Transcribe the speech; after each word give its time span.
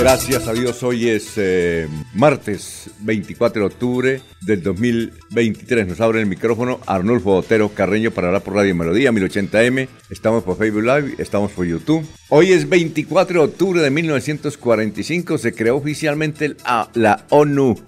Gracias 0.00 0.48
a 0.48 0.54
Dios, 0.54 0.82
hoy 0.82 1.10
es 1.10 1.34
eh, 1.36 1.86
martes 2.14 2.90
24 3.00 3.60
de 3.60 3.66
octubre 3.66 4.22
del 4.40 4.62
2023. 4.62 5.86
Nos 5.86 6.00
abre 6.00 6.20
el 6.20 6.26
micrófono 6.26 6.80
Arnulfo 6.86 7.36
Otero 7.36 7.68
Carreño 7.74 8.10
para 8.10 8.28
hablar 8.28 8.42
por 8.42 8.54
Radio 8.54 8.74
Melodía 8.74 9.12
1080M. 9.12 9.88
Estamos 10.08 10.42
por 10.42 10.56
Facebook 10.56 10.84
Live, 10.84 11.16
estamos 11.18 11.52
por 11.52 11.66
YouTube. 11.66 12.06
Hoy 12.30 12.52
es 12.52 12.66
24 12.66 13.40
de 13.40 13.46
octubre 13.46 13.82
de 13.82 13.90
1945. 13.90 15.36
Se 15.36 15.52
creó 15.52 15.76
oficialmente 15.76 16.56
la 16.94 17.26
ONU, 17.28 17.78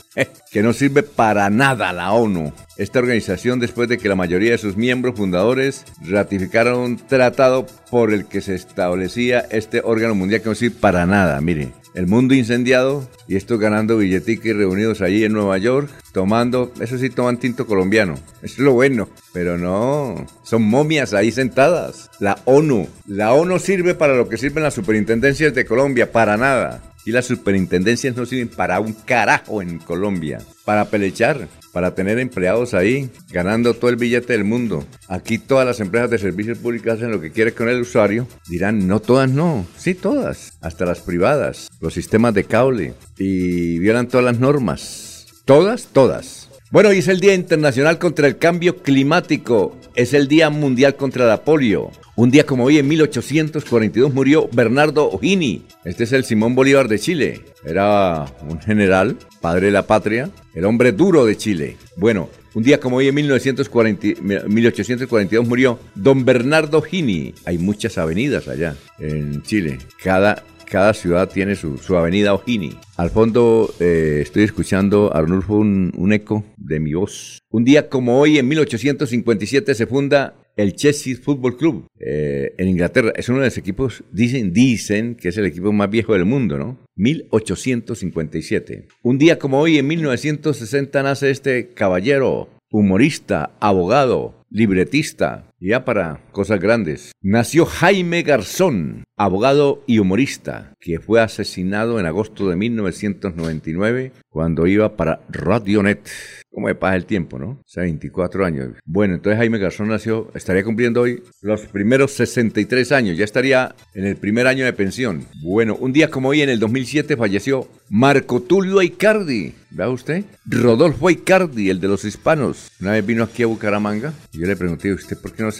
que 0.50 0.62
no 0.62 0.75
sirve 0.75 1.03
para 1.03 1.48
nada 1.48 1.94
la 1.94 2.12
ONU. 2.12 2.53
Esta 2.77 2.98
organización, 2.98 3.59
después 3.59 3.89
de 3.89 3.97
que 3.97 4.11
la 4.11 4.17
mayoría 4.17 4.50
de 4.50 4.59
sus 4.59 4.77
miembros 4.77 5.17
fundadores 5.17 5.87
ratificaron 6.03 6.78
un 6.78 6.97
tratado 6.98 7.67
por 7.91 8.12
el 8.12 8.27
que 8.27 8.42
se 8.42 8.55
establecía 8.55 9.47
este 9.50 9.81
órgano 9.83 10.15
mundial 10.15 10.42
que 10.42 10.50
no 10.50 10.55
sirve 10.55 10.77
para 10.78 11.06
nada, 11.06 11.41
mire 11.41 11.81
el 11.95 12.07
mundo 12.07 12.35
incendiado 12.35 13.09
y 13.29 13.37
estos 13.37 13.59
ganando 13.59 13.98
billetica 13.98 14.48
y 14.48 14.53
reunidos 14.53 15.01
allí 15.01 15.25
en 15.25 15.33
Nueva 15.33 15.59
York, 15.59 15.91
tomando, 16.12 16.73
eso 16.81 16.99
sí, 16.99 17.11
toman 17.11 17.39
tinto 17.39 17.67
colombiano. 17.67 18.15
Eso 18.43 18.55
es 18.55 18.59
lo 18.59 18.73
bueno, 18.73 19.09
pero 19.33 19.59
no, 19.59 20.27
son 20.43 20.62
momias 20.62 21.15
ahí 21.15 21.33
sentadas. 21.33 22.11
La 22.21 22.39
ONU, 22.45 22.89
la 23.07 23.33
ONU 23.33 23.59
sirve 23.59 23.95
para 23.95 24.15
lo 24.15 24.29
que 24.29 24.37
sirven 24.37 24.62
las 24.62 24.75
superintendencias 24.75 25.55
de 25.55 25.65
Colombia, 25.65 26.12
para 26.12 26.37
nada. 26.37 26.83
Y 27.05 27.11
las 27.11 27.27
superintendencias 27.27 28.17
no 28.17 28.27
sirven 28.27 28.49
para 28.49 28.79
un 28.79 28.93
carajo 28.93 29.61
en 29.61 29.79
Colombia, 29.79 30.39
para 30.65 30.84
pelechar 30.84 31.49
para 31.73 31.95
tener 31.95 32.19
empleados 32.19 32.75
ahí 32.75 33.11
ganando 33.31 33.75
todo 33.75 33.91
el 33.91 33.97
billete 33.97 34.33
del 34.34 34.45
mundo. 34.45 34.84
Aquí 35.09 35.39
todas 35.39 35.67
las 35.67 35.81
empresas 35.81 36.11
de 36.11 36.19
servicios 36.19 36.59
públicos 36.59 36.92
hacen 36.92 37.11
lo 37.11 37.20
que 37.20 37.33
quieren 37.33 37.55
con 37.55 37.69
el 37.69 37.81
usuario. 37.81 38.27
Dirán, 38.48 38.87
no 38.87 39.01
todas, 39.01 39.31
no. 39.31 39.67
Sí, 39.77 39.95
todas. 39.95 40.59
Hasta 40.61 40.84
las 40.84 41.00
privadas, 41.00 41.69
los 41.81 41.95
sistemas 41.95 42.34
de 42.34 42.45
cable 42.45 42.95
y 43.19 43.78
violan 43.78 44.09
todas 44.09 44.25
las 44.25 44.39
normas. 44.39 45.27
Todas, 45.45 45.89
todas. 45.93 46.42
Bueno, 46.73 46.89
hoy 46.89 46.98
es 47.01 47.09
el 47.09 47.20
Día 47.20 47.34
Internacional 47.34 47.98
contra 47.98 48.27
el 48.27 48.39
Cambio 48.39 48.78
Climático. 48.78 49.77
Es 49.95 50.15
el 50.15 50.27
Día 50.27 50.48
Mundial 50.48 50.97
contra 50.97 51.27
la 51.27 51.45
Polio. 51.45 51.91
Un 52.17 52.31
día 52.31 52.47
como 52.47 52.65
hoy, 52.65 52.78
en 52.78 52.89
1842, 52.89 54.15
murió 54.15 54.48
Bernardo 54.51 55.11
O'Higgins. 55.11 55.65
Este 55.84 56.05
es 56.05 56.12
el 56.12 56.25
Simón 56.25 56.55
Bolívar 56.55 56.89
de 56.89 56.98
Chile. 56.98 57.43
Era 57.62 58.25
un 58.48 58.59
general, 58.59 59.19
padre 59.43 59.66
de 59.66 59.72
la 59.72 59.87
patria, 59.87 60.31
el 60.55 60.65
hombre 60.65 60.93
duro 60.93 61.27
de 61.27 61.37
Chile. 61.37 61.77
Bueno, 61.97 62.31
un 62.55 62.62
día 62.62 62.81
como 62.81 62.97
hoy, 62.97 63.09
en 63.09 63.16
1842, 63.16 65.47
murió 65.47 65.78
don 65.94 66.25
Bernardo 66.25 66.78
O'Higgins. 66.78 67.43
Hay 67.44 67.59
muchas 67.59 67.99
avenidas 67.99 68.49
allá 68.49 68.77
en 68.99 69.43
Chile. 69.43 69.77
Cada 70.03 70.43
cada 70.72 70.94
ciudad 70.94 71.28
tiene 71.28 71.55
su, 71.55 71.77
avenida 71.94 72.33
O'Higgins. 72.33 72.78
Al 72.97 73.10
fondo 73.10 73.75
eh, 73.78 74.21
estoy 74.22 74.44
escuchando, 74.44 75.15
Arnulfo, 75.15 75.56
un, 75.56 75.93
un, 75.94 76.15
eco 76.15 76.44
de 76.56 76.81
mi 76.81 76.94
voz. 76.94 77.41
Un 77.50 77.62
día 77.62 77.91
como 77.91 78.19
hoy, 78.19 78.38
en 78.38 78.49
1857, 78.49 79.75
se 79.75 79.87
funda 79.87 80.34
el 80.56 80.75
Chelsea 80.75 81.15
Football 81.15 81.59
Club 81.59 81.84
eh, 82.00 82.55
en 82.56 82.69
Inglaterra. 82.69 83.12
Es 83.15 83.28
uno 83.28 83.41
de 83.41 83.49
los 83.49 83.59
equipos, 83.59 84.03
dicen, 84.12 84.55
dicen 84.55 85.15
que 85.15 85.28
es 85.28 85.37
el 85.37 85.44
equipo 85.44 85.72
más 85.72 85.91
viejo 85.91 86.15
del 86.15 86.25
mundo, 86.25 86.56
¿no? 86.56 86.78
1857. 86.97 88.89
Un 89.03 89.19
día 89.19 89.39
como 89.39 89.60
hoy, 89.60 89.77
en 89.77 89.87
1960, 89.87 91.03
nace 91.03 91.28
este 91.28 91.69
caballero, 91.69 92.49
humorista, 92.71 93.50
abogado, 93.60 94.41
libretista, 94.53 95.45
ya 95.61 95.85
para 95.85 96.21
cosas 96.31 96.61
grandes. 96.61 97.13
Nació 97.23 97.65
Jaime 97.65 98.23
Garzón, 98.23 99.05
abogado 99.17 99.83
y 99.87 99.99
humorista, 99.99 100.75
que 100.81 101.01
fue 101.01 101.21
asesinado 101.21 101.99
en 101.99 102.07
agosto 102.07 102.49
de 102.49 102.57
1999 102.57 104.13
cuando 104.29 104.67
iba 104.67 104.97
para 104.97 105.21
Radionet. 105.31 106.09
¿Cómo 106.51 106.67
me 106.67 106.75
pasa 106.75 106.97
el 106.97 107.07
tiempo, 107.07 107.39
no? 107.39 107.51
O 107.51 107.65
sea, 107.67 107.85
24 107.85 108.45
años. 108.45 108.69
Bueno, 108.85 109.15
entonces 109.15 109.39
Jaime 109.39 109.59
Garzón 109.59 109.89
nació, 109.89 110.31
estaría 110.35 110.63
cumpliendo 110.63 111.01
hoy 111.01 111.23
los 111.41 111.63
primeros 111.63 112.13
63 112.13 112.93
años, 112.93 113.17
ya 113.17 113.25
estaría 113.25 113.75
en 113.95 114.05
el 114.05 114.17
primer 114.17 114.47
año 114.47 114.67
de 114.67 114.75
pensión. 114.75 115.25
Bueno, 115.43 115.77
un 115.77 115.95
día 115.95 116.11
como 116.11 116.29
hoy, 116.29 116.43
en 116.43 116.51
el 116.51 116.59
2007, 116.59 117.17
falleció 117.17 117.69
Marco 117.89 118.43
Tulio 118.43 118.83
Icardi. 118.83 119.55
¿Vea 119.71 119.89
usted? 119.89 120.25
Rodolfo 120.45 121.09
Icardi, 121.09 121.71
el 121.71 121.81
de 121.81 121.89
los 121.89 122.05
hispanos. 122.05 122.71
Una 122.81 122.93
vez 122.93 123.07
vino 123.07 123.25
aquí 123.25 123.43
a 123.43 123.47
Bucaramanga 123.47 124.13
y 124.33 124.41
yo 124.42 124.48
le 124.48 124.56
pregunté, 124.56 124.92
¿usted 124.92 125.16
por 125.16 125.32
qué 125.32 125.44
no, 125.44 125.50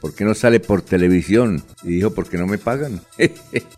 por 0.00 0.14
qué 0.14 0.24
no 0.24 0.34
sale 0.34 0.58
por 0.58 0.80
televisión? 0.80 1.62
Y 1.82 1.96
dijo, 1.96 2.14
porque 2.14 2.38
no 2.38 2.46
me 2.46 2.56
pagan. 2.56 3.02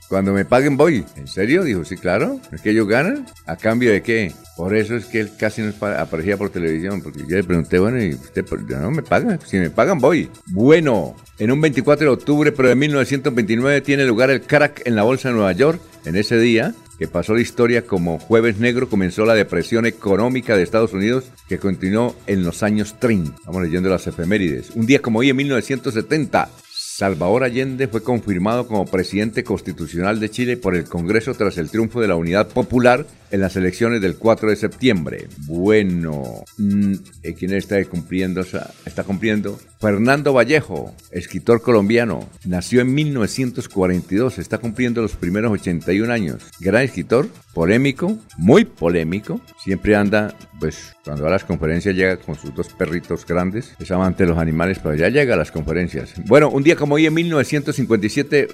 Cuando 0.09 0.33
me 0.33 0.45
paguen 0.45 0.77
voy. 0.77 1.05
¿En 1.17 1.27
serio? 1.27 1.65
Dijo, 1.65 1.85
sí, 1.85 1.97
claro. 1.97 2.41
¿Es 2.53 2.61
que 2.61 2.71
ellos 2.71 2.87
ganan? 2.87 3.27
¿A 3.47 3.57
cambio 3.57 3.91
de 3.91 4.01
qué? 4.01 4.33
Por 4.57 4.77
eso 4.77 4.95
es 4.95 5.07
que 5.07 5.19
él 5.19 5.31
casi 5.37 5.63
no 5.63 5.73
aparecía 5.85 6.37
por 6.37 6.51
televisión, 6.51 7.03
porque 7.03 7.23
yo 7.29 7.37
le 7.37 7.43
pregunté, 7.43 7.81
bueno, 7.81 8.01
¿y 8.01 8.11
usted 8.11 8.45
no 8.81 8.93
me 8.93 9.03
pagan? 9.03 9.41
Si 9.45 9.57
me 9.57 9.71
pagan, 9.71 9.99
voy. 9.99 10.31
Bueno, 10.47 11.17
en 11.41 11.51
un 11.51 11.61
24 11.61 12.07
de 12.07 12.13
octubre, 12.13 12.53
pero 12.53 12.69
de 12.69 12.77
1929, 12.77 13.81
tiene 13.81 14.07
lugar 14.07 14.31
el 14.31 14.43
crack 14.43 14.83
en 14.85 14.95
la 14.95 15.03
Bolsa 15.03 15.31
de 15.31 15.35
Nueva 15.35 15.51
York. 15.51 15.81
En 16.05 16.15
ese 16.15 16.39
día, 16.39 16.77
que 16.99 17.07
pasó 17.07 17.35
la 17.35 17.41
historia 17.41 17.87
como 17.87 18.19
Jueves 18.19 18.59
Negro, 18.59 18.89
comenzó 18.89 19.25
la 19.25 19.35
depresión 19.35 19.87
económica 19.87 20.57
de 20.57 20.65
Estados 20.65 20.93
Unidos, 20.93 21.25
que 21.49 21.59
continuó 21.59 22.17
en 22.27 22.43
los 22.45 22.63
años 22.63 22.97
30. 22.99 23.35
Vamos 23.47 23.63
leyendo 23.63 23.89
las 23.89 24.07
efemérides. 24.07 24.71
Un 24.75 24.87
día 24.87 25.01
como 25.01 25.21
hoy, 25.21 25.31
en 25.31 25.37
1970, 25.37 26.51
Salvador 26.99 27.45
Allende 27.45 27.87
fue 27.87 28.03
confirmado 28.03 28.67
como 28.67 28.85
presidente 28.85 29.45
constitucional 29.45 30.19
de 30.19 30.31
Chile 30.31 30.57
por 30.57 30.75
el 30.75 30.85
Congreso 30.85 31.33
tras 31.35 31.57
el 31.57 31.71
triunfo 31.71 32.01
de 32.01 32.09
la 32.09 32.17
Unidad 32.17 32.49
Popular 32.49 33.07
en 33.31 33.41
las 33.41 33.57
elecciones 33.57 34.01
del 34.01 34.17
4 34.17 34.51
de 34.51 34.57
septiembre. 34.57 35.29
Bueno, 35.47 36.45
mm, 36.57 36.95
¿quién 37.39 37.55
está 37.55 37.83
cumpliendo? 37.85 38.41
Está 38.41 39.05
cumpliendo. 39.05 39.59
Fernando 39.81 40.33
Vallejo, 40.33 40.95
escritor 41.13 41.63
colombiano, 41.63 42.29
nació 42.45 42.81
en 42.81 42.93
1942, 42.95 44.39
está 44.39 44.59
cumpliendo 44.59 45.03
los 45.03 45.13
primeros 45.13 45.53
81 45.53 46.13
años. 46.13 46.43
Gran 46.59 46.83
escritor, 46.83 47.29
polémico, 47.55 48.19
muy 48.37 48.65
polémico, 48.65 49.41
siempre 49.63 49.95
anda, 49.95 50.35
pues 50.59 50.97
cuando 51.05 51.23
va 51.23 51.29
a 51.29 51.33
las 51.33 51.45
conferencias 51.45 51.95
llega 51.95 52.17
con 52.17 52.35
sus 52.35 52.55
dos 52.55 52.69
perritos 52.69 53.25
grandes, 53.27 53.75
es 53.79 53.91
amante 53.91 54.25
de 54.25 54.31
los 54.31 54.39
animales, 54.39 54.79
pero 54.83 54.95
ya 54.95 55.09
llega 55.09 55.35
a 55.35 55.37
las 55.37 55.53
conferencias. 55.53 56.15
Bueno, 56.27 56.51
un 56.51 56.63
día 56.63 56.77
como 56.77 56.97
hoy 56.97 57.07
en 57.07 57.15
1957 57.15 58.49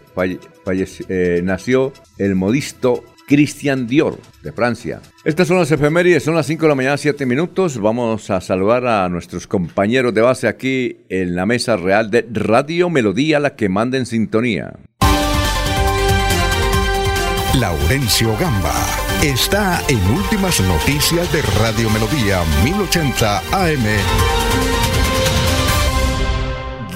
eh, 1.09 1.41
nació 1.43 1.93
el 2.19 2.35
modisto 2.35 3.03
Christian 3.27 3.87
Dior, 3.87 4.19
de 4.43 4.53
Francia. 4.53 5.01
Estas 5.25 5.49
son 5.49 5.59
las 5.59 5.71
efemérides, 5.71 6.23
son 6.23 6.35
las 6.35 6.47
5 6.47 6.63
de 6.63 6.69
la 6.69 6.75
mañana, 6.75 6.97
7 6.97 7.25
minutos. 7.27 7.79
Vamos 7.79 8.31
a 8.31 8.41
saludar 8.41 8.87
a 8.87 9.09
nuestros 9.09 9.47
compañeros 9.47 10.13
de 10.15 10.21
base 10.21 10.49
aquí 10.49 10.99
en 11.09 11.35
la 11.35 11.47
mesa 11.47 11.77
real 11.77 12.11
de 12.11 12.27
Radio 12.31 12.91
Melodía, 12.91 13.41
la 13.41 13.57
que 13.57 13.69
manda 13.69 13.99
en 13.99 14.07
sintonía. 14.07 14.75
Laurencio 17.59 18.37
Gamba 18.37 18.75
está 19.23 19.81
en 19.89 19.99
Últimas 20.11 20.61
Noticias 20.61 21.33
de 21.33 21.41
Radio 21.61 21.89
Melodía 21.91 22.43
1080 22.65 23.39
AM. 23.53 23.85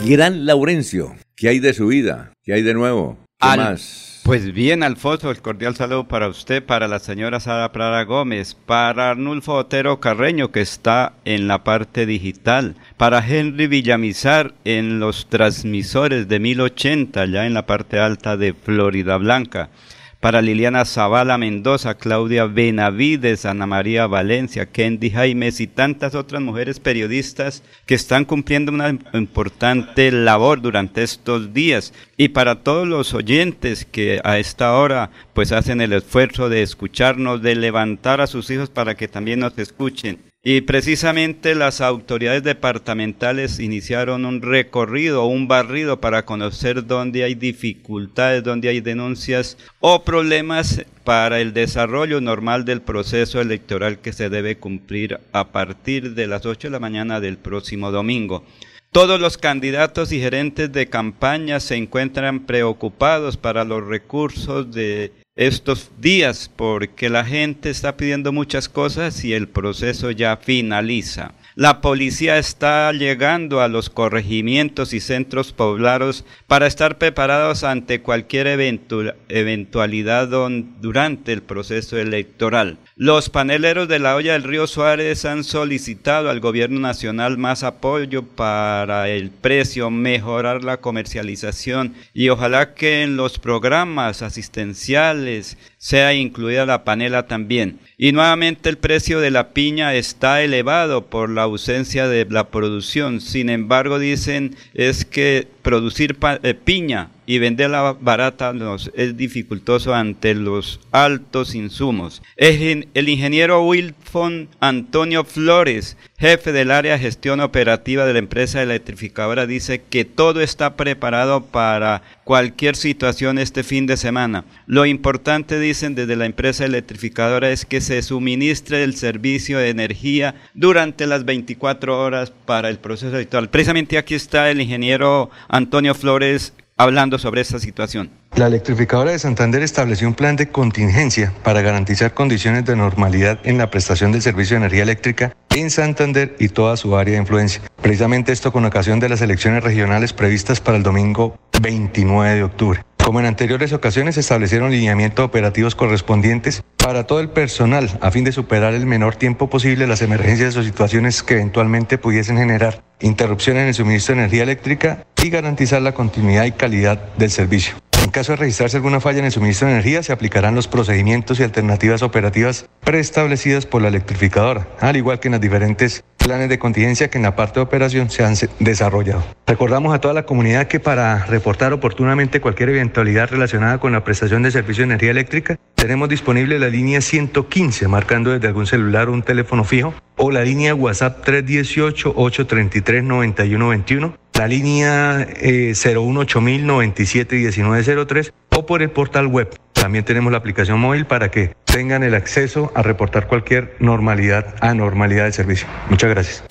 Gran 0.05 0.45
Laurencio, 0.45 1.15
¿qué 1.37 1.49
hay 1.49 1.61
de 1.61 1.73
su 1.75 1.87
vida? 1.87 2.33
¿Qué 2.43 2.55
hay 2.55 2.63
de 2.63 2.75
nuevo? 2.75 3.19
¿Qué 3.41 3.57
más? 3.57 4.08
Pues 4.29 4.53
bien, 4.53 4.83
Alfonso, 4.83 5.31
el 5.31 5.41
cordial 5.41 5.75
saludo 5.75 6.07
para 6.07 6.29
usted, 6.29 6.63
para 6.63 6.87
la 6.87 6.99
señora 6.99 7.41
Sara 7.41 7.73
Prada 7.73 8.03
Gómez, 8.03 8.59
para 8.67 9.09
Arnulfo 9.09 9.55
Otero 9.55 10.01
Carreño, 10.01 10.53
que 10.53 10.61
está 10.61 11.15
en 11.25 11.49
la 11.49 11.65
parte 11.65 12.05
digital, 12.05 12.75
para 12.99 13.27
Henry 13.27 13.69
Villamizar 13.69 14.53
en 14.67 15.01
los 15.01 15.31
transmisores 15.31 16.29
de 16.29 16.41
1080, 16.41 17.25
ya 17.25 17.47
en 17.47 17.55
la 17.55 17.65
parte 17.65 18.01
alta 18.01 18.37
de 18.37 18.53
Florida 18.53 19.17
Blanca, 19.17 19.71
para 20.21 20.43
Liliana 20.43 20.85
Zavala 20.85 21.39
Mendoza, 21.39 21.95
Claudia 21.95 22.47
Benavides, 22.47 23.45
Ana 23.45 23.67
María 23.67 24.07
Valencia, 24.07 24.67
Kendi 24.67 25.11
Jaimes 25.11 25.61
y 25.61 25.67
tantas 25.67 26.15
otras 26.15 26.43
mujeres 26.43 26.81
periodistas 26.81 27.63
que 27.87 27.95
están 27.95 28.25
cumpliendo 28.25 28.73
una 28.73 28.97
importante 29.15 30.11
labor 30.11 30.61
durante 30.61 31.03
estos 31.03 31.55
días. 31.55 31.93
Y 32.17 32.31
para 32.31 32.63
todos 32.65 32.89
los 32.89 33.15
oyentes 33.15 33.85
que 33.85 34.21
a 34.25 34.39
esta 34.39 34.75
hora 34.77 35.11
pues 35.35 35.53
hacen 35.53 35.81
el 35.81 35.93
esfuerzo 35.93 36.49
de 36.49 36.63
escucharnos, 36.63 37.41
de 37.43 37.55
levantar 37.55 38.21
a 38.21 38.27
sus 38.27 38.51
hijos 38.51 38.71
para 38.71 38.97
que 38.97 39.07
también 39.07 39.39
nos 39.39 39.57
escuchen. 39.59 40.28
Y 40.45 40.61
precisamente 40.61 41.57
las 41.57 41.81
autoridades 41.81 42.45
departamentales 42.45 43.59
iniciaron 43.59 44.25
un 44.25 44.41
recorrido, 44.41 45.27
un 45.27 45.49
barrido 45.49 46.01
para 46.01 46.25
conocer 46.25 46.87
dónde 46.87 47.25
hay 47.25 47.35
dificultades, 47.35 48.45
dónde 48.45 48.69
hay 48.69 48.81
denuncias 48.81 49.59
o 49.81 50.05
problemas 50.05 50.85
para 51.03 51.41
el 51.41 51.53
desarrollo 51.53 52.21
normal 52.21 52.65
del 52.65 52.83
proceso 52.83 53.41
electoral 53.41 53.99
que 53.99 54.13
se 54.13 54.31
debe 54.31 54.59
cumplir 54.59 55.19
a 55.33 55.49
partir 55.49 56.15
de 56.15 56.29
las 56.29 56.47
8 56.47 56.69
de 56.69 56.73
la 56.73 56.79
mañana 56.79 57.19
del 57.19 57.37
próximo 57.37 57.91
domingo. 57.91 58.45
Todos 58.93 59.21
los 59.21 59.39
candidatos 59.39 60.13
y 60.13 60.21
gerentes 60.21 60.73
de 60.73 60.89
campaña 60.89 61.61
se 61.61 61.77
encuentran 61.77 62.47
preocupados 62.47 63.37
para 63.37 63.65
los 63.65 63.85
recursos 63.85 64.73
de 64.73 65.13
estos 65.39 65.93
días 66.01 66.51
porque 66.57 67.09
la 67.09 67.25
gente 67.25 67.71
está 67.71 67.97
pidiendo 67.97 68.33
muchas 68.33 68.69
cosas 68.69 69.25
y 69.25 69.35
el 69.35 69.47
proceso 69.47 70.11
ya 70.11 70.37
finaliza. 70.37 71.33
La 71.61 71.81
policía 71.81 72.39
está 72.39 72.93
llegando 72.93 73.61
a 73.61 73.67
los 73.67 73.91
corregimientos 73.91 74.93
y 74.93 75.01
centros 75.01 75.53
poblados 75.53 76.25
para 76.47 76.69
estar 76.69 76.99
preparados 76.99 77.65
ante 77.65 78.01
cualquier 78.01 78.47
eventualidad 78.47 80.29
durante 80.29 81.33
el 81.33 81.43
proceso 81.43 81.99
electoral. 81.99 82.79
Los 82.95 83.29
paneleros 83.29 83.89
de 83.89 83.99
la 83.99 84.15
olla 84.15 84.35
del 84.35 84.45
río 84.45 84.69
Suárez 84.69 85.25
han 85.25 85.43
solicitado 85.43 86.31
al 86.31 86.39
gobierno 86.39 86.79
nacional 86.79 87.39
más 87.39 87.65
apoyo 87.65 88.23
para 88.23 89.09
el 89.09 89.33
precio, 89.33 89.91
mejorar 89.91 90.63
la 90.63 90.77
comercialización 90.77 91.93
y 92.15 92.29
ojalá 92.29 92.75
que 92.75 93.03
en 93.03 93.17
los 93.17 93.41
programas 93.41 94.23
asistenciales 94.23 95.59
sea 95.77 96.15
incluida 96.15 96.67
la 96.67 96.85
panela 96.85 97.27
también. 97.27 97.81
Y 98.01 98.13
nuevamente 98.13 98.69
el 98.69 98.79
precio 98.79 99.19
de 99.19 99.33
la 99.33 99.53
piña 99.53 99.93
está 99.93 100.41
elevado 100.41 101.07
por 101.07 101.29
la 101.29 101.43
ausencia 101.43 102.07
de 102.07 102.25
la 102.31 102.49
producción. 102.49 103.21
Sin 103.21 103.51
embargo, 103.51 103.99
dicen 103.99 104.55
es 104.73 105.05
que 105.05 105.49
producir 105.69 106.17
eh, 106.45 106.55
piña 106.55 107.11
y 107.27 107.39
venderla 107.41 107.95
barata 108.01 108.55
es 108.95 109.19
dificultoso 109.19 109.95
ante 109.95 110.35
los 110.35 110.81
altos 110.93 111.55
insumos. 111.55 112.23
El 112.37 113.09
ingeniero 113.11 113.63
Wilfon 113.67 114.49
Antonio 114.61 115.25
Flores, 115.25 115.99
jefe 116.19 116.53
del 116.53 116.71
área 116.71 116.95
de 116.95 117.01
gestión 117.01 117.41
operativa 117.41 118.07
de 118.07 118.15
la 118.15 118.21
empresa 118.21 118.63
electrificadora, 118.63 119.47
dice 119.47 119.83
que 119.91 120.07
todo 120.07 120.41
está 120.41 120.75
preparado 120.75 121.45
para 121.45 122.01
cualquier 122.25 122.77
situación 122.77 123.39
este 123.39 123.63
fin 123.63 123.87
de 123.87 123.99
semana. 123.99 124.47
Lo 124.67 124.87
importante, 124.87 125.61
dicen 125.61 125.95
desde 125.95 126.17
la 126.17 126.25
empresa 126.25 126.65
electrificadora, 126.65 127.51
es 127.51 127.67
que 127.67 127.83
se 127.83 128.01
suministre 128.01 128.85
el 128.85 128.97
servicio 128.97 129.59
de 129.59 129.69
energía 129.69 130.35
durante 130.55 131.07
las 131.07 131.27
24 131.27 132.03
horas 132.03 132.33
para 132.47 132.71
el 132.71 132.79
proceso 132.79 133.15
electoral. 133.15 133.51
Precisamente 133.51 133.99
aquí 133.99 134.15
está 134.15 134.51
el 134.51 134.63
ingeniero 134.63 135.29
Antonio 135.49 135.58
Flores 135.95 136.53
hablando 136.77 137.19
sobre 137.19 137.41
esta 137.41 137.59
situación. 137.59 138.11
La 138.37 138.47
electrificadora 138.47 139.11
de 139.11 139.19
Santander 139.19 139.63
estableció 139.63 140.07
un 140.07 140.15
plan 140.15 140.37
de 140.37 140.49
contingencia 140.49 141.33
para 141.43 141.61
garantizar 141.61 142.15
condiciones 142.15 142.65
de 142.65 142.77
normalidad 142.77 143.41
en 143.43 143.59
la 143.59 143.69
prestación 143.69 144.13
del 144.13 144.23
servicio 144.23 144.55
de 144.55 144.59
energía 144.59 144.85
eléctrica 144.85 145.35
en 145.51 145.71
Santander 145.71 146.37
y 146.39 146.51
toda 146.51 146.77
su 146.77 146.97
área 146.97 147.15
de 147.15 147.21
influencia. 147.21 147.63
Precisamente 147.83 148.31
esto 148.31 148.53
con 148.53 148.65
ocasión 148.65 149.01
de 149.01 149.09
las 149.09 149.21
elecciones 149.21 149.65
regionales 149.65 150.13
previstas 150.13 150.61
para 150.61 150.77
el 150.77 150.85
domingo 150.85 151.37
29 151.61 152.37
de 152.37 152.43
octubre. 152.45 152.85
Como 153.05 153.21
en 153.21 153.27
anteriores 153.27 153.73
ocasiones, 153.73 154.15
se 154.15 154.21
establecieron 154.21 154.71
lineamientos 154.71 155.25
operativos 155.25 155.75
correspondientes 155.75 156.63
para 156.89 157.07
todo 157.07 157.21
el 157.21 157.29
personal 157.29 157.99
a 158.01 158.11
fin 158.11 158.25
de 158.25 158.33
superar 158.33 158.73
el 158.73 158.87
menor 158.87 159.15
tiempo 159.15 159.51
posible 159.51 159.87
las 159.87 160.01
emergencias 160.01 160.57
o 160.57 160.63
situaciones 160.63 161.23
que 161.23 161.35
eventualmente 161.35 161.99
pudiesen 161.99 162.39
generar 162.39 162.83
interrupciones 163.01 163.61
en 163.61 163.69
el 163.69 163.75
suministro 163.75 164.15
de 164.15 164.23
energía 164.23 164.45
eléctrica 164.45 165.05
y 165.23 165.29
garantizar 165.29 165.83
la 165.83 165.93
continuidad 165.93 166.47
y 166.47 166.53
calidad 166.53 166.99
del 167.19 167.31
servicio. 167.31 167.75
En 168.03 168.11
caso 168.11 168.33
de 168.33 168.37
registrarse 168.37 168.79
alguna 168.79 169.01
falla 169.01 169.19
en 169.19 169.27
el 169.27 169.33
suministro 169.33 169.69
de 169.69 169.75
energía, 169.75 170.03
se 170.03 170.15
aplicarán 170.15 170.55
los 170.55 170.67
procedimientos 170.67 171.39
y 171.41 171.43
alternativas 171.43 172.01
operativas 172.01 172.65
preestablecidas 172.83 173.67
por 173.67 173.83
la 173.83 173.89
electrificadora, 173.89 174.67
al 174.81 174.97
igual 174.97 175.21
que 175.21 175.29
en 175.29 175.33
las 175.33 175.43
diferentes 175.43 176.05
planes 176.17 176.49
de 176.49 176.59
contingencia 176.59 177.11
que 177.11 177.19
en 177.19 177.25
la 177.25 177.37
parte 177.37 177.61
de 177.61 177.65
operación 177.65 178.09
se 178.11 178.25
han 178.25 178.35
desarrollado. 178.61 179.25
Recordamos 179.47 179.95
a 179.95 180.01
toda 180.01 180.15
la 180.15 180.25
comunidad 180.25 180.69
que 180.69 180.81
para 180.81 181.25
reportar 181.27 181.73
oportunamente 181.73 182.41
cualquier 182.41 182.71
eventualidad 182.71 183.31
relacionada 183.31 183.79
con 183.79 183.93
la 183.93 184.05
prestación 184.05 184.43
de 184.43 184.51
servicio 184.51 184.83
de 184.83 184.93
energía 184.93 185.11
eléctrica, 185.11 185.59
tenemos 185.75 186.09
disponible 186.09 186.59
la 186.59 186.69
línea 186.79 187.01
115, 187.01 187.89
marcando 187.89 188.31
desde 188.31 188.47
algún 188.47 188.67
celular 188.67 189.09
o 189.09 189.13
un 189.13 189.23
teléfono 189.23 189.65
fijo, 189.65 189.93
o 190.17 190.31
la 190.31 190.45
línea 190.45 190.75
WhatsApp 190.75 191.27
318-833-9121 191.27 194.15
la 194.39 194.47
línea 194.47 195.27
eh, 195.37 195.73
018-1903 195.73 198.33
o 198.51 198.67
por 198.67 198.83
el 198.83 198.91
portal 198.91 199.27
web. 199.27 199.49
También 199.73 200.05
tenemos 200.05 200.31
la 200.31 200.39
aplicación 200.39 200.79
móvil 200.79 201.07
para 201.07 201.33
que 201.33 201.57
tengan 201.65 202.05
el 202.05 202.15
acceso 202.15 202.71
a 202.77 202.83
reportar 202.83 203.27
cualquier 203.27 203.75
normalidad, 203.81 204.55
anormalidad 204.61 205.25
del 205.25 205.33
servicio. 205.33 205.67
Muchas 205.91 206.11
gracias. 206.11 206.45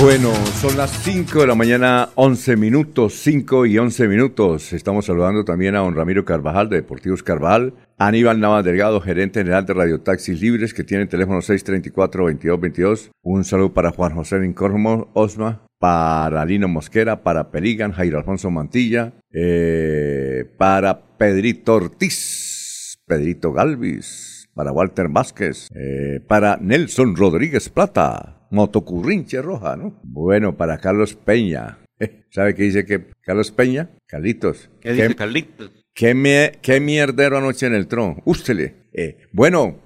Bueno, 0.00 0.32
son 0.60 0.76
las 0.76 0.90
5 1.04 1.42
de 1.42 1.46
la 1.46 1.54
mañana, 1.54 2.08
11 2.16 2.56
minutos, 2.56 3.14
5 3.22 3.66
y 3.66 3.78
11 3.78 4.08
minutos. 4.08 4.72
Estamos 4.72 5.06
saludando 5.06 5.44
también 5.44 5.76
a 5.76 5.80
don 5.80 5.94
Ramiro 5.94 6.24
Carvajal 6.24 6.68
de 6.68 6.76
Deportivos 6.76 7.22
Carvajal, 7.22 7.74
Aníbal 7.98 8.40
Navas 8.40 8.64
Delgado, 8.64 9.00
gerente 9.00 9.40
general 9.40 9.64
de 9.64 9.74
Radio 9.74 10.00
Taxis 10.00 10.40
Libres, 10.40 10.74
que 10.74 10.82
tiene 10.82 11.04
el 11.04 11.08
teléfono 11.08 11.38
634-2222. 11.40 13.10
Un 13.22 13.44
saludo 13.44 13.72
para 13.74 13.92
Juan 13.92 14.14
José 14.14 14.40
Lincormo 14.40 15.10
Osma, 15.14 15.62
para 15.78 16.44
Lino 16.44 16.66
Mosquera, 16.68 17.22
para 17.22 17.50
Perigan, 17.50 17.92
Jairo 17.92 18.18
Alfonso 18.18 18.50
Mantilla, 18.50 19.12
eh, 19.32 20.44
para 20.58 21.16
Pedrito 21.16 21.74
Ortiz, 21.74 22.98
Pedrito 23.06 23.52
Galvis, 23.52 24.48
para 24.54 24.72
Walter 24.72 25.08
Vázquez, 25.08 25.68
eh, 25.74 26.20
para 26.26 26.56
Nelson 26.60 27.14
Rodríguez 27.16 27.68
Plata, 27.68 28.41
Motocurrinche 28.52 29.40
Roja, 29.40 29.76
¿no? 29.76 29.98
Bueno, 30.02 30.56
para 30.56 30.78
Carlos 30.78 31.14
Peña. 31.14 31.78
¿Sabe 32.30 32.54
qué 32.54 32.64
dice 32.64 32.84
que 32.84 33.06
Carlos 33.22 33.50
Peña? 33.50 33.90
Carlitos. 34.06 34.68
¿Qué, 34.78 34.92
dice 34.92 35.14
Carlitos? 35.14 35.70
¿Qué, 35.94 36.58
qué 36.60 36.80
mierdero 36.80 37.38
anoche 37.38 37.66
en 37.66 37.74
el 37.74 37.88
tron. 37.88 38.20
Ústele. 38.26 38.74
Eh, 38.92 39.16
bueno, 39.32 39.78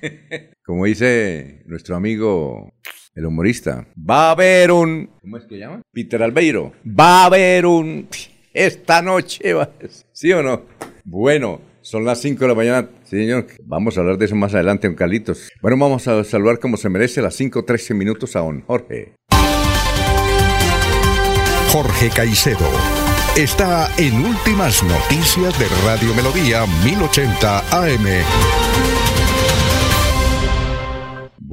como 0.64 0.84
dice 0.84 1.64
nuestro 1.66 1.96
amigo 1.96 2.72
el 3.16 3.26
humorista, 3.26 3.86
va 3.98 4.28
a 4.28 4.30
haber 4.30 4.70
un... 4.70 5.10
¿Cómo 5.20 5.36
es 5.36 5.44
que 5.46 5.58
llama? 5.58 5.82
Peter 5.92 6.22
Albeiro. 6.22 6.72
Va 6.86 7.22
a 7.22 7.26
haber 7.26 7.66
un... 7.66 8.06
Esta 8.52 9.02
noche, 9.02 9.54
¿sí 10.12 10.32
o 10.32 10.40
no? 10.40 10.62
Bueno, 11.02 11.60
son 11.80 12.04
las 12.04 12.20
5 12.20 12.40
de 12.40 12.48
la 12.48 12.54
mañana. 12.54 12.88
Señor. 13.18 13.46
Vamos 13.64 13.96
a 13.96 14.00
hablar 14.00 14.18
de 14.18 14.26
eso 14.26 14.34
más 14.34 14.54
adelante, 14.54 14.86
don 14.88 14.96
Carlitos. 14.96 15.50
Bueno, 15.62 15.76
vamos 15.78 16.06
a 16.08 16.24
saludar 16.24 16.58
como 16.58 16.76
se 16.76 16.88
merece 16.88 17.22
las 17.22 17.38
5.13 17.38 17.94
minutos 17.94 18.36
a 18.36 18.40
don 18.40 18.62
Jorge. 18.62 19.14
Jorge 21.70 22.08
Caicedo 22.14 22.68
está 23.36 23.90
en 23.98 24.14
Últimas 24.24 24.82
Noticias 24.84 25.58
de 25.58 25.66
Radio 25.84 26.14
Melodía 26.14 26.64
1080 26.84 27.58
AM. 27.82 28.93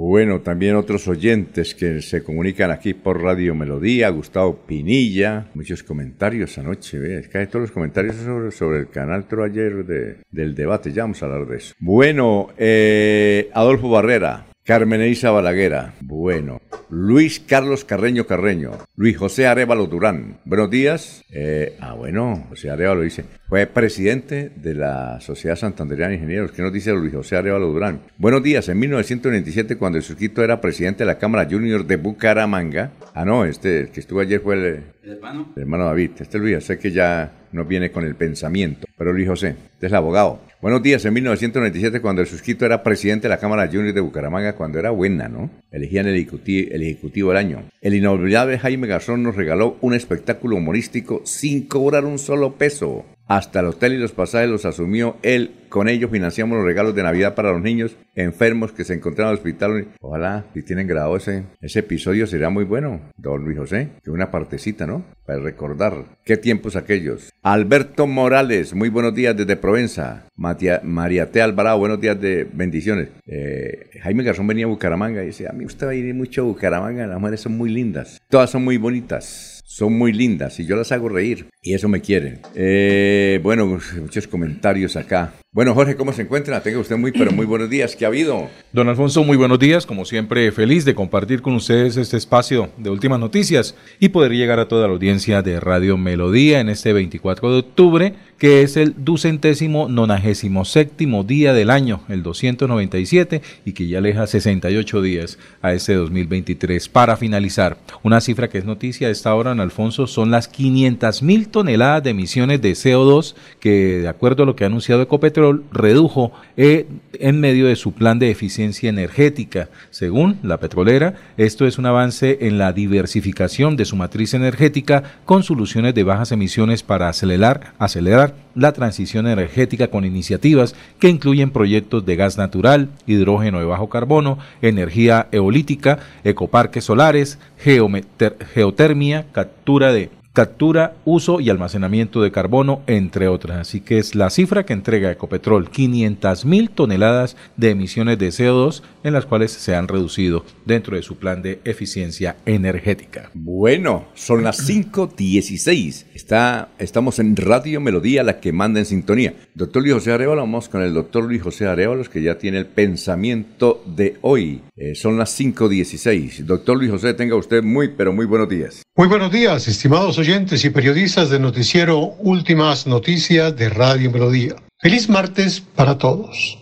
Bueno, 0.03 0.41
también 0.41 0.75
otros 0.77 1.07
oyentes 1.07 1.75
que 1.75 2.01
se 2.01 2.23
comunican 2.23 2.71
aquí 2.71 2.95
por 2.95 3.21
Radio 3.21 3.53
Melodía, 3.53 4.09
Gustavo 4.09 4.55
Pinilla, 4.55 5.45
muchos 5.53 5.83
comentarios 5.83 6.57
anoche, 6.57 6.97
¿ves? 6.97 7.27
Caen 7.27 7.47
todos 7.47 7.61
los 7.61 7.71
comentarios 7.71 8.15
sobre, 8.15 8.49
sobre 8.49 8.79
el 8.79 8.89
canal 8.89 9.27
ayer 9.45 9.85
del 10.31 10.55
debate, 10.55 10.91
ya 10.91 11.03
vamos 11.03 11.21
a 11.21 11.27
hablar 11.27 11.45
de 11.45 11.57
eso. 11.57 11.75
Bueno, 11.77 12.49
eh, 12.57 13.51
Adolfo 13.53 13.91
Barrera, 13.91 14.47
Carmen 14.63 15.01
Elisa 15.01 15.31
Balaguera. 15.31 15.95
Bueno. 16.01 16.61
Luis 16.91 17.39
Carlos 17.39 17.85
Carreño 17.85 18.27
Carreño. 18.27 18.71
Luis 18.95 19.17
José 19.17 19.47
Arevalo 19.47 19.87
Durán. 19.87 20.39
Buenos 20.43 20.69
días. 20.69 21.23
Eh, 21.31 21.77
ah, 21.79 21.93
bueno, 21.93 22.45
José 22.49 22.69
Arevalo 22.69 23.01
dice. 23.01 23.23
Fue 23.47 23.65
presidente 23.65 24.51
de 24.55 24.75
la 24.75 25.19
Sociedad 25.21 25.55
Santanderiana 25.55 26.09
de 26.09 26.15
Ingenieros. 26.15 26.51
¿Qué 26.51 26.61
nos 26.61 26.73
dice 26.73 26.91
Luis 26.91 27.13
José 27.13 27.37
Arevalo 27.37 27.67
Durán? 27.67 28.01
Buenos 28.17 28.43
días. 28.43 28.67
En 28.67 28.77
1997, 28.77 29.77
cuando 29.77 29.97
el 29.97 30.03
Surquito 30.03 30.43
era 30.43 30.61
presidente 30.61 31.03
de 31.03 31.07
la 31.07 31.17
Cámara 31.17 31.47
Junior 31.49 31.85
de 31.85 31.95
Bucaramanga. 31.95 32.91
Ah, 33.13 33.25
no, 33.25 33.45
este 33.45 33.89
que 33.89 34.01
estuvo 34.01 34.19
ayer 34.19 34.41
fue 34.41 34.55
el, 34.55 34.83
hermano. 35.09 35.53
El 35.55 35.63
hermano 35.63 35.85
David. 35.85 36.11
Este 36.19 36.37
Luis, 36.37 36.63
sé 36.63 36.77
que 36.77 36.91
ya 36.91 37.31
no 37.51 37.65
viene 37.65 37.91
con 37.91 38.05
el 38.05 38.15
pensamiento. 38.15 38.87
Pero 38.97 39.13
Luis 39.13 39.27
José, 39.27 39.55
este 39.73 39.87
es 39.87 39.91
el 39.91 39.95
abogado. 39.95 40.41
Buenos 40.61 40.83
días, 40.83 41.03
en 41.05 41.13
1997 41.15 42.01
cuando 42.01 42.21
el 42.21 42.27
suscrito 42.27 42.67
era 42.67 42.83
presidente 42.83 43.23
de 43.27 43.29
la 43.29 43.39
Cámara 43.39 43.65
Junior 43.65 43.95
de 43.95 44.01
Bucaramanga, 44.01 44.53
cuando 44.53 44.77
era 44.77 44.91
buena, 44.91 45.27
¿no? 45.27 45.49
Elegían 45.71 46.05
el 46.05 46.15
ejecutivo, 46.15 47.31
el 47.31 47.35
del 47.35 47.37
año. 47.37 47.63
El 47.81 47.95
inolvidable 47.95 48.59
Jaime 48.59 48.85
Garzón 48.85 49.23
nos 49.23 49.35
regaló 49.35 49.77
un 49.81 49.95
espectáculo 49.95 50.57
humorístico 50.57 51.21
sin 51.25 51.65
cobrar 51.65 52.05
un 52.05 52.19
solo 52.19 52.57
peso. 52.57 53.05
Hasta 53.31 53.61
el 53.61 53.67
hotel 53.67 53.93
y 53.93 53.97
los 53.97 54.11
pasajes 54.11 54.49
los 54.49 54.65
asumió 54.65 55.15
él. 55.23 55.51
Con 55.69 55.87
ellos 55.87 56.11
financiamos 56.11 56.57
los 56.57 56.65
regalos 56.65 56.93
de 56.95 57.01
Navidad 57.01 57.33
para 57.33 57.53
los 57.53 57.61
niños 57.61 57.95
enfermos 58.13 58.73
que 58.73 58.83
se 58.83 58.93
encontraban 58.93 59.31
en 59.31 59.37
el 59.37 59.37
hospital. 59.37 59.87
Ojalá, 60.01 60.43
si 60.53 60.63
tienen 60.63 60.85
grabado 60.85 61.15
ese, 61.15 61.45
episodio, 61.61 62.27
sería 62.27 62.49
muy 62.49 62.65
bueno, 62.65 62.99
don 63.15 63.45
Luis 63.45 63.57
José. 63.57 63.87
Que 64.03 64.11
una 64.11 64.31
partecita, 64.31 64.85
¿no? 64.85 65.05
Para 65.25 65.39
recordar 65.39 66.17
qué 66.25 66.35
tiempos 66.35 66.75
aquellos. 66.75 67.31
Alberto 67.41 68.05
Morales, 68.05 68.73
muy 68.73 68.89
buenos 68.89 69.15
días 69.15 69.37
desde 69.37 69.55
Provenza. 69.55 70.25
María 70.35 70.81
Mariate 70.83 71.41
Alvarado, 71.41 71.79
buenos 71.79 72.01
días 72.01 72.19
de 72.19 72.45
bendiciones. 72.51 73.11
Eh, 73.27 73.91
Jaime 74.03 74.25
Garzón 74.25 74.47
venía 74.47 74.65
a 74.65 74.67
Bucaramanga 74.67 75.23
y 75.23 75.27
dice, 75.27 75.47
a 75.47 75.53
mí 75.53 75.63
usted 75.63 75.87
va 75.87 75.91
a 75.91 75.95
ir 75.95 76.13
mucho 76.13 76.41
a 76.41 76.45
Bucaramanga, 76.47 77.07
las 77.07 77.17
mujeres 77.17 77.39
son 77.39 77.57
muy 77.57 77.69
lindas. 77.69 78.21
Todas 78.27 78.49
son 78.49 78.65
muy 78.65 78.75
bonitas 78.75 79.61
son 79.71 79.97
muy 79.97 80.11
lindas 80.11 80.59
y 80.59 80.65
yo 80.65 80.75
las 80.75 80.91
hago 80.91 81.07
reír 81.07 81.47
y 81.63 81.75
eso 81.75 81.87
me 81.87 82.01
quieren. 82.01 82.39
Eh, 82.55 83.39
bueno, 83.43 83.79
muchos 83.99 84.27
comentarios 84.27 84.95
acá. 84.95 85.33
Bueno, 85.53 85.73
Jorge, 85.73 85.97
¿cómo 85.97 86.13
se 86.13 86.21
encuentra? 86.21 86.63
Tenga 86.63 86.79
usted 86.79 86.95
muy, 86.95 87.11
pero 87.11 87.31
muy 87.33 87.45
buenos 87.45 87.69
días. 87.69 87.97
¿Qué 87.97 88.05
ha 88.05 88.07
habido? 88.07 88.47
Don 88.71 88.87
Alfonso, 88.87 89.25
muy 89.25 89.35
buenos 89.35 89.59
días. 89.59 89.85
Como 89.85 90.05
siempre, 90.05 90.49
feliz 90.53 90.85
de 90.85 90.95
compartir 90.95 91.41
con 91.41 91.55
ustedes 91.55 91.97
este 91.97 92.15
espacio 92.15 92.69
de 92.77 92.89
últimas 92.89 93.19
noticias 93.19 93.75
y 93.99 94.09
poder 94.09 94.31
llegar 94.31 94.59
a 94.59 94.69
toda 94.69 94.87
la 94.87 94.93
audiencia 94.93 95.41
de 95.41 95.59
Radio 95.59 95.97
Melodía 95.97 96.61
en 96.61 96.69
este 96.69 96.93
24 96.93 97.51
de 97.51 97.59
octubre, 97.59 98.13
que 98.37 98.61
es 98.61 98.77
el 98.77 98.95
ducentésimo 99.03 99.89
nonagésimo 99.89 100.63
séptimo 100.63 101.25
día 101.25 101.53
del 101.53 101.69
año, 101.69 102.05
el 102.07 102.23
297, 102.23 103.41
y 103.65 103.73
que 103.73 103.89
ya 103.89 103.97
aleja 103.97 104.27
68 104.27 105.01
días 105.01 105.37
a 105.61 105.73
este 105.73 105.95
2023. 105.95 106.87
Para 106.87 107.17
finalizar, 107.17 107.77
una 108.03 108.21
cifra 108.21 108.49
que 108.49 108.57
es 108.57 108.63
noticia 108.63 109.09
a 109.09 109.11
esta 109.11 109.35
hora, 109.35 109.49
don 109.49 109.59
Alfonso, 109.59 110.07
son 110.07 110.31
las 110.31 110.47
500 110.47 111.23
mil 111.23 111.49
toneladas 111.51 112.03
de 112.03 112.09
emisiones 112.09 112.61
de 112.61 112.71
CO2 112.71 113.35
que, 113.59 113.99
de 113.99 114.07
acuerdo 114.07 114.43
a 114.43 114.45
lo 114.45 114.55
que 114.55 114.63
ha 114.63 114.67
anunciado 114.67 115.01
Ecopetrol, 115.01 115.63
redujo 115.71 116.31
eh, 116.57 116.87
en 117.13 117.39
medio 117.39 117.67
de 117.67 117.75
su 117.75 117.93
plan 117.93 118.19
de 118.19 118.31
eficiencia 118.31 118.89
energética. 118.89 119.69
Según 119.89 120.39
la 120.43 120.59
petrolera, 120.59 121.15
esto 121.37 121.67
es 121.67 121.77
un 121.77 121.85
avance 121.85 122.39
en 122.41 122.57
la 122.57 122.73
diversificación 122.73 123.75
de 123.75 123.85
su 123.85 123.95
matriz 123.95 124.33
energética 124.33 125.03
con 125.25 125.43
soluciones 125.43 125.93
de 125.93 126.03
bajas 126.03 126.31
emisiones 126.31 126.83
para 126.83 127.09
acelerar, 127.09 127.73
acelerar 127.77 128.35
la 128.55 128.73
transición 128.73 129.27
energética 129.27 129.89
con 129.89 130.05
iniciativas 130.05 130.75
que 130.99 131.09
incluyen 131.09 131.51
proyectos 131.51 132.05
de 132.05 132.15
gas 132.15 132.37
natural, 132.37 132.89
hidrógeno 133.05 133.59
de 133.59 133.65
bajo 133.65 133.89
carbono, 133.89 134.37
energía 134.61 135.27
eolítica, 135.31 135.99
ecoparques 136.23 136.83
solares, 136.83 137.39
geotermia, 137.57 139.25
captura 139.31 139.93
de 139.93 140.09
captura, 140.33 140.95
uso 141.03 141.39
y 141.39 141.49
almacenamiento 141.49 142.21
de 142.21 142.31
carbono, 142.31 142.81
entre 142.87 143.27
otras. 143.27 143.57
Así 143.57 143.81
que 143.81 143.97
es 143.97 144.15
la 144.15 144.29
cifra 144.29 144.65
que 144.65 144.73
entrega 144.73 145.11
Ecopetrol, 145.11 145.69
500 145.69 146.45
mil 146.45 146.69
toneladas 146.69 147.35
de 147.57 147.71
emisiones 147.71 148.17
de 148.17 148.29
CO2 148.29 148.81
en 149.03 149.13
las 149.13 149.25
cuales 149.25 149.51
se 149.51 149.75
han 149.75 149.87
reducido 149.87 150.45
dentro 150.65 150.95
de 150.95 151.03
su 151.03 151.17
plan 151.17 151.41
de 151.41 151.59
eficiencia 151.65 152.37
energética. 152.45 153.31
Bueno, 153.33 154.05
son 154.13 154.43
las 154.43 154.69
5.16. 154.69 156.05
Está, 156.13 156.69
estamos 156.79 157.19
en 157.19 157.35
Radio 157.35 157.81
Melodía, 157.81 158.23
la 158.23 158.39
que 158.39 158.53
manda 158.53 158.79
en 158.79 158.85
sintonía. 158.85 159.33
Doctor 159.53 159.81
Luis 159.81 159.95
José 159.95 160.13
Arevalo, 160.13 160.41
vamos 160.41 160.69
con 160.69 160.81
el 160.81 160.93
doctor 160.93 161.25
Luis 161.25 161.41
José 161.41 161.67
Arevalo, 161.67 162.03
que 162.03 162.21
ya 162.21 162.37
tiene 162.37 162.57
el 162.57 162.67
pensamiento 162.67 163.83
de 163.85 164.17
hoy. 164.21 164.61
Eh, 164.77 164.95
son 164.95 165.17
las 165.17 165.37
5.16. 165.39 166.45
Doctor 166.45 166.77
Luis 166.77 166.89
José, 166.89 167.13
tenga 167.13 167.35
usted 167.35 167.63
muy, 167.63 167.89
pero 167.89 168.13
muy 168.13 168.25
buenos 168.25 168.49
días. 168.49 168.81
Muy 168.95 169.07
buenos 169.07 169.31
días, 169.31 169.67
estimados 169.67 170.17
oyentes 170.21 170.63
y 170.65 170.69
periodistas 170.69 171.31
del 171.31 171.41
noticiero 171.41 172.13
Últimas 172.19 172.85
Noticias 172.85 173.55
de 173.55 173.69
Radio 173.69 174.11
Melodía. 174.11 174.55
Feliz 174.79 175.09
martes 175.09 175.61
para 175.61 175.97
todos. 175.97 176.59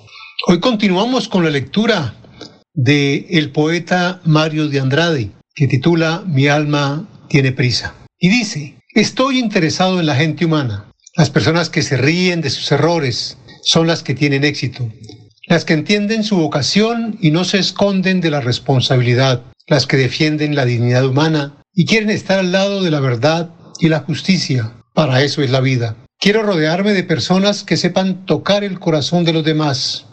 Hoy 0.47 0.61
continuamos 0.61 1.27
con 1.27 1.43
la 1.43 1.49
lectura 1.49 2.15
de 2.73 3.27
el 3.31 3.51
poeta 3.51 4.21
Mario 4.23 4.69
de 4.69 4.79
Andrade, 4.79 5.31
que 5.53 5.67
titula 5.67 6.23
Mi 6.25 6.47
alma 6.47 7.05
tiene 7.27 7.51
prisa. 7.51 7.93
Y 8.17 8.29
dice, 8.29 8.77
estoy 8.95 9.39
interesado 9.39 9.99
en 9.99 10.05
la 10.05 10.15
gente 10.15 10.45
humana. 10.45 10.85
Las 11.17 11.29
personas 11.29 11.69
que 11.69 11.81
se 11.81 11.97
ríen 11.97 12.39
de 12.39 12.51
sus 12.51 12.71
errores 12.71 13.37
son 13.61 13.87
las 13.87 14.03
que 14.03 14.13
tienen 14.13 14.45
éxito. 14.45 14.89
Las 15.47 15.65
que 15.65 15.73
entienden 15.73 16.23
su 16.23 16.37
vocación 16.37 17.17
y 17.19 17.31
no 17.31 17.43
se 17.43 17.59
esconden 17.59 18.21
de 18.21 18.31
la 18.31 18.39
responsabilidad. 18.39 19.43
Las 19.67 19.85
que 19.85 19.97
defienden 19.97 20.55
la 20.55 20.63
dignidad 20.63 21.05
humana 21.05 21.58
y 21.79 21.85
quieren 21.85 22.09
estar 22.09 22.39
al 22.39 22.51
lado 22.51 22.83
de 22.83 22.91
la 22.91 22.99
verdad 22.99 23.51
y 23.79 23.87
la 23.87 24.01
justicia. 24.01 24.73
Para 24.93 25.23
eso 25.23 25.41
es 25.41 25.49
la 25.49 25.61
vida. 25.61 25.95
Quiero 26.19 26.43
rodearme 26.43 26.91
de 26.91 27.05
personas 27.05 27.63
que 27.63 27.77
sepan 27.77 28.25
tocar 28.25 28.65
el 28.65 28.81
corazón 28.81 29.23
de 29.23 29.31
los 29.31 29.45
demás, 29.45 30.05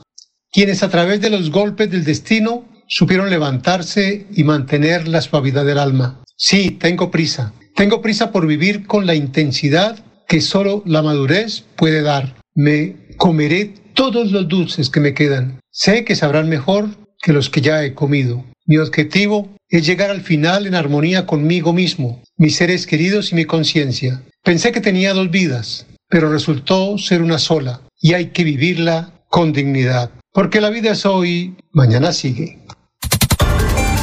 quienes 0.52 0.84
a 0.84 0.90
través 0.90 1.20
de 1.20 1.28
los 1.28 1.50
golpes 1.50 1.90
del 1.90 2.04
destino 2.04 2.68
supieron 2.86 3.30
levantarse 3.30 4.28
y 4.32 4.44
mantener 4.44 5.08
la 5.08 5.20
suavidad 5.20 5.66
del 5.66 5.80
alma. 5.80 6.22
Sí, 6.36 6.70
tengo 6.70 7.10
prisa. 7.10 7.52
Tengo 7.74 8.00
prisa 8.00 8.30
por 8.30 8.46
vivir 8.46 8.86
con 8.86 9.04
la 9.04 9.16
intensidad 9.16 9.98
que 10.28 10.42
solo 10.42 10.84
la 10.86 11.02
madurez 11.02 11.64
puede 11.74 12.02
dar. 12.02 12.36
Me 12.54 13.08
comeré 13.16 13.74
todos 13.92 14.30
los 14.30 14.46
dulces 14.46 14.88
que 14.88 15.00
me 15.00 15.14
quedan. 15.14 15.58
Sé 15.72 16.04
que 16.04 16.14
sabrán 16.14 16.48
mejor 16.48 16.90
que 17.20 17.32
los 17.32 17.50
que 17.50 17.60
ya 17.60 17.82
he 17.82 17.92
comido. 17.92 18.44
Mi 18.66 18.78
objetivo 18.78 19.55
es 19.68 19.86
llegar 19.86 20.10
al 20.10 20.20
final 20.20 20.66
en 20.66 20.74
armonía 20.74 21.26
conmigo 21.26 21.72
mismo, 21.72 22.22
mis 22.36 22.56
seres 22.56 22.86
queridos 22.86 23.32
y 23.32 23.34
mi 23.34 23.44
conciencia. 23.44 24.22
Pensé 24.44 24.72
que 24.72 24.80
tenía 24.80 25.12
dos 25.12 25.30
vidas, 25.30 25.86
pero 26.08 26.30
resultó 26.30 26.98
ser 26.98 27.22
una 27.22 27.38
sola 27.38 27.80
y 28.00 28.14
hay 28.14 28.26
que 28.26 28.44
vivirla 28.44 29.12
con 29.28 29.52
dignidad. 29.52 30.10
Porque 30.32 30.60
la 30.60 30.70
vida 30.70 30.92
es 30.92 31.04
hoy, 31.06 31.56
mañana 31.72 32.12
sigue. 32.12 32.58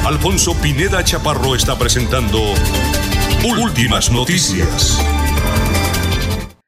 Alfonso 0.05 0.53
Pineda 0.61 1.03
Chaparro 1.03 1.55
está 1.55 1.77
presentando 1.77 2.39
Últimas 3.43 4.11
Noticias. 4.11 4.99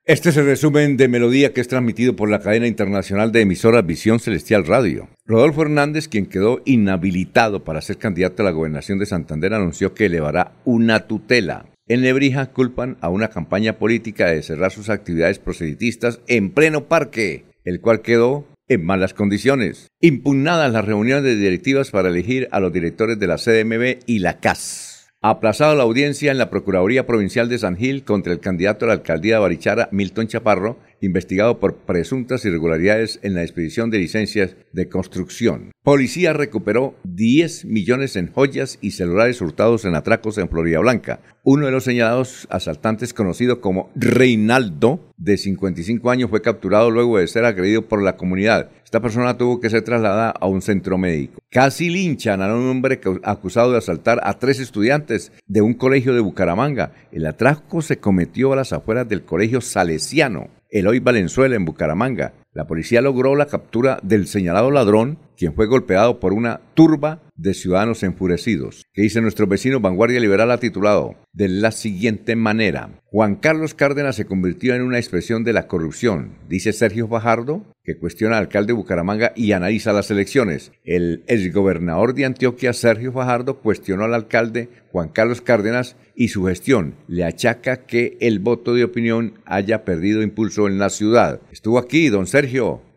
Este 0.08 0.30
es 0.30 0.38
el 0.38 0.46
resumen 0.46 0.98
de 0.98 1.08
Melodía 1.08 1.52
que 1.52 1.62
es 1.62 1.68
transmitido 1.68 2.16
por 2.16 2.30
la 2.30 2.40
cadena 2.40 2.68
internacional 2.68 3.32
de 3.32 3.42
emisoras 3.42 3.84
Visión 3.88 4.20
Celestial 4.20 4.64
Radio. 4.68 5.10
Rodolfo 5.26 5.64
Hernández, 5.64 6.08
quien 6.08 6.28
quedó 6.28 6.62
inhabilitado 6.64 7.64
para 7.64 7.82
ser 7.82 7.98
candidato 7.98 8.44
a 8.44 8.46
la 8.46 8.52
gobernación 8.52 9.00
de 9.00 9.08
Santander, 9.08 9.56
anunció 9.56 9.96
que 9.96 10.06
elevará 10.06 10.52
una 10.64 11.08
tutela. 11.08 11.66
En 11.88 12.04
Lebrija 12.04 12.52
culpan 12.52 12.98
a 13.02 13.10
una 13.10 13.30
campaña 13.30 13.80
política 13.80 14.28
de 14.28 14.44
cerrar 14.44 14.72
sus 14.72 14.92
actividades 14.92 15.40
proselitistas 15.40 16.20
en 16.28 16.52
pleno 16.52 16.84
parque, 16.84 17.46
el 17.64 17.82
cual 17.82 18.04
quedó 18.04 18.46
en 18.68 18.86
malas 18.86 19.16
condiciones. 19.16 19.88
Impugnadas 20.02 20.72
las 20.72 20.86
reuniones 20.86 21.24
de 21.24 21.36
directivas 21.36 21.90
para 21.90 22.10
elegir 22.10 22.48
a 22.52 22.60
los 22.60 22.72
directores 22.72 23.18
de 23.18 23.26
la 23.26 23.38
CDMB 23.38 24.04
y 24.06 24.20
la 24.20 24.40
CAS 24.40 24.95
aplazado 25.30 25.74
la 25.74 25.82
audiencia 25.82 26.32
en 26.32 26.38
la 26.38 26.52
Procuraduría 26.52 27.08
Provincial 27.08 27.50
de 27.50 27.58
San 27.58 27.78
Gil 27.78 28.04
contra 28.04 28.32
el 28.32 28.40
candidato 28.40 28.86
a 28.86 28.90
la 28.90 28.94
alcaldía 28.94 29.36
de 29.36 29.42
Barichara, 29.42 29.90
Milton 29.92 30.28
Chaparro, 30.28 30.78
investigado 31.02 31.60
por 31.60 31.78
presuntas 31.78 32.46
irregularidades 32.46 33.20
en 33.24 33.34
la 33.34 33.42
expedición 33.42 33.90
de 33.90 33.98
licencias 33.98 34.56
de 34.72 34.88
construcción. 34.88 35.72
Policía 35.84 36.34
recuperó 36.34 36.96
10 37.04 37.66
millones 37.66 38.16
en 38.16 38.32
joyas 38.32 38.78
y 38.82 38.92
celulares 38.92 39.42
hurtados 39.42 39.86
en 39.86 39.96
atracos 39.96 40.38
en 40.38 40.48
Florida 40.48 40.80
Blanca. 40.80 41.22
Uno 41.44 41.66
de 41.66 41.72
los 41.72 41.84
señalados 41.84 42.48
asaltantes, 42.52 43.14
conocido 43.14 43.62
como 43.62 43.92
Reinaldo, 43.96 45.12
de 45.18 45.38
55 45.38 46.10
años, 46.10 46.30
fue 46.30 46.42
capturado 46.42 46.92
luego 46.92 47.18
de 47.18 47.28
ser 47.28 47.46
agredido 47.46 47.88
por 47.88 48.02
la 48.02 48.18
comunidad. 48.18 48.70
Esta 48.86 49.02
persona 49.02 49.36
tuvo 49.36 49.60
que 49.60 49.72
ser 49.72 49.82
trasladada 49.82 50.30
a 50.30 50.46
un 50.46 50.62
centro 50.62 50.98
médico. 51.00 51.42
Casi 51.50 51.90
linchan 51.90 52.44
a 52.44 52.56
un 52.56 52.70
hombre 52.70 53.02
acusado 53.24 53.72
de 53.72 53.80
asaltar 53.80 54.22
a 54.24 54.38
tres 54.38 54.60
estudiantes 54.60 55.32
de 55.48 55.64
un 55.64 55.74
colegio 55.74 56.14
de 56.14 56.22
Bucaramanga. 56.22 56.92
El 57.12 57.26
atraco 57.26 57.82
se 57.82 57.98
cometió 57.98 58.54
a 58.54 58.58
las 58.58 58.74
afueras 58.74 59.10
del 59.10 59.24
colegio 59.24 59.60
salesiano. 59.60 60.50
Eloy 60.70 61.00
Valenzuela 61.00 61.56
en 61.56 61.66
Bucaramanga. 61.66 62.34
La 62.56 62.68
policía 62.68 63.02
logró 63.02 63.36
la 63.36 63.48
captura 63.48 64.00
del 64.02 64.28
señalado 64.28 64.72
ladrón, 64.72 65.20
quien 65.36 65.54
fue 65.54 65.68
golpeado 65.68 66.22
por 66.22 66.32
una 66.32 66.62
turba 66.74 67.22
de 67.36 67.54
ciudadanos 67.54 68.02
enfurecidos. 68.04 68.86
Que 68.94 69.02
dice 69.02 69.20
nuestro 69.20 69.46
vecino 69.46 69.82
Vanguardia 69.82 70.22
Liberal 70.22 70.50
ha 70.52 70.58
titulado 70.58 71.16
de 71.34 71.50
la 71.50 71.72
siguiente 71.72 72.38
manera. 72.38 73.02
Juan 73.08 73.36
Carlos 73.36 73.74
Cárdenas 73.74 74.16
se 74.16 74.26
convirtió 74.26 74.74
en 74.74 74.84
una 74.84 75.00
expresión 75.00 75.44
de 75.44 75.52
la 75.52 75.68
corrupción, 75.68 76.38
dice 76.48 76.72
Sergio 76.72 77.10
Fajardo, 77.10 77.66
que 77.84 77.98
cuestiona 77.98 78.38
al 78.38 78.44
alcalde 78.44 78.68
de 78.68 78.74
Bucaramanga 78.74 79.34
y 79.36 79.52
analiza 79.52 79.94
las 79.94 80.10
elecciones. 80.10 80.72
El 80.84 81.24
exgobernador 81.28 82.14
de 82.14 82.26
Antioquia, 82.26 82.74
Sergio 82.74 83.12
Fajardo, 83.12 83.60
cuestionó 83.60 84.06
al 84.06 84.14
alcalde 84.14 84.70
Juan 84.92 85.10
Carlos 85.10 85.42
Cárdenas 85.42 85.96
y 86.16 86.30
su 86.30 86.46
gestión. 86.46 86.96
Le 87.08 87.26
achaca 87.26 87.86
que 87.86 88.18
el 88.22 88.40
voto 88.40 88.74
de 88.74 88.86
opinión 88.86 89.34
haya 89.46 89.84
perdido 89.86 90.22
impulso 90.22 90.68
en 90.68 90.80
la 90.80 90.90
ciudad. 90.90 91.42
Estuvo 91.52 91.78
aquí 91.78 92.10
don 92.10 92.28
Sergio 92.28 92.45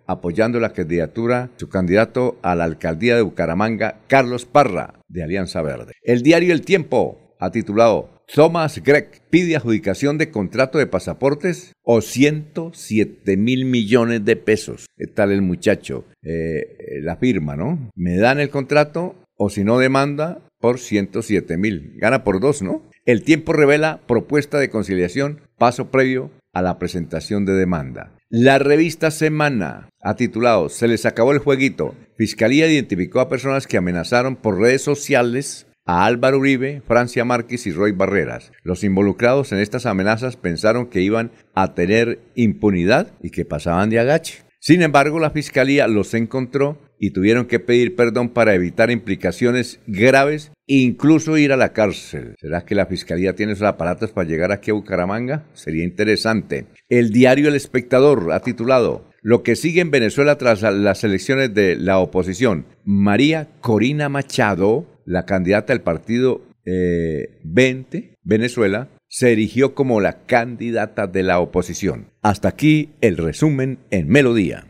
apoyando 0.07 0.59
la 0.59 0.73
candidatura, 0.73 1.51
su 1.57 1.69
candidato 1.69 2.39
a 2.43 2.55
la 2.55 2.65
alcaldía 2.65 3.17
de 3.17 3.23
Bucaramanga, 3.23 4.01
Carlos 4.09 4.45
Parra, 4.45 4.95
de 5.09 5.23
Alianza 5.23 5.63
Verde. 5.63 5.93
El 6.03 6.23
diario 6.23 6.53
El 6.53 6.63
Tiempo 6.63 7.37
ha 7.39 7.51
titulado 7.51 8.19
Thomas 8.33 8.83
Gregg 8.83 9.23
pide 9.31 9.57
adjudicación 9.57 10.19
de 10.19 10.31
contrato 10.31 10.77
de 10.77 10.87
pasaportes 10.87 11.73
o 11.83 12.03
107 12.03 13.37
mil 13.39 13.65
millones 13.65 14.25
de 14.25 14.37
pesos. 14.37 14.87
¿Qué 14.97 15.07
tal 15.07 15.33
el 15.33 15.41
muchacho? 15.41 16.05
Eh, 16.23 17.01
la 17.03 17.17
firma, 17.17 17.57
¿no? 17.57 17.91
Me 17.95 18.19
dan 18.19 18.39
el 18.39 18.51
contrato 18.51 19.15
o 19.37 19.49
si 19.49 19.65
no 19.65 19.79
demanda 19.79 20.43
por 20.61 20.79
107 20.79 21.57
mil. 21.57 21.93
Gana 21.97 22.23
por 22.23 22.41
dos, 22.41 22.61
¿no? 22.61 22.83
El 23.07 23.23
tiempo 23.23 23.55
revela 23.55 24.01
propuesta 24.07 24.59
de 24.59 24.69
conciliación, 24.69 25.41
paso 25.57 25.91
previo 25.91 26.31
a 26.53 26.61
la 26.61 26.79
presentación 26.79 27.47
de 27.47 27.55
demanda. 27.55 28.18
La 28.31 28.59
revista 28.59 29.11
Semana 29.11 29.89
ha 30.03 30.15
titulado 30.15 30.69
Se 30.69 30.87
les 30.87 31.07
acabó 31.07 31.33
el 31.33 31.39
jueguito. 31.39 31.95
Fiscalía 32.19 32.71
identificó 32.71 33.21
a 33.21 33.31
personas 33.31 33.67
que 33.67 33.79
amenazaron 33.79 34.37
por 34.37 34.59
redes 34.59 34.83
sociales 34.83 35.67
a 35.87 36.05
Álvaro 36.05 36.37
Uribe, 36.37 36.83
Francia 36.87 37.25
Márquez 37.25 37.67
y 37.67 37.73
Roy 37.73 37.93
Barreras. 37.93 38.53
Los 38.63 38.85
involucrados 38.85 39.53
en 39.53 39.61
estas 39.61 39.87
amenazas 39.87 40.37
pensaron 40.37 40.89
que 40.89 41.01
iban 41.01 41.33
a 41.55 41.73
tener 41.73 42.21
impunidad 42.35 43.15
y 43.23 43.31
que 43.31 43.47
pasaban 43.47 43.89
de 43.89 43.99
agache. 43.99 44.45
Sin 44.61 44.83
embargo, 44.83 45.19
la 45.21 45.31
fiscalía 45.31 45.89
los 45.89 46.13
encontró 46.13 46.83
y 47.01 47.13
tuvieron 47.13 47.47
que 47.47 47.61
pedir 47.61 47.97
perdón 47.97 48.29
para 48.29 48.53
evitar 48.53 48.91
implicaciones 48.91 49.81
graves 49.87 50.53
incluso 50.69 51.37
ir 51.39 51.53
a 51.53 51.57
la 51.57 51.73
cárcel. 51.73 52.35
¿Será 52.39 52.65
que 52.65 52.75
la 52.75 52.87
fiscalía 52.87 53.35
tiene 53.35 53.55
sus 53.57 53.67
aparatos 53.67 54.13
para 54.13 54.29
llegar 54.29 54.53
aquí 54.53 54.71
a 54.71 54.75
Bucaramanga? 54.75 55.47
Sería 55.55 55.83
interesante. 55.83 56.67
El 56.89 57.11
diario 57.11 57.49
El 57.49 57.57
Espectador 57.57 58.33
ha 58.33 58.41
titulado 58.41 59.09
Lo 59.23 59.43
que 59.43 59.57
sigue 59.57 59.81
en 59.81 59.91
Venezuela 59.91 60.39
tras 60.39 60.63
las 60.63 61.03
elecciones 61.03 61.53
de 61.55 61.77
la 61.77 61.99
oposición. 61.99 62.67
María 62.85 63.49
Corina 63.61 64.09
Machado, 64.09 64.87
la 65.05 65.25
candidata 65.25 65.73
del 65.73 65.83
partido 65.83 66.43
20 66.65 67.99
eh, 67.99 68.15
Venezuela, 68.23 68.89
se 69.09 69.33
erigió 69.33 69.75
como 69.75 70.01
la 70.01 70.27
candidata 70.27 71.07
de 71.07 71.23
la 71.23 71.41
oposición. 71.41 72.11
Hasta 72.21 72.49
aquí 72.49 72.91
el 73.01 73.17
resumen 73.17 73.79
en 73.91 74.09
Melodía. 74.09 74.67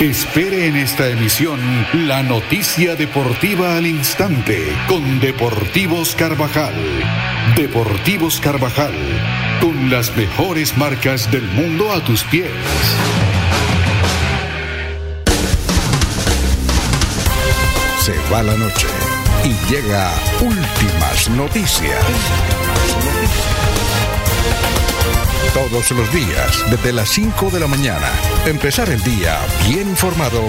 Espere 0.00 0.68
en 0.68 0.76
esta 0.76 1.08
emisión 1.08 1.58
la 2.06 2.22
noticia 2.22 2.94
deportiva 2.94 3.76
al 3.76 3.84
instante 3.84 4.72
con 4.86 5.18
Deportivos 5.18 6.14
Carvajal. 6.14 6.72
Deportivos 7.56 8.38
Carvajal, 8.38 8.94
con 9.60 9.90
las 9.90 10.16
mejores 10.16 10.76
marcas 10.76 11.28
del 11.32 11.42
mundo 11.48 11.90
a 11.92 12.00
tus 12.04 12.22
pies. 12.22 12.52
Se 18.00 18.14
va 18.32 18.44
la 18.44 18.54
noche 18.54 18.86
y 19.44 19.72
llega 19.72 20.12
últimas 20.40 21.28
noticias. 21.30 22.04
Todos 25.54 25.90
los 25.90 26.12
días, 26.12 26.64
desde 26.70 26.92
las 26.92 27.08
5 27.10 27.50
de 27.50 27.60
la 27.60 27.66
mañana. 27.66 28.10
Empezar 28.46 28.88
el 28.90 29.02
día 29.02 29.38
bien 29.68 29.88
informado 29.88 30.42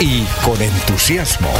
y 0.00 0.24
con 0.44 0.60
entusiasmo. 0.62 1.50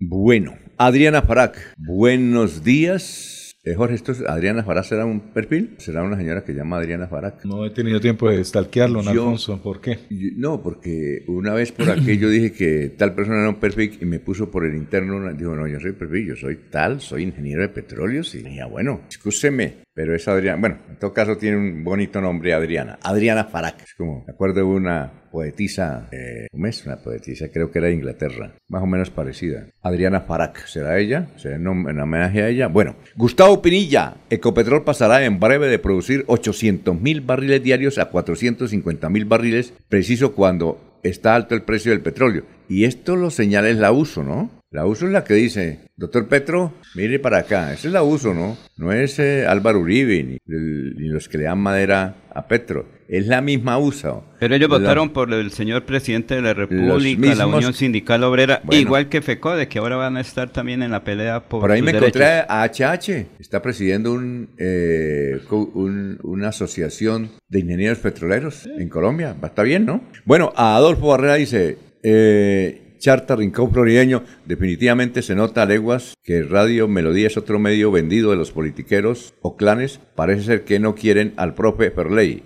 Bueno, 0.00 0.56
Adriana 0.78 1.22
Farac, 1.22 1.56
buenos 1.78 2.62
días. 2.62 3.41
Eh, 3.64 3.76
Jorge, 3.76 3.94
¿esto 3.94 4.10
es, 4.10 4.22
¿Adriana 4.22 4.64
Fará 4.64 4.82
será 4.82 5.04
un 5.04 5.20
perfil? 5.20 5.76
¿Será 5.78 6.02
una 6.02 6.16
señora 6.16 6.42
que 6.42 6.52
llama 6.52 6.78
Adriana 6.78 7.06
Farac? 7.06 7.44
No 7.44 7.64
he 7.64 7.70
tenido 7.70 8.00
tiempo 8.00 8.28
de 8.28 8.42
stalkearlo, 8.42 8.98
Alfonso. 9.00 9.62
¿Por 9.62 9.80
qué? 9.80 10.00
no, 10.36 10.60
porque 10.60 11.22
una 11.28 11.54
vez 11.54 11.70
por 11.70 11.88
aquí 11.88 12.18
yo 12.18 12.28
dije 12.28 12.52
que 12.52 12.88
tal 12.88 13.14
persona 13.14 13.38
era 13.38 13.50
un 13.50 13.60
perfil 13.60 13.98
y 14.00 14.04
me 14.04 14.18
puso 14.18 14.50
por 14.50 14.64
el 14.64 14.74
interno, 14.74 15.32
dijo, 15.32 15.54
no, 15.54 15.68
yo 15.68 15.78
soy 15.78 15.92
perfil, 15.92 16.26
yo 16.26 16.34
soy 16.36 16.58
tal, 16.70 17.00
soy 17.00 17.22
ingeniero 17.22 17.62
de 17.62 17.68
petróleos. 17.68 18.34
Y 18.34 18.42
dije, 18.42 18.64
bueno, 18.64 19.02
escúcheme, 19.08 19.74
pero 19.94 20.14
es 20.14 20.26
Adriana. 20.28 20.60
Bueno, 20.60 20.78
en 20.88 20.96
todo 20.96 21.12
caso 21.12 21.36
tiene 21.36 21.56
un 21.56 21.84
bonito 21.84 22.20
nombre, 22.20 22.54
Adriana. 22.54 22.98
Adriana 23.02 23.44
Farac. 23.44 23.82
Es 23.82 23.94
como, 23.94 24.24
me 24.26 24.32
acuerdo 24.32 24.56
de 24.56 24.62
una 24.62 25.12
poetisa, 25.30 26.08
eh, 26.12 26.46
¿cómo 26.50 26.66
es? 26.66 26.84
Una 26.86 26.96
poetisa, 26.96 27.48
creo 27.52 27.70
que 27.70 27.78
era 27.78 27.88
de 27.88 27.94
Inglaterra, 27.94 28.54
más 28.68 28.82
o 28.82 28.86
menos 28.86 29.10
parecida. 29.10 29.66
Adriana 29.82 30.22
Farac, 30.22 30.66
¿será 30.66 30.98
ella? 30.98 31.28
¿Será 31.36 31.56
en, 31.56 31.66
homenaje 31.66 32.42
a 32.42 32.48
ella? 32.48 32.68
Bueno, 32.68 32.96
Gustavo 33.16 33.62
Pinilla, 33.62 34.14
Ecopetrol 34.30 34.84
pasará 34.84 35.24
en 35.24 35.40
breve 35.40 35.68
de 35.68 35.78
producir 35.78 36.24
800 36.26 37.00
mil 37.00 37.20
barriles 37.20 37.62
diarios 37.62 37.98
a 37.98 38.06
450 38.06 39.08
mil 39.08 39.24
barriles, 39.24 39.72
preciso 39.88 40.34
cuando 40.34 40.98
está 41.02 41.34
alto 41.34 41.54
el 41.54 41.62
precio 41.62 41.92
del 41.92 42.02
petróleo. 42.02 42.44
Y 42.68 42.84
esto 42.84 43.16
lo 43.16 43.30
señala 43.30 43.68
es 43.68 43.76
la 43.76 43.92
uso, 43.92 44.22
¿no? 44.22 44.61
La 44.72 44.86
uso 44.86 45.04
es 45.04 45.12
la 45.12 45.22
que 45.22 45.34
dice, 45.34 45.80
doctor 45.98 46.28
Petro, 46.28 46.72
mire 46.94 47.18
para 47.18 47.40
acá. 47.40 47.74
Ese 47.74 47.88
es 47.88 47.92
la 47.92 48.02
uso, 48.02 48.32
¿no? 48.32 48.56
No 48.78 48.90
es 48.90 49.18
eh, 49.18 49.46
Álvaro 49.46 49.80
Uribe 49.80 50.22
ni, 50.46 51.08
los 51.08 51.28
que 51.28 51.36
le 51.36 51.44
dan 51.44 51.58
madera 51.58 52.16
a 52.34 52.48
Petro. 52.48 52.86
Es 53.06 53.26
la 53.26 53.42
misma 53.42 53.76
uso. 53.76 54.24
Pero 54.40 54.54
ellos 54.54 54.70
votaron 54.70 55.10
por 55.10 55.30
el 55.30 55.50
señor 55.50 55.84
presidente 55.84 56.36
de 56.36 56.40
la 56.40 56.54
República, 56.54 57.34
la 57.34 57.46
Unión 57.46 57.74
Sindical 57.74 58.24
Obrera, 58.24 58.62
igual 58.70 59.10
que 59.10 59.20
FECODE, 59.20 59.68
que 59.68 59.78
ahora 59.78 59.96
van 59.96 60.16
a 60.16 60.22
estar 60.22 60.48
también 60.48 60.82
en 60.82 60.90
la 60.90 61.04
pelea 61.04 61.46
por 61.46 61.60
Por 61.60 61.70
ahí 61.70 61.82
me 61.82 61.90
encontré 61.90 62.24
a 62.48 62.64
HH. 62.64 63.26
Está 63.38 63.60
presidiendo 63.60 64.18
eh, 64.56 65.38
un, 65.50 66.18
una 66.22 66.48
asociación 66.48 67.28
de 67.46 67.60
ingenieros 67.60 67.98
petroleros 67.98 68.66
en 68.78 68.88
Colombia. 68.88 69.36
Está 69.42 69.64
bien, 69.64 69.84
¿no? 69.84 70.02
Bueno, 70.24 70.50
a 70.56 70.76
Adolfo 70.76 71.08
Barrera 71.08 71.34
dice... 71.34 71.76
Eh, 72.02 72.78
Charta 73.02 73.34
Rincón 73.34 73.72
Florideño, 73.72 74.22
definitivamente 74.46 75.22
se 75.22 75.34
nota 75.34 75.64
a 75.64 75.66
leguas 75.66 76.14
que 76.22 76.44
Radio 76.44 76.86
Melodía 76.86 77.26
es 77.26 77.36
otro 77.36 77.58
medio 77.58 77.90
vendido 77.90 78.30
de 78.30 78.36
los 78.36 78.52
politiqueros 78.52 79.34
o 79.42 79.56
clanes. 79.56 79.98
Parece 80.14 80.44
ser 80.44 80.64
que 80.64 80.78
no 80.78 80.94
quieren 80.94 81.32
al 81.36 81.54
profe 81.54 81.90
Ferley. 81.90 82.44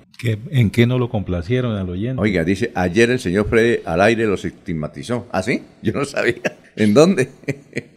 ¿En 0.51 0.71
qué 0.71 0.87
no 0.87 0.99
lo 0.99 1.11
complacieron 1.11 1.77
al 1.77 1.91
oyente? 1.91 2.23
Oiga, 2.23 2.43
dice, 2.43 2.73
ayer 2.75 3.11
el 3.11 3.19
señor 3.19 3.51
Freddy 3.51 3.83
al 3.85 4.01
aire 4.01 4.25
los 4.25 4.47
estigmatizó. 4.47 5.29
¿Ah, 5.31 5.43
sí? 5.43 5.63
Yo 5.83 5.93
no 5.93 6.07
sabía. 6.07 6.41
¿En 6.75 6.95
dónde? 6.95 7.29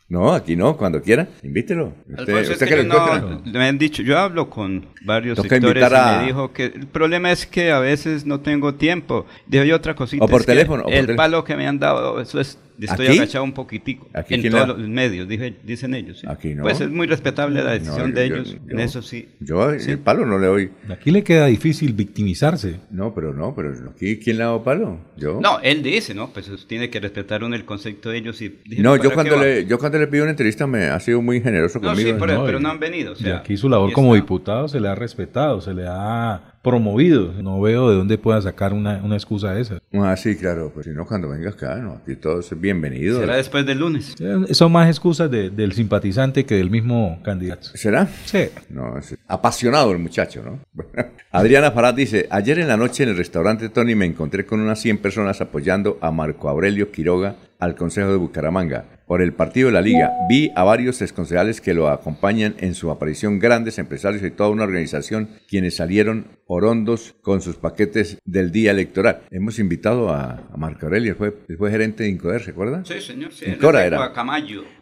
No, 0.09 0.33
aquí 0.33 0.55
no, 0.55 0.75
cuando 0.75 1.01
quiera, 1.03 1.27
invítelo. 1.43 1.93
Usted, 2.09 2.87
no, 2.87 3.41
me 3.45 3.67
han 3.67 3.77
dicho, 3.77 4.01
yo 4.01 4.17
hablo 4.17 4.49
con 4.49 4.87
varios 5.05 5.37
sectores 5.37 5.87
y 5.87 6.17
me 6.17 6.25
dijo 6.25 6.51
que 6.51 6.65
el 6.65 6.87
problema 6.87 7.31
es 7.31 7.45
que 7.45 7.71
a 7.71 7.79
veces 7.79 8.25
no 8.25 8.39
tengo 8.39 8.73
tiempo. 8.73 9.27
Dijo 9.45 9.63
otra 9.75 9.95
cosita. 9.95 10.25
O 10.25 10.27
por 10.27 10.43
teléfono. 10.43 10.85
el 10.87 11.15
palo 11.15 11.43
que 11.43 11.55
me 11.55 11.67
han 11.67 11.77
dado, 11.77 12.19
eso 12.19 12.39
es 12.39 12.57
Estoy 12.81 13.07
agachado 13.07 13.43
un 13.43 13.53
poquitico. 13.53 14.07
en 14.13 14.49
todos 14.49 14.67
los 14.69 14.77
medios, 14.79 15.27
dicen 15.27 15.93
ellos. 15.93 16.23
Aquí 16.27 16.53
no. 16.55 16.63
Pues 16.63 16.79
es 16.81 16.89
muy 16.89 17.07
respetable 17.07 17.63
la 17.63 17.73
decisión 17.73 18.13
de 18.13 18.25
ellos. 18.25 18.57
en 18.67 18.79
eso 18.79 19.01
sí. 19.01 19.29
Yo 19.39 19.69
el 19.71 19.99
palo 19.99 20.25
no 20.25 20.39
le 20.39 20.47
doy. 20.47 20.71
Aquí 20.89 21.11
le 21.11 21.23
queda 21.23 21.47
difícil 21.47 21.93
victimizarse. 21.93 22.79
No, 22.91 23.13
pero 23.13 23.33
no, 23.33 23.53
pero 23.55 23.73
aquí 23.91 24.17
¿quién 24.17 24.37
le 24.37 24.43
ha 24.43 24.47
dado 24.47 24.63
palo? 24.63 24.99
Yo. 25.17 25.39
No, 25.41 25.59
él 25.59 25.83
dice, 25.83 26.13
¿no? 26.13 26.31
Pues 26.31 26.49
tiene 26.67 26.89
que 26.89 26.99
respetar 26.99 27.43
uno 27.43 27.55
el 27.55 27.65
concepto 27.65 28.09
de 28.09 28.17
ellos 28.17 28.41
y. 28.41 28.59
No, 28.77 28.95
yo 28.95 29.13
cuando 29.13 29.37
le, 29.37 29.65
yo 29.65 29.77
cuando 29.77 29.98
le 29.99 30.07
pido 30.07 30.23
una 30.23 30.31
entrevista 30.31 30.67
me 30.67 30.87
ha 30.87 30.99
sido 30.99 31.21
muy 31.21 31.41
generoso 31.41 31.79
conmigo. 31.79 32.09
Sí, 32.09 32.15
pero, 32.19 32.59
no 32.59 32.69
han 32.69 32.79
venido. 32.79 33.13
y 33.19 33.29
aquí 33.29 33.57
su 33.57 33.69
labor 33.69 33.91
como 33.93 34.15
diputado 34.15 34.67
se 34.67 34.79
le 34.79 34.87
ha 34.87 34.95
respetado, 34.95 35.61
se 35.61 35.73
le 35.73 35.85
ha 35.87 36.41
promovido. 36.61 37.33
No 37.41 37.61
veo 37.61 37.89
de 37.89 37.97
dónde 37.97 38.17
pueda 38.17 38.41
sacar 38.41 38.73
una, 38.73 39.01
una 39.03 39.15
excusa 39.15 39.53
de 39.53 39.61
esa. 39.61 39.79
Ah, 39.93 40.15
sí, 40.15 40.35
claro. 40.35 40.71
Pues 40.73 40.85
si 40.85 40.91
no, 40.91 41.05
cuando 41.05 41.29
venga 41.29 41.49
acá, 41.49 41.75
no, 41.77 41.93
aquí 42.01 42.15
todo 42.15 42.39
es 42.39 42.59
bienvenido. 42.59 43.19
Será 43.19 43.37
después 43.37 43.65
del 43.65 43.79
lunes. 43.79 44.15
Son 44.51 44.71
más 44.71 44.87
excusas 44.89 45.29
del 45.31 45.71
simpatizante 45.73 46.45
que 46.45 46.55
del 46.55 46.69
mismo 46.69 47.19
candidato. 47.23 47.69
¿Será? 47.75 48.07
Sí. 48.25 48.49
No, 48.69 48.97
es 48.97 49.17
apasionado 49.27 49.91
el 49.91 49.99
muchacho, 49.99 50.43
¿no? 50.43 50.59
Adriana 51.31 51.71
Farad 51.71 51.93
dice, 51.93 52.27
ayer 52.29 52.59
en 52.59 52.67
la 52.67 52.77
noche 52.77 53.03
en 53.03 53.09
el 53.09 53.17
restaurante 53.17 53.69
Tony 53.69 53.95
me 53.95 54.05
encontré 54.05 54.45
con 54.45 54.59
unas 54.59 54.79
100 54.79 54.97
personas 54.97 55.41
apoyando 55.41 55.97
a 56.01 56.11
Marco 56.11 56.49
Aurelio 56.49 56.91
Quiroga 56.91 57.35
al 57.59 57.75
Consejo 57.75 58.09
de 58.09 58.17
Bucaramanga. 58.17 58.85
Por 59.09 59.23
el 59.23 59.33
partido 59.33 59.69
de 59.69 59.73
la 59.73 59.81
liga. 59.81 60.13
Vi 60.29 60.51
a 60.55 60.63
varios 60.63 61.01
exconcejales 61.01 61.61
que 61.61 61.73
lo 61.73 61.89
acompañan 61.89 62.53
en 62.59 62.75
su 62.75 62.91
aparición, 62.91 63.39
grandes 63.39 63.79
empresarios 63.79 64.21
y 64.21 64.29
toda 64.29 64.51
una 64.51 64.65
organización, 64.65 65.31
quienes 65.47 65.77
salieron 65.77 66.27
orondos 66.45 67.15
con 67.23 67.41
sus 67.41 67.55
paquetes 67.55 68.19
del 68.23 68.51
día 68.51 68.69
electoral. 68.69 69.21
Hemos 69.31 69.57
invitado 69.57 70.09
a, 70.09 70.47
Marco 70.55 70.85
Aurelio, 70.85 71.15
fue, 71.15 71.35
fue 71.57 71.71
gerente 71.71 72.03
de 72.03 72.09
Incoder, 72.09 72.43
¿se 72.43 72.51
acuerda? 72.51 72.85
Sí, 72.85 73.01
señor. 73.01 73.33
Sí, 73.33 73.45
Incora 73.45 73.83
era. 73.83 73.97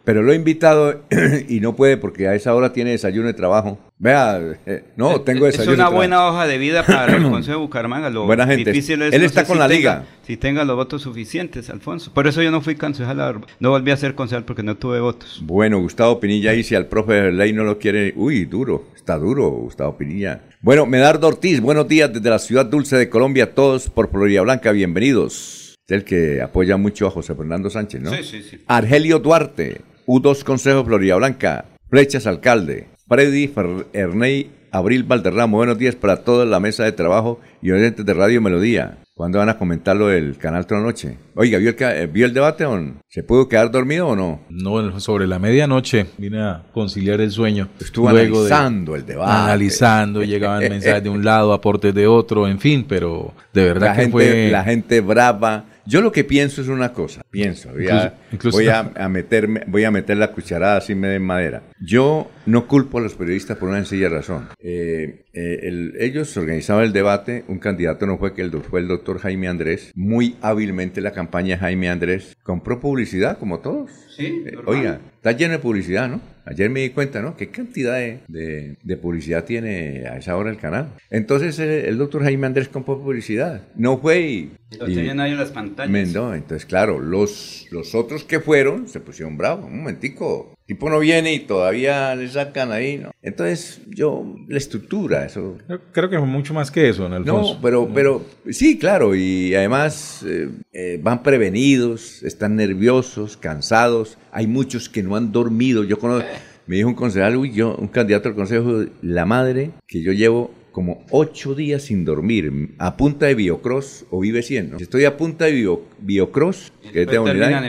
Pero 0.08 0.22
lo 0.22 0.32
he 0.32 0.36
invitado 0.36 1.02
y 1.50 1.60
no 1.60 1.76
puede 1.76 1.98
porque 1.98 2.28
a 2.28 2.34
esa 2.34 2.54
hora 2.54 2.72
tiene 2.72 2.92
desayuno 2.92 3.26
de 3.26 3.34
trabajo. 3.34 3.78
Vea, 3.98 4.40
eh, 4.64 4.84
no, 4.96 5.20
tengo 5.20 5.44
desayuno. 5.44 5.72
Es 5.72 5.78
una 5.78 5.90
buena 5.90 6.26
hoja 6.26 6.46
de 6.46 6.56
vida 6.56 6.82
para 6.82 7.14
el 7.14 7.24
Consejo 7.30 7.58
de 7.58 7.64
Bucaramanga. 7.66 8.08
Lo 8.08 8.24
Buena 8.24 8.46
gente. 8.46 8.70
Él 8.70 9.22
está 9.22 9.44
con 9.44 9.58
la 9.58 9.68
liga. 9.68 10.06
si 10.26 10.38
tenga 10.38 10.64
los 10.64 10.76
votos 10.76 11.02
suficientes, 11.02 11.68
Alfonso. 11.68 12.14
Por 12.14 12.26
eso 12.26 12.40
yo 12.40 12.50
no 12.50 12.62
fui 12.62 12.74
concejal, 12.74 13.42
no 13.60 13.68
volví 13.68 13.90
a 13.90 13.98
ser 13.98 14.14
concejal 14.14 14.46
porque 14.46 14.62
no 14.62 14.78
tuve 14.78 14.98
votos. 14.98 15.42
Bueno, 15.44 15.78
Gustavo 15.78 16.18
Pinilla 16.18 16.54
y 16.54 16.62
si 16.62 16.74
al 16.74 16.86
profe 16.86 17.12
de 17.12 17.32
ley 17.32 17.52
no 17.52 17.64
lo 17.64 17.78
quiere, 17.78 18.14
uy, 18.16 18.46
duro, 18.46 18.86
está 18.96 19.18
duro, 19.18 19.50
Gustavo 19.50 19.98
Pinilla. 19.98 20.40
Bueno, 20.62 20.86
Medardo 20.86 21.28
Ortiz, 21.28 21.60
buenos 21.60 21.86
días 21.86 22.10
desde 22.10 22.30
la 22.30 22.38
ciudad 22.38 22.64
dulce 22.64 22.96
de 22.96 23.10
Colombia, 23.10 23.52
todos 23.54 23.90
por 23.90 24.10
Florida 24.10 24.40
Blanca, 24.40 24.72
bienvenidos. 24.72 25.76
Es 25.86 25.92
el 25.94 26.04
que 26.04 26.40
apoya 26.40 26.78
mucho 26.78 27.06
a 27.06 27.10
José 27.10 27.34
Fernando 27.34 27.68
Sánchez, 27.68 28.00
¿no? 28.00 28.10
Sí, 28.14 28.24
sí, 28.24 28.42
sí. 28.42 28.58
Argelio 28.66 29.18
Duarte, 29.18 29.82
U2 30.08 30.42
Consejo 30.42 30.86
Florida 30.86 31.16
Blanca, 31.16 31.66
Flechas 31.90 32.26
Alcalde, 32.26 32.88
Freddy 33.06 33.52
Erney 33.92 34.50
Abril 34.72 35.04
Valderramo, 35.04 35.58
buenos 35.58 35.76
días 35.76 35.96
para 35.96 36.24
toda 36.24 36.46
la 36.46 36.60
mesa 36.60 36.84
de 36.84 36.92
trabajo 36.92 37.40
y 37.60 37.72
oyentes 37.72 38.06
de 38.06 38.14
Radio 38.14 38.40
Melodía. 38.40 39.00
¿Cuándo 39.14 39.38
van 39.38 39.50
a 39.50 39.58
comentar 39.58 39.96
lo 39.96 40.06
del 40.06 40.38
canal 40.38 40.64
Noche? 40.70 41.18
Oiga, 41.34 41.58
¿vio 41.58 41.70
el, 41.70 41.76
eh, 41.78 42.06
¿vio 42.06 42.24
el 42.24 42.32
debate 42.32 42.64
o 42.64 42.78
no? 42.78 43.02
¿Se 43.06 43.22
pudo 43.22 43.50
quedar 43.50 43.70
dormido 43.70 44.08
o 44.08 44.16
no? 44.16 44.40
No, 44.48 44.98
sobre 44.98 45.26
la 45.26 45.38
medianoche 45.38 46.06
vine 46.16 46.40
a 46.40 46.62
conciliar 46.72 47.20
el 47.20 47.30
sueño. 47.30 47.68
Estuvo 47.78 48.08
analizando 48.08 48.96
el 48.96 49.04
debate. 49.04 49.30
Analizando, 49.30 50.22
llegaban 50.24 50.60
mensajes 50.60 51.02
de 51.02 51.10
un 51.10 51.22
lado, 51.22 51.52
aportes 51.52 51.92
de 51.94 52.06
otro, 52.06 52.48
en 52.48 52.60
fin, 52.60 52.86
pero 52.88 53.34
de 53.52 53.64
verdad 53.64 53.94
que 53.94 54.08
fue... 54.08 54.50
La 54.50 54.64
gente 54.64 55.02
brava 55.02 55.66
yo 55.88 56.02
lo 56.02 56.12
que 56.12 56.22
pienso 56.22 56.60
es 56.60 56.68
una 56.68 56.92
cosa, 56.92 57.22
pienso, 57.30 57.70
voy 57.72 57.88
a, 57.88 58.14
voy 58.52 58.68
a, 58.68 59.08
meterme, 59.08 59.62
voy 59.66 59.84
a 59.84 59.90
meter 59.90 60.18
la 60.18 60.32
cucharada 60.32 60.76
así 60.76 60.94
me 60.94 61.08
den 61.08 61.22
madera. 61.22 61.62
Yo 61.80 62.30
no 62.44 62.66
culpo 62.68 62.98
a 62.98 63.00
los 63.00 63.14
periodistas 63.14 63.56
por 63.56 63.70
una 63.70 63.78
sencilla 63.78 64.10
razón. 64.10 64.48
Eh, 64.58 65.24
eh, 65.40 65.92
ellos 66.00 66.36
organizaban 66.36 66.84
el 66.84 66.92
debate, 66.92 67.44
un 67.46 67.58
candidato 67.58 68.06
no 68.06 68.18
fue 68.18 68.34
que 68.34 68.42
el, 68.42 68.50
fue 68.50 68.80
el 68.80 68.88
doctor 68.88 69.18
Jaime 69.20 69.46
Andrés, 69.46 69.92
muy 69.94 70.36
hábilmente 70.40 71.00
la 71.00 71.12
campaña 71.12 71.58
Jaime 71.58 71.88
Andrés 71.88 72.36
compró 72.42 72.80
publicidad 72.80 73.38
como 73.38 73.60
todos. 73.60 73.90
Sí, 74.16 74.42
eh, 74.46 74.56
oiga, 74.66 75.00
está 75.14 75.32
lleno 75.32 75.52
de 75.52 75.58
publicidad, 75.60 76.08
¿no? 76.08 76.20
Ayer 76.44 76.70
me 76.70 76.80
di 76.80 76.90
cuenta, 76.90 77.22
¿no? 77.22 77.36
¿Qué 77.36 77.50
cantidad 77.50 77.96
de, 77.96 78.76
de, 78.82 78.96
publicidad 78.96 79.44
tiene 79.44 80.06
a 80.08 80.16
esa 80.16 80.36
hora 80.36 80.50
el 80.50 80.56
canal? 80.56 80.94
Entonces 81.10 81.58
el 81.58 81.98
doctor 81.98 82.22
Jaime 82.24 82.46
Andrés 82.46 82.68
compró 82.68 82.98
publicidad. 82.98 83.62
No 83.76 83.98
fue 83.98 84.20
y... 84.20 84.52
Lo 84.78 84.86
tenían 84.86 85.20
ahí 85.20 85.32
en 85.32 85.38
las 85.38 85.50
pantallas. 85.50 86.14
entonces, 86.14 86.64
claro, 86.64 86.98
los, 86.98 87.66
los 87.70 87.94
otros 87.94 88.24
que 88.24 88.40
fueron 88.40 88.88
se 88.88 89.00
pusieron 89.00 89.36
bravos. 89.36 89.66
Un 89.66 89.78
momentico, 89.78 90.57
tipo 90.68 90.90
no 90.90 90.98
viene 90.98 91.32
y 91.32 91.38
todavía 91.40 92.14
le 92.14 92.28
sacan 92.28 92.72
ahí, 92.72 92.98
¿no? 92.98 93.10
Entonces, 93.22 93.80
yo, 93.88 94.36
la 94.48 94.58
estructura, 94.58 95.24
eso... 95.24 95.56
creo 95.92 96.10
que 96.10 96.18
fue 96.18 96.26
mucho 96.26 96.52
más 96.52 96.70
que 96.70 96.90
eso, 96.90 97.06
en 97.06 97.14
el 97.14 97.24
No, 97.24 97.58
pero, 97.62 97.88
pero 97.92 98.22
sí, 98.50 98.78
claro, 98.78 99.16
y 99.16 99.54
además 99.54 100.22
eh, 100.26 100.50
eh, 100.74 101.00
van 101.02 101.22
prevenidos, 101.22 102.22
están 102.22 102.54
nerviosos, 102.54 103.38
cansados, 103.38 104.18
hay 104.30 104.46
muchos 104.46 104.90
que 104.90 105.02
no 105.02 105.16
han 105.16 105.32
dormido, 105.32 105.84
yo 105.84 105.98
conozco... 105.98 106.28
Me 106.66 106.76
dijo 106.76 106.90
un 106.90 106.94
concejal, 106.94 107.38
uy, 107.38 107.50
yo, 107.52 107.74
un 107.76 107.88
candidato 107.88 108.28
al 108.28 108.34
consejo, 108.34 108.84
la 109.00 109.24
madre 109.24 109.70
que 109.86 110.02
yo 110.02 110.12
llevo 110.12 110.50
como 110.78 111.04
ocho 111.10 111.56
días 111.56 111.82
sin 111.82 112.04
dormir, 112.04 112.52
a 112.78 112.96
punta 112.96 113.26
de 113.26 113.34
biocross 113.34 114.06
o 114.10 114.20
vive 114.20 114.44
100. 114.44 114.70
¿no? 114.70 114.76
Estoy 114.76 115.06
a 115.06 115.16
punta 115.16 115.46
de 115.46 115.50
bio, 115.50 115.82
biocross, 115.98 116.72
que 116.92 117.02
es 117.02 117.08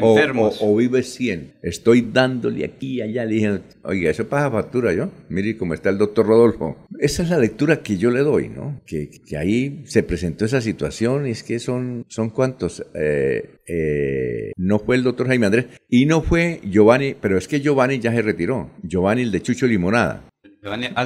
o, 0.03 0.51
o, 0.59 0.75
vive 0.75 1.01
100. 1.01 1.53
Estoy 1.63 2.01
dándole 2.13 2.63
aquí 2.63 2.97
y 2.97 3.01
allá. 3.01 3.25
Le 3.25 3.33
dije, 3.33 3.61
oiga, 3.81 4.11
eso 4.11 4.29
pasa 4.29 4.51
factura 4.51 4.93
yo. 4.93 5.09
Mire 5.27 5.57
cómo 5.57 5.73
está 5.73 5.89
el 5.89 5.97
doctor 5.97 6.27
Rodolfo. 6.27 6.77
Esa 6.99 7.23
es 7.23 7.31
la 7.31 7.39
lectura 7.39 7.81
que 7.81 7.97
yo 7.97 8.11
le 8.11 8.19
doy, 8.19 8.47
¿no? 8.47 8.79
Que, 8.85 9.09
que 9.09 9.37
ahí 9.37 9.81
se 9.85 10.03
presentó 10.03 10.45
esa 10.45 10.61
situación 10.61 11.25
y 11.25 11.31
es 11.31 11.41
que 11.41 11.57
son, 11.57 12.05
son 12.09 12.29
cuantos. 12.29 12.85
Eh, 12.93 13.55
eh, 13.65 14.51
no 14.55 14.77
fue 14.77 14.97
el 14.97 15.03
doctor 15.03 15.25
Jaime 15.25 15.47
Andrés 15.47 15.65
y 15.89 16.05
no 16.05 16.21
fue 16.21 16.61
Giovanni, 16.63 17.15
pero 17.19 17.39
es 17.39 17.47
que 17.47 17.59
Giovanni 17.59 17.97
ya 17.97 18.13
se 18.13 18.21
retiró. 18.21 18.69
Giovanni, 18.83 19.23
el 19.23 19.31
de 19.31 19.41
Chucho 19.41 19.65
Limonada. 19.65 20.29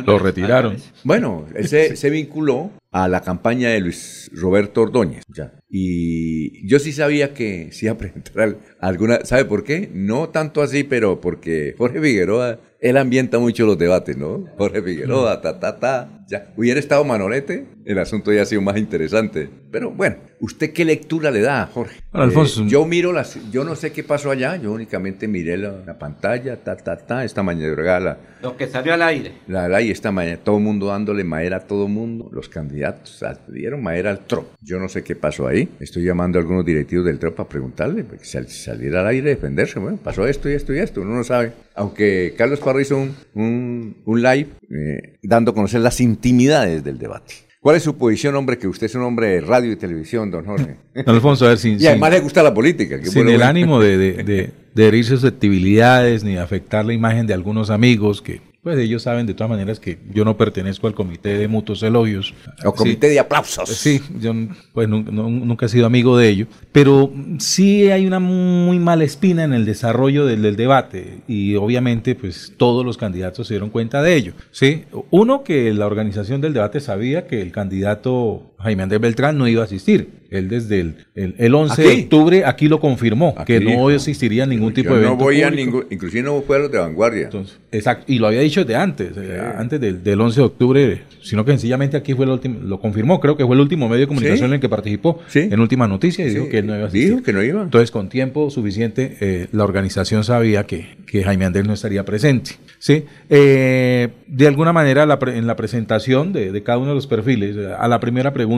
Lo 0.05 0.19
retiraron. 0.19 0.77
Bueno, 1.03 1.45
ese 1.55 1.95
se 1.95 2.09
vinculó 2.09 2.71
a 2.91 3.07
la 3.07 3.21
campaña 3.21 3.69
de 3.69 3.79
Luis 3.81 4.29
Roberto 4.33 4.81
Ordóñez. 4.81 5.23
Ya. 5.27 5.53
Y 5.69 6.67
yo 6.67 6.79
sí 6.79 6.91
sabía 6.91 7.33
que 7.33 7.69
sí 7.71 7.85
iba 7.85 7.93
a 7.93 7.97
presentar 7.97 8.57
alguna. 8.79 9.25
¿Sabe 9.25 9.45
por 9.45 9.63
qué? 9.63 9.89
No 9.93 10.29
tanto 10.29 10.61
así, 10.61 10.83
pero 10.83 11.21
porque 11.21 11.75
Jorge 11.77 12.01
Figueroa, 12.01 12.59
él 12.79 12.97
ambienta 12.97 13.39
mucho 13.39 13.65
los 13.65 13.77
debates, 13.77 14.17
¿no? 14.17 14.45
Jorge 14.57 14.81
Figueroa, 14.81 15.41
ta, 15.41 15.59
ta, 15.59 15.79
ta. 15.79 16.22
Ya. 16.27 16.53
Hubiera 16.55 16.79
estado 16.79 17.03
Manolete, 17.03 17.65
el 17.85 17.99
asunto 17.99 18.31
ya 18.31 18.43
ha 18.43 18.45
sido 18.45 18.61
más 18.61 18.77
interesante. 18.77 19.49
Pero 19.71 19.91
bueno, 19.91 20.17
¿usted 20.39 20.71
qué 20.71 20.85
lectura 20.85 21.31
le 21.31 21.41
da, 21.41 21.65
Jorge? 21.65 22.01
Alfonso. 22.11 22.63
Eh, 22.63 22.67
yo 22.67 22.85
miro 22.85 23.11
las. 23.11 23.37
Yo 23.51 23.63
no 23.63 23.75
sé 23.75 23.91
qué 23.91 24.03
pasó 24.03 24.31
allá, 24.31 24.55
yo 24.55 24.71
únicamente 24.71 25.27
miré 25.27 25.57
la, 25.57 25.97
pantalla, 25.97 26.57
ta, 26.57 26.77
ta, 26.77 26.95
ta. 26.95 27.25
Esta 27.25 27.41
mañana. 27.43 28.17
Lo 28.41 28.55
que 28.55 28.67
salió 28.67 28.93
al 28.93 29.01
aire. 29.01 29.33
La, 29.47 29.65
al 29.65 29.75
aire, 29.75 29.91
esta 29.91 30.11
mañana, 30.11 30.37
todo 30.37 30.57
el 30.57 30.63
mundo 30.63 30.87
dándole 30.87 31.23
madera 31.23 31.57
a 31.57 31.59
todo 31.61 31.87
el 31.87 31.91
mundo, 31.91 32.29
los 32.31 32.49
candidatos 32.49 33.23
dieron 33.47 33.81
madera 33.81 34.11
al 34.11 34.19
TRO. 34.19 34.47
Yo 34.61 34.79
no 34.79 34.89
sé 34.89 35.03
qué 35.03 35.15
pasó 35.15 35.47
ahí. 35.47 35.69
Estoy 35.79 36.03
llamando 36.03 36.37
a 36.37 36.41
algunos 36.41 36.65
directivos 36.65 37.05
del 37.05 37.19
TRO 37.19 37.33
para 37.33 37.49
preguntarle, 37.49 38.03
porque 38.03 38.25
si 38.25 38.43
saliera 38.43 39.01
al 39.01 39.07
aire 39.07 39.29
defenderse. 39.29 39.79
Bueno, 39.79 39.97
pasó 39.97 40.27
esto 40.27 40.49
y 40.49 40.53
esto 40.53 40.73
y 40.73 40.79
esto, 40.79 41.01
uno 41.01 41.15
no 41.15 41.23
sabe. 41.23 41.53
Aunque 41.75 42.35
Carlos 42.37 42.59
Parro 42.59 42.79
hizo 42.79 42.97
un, 42.97 43.95
un, 44.05 44.21
live 44.21 44.49
eh, 44.69 45.17
dando 45.23 45.51
a 45.51 45.55
conocer 45.55 45.81
las 45.81 45.99
intimidades 46.23 46.83
del 46.83 46.97
debate. 46.97 47.35
¿Cuál 47.59 47.77
es 47.77 47.83
su 47.83 47.97
posición, 47.97 48.35
hombre? 48.35 48.57
Que 48.57 48.67
usted 48.67 48.87
es 48.87 48.95
un 48.95 49.03
hombre 49.03 49.27
de 49.27 49.41
radio 49.41 49.71
y 49.71 49.75
televisión, 49.75 50.31
don 50.31 50.45
Jorge. 50.45 50.77
Alfonso, 51.05 51.45
a 51.45 51.49
ver 51.49 51.57
si. 51.57 51.75
y 51.75 51.87
además 51.87 52.11
le 52.11 52.19
gusta 52.21 52.43
la 52.43 52.53
política. 52.53 52.97
sin 53.03 53.29
el 53.29 53.41
ánimo 53.41 53.79
de, 53.79 53.97
de, 53.97 54.51
de 54.73 54.87
herir 54.87 55.05
susceptibilidades 55.05 56.23
ni 56.23 56.33
de 56.33 56.39
afectar 56.39 56.85
la 56.85 56.93
imagen 56.93 57.27
de 57.27 57.33
algunos 57.33 57.69
amigos 57.69 58.21
que 58.21 58.41
pues 58.63 58.77
ellos 58.77 59.03
saben 59.03 59.25
de 59.25 59.33
todas 59.33 59.49
maneras 59.49 59.77
que 59.77 59.97
yo 60.13 60.23
no 60.23 60.37
pertenezco 60.37 60.87
al 60.87 60.95
comité 60.95 61.37
de 61.37 61.49
mutuos 61.49 61.83
elogios. 61.83 62.33
O 62.63 62.73
comité 62.73 63.09
de 63.09 63.19
aplausos. 63.19 63.67
Sí, 63.69 64.01
yo 64.21 64.33
pues 64.71 64.87
nunca, 64.87 65.65
he 65.65 65.69
sido 65.69 65.85
amigo 65.85 66.17
de 66.17 66.29
ello. 66.29 66.47
Pero 66.71 67.11
sí 67.39 67.91
hay 67.91 68.07
una 68.07 68.19
muy 68.19 68.79
mala 68.79 69.03
espina 69.03 69.43
en 69.43 69.51
el 69.51 69.65
desarrollo 69.65 70.25
del, 70.25 70.55
debate 70.55 71.19
y 71.27 71.55
obviamente 71.55 72.15
pues 72.15 72.53
todos 72.55 72.85
los 72.85 72.97
candidatos 72.97 73.47
se 73.47 73.55
dieron 73.55 73.69
cuenta 73.69 74.01
de 74.01 74.15
ello. 74.15 74.33
¿sí? 74.51 74.85
Uno, 75.11 75.43
que 75.43 75.73
la 75.73 75.85
organización 75.85 76.39
del 76.39 76.53
debate 76.53 76.79
sabía 76.79 77.27
que 77.27 77.41
el 77.41 77.51
candidato 77.51 78.52
Jaime 78.63 78.83
Andrés 78.83 79.01
Beltrán 79.01 79.37
no 79.37 79.47
iba 79.47 79.61
a 79.61 79.65
asistir. 79.65 80.23
Él 80.33 80.49
desde 80.49 80.79
el, 80.79 80.95
el, 81.37 81.53
11 81.53 81.81
de 81.81 82.01
octubre 82.01 82.43
aquí 82.43 82.67
lo 82.67 82.79
confirmó, 82.79 83.35
que 83.45 83.59
no 83.59 83.91
existiría 83.91 84.47
ningún 84.47 84.73
tipo 84.73 84.89
de 84.95 85.01
evento 85.01 85.15
no 85.15 85.23
voy 85.23 85.43
a 85.43 85.51
ningún, 85.51 85.85
inclusive 85.91 86.23
no 86.23 86.41
fue 86.41 86.55
a 86.55 86.59
los 86.59 86.71
de 86.71 86.79
vanguardia. 86.79 87.29
exacto, 87.71 88.05
y 88.11 88.17
lo 88.17 88.25
había 88.25 88.39
dicho 88.39 88.65
de 88.65 88.75
antes, 88.75 89.11
eh, 89.15 89.39
antes 89.55 89.79
del, 89.79 90.03
del, 90.03 90.19
11 90.19 90.39
de 90.39 90.45
octubre, 90.45 91.01
sino 91.21 91.45
que 91.45 91.51
sencillamente 91.51 91.97
aquí 91.97 92.15
fue 92.15 92.25
el 92.25 92.31
último, 92.31 92.59
lo 92.63 92.79
confirmó, 92.79 93.19
creo 93.19 93.37
que 93.37 93.45
fue 93.45 93.55
el 93.55 93.61
último 93.61 93.87
medio 93.87 94.01
de 94.01 94.07
comunicación 94.07 94.47
en 94.47 94.53
el 94.55 94.59
que 94.59 94.69
participó 94.69 95.19
en 95.35 95.59
última 95.59 95.87
noticia 95.87 96.25
y 96.25 96.31
dijo 96.31 96.49
que 96.49 96.63
no 96.63 96.73
iba 96.73 96.85
a 96.85 96.87
asistir. 96.87 97.09
Dijo 97.11 97.23
que 97.23 97.33
no 97.33 97.43
iba. 97.43 97.61
Entonces, 97.61 97.91
con 97.91 98.09
tiempo 98.09 98.49
suficiente, 98.49 99.17
eh, 99.21 99.47
la 99.51 99.63
organización 99.63 100.23
sabía 100.23 100.63
que, 100.63 100.97
que, 101.05 101.23
Jaime 101.23 101.45
Andrés 101.45 101.67
no 101.67 101.73
estaría 101.73 102.03
presente. 102.05 102.53
¿sí? 102.79 103.05
Eh, 103.29 104.09
de 104.25 104.47
alguna 104.47 104.73
manera, 104.73 105.03
en 105.27 105.45
la 105.45 105.55
presentación 105.55 106.33
de, 106.33 106.51
de 106.51 106.63
cada 106.63 106.79
uno 106.79 106.89
de 106.89 106.95
los 106.95 107.05
perfiles, 107.05 107.55
a 107.77 107.87
la 107.87 107.99
primera 107.99 108.33
pregunta, 108.33 108.52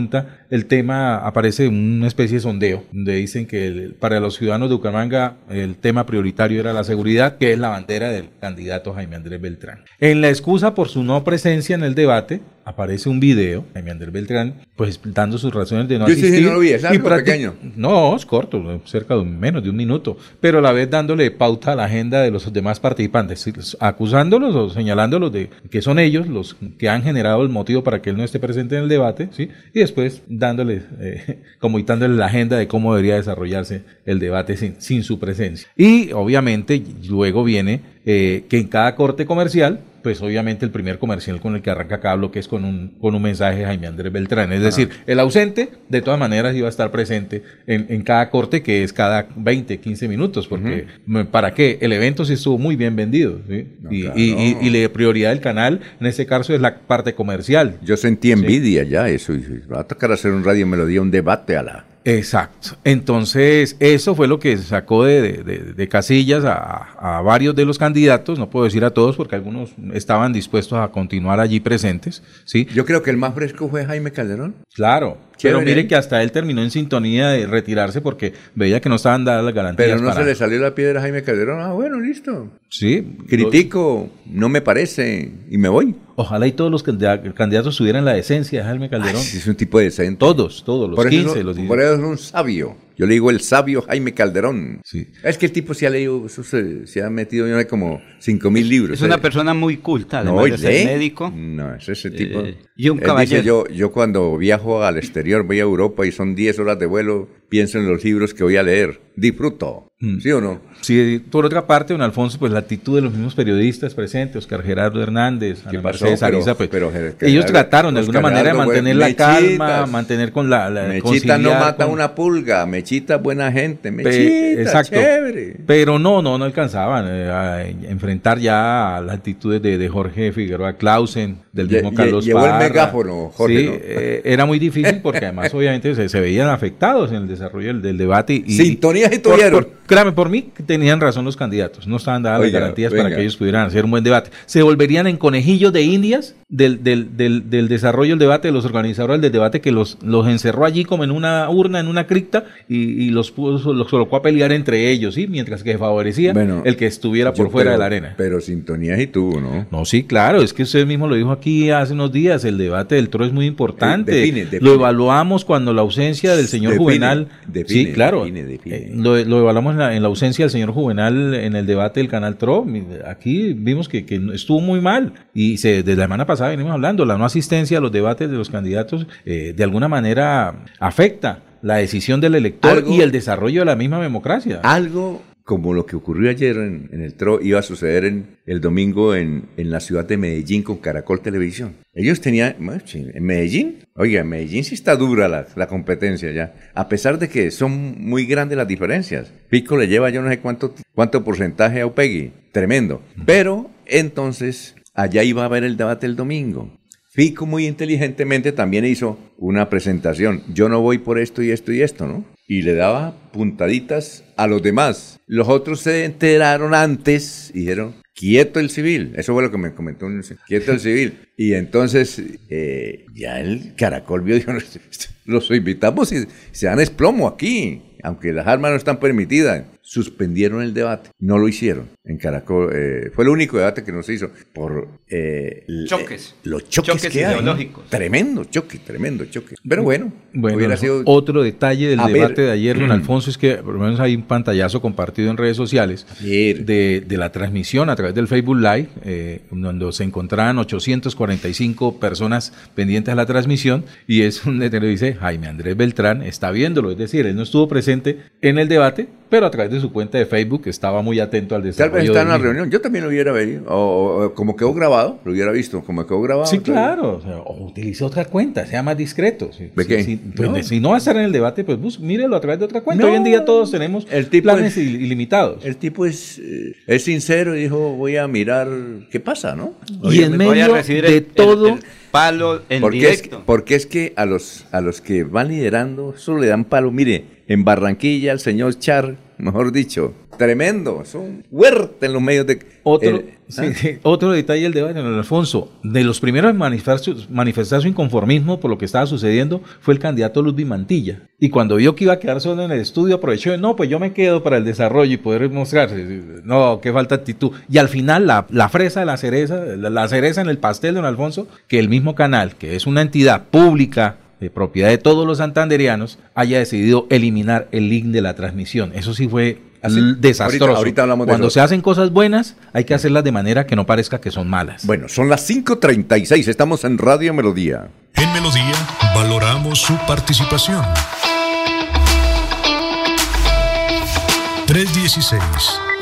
el 0.49 0.65
tema 0.65 1.17
aparece 1.17 1.67
una 1.67 2.07
especie 2.07 2.37
de 2.37 2.41
sondeo, 2.41 2.83
donde 2.91 3.15
dicen 3.15 3.45
que 3.45 3.91
para 3.99 4.19
los 4.19 4.35
ciudadanos 4.35 4.69
de 4.69 4.75
Bucaramanga 4.75 5.35
el 5.49 5.75
tema 5.75 6.05
prioritario 6.05 6.59
era 6.59 6.73
la 6.73 6.83
seguridad, 6.83 7.37
que 7.37 7.53
es 7.53 7.59
la 7.59 7.69
bandera 7.69 8.09
del 8.09 8.29
candidato 8.39 8.93
Jaime 8.93 9.15
Andrés 9.15 9.41
Beltrán. 9.41 9.83
En 9.99 10.21
la 10.21 10.29
excusa 10.29 10.75
por 10.75 10.89
su 10.89 11.03
no 11.03 11.23
presencia 11.23 11.75
en 11.75 11.83
el 11.83 11.95
debate, 11.95 12.41
aparece 12.65 13.09
un 13.09 13.19
video, 13.19 13.63
Jaime 13.73 13.91
Andrés 13.91 14.11
Beltrán, 14.11 14.55
pues 14.75 14.99
dando 15.03 15.37
sus 15.37 15.53
razones 15.53 15.87
de 15.87 15.99
no 15.99 16.07
Yo 16.07 16.15
sí, 16.15 16.21
sí, 16.21 16.27
asistir. 16.27 16.47
no 16.47 16.53
lo 16.55 16.59
vi, 16.59 16.69
¿es 16.69 16.81
largo 16.81 17.07
pequeño? 17.09 17.53
No, 17.75 18.15
es 18.15 18.25
corto, 18.25 18.81
cerca 18.85 19.15
de 19.15 19.23
menos 19.23 19.63
de 19.63 19.69
un 19.69 19.75
minuto, 19.75 20.17
pero 20.41 20.57
a 20.57 20.61
la 20.61 20.71
vez 20.71 20.89
dándole 20.89 21.29
pauta 21.29 21.73
a 21.73 21.75
la 21.75 21.85
agenda 21.85 22.21
de 22.21 22.31
los 22.31 22.51
demás 22.51 22.79
participantes, 22.79 23.77
acusándolos 23.79 24.55
o 24.55 24.69
señalándolos 24.71 25.31
de 25.31 25.51
que 25.69 25.83
son 25.83 25.99
ellos 25.99 26.27
los 26.27 26.57
que 26.79 26.89
han 26.89 27.03
generado 27.03 27.43
el 27.43 27.49
motivo 27.49 27.83
para 27.83 28.01
que 28.01 28.09
él 28.09 28.17
no 28.17 28.23
esté 28.23 28.39
presente 28.39 28.75
en 28.75 28.83
el 28.83 28.89
debate, 28.89 29.29
¿sí? 29.31 29.49
y 29.71 29.79
después 29.79 30.23
dándole, 30.27 30.81
eh, 30.99 31.43
comunicándole 31.59 32.15
la 32.15 32.25
agenda 32.25 32.57
de 32.57 32.67
cómo 32.67 32.95
debería 32.95 33.15
desarrollarse 33.15 33.83
el 34.07 34.17
debate 34.17 34.57
sin, 34.57 34.81
sin 34.81 35.03
su 35.03 35.19
presencia. 35.19 35.69
Y 35.77 36.11
obviamente 36.13 36.81
luego 37.07 37.43
viene 37.43 37.81
eh, 38.05 38.45
que 38.49 38.57
en 38.57 38.67
cada 38.67 38.95
corte 38.95 39.27
comercial 39.27 39.81
pues 40.05 40.21
obviamente 40.21 40.63
el 40.65 40.69
primer 40.71 40.99
comercial 40.99 41.41
con 41.41 41.55
el 41.55 41.63
que 41.63 41.71
arranca 41.71 41.99
cada 41.99 42.13
bloque 42.13 42.37
es 42.37 42.47
con 42.47 42.63
un, 42.63 42.89
con 43.01 43.15
un 43.15 43.21
mensaje 43.23 43.57
de 43.57 43.65
Jaime 43.65 43.87
Andrés 43.87 44.13
Beltrán. 44.13 44.53
Es 44.53 44.61
decir, 44.61 44.89
el 45.07 45.19
ausente 45.19 45.69
de 45.89 46.01
todas 46.03 46.19
maneras 46.19 46.55
iba 46.55 46.67
a 46.67 46.69
estar 46.69 46.91
presente 46.91 47.41
en, 47.65 47.87
en 47.89 48.03
cada 48.03 48.29
corte 48.29 48.61
que 48.61 48.83
es 48.83 48.93
cada 48.93 49.27
20, 49.35 49.79
15 49.79 50.07
minutos, 50.07 50.47
porque 50.47 50.85
¿para 51.31 51.55
qué? 51.55 51.79
El 51.81 51.91
evento 51.91 52.23
sí 52.23 52.33
estuvo 52.33 52.59
muy 52.59 52.75
bien 52.75 52.95
vendido. 52.95 53.39
¿sí? 53.49 53.65
No, 53.81 53.91
y, 53.91 54.01
claro. 54.03 54.19
y, 54.19 54.31
y- 54.31 54.57
y 54.61 54.69
la 54.83 54.89
prioridad 54.93 55.31
del 55.31 55.39
canal 55.41 55.81
en 55.99 56.05
este 56.05 56.27
caso 56.27 56.53
es 56.53 56.61
la 56.61 56.75
parte 56.81 57.15
comercial. 57.15 57.79
Yo 57.81 57.97
sentí 57.97 58.31
envidia 58.31 58.83
ya, 58.83 59.09
eso. 59.09 59.33
y 59.33 59.43
Va 59.73 59.79
a 59.79 59.83
tocar 59.87 60.11
hacer 60.11 60.31
un 60.33 60.43
radio 60.43 60.67
melodía, 60.67 61.01
un 61.01 61.09
debate 61.09 61.57
a 61.57 61.63
la. 61.63 61.85
Exacto. 62.07 62.77
Entonces, 62.83 63.75
eso 63.79 64.13
fue 64.13 64.27
lo 64.27 64.39
que 64.39 64.55
sacó 64.57 65.05
de, 65.05 65.43
de- 65.43 65.57
de- 65.73 65.87
casillas 65.89 66.45
a, 66.45 67.17
a 67.17 67.21
varios 67.21 67.55
de 67.55 67.65
los 67.65 67.77
candidatos, 67.79 68.37
no 68.37 68.49
puedo 68.49 68.65
decir 68.65 68.85
a 68.85 68.91
todos 68.91 69.15
porque 69.15 69.35
algunos 69.35 69.71
estaban 69.93 70.31
dispuestos 70.31 70.77
a 70.77 70.89
continuar 70.89 71.39
allí 71.39 71.59
presentes, 71.59 72.21
¿sí? 72.45 72.67
Yo 72.73 72.85
creo 72.85 73.01
que 73.01 73.09
el 73.09 73.17
más 73.17 73.33
fresco 73.33 73.67
fue 73.69 73.85
Jaime 73.85 74.11
Calderón. 74.11 74.53
Claro. 74.73 75.17
Pero 75.41 75.61
mire 75.61 75.87
que 75.87 75.95
hasta 75.95 76.21
él 76.23 76.31
terminó 76.31 76.61
en 76.63 76.71
sintonía 76.71 77.29
de 77.29 77.47
retirarse 77.47 78.01
porque 78.01 78.33
veía 78.55 78.79
que 78.81 78.89
no 78.89 78.95
estaban 78.95 79.25
dadas 79.25 79.43
las 79.43 79.53
garantías. 79.53 79.89
Pero 79.89 80.01
no 80.01 80.07
para- 80.09 80.21
se 80.21 80.25
le 80.27 80.35
salió 80.35 80.59
la 80.59 80.73
piedra 80.75 80.99
a 80.99 81.03
Jaime 81.03 81.21
Calderón. 81.23 81.59
Ah, 81.61 81.73
bueno, 81.73 81.99
listo. 81.99 82.49
Sí, 82.69 83.05
Critico, 83.27 84.09
no 84.25 84.49
me 84.49 84.61
parece, 84.61 85.31
y 85.49 85.57
me 85.57 85.69
voy. 85.69 85.95
Ojalá 86.15 86.47
y 86.47 86.51
todos 86.53 86.71
los 86.71 86.83
candida- 86.83 87.21
candidatos 87.33 87.75
tuvieran 87.77 88.05
la 88.05 88.13
decencia 88.13 88.59
de 88.61 88.65
Jaime 88.65 88.89
Calderón. 88.89 89.21
Ay, 89.21 89.37
es 89.37 89.47
un 89.47 89.55
tipo 89.55 89.79
decente. 89.79 90.17
Todos, 90.19 90.63
todos, 90.63 90.89
los 90.89 90.95
por 90.95 91.09
15, 91.09 91.39
eso, 91.39 91.43
los 91.43 91.55
10. 91.55 91.67
por 91.67 91.81
eso 91.81 91.93
es 91.95 91.99
un 91.99 92.17
sabio. 92.17 92.75
Yo 92.97 93.05
le 93.05 93.13
digo 93.13 93.29
el 93.29 93.41
sabio 93.41 93.81
Jaime 93.81 94.13
Calderón. 94.13 94.81
Sí. 94.83 95.07
Es 95.23 95.37
que 95.37 95.45
el 95.47 95.51
tipo 95.51 95.73
se 95.73 95.85
ha 95.87 95.89
leído, 95.89 96.27
se, 96.29 96.87
se 96.87 97.03
ha 97.03 97.09
metido 97.09 97.45
yo 97.47 97.53
no 97.53 97.59
sé, 97.59 97.67
como 97.67 98.01
cinco 98.19 98.49
mil 98.51 98.67
libros. 98.69 98.97
Es 98.97 99.01
una 99.01 99.15
Eh, 99.15 99.19
persona 99.19 99.53
muy 99.53 99.77
culta, 99.77 100.23
no, 100.23 100.39
además 100.39 100.61
de 100.61 100.69
lee. 100.69 100.77
ser 100.77 100.85
médico. 100.87 101.31
No, 101.35 101.75
es 101.75 101.89
ese 101.89 102.11
tipo. 102.11 102.39
Eh, 102.41 102.57
y 102.77 102.89
un 102.89 102.99
Él 102.99 103.03
caballero. 103.05 103.37
dice, 103.41 103.47
yo, 103.47 103.67
yo 103.67 103.91
cuando 103.91 104.37
viajo 104.37 104.83
al 104.83 104.97
exterior, 104.97 105.43
voy 105.43 105.59
a 105.59 105.63
Europa 105.63 106.05
y 106.05 106.11
son 106.11 106.35
10 106.35 106.59
horas 106.59 106.79
de 106.79 106.85
vuelo, 106.85 107.27
pienso 107.55 107.77
en 107.79 107.87
los 107.87 108.03
libros 108.03 108.33
que 108.33 108.43
voy 108.43 108.57
a 108.57 108.63
leer. 108.63 108.99
Disfruto. 109.15 109.87
Mm. 110.01 110.19
¿Sí 110.19 110.29
o 110.29 110.41
no? 110.41 110.59
Sí, 110.81 111.23
por 111.31 111.45
otra 111.45 111.65
parte, 111.65 111.93
don 111.93 112.01
Alfonso, 112.01 112.37
pues 112.37 112.51
la 112.51 112.59
actitud 112.59 112.95
de 112.97 113.01
los 113.01 113.13
mismos 113.13 113.33
periodistas 113.33 113.93
presentes, 113.93 114.35
Oscar 114.35 114.61
Gerardo 114.61 115.01
Hernández, 115.01 115.59
¿Qué 115.63 115.77
Ana 115.77 115.83
pasó? 115.83 116.03
Mercedes 116.03 116.19
Pero- 116.19 116.35
Ariza, 116.37 116.55
pues, 116.57 116.69
pero 116.69 116.91
Ger- 116.91 117.15
ellos 117.21 117.45
Gerardo- 117.45 117.51
trataron 117.53 117.93
de 117.93 118.01
alguna 118.01 118.19
manera 118.19 118.51
de 118.51 118.57
mantener 118.57 118.95
bueno, 118.97 119.09
la 119.09 119.15
calma, 119.15 119.39
mechitas. 119.67 119.89
mantener 119.89 120.31
con 120.33 120.49
la... 120.49 120.69
la 120.69 120.83
Mechita 120.89 121.37
no 121.37 121.51
mata 121.51 121.85
con- 121.85 121.93
una 121.93 122.13
pulga, 122.13 122.65
Mechita 122.65 123.15
buena 123.17 123.49
gente, 123.53 123.89
Mechita, 123.89 124.61
exacto. 124.61 124.97
chévere. 124.97 125.55
Pero 125.65 125.97
no, 125.97 126.21
no, 126.21 126.37
no 126.37 126.43
alcanzaban 126.43 127.05
eh, 127.07 127.29
a 127.31 127.65
enfrentar 127.65 128.37
ya 128.39 129.01
las 129.03 129.15
actitudes 129.15 129.61
de, 129.61 129.77
de 129.77 129.87
Jorge 129.87 130.33
Figueroa 130.33 130.73
Clausen, 130.73 131.37
del 131.53 131.69
mismo 131.69 131.91
lle- 131.93 131.95
Carlos 131.95 132.25
llevó 132.25 132.43
el 132.43 132.51
Parra. 132.51 132.67
megáfono, 132.67 133.31
Jorge, 133.33 133.57
Sí, 133.59 133.65
¿no? 133.67 133.73
eh, 133.81 134.21
era 134.25 134.45
muy 134.45 134.59
difícil 134.59 134.99
porque 135.01 135.19
además 135.23 135.53
obviamente 135.53 135.95
se, 135.95 136.09
se 136.09 136.19
veían 136.19 136.49
afectados 136.49 137.11
en 137.11 137.17
el 137.19 137.27
desarrollo 137.29 137.44
del, 137.53 137.81
del 137.81 137.97
debate. 137.97 138.43
Y, 138.45 138.53
Sintonía 138.53 139.09
sí 139.09 139.19
por- 139.19 139.33
tuvieron. 139.33 139.63
por- 139.63 139.71
créame, 139.87 140.11
por 140.13 140.29
mí 140.29 140.49
tenían 140.65 140.99
razón 140.99 141.25
los 141.25 141.37
candidatos, 141.37 141.85
no 141.87 141.97
estaban 141.97 142.23
dadas 142.23 142.39
Oiga, 142.41 142.51
las 142.53 142.61
garantías 142.61 142.93
para 142.93 143.15
que 143.15 143.21
ellos 143.21 143.37
pudieran 143.37 143.67
hacer 143.67 143.85
un 143.85 143.91
buen 143.91 144.03
debate. 144.03 144.31
Se 144.45 144.61
volverían 144.63 145.07
en 145.07 145.17
conejillos 145.17 145.71
de 145.73 145.83
indias 145.83 146.35
del, 146.49 146.83
del, 146.83 147.15
del, 147.17 147.49
del 147.49 147.67
desarrollo 147.67 148.11
del 148.11 148.19
debate, 148.19 148.47
de 148.47 148.51
los 148.53 148.65
organizadores 148.65 149.21
del 149.21 149.31
debate 149.31 149.61
que 149.61 149.71
los, 149.71 149.97
los 150.03 150.27
encerró 150.27 150.65
allí 150.65 150.85
como 150.85 151.03
en 151.03 151.11
una 151.11 151.49
urna, 151.49 151.79
en 151.79 151.87
una 151.87 152.07
cripta 152.07 152.45
y, 152.67 152.77
y 153.05 153.09
los, 153.09 153.31
puso, 153.31 153.73
los 153.73 153.87
colocó 153.87 154.15
a 154.15 154.21
pelear 154.21 154.51
entre 154.51 154.89
ellos, 154.91 155.15
¿sí? 155.15 155.27
mientras 155.27 155.63
que 155.63 155.77
favorecía 155.77 156.33
Bueno, 156.33 156.61
el 156.65 156.75
que 156.77 156.85
estuviera 156.87 157.33
por 157.33 157.51
fuera 157.51 157.71
pero- 157.71 157.73
de 157.73 157.79
la 157.79 157.85
arena. 157.85 158.13
Pero 158.17 158.41
sintonía 158.41 158.95
sí 158.97 159.07
tuvo, 159.07 159.39
¿no? 159.41 159.65
No, 159.71 159.85
sí, 159.85 160.03
claro, 160.03 160.41
es 160.41 160.53
que 160.53 160.63
usted 160.63 160.85
mismo 160.85 161.07
lo 161.07 161.15
dijo 161.15 161.31
aquí 161.31 161.69
hace 161.69 161.93
unos 161.93 162.11
días, 162.11 162.43
el 162.45 162.57
debate 162.57 162.95
del 162.95 163.09
TRO 163.09 163.25
es 163.25 163.31
muy 163.33 163.45
importante. 163.45 164.13
Eh, 164.13 164.15
define, 164.21 164.39
define. 164.45 164.61
Lo 164.61 164.73
evaluamos 164.73 165.45
cuando 165.45 165.73
la 165.73 165.81
ausencia 165.81 166.35
del 166.35 166.47
señor 166.47 166.73
Define, 166.73 166.83
Juvenal... 166.83 167.24
define, 167.47 167.85
sí, 167.87 167.93
claro. 167.93 168.19
define, 168.25 168.43
define. 168.43 168.75
eh, 168.75 168.91
lo, 168.95 169.15
lo 169.23 169.39
evaluamos 169.39 169.73
en 169.73 169.79
la, 169.79 169.95
en 169.95 170.01
la 170.01 170.07
ausencia 170.07 170.43
del 170.45 170.49
señor 170.51 170.71
Juvenal 170.71 171.33
en 171.33 171.55
el 171.55 171.65
debate 171.65 171.99
del 171.99 172.09
canal 172.09 172.37
TRO. 172.37 172.65
Aquí 173.07 173.53
vimos 173.53 173.89
que, 173.89 174.05
que 174.05 174.21
estuvo 174.33 174.59
muy 174.61 174.81
mal 174.81 175.13
y 175.33 175.57
se, 175.57 175.83
desde 175.83 175.95
la 175.97 176.03
semana 176.05 176.25
pasada 176.25 176.49
venimos 176.51 176.71
hablando, 176.73 177.05
la 177.05 177.17
no 177.17 177.25
asistencia 177.25 177.77
a 177.77 177.81
los 177.81 177.91
debates 177.91 178.29
de 178.29 178.37
los 178.37 178.49
candidatos 178.49 179.07
eh, 179.25 179.53
de 179.55 179.63
alguna 179.63 179.87
manera 179.87 180.63
afecta 180.79 181.39
la 181.61 181.75
decisión 181.77 182.21
del 182.21 182.35
elector 182.35 182.77
Algo- 182.79 182.95
y 182.95 183.01
el 183.01 183.11
desarrollo 183.11 183.61
de 183.61 183.65
la 183.65 183.75
misma 183.75 183.99
democracia. 184.01 184.59
Algo 184.63 185.21
como 185.45 185.75
lo 185.75 185.85
que 185.85 185.95
ocurrió 185.95 186.31
ayer 186.31 186.57
en, 186.57 186.89
en 186.91 187.01
el 187.01 187.13
TRO 187.13 187.39
iba 187.39 187.59
a 187.59 187.61
suceder 187.61 188.03
en, 188.03 188.39
el 188.47 188.61
domingo 188.61 189.15
en, 189.15 189.49
en 189.57 189.69
la 189.69 189.79
ciudad 189.79 190.03
de 190.03 190.17
Medellín 190.17 190.63
con 190.63 190.77
Caracol 190.77 191.21
Televisión. 191.21 191.75
Ellos 191.93 192.19
tenían, 192.19 192.55
en 192.59 193.23
Medellín, 193.23 193.77
oiga, 193.95 194.21
en 194.21 194.27
Medellín 194.27 194.63
sí 194.63 194.73
está 194.73 194.95
dura 194.95 195.27
la, 195.27 195.47
la 195.55 195.67
competencia 195.67 196.31
ya, 196.31 196.55
a 196.73 196.89
pesar 196.89 197.19
de 197.19 197.29
que 197.29 197.51
son 197.51 197.95
muy 197.99 198.25
grandes 198.25 198.57
las 198.57 198.67
diferencias. 198.67 199.31
Pico 199.49 199.77
le 199.77 199.87
lleva 199.87 200.09
yo 200.09 200.23
no 200.23 200.29
sé 200.29 200.39
cuánto, 200.39 200.73
cuánto 200.95 201.23
porcentaje 201.23 201.81
a 201.81 201.85
Upegui, 201.85 202.33
tremendo. 202.51 203.03
Pero 203.25 203.69
entonces, 203.85 204.75
allá 204.95 205.21
iba 205.21 205.43
a 205.43 205.45
haber 205.45 205.63
el 205.63 205.77
debate 205.77 206.07
el 206.07 206.15
domingo. 206.15 206.75
Fico 207.15 207.45
muy 207.45 207.67
inteligentemente 207.67 208.51
también 208.51 208.83
hizo 208.83 209.17
una 209.37 209.69
presentación. 209.69 210.43
Yo 210.53 210.69
no 210.69 210.81
voy 210.81 210.97
por 210.97 211.19
esto 211.19 211.41
y 211.41 211.51
esto 211.51 211.71
y 211.71 211.81
esto, 211.81 212.07
¿no? 212.07 212.25
Y 212.47 212.61
le 212.61 212.75
daba 212.75 213.15
puntaditas 213.31 214.23
a 214.37 214.47
los 214.47 214.61
demás. 214.61 215.19
Los 215.27 215.47
otros 215.49 215.81
se 215.81 216.05
enteraron 216.05 216.73
antes 216.73 217.51
y 217.53 217.61
dijeron, 217.61 217.95
quieto 218.13 218.59
el 218.59 218.69
civil. 218.69 219.13
Eso 219.15 219.33
fue 219.33 219.43
lo 219.43 219.51
que 219.51 219.57
me 219.57 219.73
comentó 219.73 220.05
un 220.05 220.23
quieto 220.47 220.71
el 220.71 220.79
civil. 220.79 221.19
Y 221.37 221.53
entonces 221.53 222.21
eh, 222.49 223.05
ya 223.13 223.41
el 223.41 223.75
caracol 223.75 224.21
vio, 224.21 224.35
dijo, 224.35 224.53
los 225.25 225.51
invitamos 225.51 226.13
y 226.13 226.25
se 226.51 226.67
dan 226.67 226.79
esplomo 226.79 227.27
aquí. 227.27 227.81
Aunque 228.03 228.31
las 228.31 228.47
armas 228.47 228.71
no 228.71 228.77
están 228.77 228.99
permitidas. 228.99 229.63
Suspendieron 229.87 230.63
el 230.63 230.73
debate. 230.73 231.11
No 231.19 231.37
lo 231.37 231.47
hicieron 231.47 231.89
en 232.03 232.17
Caracol. 232.17 232.71
eh, 232.73 233.11
fue 233.13 233.23
el 233.23 233.29
único 233.29 233.57
debate 233.57 233.83
que 233.83 233.91
no 233.91 234.01
se 234.01 234.13
hizo 234.15 234.31
por 234.51 234.87
eh, 235.07 235.63
l- 235.67 235.87
Choques. 235.87 236.31
eh, 236.31 236.39
los 236.49 236.67
choques, 236.67 236.93
Choques 236.95 237.11
que 237.13 237.23
hay, 237.23 237.35
¿no? 237.35 237.41
ideológicos. 237.41 237.85
Tremendo 237.89 238.43
choque, 238.45 238.79
tremendo 238.79 239.25
choque. 239.25 239.55
Pero 239.67 239.83
bueno, 239.83 240.11
Bueno, 240.33 240.75
sido 240.77 241.03
otro 241.05 241.43
detalle 241.43 241.87
del 241.87 241.99
A 241.99 242.07
debate 242.07 242.41
ver. 242.41 242.45
de 242.47 242.51
ayer, 242.51 242.79
don 242.79 242.91
Alfonso, 242.91 243.29
es 243.29 243.37
que 243.37 243.55
por 243.57 243.75
lo 243.75 243.79
menos 243.79 243.99
hay 243.99 244.15
un 244.15 244.23
pantallazo 244.23 244.81
compartido 244.81 245.29
en 245.29 245.37
redes 245.37 245.55
sociales 245.55 246.07
de, 246.19 247.03
de 247.07 247.17
la 247.17 247.31
transmisión 247.31 247.89
a 247.91 247.95
través 247.95 248.15
del 248.15 248.27
Facebook 248.27 248.57
Live, 248.57 248.87
eh, 249.03 249.41
donde 249.51 249.91
se 249.93 250.03
encontraban 250.03 250.57
845 250.57 251.99
personas 251.99 252.53
pendientes 252.73 253.11
a 253.11 253.15
la 253.15 253.25
transmisión, 253.25 253.85
y 254.07 254.21
es 254.23 254.45
un 254.45 254.59
letrero 254.59 254.85
que 254.85 254.89
dice 254.89 255.13
Jaime 255.13 255.47
Andrés 255.47 255.77
Beltrán 255.77 256.23
está 256.23 256.51
viéndolo, 256.51 256.91
es 256.91 256.97
decir, 256.97 257.25
él 257.25 257.35
no 257.35 257.43
estuvo 257.43 257.67
presente 257.67 258.19
en 258.41 258.57
el 258.57 258.67
debate, 258.67 259.07
pero 259.29 259.45
a 259.45 259.51
través 259.51 259.71
de 259.71 259.79
su 259.79 259.91
cuenta 259.91 260.17
de 260.17 260.25
Facebook 260.25 260.63
estaba 260.65 261.01
muy 261.01 261.19
atento 261.19 261.55
al 261.55 261.61
Tal 261.61 261.71
desarrollo. 261.71 261.95
vez 261.95 262.05
está 262.09 262.21
en 262.21 262.27
la 262.29 262.37
reunión. 262.37 262.69
Yo 262.71 262.81
también 262.81 263.03
lo 263.03 263.09
hubiera 263.09 263.31
visto. 263.33 263.63
O, 263.67 264.33
como 264.35 264.55
quedó 264.55 264.73
grabado, 264.73 265.19
lo 265.25 265.31
hubiera 265.31 265.51
visto. 265.51 265.83
Como 265.83 266.05
quedó 266.05 266.21
grabado. 266.21 266.45
Sí, 266.47 266.59
claro. 266.59 267.15
O, 267.17 267.21
sea, 267.21 267.37
o 267.39 267.65
utilice 267.65 268.03
otra 268.03 268.25
cuenta, 268.25 268.65
sea 268.65 268.83
más 268.83 268.97
discreto. 268.97 269.51
Si, 269.51 269.65
¿De 269.75 269.83
si- 269.83 269.87
qué? 269.87 270.03
si- 270.03 270.15
pues, 270.17 270.49
No. 270.49 270.63
si 270.63 270.79
no 270.79 270.89
va 270.89 270.95
a 270.95 270.97
estar 270.99 271.15
en 271.17 271.23
el 271.23 271.31
debate, 271.31 271.63
pues 271.63 271.79
bus- 271.79 271.99
mírelo 271.99 272.35
a 272.35 272.41
través 272.41 272.59
de 272.59 272.65
otra 272.65 272.81
cuenta. 272.81 273.03
No. 273.03 273.09
Hoy 273.11 273.17
en 273.17 273.23
día 273.23 273.45
todos 273.45 273.71
tenemos 273.71 274.07
El 274.11 274.29
tipo 274.29 274.43
planes 274.53 274.77
es- 274.77 274.83
il- 274.85 275.01
ilimitados. 275.01 275.65
El 275.65 275.77
tipo 275.77 276.05
es, 276.05 276.39
eh, 276.39 276.75
es 276.87 277.03
sincero 277.03 277.55
y 277.55 277.61
dijo, 277.61 277.93
voy 277.95 278.17
a 278.17 278.27
mirar 278.27 278.67
qué 279.11 279.19
pasa, 279.19 279.55
¿no? 279.55 279.73
y 280.03 280.21
en 280.23 280.37
Voy 280.37 280.45
a 280.45 280.51
medio 280.67 280.73
recibir 280.75 281.03
de 281.05 281.17
el- 281.17 281.25
todo, 281.25 281.67
el 281.69 281.79
palo 282.11 282.61
en 282.69 282.81
Porque 282.81 282.97
es, 283.09 283.17
directo. 283.23 283.43
porque 283.45 283.75
es 283.75 283.85
que 283.85 284.13
a 284.15 284.25
los, 284.25 284.65
a 284.71 284.81
los 284.81 285.01
que 285.01 285.23
van 285.23 285.49
liderando 285.49 286.13
solo 286.17 286.39
le 286.39 286.47
dan 286.47 286.63
palo. 286.65 286.91
Mire, 286.91 287.25
en 287.47 287.63
Barranquilla 287.63 288.31
el 288.31 288.39
señor 288.39 288.77
Char 288.79 289.15
mejor 289.37 289.71
dicho, 289.71 290.13
tremendo, 290.37 291.03
son 291.05 291.43
fuertes 291.51 292.07
en 292.07 292.13
los 292.13 292.21
medios 292.21 292.47
de... 292.47 292.59
Otro, 292.83 293.09
el- 293.09 293.25
sí, 293.47 293.61
¿ah? 293.65 293.73
sí, 293.73 293.89
otro 294.03 294.31
detalle 294.31 294.63
del 294.63 294.73
debate, 294.73 294.99
don 294.99 295.13
Alfonso, 295.13 295.71
de 295.83 296.03
los 296.03 296.19
primeros 296.19 296.51
en 296.51 296.57
manifestar 296.57 296.99
su, 296.99 297.25
manifestar 297.29 297.81
su 297.81 297.87
inconformismo 297.87 298.59
por 298.59 298.69
lo 298.71 298.77
que 298.77 298.85
estaba 298.85 299.05
sucediendo 299.05 299.61
fue 299.81 299.93
el 299.93 299.99
candidato 299.99 300.41
Ludwig 300.41 300.65
Mantilla. 300.67 301.23
Y 301.39 301.49
cuando 301.49 301.75
vio 301.75 301.95
que 301.95 302.05
iba 302.05 302.13
a 302.13 302.19
quedar 302.19 302.39
solo 302.39 302.63
en 302.63 302.71
el 302.71 302.79
estudio, 302.79 303.15
aprovechó, 303.15 303.51
de, 303.51 303.57
no, 303.57 303.75
pues 303.75 303.89
yo 303.89 303.99
me 303.99 304.13
quedo 304.13 304.41
para 304.41 304.57
el 304.57 304.63
desarrollo 304.63 305.13
y 305.13 305.17
poder 305.17 305.49
mostrarse. 305.49 306.21
No, 306.43 306.79
qué 306.81 306.93
falta 306.93 307.15
actitud. 307.15 307.51
Y 307.69 307.77
al 307.77 307.89
final, 307.89 308.25
la, 308.25 308.45
la 308.49 308.69
fresa 308.69 309.01
de 309.01 309.05
la 309.05 309.17
cereza, 309.17 309.57
la, 309.65 309.89
la 309.89 310.07
cereza 310.07 310.41
en 310.41 310.47
el 310.47 310.59
pastel, 310.59 310.95
don 310.95 311.05
Alfonso, 311.05 311.47
que 311.67 311.79
el 311.79 311.89
mismo 311.89 312.15
canal, 312.15 312.55
que 312.55 312.75
es 312.77 312.87
una 312.87 313.01
entidad 313.01 313.43
pública, 313.51 314.17
de 314.39 314.49
propiedad 314.49 314.89
de 314.89 314.97
todos 314.97 315.25
los 315.25 315.37
santanderianos, 315.39 316.19
haya 316.35 316.59
decidido 316.59 317.07
eliminar 317.09 317.67
el 317.71 317.89
link 317.89 318.05
de 318.07 318.21
la 318.21 318.35
transmisión. 318.35 318.91
Eso 318.95 319.13
sí 319.13 319.27
fue 319.27 319.61
Así, 319.81 319.99
l- 319.99 320.15
desastroso. 320.19 320.65
ahorita- 320.65 320.77
ahorita 320.79 321.01
hablamos 321.03 321.27
de 321.27 321.31
Cuando 321.31 321.47
eso. 321.47 321.53
se 321.53 321.61
hacen 321.61 321.81
cosas 321.81 322.11
buenas, 322.11 322.55
hay 322.73 322.83
que 322.83 322.93
hacerlas 322.93 323.23
de 323.23 323.31
manera 323.31 323.65
que 323.65 323.75
no 323.75 323.85
parezca 323.85 324.19
que 324.19 324.31
son 324.31 324.49
malas. 324.49 324.85
Bueno, 324.85 325.07
son 325.09 325.29
las 325.29 325.41
5.36, 325.49 326.47
estamos 326.47 326.83
en 326.83 326.97
Radio 326.97 327.33
Melodía. 327.33 327.87
En 328.15 328.33
Melodía 328.33 328.73
valoramos 329.15 329.79
su 329.79 329.95
participación. 330.07 330.83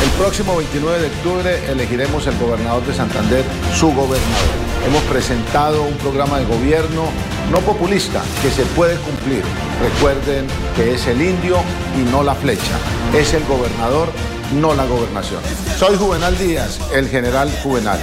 El 0.00 0.10
próximo 0.18 0.56
29 0.56 1.00
de 1.00 1.06
octubre 1.06 1.70
elegiremos 1.70 2.26
el 2.26 2.38
gobernador 2.38 2.84
de 2.86 2.94
Santander, 2.94 3.44
su 3.74 3.88
gobernador. 3.88 4.62
Hemos 4.86 5.02
presentado 5.04 5.82
un 5.82 5.96
programa 5.98 6.38
de 6.38 6.44
gobierno 6.44 7.04
no 7.50 7.60
populista 7.60 8.22
que 8.42 8.50
se 8.50 8.62
puede 8.74 8.96
cumplir. 8.96 9.42
Recuerden 9.80 10.46
que 10.74 10.94
es 10.94 11.06
el 11.06 11.20
indio 11.20 11.58
y 11.96 12.10
no 12.10 12.22
la 12.22 12.34
flecha. 12.34 12.78
Es 13.14 13.34
el 13.34 13.44
gobernador, 13.44 14.08
no 14.54 14.74
la 14.74 14.84
gobernación. 14.86 15.40
Soy 15.78 15.96
Juvenal 15.96 16.36
Díaz, 16.38 16.78
el 16.92 17.08
general 17.08 17.50
Juvenal. 17.62 18.00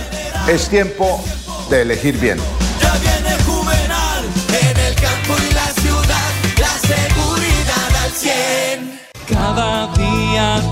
Es 0.48 0.70
tiempo 0.70 1.24
de 1.70 1.82
elegir 1.82 2.18
bien. 2.18 2.38
Ya 2.82 2.94
viene 2.94 3.44
Juvenal 3.44 4.26
en 4.62 4.78
el 4.78 4.96
campo 4.96 5.36
y 5.50 5.54
la 5.54 5.68
ciudad, 5.82 6.30
la 6.60 6.74
seguridad 6.88 8.04
al 8.04 8.12
100. 8.12 9.00
Cada 9.28 9.88
día 9.96 10.19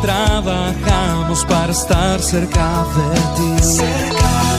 trabajamos 0.02 1.46
para 1.46 1.72
estar 1.72 2.20
cerca 2.22 2.86
de 2.96 3.16
ti. 3.36 3.78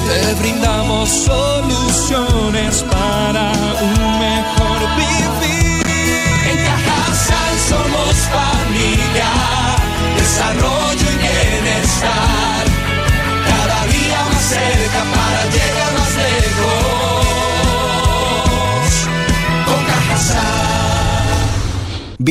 Te 0.09 0.35
brindamos 0.41 1.09
soluciones 1.09 2.58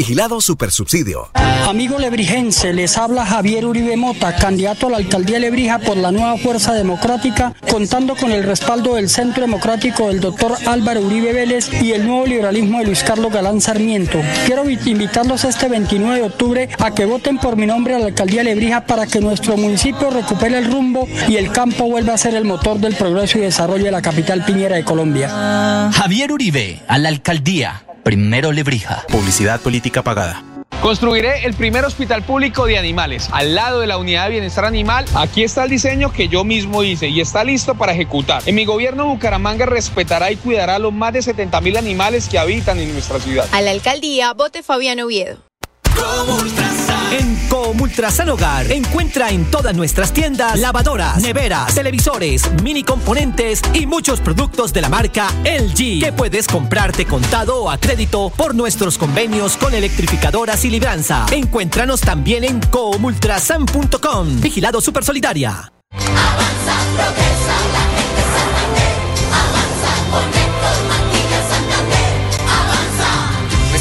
Vigilado 0.01 0.39
Supersubsidio. 0.41 1.31
Amigo 1.67 1.97
lebrijense, 1.97 2.71
les 2.71 2.99
habla 2.99 3.25
Javier 3.25 3.65
Uribe 3.65 3.97
Mota, 3.97 4.35
candidato 4.35 4.85
a 4.85 4.89
la 4.91 4.97
alcaldía 4.97 5.37
de 5.37 5.39
Lebrija 5.41 5.79
por 5.79 5.97
la 5.97 6.11
nueva 6.11 6.37
Fuerza 6.37 6.73
Democrática, 6.73 7.55
contando 7.71 8.15
con 8.15 8.31
el 8.31 8.43
respaldo 8.43 8.93
del 8.93 9.09
Centro 9.09 9.41
Democrático 9.41 10.09
del 10.09 10.19
doctor 10.19 10.53
Álvaro 10.67 11.01
Uribe 11.01 11.33
Vélez 11.33 11.71
y 11.81 11.93
el 11.93 12.05
nuevo 12.05 12.27
liberalismo 12.27 12.77
de 12.77 12.85
Luis 12.85 13.01
Carlos 13.01 13.33
Galán 13.33 13.59
Sarmiento. 13.59 14.21
Quiero 14.45 14.65
vi- 14.65 14.77
invitarlos 14.85 15.43
este 15.45 15.67
29 15.67 16.17
de 16.19 16.25
octubre 16.27 16.69
a 16.77 16.91
que 16.93 17.05
voten 17.05 17.39
por 17.39 17.55
mi 17.57 17.65
nombre 17.65 17.95
a 17.95 17.99
la 17.99 18.05
alcaldía 18.05 18.43
de 18.43 18.51
Lebrija 18.53 18.85
para 18.85 19.07
que 19.07 19.19
nuestro 19.19 19.57
municipio 19.57 20.11
recupere 20.11 20.59
el 20.59 20.71
rumbo 20.71 21.07
y 21.27 21.37
el 21.37 21.51
campo 21.51 21.85
vuelva 21.85 22.13
a 22.13 22.17
ser 22.19 22.35
el 22.35 22.45
motor 22.45 22.77
del 22.77 22.93
progreso 22.93 23.39
y 23.39 23.41
desarrollo 23.41 23.85
de 23.85 23.91
la 23.91 24.03
capital 24.03 24.45
piñera 24.45 24.75
de 24.75 24.83
Colombia. 24.83 25.89
Javier 25.91 26.31
Uribe, 26.31 26.83
a 26.87 26.99
la 26.99 27.09
alcaldía. 27.09 27.81
Primero 28.07 28.53
Lebrija. 28.53 29.03
Publicidad 29.09 29.59
política 29.59 30.01
pagada. 30.01 30.41
Construiré 30.81 31.45
el 31.45 31.53
primer 31.53 31.83
hospital 31.83 32.23
público 32.23 32.65
de 32.65 32.77
animales 32.77 33.27
al 33.33 33.53
lado 33.53 33.81
de 33.81 33.87
la 33.87 33.97
unidad 33.97 34.27
de 34.27 34.31
bienestar 34.31 34.63
animal. 34.63 35.03
Aquí 35.13 35.43
está 35.43 35.65
el 35.65 35.71
diseño 35.71 36.13
que 36.13 36.29
yo 36.29 36.45
mismo 36.45 36.83
hice 36.83 37.09
y 37.09 37.19
está 37.19 37.43
listo 37.43 37.75
para 37.75 37.91
ejecutar. 37.91 38.43
En 38.45 38.55
mi 38.55 38.63
gobierno 38.63 39.07
Bucaramanga 39.07 39.65
respetará 39.65 40.31
y 40.31 40.37
cuidará 40.37 40.75
a 40.75 40.79
los 40.79 40.93
más 40.93 41.11
de 41.11 41.21
70 41.21 41.59
mil 41.59 41.75
animales 41.75 42.29
que 42.29 42.39
habitan 42.39 42.79
en 42.79 42.93
nuestra 42.93 43.19
ciudad. 43.19 43.45
A 43.51 43.59
la 43.59 43.71
alcaldía, 43.71 44.31
vote 44.31 44.63
Fabián 44.63 45.01
Oviedo. 45.01 45.46
En 47.11 47.35
Comultrasan 47.49 48.29
Hogar 48.29 48.71
encuentra 48.71 49.29
en 49.29 49.45
todas 49.49 49.75
nuestras 49.75 50.11
tiendas 50.13 50.59
lavadoras, 50.59 51.21
neveras, 51.21 51.73
televisores, 51.73 52.43
mini 52.61 52.83
componentes 52.83 53.61
y 53.73 53.85
muchos 53.85 54.19
productos 54.19 54.73
de 54.73 54.81
la 54.81 54.89
marca 54.89 55.27
LG 55.43 56.03
que 56.03 56.13
puedes 56.15 56.47
comprarte 56.47 57.05
contado 57.05 57.63
o 57.63 57.69
a 57.69 57.77
crédito 57.77 58.31
por 58.35 58.55
nuestros 58.55 58.97
convenios 58.97 59.57
con 59.57 59.73
electrificadoras 59.73 60.65
y 60.65 60.69
libranza. 60.69 61.25
Encuéntranos 61.31 62.01
también 62.01 62.43
en 62.43 62.59
comultrasan.com. 62.59 64.41
Vigilado 64.41 64.81
Super 64.81 65.03
Solidaria. 65.03 65.71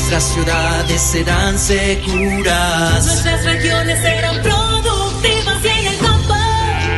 Nuestras 0.09 0.35
ciudades 0.35 1.03
serán 1.03 1.59
seguras. 1.59 3.07
Nuestras 3.07 3.45
regiones 3.45 4.01
serán 4.01 4.41
productivas 4.41 5.65
y 5.65 5.69
en 5.69 5.87
el 5.89 5.99
campo. 5.99 6.35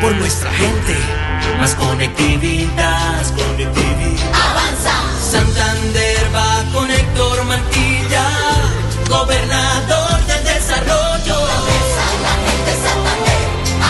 Por 0.03 0.15
nuestra 0.17 0.53
gente, 0.53 0.95
más 1.59 1.75
conectividad. 1.77 3.23
conectividad. 3.35 4.35
Avanza. 4.35 4.93
Santander 5.23 6.19
va 6.35 6.63
con 6.71 6.91
Héctor 6.91 7.45
Mantilla, 7.47 8.27
gobernador 9.09 10.27
del 10.27 10.45
desarrollo. 10.45 11.35
Avanza 11.35 12.05
la 12.21 12.35
gente 12.45 12.73
Santander. 12.85 13.43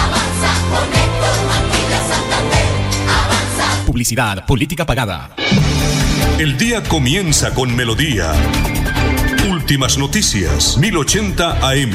Avanza 0.04 0.50
con 0.70 0.87
Héctor 0.94 1.37
Mantilla, 1.48 1.98
Santander. 2.07 2.70
Avanza. 3.09 3.85
Publicidad 3.85 4.46
política 4.46 4.87
pagada. 4.87 5.31
El 6.38 6.57
día 6.57 6.85
comienza 6.85 7.52
con 7.52 7.74
melodía. 7.74 8.33
Últimas 9.68 9.98
noticias, 9.98 10.78
1080 10.78 11.59
AM. 11.61 11.92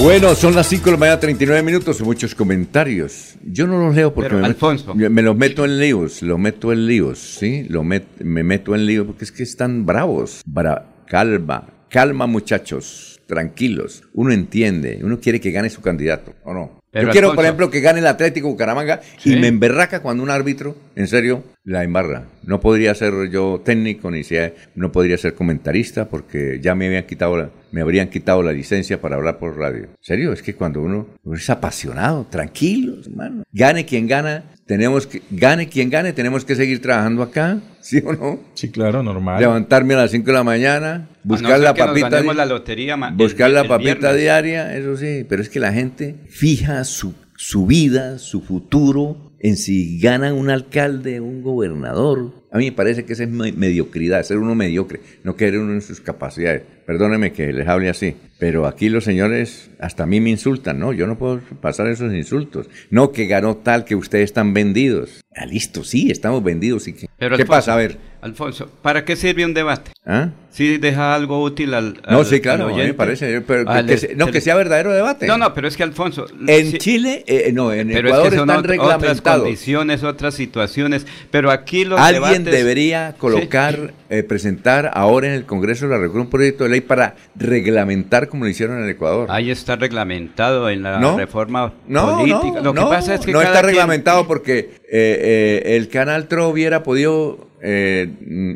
Bueno, 0.00 0.34
son 0.34 0.54
las 0.54 0.68
5 0.68 0.84
de 0.84 0.90
la 0.92 0.96
mañana, 0.98 1.20
39 1.20 1.62
minutos, 1.62 2.00
muchos 2.02 2.34
comentarios. 2.34 3.34
Yo 3.44 3.66
no 3.66 3.78
los 3.78 3.94
leo 3.94 4.12
porque 4.14 4.28
Pero, 4.28 4.40
me, 4.42 4.46
Alfonso. 4.46 4.94
Meto, 4.94 5.10
me 5.10 5.22
los 5.22 5.36
meto 5.36 5.64
en 5.64 5.78
líos, 5.80 6.22
los 6.22 6.38
meto 6.38 6.72
en 6.72 6.86
líos, 6.86 7.18
¿sí? 7.18 7.64
Lo 7.68 7.82
met- 7.82 8.04
me 8.20 8.42
meto 8.44 8.74
en 8.74 8.84
líos 8.86 9.06
porque 9.06 9.24
es 9.24 9.32
que 9.32 9.42
están 9.42 9.86
bravos. 9.86 10.42
Bra- 10.46 10.82
calma, 11.06 11.64
calma 11.88 12.26
muchachos, 12.26 13.15
tranquilos. 13.26 14.02
Uno 14.14 14.32
entiende, 14.32 15.00
uno 15.02 15.20
quiere 15.20 15.40
que 15.40 15.50
gane 15.50 15.70
su 15.70 15.80
candidato, 15.82 16.34
¿o 16.44 16.54
no? 16.54 16.80
Pero, 16.90 17.08
Yo 17.08 17.12
quiero, 17.12 17.26
Alfonso. 17.26 17.36
por 17.36 17.44
ejemplo, 17.44 17.70
que 17.70 17.80
gane 17.80 17.98
el 17.98 18.06
Atlético 18.06 18.48
Bucaramanga 18.48 19.00
Sí. 19.18 19.34
y 19.34 19.36
me 19.36 19.48
emberraca 19.48 20.00
cuando 20.00 20.22
un 20.22 20.30
árbitro, 20.30 20.76
en 20.94 21.06
serio, 21.08 21.42
la 21.64 21.84
embarra. 21.84 22.24
No 22.44 22.60
podría 22.60 22.94
ser 22.94 23.12
yo 23.30 23.60
técnico 23.62 24.10
ni 24.10 24.24
sea, 24.24 24.52
no 24.74 24.92
podría 24.92 25.18
ser 25.18 25.34
comentarista 25.34 26.08
porque 26.08 26.58
ya 26.62 26.74
me 26.74 26.86
habían 26.86 27.04
quitado 27.04 27.36
la, 27.36 27.50
me 27.72 27.80
habrían 27.80 28.08
quitado 28.08 28.42
la 28.42 28.52
licencia 28.52 29.00
para 29.00 29.16
hablar 29.16 29.38
por 29.38 29.56
radio. 29.56 29.84
En 29.84 29.96
serio, 30.00 30.32
es 30.32 30.42
que 30.42 30.54
cuando 30.54 30.80
uno 30.82 31.08
es 31.34 31.50
apasionado, 31.50 32.26
tranquilo, 32.30 32.94
hermano. 33.04 33.42
Gane 33.52 33.84
quien 33.84 34.06
gana, 34.06 34.44
tenemos 34.66 35.06
que 35.06 35.22
gane 35.30 35.68
quien 35.68 35.90
gane, 35.90 36.12
tenemos 36.12 36.44
que 36.44 36.54
seguir 36.54 36.80
trabajando 36.80 37.22
acá, 37.22 37.58
¿sí 37.80 38.02
o 38.04 38.12
no? 38.12 38.40
Sí, 38.54 38.70
claro, 38.70 39.02
normal. 39.02 39.40
Levantarme 39.40 39.94
a 39.94 39.98
las 39.98 40.10
5 40.10 40.26
de 40.26 40.32
la 40.32 40.44
mañana, 40.44 41.08
buscar 41.24 41.52
ser 41.52 41.60
la 41.60 41.74
que 41.74 41.80
nos 41.82 41.88
papita 42.00 42.22
di- 42.22 42.34
la 42.34 42.46
lotería 42.46 42.96
ma- 42.96 43.08
el- 43.08 43.14
buscar 43.14 43.50
la 43.50 43.62
el 43.62 43.68
papita 43.68 43.94
viernes. 44.12 44.20
diaria, 44.20 44.76
eso 44.76 44.96
sí, 44.96 45.24
pero 45.28 45.42
es 45.42 45.48
que 45.48 45.60
la 45.60 45.72
gente 45.72 46.16
fija 46.28 46.82
su, 46.84 47.14
su 47.36 47.66
vida, 47.66 48.18
su 48.18 48.40
futuro 48.42 49.25
en 49.40 49.56
si 49.56 49.98
ganan 50.00 50.34
un 50.34 50.50
alcalde, 50.50 51.20
un 51.20 51.42
gobernador, 51.42 52.32
A 52.52 52.58
mí 52.58 52.66
me 52.66 52.72
parece 52.72 53.04
que 53.04 53.12
esa 53.12 53.24
es 53.24 53.28
me- 53.28 53.52
mediocridad, 53.52 54.22
ser 54.22 54.38
uno 54.38 54.54
mediocre, 54.54 55.00
no 55.24 55.36
querer 55.36 55.60
uno 55.60 55.74
en 55.74 55.82
sus 55.82 56.00
capacidades. 56.00 56.62
Perdóneme 56.86 57.32
que 57.32 57.52
les 57.52 57.68
hable 57.68 57.90
así, 57.90 58.14
pero 58.38 58.66
aquí 58.66 58.88
los 58.88 59.04
señores 59.04 59.70
hasta 59.78 60.04
a 60.04 60.06
mí 60.06 60.20
me 60.20 60.30
insultan, 60.30 60.78
¿no? 60.78 60.92
Yo 60.94 61.06
no 61.06 61.18
puedo 61.18 61.40
pasar 61.60 61.88
esos 61.88 62.14
insultos. 62.14 62.68
No, 62.90 63.12
que 63.12 63.26
ganó 63.26 63.56
tal, 63.58 63.84
que 63.84 63.94
ustedes 63.94 64.24
están 64.24 64.54
vendidos. 64.54 65.20
Ah, 65.34 65.44
listo, 65.44 65.84
sí, 65.84 66.10
estamos 66.10 66.42
vendidos. 66.42 66.88
¿y 66.88 66.94
qué 66.94 67.06
Pero 67.18 67.36
¿Qué 67.36 67.42
Alfonso, 67.42 67.48
pasa? 67.50 67.74
A 67.74 67.76
ver. 67.76 67.98
Alfonso, 68.22 68.70
¿para 68.80 69.04
qué 69.04 69.16
sirve 69.16 69.44
un 69.44 69.52
debate? 69.52 69.90
¿Ah? 70.06 70.30
Si 70.56 70.78
deja 70.78 71.14
algo 71.14 71.42
útil 71.42 71.74
al, 71.74 72.00
No, 72.08 72.20
al- 72.20 72.24
sí, 72.24 72.36
al 72.36 72.40
claro, 72.40 72.64
a 72.64 72.66
mí 72.68 72.72
me 72.72 72.78
oyente. 72.80 72.94
parece, 72.94 73.42
pero 73.42 73.66
que- 73.66 73.70
Al- 73.72 73.84
que 73.86 73.98
se- 73.98 74.14
no, 74.14 74.28
que 74.28 74.40
sea 74.40 74.54
verdadero 74.54 74.90
debate. 74.90 75.26
No, 75.26 75.36
no, 75.36 75.52
pero 75.52 75.68
es 75.68 75.76
que 75.76 75.82
Alfonso... 75.82 76.24
En 76.48 76.70
sí- 76.70 76.78
Chile, 76.78 77.24
eh, 77.26 77.50
no, 77.52 77.74
en 77.74 77.88
pero 77.88 78.08
Ecuador 78.08 78.26
es 78.28 78.30
que 78.32 78.38
son 78.38 78.48
están 78.48 78.56
ot- 78.64 78.64
otras 78.80 79.00
reglamentados. 79.02 79.42
condiciones, 79.42 80.02
otras 80.02 80.32
situaciones, 80.34 81.06
pero 81.30 81.50
aquí 81.50 81.84
los 81.84 82.00
Alguien 82.00 82.42
debates- 82.44 82.52
debería 82.58 83.14
colocar, 83.18 83.92
eh, 84.08 84.22
presentar 84.22 84.90
ahora 84.94 85.26
en 85.26 85.34
el 85.34 85.44
Congreso 85.44 85.86
de 85.88 85.90
la 85.90 85.98
República 85.98 86.22
un 86.24 86.30
proyecto 86.30 86.64
de 86.64 86.70
ley 86.70 86.80
para 86.80 87.16
reglamentar 87.34 88.28
como 88.28 88.44
lo 88.44 88.50
hicieron 88.50 88.78
en 88.78 88.84
el 88.84 88.90
Ecuador. 88.90 89.28
Ahí 89.30 89.50
está 89.50 89.76
reglamentado 89.76 90.70
en 90.70 90.82
la 90.82 90.98
No, 91.00 91.18
reforma 91.18 91.74
No, 91.86 92.16
política. 92.18 92.60
no, 92.60 92.62
Lo 92.62 92.72
que 92.74 92.80
no, 92.80 92.88
pasa 92.88 93.14
es 93.16 93.20
que 93.26 93.32
no 93.32 93.40
está 93.42 93.60
quien- 93.60 93.66
reglamentado 93.66 94.26
porque 94.26 94.58
eh, 94.58 94.72
eh, 94.90 95.76
el 95.76 95.88
canal 95.88 96.28
TRO 96.28 96.48
hubiera 96.48 96.82
podido 96.82 97.46
eh, 97.68 98.08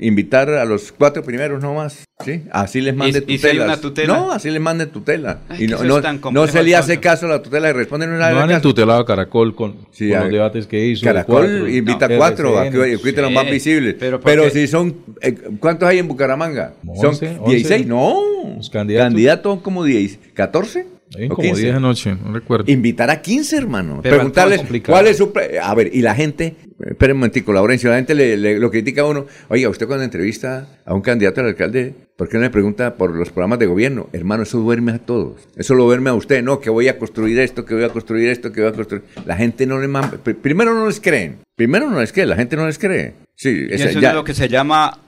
invitar 0.03 0.51
a 0.51 0.64
los 0.64 0.92
cuatro 0.92 1.24
primeros 1.24 1.61
nomás, 1.62 1.89
¿sí? 2.24 2.43
Así 2.51 2.80
les 2.80 2.95
mande 2.95 3.24
¿Y- 3.26 3.34
y 3.34 3.38
si 3.38 3.47
hay 3.47 3.53
tutelas. 3.55 3.66
una 3.66 3.80
tutela? 3.80 4.14
No, 4.16 4.32
así 4.32 4.51
les 4.51 4.61
mande 4.61 4.86
tutela. 4.86 5.41
Ay, 5.49 5.64
y 5.64 5.66
no, 5.68 5.82
no, 5.82 6.01
no 6.32 6.47
se 6.47 6.62
le 6.62 6.76
hace 6.76 6.99
caso 7.01 7.26
a 7.26 7.28
la 7.30 7.43
tutela 7.43 7.70
y 7.70 7.72
responde 7.72 8.07
no 8.07 8.12
le 8.14 8.18
No 8.18 8.24
han 8.26 8.34
caso. 8.36 8.53
entutelado 8.57 9.01
a 9.01 9.07
Caracol 9.07 9.55
con, 9.55 9.76
Sí, 9.91 10.09
con 10.11 10.18
a- 10.18 10.22
los 10.22 10.32
debates 10.32 10.66
que 10.66 10.84
hizo. 10.86 11.01
de 11.01 11.12
Caracol 11.12 11.47
cuatro. 11.47 11.68
invita 11.68 12.09
No, 12.09 12.16
cuatro, 12.16 12.59
a 12.59 12.66
RCN. 12.66 12.84
que 12.97 12.97
quiten 13.03 13.22
los 13.24 13.32
más 13.32 13.45
Sí, 13.47 13.51
visibles. 13.53 13.97
pero 13.99 14.20
Pero, 14.20 14.51
si 14.51 14.66
son, 14.66 14.97
eh, 15.20 15.34
¿cuántos 15.59 15.88
hay 15.88 15.99
en 15.99 16.09
Bucaramanga? 16.09 16.74
Once, 16.86 17.01
son 17.28 17.38
once. 17.41 17.55
16, 17.57 17.86
no. 17.86 18.20
Los 18.57 18.70
candidatos. 18.70 19.07
Candidatos 19.09 19.61
como 19.61 19.84
10, 19.84 20.18
14. 20.34 20.86
Hay 21.18 21.26
o 21.26 21.30
como 21.30 21.43
15. 21.49 21.62
10 21.62 21.74
anoche, 21.74 22.14
no 22.24 22.32
recuerdo. 22.32 22.70
Invitar 22.70 23.11
a 23.11 23.20
15, 23.20 23.57
hermano. 23.57 23.99
Pero 24.03 24.14
Preguntarles 24.16 24.62
cuál 24.86 25.09
es 25.09 25.16
su... 25.16 25.32
A 25.62 25.74
ver, 25.74 25.91
y 25.93 26.03
la 26.03 26.14
gente... 26.14 26.55
Esperen 26.89 27.14
un 27.16 27.20
momentico, 27.20 27.53
Laurencio. 27.53 27.91
La 27.91 27.97
gente 27.97 28.14
le, 28.14 28.37
le- 28.37 28.59
lo 28.59 28.70
critica 28.70 29.03
a 29.03 29.07
uno. 29.07 29.26
Oiga, 29.49 29.68
usted 29.68 29.87
cuando 29.87 30.05
entrevista 30.05 30.66
a 30.85 30.95
un 30.95 31.01
candidato 31.03 31.41
al 31.41 31.49
alcalde, 31.49 31.95
¿por 32.16 32.28
qué 32.28 32.37
no 32.39 32.43
le 32.45 32.51
pregunta 32.51 32.95
por 32.95 33.14
los 33.14 33.31
programas 33.31 33.59
de 33.59 33.66
gobierno? 33.66 34.09
Hermano, 34.12 34.45
eso 34.45 34.59
duerme 34.59 34.93
a 34.93 34.99
todos. 34.99 35.41
Eso 35.57 35.74
lo 35.74 35.85
duerme 35.85 36.11
a 36.11 36.14
usted. 36.14 36.43
No, 36.43 36.61
que 36.61 36.70
voy 36.70 36.89
a 36.89 36.99
construir 36.99 37.39
esto, 37.39 37.64
que 37.64 37.74
voy 37.74 37.85
a 37.85 37.89
construir 37.91 38.28
esto, 38.28 38.53
que 38.53 38.61
voy 38.62 38.70
a 38.70 38.72
construir... 38.72 39.05
La 39.26 39.37
gente 39.37 39.66
no 39.66 39.78
le... 39.78 39.89
pr- 39.89 40.37
Primero 40.37 40.74
no 40.74 40.87
les 40.87 41.01
creen. 41.01 41.39
Primero 41.57 41.91
no 41.91 42.01
les 42.01 42.12
cree. 42.12 42.26
La 42.26 42.37
gente 42.37 42.57
no 42.57 42.66
les 42.66 42.78
cree. 42.78 43.14
Sí, 43.37 43.66
Y 43.70 43.74
esa- 43.74 43.91
eso 43.91 44.01
ya- 44.01 44.11
es 44.11 44.14
lo 44.14 44.24
que 44.24 44.35
se 44.35 44.49
llama 44.49 45.01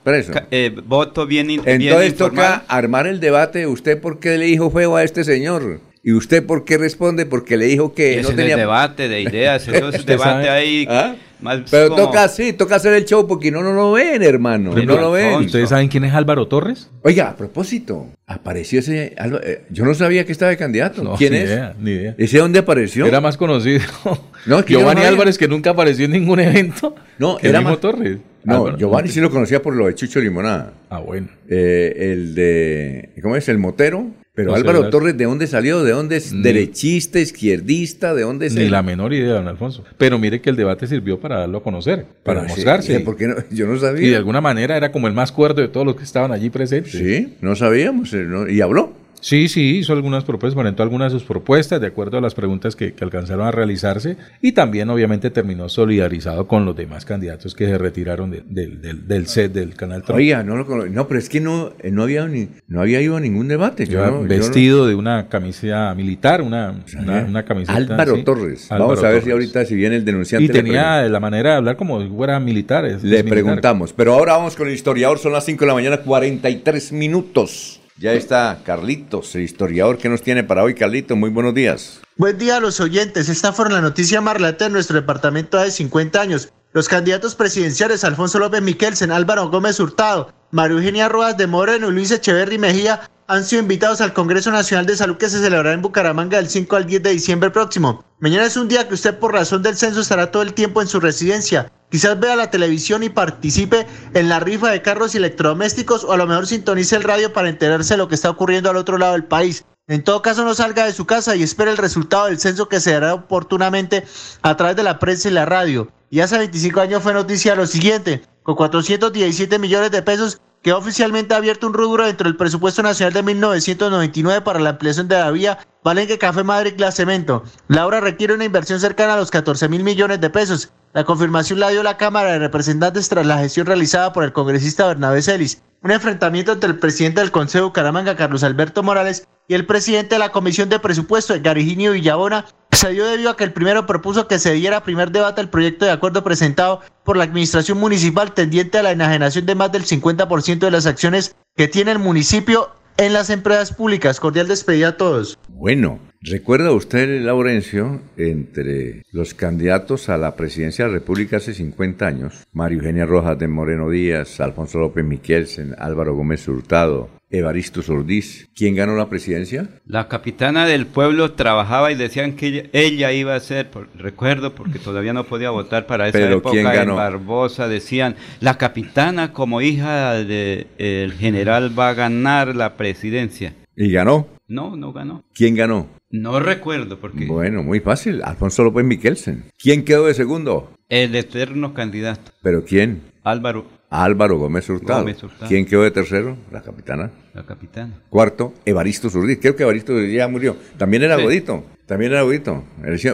eh, 0.51 0.71
voto 0.85 1.25
bien, 1.27 1.49
in- 1.51 1.63
bien 1.63 1.81
entonces 1.83 2.15
toca 2.15 2.63
armar 2.67 3.07
el 3.07 3.19
debate. 3.19 3.67
¿Usted 3.67 3.99
por 3.99 4.19
qué 4.19 4.37
le 4.37 4.45
dijo 4.45 4.69
feo 4.71 4.95
a 4.95 5.03
este 5.03 5.23
señor? 5.23 5.79
¿Y 6.05 6.11
usted 6.13 6.43
por 6.45 6.65
qué 6.65 6.77
responde? 6.77 7.25
Porque 7.25 7.55
le 7.57 7.65
dijo 7.65 7.93
que 7.93 8.21
no 8.21 8.29
tenía... 8.29 8.55
es 8.55 8.57
debate 8.57 9.07
de 9.07 9.21
ideas, 9.21 9.65
eso 9.67 9.89
es 9.93 10.05
debate 10.05 10.49
ahí. 10.49 10.85
¿Ah? 10.89 11.15
Más 11.43 11.61
Pero 11.69 11.89
como- 11.89 12.01
toca 12.05 12.23
así, 12.23 12.53
toca 12.53 12.75
hacer 12.77 12.93
el 12.93 13.05
show 13.05 13.27
porque 13.27 13.51
no, 13.51 13.61
no 13.61 13.73
lo 13.73 13.91
ven, 13.91 14.23
hermano. 14.23 14.71
Por 14.71 14.85
No 14.85 14.97
lo 14.97 15.11
ven. 15.11 15.35
¿Ustedes 15.35 15.69
saben 15.69 15.87
quién 15.89 16.03
es 16.05 16.13
Álvaro 16.13 16.47
Torres? 16.47 16.89
Oiga, 17.03 17.29
a 17.29 17.35
propósito, 17.35 18.07
apareció 18.25 18.79
ese... 18.79 19.13
Eh, 19.43 19.61
yo 19.69 19.85
no 19.85 19.93
sabía 19.93 20.25
que 20.25 20.31
estaba 20.31 20.49
de 20.49 20.57
candidato. 20.57 21.03
No, 21.03 21.15
¿Quién 21.15 21.33
ni 21.33 21.39
es? 21.39 21.45
idea, 21.49 21.75
ni 21.79 21.91
idea. 21.91 22.15
¿Ese 22.17 22.39
dónde 22.39 22.59
apareció? 22.59 23.05
Era 23.05 23.21
más 23.21 23.37
conocido. 23.37 23.81
No, 24.45 24.59
es 24.59 24.65
que 24.65 24.73
yo 24.73 24.79
no 24.79 24.87
Giovanni. 24.87 25.05
Álvarez, 25.05 25.37
que 25.37 25.47
nunca 25.47 25.69
apareció 25.69 26.03
en 26.03 26.11
ningún 26.11 26.37
evento. 26.41 26.93
No, 27.17 27.37
que 27.37 27.47
era 27.47 27.59
el 27.59 27.63
mismo 27.63 27.75
más- 27.75 27.79
Torres. 27.79 28.17
No, 28.43 28.55
Álvaro, 28.57 28.77
Giovanni 28.77 29.07
sí 29.07 29.21
lo 29.21 29.29
conocía 29.31 29.61
por 29.61 29.73
lo 29.73 29.85
de 29.87 29.95
Chucho 29.95 30.19
Limonada. 30.19 30.73
Ah, 30.89 30.99
bueno. 30.99 31.29
Eh, 31.47 31.95
el 32.11 32.35
de... 32.35 33.11
¿Cómo 33.21 33.37
es? 33.37 33.47
El 33.47 33.57
motero. 33.59 34.07
Pero 34.35 34.49
No 34.49 34.55
Álvaro. 34.55 34.89
Torres, 34.89 35.15
¿de 35.15 35.25
dónde 35.25 35.45
salió? 35.45 35.83
¿De 35.83 35.91
dónde 35.91 36.15
es? 36.17 36.31
¿Derechista, 36.41 37.19
izquierdista? 37.19 38.15
¿De 38.15 38.23
dónde 38.23 38.47
es 38.47 38.55
Ni 38.55 38.63
él? 38.63 38.71
la 38.71 38.81
menor 38.81 39.13
idea, 39.13 39.33
don 39.33 39.47
Alfonso. 39.47 39.83
Pero 39.99 40.17
mire 40.17 40.41
que 40.41 40.49
el 40.49 40.55
debate 40.55 40.87
sirvió 40.87 41.19
para 41.19 41.37
darlo 41.41 41.59
a 41.59 41.63
conocer, 41.63 42.05
para 42.23 42.41
Pero 42.41 42.53
mostrarse. 42.55 42.99
¿por 43.01 43.15
qué 43.15 43.27
no? 43.27 43.35
Yo 43.51 43.67
no 43.67 43.77
sabía. 43.79 44.07
Y 44.07 44.09
de 44.09 44.15
alguna 44.15 44.41
manera 44.41 44.75
era 44.75 44.91
como 44.91 45.07
el 45.07 45.13
más 45.13 45.31
cuerdo 45.31 45.61
de 45.61 45.67
todos 45.67 45.85
los 45.85 45.95
que 45.95 46.03
estaban 46.03 46.31
allí 46.31 46.49
presentes. 46.49 46.93
Sí, 46.93 47.35
no 47.41 47.55
sabíamos. 47.55 48.11
eh, 48.13 48.23
no- 48.27 48.49
y 48.49 48.59
habló. 48.61 49.02
Sí, 49.23 49.47
sí, 49.47 49.77
hizo 49.77 49.93
algunas 49.93 50.25
propuestas, 50.25 50.59
presentó 50.59 50.83
algunas 50.83 51.13
de 51.13 51.17
sus 51.19 51.25
propuestas 51.25 51.79
de 51.79 51.87
acuerdo 51.87 52.17
a 52.17 52.21
las 52.21 52.35
preguntas 52.35 52.75
que, 52.75 52.91
que 52.93 53.05
alcanzaron 53.05 53.47
a 53.47 53.51
realizarse 53.51 54.17
y 54.41 54.51
también 54.51 54.89
obviamente 54.89 55.29
terminó 55.29 55.69
solidarizado 55.69 56.45
con 56.45 56.65
los 56.65 56.75
demás 56.75 57.05
candidatos 57.05 57.55
que 57.55 57.65
se 57.65 57.77
retiraron 57.77 58.31
de- 58.31 58.43
del- 58.45 58.81
del, 58.81 59.07
del 59.07 59.27
set 59.27 59.53
del 59.53 59.75
canal 59.75 60.03
Trump. 60.03 60.17
Oiga, 60.17 60.43
no 60.43 60.55
No, 60.65 61.07
pero 61.07 61.19
es 61.19 61.29
que 61.29 61.39
no, 61.39 61.71
eh, 61.79 61.89
no, 61.89 62.03
había, 62.03 62.27
ni, 62.27 62.49
no 62.67 62.81
había 62.81 62.99
ido 63.01 63.15
a 63.15 63.21
ningún 63.21 63.47
debate. 63.47 63.85
Yo 63.85 64.05
yo 64.05 64.23
vestido 64.27 64.87
de 64.87 64.95
una 64.95 65.29
camisa 65.29 65.95
militar, 65.95 66.41
una, 66.41 66.83
una, 66.99 67.23
una 67.23 67.45
camiseta. 67.45 67.77
Álvaro 67.77 68.15
sí. 68.17 68.23
Torres. 68.23 68.69
Álvaro 68.73 68.89
Vamos 68.89 69.03
a 69.05 69.09
ver 69.09 69.23
si 69.23 69.31
ahorita, 69.31 69.63
si 69.63 69.75
viene 69.75 69.95
el 69.95 70.03
denunciante. 70.03 70.43
Y 70.43 70.49
tenía 70.49 71.01
la 71.03 71.19
manera 71.21 71.51
de 71.51 71.55
hablar 71.55 71.77
como 71.77 72.01
si 72.01 72.09
fuera 72.09 72.41
militar. 72.41 72.83
es- 72.83 73.01
Le 73.03 73.19
es 73.19 73.23
militar. 73.23 73.29
preguntamos, 73.29 73.93
pero 73.93 74.15
ahora 74.15 74.33
vamos 74.35 74.57
con 74.57 74.67
el 74.67 74.73
historiador, 74.73 75.17
son 75.17 75.31
las 75.31 75.45
5 75.45 75.61
de 75.63 75.67
la 75.67 75.73
mañana, 75.75 75.97
43 75.99 76.91
minutos. 76.91 77.79
Ya 77.97 78.13
está 78.13 78.61
Carlitos, 78.65 79.35
el 79.35 79.43
historiador 79.43 79.97
que 79.97 80.09
nos 80.09 80.23
tiene 80.23 80.43
para 80.43 80.63
hoy. 80.63 80.73
Carlitos, 80.73 81.15
muy 81.15 81.29
buenos 81.29 81.53
días. 81.53 82.01
Buen 82.17 82.37
día 82.37 82.57
a 82.57 82.59
los 82.59 82.79
oyentes. 82.79 83.29
Esta 83.29 83.53
fue 83.53 83.69
la 83.69 83.81
noticia 83.81 84.19
más 84.19 84.35
relata 84.35 84.65
de 84.65 84.71
nuestro 84.71 84.95
departamento 84.95 85.59
hace 85.59 85.71
50 85.71 86.19
años. 86.19 86.51
Los 86.73 86.89
candidatos 86.89 87.35
presidenciales 87.35 88.03
Alfonso 88.03 88.39
López 88.39 88.63
Miquelsen, 88.63 89.11
Álvaro 89.11 89.49
Gómez 89.49 89.79
Hurtado, 89.79 90.33
María 90.49 90.77
Eugenia 90.77 91.07
Rojas 91.07 91.37
de 91.37 91.45
Moreno 91.45 91.89
y 91.89 91.91
Luis 91.91 92.09
Echeverry 92.09 92.57
Mejía 92.57 93.09
han 93.27 93.43
sido 93.43 93.61
invitados 93.61 94.01
al 94.01 94.13
Congreso 94.13 94.51
Nacional 94.51 94.87
de 94.87 94.97
Salud 94.97 95.17
que 95.17 95.29
se 95.29 95.37
celebrará 95.37 95.73
en 95.73 95.81
Bucaramanga 95.81 96.37
del 96.37 96.49
5 96.49 96.75
al 96.75 96.85
10 96.87 97.03
de 97.03 97.11
diciembre 97.11 97.51
próximo. 97.51 98.03
Mañana 98.19 98.45
es 98.45 98.57
un 98.57 98.67
día 98.67 98.87
que 98.87 98.95
usted 98.95 99.17
por 99.19 99.33
razón 99.33 99.61
del 99.61 99.77
censo 99.77 100.01
estará 100.01 100.31
todo 100.31 100.41
el 100.41 100.53
tiempo 100.53 100.81
en 100.81 100.87
su 100.87 100.99
residencia. 100.99 101.71
Quizás 101.93 102.19
vea 102.19 102.35
la 102.35 102.49
televisión 102.49 103.03
y 103.03 103.09
participe 103.09 103.85
en 104.15 104.27
la 104.27 104.39
rifa 104.39 104.71
de 104.71 104.81
carros 104.81 105.13
electrodomésticos 105.13 106.03
o 106.03 106.11
a 106.11 106.17
lo 106.17 106.25
mejor 106.25 106.47
sintonice 106.47 106.95
el 106.95 107.03
radio 107.03 107.31
para 107.33 107.49
enterarse 107.49 107.93
de 107.93 107.99
lo 107.99 108.07
que 108.07 108.15
está 108.15 108.31
ocurriendo 108.31 108.71
al 108.71 108.77
otro 108.77 108.97
lado 108.97 109.13
del 109.13 109.25
país. 109.25 109.63
En 109.85 110.03
todo 110.03 110.23
caso, 110.23 110.43
no 110.43 110.55
salga 110.55 110.87
de 110.87 110.93
su 110.93 111.05
casa 111.05 111.35
y 111.35 111.43
espere 111.43 111.69
el 111.69 111.77
resultado 111.77 112.25
del 112.25 112.39
censo 112.39 112.67
que 112.67 112.79
se 112.79 112.93
dará 112.93 113.13
oportunamente 113.13 114.05
a 114.41 114.57
través 114.57 114.75
de 114.75 114.81
la 114.81 114.97
prensa 114.97 115.29
y 115.29 115.33
la 115.33 115.45
radio. 115.45 115.91
Y 116.09 116.21
hace 116.21 116.39
25 116.39 116.81
años 116.81 117.03
fue 117.03 117.13
noticia 117.13 117.53
lo 117.53 117.67
siguiente, 117.67 118.23
con 118.41 118.55
417 118.55 119.59
millones 119.59 119.91
de 119.91 120.01
pesos 120.01 120.41
quedó 120.63 120.79
oficialmente 120.79 121.35
abierto 121.35 121.67
un 121.67 121.75
rubro 121.75 122.07
dentro 122.07 122.27
del 122.27 122.37
presupuesto 122.37 122.81
nacional 122.81 123.13
de 123.13 123.21
1999 123.21 124.41
para 124.41 124.59
la 124.59 124.71
ampliación 124.71 125.07
de 125.07 125.17
la 125.17 125.29
vía 125.29 125.59
Valenque 125.83 126.17
Café 126.17 126.43
Madrid 126.43 126.73
La 126.77 126.91
Cemento. 126.91 127.43
La 127.67 127.85
obra 127.85 127.99
requiere 127.99 128.33
una 128.33 128.45
inversión 128.45 128.79
cercana 128.79 129.13
a 129.13 129.17
los 129.17 129.29
14 129.29 129.69
mil 129.69 129.83
millones 129.83 130.19
de 130.21 130.31
pesos. 130.31 130.71
La 130.93 131.05
confirmación 131.05 131.59
la 131.59 131.69
dio 131.69 131.81
la 131.81 131.97
Cámara 131.97 132.33
de 132.33 132.39
Representantes 132.39 133.09
tras 133.09 133.25
la 133.25 133.39
gestión 133.39 133.65
realizada 133.65 134.13
por 134.13 134.23
el 134.23 134.31
congresista 134.31 134.85
Bernabé 134.85 135.23
Celis. 135.23 135.63
Un 135.81 135.89
enfrentamiento 135.89 136.51
entre 136.51 136.69
el 136.69 136.77
presidente 136.77 137.19
del 137.19 137.31
Consejo 137.31 137.65
Bucaramanga, 137.65 138.15
Carlos 138.15 138.43
Alberto 138.43 138.83
Morales, 138.83 139.27
y 139.47 139.55
el 139.55 139.65
presidente 139.65 140.13
de 140.15 140.19
la 140.19 140.31
Comisión 140.31 140.69
de 140.69 140.79
Presupuesto, 140.79 141.33
Gariginio 141.41 141.93
Villabona, 141.93 142.45
se 142.71 142.91
dio 142.91 143.07
debido 143.07 143.31
a 143.31 143.35
que 143.35 143.43
el 143.43 143.53
primero 143.53 143.87
propuso 143.87 144.27
que 144.27 144.37
se 144.37 144.53
diera 144.53 144.83
primer 144.83 145.11
debate 145.11 145.41
al 145.41 145.49
proyecto 145.49 145.83
de 145.85 145.91
acuerdo 145.91 146.23
presentado 146.23 146.81
por 147.03 147.17
la 147.17 147.23
administración 147.23 147.79
municipal 147.79 148.33
tendiente 148.33 148.77
a 148.77 148.83
la 148.83 148.91
enajenación 148.91 149.47
de 149.47 149.55
más 149.55 149.71
del 149.71 149.85
50% 149.85 150.59
de 150.59 150.71
las 150.71 150.85
acciones 150.85 151.35
que 151.55 151.67
tiene 151.67 151.91
el 151.91 151.99
municipio 151.99 152.69
en 152.97 153.13
las 153.13 153.31
empresas 153.31 153.73
públicas. 153.73 154.19
Cordial 154.19 154.47
despedida 154.47 154.89
a 154.89 154.97
todos. 154.97 155.39
Bueno, 155.49 155.99
¿recuerda 156.23 156.71
usted, 156.71 157.21
Laurencio, 157.21 158.01
entre 158.17 159.03
los 159.11 159.33
candidatos 159.33 160.09
a 160.09 160.17
la 160.17 160.35
presidencia 160.35 160.85
de 160.85 160.91
la 160.91 160.97
República 160.99 161.37
hace 161.37 161.53
50 161.53 162.05
años, 162.07 162.43
María 162.53 162.77
Eugenia 162.77 163.05
Rojas 163.05 163.37
de 163.37 163.47
Moreno 163.47 163.89
Díaz, 163.89 164.39
Alfonso 164.39 164.79
López 164.79 165.03
Miquelsen, 165.05 165.75
Álvaro 165.77 166.15
Gómez 166.15 166.47
Hurtado, 166.47 167.09
Evaristo 167.29 167.81
Sordiz, 167.81 168.47
¿quién 168.55 168.75
ganó 168.75 168.95
la 168.95 169.09
presidencia? 169.09 169.67
La 169.87 170.07
capitana 170.07 170.67
del 170.67 170.85
pueblo 170.85 171.31
trabajaba 171.31 171.91
y 171.91 171.95
decían 171.95 172.33
que 172.35 172.47
ella, 172.47 172.69
ella 172.73 173.11
iba 173.11 173.35
a 173.35 173.39
ser, 173.39 173.71
por- 173.71 173.89
recuerdo 173.97 174.53
porque 174.53 174.77
todavía 174.77 175.13
no 175.13 175.23
podía 175.23 175.49
votar 175.49 175.87
para 175.87 176.07
esa 176.09 176.17
Pero 176.19 176.37
época 176.37 176.51
¿quién 176.51 176.67
en 176.67 176.73
ganó? 176.73 176.95
Barbosa, 176.95 177.67
decían, 177.67 178.15
la 178.39 178.59
capitana 178.59 179.33
como 179.33 179.61
hija 179.61 180.13
del 180.13 181.13
general 181.17 181.77
va 181.77 181.89
a 181.89 181.93
ganar 181.95 182.55
la 182.55 182.77
presidencia. 182.77 183.55
¿Y 183.75 183.91
ganó? 183.91 184.27
No, 184.47 184.75
no 184.75 184.93
ganó. 184.93 185.23
¿Quién 185.33 185.55
ganó? 185.55 185.87
No 186.13 186.39
recuerdo 186.39 186.99
porque 186.99 187.25
Bueno, 187.25 187.63
muy 187.63 187.79
fácil, 187.79 188.21
Alfonso 188.23 188.63
López 188.63 188.85
Miquelsen. 188.85 189.45
¿Quién 189.57 189.83
quedó 189.83 190.05
de 190.05 190.13
segundo? 190.13 190.69
el 190.87 191.15
eterno 191.15 191.73
candidato, 191.73 192.31
¿Pero 192.43 192.63
quién? 192.63 193.01
Álvaro, 193.23 193.65
Álvaro 193.89 194.37
Gómez 194.37 194.69
Hurtado. 194.69 194.99
Gómez 194.99 195.23
Hurtado. 195.23 195.47
¿Quién 195.47 195.65
quedó 195.65 195.81
de 195.81 195.89
tercero? 195.89 196.37
La 196.51 196.61
capitana. 196.61 197.09
la 197.33 197.43
capitana. 197.43 197.93
Cuarto, 198.09 198.53
Evaristo 198.63 199.09
Zurdiz. 199.09 199.39
Creo 199.41 199.55
que 199.55 199.63
Evaristo 199.63 199.99
ya 200.03 200.27
murió. 200.27 200.55
También 200.77 201.01
era 201.01 201.17
Sí. 201.17 201.23
godito. 201.23 201.63
También 201.87 202.11
era 202.11 202.21
godito. 202.21 202.63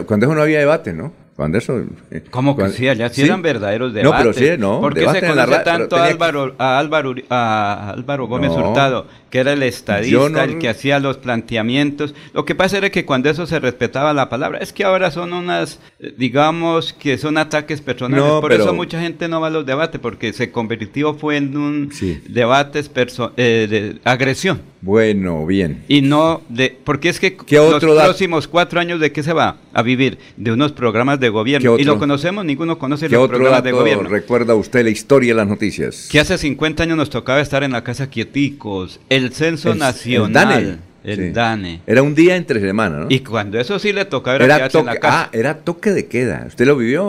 Cuando 0.06 0.26
eso 0.26 0.34
no 0.34 0.42
había 0.42 0.58
debate, 0.58 0.92
¿no? 0.92 1.14
Cuando 1.40 1.56
eso... 1.56 1.82
¿Cómo 2.30 2.54
que 2.54 2.60
cuando- 2.60 2.76
sí? 2.76 2.86
Allá 2.86 3.08
sí, 3.08 3.22
¿Sí? 3.22 3.26
eran 3.26 3.40
verdaderos 3.40 3.94
No, 3.94 3.98
debates. 3.98 4.36
pero 4.36 4.52
sí, 4.56 4.60
no, 4.60 4.78
¿Por 4.78 4.92
qué 4.92 5.00
debate 5.00 5.20
se 5.20 5.34
la 5.34 5.44
conoce 5.46 5.64
tanto 5.64 5.96
a 5.96 6.04
Álvaro, 6.04 6.54
a, 6.58 6.78
Álvaro, 6.78 7.14
a 7.30 7.90
Álvaro 7.96 8.26
Gómez 8.26 8.50
No. 8.50 8.68
Hurtado, 8.68 9.06
que 9.30 9.38
era 9.38 9.54
el 9.54 9.62
estadista, 9.62 10.28
no- 10.28 10.42
el 10.42 10.58
que 10.58 10.68
hacía 10.68 11.00
los 11.00 11.16
planteamientos? 11.16 12.14
Lo 12.34 12.44
que 12.44 12.54
pasa 12.54 12.76
era 12.76 12.90
que 12.90 13.06
cuando 13.06 13.30
eso 13.30 13.46
se 13.46 13.58
respetaba 13.58 14.12
la 14.12 14.28
palabra, 14.28 14.58
es 14.58 14.74
que 14.74 14.84
ahora 14.84 15.10
son 15.10 15.32
unas, 15.32 15.80
digamos, 16.18 16.92
que 16.92 17.16
son 17.16 17.38
ataques 17.38 17.80
personales. 17.80 18.22
No, 18.22 18.42
Por 18.42 18.50
pero- 18.50 18.64
eso 18.64 18.74
mucha 18.74 19.00
gente 19.00 19.26
no 19.26 19.40
va 19.40 19.46
a 19.46 19.50
los 19.50 19.64
debates, 19.64 19.98
porque 19.98 20.34
se 20.34 20.50
convirtió 20.52 21.14
fue 21.14 21.38
en 21.38 21.56
un 21.56 21.90
debates 22.28 22.92
perso- 22.92 23.32
eh, 23.38 23.66
de 23.70 23.98
agresión. 24.04 24.60
Bueno, 24.82 25.44
bien. 25.46 25.82
Y 25.88 26.00
no 26.02 26.40
de, 26.48 26.76
porque 26.84 27.10
es 27.10 27.20
que 27.20 27.36
¿Qué 27.36 27.58
otro 27.58 27.94
los 27.94 28.02
próximos 28.02 28.48
cuatro 28.48 28.80
años 28.80 28.98
de 28.98 29.12
qué 29.12 29.22
se 29.22 29.32
va 29.34 29.56
a 29.74 29.82
vivir 29.82 30.18
de 30.36 30.52
unos 30.52 30.72
programas 30.72 31.20
de 31.20 31.26
¿Qué 31.26 31.30
gobierno 31.30 31.78
y 31.78 31.84
lo 31.84 31.98
conocemos, 31.98 32.44
ninguno 32.44 32.78
conoce 32.78 33.06
¿Qué 33.08 33.14
los 33.14 33.24
otro 33.24 33.36
programas 33.36 33.62
de 33.62 33.72
gobierno. 33.72 34.08
recuerda 34.08 34.54
usted 34.54 34.82
la 34.84 34.90
historia 34.90 35.32
de 35.32 35.36
las 35.36 35.46
noticias? 35.48 36.08
Que 36.10 36.18
hace 36.20 36.38
50 36.38 36.82
años 36.84 36.96
nos 36.96 37.10
tocaba 37.10 37.40
estar 37.40 37.62
en 37.62 37.72
la 37.72 37.84
casa 37.84 38.08
quieticos, 38.08 39.00
el 39.10 39.32
censo 39.32 39.72
El- 39.72 39.78
nacional, 39.78 40.28
el 40.28 40.32
DANE. 40.32 40.78
el 41.04 41.16
Sí. 41.16 41.30
DANE. 41.32 41.80
Era 41.86 42.02
un 42.02 42.14
día 42.14 42.36
entre 42.36 42.60
semana, 42.60 43.00
¿no? 43.00 43.06
Y 43.10 43.20
cuando 43.20 43.60
eso 43.60 43.78
sí 43.78 43.92
le 43.92 44.06
tocaba 44.06 44.36
era, 44.36 44.44
Era 44.46 44.56
quedarse 44.56 44.78
en 44.78 44.84
toque, 44.84 44.94
la 44.94 45.00
casa. 45.00 45.22
ah, 45.24 45.28
era 45.32 45.58
toque 45.58 45.90
de 45.90 46.06
queda. 46.06 46.44
¿Usted 46.46 46.66
lo 46.66 46.76
vivió? 46.78 47.02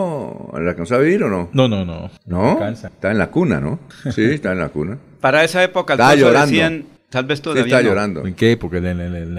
¿Lo 0.52 0.68
alcanzó 0.68 0.96
a 0.96 0.98
vivir 0.98 1.22
o 1.24 1.30
no? 1.30 1.48
No, 1.54 1.68
no, 1.68 1.84
no. 1.86 2.10
¿No? 2.26 2.68
Está 2.68 3.10
en 3.10 3.18
la 3.18 3.30
cuna, 3.30 3.60
¿no? 3.60 3.78
Sí, 4.14 4.22
está 4.24 4.52
en 4.52 4.58
la 4.58 4.68
cuna. 4.68 4.98
Para 5.22 5.42
esa 5.42 5.62
época 5.64 5.96
llorando. 6.16 6.46
decían, 6.50 6.84
tal 7.12 7.26
vez 7.26 7.38
Sí, 7.38 7.42
todavía 7.42 7.64
estaba 7.64 7.82
no. 7.82 7.88
llorando. 7.90 8.26
¿En 8.26 8.32
qué 8.34 8.52
época? 8.52 8.78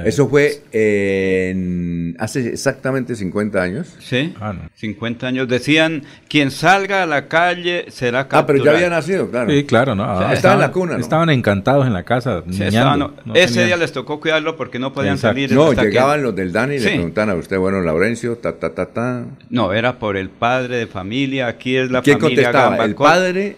Eso 0.05 0.29
fue 0.29 0.61
en- 0.71 2.15
hace 2.19 2.49
exactamente 2.49 3.15
50 3.15 3.61
años. 3.61 3.95
Sí, 3.99 4.33
Ah, 4.39 4.53
no. 4.53 4.69
50 4.75 5.27
años. 5.27 5.47
Decían, 5.47 6.03
quien 6.29 6.51
salga 6.51 7.01
a 7.03 7.05
la 7.07 7.27
calle 7.27 7.85
será 7.89 8.27
capturado. 8.27 8.43
Ah, 8.43 8.45
pero 8.47 8.63
ya 8.63 8.71
había 8.71 8.89
nacido, 8.89 9.29
claro. 9.29 9.49
Sí, 9.49 9.63
claro, 9.63 9.95
¿no? 9.95 10.03
Ah, 10.03 10.31
estaba 10.33 10.53
en 10.53 10.59
la 10.61 10.71
cuna, 10.71 10.93
¿no? 10.93 10.99
Estaban 10.99 11.29
encantados 11.31 11.87
en 11.87 11.93
la 11.93 12.03
casa. 12.03 12.43
Sí, 12.49 12.61
estaban- 12.63 12.99
No 12.99 13.13
ese 13.33 13.47
tenían- 13.55 13.67
día 13.67 13.77
les 13.77 13.91
tocó 13.91 14.19
cuidarlo 14.19 14.55
porque 14.55 14.77
no 14.77 14.93
podían 14.93 15.15
Exacto. 15.15 15.33
salir. 15.35 15.51
No, 15.51 15.69
hasta 15.69 15.81
que- 15.81 15.89
llegaban 15.89 16.21
los 16.21 16.35
del 16.35 16.51
DANI 16.51 16.75
y 16.75 16.79
le 16.79 16.83
Sí. 16.83 16.89
preguntaban 16.95 17.31
a 17.31 17.35
usted, 17.35 17.57
bueno, 17.57 17.81
Laurencio, 17.81 18.37
ta, 18.37 18.53
ta, 18.59 18.69
ta, 18.75 18.85
ta. 18.85 19.25
No, 19.49 19.73
era 19.73 19.97
por 19.97 20.15
el 20.15 20.29
padre 20.29 20.77
de 20.77 20.87
familia, 20.87 21.47
aquí 21.47 21.75
es 21.75 21.89
la 21.89 22.01
¿Quién 22.03 22.19
familia 22.19 22.51
contestaba? 22.51 22.85
¿El 22.85 22.93
padre? 22.95 23.55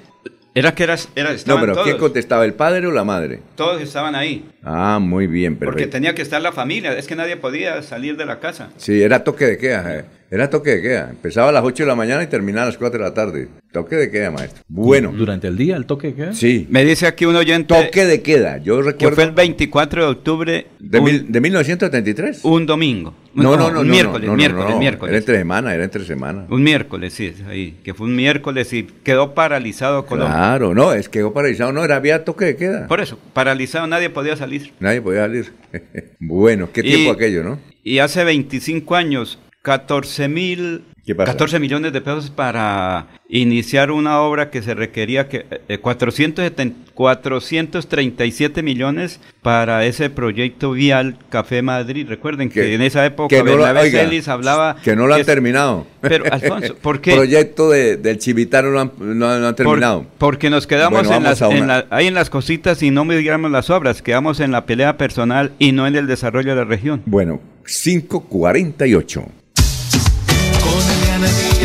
Era 0.58 0.74
que 0.74 0.84
era, 0.84 0.95
era- 1.16 1.34
No, 1.47 1.60
pero 1.60 1.74
todos, 1.74 1.86
¿quién 1.86 1.97
contestaba? 1.97 2.45
¿El 2.45 2.53
padre 2.53 2.88
o 2.88 2.91
la 2.91 3.03
madre? 3.03 3.41
todos 3.56 3.82
estaban 3.82 4.16
ahí, 4.16 4.45
Ah, 4.64 4.99
muy 5.01 5.28
bien, 5.28 5.58
porque 5.58 5.72
perfecto. 5.74 5.91
tenía 5.97 6.16
que 6.16 6.22
estar 6.22 6.41
la 6.41 6.53
familia, 6.53 6.97
es 6.97 7.08
que 7.08 7.16
nadie 7.18 7.36
podía 7.36 7.82
salir 7.84 8.16
de 8.16 8.26
la 8.26 8.39
casa. 8.39 8.70
Sí, 8.78 9.01
era 9.03 9.24
toque 9.24 9.45
de 9.45 9.58
queda. 9.58 10.06
Era 10.36 10.49
toque 10.49 10.71
de 10.71 10.81
queda. 10.81 11.07
Empezaba 11.11 11.47
a 11.47 11.51
las 11.53 11.63
8 11.63 11.83
de 11.83 11.88
la 11.88 11.95
mañana 11.95 12.21
y 12.23 12.27
terminaba 12.27 12.63
a 12.63 12.65
las 12.67 12.77
4 12.77 12.99
de 12.99 13.03
la 13.05 13.13
tarde. 13.13 13.47
Toque 13.71 13.95
de 13.95 14.11
queda, 14.11 14.31
maestro. 14.31 14.63
Bueno. 14.67 15.13
Durante 15.15 15.47
el 15.47 15.55
día, 15.57 15.75
el 15.77 15.86
toque 15.86 16.07
de 16.07 16.13
queda. 16.15 16.33
Sí. 16.33 16.67
Me 16.69 16.83
dice 16.83 17.07
aquí 17.07 17.25
un 17.25 17.36
oyente 17.38 17.73
Toque 17.73 18.05
de 18.05 18.21
queda. 18.21 18.57
Yo 18.57 18.77
que 18.81 18.91
recuerdo. 18.91 19.15
fue 19.15 19.23
el 19.25 19.31
24 19.31 20.03
de 20.05 20.11
octubre, 20.11 20.67
de, 20.79 20.99
un, 20.99 21.05
mil- 21.05 21.31
de 21.31 21.39
1973. 21.41 22.43
un 22.43 22.65
domingo. 22.65 23.13
no, 23.33 23.55
no, 23.57 23.71
no. 23.71 23.79
un 23.81 23.88
no, 23.88 23.91
miércoles, 23.93 24.25
no, 24.27 24.31
no, 24.33 24.38
miércoles, 24.38 24.69
no. 24.71 24.79
miércoles. 24.79 25.09
Era 25.11 25.17
entre 25.19 25.38
semana, 25.38 25.73
era 25.73 25.83
entre 25.86 26.03
semana. 26.05 26.45
Un 26.49 26.63
miércoles, 26.63 27.13
sí, 27.13 27.27
es 27.27 27.41
ahí, 27.47 27.77
que 27.83 27.93
fue 27.93 28.07
un 28.07 28.15
miércoles 28.15 28.71
y 28.73 28.83
quedó 28.83 29.33
paralizado 29.33 30.05
Colombia. 30.05 30.36
Claro, 30.36 30.73
no, 30.73 30.91
es 30.93 31.07
que 31.09 31.19
quedó 31.19 31.33
paralizado. 31.33 31.71
No, 31.71 31.83
era 31.83 31.95
había 31.97 32.23
toque 32.25 32.45
de 32.45 32.55
queda. 32.57 32.88
Por 32.88 32.99
eso, 33.01 33.17
paralizado, 33.33 33.88
nadie 33.88 34.09
podía 34.09 34.36
salir. 34.38 34.71
Nadie 34.79 35.01
podía 35.01 35.21
salir. 35.21 35.51
bueno, 36.19 36.69
qué 36.73 36.81
Y- 36.81 36.83
tiempo 36.83 37.11
aquello, 37.11 37.43
¿no? 37.43 37.59
Y 37.83 37.99
hace 37.99 38.23
25 38.23 38.95
años, 38.95 39.38
14 39.66 40.28
mil... 40.30 40.84
¿Qué 41.05 41.13
pasa? 41.13 41.32
14 41.34 41.59
millones 41.59 41.93
de 41.93 42.01
pesos 42.01 42.32
para 42.32 43.07
iniciar 43.30 43.91
una 43.91 44.22
obra 44.22 44.49
que 44.49 44.63
se 44.63 44.74
requería 44.74 45.28
que 45.30 45.45
eh, 45.70 45.78
470 45.78 46.91
437 46.95 48.63
millones 48.63 49.20
para 49.43 49.86
ese 49.86 50.09
proyecto 50.09 50.72
vial 50.72 51.18
Café 51.30 51.61
Madrid. 51.61 52.07
Recuerden 52.09 52.49
que, 52.49 52.61
Que- 52.61 52.74
en 52.76 52.82
esa 52.82 53.05
época 53.05 53.36
no 53.38 53.43
Bernabé 53.43 53.91
Celis 53.91 54.28
hablaba 54.28 54.78
Que 54.84 54.95
no 54.95 55.05
lo 55.05 55.13
han 55.13 55.20
es- 55.22 55.26
terminado. 55.28 55.86
Pero 56.01 56.26
Alfonso, 56.32 56.76
¿por 56.82 57.01
qué? 57.01 57.13
proyecto 57.16 57.70
de, 57.70 57.97
del 57.97 58.18
Chivitano 58.18 58.70
no 58.72 58.91
no 58.99 59.13
lo 59.39 59.47
han 59.47 59.55
Por- 59.55 59.55
terminado. 59.55 60.05
porque 60.18 60.49
nos 60.49 60.66
quedamos 60.66 61.01
Bueno, 61.07 61.18
en 61.18 61.24
las, 61.24 61.41
una- 61.41 61.55
en 61.57 61.68
la- 61.68 61.86
ahí 61.91 62.07
en 62.07 62.13
las 62.16 62.30
cositas 62.32 62.82
y 62.82 62.89
no 62.89 63.05
miramos 63.05 63.51
las 63.51 63.70
obras, 63.70 64.01
quedamos 64.01 64.39
en 64.39 64.51
la 64.51 64.66
pelea 64.66 64.97
personal 64.97 65.51
y 65.59 65.72
no 65.72 65.86
en 65.86 65.95
el 65.95 66.07
desarrollo 66.07 66.51
de 66.51 66.55
la 66.55 66.66
región. 66.66 67.01
Bueno, 67.05 67.41
548. 67.68 69.26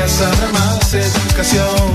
Sabe 0.06 0.52
más 0.52 0.92
educación, 0.92 1.94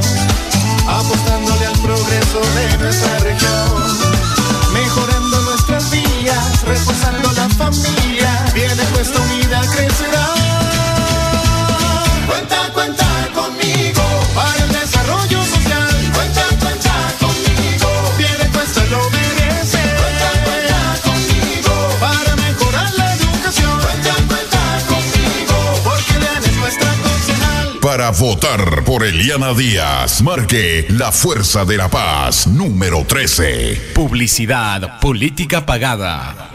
apostándole 0.87 1.65
al 1.65 1.77
progreso 1.79 2.39
de 2.55 2.77
nuestra 2.77 3.19
región, 3.19 3.97
mejorando 4.73 5.41
nuestras 5.41 5.91
vías, 5.91 6.61
reforzando 6.63 7.31
la 7.33 7.49
familia, 7.49 8.45
viene 8.53 8.83
puesta 8.93 9.19
unida 9.19 9.61
crecerá. 9.75 10.44
Para 27.95 28.11
votar 28.11 28.83
por 28.83 29.05
Eliana 29.05 29.53
Díaz, 29.53 30.21
marque 30.21 30.85
la 30.89 31.13
Fuerza 31.13 31.63
de 31.63 31.77
la 31.77 31.87
Paz, 31.87 32.45
número 32.45 33.05
13. 33.05 33.93
Publicidad, 33.93 34.99
política 34.99 35.65
pagada. 35.65 36.54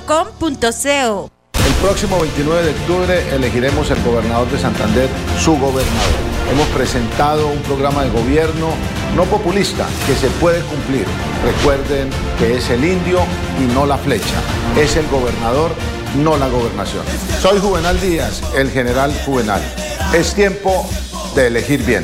El 1.65 1.73
próximo 1.75 2.19
29 2.19 2.63
de 2.63 2.71
octubre 2.71 3.35
elegiremos 3.35 3.89
el 3.91 4.01
gobernador 4.03 4.49
de 4.49 4.59
Santander, 4.59 5.09
su 5.39 5.53
gobernador. 5.53 6.31
Hemos 6.51 6.67
presentado 6.67 7.47
un 7.47 7.59
programa 7.59 8.03
de 8.03 8.09
gobierno 8.09 8.69
no 9.15 9.25
populista 9.25 9.87
que 10.07 10.15
se 10.15 10.27
puede 10.39 10.61
cumplir. 10.61 11.05
Recuerden 11.43 12.09
que 12.39 12.57
es 12.57 12.69
el 12.69 12.83
indio 12.83 13.19
y 13.59 13.73
no 13.73 13.85
la 13.85 13.97
flecha. 13.97 14.41
Es 14.77 14.95
el 14.95 15.07
gobernador, 15.07 15.71
no 16.17 16.37
la 16.37 16.47
gobernación. 16.47 17.03
Soy 17.41 17.59
Juvenal 17.59 17.99
Díaz, 17.99 18.41
el 18.55 18.69
general 18.71 19.13
Juvenal. 19.25 19.61
Es 20.13 20.33
tiempo 20.33 20.85
de 21.35 21.47
elegir 21.47 21.83
bien. 21.83 22.03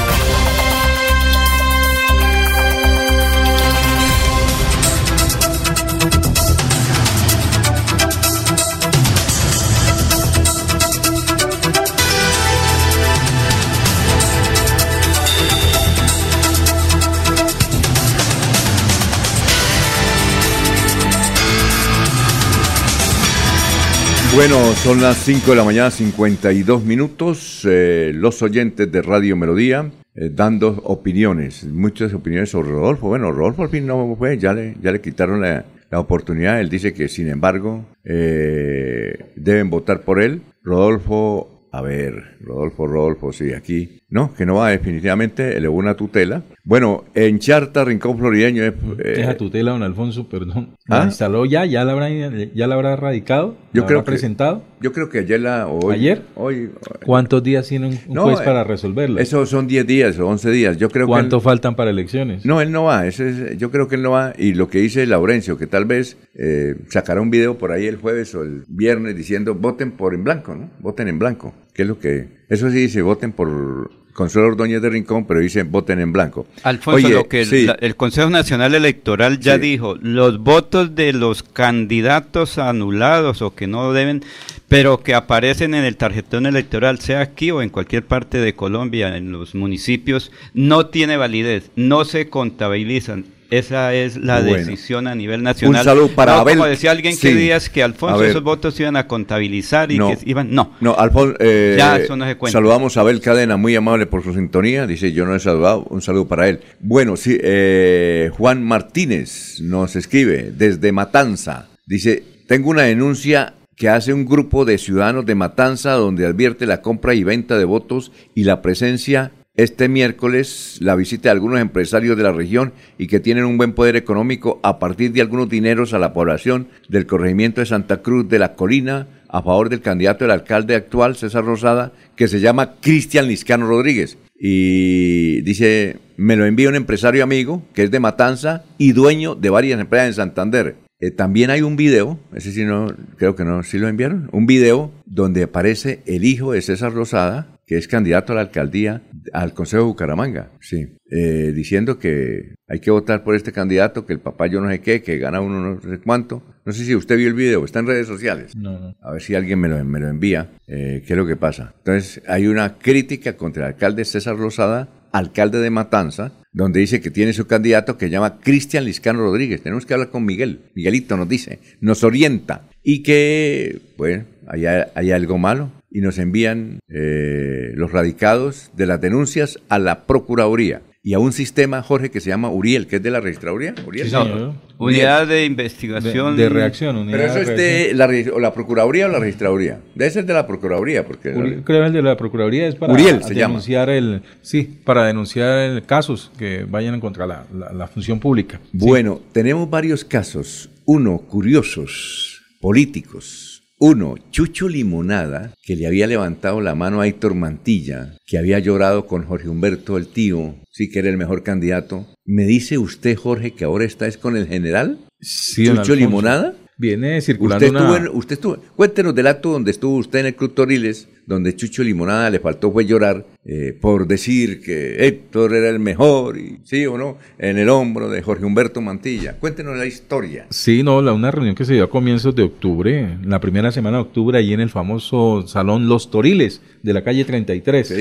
Bueno, 24.33 24.55
son 24.75 25.01
las 25.01 25.17
5 25.17 25.51
de 25.51 25.57
la 25.57 25.65
mañana, 25.65 25.91
52 25.91 26.85
minutos. 26.85 27.67
eh, 27.69 28.13
los 28.15 28.41
oyentes 28.41 28.89
de 28.89 29.01
Radio 29.01 29.35
Melodía 29.35 29.91
eh, 30.15 30.29
dando 30.31 30.69
opiniones, 30.85 31.65
muchas 31.65 32.13
opiniones 32.13 32.49
sobre 32.49 32.69
Rodolfo. 32.69 33.09
Bueno, 33.09 33.29
Rodolfo 33.33 33.63
al 33.63 33.69
fin 33.69 33.85
no 33.85 34.15
fue, 34.15 34.37
ya 34.37 34.53
le, 34.53 34.77
ya 34.81 34.93
le 34.93 35.01
quitaron 35.01 35.41
la, 35.41 35.65
oportunidad. 35.93 36.61
Él 36.61 36.69
dice 36.69 36.93
que, 36.93 37.09
sin 37.09 37.27
embargo, 37.27 37.85
eh, 38.05 39.33
deben 39.35 39.69
votar 39.69 40.01
por 40.01 40.21
él. 40.21 40.41
Rodolfo, 40.63 41.67
a 41.73 41.81
ver, 41.81 42.37
Rodolfo, 42.39 42.87
Rodolfo, 42.87 43.33
sí, 43.33 43.51
aquí. 43.51 44.00
No, 44.11 44.33
que 44.35 44.45
no 44.45 44.55
va 44.55 44.69
definitivamente, 44.71 45.55
elevó 45.55 45.77
una 45.77 45.95
tutela. 45.95 46.43
Bueno, 46.65 47.05
en 47.15 47.39
Charta, 47.39 47.85
Rincón 47.85 48.17
Florideño. 48.19 48.61
eh, 48.63 48.73
Esa 49.15 49.37
tutela, 49.37 49.71
don 49.71 49.83
Alfonso, 49.83 50.27
perdón. 50.27 50.75
¿Ah? 50.89 50.99
¿La 50.99 51.05
instaló 51.05 51.45
ya? 51.45 51.65
¿Ya 51.65 51.85
la 51.85 51.93
habrá, 51.93 52.09
ya 52.09 52.67
la 52.67 52.75
habrá 52.75 52.97
radicado? 52.97 53.55
Yo 53.73 53.81
¿La 53.83 53.87
creo 53.87 53.99
habrá 53.99 54.03
que- 54.03 54.11
presentado? 54.11 54.63
Yo 54.81 54.91
creo 54.91 55.07
que 55.09 55.19
ayer 55.19 55.39
la. 55.39 55.67
Hoy, 55.67 55.95
¿Ayer? 55.95 56.23
Hoy. 56.35 56.71
¿Cuántos 57.05 57.41
días 57.41 57.67
tiene 57.67 57.87
un 57.87 57.99
un 58.07 58.13
No, 58.13 58.23
juez 58.23 58.41
eh, 58.41 58.43
para 58.43 58.63
resolverlo? 58.65 59.19
Eso 59.19 59.45
son 59.45 59.65
10 59.67 59.87
días 59.87 60.19
o 60.19 60.27
11 60.27 60.51
días. 60.51 60.77
Yo 60.77 60.89
creo 60.89 61.07
¿Cuánto 61.07 61.37
que. 61.37 61.41
él- 61.41 61.43
faltan 61.43 61.75
para 61.75 61.91
elecciones? 61.91 62.45
No, 62.45 62.59
él 62.59 62.71
no 62.71 62.83
va. 62.83 63.07
ese 63.07 63.29
es- 63.29 63.57
yo 63.57 63.71
creo 63.71 63.87
que 63.87 63.95
él 63.95 64.01
no 64.01 64.11
va. 64.11 64.33
Y 64.37 64.53
lo 64.55 64.67
que 64.67 64.79
dice 64.79 65.05
Laurencio, 65.07 65.57
que 65.57 65.67
tal 65.67 65.85
vez 65.85 66.17
eh, 66.35 66.75
sacará 66.89 67.21
un 67.21 67.29
video 67.31 67.57
por 67.57 67.71
ahí 67.71 67.85
el 67.87 67.95
jueves 67.95 68.35
o 68.35 68.43
el 68.43 68.63
viernes 68.67 69.15
diciendo 69.15 69.55
voten 69.55 69.91
por 69.91 70.13
en 70.13 70.23
blanco, 70.25 70.53
¿no? 70.53 70.69
Voten 70.79 71.07
en 71.07 71.17
blanco. 71.17 71.53
Que 71.73 71.83
es 71.83 71.87
lo 71.87 71.97
que. 71.97 72.41
Eso 72.49 72.69
sí 72.69 72.75
dice 72.77 73.01
voten 73.01 73.31
por 73.31 73.89
Consuelo 74.13 74.49
Ordóñez 74.49 74.81
de 74.81 74.89
Rincón, 74.89 75.25
pero 75.25 75.39
dice 75.39 75.63
voten 75.63 75.99
en 75.99 76.11
blanco. 76.11 76.47
Alfonso, 76.63 77.07
Oye, 77.07 77.15
lo 77.15 77.27
que 77.27 77.45
sí. 77.45 77.67
el 77.79 77.95
Consejo 77.95 78.29
Nacional 78.29 78.75
Electoral 78.75 79.39
ya 79.39 79.57
dijo, 79.57 79.95
los 80.01 80.39
votos 80.39 80.95
de 80.95 81.13
los 81.13 81.43
candidatos 81.43 82.57
anulados 82.57 83.41
o 83.41 83.55
que 83.55 83.67
no 83.67 83.93
deben, 83.93 84.23
pero 84.67 85.01
que 85.03 85.15
aparecen 85.15 85.73
en 85.73 85.85
el 85.85 85.97
tarjetón 85.97 86.45
electoral, 86.45 86.99
sea 86.99 87.21
aquí 87.21 87.51
o 87.51 87.61
en 87.61 87.69
cualquier 87.69 88.05
parte 88.05 88.37
de 88.37 88.55
Colombia, 88.55 89.17
en 89.17 89.31
los 89.31 89.55
municipios, 89.55 90.31
no 90.53 90.87
tiene 90.87 91.17
validez, 91.17 91.71
no 91.75 92.05
se 92.05 92.29
contabilizan. 92.29 93.25
Esa 93.51 93.93
es 93.93 94.15
la 94.15 94.39
Bueno. 94.39 94.55
decisión 94.65 95.07
a 95.07 95.13
nivel 95.13 95.43
nacional. 95.43 95.81
Un 95.81 95.83
saludo 95.85 96.07
para 96.15 96.35
No, 96.35 96.39
Abel. 96.39 96.57
Como 96.57 96.69
decía 96.69 96.91
alguien 96.91 97.17
que 97.17 97.35
días 97.35 97.69
que 97.69 97.83
Alfonso, 97.83 98.23
esos 98.23 98.41
votos 98.41 98.79
iban 98.79 98.95
a 98.95 99.07
contabilizar 99.07 99.91
y 99.91 99.97
No. 99.97 100.07
que 100.07 100.17
iban. 100.25 100.51
No. 100.55 100.73
No, 100.79 100.95
Alfonso, 100.97 101.35
eh, 101.39 101.75
Ya, 101.77 101.97
eso 101.97 102.15
no 102.15 102.25
se 102.25 102.35
cuenta. 102.37 102.57
saludamos 102.57 102.95
a 102.95 103.01
Abel 103.01 103.19
Cadena, 103.19 103.57
muy 103.57 103.75
amable 103.75 104.05
por 104.05 104.23
su 104.23 104.33
sintonía. 104.33 104.87
Dice, 104.87 105.11
yo 105.11 105.25
no 105.25 105.35
he 105.35 105.39
saludado, 105.41 105.83
un 105.89 106.01
saludo 106.01 106.29
para 106.29 106.47
él. 106.47 106.61
Bueno, 106.79 107.17
sí, 107.17 107.37
eh, 107.43 108.31
Juan 108.37 108.63
Martínez 108.63 109.59
nos 109.61 109.97
escribe 109.97 110.51
desde 110.55 110.93
Matanza. 110.93 111.67
Dice, 111.85 112.23
tengo 112.47 112.69
una 112.69 112.83
denuncia 112.83 113.55
que 113.75 113.89
hace 113.89 114.13
un 114.13 114.25
grupo 114.25 114.63
de 114.63 114.77
ciudadanos 114.77 115.25
de 115.25 115.35
Matanza 115.35 115.91
donde 115.93 116.25
advierte 116.25 116.65
la 116.65 116.81
compra 116.81 117.15
y 117.15 117.23
venta 117.25 117.57
de 117.57 117.65
votos 117.65 118.13
y 118.33 118.45
la 118.45 118.61
presencia 118.61 119.31
este 119.55 119.89
miércoles 119.89 120.77
la 120.79 120.95
visita 120.95 121.23
de 121.23 121.31
algunos 121.31 121.59
empresarios 121.59 122.17
de 122.17 122.23
la 122.23 122.31
región 122.31 122.73
y 122.97 123.07
que 123.07 123.19
tienen 123.19 123.45
un 123.45 123.57
buen 123.57 123.73
poder 123.73 123.95
económico 123.95 124.59
a 124.63 124.79
partir 124.79 125.11
de 125.11 125.21
algunos 125.21 125.49
dineros 125.49 125.93
a 125.93 125.99
la 125.99 126.13
población 126.13 126.67
del 126.87 127.05
corregimiento 127.05 127.61
de 127.61 127.67
Santa 127.67 128.01
Cruz 128.01 128.29
de 128.29 128.39
la 128.39 128.55
Colina 128.55 129.07
a 129.27 129.41
favor 129.41 129.69
del 129.69 129.81
candidato 129.81 130.23
del 130.23 130.31
alcalde 130.31 130.75
actual, 130.75 131.15
César 131.15 131.45
Rosada, 131.45 131.93
que 132.15 132.27
se 132.27 132.41
llama 132.41 132.75
Cristian 132.81 133.27
Liscano 133.27 133.65
Rodríguez. 133.65 134.17
Y 134.37 135.41
dice, 135.41 135.97
me 136.17 136.35
lo 136.35 136.45
envía 136.45 136.67
un 136.67 136.75
empresario 136.75 137.23
amigo 137.23 137.63
que 137.73 137.83
es 137.83 137.91
de 137.91 137.99
Matanza 137.99 138.63
y 138.77 138.91
dueño 138.91 139.35
de 139.35 139.49
varias 139.49 139.79
empresas 139.79 140.07
en 140.07 140.13
Santander. 140.15 140.75
Eh, 140.99 141.11
también 141.11 141.49
hay 141.49 141.61
un 141.61 141.77
video, 141.77 142.19
ese 142.35 142.51
sí 142.51 142.63
no, 142.63 142.87
creo 143.17 143.35
que 143.35 143.43
no, 143.43 143.63
sí 143.63 143.79
lo 143.79 143.87
enviaron, 143.87 144.29
un 144.33 144.45
video 144.45 144.91
donde 145.05 145.43
aparece 145.43 146.01
el 146.05 146.25
hijo 146.25 146.51
de 146.51 146.61
César 146.61 146.93
Rosada, 146.93 147.50
que 147.71 147.77
es 147.77 147.87
candidato 147.87 148.33
a 148.33 148.35
la 148.35 148.41
alcaldía, 148.41 149.01
al 149.31 149.53
Consejo 149.53 149.83
de 149.83 149.87
Bucaramanga, 149.87 150.51
sí, 150.59 150.97
eh, 151.09 151.53
diciendo 151.55 151.97
que 151.97 152.55
hay 152.67 152.81
que 152.81 152.91
votar 152.91 153.23
por 153.23 153.33
este 153.33 153.53
candidato, 153.53 154.05
que 154.05 154.11
el 154.11 154.19
papá 154.19 154.47
yo 154.47 154.59
no 154.59 154.69
sé 154.69 154.81
qué, 154.81 155.01
que 155.01 155.17
gana 155.17 155.39
uno 155.39 155.75
no 155.75 155.81
sé 155.81 155.99
cuánto. 155.99 156.43
No 156.65 156.73
sé 156.73 156.83
si 156.83 156.93
usted 156.93 157.15
vio 157.15 157.29
el 157.29 157.33
video, 157.33 157.63
está 157.63 157.79
en 157.79 157.87
redes 157.87 158.07
sociales. 158.07 158.57
No, 158.57 158.77
no. 158.77 158.93
A 159.01 159.13
ver 159.13 159.21
si 159.21 159.35
alguien 159.35 159.57
me 159.57 159.69
lo, 159.69 159.85
me 159.85 160.01
lo 160.01 160.09
envía, 160.09 160.49
eh, 160.67 161.01
qué 161.07 161.13
es 161.13 161.17
lo 161.17 161.25
que 161.25 161.37
pasa. 161.37 161.73
Entonces, 161.77 162.21
hay 162.27 162.47
una 162.47 162.77
crítica 162.77 163.37
contra 163.37 163.67
el 163.67 163.73
alcalde 163.75 164.03
César 164.03 164.35
Rosada, 164.35 164.89
alcalde 165.13 165.59
de 165.59 165.69
Matanza, 165.69 166.33
donde 166.51 166.81
dice 166.81 166.99
que 166.99 167.09
tiene 167.09 167.31
su 167.31 167.47
candidato 167.47 167.97
que 167.97 168.07
se 168.07 168.11
llama 168.11 168.41
Cristian 168.41 168.83
Liscano 168.83 169.19
Rodríguez. 169.19 169.61
Tenemos 169.61 169.85
que 169.85 169.93
hablar 169.93 170.09
con 170.09 170.25
Miguel. 170.25 170.59
Miguelito 170.75 171.15
nos 171.15 171.29
dice, 171.29 171.59
nos 171.79 172.03
orienta. 172.03 172.67
Y 172.83 173.01
que, 173.01 173.79
bueno, 173.97 174.25
hay, 174.45 174.65
hay 174.65 175.11
algo 175.11 175.37
malo. 175.37 175.71
Y 175.93 175.99
nos 176.01 176.17
envían 176.19 176.79
eh, 176.87 177.71
los 177.75 177.91
radicados 177.91 178.71
de 178.75 178.85
las 178.85 179.01
denuncias 179.01 179.59
a 179.69 179.77
la 179.77 180.05
Procuraduría. 180.05 180.81
Y 181.03 181.15
a 181.15 181.19
un 181.19 181.33
sistema, 181.33 181.81
Jorge, 181.81 182.11
que 182.11 182.19
se 182.21 182.29
llama 182.29 182.49
Uriel, 182.51 182.85
que 182.85 182.97
es 182.97 183.03
de 183.03 183.09
la 183.09 183.19
registraduría. 183.19 183.73
Uriel. 183.87 184.05
Sí, 184.05 184.11
señor. 184.11 184.53
Unidad 184.77 185.27
de 185.27 185.45
investigación. 185.45 186.35
De- 186.37 186.43
de 186.43 186.49
reacción, 186.49 186.95
unidad 186.95 187.17
Pero 187.17 187.25
eso 187.31 187.35
de 187.39 187.41
es 187.41 187.57
de 187.57 187.93
la, 187.95 188.33
o 188.35 188.39
la 188.39 188.53
Procuraduría 188.53 189.07
o 189.07 189.09
la 189.09 189.17
Registraduría. 189.19 189.79
Debe 189.95 190.11
ser 190.11 190.25
de 190.27 190.33
la 190.33 190.45
Procuraduría, 190.45 191.03
porque... 191.05 191.33
Uri- 191.33 191.63
Creo 191.63 191.81
que 191.81 191.87
el 191.87 191.93
de 191.93 192.01
la 192.03 192.15
Procuraduría 192.17 192.67
es 192.67 192.75
para 192.75 192.93
Uriel 192.93 193.23
se 193.23 193.33
llama. 193.33 193.53
denunciar 193.53 193.89
el 193.89 194.21
sí, 194.43 194.79
para 194.85 195.05
denunciar 195.07 195.57
el- 195.71 195.83
casos 195.83 196.31
que 196.37 196.65
vayan 196.69 196.99
contra 196.99 197.25
la, 197.25 197.45
la- 197.51 197.73
la 197.73 197.87
función 197.87 198.19
pública. 198.19 198.61
Bueno, 198.71 199.19
tenemos 199.33 199.67
varios 199.69 200.05
casos. 200.05 200.69
Uno, 200.85 201.17
curiosos, 201.17 202.43
políticos. 202.61 203.50
Uno, 203.83 204.13
Chucho 204.29 204.69
Limonada, 204.69 205.55
que 205.63 205.75
le 205.75 205.87
había 205.87 206.05
levantado 206.05 206.61
la 206.61 206.75
mano 206.75 207.01
a 207.01 207.07
Héctor 207.07 207.33
Mantilla, 207.33 208.15
que 208.27 208.37
había 208.37 208.59
llorado 208.59 209.07
con 209.07 209.23
Jorge 209.25 209.49
Humberto, 209.49 209.97
el 209.97 210.05
tío, 210.05 210.53
sí 210.71 210.91
que 210.91 210.99
era 210.99 211.09
el 211.09 211.17
mejor 211.17 211.41
candidato. 211.41 212.05
¿Me 212.23 212.45
dice 212.45 212.77
usted, 212.77 213.15
Jorge, 213.17 213.55
que 213.55 213.63
ahora 213.63 213.83
está 213.85 214.05
es 214.05 214.19
con 214.19 214.37
el 214.37 214.45
general? 214.47 214.99
Sí, 215.19 215.65
¿Chucho. 215.65 215.95
Limonada? 215.95 216.53
Viene 216.77 217.21
circulando 217.21 217.65
Usted 217.65 217.75
estuvo, 217.79 217.95
una- 217.95 218.05
en- 218.05 218.15
usted 218.15 218.33
estuvo, 218.33 218.57
cuéntenos 218.75 219.15
del 219.15 219.25
acto 219.27 219.51
donde 219.51 219.71
estuvo 219.71 219.95
usted 219.97 220.19
en 220.19 220.25
el 220.27 220.35
Club 220.35 220.53
Toriles, 220.53 221.07
donde 221.25 221.55
Chucho 221.55 221.83
Limonada 221.83 222.29
le 222.29 222.39
faltó 222.39 222.71
fue 222.71 222.85
llorar 222.85 223.25
eh, 223.45 223.75
por 223.79 224.07
decir 224.07 224.61
que 224.61 225.05
Héctor 225.07 225.55
era 225.55 225.69
el 225.69 225.79
mejor, 225.79 226.37
y 226.37 226.59
sí 226.63 226.85
o 226.85 226.97
no, 226.97 227.17
en 227.39 227.57
el 227.57 227.69
hombro 227.69 228.09
de 228.09 228.21
Jorge 228.21 228.45
Humberto 228.45 228.81
Mantilla. 228.81 229.37
Cuéntenos 229.39 229.75
la 229.77 229.85
historia. 229.85 230.45
Sí, 230.49 230.83
no, 230.83 231.01
la, 231.01 231.13
una 231.13 231.31
reunión 231.31 231.55
que 231.55 231.65
se 231.65 231.73
dio 231.73 231.83
a 231.85 231.89
comienzos 231.89 232.35
de 232.35 232.43
octubre, 232.43 233.17
la 233.23 233.39
primera 233.39 233.71
semana 233.71 233.97
de 233.97 234.03
octubre, 234.03 234.37
ahí 234.37 234.53
en 234.53 234.59
el 234.59 234.69
famoso 234.69 235.47
Salón 235.47 235.87
Los 235.87 236.11
Toriles 236.11 236.61
de 236.83 236.93
la 236.93 237.03
calle 237.03 237.25
33. 237.25 237.87
Sí, 237.87 237.95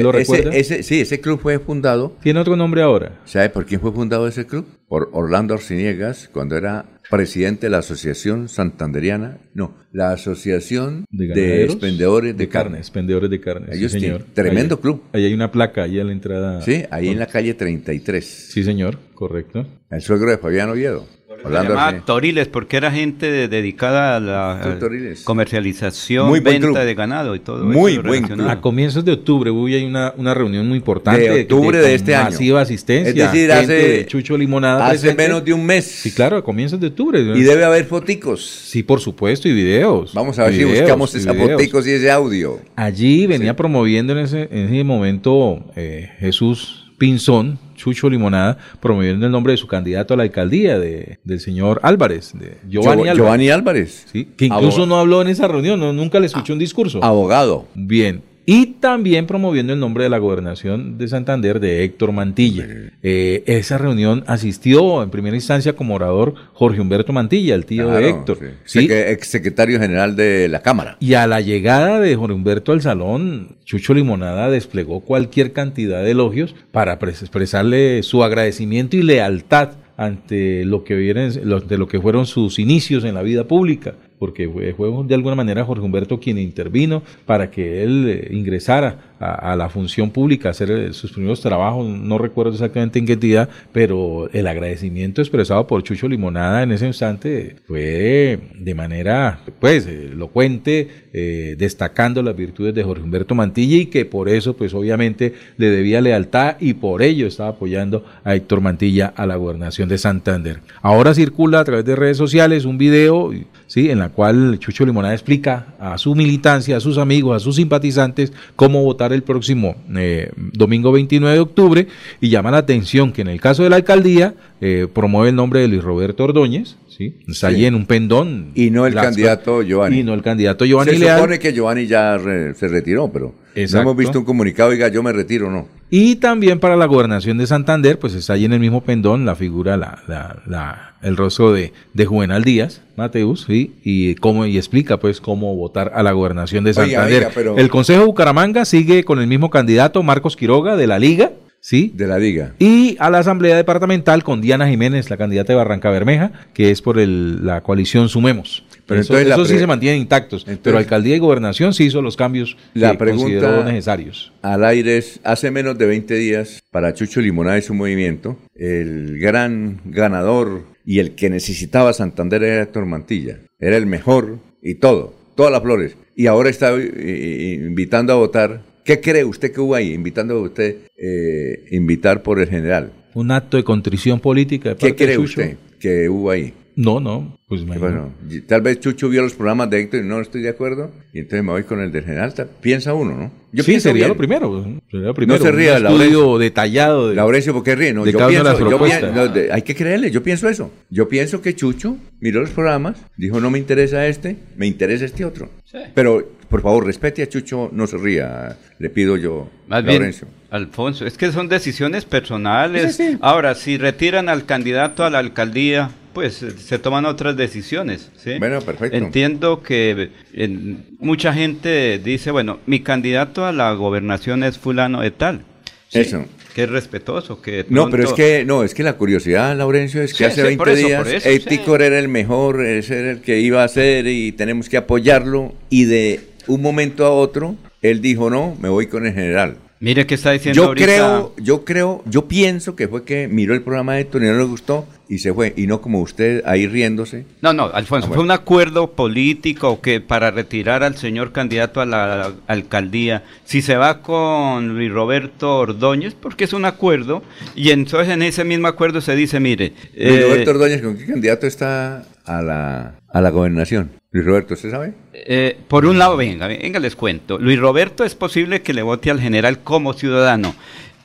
lo 0.00 0.10
ese, 0.10 0.10
recuerda? 0.10 0.50
ese- 0.56 0.82
sí, 0.82 1.00
ese 1.00 1.20
club 1.20 1.40
fue 1.40 1.58
fundado. 1.58 2.16
¿Tiene 2.22 2.40
otro 2.40 2.56
nombre 2.56 2.82
ahora? 2.82 3.20
¿Sabe 3.24 3.50
por 3.50 3.66
quién 3.66 3.80
fue 3.80 3.92
fundado 3.92 4.26
ese 4.26 4.46
club? 4.46 4.66
Por 4.88 5.08
Orlando 5.12 5.54
Arciniegas, 5.54 6.28
cuando 6.32 6.56
era 6.56 6.86
presidente 7.10 7.66
de 7.66 7.70
la 7.70 7.78
Asociación 7.78 8.48
Santanderiana, 8.48 9.38
no, 9.54 9.74
la 9.92 10.12
Asociación 10.12 11.04
¿De? 11.10 11.64
Expendedores 11.64 12.36
de, 12.36 12.44
¿De 12.44 12.48
carnes, 12.62 12.92
vendedores 12.92 13.30
de 13.30 13.40
carnes. 13.40 13.76
Ellos 13.76 13.92
sí, 13.92 13.98
tienen 13.98 14.18
señor. 14.18 14.34
tremendo 14.34 14.74
Ahí- 14.76 14.80
club. 14.82 15.02
Ahí 15.12 15.24
hay 15.26 15.34
una 15.34 15.50
placa, 15.52 15.82
ahí 15.84 15.98
a 16.00 16.04
la 16.04 16.12
entrada. 16.12 16.62
Sí, 16.62 16.84
ahí 16.90 17.08
en 17.08 17.18
la 17.18 17.26
calle 17.26 17.54
33. 17.54 18.24
Sí, 18.52 18.62
señor, 18.64 18.98
correcto. 19.14 19.66
El 19.90 20.00
suegro 20.02 20.30
de 20.30 20.38
Fabián 20.38 20.70
Oviedo. 20.70 21.06
Se 21.40 21.46
Hablando 21.46 21.74
llamaba. 21.74 22.04
Toriles 22.04 22.48
porque 22.48 22.76
era 22.76 22.90
gente 22.90 23.30
de- 23.30 23.48
dedicada 23.48 24.16
a 24.16 24.20
la 24.20 24.60
Club 24.78 25.16
comercialización, 25.24 26.28
Muy 26.28 26.40
venta 26.40 26.66
club. 26.68 26.78
de 26.78 26.94
ganado 26.94 27.34
y 27.34 27.40
todo 27.40 27.64
Muy 27.64 27.92
eso 27.94 28.02
buen 28.02 28.22
relacionado. 28.24 28.50
A 28.50 28.60
comienzos 28.60 29.04
de 29.04 29.12
octubre 29.12 29.50
hubo 29.50 29.64
una, 29.86 30.12
una 30.16 30.34
reunión 30.34 30.68
muy 30.68 30.76
importante. 30.78 31.22
De 31.30 31.40
octubre 31.42 31.78
de 31.78 31.94
este 31.94 32.14
año. 32.14 32.30
Masiva 32.30 32.60
asistencia. 32.60 33.08
Es 33.10 33.32
decir, 33.32 33.50
hace- 33.52 33.72
de 33.72 34.06
Chucho 34.06 34.36
Limonada. 34.36 34.86
hace 34.86 34.98
presente. 35.00 35.22
menos 35.22 35.44
de 35.44 35.52
un 35.54 35.64
mes. 35.64 35.84
Sí, 35.86 36.10
claro, 36.12 36.36
a 36.36 36.44
comienzos 36.44 36.78
de 36.78 36.88
octubre. 36.88 37.20
Y 37.20 37.40
debe 37.42 37.64
haber 37.64 37.84
foticos. 37.86 38.44
Sí, 38.44 38.82
por 38.82 39.00
supuesto, 39.00 39.48
y 39.48 39.52
videos. 39.54 40.12
Vamos 40.14 40.38
a 40.38 40.44
ver 40.44 40.54
si 40.54 40.64
buscamos 40.64 41.12
videos. 41.14 41.52
foticos 41.52 41.86
y 41.86 41.90
ese 41.92 42.10
audio. 42.10 42.58
Allí 42.76 43.26
venía 43.26 43.56
promoviendo 43.56 44.12
en 44.12 44.18
ese, 44.24 44.42
en 44.50 44.74
ese 44.74 44.84
momento 44.84 45.64
eh, 45.76 46.10
Jesús 46.18 46.90
Pinzón, 46.98 47.58
Chucho 47.80 48.10
Limonada, 48.10 48.58
promoviendo 48.80 49.24
el 49.26 49.32
nombre 49.32 49.52
de 49.52 49.56
su 49.56 49.66
candidato 49.66 50.14
a 50.14 50.16
la 50.18 50.22
alcaldía, 50.24 50.78
de, 50.78 51.18
del 51.24 51.40
señor 51.40 51.80
Álvarez, 51.82 52.32
de 52.38 52.58
Giovanni 52.68 53.02
Gio- 53.02 53.10
Álvarez. 53.10 53.16
Giovanni 53.16 53.50
Álvarez. 53.50 54.06
Sí, 54.12 54.28
que 54.36 54.44
incluso 54.46 54.66
Abogado. 54.82 54.86
no 54.86 54.98
habló 54.98 55.22
en 55.22 55.28
esa 55.28 55.48
reunión, 55.48 55.80
no- 55.80 55.92
nunca 55.92 56.20
le 56.20 56.26
escuchó 56.26 56.52
un 56.52 56.58
discurso. 56.58 57.02
Abogado. 57.02 57.66
Bien. 57.74 58.22
Y 58.52 58.66
también 58.80 59.26
promoviendo 59.26 59.72
el 59.72 59.78
nombre 59.78 60.02
de 60.02 60.10
la 60.10 60.18
gobernación 60.18 60.98
de 60.98 61.06
Santander 61.06 61.60
de 61.60 61.84
Héctor 61.84 62.10
Mantilla. 62.10 62.66
Eh, 63.00 63.44
esa 63.46 63.78
reunión 63.78 64.24
asistió 64.26 65.04
en 65.04 65.10
primera 65.10 65.36
instancia 65.36 65.74
como 65.74 65.94
orador 65.94 66.34
Jorge 66.52 66.80
Humberto 66.80 67.12
Mantilla, 67.12 67.54
el 67.54 67.64
tío 67.64 67.88
de 67.90 68.08
Héctor. 68.08 68.38
sí. 68.64 68.80
¿sí? 68.80 68.88
Ex 68.90 69.28
secretario 69.28 69.78
general 69.78 70.16
de 70.16 70.48
la 70.48 70.62
Cámara. 70.62 70.96
Y 70.98 71.14
a 71.14 71.28
la 71.28 71.40
llegada 71.40 72.00
de 72.00 72.16
Jorge 72.16 72.34
Humberto 72.34 72.72
al 72.72 72.82
salón, 72.82 73.56
Chucho 73.64 73.94
Limonada 73.94 74.50
desplegó 74.50 74.98
cualquier 75.00 75.52
cantidad 75.52 76.02
de 76.02 76.10
elogios 76.10 76.56
para 76.72 76.98
pres- 76.98 77.20
expresarle 77.22 78.02
su 78.02 78.24
agradecimiento 78.24 78.96
y 78.96 79.02
lealtad 79.02 79.74
ante 79.96 80.64
lo 80.64 80.82
que 80.82 80.96
vienen, 80.96 81.30
lo- 81.44 81.60
de 81.60 81.78
lo 81.78 81.86
que 81.86 82.00
fueron 82.00 82.26
sus 82.26 82.58
inicios 82.58 83.04
en 83.04 83.14
la 83.14 83.22
vida 83.22 83.44
pública, 83.44 83.94
porque 84.20 84.46
fue, 84.76 84.90
de 85.06 85.14
alguna 85.14 85.34
manera 85.34 85.64
Jorge 85.64 85.82
Humberto 85.82 86.20
quien 86.20 86.36
intervino 86.36 87.02
para 87.24 87.50
que 87.50 87.82
él 87.82 88.06
eh, 88.06 88.28
ingresara 88.30 89.14
a, 89.18 89.54
la 89.54 89.68
función 89.68 90.10
pública, 90.10 90.48
hacer 90.48 90.70
eh, 90.70 90.92
sus 90.92 91.12
primeros 91.12 91.40
trabajos, 91.40 91.86
no 91.86 92.16
recuerdo 92.16 92.52
exactamente 92.52 92.98
en 92.98 93.06
qué 93.06 93.14
entidad, 93.14 93.48
pero 93.72 94.30
el 94.32 94.46
agradecimiento 94.46 95.20
expresado 95.20 95.66
por 95.66 95.82
Chucho 95.82 96.08
Limonada 96.08 96.62
en 96.62 96.72
ese 96.72 96.86
instante 96.86 97.56
fue 97.66 98.38
de 98.54 98.74
manera, 98.74 99.40
pues, 99.58 99.86
elocuente, 99.86 100.88
eh, 101.12 101.54
destacando 101.58 102.22
las 102.22 102.34
virtudes 102.34 102.74
de 102.74 102.82
Jorge 102.82 103.02
Humberto 103.02 103.34
Mantilla 103.34 103.76
y 103.76 103.86
que 103.86 104.06
por 104.06 104.28
eso, 104.28 104.56
pues, 104.56 104.72
obviamente 104.72 105.34
le 105.58 105.70
debía 105.70 106.00
lealtad 106.00 106.56
y 106.58 106.74
por 106.74 107.02
ello 107.02 107.26
estaba 107.26 107.50
apoyando 107.50 108.04
a 108.24 108.34
Héctor 108.34 108.60
Mantilla 108.62 109.12
a 109.16 109.26
la 109.26 109.36
gobernación 109.36 109.88
de 109.88 109.98
Santander. 109.98 110.60
Ahora 110.80 111.12
circula 111.14 111.60
a 111.60 111.64
través 111.64 111.84
de 111.84 111.96
redes 111.96 112.16
sociales 112.16 112.64
un 112.64 112.78
video, 112.78 113.32
sí, 113.70 113.88
en 113.88 114.00
la 114.00 114.08
cual 114.08 114.58
Chucho 114.58 114.84
Limonada 114.84 115.14
explica 115.14 115.74
a 115.78 115.96
su 115.96 116.16
militancia, 116.16 116.76
a 116.76 116.80
sus 116.80 116.98
amigos, 116.98 117.36
a 117.36 117.38
sus 117.38 117.54
simpatizantes 117.54 118.32
cómo 118.56 118.82
votar 118.82 119.12
el 119.12 119.22
próximo 119.22 119.76
eh, 119.96 120.30
domingo 120.36 120.90
29 120.90 121.34
de 121.34 121.40
octubre 121.40 121.86
y 122.20 122.30
llama 122.30 122.50
la 122.50 122.58
atención 122.58 123.12
que 123.12 123.22
en 123.22 123.28
el 123.28 123.40
caso 123.40 123.62
de 123.62 123.70
la 123.70 123.76
alcaldía 123.76 124.34
eh, 124.60 124.88
promueve 124.92 125.28
el 125.30 125.36
nombre 125.36 125.60
de 125.60 125.68
Luis 125.68 125.84
Roberto 125.84 126.24
Ordóñez, 126.24 126.76
sí, 126.88 127.14
está 127.28 127.48
Sí. 127.48 127.54
allí 127.54 127.66
en 127.66 127.76
un 127.76 127.86
pendón. 127.86 128.50
Y 128.56 128.70
no 128.70 128.86
el 128.86 128.94
candidato 128.94 129.62
Giovanni. 129.62 130.00
Y 130.00 130.02
no 130.02 130.14
el 130.14 130.22
candidato 130.22 130.64
Giovanni 130.64 130.92
Se 130.94 130.98
Leal. 130.98 131.18
supone 131.20 131.38
que 131.38 131.52
Giovanni 131.52 131.86
ya 131.86 132.18
re- 132.18 132.54
se 132.56 132.66
retiró, 132.66 133.08
pero 133.12 133.34
no 133.54 133.80
hemos 133.80 133.96
visto 133.96 134.18
un 134.18 134.24
comunicado, 134.24 134.70
diga 134.72 134.88
yo 134.88 135.02
me 135.02 135.12
retiro, 135.12 135.48
no. 135.50 135.68
Y 135.90 136.16
también 136.16 136.60
para 136.60 136.76
la 136.76 136.86
gobernación 136.86 137.36
de 137.38 137.46
Santander, 137.48 137.98
pues 137.98 138.14
está 138.14 138.34
allí 138.34 138.44
en 138.44 138.52
el 138.52 138.60
mismo 138.60 138.82
pendón 138.82 139.24
la 139.26 139.34
figura, 139.34 139.76
la, 139.76 139.98
la, 140.06 140.36
la- 140.46 140.94
el 141.02 141.16
rostro 141.16 141.52
de, 141.52 141.72
de 141.94 142.06
Juvenal 142.06 142.44
Díaz, 142.44 142.82
Mateus, 142.96 143.44
¿sí? 143.46 143.72
y 143.82 144.14
cómo, 144.16 144.44
y 144.46 144.56
explica 144.58 144.98
pues 144.98 145.20
cómo 145.20 145.56
votar 145.56 145.92
a 145.94 146.02
la 146.02 146.12
gobernación 146.12 146.62
de 146.62 146.70
Oiga, 146.70 146.82
Santander. 146.84 147.18
oiga, 147.22 147.30
pero- 147.34 147.56
El 147.56 147.70
Consejo 147.70 148.00
de 148.00 148.06
Bucaramanga 148.06 148.64
sigue 148.64 149.02
con 149.04 149.18
el 149.20 149.26
mismo 149.26 149.50
candidato, 149.50 150.02
Marcos 150.02 150.36
Quiroga, 150.36 150.76
de 150.76 150.86
la 150.86 150.98
Liga, 150.98 151.32
¿sí? 151.60 151.90
De 151.94 152.06
la 152.06 152.18
Liga. 152.18 152.52
Y 152.58 152.96
a 153.00 153.08
la 153.10 153.18
Asamblea 153.18 153.56
Departamental 153.56 154.22
con 154.22 154.40
Diana 154.40 154.68
Jiménez, 154.68 155.10
la 155.10 155.16
candidata 155.16 155.52
de 155.52 155.56
Barranca 155.56 155.90
Bermeja, 155.90 156.30
que 156.54 156.70
es 156.70 156.82
por 156.82 156.98
el- 156.98 157.44
la 157.46 157.62
coalición 157.62 158.08
Sumemos. 158.10 158.62
Pero 158.90 159.02
eso 159.02 159.12
entonces 159.12 159.28
la 159.28 159.34
eso 159.36 159.44
sí 159.44 159.56
se 159.56 159.66
mantienen 159.68 160.00
intactos, 160.00 160.44
pero 160.64 160.78
alcaldía 160.78 161.14
y 161.14 161.20
gobernación 161.20 161.72
sí 161.74 161.84
hizo 161.84 162.02
los 162.02 162.16
cambios 162.16 162.56
La 162.74 162.90
que 162.90 162.98
consideró 162.98 163.40
pregunta 163.40 163.64
necesarios. 163.70 164.32
al 164.42 164.64
aire 164.64 164.98
es, 164.98 165.20
hace 165.22 165.52
menos 165.52 165.78
de 165.78 165.86
20 165.86 166.12
días, 166.14 166.60
para 166.72 166.92
Chucho 166.92 167.20
Limonada 167.20 167.56
y 167.56 167.62
su 167.62 167.72
movimiento, 167.72 168.36
el 168.56 169.20
gran 169.20 169.80
ganador 169.84 170.64
y 170.84 170.98
el 170.98 171.14
que 171.14 171.30
necesitaba 171.30 171.92
Santander 171.92 172.42
era 172.42 172.64
Héctor 172.64 172.84
Mantilla. 172.84 173.38
Era 173.60 173.76
el 173.76 173.86
mejor 173.86 174.40
y 174.60 174.74
todo, 174.74 175.14
todas 175.36 175.52
las 175.52 175.62
flores. 175.62 175.96
Y 176.16 176.26
ahora 176.26 176.50
está 176.50 176.74
eh, 176.74 176.90
eh, 176.96 177.60
invitando 177.64 178.12
a 178.12 178.16
votar. 178.16 178.62
¿Qué 178.84 179.00
cree 179.00 179.24
usted 179.24 179.52
que 179.52 179.60
hubo 179.60 179.76
ahí? 179.76 179.92
Invitando 179.92 180.34
a 180.34 180.40
usted, 180.40 180.78
eh, 180.96 181.64
invitar 181.70 182.24
por 182.24 182.40
el 182.40 182.48
general. 182.48 182.92
Un 183.14 183.30
acto 183.30 183.56
de 183.56 183.62
contrición 183.62 184.18
política. 184.18 184.70
de 184.70 184.74
¿Qué 184.74 184.88
parte 184.88 185.06
de 185.06 185.14
cree 185.14 185.18
usted 185.18 185.56
que 185.78 186.08
hubo 186.08 186.28
ahí? 186.28 186.54
No, 186.76 187.00
no, 187.00 187.38
pues 187.48 187.64
me 187.64 187.76
Bueno, 187.78 188.12
tal 188.46 188.62
vez 188.62 188.80
Chucho 188.80 189.08
vio 189.08 189.22
los 189.22 189.34
programas 189.34 189.68
de 189.70 189.80
Héctor 189.80 190.00
y 190.04 190.06
no 190.06 190.20
estoy 190.20 190.40
de 190.42 190.48
acuerdo, 190.50 190.90
y 191.12 191.18
entonces 191.18 191.44
me 191.44 191.50
voy 191.50 191.64
con 191.64 191.80
el 191.80 191.90
del 191.92 192.04
general. 192.04 192.32
Piensa 192.60 192.94
uno, 192.94 193.16
¿no? 193.16 193.30
sí, 193.52 193.62
pienso 193.64 193.88
sería 193.88 194.06
lo 194.08 194.16
primero. 194.16 194.64
Sería 194.90 195.06
lo 195.08 195.14
primero. 195.14 195.38
No 195.38 195.44
se 195.44 195.52
ría, 195.52 195.78
Laurencio. 195.80 196.38
detallado. 196.38 197.08
De, 197.08 197.16
Laurencio, 197.16 197.52
¿por 197.52 197.64
qué 197.64 197.74
ríe? 197.74 197.92
No, 197.92 198.04
de 198.04 198.12
yo 198.12 198.18
cada 198.18 198.30
una 198.30 198.38
de 198.38 198.44
pienso, 198.44 198.52
las 198.52 198.60
yo 198.60 198.68
propuestas. 198.78 199.02
pien- 199.02 199.14
no, 199.14 199.28
de- 199.28 199.52
hay 199.52 199.62
que 199.62 199.74
creerle, 199.74 200.10
yo 200.10 200.22
pienso 200.22 200.48
eso. 200.48 200.70
Yo 200.90 201.08
pienso 201.08 201.42
que 201.42 201.54
Chucho 201.54 201.96
miró 202.20 202.40
los 202.40 202.50
programas, 202.50 202.96
dijo 203.16 203.40
no 203.40 203.50
me 203.50 203.58
interesa 203.58 204.06
este, 204.06 204.36
me 204.56 204.66
interesa 204.66 205.04
este 205.04 205.24
otro. 205.24 205.48
Pero, 205.94 206.28
por 206.48 206.62
favor, 206.62 206.84
respete 206.84 207.22
a 207.22 207.28
Chucho, 207.28 207.68
no 207.72 207.86
se 207.86 207.96
ría, 207.96 208.56
le 208.78 208.90
pido 208.90 209.16
yo, 209.16 209.48
Más 209.68 209.82
bien, 209.84 209.96
Laurencio. 209.96 210.26
Alfonso, 210.50 211.06
es 211.06 211.16
que 211.16 211.30
son 211.30 211.48
decisiones 211.48 212.04
personales. 212.04 212.96
Sí, 212.96 213.10
sí. 213.12 213.18
Ahora, 213.20 213.54
si 213.54 213.78
retiran 213.78 214.28
al 214.28 214.46
candidato 214.46 215.04
a 215.04 215.10
la 215.10 215.18
alcaldía, 215.20 215.90
pues 216.12 216.42
eh, 216.42 216.50
se 216.50 216.78
toman 216.80 217.04
otras 217.06 217.36
decisiones. 217.36 218.10
¿sí? 218.16 218.38
Bueno, 218.40 218.60
perfecto. 218.62 218.96
Entiendo 218.96 219.62
que 219.62 220.10
en- 220.32 220.86
mucha 220.98 221.32
gente 221.32 222.00
dice, 222.02 222.32
bueno, 222.32 222.58
mi 222.66 222.80
candidato 222.80 223.46
a 223.46 223.52
la 223.52 223.72
gobernación 223.74 224.42
es 224.42 224.58
fulano 224.58 225.02
de 225.02 225.12
tal. 225.12 225.42
Sí, 225.88 226.00
Eso. 226.00 226.24
Que 226.60 226.64
es 226.64 226.70
respetuoso, 226.70 227.40
que 227.40 227.64
No, 227.70 227.88
pero 227.88 228.04
es 228.04 228.12
que, 228.12 228.44
no, 228.44 228.62
es 228.64 228.74
que 228.74 228.82
la 228.82 228.94
curiosidad, 228.94 229.56
Laurencio, 229.56 230.02
es 230.02 230.12
que 230.12 230.18
Sí, 230.18 230.24
hace 230.24 230.36
sí, 230.42 230.42
20 230.42 230.56
por 230.58 230.68
eso, 230.68 230.86
días 230.86 231.06
eso, 231.08 231.28
el 231.28 231.42
sí. 231.42 231.60
Era 231.80 231.98
el 231.98 232.08
mejor, 232.08 232.64
ese 232.64 232.98
era 233.00 233.10
el 233.12 233.20
que 233.20 233.40
iba 233.40 233.64
a 233.64 233.68
ser 233.68 234.06
y 234.06 234.32
tenemos 234.32 234.68
que 234.68 234.76
apoyarlo, 234.76 235.54
y 235.70 235.84
de 235.84 236.20
un 236.46 236.60
momento 236.60 237.06
a 237.06 237.10
otro, 237.10 237.56
él 237.80 238.00
dijo 238.02 238.28
no, 238.28 238.56
me 238.60 238.68
voy 238.68 238.86
con 238.88 239.06
el 239.06 239.14
general. 239.14 239.56
Mire 239.78 240.06
que 240.06 240.14
está 240.16 240.32
diciendo 240.32 240.60
Yo 240.60 240.66
ahorita- 240.68 240.84
creo, 240.86 241.34
yo 241.38 241.64
creo, 241.64 242.02
yo 242.04 242.28
pienso 242.28 242.76
que 242.76 242.86
fue 242.88 243.04
que 243.04 243.28
miró 243.28 243.54
el 243.54 243.62
programa 243.62 243.94
de 243.94 244.02
Héctor 244.02 244.22
y 244.22 244.26
no 244.26 244.36
le 244.36 244.44
gustó 244.44 244.86
y 245.10 245.18
se 245.18 245.34
fue. 245.34 245.52
Y 245.56 245.66
no 245.66 245.80
como 245.82 246.00
usted 246.00 246.42
ahí 246.46 246.66
riéndose. 246.66 247.26
No, 247.42 247.52
no, 247.52 247.64
Alfonso, 247.64 248.06
Ah, 248.06 248.08
bueno. 248.08 248.14
fue 248.14 248.22
un 248.24 248.30
acuerdo 248.30 248.92
político 248.92 249.80
que 249.82 250.00
para 250.00 250.30
retirar 250.30 250.82
al 250.82 250.96
señor 250.96 251.32
candidato 251.32 251.80
a 251.80 251.84
la 251.86 252.32
alcaldía, 252.46 253.24
si 253.44 253.60
se 253.60 253.76
va 253.76 254.00
con 254.02 254.68
Luis 254.76 254.90
Roberto 254.90 255.58
Ordóñez, 255.58 256.14
porque 256.14 256.44
es 256.44 256.52
un 256.52 256.64
acuerdo, 256.64 257.22
y 257.54 257.70
entonces 257.70 258.08
en 258.14 258.22
ese 258.22 258.44
mismo 258.44 258.68
acuerdo 258.68 259.00
se 259.00 259.14
dice, 259.16 259.40
mire, 259.40 259.72
Luis 259.94 260.10
eh, 260.12 260.22
Roberto 260.22 260.50
Ordóñez, 260.52 260.80
¿con 260.80 260.96
qué 260.96 261.06
candidato 261.06 261.46
está 261.46 262.04
a 262.24 262.40
la, 262.42 262.94
a 263.08 263.20
la 263.20 263.30
gobernación? 263.30 263.90
Luis 264.12 264.26
Roberto, 264.26 264.54
¿usted 264.54 264.70
sabe? 264.70 264.94
eh, 265.12 265.56
por 265.68 265.86
un 265.86 265.98
lado, 265.98 266.16
venga, 266.16 266.46
venga, 266.48 266.78
les 266.80 266.96
cuento, 266.96 267.38
Luis 267.38 267.58
Roberto 267.58 268.04
es 268.04 268.14
posible 268.14 268.62
que 268.62 268.74
le 268.74 268.82
vote 268.82 269.10
al 269.10 269.20
general 269.20 269.58
como 269.60 269.92
ciudadano. 269.92 270.54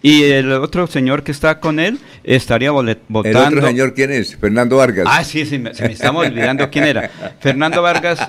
Y 0.08 0.24
el 0.26 0.51
otro 0.51 0.86
señor 0.86 1.24
que 1.24 1.32
está 1.32 1.60
con 1.60 1.80
él 1.80 1.97
estaría 2.24 2.70
vole- 2.72 2.91
El 2.91 2.97
votando. 3.08 3.58
otro 3.58 3.68
señor, 3.68 3.93
¿quién 3.95 4.12
es? 4.12 4.36
Fernando 4.36 4.78
Vargas. 4.78 5.08
Ah, 5.10 5.24
sí, 5.24 5.45
sí, 5.47 5.58
me- 5.58 5.74
se 5.74 5.88
me 5.88 5.93
estamos 5.93 6.28
olvidando 6.28 6.70
quién 6.70 6.84
era. 6.86 7.10
Fernando 7.39 7.82
Vargas 7.82 8.20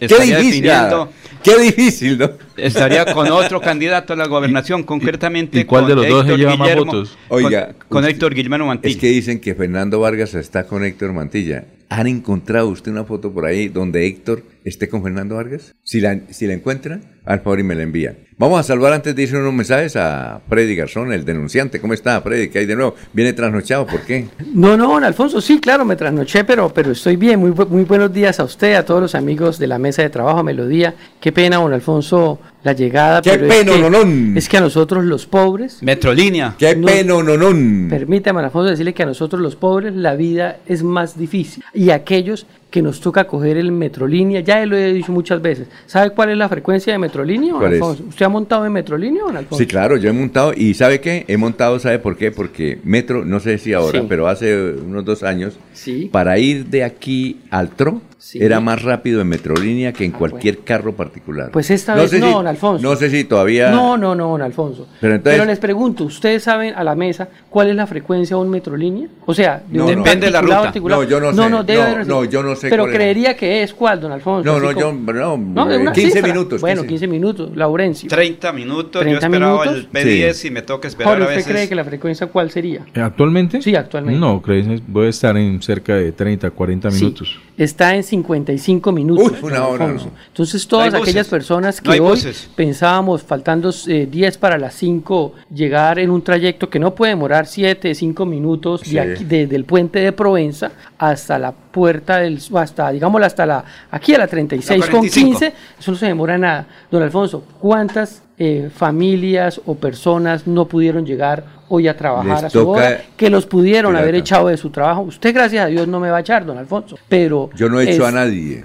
Qué 0.00 0.06
estaría 0.06 0.38
difícil, 0.38 0.62
definiendo, 0.64 1.12
qué 1.44 1.58
difícil, 1.58 2.18
¿no? 2.18 2.30
estaría 2.56 3.04
con 3.12 3.28
otro 3.30 3.60
candidato 3.60 4.14
a 4.14 4.16
la 4.16 4.26
gobernación, 4.26 4.82
concretamente 4.82 5.60
y 5.60 5.64
cuál 5.64 5.82
con 5.84 5.88
de 5.90 5.94
los 5.94 6.08
dos 6.08 6.26
se 6.26 6.32
Héctor 6.32 6.38
lleva 6.40 6.56
más 6.56 6.68
Guillermo- 6.68 6.84
votos? 6.86 7.16
con- 7.28 7.44
Oiga, 7.44 7.72
con, 7.88 7.98
usted- 7.98 8.10
Héctor 8.14 8.34
Guillermo 8.34 8.66
Mantilla. 8.66 8.92
Es 8.94 9.00
que 9.00 9.06
dicen 9.08 9.40
que 9.40 9.54
Fernando 9.54 10.00
Vargas 10.00 10.34
está 10.34 10.64
con 10.66 10.84
Héctor 10.84 11.12
Mantilla. 11.12 11.64
¿Han 11.94 12.06
encontrado 12.06 12.68
usted 12.68 12.90
una 12.90 13.04
foto 13.04 13.34
por 13.34 13.44
ahí 13.44 13.68
donde 13.68 14.06
Héctor 14.06 14.44
esté 14.64 14.88
con 14.88 15.02
Fernando 15.02 15.34
Vargas? 15.34 15.74
Si 15.82 16.00
la, 16.00 16.20
si 16.30 16.46
la 16.46 16.54
encuentran, 16.54 17.20
al 17.26 17.40
favor 17.40 17.60
y 17.60 17.64
me 17.64 17.74
la 17.74 17.82
envían. 17.82 18.16
Vamos 18.38 18.58
a 18.60 18.62
salvar 18.62 18.94
antes 18.94 19.14
de 19.14 19.22
irse 19.22 19.36
unos 19.36 19.52
mensajes 19.52 19.94
a 19.96 20.40
Freddy 20.48 20.74
Garzón, 20.74 21.12
el 21.12 21.26
denunciante. 21.26 21.82
¿Cómo 21.82 21.92
está, 21.92 22.18
Freddy? 22.22 22.48
¿Qué 22.48 22.60
hay 22.60 22.66
de 22.66 22.76
nuevo? 22.76 22.94
¿Viene 23.12 23.34
trasnochado? 23.34 23.86
¿Por 23.86 24.00
qué? 24.00 24.26
No, 24.54 24.76
no, 24.76 24.88
don 24.88 25.04
Alfonso, 25.04 25.40
sí, 25.40 25.60
claro, 25.60 25.84
me 25.84 25.96
trasnoché, 25.96 26.44
pero, 26.44 26.72
pero 26.72 26.92
estoy 26.92 27.16
bien. 27.16 27.40
Muy, 27.40 27.50
muy 27.50 27.84
buenos 27.84 28.12
días 28.12 28.40
a 28.40 28.44
usted, 28.44 28.74
a 28.74 28.84
todos 28.86 29.02
los 29.02 29.14
amigos 29.14 29.58
de 29.58 29.66
la 29.66 29.78
mesa 29.78 30.00
de 30.00 30.08
trabajo, 30.08 30.42
Melodía. 30.42 30.94
Qué 31.20 31.30
pena, 31.30 31.56
don 31.56 31.74
Alfonso, 31.74 32.38
la 32.62 32.72
llegada. 32.72 33.22
¡Qué 33.22 33.30
pero 33.30 33.46
es 33.46 33.52
que- 33.52 33.64
penononón! 33.64 34.36
Es 34.36 34.48
que 34.48 34.56
a 34.56 34.60
nosotros 34.60 35.04
los 35.04 35.26
pobres. 35.26 35.82
Metrolínea. 35.82 36.54
¡Qué 36.58 36.76
No. 36.76 36.86
penononón! 36.86 37.88
Permítame, 37.90 38.40
Alfonso, 38.40 38.70
decirle 38.70 38.94
que 38.94 39.02
a 39.02 39.06
nosotros 39.06 39.40
los 39.42 39.56
pobres 39.56 39.94
la 39.94 40.14
vida 40.14 40.58
es 40.66 40.82
más 40.82 41.18
difícil. 41.18 41.62
Y 41.74 41.90
aquellos 41.90 42.46
que 42.72 42.82
nos 42.82 43.00
toca 43.00 43.24
coger 43.28 43.58
el 43.58 43.70
Metrolínea, 43.70 44.40
ya 44.40 44.64
lo 44.66 44.76
he 44.76 44.92
dicho 44.94 45.12
muchas 45.12 45.40
veces. 45.42 45.68
¿Sabe 45.86 46.10
cuál 46.10 46.30
es 46.30 46.38
la 46.38 46.48
frecuencia 46.48 46.92
de 46.92 46.98
Metrolínea, 46.98 47.52
don. 47.52 47.64
Alfonso? 47.64 48.02
¿Usted 48.08 48.24
ha 48.26 48.30
montado 48.30 48.66
en 48.66 48.72
Metrolínea, 48.72 49.22
don 49.22 49.36
Alfonso? 49.36 49.58
Sí, 49.62 49.66
claro, 49.66 49.96
yo 49.98 50.08
he 50.08 50.12
montado, 50.12 50.52
y 50.56 50.72
¿sabe 50.74 51.00
qué? 51.00 51.24
He 51.28 51.36
montado, 51.36 51.78
¿sabe 51.78 51.98
por 52.00 52.16
qué? 52.16 52.32
Porque 52.32 52.78
Metro, 52.82 53.24
no 53.24 53.38
sé 53.40 53.58
si 53.58 53.74
ahora, 53.74 54.00
Sí. 54.00 54.06
pero 54.08 54.26
hace 54.26 54.72
unos 54.72 55.04
dos 55.04 55.22
años, 55.22 55.58
Sí. 55.74 56.08
para 56.10 56.38
ir 56.38 56.66
de 56.66 56.82
aquí 56.82 57.42
al 57.50 57.68
TRO, 57.70 58.00
Sí. 58.22 58.38
Ah, 58.40 58.44
era 58.44 58.60
más 58.60 58.80
rápido 58.82 59.20
en 59.20 59.26
Metrolínea 59.28 59.92
que 59.92 60.04
en 60.04 60.12
cualquier 60.12 60.58
carro 60.60 60.92
particular. 60.94 61.50
Pues 61.50 61.72
esta 61.72 61.96
vez 61.96 62.12
no, 62.12 62.26
si- 62.28 62.32
don 62.32 62.46
Alfonso. 62.46 62.80
No 62.88 62.94
sé 62.94 63.10
si 63.10 63.24
todavía... 63.24 63.72
No, 63.72 63.96
no, 63.98 64.14
no, 64.14 64.28
don 64.28 64.42
Alfonso. 64.42 64.86
Pero 65.00 65.16
entonces- 65.16 65.44
les 65.44 65.58
pregunto, 65.58 66.04
¿ustedes 66.04 66.44
saben 66.44 66.72
a 66.76 66.84
la 66.84 66.94
mesa 66.94 67.28
cuál 67.50 67.70
es 67.70 67.74
la 67.74 67.84
frecuencia 67.88 68.36
de 68.36 68.42
un 68.42 68.48
Metrolínea? 68.48 69.08
O 69.26 69.34
sea, 69.34 69.60
de 69.68 69.76
No, 69.76 69.86
un 69.86 69.96
no. 69.96 70.04
Depende 70.04 70.26
de 70.26 70.32
la 70.32 70.40
ruta. 70.40 70.72
No, 70.72 71.02
yo 71.02 71.18
no 71.18 71.32
No, 71.32 71.42
sé. 71.42 71.50
no, 71.50 71.64
No, 71.64 72.04
no, 72.04 72.24
yo 72.24 72.44
no 72.44 72.54
sé 72.54 72.61
Pero 72.70 72.84
cuál 72.84 72.90
es. 72.92 72.96
creería 72.96 73.36
que 73.36 73.62
es 73.62 73.72
cuál, 73.74 74.00
don 74.00 74.12
Alfonso. 74.12 74.50
No, 74.52 74.58
no, 74.60 74.72
yo, 74.72 74.92
no, 74.92 75.36
No, 75.36 75.66
de 75.66 75.78
una 75.78 75.92
15 75.92 76.10
cifra. 76.12 76.28
minutos. 76.32 76.60
Bueno, 76.60 76.82
15. 76.82 76.88
15 76.92 77.06
minutos, 77.08 77.56
Laurencio. 77.56 78.08
30 78.08 78.52
minutos. 78.52 79.02
30 79.02 79.20
yo 79.20 79.26
esperaba 79.26 79.64
minutos. 79.64 79.88
el 79.94 80.04
P10 80.06 80.44
y 80.46 80.50
me 80.50 80.62
toca 80.62 80.88
esperar 80.88 81.12
Jorge, 81.18 81.22
a 81.22 81.26
¿usted 81.26 81.36
veces. 81.38 81.52
cree 81.52 81.68
que 81.68 81.74
la 81.74 81.84
frecuencia 81.84 82.26
cuál 82.26 82.50
sería? 82.50 82.84
¿Actualmente? 82.94 83.62
Sí, 83.62 83.74
actualmente. 83.76 84.20
No, 84.20 84.40
creo 84.42 84.62
que 84.64 84.80
voy 84.86 85.06
a 85.06 85.10
estar 85.10 85.36
en 85.36 85.60
cerca 85.62 85.94
de 85.94 86.12
30, 86.12 86.50
40 86.50 86.90
Sí, 86.90 87.04
minutos. 87.04 87.38
está 87.56 87.94
en 87.94 88.02
55 88.02 88.92
minutos. 88.92 89.32
Uy, 89.42 89.48
una 89.50 89.66
hora, 89.66 89.86
no. 89.88 90.00
Entonces, 90.28 90.66
todas 90.66 90.92
aquellas 90.94 91.28
personas 91.28 91.80
que 91.80 91.90
hoy 91.90 91.98
buses. 92.00 92.48
pensábamos, 92.54 93.22
faltando 93.22 93.70
eh, 93.88 94.08
10 94.10 94.38
para 94.38 94.58
las 94.58 94.74
5, 94.74 95.34
llegar 95.54 95.98
en 95.98 96.10
un 96.10 96.22
trayecto 96.22 96.68
que 96.70 96.78
no 96.78 96.94
puede 96.94 97.10
demorar 97.12 97.46
7, 97.46 97.94
5 97.94 98.26
minutos 98.26 98.80
Sí. 98.82 98.94
de 98.94 99.00
aquí, 99.00 99.24
desde 99.24 99.56
el 99.56 99.64
puente 99.64 99.98
de 100.00 100.12
Provenza 100.12 100.72
hasta 100.98 101.38
la 101.38 101.52
puerta 101.52 102.18
del, 102.18 102.40
hasta, 102.58 102.90
digámoslo, 102.90 103.26
hasta 103.26 103.46
la, 103.46 103.64
aquí 103.90 104.14
a 104.14 104.18
la 104.18 104.26
36 104.26 104.80
La 104.80 104.86
con 104.86 105.00
45. 105.00 105.28
15, 105.38 105.54
eso 105.78 105.90
no 105.92 105.96
se 105.96 106.06
demora 106.06 106.38
nada. 106.38 106.66
Don 106.90 107.02
Alfonso, 107.02 107.44
¿cuántas 107.60 108.22
eh, 108.38 108.70
familias 108.74 109.60
o 109.66 109.74
personas 109.74 110.46
no 110.46 110.66
pudieron 110.66 111.04
llegar 111.06 111.44
hoy 111.68 111.88
a 111.88 111.96
trabajar 111.96 112.34
Les 112.36 112.44
a 112.44 112.50
su 112.50 112.68
hora, 112.68 113.00
que 113.16 113.30
los 113.30 113.46
pudieron 113.46 113.96
haber 113.96 114.14
echado 114.14 114.48
de 114.48 114.56
su 114.56 114.70
trabajo? 114.70 115.02
Usted, 115.02 115.32
gracias 115.34 115.64
a 115.64 115.68
Dios, 115.68 115.86
no 115.88 116.00
me 116.00 116.10
va 116.10 116.18
a 116.18 116.20
echar, 116.20 116.44
don 116.44 116.58
Alfonso, 116.58 116.98
pero... 117.08 117.48
Yo 117.54 117.68
no 117.68 117.80
he 117.80 117.84
hecho 117.84 118.02
es- 118.02 118.08
a 118.08 118.12
nadie. 118.12 118.64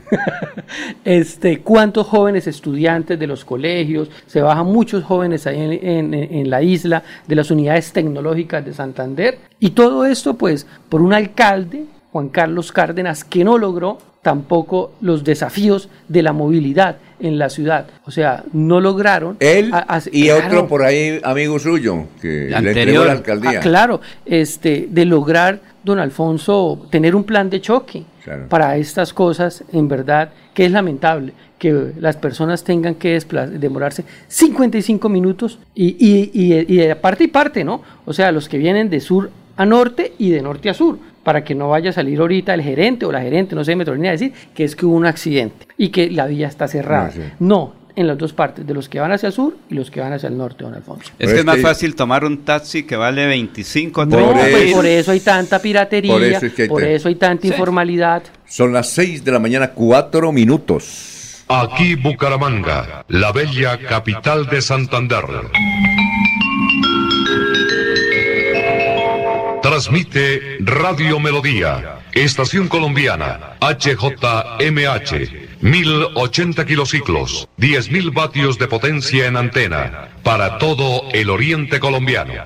este, 1.06 1.60
cuántos 1.60 2.08
jóvenes 2.08 2.48
estudiantes 2.48 3.18
de 3.20 3.28
los 3.28 3.46
colegios, 3.46 4.10
se 4.26 4.42
bajan 4.42 4.66
muchos 4.66 5.04
jóvenes 5.04 5.48
ahí 5.48 5.60
en, 5.62 6.14
en- 6.14 6.14
en 6.14 6.50
la 6.50 6.62
isla 6.62 7.04
de 7.28 7.36
las 7.36 7.50
unidades 7.52 7.92
tecnológicas 7.94 8.66
de 8.66 8.74
Santander 8.74 9.40
y 9.60 9.70
todo 9.72 10.06
esto 10.06 10.34
pues 10.36 10.66
por 10.90 11.02
un 11.02 11.14
alcalde, 11.14 11.86
Juan 12.12 12.30
Carlos 12.30 12.72
Cárdenas, 12.72 13.24
que 13.24 13.44
no 13.44 13.58
logró 13.58 13.98
tampoco 14.22 14.92
los 15.02 15.24
desafíos 15.24 15.90
de 16.08 16.22
la 16.22 16.34
movilidad 16.34 16.98
en 17.20 17.38
la 17.40 17.50
ciudad, 17.50 17.88
o 18.06 18.12
sea, 18.12 18.44
no 18.54 18.80
lograron 18.82 19.38
Él 19.40 19.72
a- 19.74 19.96
a- 19.98 20.02
y 20.12 20.26
claro. 20.26 20.46
otro 20.48 20.68
por 20.68 20.84
ahí, 20.84 21.20
amigo 21.24 21.58
suyo, 21.60 22.06
que 22.22 22.50
le 22.50 22.58
entregó 22.72 23.06
la 23.06 23.14
alcaldía. 23.14 23.52
Ah, 23.58 23.60
claro, 23.62 24.02
este, 24.26 24.88
de 24.92 25.06
lograr, 25.06 25.60
don 25.84 25.98
Alfonso, 26.00 26.88
tener 26.92 27.16
un 27.16 27.24
plan 27.24 27.50
de 27.50 27.62
choque 27.62 28.04
Claro. 28.24 28.48
para 28.50 28.76
estas 28.78 29.14
cosas, 29.14 29.64
en 29.72 29.88
verdad, 29.88 30.30
que 30.54 30.66
es 30.66 30.72
lamentable 30.72 31.34
que 31.58 31.94
las 32.00 32.18
personas 32.18 32.64
tengan 32.64 32.96
que 32.96 33.18
demorarse 33.54 34.04
55 34.28 35.10
minutos 35.10 35.58
y, 35.74 35.96
y, 36.00 36.30
y- 36.34 36.66
y 36.68 36.78
de 36.78 36.96
parte 36.96 37.24
y 37.24 37.28
parte, 37.28 37.64
¿no? 37.64 37.82
O 38.06 38.14
sea, 38.14 38.32
los 38.32 38.48
que 38.50 38.58
vienen 38.58 38.90
de 38.90 39.00
sur 39.00 39.32
a 39.56 39.66
norte 39.66 40.14
y 40.20 40.30
de 40.30 40.42
norte 40.42 40.70
a 40.70 40.74
sur, 40.76 41.00
para 41.28 41.44
que 41.44 41.54
no 41.54 41.68
vaya 41.68 41.90
a 41.90 41.94
salir 41.94 42.18
ahorita 42.22 42.54
el 42.54 42.62
gerente 42.62 43.06
o 43.06 43.12
la 43.12 43.20
gerente, 43.22 43.54
no 43.54 43.62
sé, 43.66 43.76
Metrolínea, 43.76 44.12
a 44.12 44.14
decir 44.14 44.32
que 44.56 44.64
es 44.64 44.78
que 44.78 44.86
hubo 44.86 44.96
un 44.96 45.06
accidente 45.06 45.68
y 45.78 45.90
que 45.90 46.10
la 46.10 46.26
vía 46.26 46.48
está 46.48 46.70
cerrada. 46.70 47.08
No, 47.08 47.12
sí. 47.12 47.20
No, 47.40 47.74
en 47.98 48.08
las 48.08 48.18
dos 48.18 48.32
partes, 48.32 48.66
de 48.66 48.74
los 48.74 48.88
que 48.88 49.02
van 49.02 49.12
hacia 49.12 49.28
el 49.28 49.34
sur 49.34 49.58
y 49.70 49.74
los 49.76 49.92
que 49.92 50.00
van 50.00 50.14
hacia 50.14 50.30
el 50.30 50.38
norte, 50.38 50.64
don 50.64 50.74
Alfonso. 50.74 51.12
Es 51.20 51.28
que 51.28 51.34
es 51.34 51.40
es 51.40 51.46
más 51.46 51.58
que- 51.58 51.64
fácil 51.64 51.96
tomar 51.96 52.24
un 52.24 52.46
taxi 52.46 52.84
que 52.84 52.96
vale 52.96 53.26
25, 53.28 54.06
No, 54.06 54.16
30 54.16 54.34
pues 54.40 54.64
mil. 54.64 54.74
por 54.74 54.86
eso 54.86 55.12
hay 55.12 55.20
tanta 55.20 55.60
piratería, 55.62 56.14
Por 56.14 56.24
eso 56.24 56.38
eso, 56.38 56.46
es 56.46 56.54
que 56.54 57.08
hay 57.10 57.16
tanta 57.16 57.42
Sí. 57.42 57.48
informalidad. 57.50 58.24
Son 58.48 58.72
las 58.72 58.90
6 58.92 59.26
de 59.26 59.32
la 59.34 59.40
mañana, 59.40 59.72
4 59.72 60.32
minutos. 60.32 61.44
Aquí 61.50 61.96
Bucaramanga, 61.96 63.04
la 63.10 63.34
bella 63.34 63.78
capital 63.80 64.46
de 64.48 64.62
Santander. 64.62 65.26
Transmite 69.68 70.60
Radio 70.62 71.20
Melodía, 71.20 72.00
Estación 72.14 72.70
Colombiana, 72.70 73.58
HJMH, 73.60 75.12
1080 75.60 76.66
kilociclos, 76.66 77.50
10.000 77.58 78.14
vatios 78.14 78.58
de 78.58 78.70
potencia 78.70 79.28
en 79.28 79.36
antena, 79.36 80.08
para 80.24 80.58
todo 80.58 81.10
el 81.12 81.30
oriente 81.30 81.82
colombiano. 81.82 82.46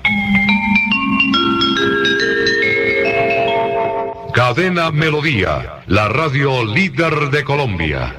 Cadena 4.34 4.90
Melodía, 4.90 5.84
la 5.86 6.08
radio 6.08 6.64
líder 6.64 7.30
de 7.30 7.44
Colombia. 7.44 8.16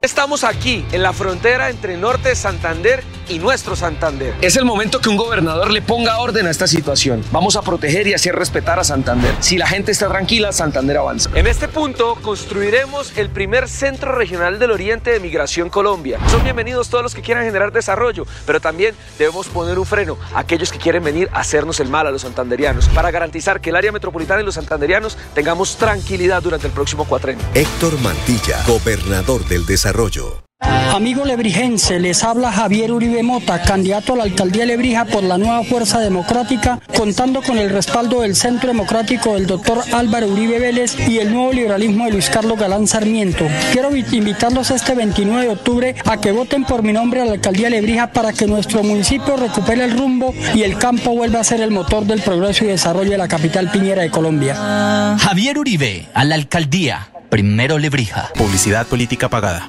Estamos 0.00 0.42
aquí, 0.42 0.84
en 0.90 1.02
la 1.02 1.12
frontera 1.12 1.70
entre 1.70 1.96
Norte 1.96 2.30
de 2.30 2.34
Santander 2.34 3.04
y 3.14 3.17
nuestro 3.36 3.76
Santander. 3.76 4.34
Es 4.40 4.56
el 4.56 4.64
momento 4.64 5.00
que 5.00 5.08
un 5.08 5.16
gobernador 5.16 5.70
le 5.70 5.82
ponga 5.82 6.18
orden 6.18 6.46
a 6.46 6.50
esta 6.50 6.66
situación. 6.66 7.24
Vamos 7.32 7.56
a 7.56 7.62
proteger 7.62 8.06
y 8.06 8.14
hacer 8.14 8.34
respetar 8.34 8.78
a 8.78 8.84
Santander. 8.84 9.34
Si 9.40 9.58
la 9.58 9.66
gente 9.66 9.92
está 9.92 10.08
tranquila, 10.08 10.52
Santander 10.52 10.96
avanza. 10.96 11.30
En 11.34 11.46
este 11.46 11.68
punto 11.68 12.16
construiremos 12.22 13.16
el 13.16 13.28
primer 13.28 13.68
centro 13.68 14.12
regional 14.12 14.58
del 14.58 14.70
Oriente 14.70 15.10
de 15.10 15.20
Migración 15.20 15.68
Colombia. 15.68 16.18
Son 16.30 16.42
bienvenidos 16.42 16.88
todos 16.88 17.02
los 17.02 17.14
que 17.14 17.22
quieran 17.22 17.44
generar 17.44 17.72
desarrollo, 17.72 18.26
pero 18.46 18.60
también 18.60 18.94
debemos 19.18 19.48
poner 19.48 19.78
un 19.78 19.86
freno 19.86 20.16
a 20.32 20.40
aquellos 20.40 20.72
que 20.72 20.78
quieren 20.78 21.02
venir 21.02 21.28
a 21.32 21.40
hacernos 21.40 21.80
el 21.80 21.88
mal 21.88 22.06
a 22.06 22.10
los 22.10 22.22
santanderianos 22.22 22.88
para 22.88 23.10
garantizar 23.10 23.60
que 23.60 23.70
el 23.70 23.76
área 23.76 23.92
metropolitana 23.92 24.42
y 24.42 24.44
los 24.44 24.54
santanderianos 24.54 25.16
tengamos 25.34 25.76
tranquilidad 25.76 26.42
durante 26.42 26.66
el 26.66 26.72
próximo 26.72 27.04
cuatrenio. 27.04 27.44
Héctor 27.54 27.98
Mantilla, 28.00 28.62
gobernador 28.66 29.44
del 29.46 29.66
desarrollo. 29.66 30.47
Amigo 30.60 31.24
lebrijense, 31.24 32.00
les 32.00 32.24
habla 32.24 32.50
Javier 32.50 32.90
Uribe 32.90 33.22
Mota, 33.22 33.62
candidato 33.62 34.14
a 34.14 34.16
la 34.16 34.22
alcaldía 34.24 34.62
de 34.62 34.66
Lebrija 34.66 35.04
por 35.04 35.22
la 35.22 35.38
nueva 35.38 35.62
Fuerza 35.62 36.00
Democrática, 36.00 36.80
contando 36.96 37.42
con 37.42 37.58
el 37.58 37.70
respaldo 37.70 38.22
del 38.22 38.34
Centro 38.34 38.66
Democrático 38.68 39.34
del 39.34 39.46
doctor 39.46 39.78
Álvaro 39.92 40.26
Uribe 40.26 40.58
Vélez 40.58 40.96
y 41.08 41.18
el 41.18 41.32
nuevo 41.32 41.52
liberalismo 41.52 42.06
de 42.06 42.12
Luis 42.12 42.28
Carlos 42.28 42.58
Galán 42.58 42.88
Sarmiento. 42.88 43.46
Quiero 43.72 43.90
vi- 43.90 44.04
invitarlos 44.10 44.72
este 44.72 44.94
29 44.96 45.42
de 45.46 45.52
octubre 45.52 45.94
a 46.04 46.16
que 46.20 46.32
voten 46.32 46.64
por 46.64 46.82
mi 46.82 46.92
nombre 46.92 47.20
a 47.20 47.24
la 47.24 47.32
alcaldía 47.32 47.66
de 47.70 47.76
Lebrija 47.76 48.08
para 48.10 48.32
que 48.32 48.46
nuestro 48.48 48.82
municipio 48.82 49.36
recupere 49.36 49.84
el 49.84 49.96
rumbo 49.96 50.34
y 50.54 50.62
el 50.64 50.76
campo 50.78 51.12
vuelva 51.14 51.38
a 51.40 51.44
ser 51.44 51.60
el 51.60 51.70
motor 51.70 52.04
del 52.04 52.20
progreso 52.20 52.64
y 52.64 52.68
desarrollo 52.68 53.12
de 53.12 53.18
la 53.18 53.28
capital 53.28 53.70
piñera 53.70 54.02
de 54.02 54.10
Colombia. 54.10 55.16
Javier 55.20 55.56
Uribe, 55.58 56.08
a 56.14 56.24
la 56.24 56.34
alcaldía. 56.34 57.08
Primero 57.28 57.78
Lebrija. 57.78 58.30
Publicidad 58.36 58.86
política 58.86 59.28
pagada. 59.28 59.68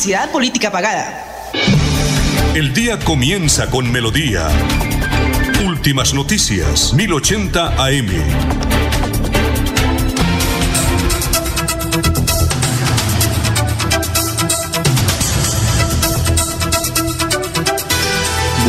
Publicidad 0.00 0.32
política 0.32 0.72
pagada. 0.72 1.52
El 2.54 2.72
día 2.72 2.98
comienza 3.00 3.68
con 3.68 3.92
melodía. 3.92 4.48
Últimas 5.66 6.14
noticias, 6.14 6.94
1080 6.94 7.84
AM. 7.84 8.69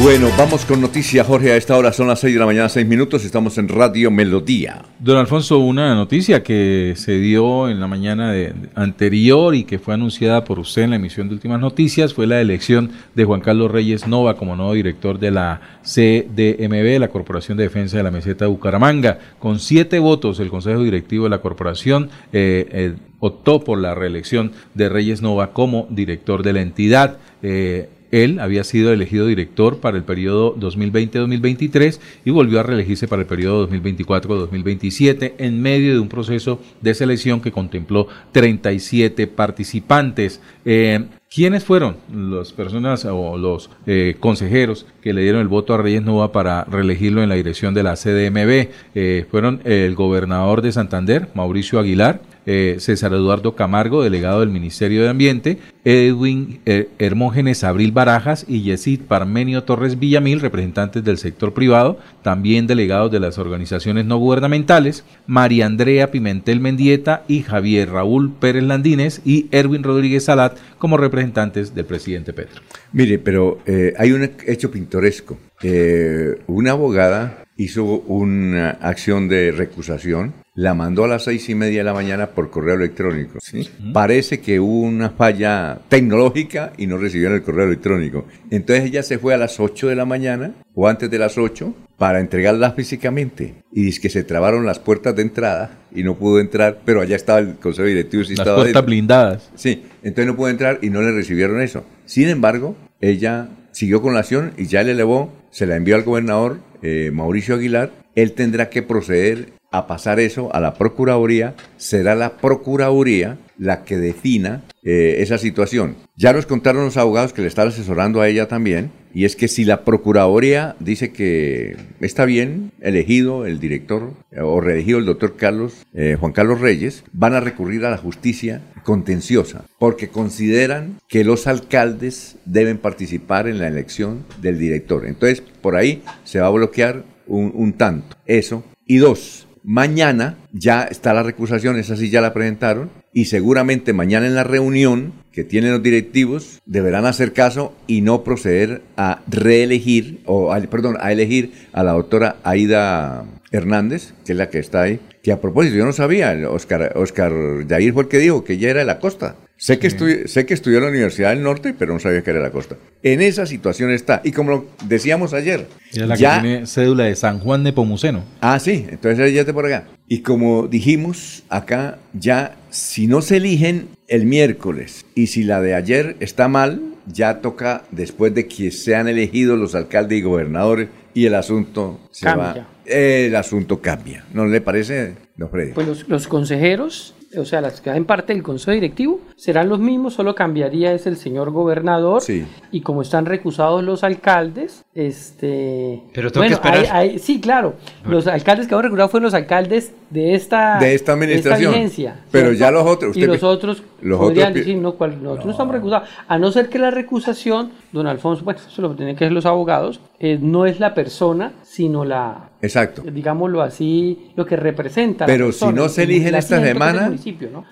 Bueno, 0.04 0.30
vamos 0.36 0.66
con 0.66 0.82
noticias, 0.82 1.28
Jorge. 1.28 1.52
A 1.52 1.58
esta 1.58 1.78
hora 1.78 1.94
son 1.94 2.08
las 2.08 2.20
6 2.22 2.34
de 2.34 2.40
la 2.40 2.48
mañana, 2.48 2.68
6 2.68 2.88
minutos. 2.88 3.24
Estamos 3.24 3.60
en 3.60 3.68
Radio 3.68 4.10
Melodía. 4.10 4.82
Don 4.98 5.16
Alfonso, 5.16 5.60
una 5.60 5.94
noticia 5.94 6.42
que 6.42 6.96
se 6.98 7.20
dio 7.20 7.70
en 7.70 7.80
la 7.80 7.86
mañana 7.86 8.32
de, 8.32 8.52
anterior 8.74 9.54
y 9.54 9.64
que 9.64 9.78
fue 9.78 9.94
anunciada 9.94 10.44
por 10.44 10.58
usted 10.58 10.82
en 10.82 10.90
la 10.90 10.96
emisión 10.96 11.28
de 11.28 11.36
Últimas 11.36 11.62
Noticias 11.62 12.16
fue 12.16 12.26
la 12.26 12.42
elección 12.42 12.90
de 13.14 13.26
Juan 13.26 13.42
Carlos 13.42 13.70
Reyes 13.70 14.08
Nova 14.08 14.38
como 14.38 14.56
nuevo 14.56 14.74
director 14.74 15.20
de 15.20 15.30
la 15.30 15.62
CDMB, 15.84 17.00
la 17.00 17.10
Corporación 17.10 17.60
de 17.60 17.66
Defensa 17.66 17.98
de 17.98 18.04
la 18.04 18.10
Meseta 18.10 18.46
de 18.46 18.50
Bucaramanga. 18.50 19.20
Con 19.38 19.60
siete 19.60 20.00
votos, 20.00 20.40
el 20.40 20.50
Consejo 20.50 20.82
Directivo 20.82 21.26
de 21.26 21.30
la 21.30 21.42
Corporación 21.42 22.10
eh, 22.34 22.68
eh, 22.72 22.96
optó 23.20 23.64
por 23.64 23.78
la 23.80 23.94
reelección 23.94 24.52
de 24.74 24.90
Reyes 24.90 25.22
Nova 25.22 25.54
como 25.54 25.86
director 25.92 26.42
de 26.42 26.54
la 26.54 26.62
entidad. 26.62 27.18
Eh, 27.44 27.88
él 28.12 28.40
había 28.40 28.64
sido 28.64 28.92
elegido 28.92 29.26
director 29.26 29.80
para 29.80 29.98
el 29.98 30.04
periodo 30.04 30.56
2020-2023 30.58 32.00
y 32.26 32.32
volvió 32.32 32.60
a 32.60 32.64
reelegirse 32.64 33.08
para 33.08 33.24
el 33.24 33.28
periodo 33.28 33.70
2024-2027 33.70 35.34
en 35.38 35.62
medio 35.62 35.94
de 35.94 36.00
un 36.00 36.10
proceso 36.10 36.60
de 36.82 36.94
selección 36.94 37.42
que 37.42 37.52
contempló 37.52 38.08
37 38.32 39.28
participantes. 39.28 40.42
Eh, 40.66 41.06
¿Quiénes 41.34 41.64
fueron 41.64 41.96
las 42.14 42.52
personas 42.52 43.06
o 43.06 43.38
los 43.38 43.70
eh, 43.86 44.18
consejeros 44.20 44.86
que 45.02 45.14
le 45.14 45.22
dieron 45.22 45.40
el 45.40 45.48
voto 45.48 45.74
a 45.74 45.78
Reyes 45.78 46.04
Nova 46.04 46.34
para 46.34 46.66
reelegirlo 46.66 47.24
en 47.24 47.30
la 47.30 47.36
dirección 47.36 47.74
de 47.74 47.84
la 47.84 47.96
CDMB? 47.96 48.68
Eh, 48.96 49.26
fueron 49.32 49.62
el 49.64 49.96
gobernador 49.96 50.62
de 50.62 50.74
Santander, 50.74 51.30
Mauricio 51.34 51.80
Aguilar, 51.80 52.20
eh, 52.46 52.78
César 52.80 53.14
Eduardo 53.14 53.56
Camargo, 53.56 54.04
delegado 54.04 54.42
del 54.42 54.50
Ministerio 54.50 55.04
de 55.04 55.10
Ambiente, 55.10 55.60
Edwin 55.86 56.60
Hermógenes 56.66 57.64
Abril 57.64 57.92
Barajas 57.92 58.46
y 58.48 58.64
Yesid 58.64 59.02
Parmenio 59.02 59.64
Torres 59.64 60.00
Villamil, 60.00 60.42
representantes 60.42 61.04
del 61.04 61.18
sector 61.18 61.54
privado, 61.54 61.98
también 62.24 62.68
delegados 62.68 63.12
de 63.12 63.20
las 63.20 63.38
organizaciones 63.38 64.06
no 64.06 64.18
gubernamentales, 64.18 65.06
María 65.28 65.66
Andrea 65.66 66.12
Pimentel 66.12 66.60
Mendieta 66.60 67.24
y 67.28 67.42
Javier 67.42 67.92
Raúl 67.92 68.32
Pérez 68.32 68.64
Landines 68.64 69.22
y 69.24 69.48
Erwin 69.52 69.84
Rodríguez 69.84 70.26
Salat 70.26 70.58
como 70.78 70.98
representantes 70.98 71.21
del 71.22 71.86
presidente 71.86 72.34
Petro. 72.34 72.62
Mire, 72.94 73.20
pero 73.20 73.60
eh, 73.66 73.94
hay 73.98 74.12
un 74.12 74.30
hecho 74.46 74.72
pintoresco. 74.72 75.38
Eh, 75.62 76.40
una 76.48 76.72
abogada 76.72 77.44
hizo 77.58 77.84
una 77.84 78.72
acción 78.72 79.28
de 79.28 79.52
recusación, 79.52 80.34
la 80.56 80.74
mandó 80.74 81.06
a 81.06 81.08
las 81.08 81.24
seis 81.24 81.48
y 81.50 81.56
media 81.56 81.80
de 81.80 81.84
la 81.84 81.94
mañana 81.94 82.28
por 82.28 82.50
correo 82.50 82.76
electrónico. 82.76 83.40
¿sí? 83.40 83.70
Parece 83.94 84.42
que 84.42 84.60
hubo 84.60 84.82
una 84.82 85.12
falla 85.12 85.80
tecnológica 85.88 86.74
y 86.78 86.88
no 86.88 86.98
recibieron 86.98 87.36
el 87.36 87.44
correo 87.44 87.68
electrónico. 87.68 88.26
Entonces 88.50 88.86
ella 88.86 89.04
se 89.04 89.20
fue 89.20 89.34
a 89.34 89.38
las 89.38 89.60
8 89.60 89.88
de 89.88 89.96
la 89.96 90.06
mañana 90.06 90.54
o 90.74 90.88
antes 90.88 91.10
de 91.10 91.20
las 91.20 91.38
8 91.38 91.74
para 92.02 92.20
entregarla 92.20 92.72
físicamente. 92.72 93.54
Y 93.72 93.84
dice 93.84 94.02
que 94.02 94.10
se 94.10 94.24
trabaron 94.24 94.66
las 94.66 94.80
puertas 94.80 95.16
de 95.16 95.22
entrada 95.22 95.78
y 95.94 96.02
no 96.02 96.18
pudo 96.18 96.40
entrar, 96.40 96.80
pero 96.84 97.00
allá 97.00 97.16
estaba 97.16 97.38
el 97.38 97.58
consejo 97.58 97.88
directivo. 97.88 98.24
Sí 98.24 98.32
Las 98.32 98.40
estaba 98.40 98.56
puertas 98.56 98.74
dentro. 98.74 98.88
blindadas. 98.88 99.52
Sí, 99.54 99.84
entonces 100.02 100.26
no 100.26 100.36
pudo 100.36 100.50
entrar 100.50 100.80
y 100.82 100.90
no 100.90 101.04
le 101.04 101.12
recibieron 101.12 101.62
eso. 101.62 101.86
Sin 102.08 102.28
embargo, 102.28 102.76
ella 103.02 103.50
siguió 103.72 104.02
con 104.02 104.16
la 104.16 104.22
acción 104.22 104.54
y 104.58 104.66
ya 104.66 104.82
le 104.82 104.94
elevó, 104.94 105.32
se 105.52 105.68
la 105.68 105.76
envió 105.76 105.96
al 105.96 106.02
gobernador 106.02 106.58
eh, 106.82 107.12
Mauricio 107.14 107.54
Aguilar. 107.54 107.92
Él 108.16 108.32
tendrá 108.32 108.72
que 108.72 108.82
proceder 108.82 109.50
a 109.72 109.88
pasar 109.88 110.20
eso 110.20 110.54
a 110.54 110.60
la 110.60 110.76
Procuraduría. 110.76 111.56
Será 111.78 112.14
la 112.16 112.38
Procuraduría 112.38 113.38
la 113.58 113.84
que 113.84 113.98
defina 113.98 114.64
eh, 114.84 115.18
esa 115.20 115.38
situación. 115.38 115.96
Ya 116.18 116.34
nos 116.34 116.46
contaron 116.46 116.86
los 116.86 116.98
abogados 116.98 117.32
que 117.32 117.42
le 117.42 117.48
están 117.48 117.68
asesorando 117.68 118.22
a 118.22 118.28
ella 118.28 118.48
también, 118.48 118.92
y 119.14 119.26
es 119.26 119.36
que 119.36 119.48
si 119.48 119.66
la 119.66 119.84
Procuraduría 119.84 120.76
dice 120.80 121.12
que 121.12 121.78
está 122.00 122.26
bien 122.26 122.72
elegido 122.82 123.46
el 123.46 123.60
director 123.60 124.14
eh, 124.32 124.42
o 124.42 124.62
reelegido 124.62 125.00
el 125.00 125.06
doctor 125.06 125.36
Carlos, 125.38 125.86
eh, 125.94 126.18
Juan 126.20 126.32
Carlos 126.32 126.60
Reyes, 126.60 127.04
van 127.14 127.34
a 127.34 127.40
recurrir 127.40 127.86
a 127.86 127.92
la 127.92 127.98
justicia 127.98 128.62
contenciosa, 128.84 129.66
porque 129.78 130.10
consideran 130.10 130.98
que 131.08 131.24
los 131.24 131.46
alcaldes 131.46 132.38
deben 132.46 132.80
participar 132.80 133.48
en 133.48 133.60
la 133.60 133.68
elección 133.68 134.26
del 134.42 134.58
director. 134.58 135.06
Entonces, 135.06 135.42
por 135.42 135.76
ahí 135.76 136.02
se 136.24 136.40
va 136.40 136.48
a 136.48 136.52
bloquear 136.52 137.04
un, 137.28 137.52
un 137.54 137.74
tanto. 137.74 138.18
Eso. 138.26 138.64
Y 138.88 138.98
dos, 138.98 139.48
mañana 139.64 140.36
ya 140.54 140.84
está 140.84 141.14
la 141.14 141.24
recusación, 141.24 141.78
esa 141.78 141.96
sí 141.96 142.10
ya 142.10 142.22
la 142.22 142.34
presentaron, 142.34 142.90
y 143.14 143.26
seguramente 143.26 143.94
mañana 143.94 144.26
en 144.28 144.36
la 144.36 144.44
reunión 144.44 145.14
que 145.32 145.44
tienen 145.44 145.72
los 145.72 145.84
directivos 145.84 146.60
deberán 146.66 147.06
hacer 147.06 147.34
caso 147.34 147.74
y 147.88 148.02
no 148.02 148.24
proceder 148.24 148.82
a 148.98 149.22
reelegir, 149.28 150.22
o 150.26 150.52
a- 150.54 150.60
perdón, 150.62 150.98
a 151.00 151.12
elegir 151.12 151.52
a 151.74 151.84
la 151.84 151.92
doctora 151.94 152.38
Aida 152.44 153.26
Hernández, 153.52 154.14
que 154.26 154.32
es 154.32 154.38
la 154.38 154.50
que 154.50 154.60
está 154.60 154.84
ahí, 154.84 155.00
que 155.22 155.32
a 155.32 155.42
propósito 155.42 155.76
yo 155.76 155.86
no 155.86 155.94
sabía, 155.94 156.32
el 156.32 156.46
Oscar, 156.46 156.94
Oscar 156.96 157.34
Yair 157.68 157.94
fue 157.94 158.04
el 158.04 158.10
que 158.10 158.18
dijo 158.18 158.44
que 158.44 158.54
ella 158.54 158.70
era 158.72 158.80
de 158.80 158.86
la 158.86 159.00
costa. 159.00 159.36
Sé 159.58 159.78
que, 159.78 159.92
sé 160.28 160.46
que 160.48 160.56
estudió 160.56 160.80
en 160.80 160.86
la 160.86 160.90
Universidad 160.90 161.30
del 161.30 161.44
Norte, 161.44 161.76
pero 161.78 161.94
no 161.94 162.00
sabía 162.00 162.24
que 162.24 162.32
era 162.32 162.40
de 162.40 162.46
la 162.48 162.52
costa. 162.52 162.78
En 163.04 163.22
esa 163.22 163.46
situación 163.46 163.92
está. 163.92 164.20
Y 164.24 164.32
como 164.32 164.50
lo 164.50 164.66
decíamos 164.86 165.34
ayer, 165.34 165.68
Ella 165.92 166.02
es 166.04 166.08
la 166.10 166.16
ya 166.16 166.36
que 166.42 166.48
tiene 166.48 166.66
cédula 166.66 167.04
de 167.04 167.16
San 167.16 167.38
Juan 167.38 167.64
de 167.64 167.72
Pomuceno. 167.72 168.24
Ah, 168.40 168.58
sí, 168.60 168.88
entonces 168.90 169.20
ella 169.30 169.42
está 169.42 169.54
por 169.54 169.68
acá. 169.68 169.84
Y 170.08 170.22
como 170.22 170.68
dijimos 170.68 171.44
acá, 171.48 172.00
ya 172.14 172.56
si 172.72 173.06
no 173.06 173.22
se 173.22 173.38
eligen 173.38 173.90
el 174.08 174.26
miércoles 174.26 175.06
y 175.14 175.28
si 175.28 175.44
la 175.44 175.62
de 175.62 175.76
ayer 175.76 176.16
está 176.22 176.48
mal, 176.48 176.82
ya 177.06 177.42
toca 177.42 177.84
después 177.92 178.34
de 178.34 178.48
que 178.48 178.72
sean 178.72 179.08
elegidos 179.08 179.60
los 179.60 179.76
alcaldes 179.76 180.18
y 180.18 180.22
gobernadores 180.24 180.90
y 181.14 181.28
el 181.28 181.36
asunto 181.36 182.00
se 182.12 182.26
Cambia. 182.26 182.46
va. 182.64 182.68
El 182.92 183.36
asunto 183.36 183.80
cambia. 183.82 184.26
¿No 184.34 184.46
le 184.46 184.62
parece, 184.62 185.16
don 185.36 185.50
Freddy? 185.50 185.72
Pues 185.74 185.88
los, 185.88 186.10
los 186.10 186.28
consejeros, 186.28 187.14
o 187.38 187.46
sea, 187.46 187.62
las 187.62 187.80
que 187.82 187.90
hacen 187.90 188.06
parte 188.06 188.34
del 188.34 188.44
consejo 188.44 188.72
directivo, 188.72 189.22
serán 189.38 189.70
los 189.70 189.80
mismos, 189.80 190.14
solo 190.16 190.36
cambiaría 190.36 190.94
es 190.94 191.08
el 191.08 191.16
señor 191.18 191.52
gobernador. 191.52 192.22
Sí. 192.22 192.46
Y 192.72 192.82
como 192.82 193.02
están 193.02 193.26
recusados 193.26 193.84
los 193.84 194.04
alcaldes, 194.04 194.84
este... 194.94 196.02
Pero 196.14 196.32
tengo 196.32 196.48
que 196.48 196.54
esperar. 196.54 196.80
hay- 196.80 197.10
hay- 197.12 197.20
sí, 197.20 197.40
claro. 197.40 197.76
Los 198.06 198.28
alcaldes 198.28 198.68
que 198.68 198.76
han 198.76 198.84
recusado 198.84 199.10
fueron 199.10 199.26
los 199.26 199.34
alcaldes 199.34 199.94
de 200.10 200.34
esta... 200.36 200.78
De 200.80 200.94
esta 200.94 201.14
administración. 201.14 201.74
vigencia, 201.74 202.16
Pero 202.32 202.48
¿cierto? 202.48 202.60
ya 202.60 202.72
los 202.72 202.86
otros, 202.86 203.16
Y 203.16 203.22
usted- 203.22 203.34
los 203.34 203.44
otros 203.44 203.84
los 204.02 204.20
podrían 204.20 204.50
otros 204.52 204.66
decir, 204.66 204.82
no, 204.82 204.94
cual- 204.96 205.22
nosotros 205.24 205.46
no 205.46 205.52
estamos 205.52 205.74
recusados. 205.76 206.10
A 206.28 206.38
no 206.38 206.52
ser 206.52 206.70
que 206.70 206.80
la 206.80 206.92
recusación, 206.92 207.72
don 207.92 208.08
Alfonso, 208.08 208.44
bueno, 208.44 208.60
eso 208.66 208.82
lo 208.82 208.96
tienen 208.96 209.16
que 209.16 209.26
hacer 209.26 209.34
los 209.34 209.46
abogados, 209.46 210.00
eh, 210.20 210.38
no 210.42 210.66
es 210.66 210.80
la 210.80 210.94
persona, 210.94 211.54
sino 211.64 212.06
la... 212.06 212.50
Exacto. 212.62 213.02
Digámoslo 213.02 213.62
así, 213.62 214.32
lo 214.36 214.46
que 214.46 214.56
representa. 214.56 215.26
Pero 215.26 215.52
si 215.52 215.66
no 215.74 215.90
se 215.90 216.04
el 216.04 216.12
eligen 216.12 216.36
esta 216.36 216.58
el 216.58 216.68
semana, 216.68 217.12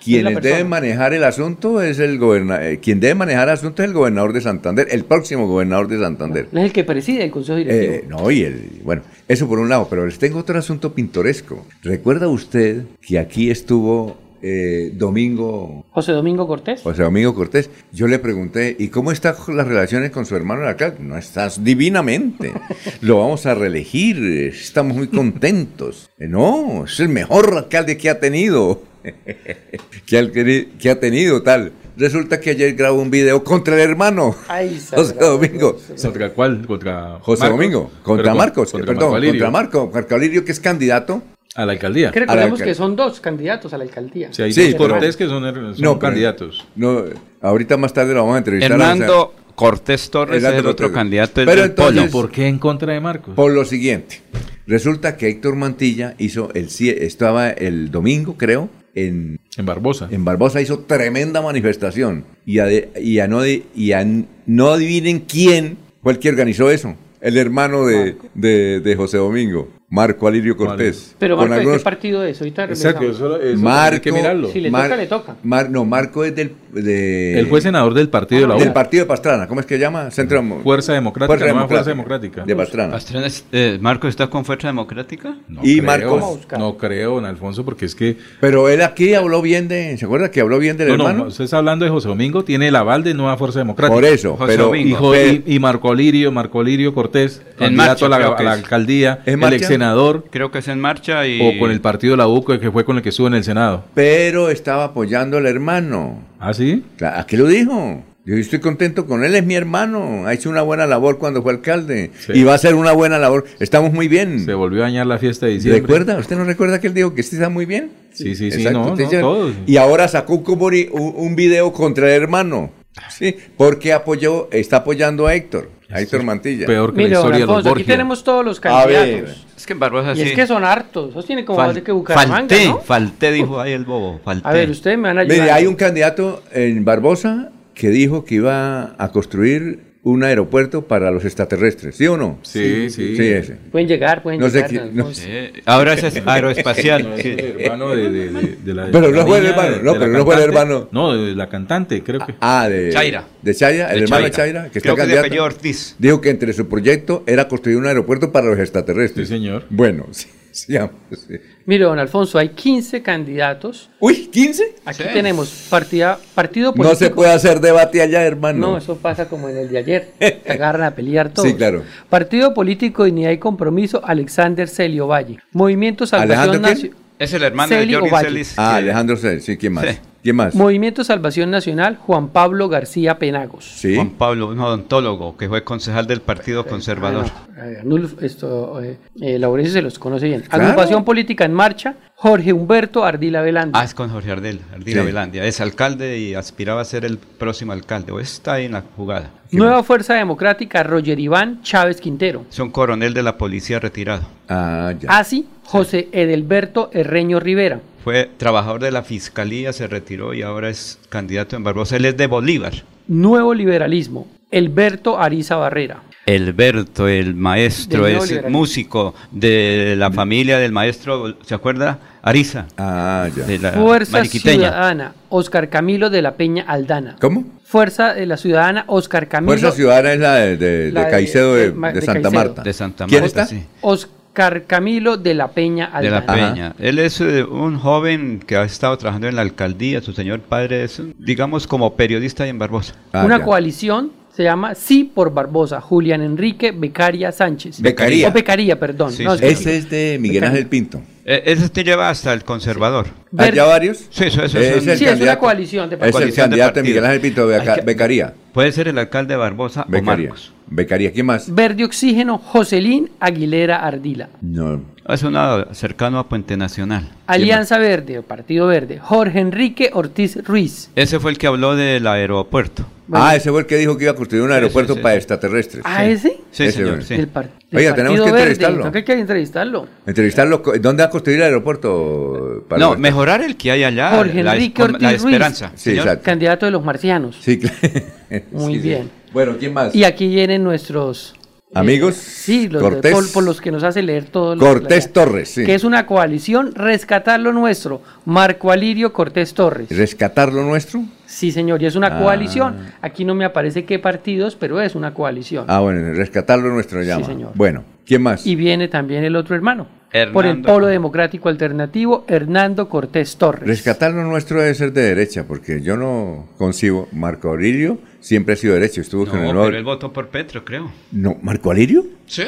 quienes 0.02 0.42
deben 0.42 0.68
manejar 0.68 1.14
el 1.14 1.24
asunto 1.24 1.80
es 1.80 1.98
el 2.00 2.18
gobernador. 2.18 2.78
quien 2.80 2.98
debe 2.98 3.14
manejar 3.14 3.48
el 3.48 3.54
asunto 3.54 3.82
es 3.82 3.88
el 3.88 3.94
gobernador 3.94 4.32
de 4.32 4.40
Santander, 4.40 4.88
el 4.90 5.04
próximo 5.04 5.46
gobernador 5.46 5.88
de 5.88 6.00
Santander. 6.00 6.48
No 6.50 6.60
es 6.60 6.66
el 6.66 6.72
que 6.72 6.84
preside 6.84 7.24
el 7.24 7.30
consejo 7.30 7.58
directivo. 7.58 7.92
Eh, 7.92 8.04
no, 8.08 8.30
y 8.30 8.42
el, 8.42 8.80
bueno, 8.84 9.02
eso 9.28 9.48
por 9.48 9.60
un 9.60 9.68
lado, 9.68 9.86
pero 9.88 10.04
les 10.04 10.18
tengo 10.18 10.40
otro 10.40 10.58
asunto 10.58 10.92
pintoresco. 10.92 11.64
¿Recuerda 11.82 12.28
usted 12.28 12.84
que 13.00 13.18
aquí 13.18 13.50
estuvo 13.50 14.16
eh, 14.42 14.90
Domingo, 14.94 15.84
José 15.90 16.12
Domingo 16.12 16.46
Cortés. 16.46 16.80
José 16.82 17.02
Domingo 17.02 17.34
Cortés? 17.34 17.70
Yo 17.92 18.06
le 18.06 18.18
pregunté, 18.18 18.74
¿y 18.78 18.88
cómo 18.88 19.12
están 19.12 19.34
las 19.48 19.66
relaciones 19.66 20.10
con 20.10 20.26
su 20.26 20.36
hermano 20.36 20.66
alcalde? 20.66 20.98
No 21.00 21.16
estás 21.16 21.62
divinamente. 21.62 22.52
Lo 23.00 23.18
vamos 23.18 23.46
a 23.46 23.54
reelegir, 23.54 24.16
estamos 24.52 24.96
muy 24.96 25.08
contentos. 25.08 26.10
Eh, 26.18 26.28
No, 26.28 26.84
es 26.84 27.00
el 27.00 27.08
mejor 27.08 27.54
alcalde 27.56 27.96
que 27.96 28.10
ha 28.10 28.18
tenido. 28.20 28.82
que, 30.06 30.18
ha, 30.18 30.30
que 30.30 30.90
ha 30.90 31.00
tenido 31.00 31.42
tal. 31.42 31.72
Resulta 31.96 32.40
que 32.40 32.50
ayer 32.50 32.74
grabó 32.74 33.00
un 33.00 33.10
video 33.10 33.42
contra 33.44 33.74
el 33.74 33.80
hermano. 33.80 34.34
Ay, 34.48 34.80
José 34.90 35.14
Domingo. 35.14 35.76
¿Contra 36.00 36.30
cuál? 36.30 36.66
Contra 36.66 37.18
José 37.20 37.42
Marcos? 37.42 37.58
Domingo, 37.58 37.90
contra 38.02 38.34
Marcos, 38.34 38.72
contra 38.72 38.86
perdón, 38.86 39.10
Marco 39.10 39.16
Alirio. 39.16 39.32
contra 39.32 39.50
Marco, 39.50 39.90
Marco 39.92 40.14
Alirio, 40.14 40.44
que 40.44 40.52
es 40.52 40.60
candidato 40.60 41.22
A 41.56 41.66
la 41.66 41.72
alcaldía. 41.72 42.12
Que 42.12 42.20
recordemos 42.20 42.62
que 42.62 42.74
son 42.74 42.94
dos 42.96 43.20
candidatos 43.20 43.72
a 43.72 43.78
la 43.78 43.84
alcaldía. 43.84 44.32
Sí, 44.32 44.42
hay 44.42 44.52
Sí, 44.52 44.72
dos 44.72 44.88
Cortés 44.88 45.16
que 45.16 45.26
son, 45.26 45.42
son 45.42 45.74
No, 45.82 45.98
candidatos. 45.98 46.64
No, 46.76 47.02
ahorita 47.40 47.76
más 47.76 47.92
tarde 47.92 48.14
lo 48.14 48.20
vamos 48.20 48.36
a 48.36 48.38
entrevistar. 48.38 48.70
Hernando 48.72 49.34
Cortés 49.56 50.10
Torres 50.10 50.42
es 50.44 50.48
el 50.48 50.58
otro 50.66 50.86
Cortés. 50.86 50.90
candidato. 50.94 51.32
Pero 51.34 51.50
del 51.50 51.70
entonces- 51.70 52.02
Polo. 52.02 52.10
¿Por 52.12 52.30
qué 52.30 52.46
en 52.46 52.58
contra 52.58 52.92
de 52.92 53.00
Marcos? 53.00 53.34
Por 53.34 53.50
lo 53.52 53.64
siguiente, 53.64 54.20
resulta 54.66 55.16
que 55.16 55.28
Héctor 55.28 55.56
Mantilla 55.56 56.14
hizo 56.18 56.50
el 56.54 56.68
cie- 56.68 56.96
estaba 57.00 57.50
el 57.50 57.90
domingo, 57.90 58.36
creo, 58.38 58.70
en, 58.94 59.40
En 59.56 59.66
Barbosa. 59.66 60.08
en 60.10 60.24
Barbosa 60.24 60.60
hizo 60.60 60.78
tremenda 60.80 61.42
manifestación 61.42 62.24
y 62.46 62.60
a, 62.60 62.66
de- 62.66 62.90
y 63.02 63.18
a 63.18 63.26
no 63.28 63.40
de- 63.42 63.64
y 63.74 63.92
a 63.92 64.04
no 64.46 64.68
adivinen 64.70 65.20
quién 65.20 65.78
fue 66.02 66.12
el 66.12 66.18
que 66.20 66.28
organizó 66.28 66.70
eso. 66.70 66.94
El 67.20 67.36
hermano 67.36 67.84
de, 67.86 68.16
de- 68.34 68.80
de 68.80 68.96
José 68.96 69.18
Domingo. 69.18 69.68
Marco 69.92 70.28
Alirio 70.28 70.56
Cortés. 70.56 71.16
Pero 71.18 71.36
Con 71.36 71.48
Marco, 71.48 71.54
¿de 71.54 71.60
algunos- 71.62 71.78
qué 71.80 71.84
partido 71.84 72.24
es? 72.24 72.40
Ahorita 72.40 72.64
Exacto, 72.66 73.10
eso, 73.10 73.40
eso 73.40 73.60
Marco, 73.60 73.94
hay 73.96 74.00
que 74.00 74.12
mirarlo. 74.12 74.48
Si 74.48 74.60
le 74.60 74.70
Mar- 74.70 74.84
toca, 74.84 74.96
le 74.96 75.06
toca. 75.08 75.36
Mar- 75.42 75.68
no, 75.68 75.84
Marco 75.84 76.24
es 76.24 76.34
del... 76.36 76.52
De, 76.70 77.36
Él 77.40 77.48
fue 77.48 77.60
senador 77.60 77.92
del 77.94 78.08
partido 78.08 78.42
de 78.42 78.46
la 78.46 78.54
U. 78.54 78.60
Del 78.60 78.72
partido 78.72 79.02
de 79.02 79.08
Pastrana, 79.08 79.48
¿cómo 79.48 79.58
es 79.58 79.66
que 79.66 79.76
llama? 79.76 80.12
Centro 80.12 80.40
Fuerza 80.62 80.92
Democrática, 80.92 81.36
nueva 81.52 81.66
Fuerza 81.66 81.90
Democrática. 81.90 82.44
De 82.44 82.54
Pastrana. 82.54 82.92
Pastrana 82.92 83.26
es- 83.26 83.44
eh, 83.50 83.78
¿Marco 83.80 84.06
está 84.06 84.28
con 84.28 84.44
Fuerza 84.44 84.68
Democrática? 84.68 85.34
No 85.48 85.62
Y 85.64 85.80
creo, 85.80 85.84
Marcos. 85.84 86.38
No 86.56 86.76
creo, 86.76 87.14
don 87.16 87.24
Alfonso, 87.24 87.64
porque 87.64 87.86
es 87.86 87.96
que. 87.96 88.16
Pero 88.40 88.68
él 88.68 88.82
aquí 88.82 89.14
habló 89.14 89.42
bien 89.42 89.66
de... 89.66 89.98
¿Se 89.98 90.04
acuerda 90.04 90.30
que 90.30 90.40
habló 90.40 90.60
bien 90.60 90.76
del 90.76 90.90
No, 90.90 90.96
no, 90.98 91.08
hermano? 91.08 91.26
usted 91.26 91.42
está 91.42 91.58
hablando 91.58 91.84
de 91.84 91.90
José 91.90 92.06
Domingo, 92.06 92.44
tiene 92.44 92.68
el 92.68 92.76
aval 92.76 93.02
de 93.02 93.14
Nueva 93.14 93.36
Fuerza 93.36 93.58
Democrática. 93.58 93.92
Por 93.92 94.04
eso, 94.04 94.36
José 94.36 94.52
pero- 94.52 94.72
Y, 94.76 94.92
Jo- 94.92 95.16
y- 95.16 95.42
y 95.44 95.58
Marco 95.58 95.92
Lirio, 95.92 96.30
Marco 96.30 96.62
Lirio 96.62 96.94
Cortés, 96.94 97.42
candidato 97.58 97.88
marcha, 97.90 98.06
a 98.06 98.08
la, 98.10 98.16
creo 98.18 98.36
a 98.38 98.42
la 98.44 98.54
es. 98.54 98.62
alcaldía, 98.62 99.22
¿En 99.26 99.42
el 99.42 99.54
ex 99.54 99.66
senador, 99.80 100.24
Creo 100.30 100.50
que 100.50 100.58
es 100.58 100.68
en 100.68 100.78
marcha 100.80 101.26
y... 101.26 101.40
o 101.40 101.58
con 101.58 101.70
el 101.70 101.80
partido 101.80 102.12
de 102.12 102.18
la 102.18 102.28
U, 102.28 102.44
que 102.44 102.70
fue 102.70 102.84
con 102.84 102.96
el 102.96 103.02
que 103.02 103.08
estuvo 103.08 103.26
en 103.26 103.34
el 103.34 103.44
Senado. 103.44 103.84
Pero 103.94 104.50
estaba 104.50 104.84
apoyando 104.84 105.38
al 105.38 105.46
hermano. 105.46 106.22
¿Ah, 106.38 106.52
sí? 106.52 106.84
¿A 107.00 107.26
qué 107.26 107.36
lo 107.36 107.46
dijo? 107.46 108.02
Yo 108.26 108.36
estoy 108.36 108.60
contento 108.60 109.06
con 109.06 109.24
él, 109.24 109.34
es 109.34 109.44
mi 109.44 109.54
hermano. 109.54 110.26
Ha 110.26 110.34
hecho 110.34 110.50
una 110.50 110.62
buena 110.62 110.86
labor 110.86 111.18
cuando 111.18 111.42
fue 111.42 111.52
alcalde. 111.52 112.10
Sí. 112.18 112.32
Y 112.34 112.44
va 112.44 112.52
a 112.52 112.54
hacer 112.56 112.74
una 112.74 112.92
buena 112.92 113.18
labor. 113.18 113.46
Estamos 113.58 113.92
muy 113.92 114.08
bien. 114.08 114.44
Se 114.44 114.52
volvió 114.52 114.82
a 114.82 114.84
dañar 114.84 115.06
la 115.06 115.18
fiesta 115.18 115.46
de 115.46 115.52
diciembre. 115.54 115.80
¿Recuerda? 115.80 116.18
¿Usted 116.18 116.36
no 116.36 116.44
recuerda 116.44 116.80
que 116.80 116.88
él 116.88 116.94
dijo 116.94 117.14
que 117.14 117.22
este 117.22 117.36
está 117.36 117.48
muy 117.48 117.64
bien? 117.64 117.90
Sí, 118.12 118.34
sí, 118.34 118.50
sí, 118.50 118.58
Exacto, 118.58 118.78
no, 118.78 118.92
usted 118.92 119.04
no, 119.04 119.10
ya- 119.10 119.20
todos. 119.20 119.54
Y 119.66 119.76
ahora 119.78 120.06
sacó 120.06 120.34
un, 120.34 121.14
un, 121.16 121.36
video 121.36 121.72
contra 121.72 122.08
el 122.14 122.22
hermano. 122.22 122.70
Sí, 123.08 123.36
porque 123.56 123.92
apoyó, 123.92 124.48
está 124.52 124.78
apoyando 124.78 125.26
a 125.26 125.34
Héctor, 125.34 125.70
a 125.88 126.00
Héctor 126.00 126.22
Mantilla. 126.22 126.66
Peor 126.66 126.90
que 126.90 126.98
Mire, 126.98 127.10
la 127.10 127.16
historia 127.16 127.38
de 127.38 127.46
los 127.46 127.50
Alfonso, 127.50 127.68
aquí 127.70 127.78
Borgia. 127.80 127.94
tenemos 127.94 128.24
todos 128.24 128.44
los 128.44 128.64
A 128.64 128.86
ver. 128.86 129.34
Es 129.60 129.66
que 129.66 129.74
en 129.74 129.78
Barbosa 129.78 130.12
Y 130.12 130.16
sí. 130.16 130.22
es 130.22 130.32
que 130.32 130.46
son 130.46 130.64
hartos. 130.64 131.10
Esos 131.10 131.26
tienen 131.26 131.44
como 131.44 131.58
Fal- 131.58 131.66
más 131.66 131.74
de 131.74 131.82
que 131.82 131.92
Bucaramanga, 131.92 132.34
falté, 132.38 132.66
¿no? 132.68 132.78
falté, 132.78 133.30
dijo 133.32 133.60
ahí 133.60 133.72
el 133.72 133.84
bobo. 133.84 134.18
Falté. 134.24 134.48
A 134.48 134.52
ver, 134.52 134.70
ustedes 134.70 134.96
me 134.96 135.08
van 135.08 135.18
a 135.18 135.20
ayudar. 135.20 135.38
Mire, 135.38 135.50
hay 135.52 135.66
un 135.66 135.74
candidato 135.74 136.42
en 136.52 136.82
Barbosa 136.84 137.50
que 137.74 137.90
dijo 137.90 138.24
que 138.24 138.36
iba 138.36 138.94
a 138.98 139.08
construir 139.12 139.89
un 140.02 140.24
aeropuerto 140.24 140.86
para 140.86 141.10
los 141.10 141.26
extraterrestres, 141.26 141.94
¿sí 141.96 142.06
o 142.06 142.16
no? 142.16 142.38
Sí, 142.42 142.88
sí. 142.88 143.16
Sí, 143.16 143.28
ese. 143.28 143.56
Pueden 143.70 143.86
llegar, 143.86 144.22
pueden 144.22 144.40
No 144.40 144.48
sé 144.48 144.56
llegar. 144.56 144.70
qué- 144.70 144.78
don 144.78 144.96
no 144.96 145.06
Alfonso. 145.08 145.20
Sí, 145.22 145.60
Ahora 145.66 145.92
ese 145.92 146.06
es 146.06 146.22
aeroespacial. 146.24 147.02
No, 147.02 147.14
es 147.16 147.22
sí. 147.22 147.28
el 147.36 147.60
hermano 147.60 147.90
de, 147.94 148.10
de- 148.10 148.30
de- 148.30 148.56
de 148.64 148.74
la. 148.74 148.86
Pero 148.90 149.10
la 149.10 149.16
no 149.18 149.26
fue 149.26 149.38
el 149.38 149.46
hermano, 149.46 149.70
de- 149.76 149.82
no, 149.82 149.92
de 149.92 149.98
la 149.98 150.04
pero 150.06 150.12
no 150.18 150.24
fue 150.24 150.34
el 150.36 150.40
hermano. 150.42 150.88
No, 150.90 151.12
de 151.22 151.34
la 151.34 151.48
cantante, 151.50 152.02
creo 152.02 152.24
que. 152.24 152.34
Ah, 152.40 152.66
de 152.68 152.90
Chaira. 152.90 153.24
De 153.42 153.54
Chaira, 153.54 153.88
el 153.92 153.98
De 153.98 154.04
hermano 154.04 154.24
de 154.24 154.30
Chaira. 154.30 154.62
Que 154.70 154.78
está 154.78 154.80
Creo 154.80 154.96
que 154.96 155.02
de 155.06 155.20
candidato. 155.20 155.44
Ortiz. 155.44 155.96
Dijo 155.98 156.20
que 156.22 156.30
entre 156.30 156.52
su 156.54 156.66
proyecto 156.66 157.22
era 157.26 157.46
construir 157.46 157.76
un 157.76 157.86
aeropuerto 157.86 158.32
para 158.32 158.46
los 158.46 158.58
extraterrestres. 158.58 159.28
Sí, 159.28 159.34
señor. 159.34 159.64
Bueno, 159.68 160.06
sí, 160.12 160.28
sigamos, 160.52 160.92
sí. 161.28 161.34
Mire, 161.66 161.84
don 161.84 161.98
Alfonso, 161.98 162.38
hay 162.38 162.50
15 162.50 163.02
candidatos. 163.02 163.90
Uy, 164.00 164.28
¿15? 164.32 164.62
Aquí 164.84 165.02
Sí. 165.02 165.08
tenemos 165.12 165.66
partida, 165.70 166.18
partido 166.34 166.70
No 166.70 166.74
político. 166.76 166.98
se 166.98 167.10
puede 167.10 167.32
hacer 167.32 167.60
debate 167.60 168.02
allá, 168.02 168.22
hermano. 168.24 168.58
No, 168.72 168.76
eso 168.78 168.96
pasa 168.96 169.28
como 169.28 169.48
en 169.48 169.56
el 169.56 169.68
de 169.68 169.78
ayer. 169.78 170.08
Se 170.18 170.40
agarran 170.52 170.84
a 170.84 170.94
pelear 170.94 171.28
todos. 171.32 171.48
Sí, 171.48 171.54
claro. 171.54 171.82
Partido 172.08 172.52
Político 172.54 173.06
y 173.06 173.38
Compromiso, 173.38 174.00
Alexander 174.04 174.68
Celio 174.68 175.06
Valle. 175.06 175.38
Movimiento 175.52 176.06
Salvación. 176.06 176.60
Nacional. 176.62 176.96
Es 177.18 177.32
el 177.34 177.42
hermano 177.42 177.68
Celi 177.68 177.92
de 177.92 177.98
Jordi. 178.10 178.24
Celis. 178.24 178.54
Ah, 178.56 178.76
Alejandro 178.76 179.16
Cel, 179.16 179.42
sí, 179.42 179.56
¿quién 179.56 179.74
más? 179.74 179.84
Sí. 179.86 179.98
¿Quién 180.22 180.36
más? 180.36 180.54
Movimiento 180.54 181.02
Salvación 181.02 181.50
Nacional, 181.50 181.96
Juan 181.96 182.28
Pablo 182.28 182.68
García 182.68 183.18
Penagos. 183.18 183.64
Sí. 183.64 183.94
Juan 183.94 184.10
Pablo, 184.10 184.48
un 184.48 184.60
odontólogo 184.60 185.36
que 185.36 185.48
fue 185.48 185.64
concejal 185.64 186.06
del 186.06 186.20
Partido 186.20 186.66
Conservador. 186.66 187.26
Ah, 187.56 187.64
no. 187.84 187.96
Eh, 187.96 188.08
esto, 188.20 188.82
eh, 188.82 188.98
eh, 189.20 189.38
Laurencio 189.38 189.72
se 189.72 189.82
los 189.82 189.98
conoce 189.98 190.26
bien. 190.26 190.42
Claro. 190.42 190.64
Agrupación 190.64 191.04
Política 191.04 191.44
en 191.46 191.54
Marcha, 191.54 191.94
Jorge 192.16 192.52
Humberto 192.52 193.04
Ardila 193.04 193.40
Velanda. 193.40 193.80
Ah, 193.80 193.84
es 193.84 193.94
con 193.94 194.10
Jorge 194.10 194.30
Ardel, 194.30 194.60
Ardila 194.74 195.00
Sí. 195.00 195.06
Velandia. 195.06 195.44
Es 195.46 195.60
alcalde 195.60 196.18
y 196.18 196.34
aspiraba 196.34 196.82
a 196.82 196.84
ser 196.84 197.06
el 197.06 197.16
próximo 197.16 197.72
alcalde. 197.72 198.12
O 198.12 198.20
está 198.20 198.54
ahí 198.54 198.66
en 198.66 198.72
la 198.72 198.82
jugada. 198.94 199.30
Nueva 199.52 199.82
Fuerza 199.82 200.14
Democrática, 200.14 200.82
Roger 200.82 201.18
Iván 201.18 201.62
Chávez 201.62 202.00
Quintero. 202.00 202.44
Es 202.50 202.58
un 202.58 202.70
coronel 202.70 203.14
de 203.14 203.22
la 203.22 203.38
policía 203.38 203.80
retirado. 203.80 204.22
Ah, 204.48 204.92
ya. 205.00 205.18
Así, 205.18 205.48
José 205.64 206.08
Edelberto 206.12 206.90
Herreño 206.92 207.40
Rivera. 207.40 207.80
Fue 208.04 208.30
trabajador 208.38 208.80
de 208.80 208.90
la 208.90 209.02
fiscalía, 209.02 209.72
se 209.72 209.86
retiró 209.86 210.32
y 210.34 210.42
ahora 210.42 210.70
es 210.70 210.98
candidato 211.08 211.56
en 211.56 211.64
Barbosa. 211.64 211.96
Él 211.96 212.06
es 212.06 212.16
de 212.16 212.26
Bolívar. 212.26 212.72
Nuevo 213.08 213.52
Liberalismo, 213.54 214.26
Elberto 214.50 215.18
Ariza 215.18 215.56
Barrera. 215.56 216.02
Elberto, 216.26 217.08
el 217.08 217.34
maestro, 217.34 218.06
es 218.06 218.48
músico 218.48 219.14
de 219.32 219.94
la 219.98 220.10
familia 220.12 220.58
del 220.58 220.70
maestro, 220.70 221.34
¿se 221.44 221.54
acuerda? 221.54 221.98
Ariza. 222.22 222.66
Ah, 222.78 223.28
ya. 223.34 223.44
De 223.44 223.58
la 223.58 223.72
Fuerza. 223.72 224.24
Ciudadana, 224.24 225.14
Oscar 225.28 225.68
Camilo 225.70 226.08
de 226.10 226.22
la 226.22 226.34
Peña 226.34 226.64
Aldana. 226.68 227.16
¿Cómo? 227.20 227.44
Fuerza 227.64 228.14
de 228.14 228.26
la 228.26 228.36
Ciudadana, 228.36 228.84
Oscar 228.86 229.28
Camilo. 229.28 229.52
Fuerza 229.52 229.72
Ciudadana 229.72 230.12
es 230.12 230.20
la 230.20 230.34
de, 230.36 230.56
de- 230.56 230.92
La 230.92 231.00
de 231.00 231.06
de- 231.06 231.10
Caicedo 231.12 231.54
de, 231.54 231.70
de 231.70 231.72
Ma- 231.72 231.88
de 231.88 231.94
de 232.00 232.06
Santa 232.06 232.22
Caicedo. 232.22 232.44
Marta. 232.44 232.62
De 232.62 232.72
Santa 232.72 233.06
¿Quién 233.06 233.24
está? 233.24 233.46
sí. 233.46 233.62
Oscar 233.80 234.12
Camilo 234.32 235.16
de 235.16 235.34
la 235.34 235.48
Peña 235.48 235.86
De 236.00 236.08
Aldana. 236.08 236.20
la 236.26 236.34
Peña. 236.52 236.74
Él 236.78 236.98
es 236.98 237.20
eh, 237.20 237.42
un 237.44 237.78
joven 237.78 238.40
que 238.46 238.56
ha 238.56 238.64
estado 238.64 238.96
trabajando 238.96 239.28
en 239.28 239.36
la 239.36 239.42
alcaldía. 239.42 240.00
Su 240.00 240.12
señor 240.12 240.40
padre 240.40 240.84
es, 240.84 240.98
un- 240.98 241.14
digamos, 241.18 241.66
como 241.66 241.94
periodista 241.96 242.44
ahí 242.44 242.50
en 242.50 242.58
Barbosa. 242.58 242.94
Ah, 243.12 243.24
Una 243.24 243.38
ya. 243.38 243.44
coalición 243.44 244.12
se 244.34 244.44
llama 244.44 244.74
Sí 244.76 245.04
por 245.12 245.34
Barbosa, 245.34 245.80
Julián 245.80 246.22
Enrique 246.22 246.70
Becaria 246.72 247.32
Sánchez. 247.32 247.80
Becaría. 247.82 248.28
O 248.28 248.32
Becaría, 248.32 248.78
perdón. 248.78 249.12
Sí, 249.12 249.24
No, 249.24 249.36
sí. 249.36 249.44
Ese 249.44 249.76
es 249.76 249.90
de 249.90 250.18
Miguel. 250.20 250.44
Ángel 250.44 250.66
Pinto. 250.66 251.02
Eh, 251.24 251.42
ese 251.46 251.68
te 251.68 251.84
lleva 251.84 252.08
hasta 252.08 252.32
el 252.32 252.44
conservador. 252.44 253.06
Ver- 253.30 253.50
¿Hay 253.50 253.56
ya 253.56 253.64
varios? 253.64 253.98
Sí, 254.10 254.24
eso, 254.24 254.42
eso 254.42 254.58
Es 254.58 254.76
es, 254.78 254.86
el 254.86 254.98
Sí, 254.98 255.04
es 255.04 255.20
una 255.20 255.38
coalición 255.38 255.90
de 255.90 255.96
Es 255.96 256.02
el 256.02 256.12
Coalición 256.12 256.44
de 256.50 256.56
candidato 256.56 256.74
de. 256.80 256.82
Miguel 256.88 257.04
Ángel 257.04 257.20
Pinto 257.20 257.46
Beca- 257.48 257.84
Becaría. 257.84 258.34
Puede 258.54 258.72
ser 258.72 258.88
el 258.88 258.98
alcalde 258.98 259.34
de 259.34 259.38
Barbosa 259.38 259.84
o. 259.92 260.02
Marcos. 260.02 260.52
Becaría. 260.70 261.12
¿Quién 261.12 261.26
más? 261.26 261.52
Verde 261.52 261.84
Oxígeno, 261.84 262.38
Jocelín 262.38 263.10
Aguilera 263.20 263.84
Ardila. 263.84 264.28
No. 264.40 264.80
Es 265.08 265.24
una 265.24 265.66
cercano 265.72 266.20
a 266.20 266.28
Puente 266.28 266.56
Nacional. 266.56 267.08
Alianza 267.26 267.78
Verde, 267.78 268.22
Partido 268.22 268.68
Verde, 268.68 268.98
Jorge 269.00 269.40
Enrique 269.40 269.90
Ortiz 269.92 270.36
Ruiz. 270.44 270.90
Ese 270.94 271.18
fue 271.18 271.32
el 271.32 271.38
que 271.38 271.48
habló 271.48 271.74
del 271.74 272.06
aeropuerto. 272.06 272.84
Bueno. 273.08 273.26
Ah, 273.26 273.34
ese 273.34 273.50
fue 273.50 273.62
el 273.62 273.66
que 273.66 273.76
dijo 273.76 273.96
que 273.98 274.04
iba 274.04 274.12
a 274.12 274.14
construir 274.14 274.44
un 274.44 274.52
aeropuerto 274.52 274.94
sí. 274.94 275.00
para 275.00 275.16
extraterrestres. 275.16 275.82
¿Ah, 275.84 276.06
ese? 276.06 276.38
Sí, 276.52 276.62
Ese 276.62 276.72
señor. 276.78 277.02
sí. 277.02 277.16
Del, 277.16 277.26
par- 277.26 277.50
del 277.68 277.78
Oiga, 277.80 277.94
tenemos 277.96 278.20
que 278.20 278.24
Verde. 278.26 278.38
entrevistarlo. 278.38 278.84
¿No 278.84 278.92
que 278.92 278.98
hay 278.98 279.04
que 279.04 279.12
entrevistarlo? 279.14 279.88
Entrevistarlo. 280.06 280.62
¿Dónde 280.80 281.02
va 281.02 281.08
a 281.08 281.10
construir 281.10 281.40
el 281.40 281.44
aeropuerto? 281.46 282.64
para 282.68 282.78
No, 282.78 282.96
mejorar 282.96 283.42
el 283.42 283.56
que 283.56 283.72
hay 283.72 283.82
allá. 283.82 284.10
Jorge 284.16 284.44
la, 284.44 284.54
Enrique 284.54 284.78
la 284.82 284.84
Ortiz 284.84 285.00
Ruiz. 285.08 285.24
esperanza. 285.34 285.72
Sí, 285.74 285.96
señor. 285.96 286.20
Candidato 286.20 286.66
de 286.66 286.72
los 286.72 286.84
marcianos. 286.84 287.36
Sí, 287.40 287.58
claro. 287.58 287.76
Muy 288.52 288.74
Sí, 288.74 288.80
sí. 288.82 288.88
bien. 288.88 289.10
Bueno, 289.32 289.56
¿quién 289.58 289.72
más? 289.74 289.94
Y 289.94 290.04
aquí 290.04 290.28
vienen 290.28 290.64
nuestros... 290.64 291.34
eh, 291.36 291.72
Amigos, 291.74 292.14
sí, 292.16 292.68
los 292.68 292.82
de- 292.82 292.88
Cortés. 292.88 293.12
por, 293.12 293.32
por 293.32 293.44
los 293.44 293.60
que 293.60 293.70
nos 293.70 293.82
hace 293.84 294.02
leer 294.02 294.24
todos 294.24 294.56
los... 294.58 294.66
Cortés 294.68 295.12
Torres, 295.12 295.50
sí. 295.50 295.64
Que 295.64 295.74
es 295.74 295.84
una 295.84 296.04
coalición, 296.06 296.74
rescatar 296.74 297.38
lo 297.40 297.52
nuestro. 297.52 298.02
Marco 298.24 298.72
Alirio 298.72 299.12
Cortés 299.12 299.54
Torres. 299.54 299.88
¿Rescatar 299.90 300.52
lo 300.52 300.62
nuestro? 300.64 301.02
Sí, 301.26 301.52
señor, 301.52 301.80
y 301.82 301.86
es 301.86 301.94
una 301.94 302.08
Ah. 302.08 302.18
coalición. 302.20 302.76
Aquí 303.02 303.24
no 303.24 303.34
me 303.36 303.44
aparece 303.44 303.84
qué 303.84 303.98
partidos, 304.00 304.56
pero 304.56 304.80
es 304.80 304.94
una 304.96 305.14
coalición. 305.14 305.64
Ah, 305.68 305.78
bueno, 305.78 306.12
rescatar 306.12 306.58
lo 306.58 306.70
nuestro 306.70 307.02
llama. 307.02 307.24
señor. 307.24 307.52
Bueno, 307.54 307.84
¿quién 308.04 308.22
más? 308.22 308.44
Y 308.46 308.56
viene 308.56 308.88
también 308.88 309.22
el 309.22 309.36
otro 309.36 309.54
hermano. 309.54 309.86
Hernando 310.12 310.32
por 310.32 310.46
el 310.46 310.60
Polo. 310.62 310.86
Democrático 310.86 311.48
Alternativo, 311.48 312.24
Hernando 312.26 312.88
Cortés 312.88 313.36
Torres. 313.36 313.66
Rescatar 313.66 314.12
lo 314.12 314.24
nuestro 314.24 314.60
debe 314.60 314.74
ser 314.74 314.92
de 314.92 315.02
derecha, 315.02 315.44
porque 315.46 315.82
yo 315.82 315.96
no 315.96 316.48
concibo. 316.58 317.08
Marco 317.12 317.48
Aurelio 317.48 317.98
siempre 318.20 318.54
ha 318.54 318.56
sido 318.56 318.74
derecho, 318.74 319.00
estuvo 319.00 319.26
con 319.26 319.40
el 319.40 319.50
pero 319.50 319.76
él 319.76 319.84
votó 319.84 320.12
por 320.12 320.28
Petro, 320.28 320.64
creo. 320.64 320.90
No, 321.12 321.38
¿Marco 321.42 321.70
Alirio? 321.70 322.04
Sí. 322.26 322.44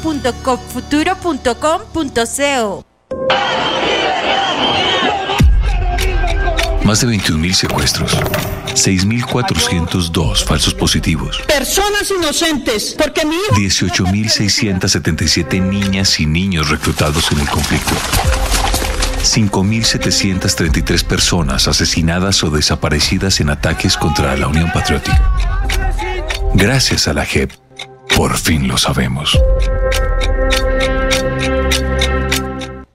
www.copfuturo.com.co. 0.01 2.85
Más 6.85 7.01
de 7.01 7.09
21.000 7.09 7.52
secuestros. 7.52 8.16
6.402 8.77 10.44
falsos 10.44 10.74
positivos. 10.74 11.40
Personas 11.48 12.09
inocentes, 12.11 12.94
porque 12.97 13.24
mi 13.24 13.35
hijo... 13.35 13.57
18.677 13.57 15.61
niñas 15.62 16.20
y 16.20 16.27
niños 16.27 16.69
reclutados 16.69 17.32
en 17.32 17.40
el 17.40 17.48
conflicto. 17.48 17.94
5.733 19.23 21.05
personas 21.05 21.66
asesinadas 21.69 22.44
o 22.44 22.51
desaparecidas 22.51 23.40
en 23.40 23.48
ataques 23.51 23.97
contra 23.97 24.36
la 24.36 24.47
Unión 24.47 24.70
Patriótica. 24.73 25.32
Gracias 26.55 27.09
a 27.09 27.15
la 27.15 27.24
JEP, 27.24 27.51
por 28.15 28.36
fin 28.36 28.69
lo 28.69 28.77
sabemos. 28.77 29.39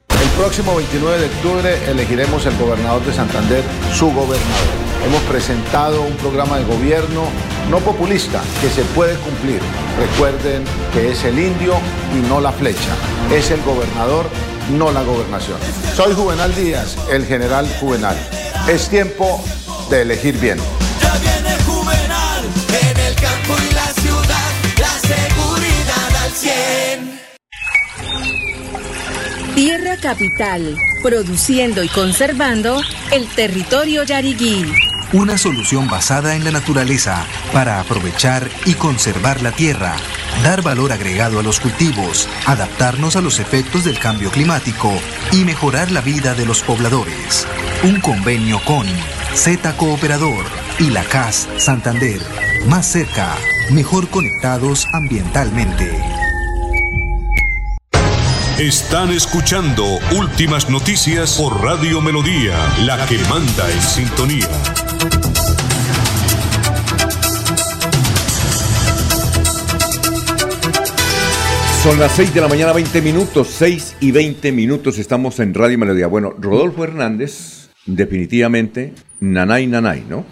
El 0.09 0.29
próximo 0.37 0.75
29 0.75 1.19
de 1.19 1.25
octubre 1.25 1.89
elegiremos 1.89 2.45
el 2.45 2.55
gobernador 2.57 3.03
de 3.03 3.13
Santander, 3.13 3.63
su 3.93 4.11
gobernador. 4.11 4.90
Hemos 5.05 5.21
presentado 5.23 6.03
un 6.03 6.15
programa 6.17 6.59
de 6.59 6.65
gobierno 6.65 7.23
no 7.69 7.79
populista 7.79 8.41
que 8.61 8.69
se 8.69 8.83
puede 8.93 9.15
cumplir. 9.15 9.59
Recuerden 9.99 10.63
que 10.93 11.11
es 11.11 11.23
el 11.23 11.39
indio 11.39 11.73
y 12.15 12.27
no 12.27 12.39
la 12.39 12.51
flecha. 12.51 12.95
Es 13.33 13.49
el 13.49 13.61
gobernador, 13.63 14.27
no 14.77 14.91
la 14.91 15.01
gobernación. 15.01 15.57
Soy 15.95 16.13
Juvenal 16.13 16.53
Díaz, 16.53 16.97
el 17.09 17.25
general 17.25 17.67
Juvenal. 17.79 18.15
Es 18.69 18.89
tiempo 18.89 19.43
de 19.89 20.03
elegir 20.03 20.37
bien. 20.37 20.59
Ya 21.01 21.13
viene 21.15 21.55
Juvenal, 21.63 22.45
en 22.69 22.99
el 22.99 23.15
campo 23.15 23.55
y 23.69 23.73
la 23.73 23.87
ciudad, 24.01 24.51
la 24.79 24.99
seguridad 24.99 26.15
al 26.23 26.31
100. 26.31 27.21
Tierra 29.55 29.97
Capital, 29.97 30.77
produciendo 31.01 31.83
y 31.83 31.87
conservando 31.89 32.79
el 33.11 33.27
territorio 33.29 34.03
yariguí. 34.03 34.90
Una 35.13 35.37
solución 35.37 35.89
basada 35.89 36.37
en 36.37 36.45
la 36.45 36.51
naturaleza 36.51 37.25
para 37.51 37.81
aprovechar 37.81 38.49
y 38.65 38.75
conservar 38.75 39.41
la 39.41 39.51
tierra, 39.51 39.97
dar 40.41 40.61
valor 40.61 40.93
agregado 40.93 41.37
a 41.37 41.43
los 41.43 41.59
cultivos, 41.59 42.29
adaptarnos 42.45 43.17
a 43.17 43.21
los 43.21 43.39
efectos 43.39 43.83
del 43.83 43.99
cambio 43.99 44.31
climático 44.31 44.89
y 45.33 45.43
mejorar 45.43 45.91
la 45.91 45.99
vida 45.99 46.33
de 46.33 46.45
los 46.45 46.61
pobladores. 46.61 47.45
Un 47.83 47.99
convenio 47.99 48.61
con 48.63 48.87
Z 49.33 49.75
Cooperador 49.75 50.45
y 50.79 50.91
la 50.91 51.03
CAS 51.03 51.49
Santander. 51.57 52.21
Más 52.67 52.85
cerca, 52.85 53.35
mejor 53.69 54.07
conectados 54.07 54.87
ambientalmente. 54.93 55.91
Están 58.57 59.11
escuchando 59.11 59.83
Últimas 60.15 60.69
Noticias 60.69 61.35
por 61.35 61.61
Radio 61.61 61.99
Melodía, 61.99 62.55
la 62.85 63.05
que 63.07 63.17
manda 63.27 63.69
en 63.69 63.81
sintonía. 63.81 64.47
Son 71.83 71.99
las 71.99 72.11
6 72.11 72.35
de 72.35 72.41
la 72.41 72.47
mañana, 72.47 72.73
20 72.73 73.01
minutos, 73.01 73.47
6 73.57 73.95
y 74.01 74.11
20 74.11 74.51
minutos, 74.51 74.99
estamos 74.99 75.39
en 75.39 75.51
Radio 75.55 75.79
Melodía. 75.79 76.05
Bueno, 76.05 76.31
Rodolfo 76.39 76.83
Hernández, 76.83 77.71
definitivamente, 77.87 78.93
nanay, 79.19 79.65
nanay, 79.65 80.05
¿no? 80.07 80.23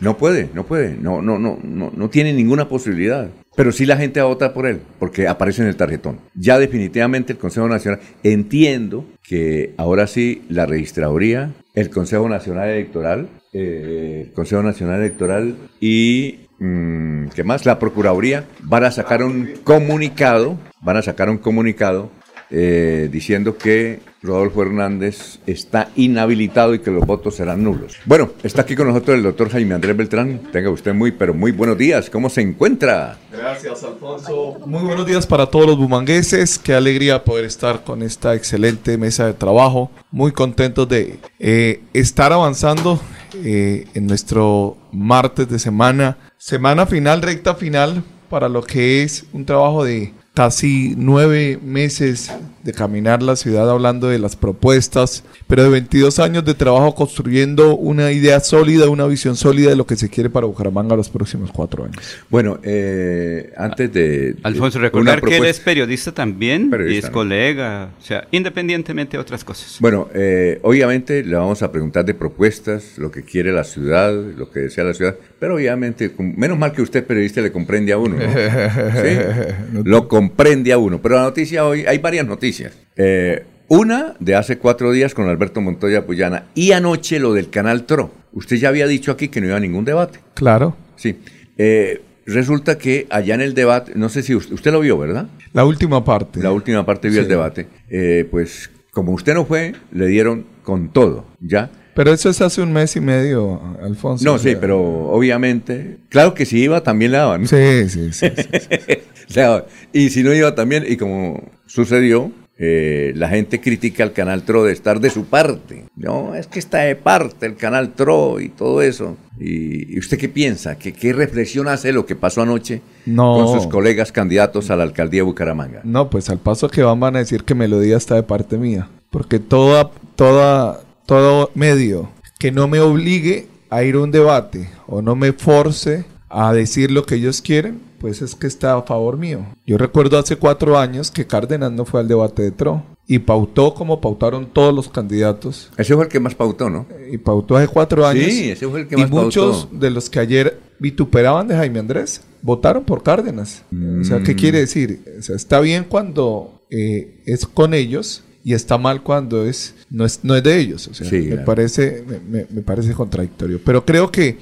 No 0.00 0.16
puede, 0.16 0.48
no 0.54 0.64
puede, 0.64 0.96
no, 0.96 1.20
no, 1.20 1.38
no, 1.38 1.58
no, 1.62 1.92
no 1.94 2.08
tiene 2.08 2.32
ninguna 2.32 2.70
posibilidad. 2.70 3.28
Pero 3.54 3.70
sí 3.70 3.84
la 3.84 3.98
gente 3.98 4.20
va 4.20 4.24
a 4.24 4.30
votar 4.30 4.54
por 4.54 4.66
él, 4.66 4.80
porque 4.98 5.28
aparece 5.28 5.60
en 5.60 5.68
el 5.68 5.76
tarjetón. 5.76 6.20
Ya 6.34 6.58
definitivamente 6.58 7.34
el 7.34 7.38
Consejo 7.38 7.68
Nacional, 7.68 8.00
entiendo 8.22 9.04
que 9.22 9.74
ahora 9.76 10.06
sí 10.06 10.42
la 10.48 10.64
registraduría, 10.64 11.52
el 11.74 11.90
Consejo 11.90 12.28
Nacional 12.28 12.68
Electoral, 12.68 13.28
eh, 13.52 14.24
el 14.26 14.32
Consejo 14.32 14.62
Nacional 14.62 15.00
Electoral 15.00 15.56
y, 15.80 16.48
mm, 16.58 17.28
¿qué 17.28 17.44
más? 17.44 17.66
La 17.66 17.78
Procuraduría 17.78 18.44
van 18.62 18.84
a 18.84 18.90
sacar 18.90 19.22
un 19.22 19.54
comunicado, 19.64 20.58
van 20.80 20.96
a 20.98 21.02
sacar 21.02 21.30
un 21.30 21.38
comunicado 21.38 22.10
eh, 22.54 23.08
diciendo 23.10 23.56
que 23.56 24.00
Rodolfo 24.22 24.60
Hernández 24.60 25.38
está 25.46 25.88
inhabilitado 25.96 26.74
y 26.74 26.80
que 26.80 26.90
los 26.90 27.06
votos 27.06 27.36
serán 27.36 27.64
nulos. 27.64 27.96
Bueno, 28.04 28.32
está 28.42 28.60
aquí 28.60 28.76
con 28.76 28.88
nosotros 28.88 29.16
el 29.16 29.22
doctor 29.22 29.48
Jaime 29.48 29.74
Andrés 29.74 29.96
Beltrán. 29.96 30.38
Tenga 30.52 30.68
usted 30.68 30.92
muy, 30.92 31.12
pero 31.12 31.32
muy 31.32 31.50
buenos 31.50 31.78
días. 31.78 32.10
¿Cómo 32.10 32.28
se 32.28 32.42
encuentra? 32.42 33.16
Gracias, 33.32 33.82
Alfonso. 33.82 34.58
Muy 34.66 34.82
buenos 34.82 35.06
días 35.06 35.26
para 35.26 35.46
todos 35.46 35.66
los 35.66 35.78
bumangueses. 35.78 36.58
Qué 36.58 36.74
alegría 36.74 37.24
poder 37.24 37.46
estar 37.46 37.84
con 37.84 38.02
esta 38.02 38.34
excelente 38.34 38.98
mesa 38.98 39.26
de 39.26 39.32
trabajo. 39.32 39.90
Muy 40.10 40.32
contentos 40.32 40.86
de 40.90 41.20
eh, 41.38 41.80
estar 41.94 42.34
avanzando 42.34 43.00
eh, 43.42 43.86
en 43.94 44.06
nuestro 44.06 44.76
martes 44.92 45.48
de 45.48 45.58
semana. 45.58 46.18
Semana 46.36 46.84
final, 46.84 47.22
recta 47.22 47.54
final, 47.54 48.04
para 48.28 48.50
lo 48.50 48.62
que 48.62 49.02
es 49.02 49.24
un 49.32 49.46
trabajo 49.46 49.84
de 49.84 50.12
casi 50.34 50.94
nueve 50.96 51.58
meses 51.62 52.30
de 52.62 52.72
caminar 52.72 53.22
la 53.22 53.36
ciudad 53.36 53.68
hablando 53.70 54.08
de 54.08 54.18
las 54.18 54.36
propuestas, 54.36 55.24
pero 55.46 55.64
de 55.64 55.68
22 55.70 56.18
años 56.18 56.44
de 56.44 56.54
trabajo 56.54 56.94
construyendo 56.94 57.76
una 57.76 58.12
idea 58.12 58.40
sólida, 58.40 58.88
una 58.88 59.06
visión 59.06 59.36
sólida 59.36 59.70
de 59.70 59.76
lo 59.76 59.86
que 59.86 59.96
se 59.96 60.08
quiere 60.08 60.30
para 60.30 60.46
Bucaramanga 60.46 60.96
los 60.96 61.08
próximos 61.08 61.50
cuatro 61.52 61.84
años. 61.84 62.18
Bueno, 62.30 62.58
eh, 62.62 63.52
antes 63.56 63.92
de... 63.92 64.36
Alfonso, 64.42 64.78
recordar 64.78 65.20
que 65.20 65.36
él 65.36 65.44
es 65.44 65.60
periodista 65.60 66.12
también 66.12 66.70
y 66.88 66.96
es 66.96 67.06
¿no? 67.06 67.12
colega, 67.12 67.90
o 68.00 68.04
sea, 68.04 68.26
independientemente 68.30 69.16
de 69.16 69.20
otras 69.20 69.44
cosas. 69.44 69.76
Bueno, 69.80 70.08
eh, 70.14 70.60
obviamente 70.62 71.24
le 71.24 71.36
vamos 71.36 71.62
a 71.62 71.72
preguntar 71.72 72.04
de 72.04 72.14
propuestas, 72.14 72.98
lo 72.98 73.10
que 73.10 73.22
quiere 73.22 73.52
la 73.52 73.64
ciudad, 73.64 74.12
lo 74.12 74.50
que 74.50 74.60
desea 74.60 74.84
la 74.84 74.94
ciudad, 74.94 75.16
pero 75.38 75.56
obviamente, 75.56 76.12
menos 76.18 76.56
mal 76.58 76.72
que 76.72 76.82
usted 76.82 77.04
periodista 77.04 77.40
le 77.40 77.50
comprende 77.50 77.92
a 77.92 77.98
uno, 77.98 78.16
¿no? 78.16 78.22
¿Sí? 78.32 79.82
Lo 79.84 80.06
comprende 80.06 80.72
a 80.72 80.78
uno. 80.78 81.02
Pero 81.02 81.16
la 81.16 81.22
noticia 81.22 81.66
hoy, 81.66 81.84
hay 81.84 81.98
varias 81.98 82.26
noticias. 82.52 82.78
Eh, 82.96 83.44
una 83.68 84.14
de 84.20 84.34
hace 84.34 84.58
cuatro 84.58 84.92
días 84.92 85.14
con 85.14 85.28
Alberto 85.28 85.60
Montoya 85.60 86.04
Puyana 86.04 86.44
y 86.54 86.72
anoche 86.72 87.18
lo 87.18 87.32
del 87.32 87.48
canal 87.48 87.84
TRO. 87.84 88.10
Usted 88.32 88.56
ya 88.56 88.68
había 88.68 88.86
dicho 88.86 89.12
aquí 89.12 89.28
que 89.28 89.40
no 89.40 89.46
iba 89.46 89.56
a 89.56 89.60
ningún 89.60 89.84
debate. 89.84 90.20
Claro. 90.34 90.76
Sí. 90.96 91.18
Eh, 91.56 92.02
resulta 92.26 92.76
que 92.76 93.06
allá 93.10 93.34
en 93.34 93.40
el 93.40 93.54
debate, 93.54 93.92
no 93.94 94.08
sé 94.08 94.22
si 94.22 94.34
usted, 94.34 94.52
usted 94.52 94.72
lo 94.72 94.80
vio, 94.80 94.98
¿verdad? 94.98 95.26
La 95.52 95.64
última 95.64 96.04
parte. 96.04 96.42
La 96.42 96.52
última 96.52 96.84
parte 96.84 97.08
vio 97.08 97.20
el 97.20 97.28
debate. 97.28 97.66
Eh, 97.88 98.26
pues 98.30 98.70
como 98.90 99.12
usted 99.12 99.34
no 99.34 99.46
fue, 99.46 99.74
le 99.90 100.06
dieron 100.06 100.44
con 100.62 100.92
todo, 100.92 101.26
¿ya? 101.40 101.70
Pero 101.94 102.12
eso 102.12 102.30
es 102.30 102.40
hace 102.40 102.62
un 102.62 102.72
mes 102.72 102.96
y 102.96 103.00
medio, 103.00 103.60
Alfonso. 103.82 104.24
No, 104.24 104.38
sí, 104.38 104.56
pero 104.58 104.80
obviamente, 105.10 105.98
claro 106.08 106.32
que 106.32 106.46
si 106.46 106.62
iba 106.62 106.82
también 106.82 107.12
le 107.12 107.18
daban. 107.18 107.46
Sí, 107.46 107.88
sí, 107.88 108.12
sí. 108.12 108.28
sí, 108.34 108.44
sí. 108.60 108.98
O 109.28 109.32
sea, 109.32 109.64
y 109.92 110.08
si 110.10 110.22
no 110.22 110.32
iba 110.32 110.54
también, 110.54 110.84
y 110.86 110.96
como 110.96 111.42
sucedió, 111.66 112.32
eh, 112.64 113.12
la 113.16 113.28
gente 113.28 113.60
critica 113.60 114.04
al 114.04 114.12
canal 114.12 114.44
TRO 114.44 114.62
de 114.62 114.72
estar 114.72 115.00
de 115.00 115.10
su 115.10 115.24
parte. 115.24 115.86
No, 115.96 116.36
es 116.36 116.46
que 116.46 116.60
está 116.60 116.78
de 116.78 116.94
parte 116.94 117.44
el 117.46 117.56
canal 117.56 117.92
TRO 117.94 118.38
y 118.38 118.50
todo 118.50 118.82
eso. 118.82 119.16
¿Y, 119.40 119.96
y 119.96 119.98
usted 119.98 120.16
qué 120.16 120.28
piensa? 120.28 120.78
¿Qué, 120.78 120.92
¿Qué 120.92 121.12
reflexión 121.12 121.66
hace 121.66 121.90
lo 121.92 122.06
que 122.06 122.14
pasó 122.14 122.42
anoche 122.42 122.80
No. 123.04 123.34
con 123.34 123.48
sus 123.60 123.66
colegas 123.66 124.12
candidatos 124.12 124.70
a 124.70 124.76
la 124.76 124.84
alcaldía 124.84 125.18
de 125.22 125.24
Bucaramanga? 125.24 125.80
No, 125.82 126.08
pues 126.08 126.30
al 126.30 126.38
paso 126.38 126.68
que 126.68 126.84
van 126.84 127.00
van 127.00 127.16
a 127.16 127.18
decir 127.18 127.42
que 127.42 127.56
Melodía 127.56 127.96
está 127.96 128.14
de 128.14 128.22
parte 128.22 128.56
mía. 128.58 128.88
Porque 129.10 129.40
toda, 129.40 129.90
toda, 130.14 130.82
todo 131.04 131.50
medio 131.56 132.10
que 132.38 132.52
no 132.52 132.68
me 132.68 132.78
obligue 132.78 133.48
a 133.70 133.82
ir 133.82 133.96
a 133.96 134.00
un 134.00 134.12
debate 134.12 134.68
o 134.86 135.02
no 135.02 135.16
me 135.16 135.32
force 135.32 136.04
a 136.32 136.52
decir 136.52 136.90
lo 136.90 137.04
que 137.04 137.16
ellos 137.16 137.42
quieren, 137.42 137.80
pues 137.98 138.22
es 138.22 138.34
que 138.34 138.46
está 138.46 138.74
a 138.76 138.82
favor 138.82 139.16
mío. 139.16 139.44
Yo 139.66 139.78
recuerdo 139.78 140.18
hace 140.18 140.36
cuatro 140.36 140.78
años 140.78 141.10
que 141.10 141.26
Cárdenas 141.26 141.70
no 141.72 141.84
fue 141.84 142.00
al 142.00 142.08
debate 142.08 142.42
de 142.42 142.50
TRO 142.52 142.84
y 143.06 143.18
pautó 143.18 143.74
como 143.74 144.00
pautaron 144.00 144.46
todos 144.46 144.74
los 144.74 144.88
candidatos. 144.88 145.70
Ese 145.76 145.94
fue 145.94 146.04
el 146.04 146.10
que 146.10 146.20
más 146.20 146.34
pautó, 146.34 146.70
¿no? 146.70 146.86
Y 147.10 147.18
pautó 147.18 147.56
hace 147.56 147.68
cuatro 147.68 148.06
años. 148.06 148.24
Sí, 148.26 148.50
ese 148.50 148.66
fue 148.68 148.80
el 148.82 148.88
que 148.88 148.94
y 148.96 149.02
más 149.02 149.10
muchos 149.10 149.64
pautó. 149.66 149.78
de 149.78 149.90
los 149.90 150.08
que 150.10 150.18
ayer 150.20 150.58
vituperaban 150.78 151.46
de 151.48 151.54
Jaime 151.56 151.78
Andrés 151.80 152.22
votaron 152.42 152.84
por 152.84 153.02
Cárdenas. 153.02 153.64
O 154.00 154.04
sea, 154.04 154.22
¿qué 154.22 154.34
Mm. 154.34 154.38
quiere 154.38 154.58
decir? 154.60 155.00
O 155.18 155.22
sea, 155.22 155.36
está 155.36 155.60
bien 155.60 155.84
cuando 155.88 156.62
eh, 156.70 157.22
es 157.26 157.44
con 157.46 157.74
ellos 157.74 158.24
y 158.42 158.54
está 158.54 158.78
mal 158.78 159.02
cuando 159.02 159.44
es 159.46 159.74
no 159.90 160.04
es, 160.06 160.20
no 160.22 160.34
es 160.34 160.42
de 160.42 160.58
ellos. 160.58 160.88
O 160.88 160.94
sea, 160.94 161.06
Sí, 161.08 161.16
me, 161.16 161.26
claro. 161.28 161.44
parece, 161.44 162.02
me, 162.08 162.18
me- 162.18 162.46
me 162.50 162.62
parece 162.62 162.94
contradictorio. 162.94 163.60
Pero 163.64 163.84
creo 163.84 164.10
que 164.10 164.38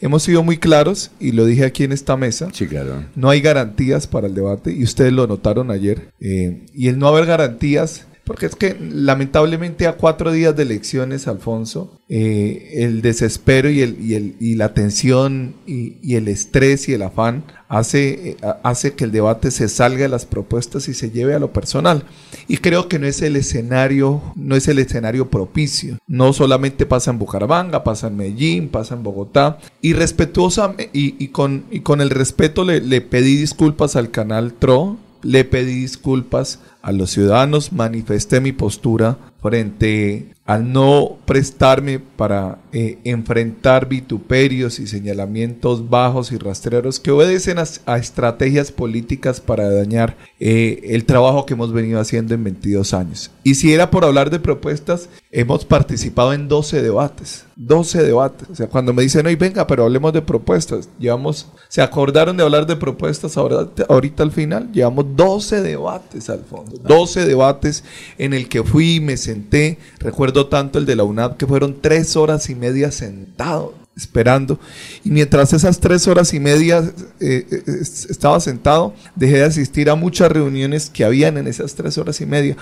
hemos 0.00 0.22
sido 0.22 0.42
muy 0.42 0.58
claros 0.58 1.10
y 1.20 1.32
lo 1.32 1.44
dije 1.44 1.64
aquí 1.64 1.84
en 1.84 1.92
esta 1.92 2.16
mesa. 2.16 2.48
Sí, 2.52 2.66
claro. 2.66 3.04
No 3.14 3.30
hay 3.30 3.40
garantías 3.40 4.06
para 4.06 4.26
el 4.26 4.34
debate 4.34 4.72
y 4.72 4.82
ustedes 4.82 5.12
lo 5.12 5.26
notaron 5.26 5.70
ayer. 5.70 6.08
eh, 6.20 6.66
y 6.74 6.88
el 6.88 6.98
no 6.98 7.08
haber 7.08 7.26
garantías, 7.26 8.06
porque 8.24 8.46
es 8.46 8.56
que 8.56 8.76
lamentablemente 8.80 9.86
a 9.86 9.96
cuatro 9.96 10.32
días 10.32 10.56
de 10.56 10.62
elecciones, 10.62 11.28
Alfonso, 11.28 12.00
eh, 12.08 12.70
el 12.76 13.02
desespero 13.02 13.68
y, 13.70 13.82
el, 13.82 14.00
y, 14.00 14.14
el, 14.14 14.36
y 14.40 14.54
la 14.54 14.72
tensión 14.72 15.54
y, 15.66 15.96
y 16.02 16.16
el 16.16 16.28
estrés 16.28 16.88
y 16.88 16.94
el 16.94 17.02
afán 17.02 17.44
hace, 17.68 18.30
eh, 18.30 18.36
hace 18.62 18.94
que 18.94 19.04
el 19.04 19.12
debate 19.12 19.50
se 19.50 19.68
salga 19.68 20.02
de 20.02 20.08
las 20.08 20.26
propuestas 20.26 20.88
y 20.88 20.94
se 20.94 21.10
lleve 21.10 21.34
a 21.34 21.38
lo 21.38 21.52
personal. 21.52 22.04
Y 22.48 22.58
creo 22.58 22.88
que 22.88 22.98
no 22.98 23.06
es 23.06 23.20
el 23.22 23.36
escenario, 23.36 24.22
no 24.36 24.56
es 24.56 24.68
el 24.68 24.78
escenario 24.78 25.28
propicio. 25.28 25.98
No 26.06 26.32
solamente 26.32 26.86
pasa 26.86 27.10
en 27.10 27.18
Bucaramanga, 27.18 27.84
pasa 27.84 28.06
en 28.06 28.16
Medellín, 28.16 28.68
pasa 28.68 28.94
en 28.94 29.02
Bogotá. 29.02 29.58
Y 29.82 29.92
respetuosa 29.92 30.74
y, 30.92 31.22
y 31.22 31.28
con, 31.28 31.64
y 31.70 31.80
con 31.80 32.00
el 32.00 32.10
respeto 32.10 32.64
le, 32.64 32.80
le 32.80 33.00
pedí 33.00 33.36
disculpas 33.36 33.96
al 33.96 34.10
canal 34.10 34.54
TRO, 34.54 34.96
le 35.24 35.44
pedí 35.44 35.80
disculpas 35.80 36.60
a 36.82 36.92
los 36.92 37.10
ciudadanos, 37.10 37.72
manifesté 37.72 38.40
mi 38.40 38.52
postura 38.52 39.16
frente 39.40 40.34
al 40.44 40.72
no 40.72 41.18
prestarme 41.24 41.98
para 41.98 42.58
eh, 42.72 42.98
enfrentar 43.04 43.88
vituperios 43.88 44.78
y 44.78 44.86
señalamientos 44.86 45.88
bajos 45.88 46.32
y 46.32 46.38
rastreros 46.38 47.00
que 47.00 47.10
obedecen 47.10 47.58
a, 47.58 47.96
estrategias 47.96 48.70
políticas 48.70 49.40
para 49.40 49.70
dañar 49.70 50.16
eh, 50.40 50.80
el 50.84 51.06
trabajo 51.06 51.46
que 51.46 51.54
hemos 51.54 51.72
venido 51.72 52.00
haciendo 52.00 52.34
en 52.34 52.44
22 52.44 52.92
años. 52.92 53.30
Y 53.42 53.54
si 53.54 53.72
era 53.72 53.90
por 53.90 54.04
hablar 54.04 54.30
de 54.30 54.40
propuestas, 54.40 55.08
hemos 55.30 55.64
participado 55.64 56.34
en 56.34 56.48
12 56.48 56.82
debates. 56.82 57.43
12 57.56 58.02
debates. 58.02 58.48
O 58.50 58.54
sea, 58.54 58.66
cuando 58.68 58.92
me 58.92 59.02
dicen, 59.02 59.26
hoy 59.26 59.36
venga, 59.36 59.66
pero 59.66 59.84
hablemos 59.84 60.12
de 60.12 60.22
propuestas, 60.22 60.88
llevamos, 60.98 61.48
se 61.68 61.82
acordaron 61.82 62.36
de 62.36 62.42
hablar 62.42 62.66
de 62.66 62.76
propuestas 62.76 63.36
ahora, 63.36 63.68
ahorita 63.88 64.22
al 64.22 64.32
final, 64.32 64.70
llevamos 64.72 65.06
12 65.16 65.62
debates 65.62 66.28
al 66.30 66.40
fondo. 66.44 66.76
12 66.78 67.26
debates 67.26 67.84
en 68.18 68.34
el 68.34 68.48
que 68.48 68.62
fui 68.64 68.96
y 68.96 69.00
me 69.00 69.16
senté. 69.16 69.78
Recuerdo 69.98 70.46
tanto 70.48 70.78
el 70.78 70.86
de 70.86 70.96
la 70.96 71.04
UNAD 71.04 71.36
que 71.36 71.46
fueron 71.46 71.80
tres 71.80 72.16
horas 72.16 72.50
y 72.50 72.54
media 72.54 72.90
sentado 72.90 73.74
esperando 73.96 74.58
y 75.04 75.10
mientras 75.10 75.52
esas 75.52 75.78
tres 75.78 76.08
horas 76.08 76.34
y 76.34 76.40
media 76.40 76.78
eh, 77.20 77.46
eh, 77.48 77.62
es- 77.80 78.06
estaba 78.10 78.40
sentado 78.40 78.92
dejé 79.14 79.34
de 79.36 79.44
asistir 79.44 79.88
a 79.88 79.94
muchas 79.94 80.32
reuniones 80.32 80.90
que 80.90 81.04
habían 81.04 81.38
en 81.38 81.46
esas 81.46 81.76
tres 81.76 81.96
horas 81.96 82.20
y 82.20 82.26
media 82.26 82.56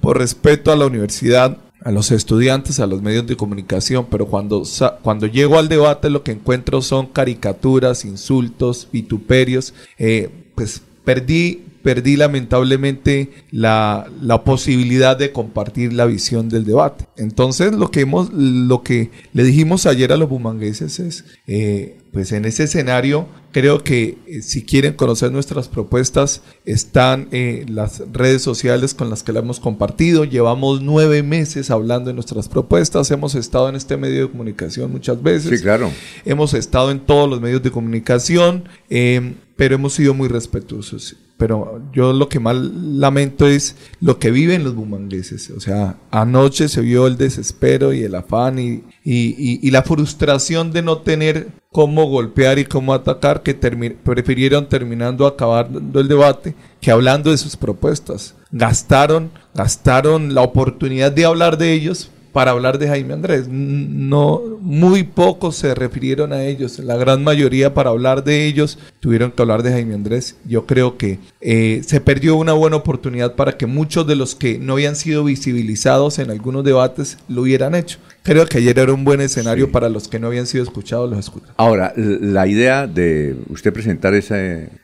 por 0.00 0.16
respeto 0.18 0.70
a 0.70 0.76
la 0.76 0.86
universidad 0.86 1.58
a 1.86 1.92
los 1.92 2.10
estudiantes, 2.10 2.80
a 2.80 2.86
los 2.88 3.00
medios 3.00 3.28
de 3.28 3.36
comunicación, 3.36 4.08
pero 4.10 4.26
cuando, 4.26 4.64
cuando 5.02 5.28
llego 5.28 5.56
al 5.56 5.68
debate 5.68 6.10
lo 6.10 6.24
que 6.24 6.32
encuentro 6.32 6.82
son 6.82 7.06
caricaturas, 7.06 8.04
insultos, 8.04 8.88
vituperios, 8.90 9.72
eh, 9.96 10.28
pues 10.56 10.82
perdí, 11.04 11.62
perdí 11.86 12.16
lamentablemente 12.16 13.30
la, 13.52 14.10
la 14.20 14.42
posibilidad 14.42 15.16
de 15.16 15.30
compartir 15.30 15.92
la 15.92 16.04
visión 16.04 16.48
del 16.48 16.64
debate. 16.64 17.06
Entonces 17.16 17.70
lo 17.70 17.92
que, 17.92 18.00
hemos, 18.00 18.32
lo 18.32 18.82
que 18.82 19.12
le 19.32 19.44
dijimos 19.44 19.86
ayer 19.86 20.12
a 20.12 20.16
los 20.16 20.28
bumangueses 20.28 20.98
es, 20.98 21.24
eh, 21.46 21.98
pues 22.10 22.32
en 22.32 22.44
ese 22.44 22.64
escenario 22.64 23.28
creo 23.52 23.84
que 23.84 24.18
eh, 24.26 24.42
si 24.42 24.64
quieren 24.64 24.94
conocer 24.94 25.30
nuestras 25.30 25.68
propuestas 25.68 26.42
están 26.64 27.28
eh, 27.30 27.64
las 27.68 28.02
redes 28.12 28.42
sociales 28.42 28.92
con 28.92 29.08
las 29.08 29.22
que 29.22 29.32
la 29.32 29.38
hemos 29.38 29.60
compartido. 29.60 30.24
Llevamos 30.24 30.82
nueve 30.82 31.22
meses 31.22 31.70
hablando 31.70 32.08
de 32.08 32.14
nuestras 32.14 32.48
propuestas. 32.48 33.12
Hemos 33.12 33.36
estado 33.36 33.68
en 33.68 33.76
este 33.76 33.96
medio 33.96 34.22
de 34.22 34.30
comunicación 34.32 34.90
muchas 34.90 35.22
veces. 35.22 35.56
Sí, 35.56 35.62
claro. 35.62 35.92
Hemos 36.24 36.52
estado 36.52 36.90
en 36.90 36.98
todos 36.98 37.30
los 37.30 37.40
medios 37.40 37.62
de 37.62 37.70
comunicación, 37.70 38.68
eh, 38.90 39.34
pero 39.54 39.76
hemos 39.76 39.92
sido 39.92 40.14
muy 40.14 40.26
respetuosos. 40.26 41.14
Pero 41.38 41.82
yo 41.92 42.12
lo 42.14 42.28
que 42.28 42.40
más 42.40 42.56
lamento 42.56 43.46
es 43.46 43.76
lo 44.00 44.18
que 44.18 44.30
viven 44.30 44.64
los 44.64 44.74
bumangueses. 44.74 45.50
O 45.50 45.60
sea, 45.60 45.98
anoche 46.10 46.68
se 46.68 46.80
vio 46.80 47.06
el 47.06 47.18
desespero 47.18 47.92
y 47.92 48.02
el 48.02 48.14
afán 48.14 48.58
y, 48.58 48.82
y- 49.04 49.70
la 49.70 49.82
frustración 49.82 50.72
de 50.72 50.80
no 50.82 50.98
tener 50.98 51.48
cómo 51.70 52.06
golpear 52.06 52.58
y 52.58 52.64
cómo 52.64 52.94
atacar, 52.94 53.42
que 53.42 53.54
prefirieron 53.54 54.68
terminando 54.68 55.26
acabando 55.26 56.00
el 56.00 56.08
debate 56.08 56.54
que 56.80 56.90
hablando 56.90 57.30
de 57.30 57.36
sus 57.36 57.54
propuestas. 57.56 58.34
Gastaron, 58.50 59.30
gastaron 59.54 60.34
la 60.34 60.40
oportunidad 60.40 61.12
de 61.12 61.26
hablar 61.26 61.58
de 61.58 61.72
ellos 61.74 62.10
para 62.36 62.50
hablar 62.50 62.78
de 62.78 62.86
Jaime 62.86 63.14
Andrés. 63.14 63.48
No, 63.48 64.42
muy 64.60 65.04
pocos 65.04 65.56
se 65.56 65.74
refirieron 65.74 66.34
a 66.34 66.44
ellos. 66.44 66.78
La 66.80 66.96
gran 66.96 67.24
mayoría 67.24 67.72
para 67.72 67.88
hablar 67.88 68.24
de 68.24 68.44
ellos 68.44 68.78
tuvieron 69.00 69.32
que 69.32 69.40
hablar 69.40 69.62
de 69.62 69.72
Jaime 69.72 69.94
Andrés. 69.94 70.36
Yo 70.44 70.66
creo 70.66 70.98
que 70.98 71.18
eh, 71.40 71.80
se 71.86 71.98
perdió 72.02 72.36
una 72.36 72.52
buena 72.52 72.76
oportunidad 72.76 73.36
para 73.36 73.56
que 73.56 73.64
muchos 73.64 74.06
de 74.06 74.16
los 74.16 74.34
que 74.34 74.58
no 74.58 74.74
habían 74.74 74.96
sido 74.96 75.24
visibilizados 75.24 76.18
en 76.18 76.30
algunos 76.30 76.62
debates 76.62 77.16
lo 77.26 77.40
hubieran 77.40 77.74
hecho. 77.74 77.96
Creo 78.26 78.44
que 78.46 78.58
ayer 78.58 78.76
era 78.78 78.92
un 78.92 79.04
buen 79.04 79.20
escenario 79.20 79.70
para 79.70 79.88
los 79.88 80.08
que 80.08 80.18
no 80.18 80.26
habían 80.26 80.46
sido 80.46 80.64
escuchados, 80.64 81.08
los 81.08 81.20
escucharon. 81.20 81.54
Ahora, 81.56 81.92
la 81.96 82.46
idea 82.48 82.86
de 82.88 83.36
usted 83.50 83.72
presentar 83.72 84.14
esa- 84.14 84.36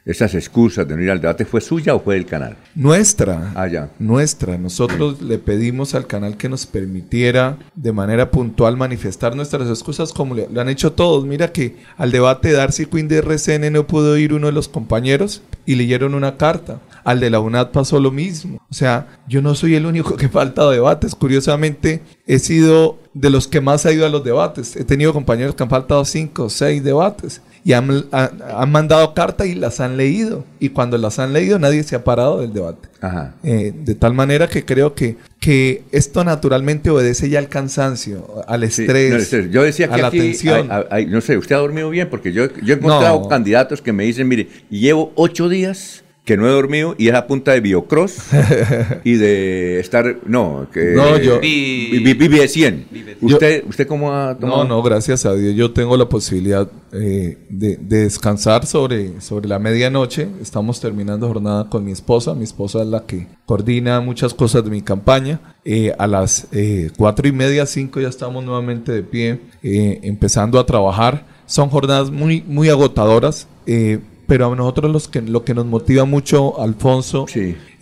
esas 0.04 0.34
excusas 0.34 0.86
de 0.86 0.96
no 0.96 1.02
ir 1.02 1.10
al 1.10 1.20
debate, 1.20 1.44
¿fue 1.44 1.60
suya 1.60 1.94
o 1.96 2.00
fue 2.00 2.14
del 2.14 2.24
canal? 2.26 2.56
Nuestra. 2.76 3.52
Ah, 3.56 3.66
ya. 3.66 3.90
Nuestra. 3.98 4.56
Nosotros 4.58 5.20
le 5.22 5.38
pedimos 5.38 5.94
al 5.96 6.06
canal 6.06 6.36
que 6.36 6.48
nos 6.48 6.66
permitiera 6.66 7.58
de 7.74 7.92
manera 7.92 8.30
puntual 8.30 8.76
manifestar 8.76 9.34
nuestras 9.34 9.68
excusas 9.68 10.12
como 10.12 10.34
le- 10.36 10.48
lo 10.48 10.60
han 10.60 10.68
hecho 10.68 10.92
todos. 10.92 11.26
Mira 11.26 11.50
que 11.50 11.76
al 11.96 12.12
debate 12.12 12.48
de 12.48 12.54
Darcy 12.54 12.86
Quinn 12.86 13.08
de 13.08 13.18
RCN 13.18 13.70
no 13.72 13.86
pudo 13.88 14.16
ir 14.18 14.32
uno 14.34 14.46
de 14.46 14.52
los 14.52 14.68
compañeros 14.68 15.42
y 15.66 15.74
leyeron 15.74 16.14
una 16.14 16.36
carta. 16.36 16.78
Al 17.04 17.20
de 17.20 17.30
la 17.30 17.40
UNAD 17.40 17.70
pasó 17.70 17.98
lo 18.00 18.10
mismo. 18.10 18.60
O 18.70 18.74
sea, 18.74 19.08
yo 19.28 19.42
no 19.42 19.54
soy 19.54 19.74
el 19.74 19.86
único 19.86 20.16
que 20.16 20.28
falta 20.28 20.62
a 20.62 20.70
debates. 20.70 21.14
Curiosamente, 21.14 22.02
he 22.26 22.38
sido 22.38 22.98
de 23.14 23.30
los 23.30 23.48
que 23.48 23.60
más 23.60 23.84
ha 23.86 23.92
ido 23.92 24.06
a 24.06 24.08
los 24.08 24.24
debates. 24.24 24.76
He 24.76 24.84
tenido 24.84 25.12
compañeros 25.12 25.54
que 25.54 25.62
han 25.62 25.70
faltado 25.70 26.04
cinco 26.04 26.44
o 26.44 26.50
seis 26.50 26.82
debates 26.84 27.42
y 27.64 27.74
han, 27.74 28.04
han- 28.10 28.38
han 28.56 28.72
mandado 28.72 29.14
cartas 29.14 29.46
y 29.46 29.54
las 29.54 29.80
han 29.80 29.96
leído. 29.96 30.44
Y 30.60 30.70
cuando 30.70 30.96
las 30.98 31.18
han 31.18 31.32
leído, 31.32 31.58
nadie 31.58 31.82
se 31.84 31.94
ha 31.94 32.04
parado 32.04 32.40
del 32.40 32.52
debate. 32.52 32.88
Ajá. 33.00 33.34
Eh, 33.44 33.72
de 33.74 33.94
tal 33.94 34.14
manera 34.14 34.48
que 34.48 34.64
creo 34.64 34.94
que, 34.94 35.16
que 35.40 35.82
esto 35.92 36.24
naturalmente 36.24 36.90
obedece 36.90 37.28
ya 37.28 37.38
al 37.40 37.48
cansancio, 37.48 38.42
al 38.46 38.68
Sí, 38.70 38.82
estrés, 38.82 39.32
no, 39.32 39.50
yo 39.50 39.62
decía 39.62 39.88
que 39.88 39.94
a 39.94 39.98
la 39.98 40.08
aquí, 40.08 40.18
tensión. 40.18 40.68
hay- 40.70 40.84
hay- 40.90 41.06
no 41.06 41.20
sé, 41.20 41.36
usted 41.36 41.54
ha 41.54 41.58
dormido 41.58 41.90
bien 41.90 42.08
porque 42.10 42.32
yo, 42.32 42.46
yo 42.62 42.74
he 42.74 42.78
encontrado 42.78 43.20
No. 43.20 43.28
candidatos 43.28 43.82
que 43.82 43.92
me 43.92 44.04
dicen, 44.04 44.28
mire, 44.28 44.48
llevo 44.70 45.12
ocho 45.16 45.48
días 45.48 46.02
que 46.24 46.36
no 46.36 46.46
he 46.46 46.50
dormido 46.52 46.94
y 46.98 47.08
es 47.08 47.14
a 47.14 47.26
punta 47.26 47.50
de 47.52 47.60
biocross 47.60 48.18
y 49.04 49.14
de 49.14 49.80
estar, 49.80 50.18
no, 50.24 50.68
que 50.72 50.92
No, 50.94 51.18
yo- 51.18 51.40
vi- 51.40 51.98
vi- 51.98 52.14
vive 52.14 52.46
100. 52.46 52.86
¿Usted, 53.20 53.64
¿Usted 53.68 53.86
cómo 53.88 54.12
ha 54.12 54.36
tomado? 54.38 54.62
No, 54.64 54.68
no, 54.76 54.82
gracias 54.82 55.26
a 55.26 55.34
Dios. 55.34 55.54
Yo 55.56 55.72
tengo 55.72 55.96
la 55.96 56.08
posibilidad 56.08 56.70
eh, 56.92 57.38
de, 57.48 57.76
de 57.76 58.04
descansar 58.04 58.66
sobre, 58.66 59.20
sobre 59.20 59.48
la 59.48 59.58
medianoche. 59.58 60.28
Estamos 60.40 60.80
terminando 60.80 61.26
jornada 61.26 61.68
con 61.68 61.84
mi 61.84 61.90
esposa. 61.92 62.34
Mi 62.34 62.44
esposa 62.44 62.82
es 62.82 62.86
la 62.88 63.04
que 63.04 63.26
coordina 63.44 64.00
muchas 64.00 64.32
cosas 64.32 64.64
de 64.64 64.70
mi 64.70 64.82
campaña. 64.82 65.40
Eh, 65.64 65.92
a 65.98 66.06
las 66.06 66.46
eh, 66.52 66.90
cuatro 66.96 67.26
y 67.26 67.32
media, 67.32 67.66
cinco 67.66 68.00
ya 68.00 68.08
estamos 68.08 68.44
nuevamente 68.44 68.92
de 68.92 69.02
pie, 69.02 69.40
eh, 69.64 69.98
empezando 70.04 70.58
a 70.60 70.66
trabajar. 70.66 71.26
Son 71.46 71.68
jornadas 71.68 72.10
muy, 72.12 72.42
muy 72.46 72.68
agotadoras. 72.68 73.48
eh, 73.66 73.98
pero 74.32 74.50
a 74.50 74.56
nosotros 74.56 74.90
los 74.90 75.08
que, 75.08 75.20
lo 75.20 75.44
que 75.44 75.52
nos 75.52 75.66
motiva 75.66 76.06
mucho, 76.06 76.58
Alfonso, 76.58 77.26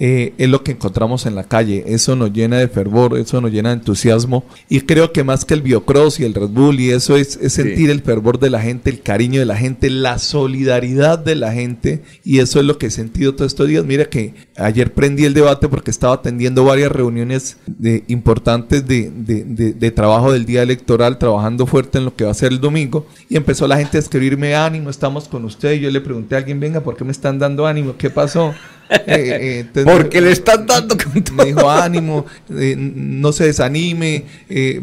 eh, 0.03 0.33
es 0.39 0.49
lo 0.49 0.65
que 0.65 0.73
encontramos 0.73 1.27
en 1.27 1.35
la 1.35 1.45
calle. 1.45 1.85
Eso 1.87 2.17
nos 2.17 2.33
llena 2.33 2.57
de 2.59 2.69
fervor, 2.69 3.19
eso 3.19 3.39
nos 3.41 3.53
llena 3.53 3.69
de 3.69 3.75
entusiasmo. 3.77 4.45
Y 4.71 4.81
creo 4.81 5.13
que 5.13 5.23
más 5.25 5.45
que 5.45 5.53
el 5.55 5.61
biocross 5.61 6.19
y 6.21 6.25
el 6.25 6.33
Red 6.35 6.49
Bull, 6.49 6.81
y 6.81 6.89
eso 6.91 7.17
es, 7.17 7.39
es 7.41 7.53
sentir 7.53 7.91
el 7.91 8.01
fervor 8.01 8.39
de 8.41 8.49
la 8.49 8.61
gente, 8.63 8.89
el 8.89 9.03
cariño 9.03 9.41
de 9.41 9.47
la 9.47 9.57
gente, 9.57 9.91
la 9.91 10.19
solidaridad 10.19 11.19
de 11.19 11.35
la 11.35 11.53
gente. 11.53 12.03
Y 12.25 12.39
eso 12.39 12.61
es 12.61 12.65
lo 12.67 12.79
que 12.79 12.87
he 12.87 12.91
sentido 12.91 13.35
todos 13.35 13.53
estos 13.53 13.69
días. 13.69 13.85
Mira 13.85 14.07
que 14.07 14.33
ayer 14.57 14.93
prendí 14.95 15.25
el 15.27 15.35
debate 15.35 15.69
porque 15.69 15.91
estaba 15.91 16.15
atendiendo 16.15 16.65
varias 16.65 16.91
reuniones 16.91 17.59
de, 17.67 18.05
importantes 18.09 18.87
de, 18.89 19.11
de- 19.15 19.45
de- 19.45 19.73
de 19.75 19.91
trabajo 19.91 20.33
del 20.33 20.47
día 20.47 20.63
electoral, 20.63 21.19
trabajando 21.19 21.67
fuerte 21.67 21.99
en 21.99 22.07
lo 22.07 22.17
que 22.17 22.25
va 22.25 22.31
a 22.31 22.35
ser 22.35 22.53
el 22.53 22.61
domingo. 22.61 23.07
Y 23.29 23.37
empezó 23.37 23.69
la 23.69 23.77
gente 23.77 23.99
a 23.99 24.01
escribirme 24.01 24.55
ánimo, 24.55 24.89
estamos 24.89 25.29
con 25.29 25.45
usted. 25.45 25.73
Y 25.75 25.81
yo 25.81 25.91
le 25.91 26.01
pregunté 26.01 26.35
a 26.35 26.39
alguien, 26.39 26.59
venga, 26.59 26.81
¿por 26.81 26.97
qué 26.97 27.05
me 27.05 27.13
están 27.13 27.39
dando 27.39 27.67
ánimo? 27.67 27.97
¿Qué 27.99 28.09
pasó? 28.09 28.55
Eh, 29.07 29.67
eh, 29.75 29.85
Porque 29.85 30.21
le 30.21 30.33
están 30.33 30.67
dando 30.67 30.97
me 31.35 31.45
dijo 31.47 31.71
ánimo, 31.71 32.27
eh, 32.51 32.75
no 32.77 33.33
se 33.33 33.45
desanime, 33.45 34.25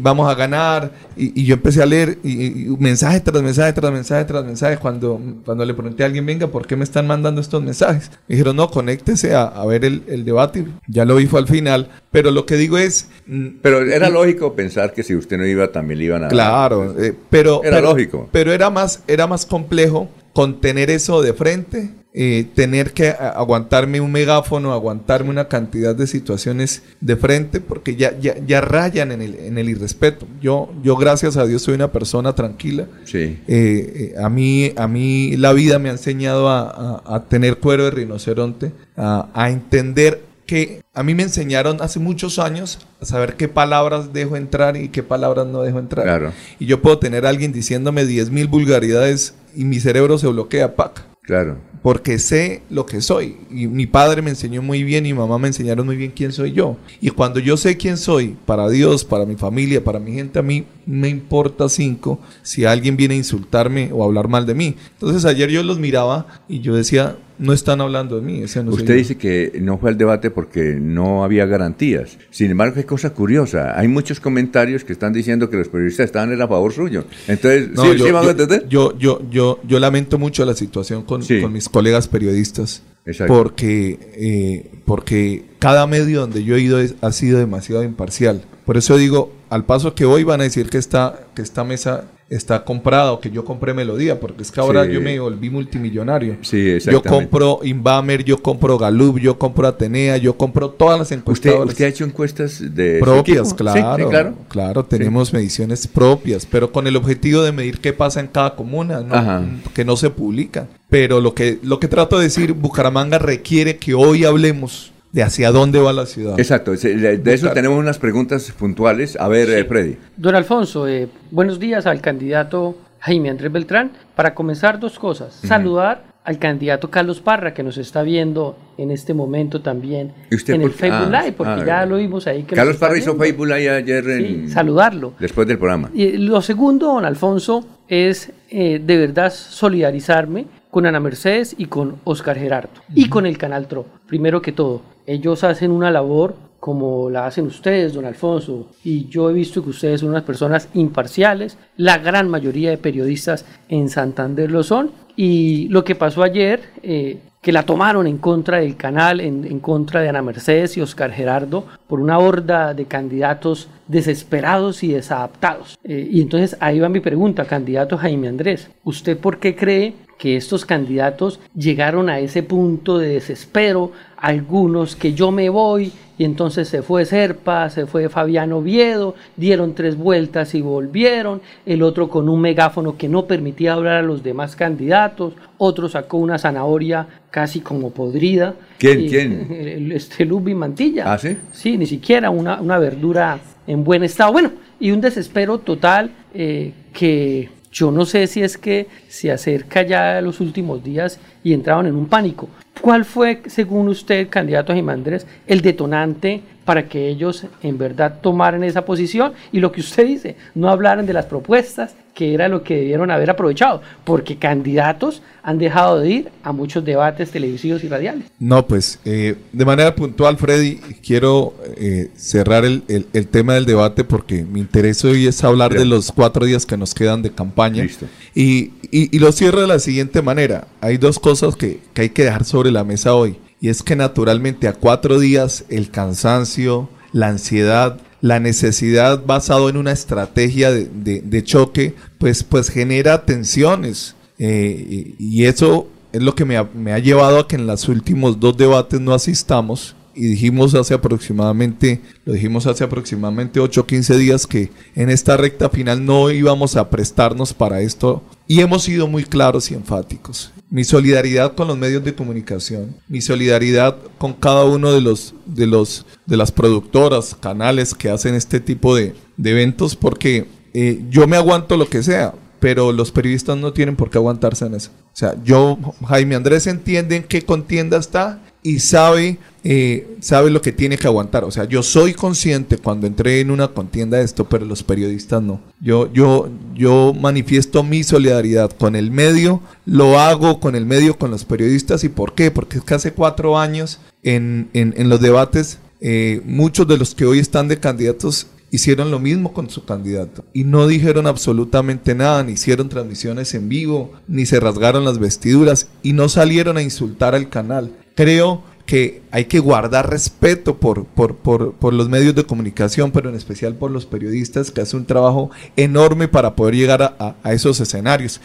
vamos 0.00 0.30
a 0.30 0.34
ganar. 0.34 0.90
Y, 1.16 1.42
y 1.42 1.44
yo 1.44 1.54
empecé 1.54 1.82
a 1.82 1.86
leer 1.86 2.18
y, 2.22 2.46
y 2.46 2.76
mensaje 2.78 3.20
tras 3.20 3.42
mensaje 3.42 3.72
tras 3.72 3.92
mensaje 3.92 4.24
tras 4.24 4.44
mensaje. 4.44 4.76
Cuando, 4.78 5.20
cuando 5.44 5.64
le 5.64 5.74
pregunté 5.74 6.02
a 6.04 6.06
alguien, 6.06 6.24
venga, 6.24 6.46
¿por 6.46 6.66
qué 6.66 6.76
me 6.76 6.84
están 6.84 7.06
mandando 7.06 7.40
estos 7.40 7.62
mensajes? 7.62 8.10
Me 8.28 8.36
dijeron, 8.36 8.56
no, 8.56 8.70
conéctese 8.70 9.34
a, 9.34 9.42
a 9.44 9.66
ver 9.66 9.84
el, 9.84 10.02
el 10.08 10.24
debate. 10.24 10.64
Ya 10.86 11.04
lo 11.04 11.16
vi 11.16 11.26
fue 11.26 11.40
al 11.40 11.48
final. 11.48 11.88
Pero 12.10 12.30
lo 12.30 12.46
que 12.46 12.56
digo 12.56 12.78
es... 12.78 13.08
mm, 13.26 13.46
Pero 13.62 13.82
era 13.82 14.08
lógico 14.08 14.54
pensar 14.54 14.94
que 14.94 15.02
si 15.02 15.14
usted 15.14 15.36
no 15.36 15.46
iba, 15.46 15.70
también 15.70 15.98
le 15.98 16.04
iban 16.06 16.24
a 16.24 16.28
Claro, 16.28 16.94
pero, 17.30 17.62
Era 17.62 17.76
pero- 17.76 17.90
lógico. 17.90 18.28
Pero 18.32 18.52
era 18.52 18.70
más, 18.70 19.02
era 19.06 19.26
más 19.26 19.44
complejo 19.44 20.08
contener 20.38 20.88
eso 20.88 21.20
de 21.20 21.32
frente, 21.32 21.90
eh, 22.14 22.46
tener 22.54 22.92
que 22.92 23.08
aguantarme 23.08 24.00
un 24.00 24.12
megáfono, 24.12 24.72
aguantarme 24.72 25.30
una 25.30 25.48
cantidad 25.48 25.96
de 25.96 26.06
situaciones 26.06 26.84
de 27.00 27.16
frente, 27.16 27.58
porque 27.60 27.96
ya, 27.96 28.16
ya, 28.20 28.36
ya 28.46 28.60
rayan 28.60 29.10
en 29.10 29.20
el, 29.20 29.34
en 29.34 29.58
el 29.58 29.68
irrespeto. 29.68 30.28
Yo, 30.40 30.72
yo, 30.84 30.94
gracias 30.94 31.36
a 31.36 31.44
Dios, 31.44 31.62
soy 31.62 31.74
una 31.74 31.90
persona 31.90 32.36
tranquila. 32.36 32.86
Sí. 33.04 33.18
Eh, 33.18 33.40
eh, 33.48 34.14
a, 34.22 34.28
mí, 34.28 34.70
a 34.76 34.86
mí 34.86 35.36
la 35.36 35.52
vida 35.52 35.80
me 35.80 35.88
ha 35.88 35.92
enseñado 35.92 36.48
a, 36.48 37.02
a- 37.04 37.16
a 37.16 37.24
tener 37.24 37.56
cuero 37.56 37.86
de 37.86 37.90
rinoceronte, 37.90 38.70
a, 38.96 39.28
a 39.34 39.50
entender 39.50 40.22
que 40.46 40.82
a 40.94 41.02
mí 41.02 41.14
me 41.16 41.24
enseñaron 41.24 41.78
hace 41.82 41.98
muchos 41.98 42.38
años 42.38 42.78
a 43.00 43.04
saber 43.04 43.34
qué 43.34 43.48
palabras 43.48 44.12
dejo 44.14 44.34
entrar 44.36 44.76
y 44.76 44.88
qué 44.88 45.02
palabras 45.02 45.46
no 45.48 45.62
dejo 45.62 45.78
entrar. 45.80 46.04
Claro. 46.06 46.32
Y 46.60 46.66
yo 46.66 46.80
puedo 46.80 46.98
tener 47.00 47.26
a 47.26 47.28
alguien 47.28 47.52
diciéndome 47.52 48.06
10 48.06 48.30
mil 48.30 48.46
vulgaridades 48.46 49.34
y 49.58 49.64
mi 49.64 49.80
cerebro 49.80 50.16
se 50.18 50.28
bloquea, 50.28 50.76
pac. 50.76 51.04
Claro. 51.20 51.58
Porque 51.82 52.20
sé 52.20 52.62
lo 52.70 52.86
que 52.86 53.00
soy. 53.00 53.38
Y 53.50 53.66
mi 53.66 53.86
padre 53.86 54.22
me 54.22 54.30
enseñó 54.30 54.62
muy 54.62 54.84
bien 54.84 55.04
y 55.04 55.12
mi 55.12 55.18
mamá 55.18 55.36
me 55.36 55.48
enseñaron 55.48 55.84
muy 55.84 55.96
bien 55.96 56.12
quién 56.14 56.30
soy 56.30 56.52
yo. 56.52 56.76
Y 57.00 57.10
cuando 57.10 57.40
yo 57.40 57.56
sé 57.56 57.76
quién 57.76 57.96
soy, 57.96 58.36
para 58.46 58.68
Dios, 58.68 59.04
para 59.04 59.26
mi 59.26 59.34
familia, 59.34 59.82
para 59.82 59.98
mi 59.98 60.12
gente, 60.12 60.38
a 60.38 60.42
mí 60.42 60.64
me 60.86 61.08
importa 61.08 61.68
cinco 61.68 62.20
si 62.42 62.66
alguien 62.66 62.96
viene 62.96 63.14
a 63.14 63.18
insultarme 63.18 63.90
o 63.92 64.04
a 64.04 64.06
hablar 64.06 64.28
mal 64.28 64.46
de 64.46 64.54
mí. 64.54 64.76
Entonces 64.92 65.24
ayer 65.24 65.50
yo 65.50 65.64
los 65.64 65.80
miraba 65.80 66.28
y 66.48 66.60
yo 66.60 66.76
decía, 66.76 67.18
no 67.38 67.52
están 67.52 67.80
hablando 67.80 68.16
de 68.16 68.22
mí. 68.22 68.40
no 68.40 68.70
Usted 68.72 68.86
yo". 68.86 68.94
dice 68.94 69.16
que 69.16 69.58
no 69.60 69.78
fue 69.78 69.90
al 69.90 69.98
debate 69.98 70.30
porque 70.30 70.74
no 70.80 71.24
había 71.24 71.46
garantías. 71.46 72.18
Sin 72.30 72.50
embargo, 72.50 72.74
qué 72.74 72.84
cosa 72.84 73.10
curiosa. 73.10 73.78
Hay 73.78 73.88
muchos 73.88 74.20
comentarios 74.20 74.84
que 74.84 74.92
están 74.92 75.12
diciendo 75.12 75.48
que 75.50 75.56
los 75.56 75.68
periodistas 75.68 76.06
estaban 76.06 76.32
en 76.32 76.42
a 76.42 76.48
favor 76.48 76.72
suyo. 76.72 77.04
Entonces, 77.26 77.70
No, 77.70 77.82
¿sí, 77.84 77.96
yo, 77.96 78.04
sí 78.04 78.10
hago 78.10 78.22
yo- 78.24 78.30
entender? 78.30 78.68
yo, 78.68 78.98
yo, 78.98 79.20
yo, 79.30 79.60
yo 79.66 79.78
lamento 79.80 80.18
mucho 80.18 80.44
la 80.44 80.54
situación 80.54 81.02
con, 81.04 81.22
con 81.22 81.52
mis 81.52 81.68
colegas 81.68 82.08
periodistas. 82.08 82.82
Exacto. 83.06 83.32
Porque, 83.32 83.98
eh, 84.14 84.70
porque 84.84 85.44
cada 85.58 85.86
medio 85.86 86.20
donde 86.20 86.44
yo 86.44 86.56
he 86.56 86.60
ido 86.60 86.78
es- 86.80 86.94
ha 87.00 87.10
sido 87.12 87.38
demasiado 87.38 87.82
imparcial. 87.82 88.42
Por 88.66 88.76
eso 88.76 88.96
digo, 88.98 89.32
al 89.48 89.64
paso 89.64 89.94
que 89.94 90.04
voy 90.04 90.24
van 90.24 90.40
a 90.40 90.44
decir 90.44 90.68
que 90.68 90.76
esta, 90.76 91.20
que 91.34 91.40
esta 91.40 91.64
mesa 91.64 92.04
está 92.30 92.62
comprada 92.62 93.12
o 93.12 93.20
que 93.20 93.30
yo 93.30 93.44
compré 93.44 93.72
Melodía, 93.72 94.20
porque 94.20 94.42
es 94.42 94.50
que 94.50 94.60
ahora 94.60 94.84
Sí. 94.84 94.92
yo 94.92 95.00
me 95.00 95.18
volví 95.18 95.48
multimillonario. 95.48 96.36
Sí, 96.42 96.62
yo 96.62 96.76
exactamente. 96.76 97.08
compro 97.08 97.60
Inbamer, 97.62 98.22
yo 98.22 98.36
compro 98.42 98.76
Galup, 98.76 99.18
yo 99.18 99.38
compro 99.38 99.66
Atenea, 99.66 100.18
yo 100.18 100.36
compro 100.36 100.68
todas 100.70 100.98
las 100.98 101.06
¿Usted, 101.06 101.16
encuestadoras 101.16 101.68
usted 101.68 101.84
ha 101.84 101.88
hecho 101.88 102.04
encuestas 102.04 102.74
de 102.74 102.98
propias, 103.00 103.54
claro, 103.54 103.96
Sí, 103.96 104.02
sí, 104.02 104.08
claro. 104.10 104.34
claro, 104.48 104.84
tenemos 104.84 105.32
mediciones 105.32 105.86
propias, 105.86 106.44
pero 106.44 106.70
con 106.70 106.86
el 106.86 106.96
objetivo 106.96 107.42
de 107.42 107.52
medir 107.52 107.78
qué 107.80 107.92
pasa 107.94 108.20
en 108.20 108.26
cada 108.26 108.54
comuna, 108.54 109.00
¿no? 109.00 109.48
Que 109.72 109.84
no 109.84 109.96
se 109.96 110.10
publican. 110.10 110.68
Pero 110.90 111.20
lo 111.20 111.34
que 111.34 111.58
lo 111.62 111.80
que 111.80 111.88
trato 111.88 112.18
de 112.18 112.24
decir, 112.24 112.52
Bucaramanga 112.52 113.18
requiere 113.18 113.76
que 113.78 113.94
hoy 113.94 114.24
hablemos 114.24 114.92
de 115.12 115.22
hacia 115.22 115.50
dónde 115.50 115.78
va 115.80 115.92
la 115.92 116.06
ciudad. 116.06 116.38
Exacto. 116.38 116.72
De 116.72 117.32
eso 117.34 117.50
tenemos 117.52 117.78
unas 117.78 117.98
preguntas 117.98 118.50
puntuales. 118.58 119.16
A 119.18 119.28
ver, 119.28 119.48
eh, 119.50 119.64
Freddy. 119.64 119.96
Don 120.16 120.34
Alfonso, 120.34 120.86
eh, 120.88 121.08
buenos 121.30 121.58
días 121.58 121.86
al 121.86 122.00
candidato 122.00 122.76
Jaime 123.00 123.30
Andrés 123.30 123.50
Beltrán. 123.52 123.92
Para 124.14 124.34
comenzar, 124.34 124.78
dos 124.80 124.98
cosas. 124.98 125.38
Ujú. 125.38 125.46
Saludar 125.48 126.04
al 126.24 126.38
candidato 126.38 126.90
Carlos 126.90 127.20
Parra, 127.20 127.54
que 127.54 127.62
nos 127.62 127.78
está 127.78 128.02
viendo 128.02 128.58
en 128.76 128.90
este 128.90 129.14
momento 129.14 129.62
también 129.62 130.12
¿Y 130.30 130.34
usted 130.34 130.54
en 130.54 130.60
por 130.60 130.70
el? 130.72 130.76
Facebook 130.76 131.08
Ah, 131.14 131.22
Live, 131.22 131.32
porque 131.32 131.62
ah, 131.62 131.64
ya 131.66 131.86
lo 131.86 131.96
vimos 131.96 132.26
ahí. 132.26 132.42
Que 132.42 132.54
Carlos 132.54 132.76
Parra 132.76 132.98
hizo. 132.98 133.16
Facebook 133.16 133.46
Live 133.46 133.70
ayer 133.70 134.04
Sí, 134.04 134.10
en- 134.26 134.50
saludarlo. 134.50 135.14
después 135.18 135.48
del 135.48 135.56
programa. 135.56 135.88
Y 135.94 136.18
lo 136.18 136.42
segundo, 136.42 136.86
don 136.88 137.06
Alfonso, 137.06 137.66
es 137.88 138.30
eh, 138.50 138.78
de 138.84 138.96
verdad 138.98 139.32
solidarizarme 139.32 140.46
con 140.70 140.84
Ana 140.84 141.00
Mercedes 141.00 141.54
y 141.56 141.64
con 141.66 141.96
Oscar 142.04 142.36
Gerardo 142.38 142.68
y 142.94 143.08
con 143.08 143.24
el 143.24 143.38
Canal 143.38 143.66
TRO. 143.68 143.86
Primero 144.06 144.42
que 144.42 144.52
todo, 144.52 144.82
ellos 145.08 145.42
hacen 145.42 145.70
una 145.70 145.90
labor 145.90 146.36
como 146.60 147.08
la 147.08 147.26
hacen 147.26 147.46
ustedes, 147.46 147.94
don 147.94 148.04
Alfonso, 148.04 148.68
y 148.84 149.08
yo 149.08 149.30
he 149.30 149.32
visto 149.32 149.62
que 149.62 149.70
ustedes 149.70 150.00
son 150.00 150.10
unas 150.10 150.24
personas 150.24 150.68
imparciales, 150.74 151.56
la 151.76 151.98
gran 151.98 152.28
mayoría 152.28 152.70
de 152.70 152.78
periodistas 152.78 153.46
en 153.68 153.88
Santander 153.88 154.50
lo 154.50 154.62
son, 154.62 154.90
y 155.16 155.68
lo 155.68 155.84
que 155.84 155.94
pasó 155.94 156.22
ayer, 156.22 156.60
eh, 156.82 157.18
que 157.40 157.52
la 157.52 157.62
tomaron 157.62 158.06
en 158.06 158.18
contra 158.18 158.58
del 158.58 158.76
canal, 158.76 159.20
en, 159.20 159.44
en 159.44 159.60
contra 159.60 160.00
de 160.00 160.08
Ana 160.08 160.20
Mercedes 160.20 160.76
y 160.76 160.80
Oscar 160.80 161.12
Gerardo, 161.12 161.64
por 161.86 162.00
una 162.00 162.18
horda 162.18 162.74
de 162.74 162.84
candidatos 162.84 163.68
desesperados 163.86 164.82
y 164.82 164.88
desadaptados. 164.88 165.78
Eh, 165.84 166.08
y 166.10 166.20
entonces 166.20 166.56
ahí 166.60 166.80
va 166.80 166.88
mi 166.88 167.00
pregunta, 167.00 167.44
candidato 167.44 167.96
Jaime 167.96 168.28
Andrés, 168.28 168.68
¿usted 168.84 169.16
por 169.16 169.38
qué 169.38 169.54
cree 169.54 169.94
que 170.18 170.36
estos 170.36 170.66
candidatos 170.66 171.38
llegaron 171.54 172.10
a 172.10 172.18
ese 172.18 172.42
punto 172.42 172.98
de 172.98 173.08
desespero? 173.10 173.92
Algunos 174.20 174.96
que 174.96 175.14
yo 175.14 175.30
me 175.30 175.48
voy 175.48 175.92
y 176.18 176.24
entonces 176.24 176.68
se 176.68 176.82
fue 176.82 177.04
Serpa, 177.04 177.70
se 177.70 177.86
fue 177.86 178.08
Fabián 178.08 178.52
Oviedo, 178.52 179.14
dieron 179.36 179.74
tres 179.76 179.96
vueltas 179.96 180.56
y 180.56 180.60
volvieron, 180.60 181.40
el 181.64 181.82
otro 181.84 182.08
con 182.08 182.28
un 182.28 182.40
megáfono 182.40 182.96
que 182.96 183.08
no 183.08 183.26
permitía 183.26 183.74
hablar 183.74 183.98
a 183.98 184.02
los 184.02 184.24
demás 184.24 184.56
candidatos, 184.56 185.34
otro 185.58 185.88
sacó 185.88 186.16
una 186.16 186.36
zanahoria 186.38 187.06
casi 187.30 187.60
como 187.60 187.90
podrida. 187.92 188.56
¿Quién, 188.78 189.02
Y- 189.02 189.08
quién? 189.08 189.92
Este 189.94 190.24
Lubi 190.24 190.54
Mantilla. 190.56 191.12
¿Ah, 191.12 191.18
sí? 191.18 191.36
Sí, 191.52 191.78
ni 191.78 191.86
siquiera 191.86 192.30
una, 192.30 192.60
una 192.60 192.78
verdura 192.78 193.38
en 193.68 193.84
buen 193.84 194.02
estado. 194.02 194.32
Bueno, 194.32 194.50
y 194.80 194.90
un 194.90 195.00
desespero 195.00 195.58
total 195.58 196.10
eh, 196.34 196.72
que 196.92 197.50
yo 197.70 197.92
no 197.92 198.04
sé 198.04 198.26
si 198.26 198.42
es 198.42 198.58
que 198.58 198.88
se 199.06 199.30
acerca 199.30 199.82
ya 199.82 200.18
a 200.18 200.20
los 200.20 200.40
últimos 200.40 200.82
días 200.82 201.20
y 201.44 201.52
entraron 201.52 201.86
en 201.86 201.94
un 201.94 202.06
pánico. 202.06 202.48
¿Cuál 202.80 203.04
fue, 203.04 203.42
según 203.46 203.88
usted, 203.88 204.28
candidato 204.28 204.72
Jaime 204.72 204.92
Andrés, 204.92 205.26
el 205.46 205.60
detonante 205.60 206.42
para 206.64 206.88
que 206.88 207.08
ellos 207.08 207.46
en 207.62 207.76
verdad 207.76 208.20
tomaran 208.22 208.62
esa 208.62 208.84
posición? 208.84 209.32
Y 209.52 209.60
lo 209.60 209.72
que 209.72 209.80
usted 209.80 210.06
dice, 210.06 210.36
no 210.54 210.68
hablaran 210.68 211.06
de 211.06 211.12
las 211.12 211.26
propuestas, 211.26 211.96
que 212.18 212.34
era 212.34 212.48
lo 212.48 212.64
que 212.64 212.74
debieron 212.74 213.12
haber 213.12 213.30
aprovechado, 213.30 213.80
porque 214.02 214.38
candidatos 214.38 215.22
han 215.44 215.56
dejado 215.58 216.00
de 216.00 216.10
ir 216.10 216.28
a 216.42 216.50
muchos 216.50 216.84
debates 216.84 217.30
televisivos 217.30 217.84
y 217.84 217.88
radiales. 217.88 218.24
No, 218.40 218.66
pues 218.66 218.98
eh, 219.04 219.36
de 219.52 219.64
manera 219.64 219.94
puntual, 219.94 220.36
Freddy, 220.36 220.80
quiero 221.06 221.54
eh, 221.76 222.10
cerrar 222.16 222.64
el, 222.64 222.82
el- 222.88 223.06
el 223.12 223.28
tema 223.28 223.54
del 223.54 223.66
debate 223.66 224.02
porque 224.02 224.42
mi 224.42 224.58
interés 224.58 225.04
hoy 225.04 225.28
es 225.28 225.44
hablar 225.44 225.72
de 225.72 225.84
los 225.84 226.10
cuatro 226.10 226.44
días 226.44 226.66
que 226.66 226.76
nos 226.76 226.92
quedan 226.92 227.22
de 227.22 227.30
campaña. 227.30 227.84
Listo. 227.84 228.06
Y, 228.34 228.72
y- 228.90 229.14
y 229.16 229.18
lo 229.20 229.30
cierro 229.30 229.60
de 229.60 229.68
la 229.68 229.78
siguiente 229.78 230.20
manera. 230.20 230.66
Hay 230.80 230.96
dos 230.98 231.20
cosas 231.20 231.54
que, 231.54 231.78
que 231.94 232.02
hay 232.02 232.10
que 232.10 232.24
dejar 232.24 232.44
sobre 232.44 232.72
la 232.72 232.82
mesa 232.82 233.14
hoy. 233.14 233.36
y 233.60 233.68
es 233.68 233.84
que 233.84 233.94
naturalmente 233.94 234.66
a 234.66 234.72
cuatro 234.72 235.20
días 235.20 235.64
el 235.68 235.90
cansancio, 235.92 236.88
la 237.12 237.28
ansiedad, 237.28 237.98
la 238.20 238.40
necesidad 238.40 239.24
basado 239.24 239.68
en 239.68 239.76
una 239.76 239.92
estrategia 239.92 240.70
de, 240.72 240.86
de- 241.22 241.44
choque, 241.44 241.94
pues, 242.18 242.42
pues 242.42 242.68
genera 242.68 243.24
tensiones. 243.24 244.14
Eh, 244.38 245.14
y, 245.18 245.40
y 245.40 245.44
eso 245.46 245.88
es 246.12 246.22
lo 246.22 246.34
que 246.34 246.44
me 246.44 246.56
ha, 246.56 246.64
me 246.74 246.92
ha 246.92 246.98
llevado 246.98 247.38
a 247.40 247.48
que 247.48 247.56
en 247.56 247.66
los 247.66 247.88
últimos 247.88 248.40
dos 248.40 248.56
debates 248.56 249.00
no 249.00 249.14
asistamos. 249.14 249.94
Y 250.14 250.22
dijimos 250.26 250.74
hace 250.74 250.94
aproximadamente, 250.94 252.00
lo 252.24 252.32
dijimos 252.32 252.66
hace 252.66 252.82
aproximadamente 252.82 253.60
8 253.60 253.82
o 253.82 253.86
15 253.86 254.16
días 254.18 254.48
que 254.48 254.72
en 254.96 255.10
esta 255.10 255.36
recta 255.36 255.68
final 255.70 256.04
no 256.04 256.30
íbamos 256.32 256.74
a 256.74 256.90
prestarnos 256.90 257.54
para 257.54 257.82
esto. 257.82 258.22
Y 258.48 258.60
hemos 258.60 258.82
sido 258.82 259.06
muy 259.06 259.22
claros 259.22 259.70
y 259.70 259.74
enfáticos. 259.74 260.50
Mi 260.70 260.84
solidaridad 260.84 261.54
con 261.54 261.68
los 261.68 261.78
medios 261.78 262.04
de 262.04 262.14
comunicación, 262.14 262.94
mi 263.08 263.20
solidaridad 263.20 263.96
con 264.18 264.34
cada 264.34 264.64
uno 264.64 264.92
de 264.92 265.00
los 265.00 265.34
de 265.46 265.66
los 265.66 266.04
de 266.26 266.36
las 266.36 266.52
productoras, 266.52 267.34
canales 267.40 267.94
que 267.94 268.10
hacen 268.10 268.34
este 268.34 268.60
tipo 268.60 268.94
de, 268.94 269.14
de 269.36 269.50
eventos, 269.50 269.96
porque 269.96 270.46
eh, 270.74 271.02
yo 271.08 271.26
me 271.26 271.36
aguanto 271.36 271.76
lo 271.76 271.88
que 271.88 272.02
sea, 272.02 272.34
pero 272.60 272.92
los 272.92 273.10
periodistas 273.12 273.56
no 273.56 273.72
tienen 273.72 273.96
por 273.96 274.10
qué 274.10 274.18
aguantarse 274.18 274.66
en 274.66 274.74
eso. 274.74 274.90
O 275.06 275.16
sea, 275.16 275.34
yo, 275.42 275.78
Jaime 276.06 276.34
Andrés 276.34 276.66
entiende 276.66 277.16
en 277.16 277.24
qué 277.24 277.42
contienda 277.42 277.96
está 277.96 278.40
y 278.62 278.80
sabe, 278.80 279.38
eh, 279.64 280.16
sabe 280.20 280.50
lo 280.50 280.60
que 280.60 280.72
tiene 280.72 280.98
que 280.98 281.06
aguantar. 281.06 281.44
O 281.44 281.50
sea, 281.50 281.64
yo 281.64 281.82
soy 281.82 282.14
consciente 282.14 282.78
cuando 282.78 283.06
entré 283.06 283.40
en 283.40 283.50
una 283.50 283.68
contienda 283.68 284.18
de 284.18 284.24
esto, 284.24 284.48
pero 284.48 284.64
los 284.64 284.82
periodistas 284.82 285.42
no. 285.42 285.60
Yo, 285.80 286.12
yo, 286.12 286.48
yo 286.74 287.14
manifiesto 287.14 287.82
mi 287.82 288.02
solidaridad 288.02 288.70
con 288.70 288.96
el 288.96 289.10
medio, 289.10 289.60
lo 289.86 290.18
hago 290.18 290.60
con 290.60 290.74
el 290.74 290.86
medio, 290.86 291.18
con 291.18 291.30
los 291.30 291.44
periodistas. 291.44 292.04
¿Y 292.04 292.08
por 292.08 292.34
qué? 292.34 292.50
Porque 292.50 292.78
es 292.78 292.84
que 292.84 292.94
hace 292.94 293.12
cuatro 293.12 293.58
años 293.58 294.00
en, 294.22 294.68
en, 294.72 295.08
los 295.08 295.20
debates, 295.20 295.78
eh, 296.00 296.42
muchos 296.44 296.86
de 296.86 296.98
los 296.98 297.14
que 297.14 297.26
hoy 297.26 297.38
están 297.38 297.68
de 297.68 297.78
candidatos 297.78 298.48
hicieron 298.70 299.10
lo 299.10 299.18
mismo 299.18 299.52
con 299.52 299.70
su 299.70 299.84
candidato 299.84 300.44
y 300.52 300.64
no 300.64 300.86
dijeron 300.86 301.26
absolutamente 301.26 302.14
nada, 302.14 302.42
ni 302.44 302.52
hicieron 302.52 302.88
transmisiones 302.88 303.54
en 303.54 303.68
vivo, 303.68 304.12
ni 304.26 304.46
se 304.46 304.60
rasgaron 304.60 305.04
las 305.04 305.18
vestiduras 305.18 305.88
y 306.02 306.12
no 306.12 306.28
salieron 306.28 306.76
a 306.76 306.82
insultar 306.82 307.34
al 307.34 307.48
canal. 307.48 307.92
Creo 308.18 308.64
que 308.84 309.22
hay 309.30 309.44
que 309.44 309.60
guardar 309.60 310.10
respeto 310.10 310.78
por, 310.78 311.04
por, 311.04 311.36
por, 311.36 311.74
por 311.74 311.94
los 311.94 312.08
medios 312.08 312.34
de 312.34 312.42
comunicación, 312.42 313.12
pero 313.12 313.30
en 313.30 313.36
especial 313.36 313.74
por 313.76 313.92
los 313.92 314.06
periodistas 314.06 314.72
que 314.72 314.80
hacen 314.80 314.98
un 315.00 315.06
trabajo 315.06 315.52
enorme 315.76 316.26
para 316.26 316.56
poder 316.56 316.74
llegar 316.74 317.02
a, 317.02 317.36
a- 317.44 317.52
esos 317.52 317.78
escenarios. 317.78 318.40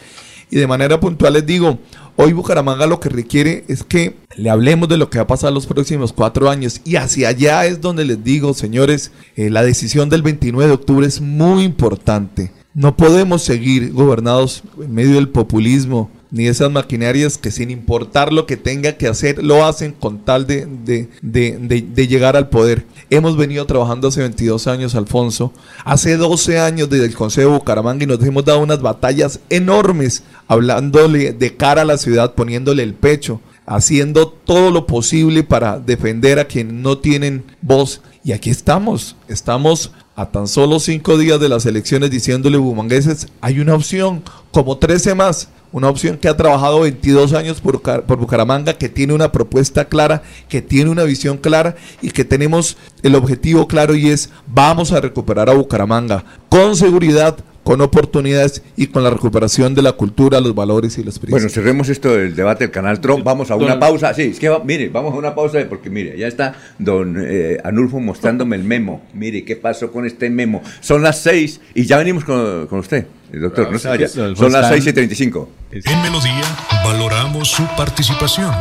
Y 0.48 0.58
de 0.58 0.68
manera 0.68 1.00
puntual 1.00 1.32
les 1.32 1.44
digo, 1.44 1.78
hoy 2.14 2.32
Bucaramanga 2.32 2.86
lo 2.86 3.00
que 3.00 3.08
requiere 3.08 3.64
es 3.66 3.82
que 3.82 4.14
le 4.36 4.48
hablemos 4.48 4.88
de 4.88 4.96
lo 4.96 5.10
que 5.10 5.18
va 5.18 5.24
a 5.24 5.26
pasar 5.26 5.52
los 5.52 5.66
próximos 5.66 6.12
cuatro 6.12 6.48
años. 6.48 6.80
Y 6.84 6.94
hacia 6.94 7.30
allá 7.30 7.66
es 7.66 7.80
donde 7.80 8.04
les 8.04 8.22
digo, 8.22 8.54
señores, 8.54 9.10
eh, 9.34 9.50
la 9.50 9.64
decisión 9.64 10.08
del 10.08 10.22
29 10.22 10.68
de 10.68 10.74
octubre 10.74 11.04
es 11.04 11.20
muy 11.20 11.64
importante. 11.64 12.52
No 12.74 12.96
podemos 12.96 13.42
seguir 13.42 13.92
gobernados 13.92 14.62
en 14.80 14.94
medio 14.94 15.14
del 15.16 15.30
populismo, 15.30 16.10
ni 16.34 16.48
esas 16.48 16.68
maquinarias 16.68 17.38
que 17.38 17.52
sin 17.52 17.70
importar 17.70 18.32
lo 18.32 18.44
que 18.44 18.56
tenga 18.56 18.94
que 18.96 19.06
hacer, 19.06 19.40
lo 19.44 19.64
hacen 19.64 19.92
con 19.92 20.18
tal 20.24 20.48
de, 20.48 20.66
de- 20.66 21.08
de- 21.22 21.56
de- 21.60 22.06
llegar 22.08 22.36
al 22.36 22.48
poder. 22.48 22.84
Hemos 23.08 23.36
venido 23.36 23.64
trabajando 23.66 24.08
hace 24.08 24.18
22 24.20 24.66
años, 24.66 24.96
Alfonso, 24.96 25.52
hace 25.84 26.16
12 26.16 26.58
años 26.58 26.90
desde 26.90 27.06
el 27.06 27.14
Consejo 27.14 27.50
de 27.52 27.58
Bucaramanga 27.58 28.02
y 28.02 28.08
nos 28.08 28.20
hemos 28.24 28.44
dado 28.44 28.58
unas 28.58 28.82
batallas 28.82 29.38
enormes, 29.48 30.24
hablándole 30.48 31.32
de 31.32 31.56
cara 31.56 31.82
a 31.82 31.84
la 31.84 31.98
ciudad, 31.98 32.34
poniéndole 32.34 32.82
el 32.82 32.94
pecho, 32.94 33.40
haciendo 33.64 34.26
todo 34.28 34.72
lo 34.72 34.86
posible 34.88 35.44
para 35.44 35.78
defender 35.78 36.40
a 36.40 36.46
quienes 36.46 36.74
no 36.74 36.98
tienen 36.98 37.44
voz. 37.62 38.00
Y 38.24 38.32
aquí 38.32 38.50
estamos, 38.50 39.14
estamos 39.28 39.92
a 40.16 40.26
tan 40.30 40.48
solo 40.48 40.80
cinco 40.80 41.16
días 41.16 41.38
de 41.38 41.48
las 41.48 41.64
elecciones 41.66 42.10
diciéndole 42.10 42.56
bumangueses, 42.56 43.28
hay 43.40 43.60
una 43.60 43.74
opción, 43.74 44.22
como 44.50 44.78
13 44.78 45.14
más, 45.14 45.48
una 45.74 45.88
opción 45.88 46.18
que 46.18 46.28
ha 46.28 46.36
trabajado 46.36 46.80
22 46.80 47.32
años 47.32 47.60
por, 47.60 47.82
por 47.82 48.16
Bucaramanga, 48.16 48.74
que 48.74 48.88
tiene 48.88 49.12
una 49.12 49.32
propuesta 49.32 49.86
clara, 49.86 50.22
que 50.48 50.62
tiene 50.62 50.88
una 50.88 51.02
visión 51.02 51.36
clara 51.36 51.74
y 52.00 52.12
que 52.12 52.24
tenemos 52.24 52.76
el 53.02 53.16
objetivo 53.16 53.66
claro 53.66 53.96
y 53.96 54.08
es 54.08 54.30
vamos 54.46 54.92
a 54.92 55.00
recuperar 55.00 55.50
a 55.50 55.54
Bucaramanga. 55.54 56.24
Con 56.48 56.76
seguridad, 56.76 57.38
con 57.64 57.80
oportunidades 57.80 58.62
y 58.76 58.86
con 58.86 59.02
la 59.02 59.10
recuperación 59.10 59.74
de 59.74 59.82
la 59.82 59.92
cultura, 59.92 60.40
los 60.40 60.54
valores 60.54 60.96
y 60.98 61.02
los 61.02 61.18
principios. 61.18 61.42
Bueno, 61.42 61.48
cerremos 61.48 61.88
esto 61.88 62.14
del 62.14 62.36
debate 62.36 62.64
del 62.64 62.70
canal 62.70 63.00
Trump. 63.00 63.24
Vamos 63.24 63.50
a 63.50 63.56
una 63.56 63.80
pausa. 63.80 64.14
Sí, 64.14 64.22
es 64.32 64.38
que 64.38 64.48
va- 64.48 64.62
mire, 64.62 64.88
vamos 64.90 65.14
a 65.14 65.16
una 65.16 65.34
pausa 65.34 65.58
porque 65.68 65.90
mire, 65.90 66.16
ya 66.16 66.28
está 66.28 66.54
don 66.78 67.16
eh, 67.18 67.58
Anulfo 67.64 67.98
mostrándome 67.98 68.54
el 68.56 68.64
memo. 68.64 69.02
Mire, 69.14 69.44
¿qué 69.44 69.56
pasó 69.56 69.90
con 69.90 70.04
este 70.06 70.30
memo? 70.30 70.62
Son 70.80 71.02
las 71.02 71.20
seis 71.22 71.60
y 71.74 71.84
ya 71.86 71.96
venimos 71.98 72.24
con, 72.24 72.66
con 72.66 72.78
usted, 72.80 73.06
el 73.32 73.40
doctor. 73.40 73.72
No 73.72 73.78
se 73.78 73.88
vaya. 73.88 74.08
Son 74.08 74.52
las 74.52 74.68
seis 74.68 74.86
y 74.86 74.92
treinta 74.92 75.14
y 75.14 75.16
cinco. 75.16 75.48
En 75.72 76.02
Melodía 76.02 76.42
valoramos 76.84 77.48
su 77.48 77.64
participación. 77.76 78.52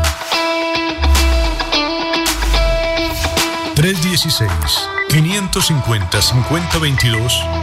316-550-5022 6.33 7.62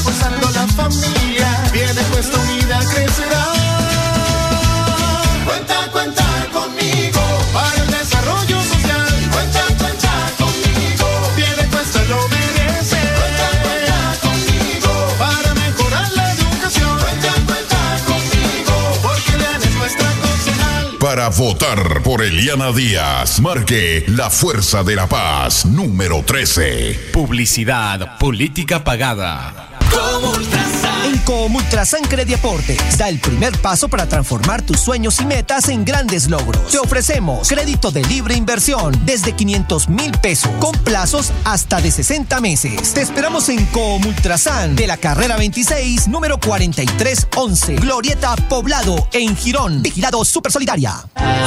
reforzando 0.00 0.50
la 0.52 0.66
familia, 0.68 1.62
viene 1.72 2.00
puesta 2.10 2.38
unida 2.38 2.78
crecerá. 2.94 3.44
Cuenta, 5.44 5.88
cuenta 5.92 6.24
conmigo 6.52 7.20
para 7.52 7.74
el 7.82 7.90
desarrollo 7.90 8.62
social. 8.62 9.06
Cuenta, 9.30 9.60
cuenta 9.78 10.10
conmigo, 10.38 11.06
viene 11.36 11.64
puesta 11.70 12.02
lo 12.04 12.28
merece. 12.28 12.96
Cuenta, 13.20 13.48
cuenta 13.62 14.16
conmigo 14.22 14.92
para 15.18 15.54
mejorar 15.54 16.10
la 16.12 16.32
educación. 16.32 16.98
Cuenta, 16.98 17.32
cuenta 17.46 17.80
conmigo 18.06 18.98
porque 19.02 19.32
Eliana 19.34 19.64
es 19.64 19.74
nuestra 19.74 20.08
concejal. 20.22 20.96
Para 20.98 21.28
votar 21.28 22.02
por 22.02 22.22
Eliana 22.22 22.72
Díaz, 22.72 23.40
marque 23.40 24.04
la 24.08 24.30
Fuerza 24.30 24.82
de 24.82 24.96
la 24.96 25.06
Paz 25.06 25.66
número 25.66 26.22
13. 26.24 27.10
Publicidad, 27.12 28.16
política 28.18 28.82
pagada. 28.82 29.69
Como 29.90 30.30
ultras 30.30 30.79
en 31.04 31.16
Comultrasan 31.18 32.02
Crediaportes 32.02 32.98
da 32.98 33.08
el 33.08 33.18
primer 33.18 33.56
paso 33.58 33.88
para 33.88 34.06
transformar 34.06 34.60
tus 34.60 34.80
sueños 34.80 35.18
y 35.20 35.24
metas 35.24 35.68
en 35.68 35.84
grandes 35.84 36.28
logros. 36.28 36.70
Te 36.70 36.78
ofrecemos 36.78 37.48
crédito 37.48 37.90
de 37.90 38.04
libre 38.04 38.34
inversión 38.34 38.94
desde 39.06 39.32
500 39.32 39.88
mil 39.88 40.12
pesos 40.18 40.50
con 40.60 40.72
plazos 40.72 41.32
hasta 41.44 41.80
de 41.80 41.90
60 41.90 42.40
meses. 42.40 42.92
Te 42.92 43.00
esperamos 43.00 43.48
en 43.48 43.64
Comultrasan 43.66 44.76
de 44.76 44.86
la 44.86 44.98
carrera 44.98 45.36
26, 45.38 46.08
número 46.08 46.38
4311, 46.38 47.76
Glorieta 47.76 48.36
Poblado 48.48 49.08
en 49.12 49.34
Girón. 49.36 49.82
Vigilado 49.82 50.22
Super 50.24 50.52
Solidaria. 50.52 50.94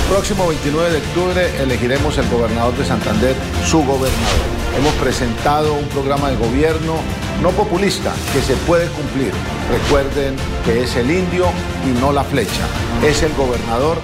El 0.07 0.13
próximo 0.13 0.47
29 0.47 0.91
de 0.91 0.99
octubre 0.99 1.63
elegiremos 1.63 2.17
el 2.17 2.29
gobernador 2.29 2.73
de 2.77 2.85
Santander, 2.85 3.35
su 3.67 3.79
gobernador. 3.79 4.47
Hemos 4.79 4.95
presentado 4.95 5.75
un 5.75 5.85
programa 5.89 6.31
de 6.31 6.37
gobierno 6.37 6.95
no 7.43 7.51
populista 7.51 8.15
que 8.33 8.41
se 8.41 8.55
puede 8.69 8.87
cumplir. 8.91 9.33
Recuerden 9.69 10.37
que 10.65 10.85
es 10.85 10.95
el 10.95 11.11
indio 11.11 11.47
y 11.85 12.01
no 12.01 12.13
la 12.13 12.23
flecha. 12.23 12.69
Es 13.05 13.25
el 13.25 13.35
gobernador, 13.35 13.99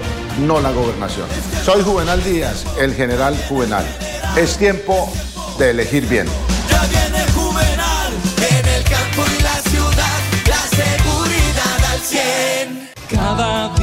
no 0.45 0.59
la 0.59 0.71
gobernación. 0.71 1.25
Soy 1.63 1.81
Juvenal 1.83 2.21
Díaz, 2.21 2.65
el 2.77 2.93
general 2.93 3.37
Juvenal. 3.47 3.85
Es 4.35 4.57
tiempo 4.57 5.09
de 5.57 5.69
elegir 5.69 6.05
bien. 6.07 6.27
Ya 6.69 6.81
viene 6.81 7.25
Juvenal 7.31 8.11
en 8.37 8.67
el 8.67 8.83
campo 8.83 9.23
y 9.39 9.41
la 9.41 9.55
ciudad, 9.71 10.19
la 10.49 10.63
seguridad 10.67 11.91
al 11.93 11.99
100. 12.01 12.89
Cada 13.09 13.69
día 13.75 13.82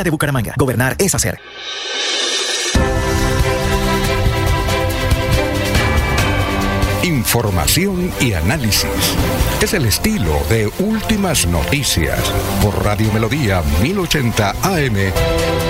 de 0.00 0.10
Bucaramanga. 0.10 0.54
Gobernar 0.56 0.96
es 0.98 1.14
hacer. 1.14 1.38
Información 7.02 8.10
y 8.20 8.32
análisis. 8.32 8.86
Es 9.60 9.74
el 9.74 9.84
estilo 9.84 10.40
de 10.48 10.70
Últimas 10.78 11.46
Noticias 11.46 12.18
por 12.62 12.82
Radio 12.84 13.12
Melodía 13.12 13.62
1080 13.82 14.50
AM. 14.62 15.61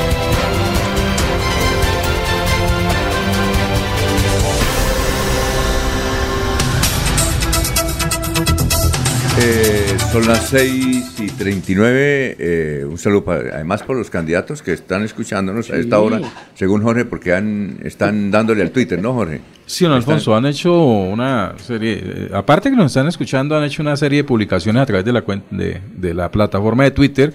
Eh, 9.44 9.96
son 10.12 10.26
las 10.28 10.48
6 10.50 11.14
y 11.18 11.26
39. 11.26 12.36
eh, 12.38 12.84
un 12.88 12.96
saludo 12.96 13.24
para- 13.24 13.56
además 13.56 13.82
por 13.82 13.96
los 13.96 14.08
candidatos 14.08 14.62
que 14.62 14.72
están 14.72 15.02
escuchándonos 15.02 15.68
a 15.70 15.76
esta 15.76 15.98
hora, 15.98 16.20
según 16.54 16.82
Jorge, 16.82 17.04
porque 17.04 17.34
han, 17.34 17.78
están 17.82 18.30
dándole 18.30 18.62
al 18.62 18.70
Twitter, 18.70 19.00
¿no, 19.02 19.14
Jorge? 19.14 19.40
Sí, 19.72 19.84
don 19.86 19.94
Alfonso, 19.94 20.36
han 20.36 20.44
hecho 20.44 20.74
una 20.82 21.54
serie, 21.56 21.98
eh, 22.04 22.30
aparte 22.34 22.68
que 22.68 22.76
nos 22.76 22.86
están 22.88 23.08
escuchando, 23.08 23.56
han 23.56 23.64
hecho 23.64 23.80
una 23.80 23.96
serie 23.96 24.18
de 24.18 24.24
publicaciones 24.24 24.82
a 24.82 24.84
través 24.84 25.02
de 25.02 25.12
la 25.14 25.24
cuen- 25.24 25.40
de, 25.50 25.80
de 25.96 26.12
la 26.12 26.30
plataforma 26.30 26.84
de 26.84 26.90
Twitter. 26.90 27.32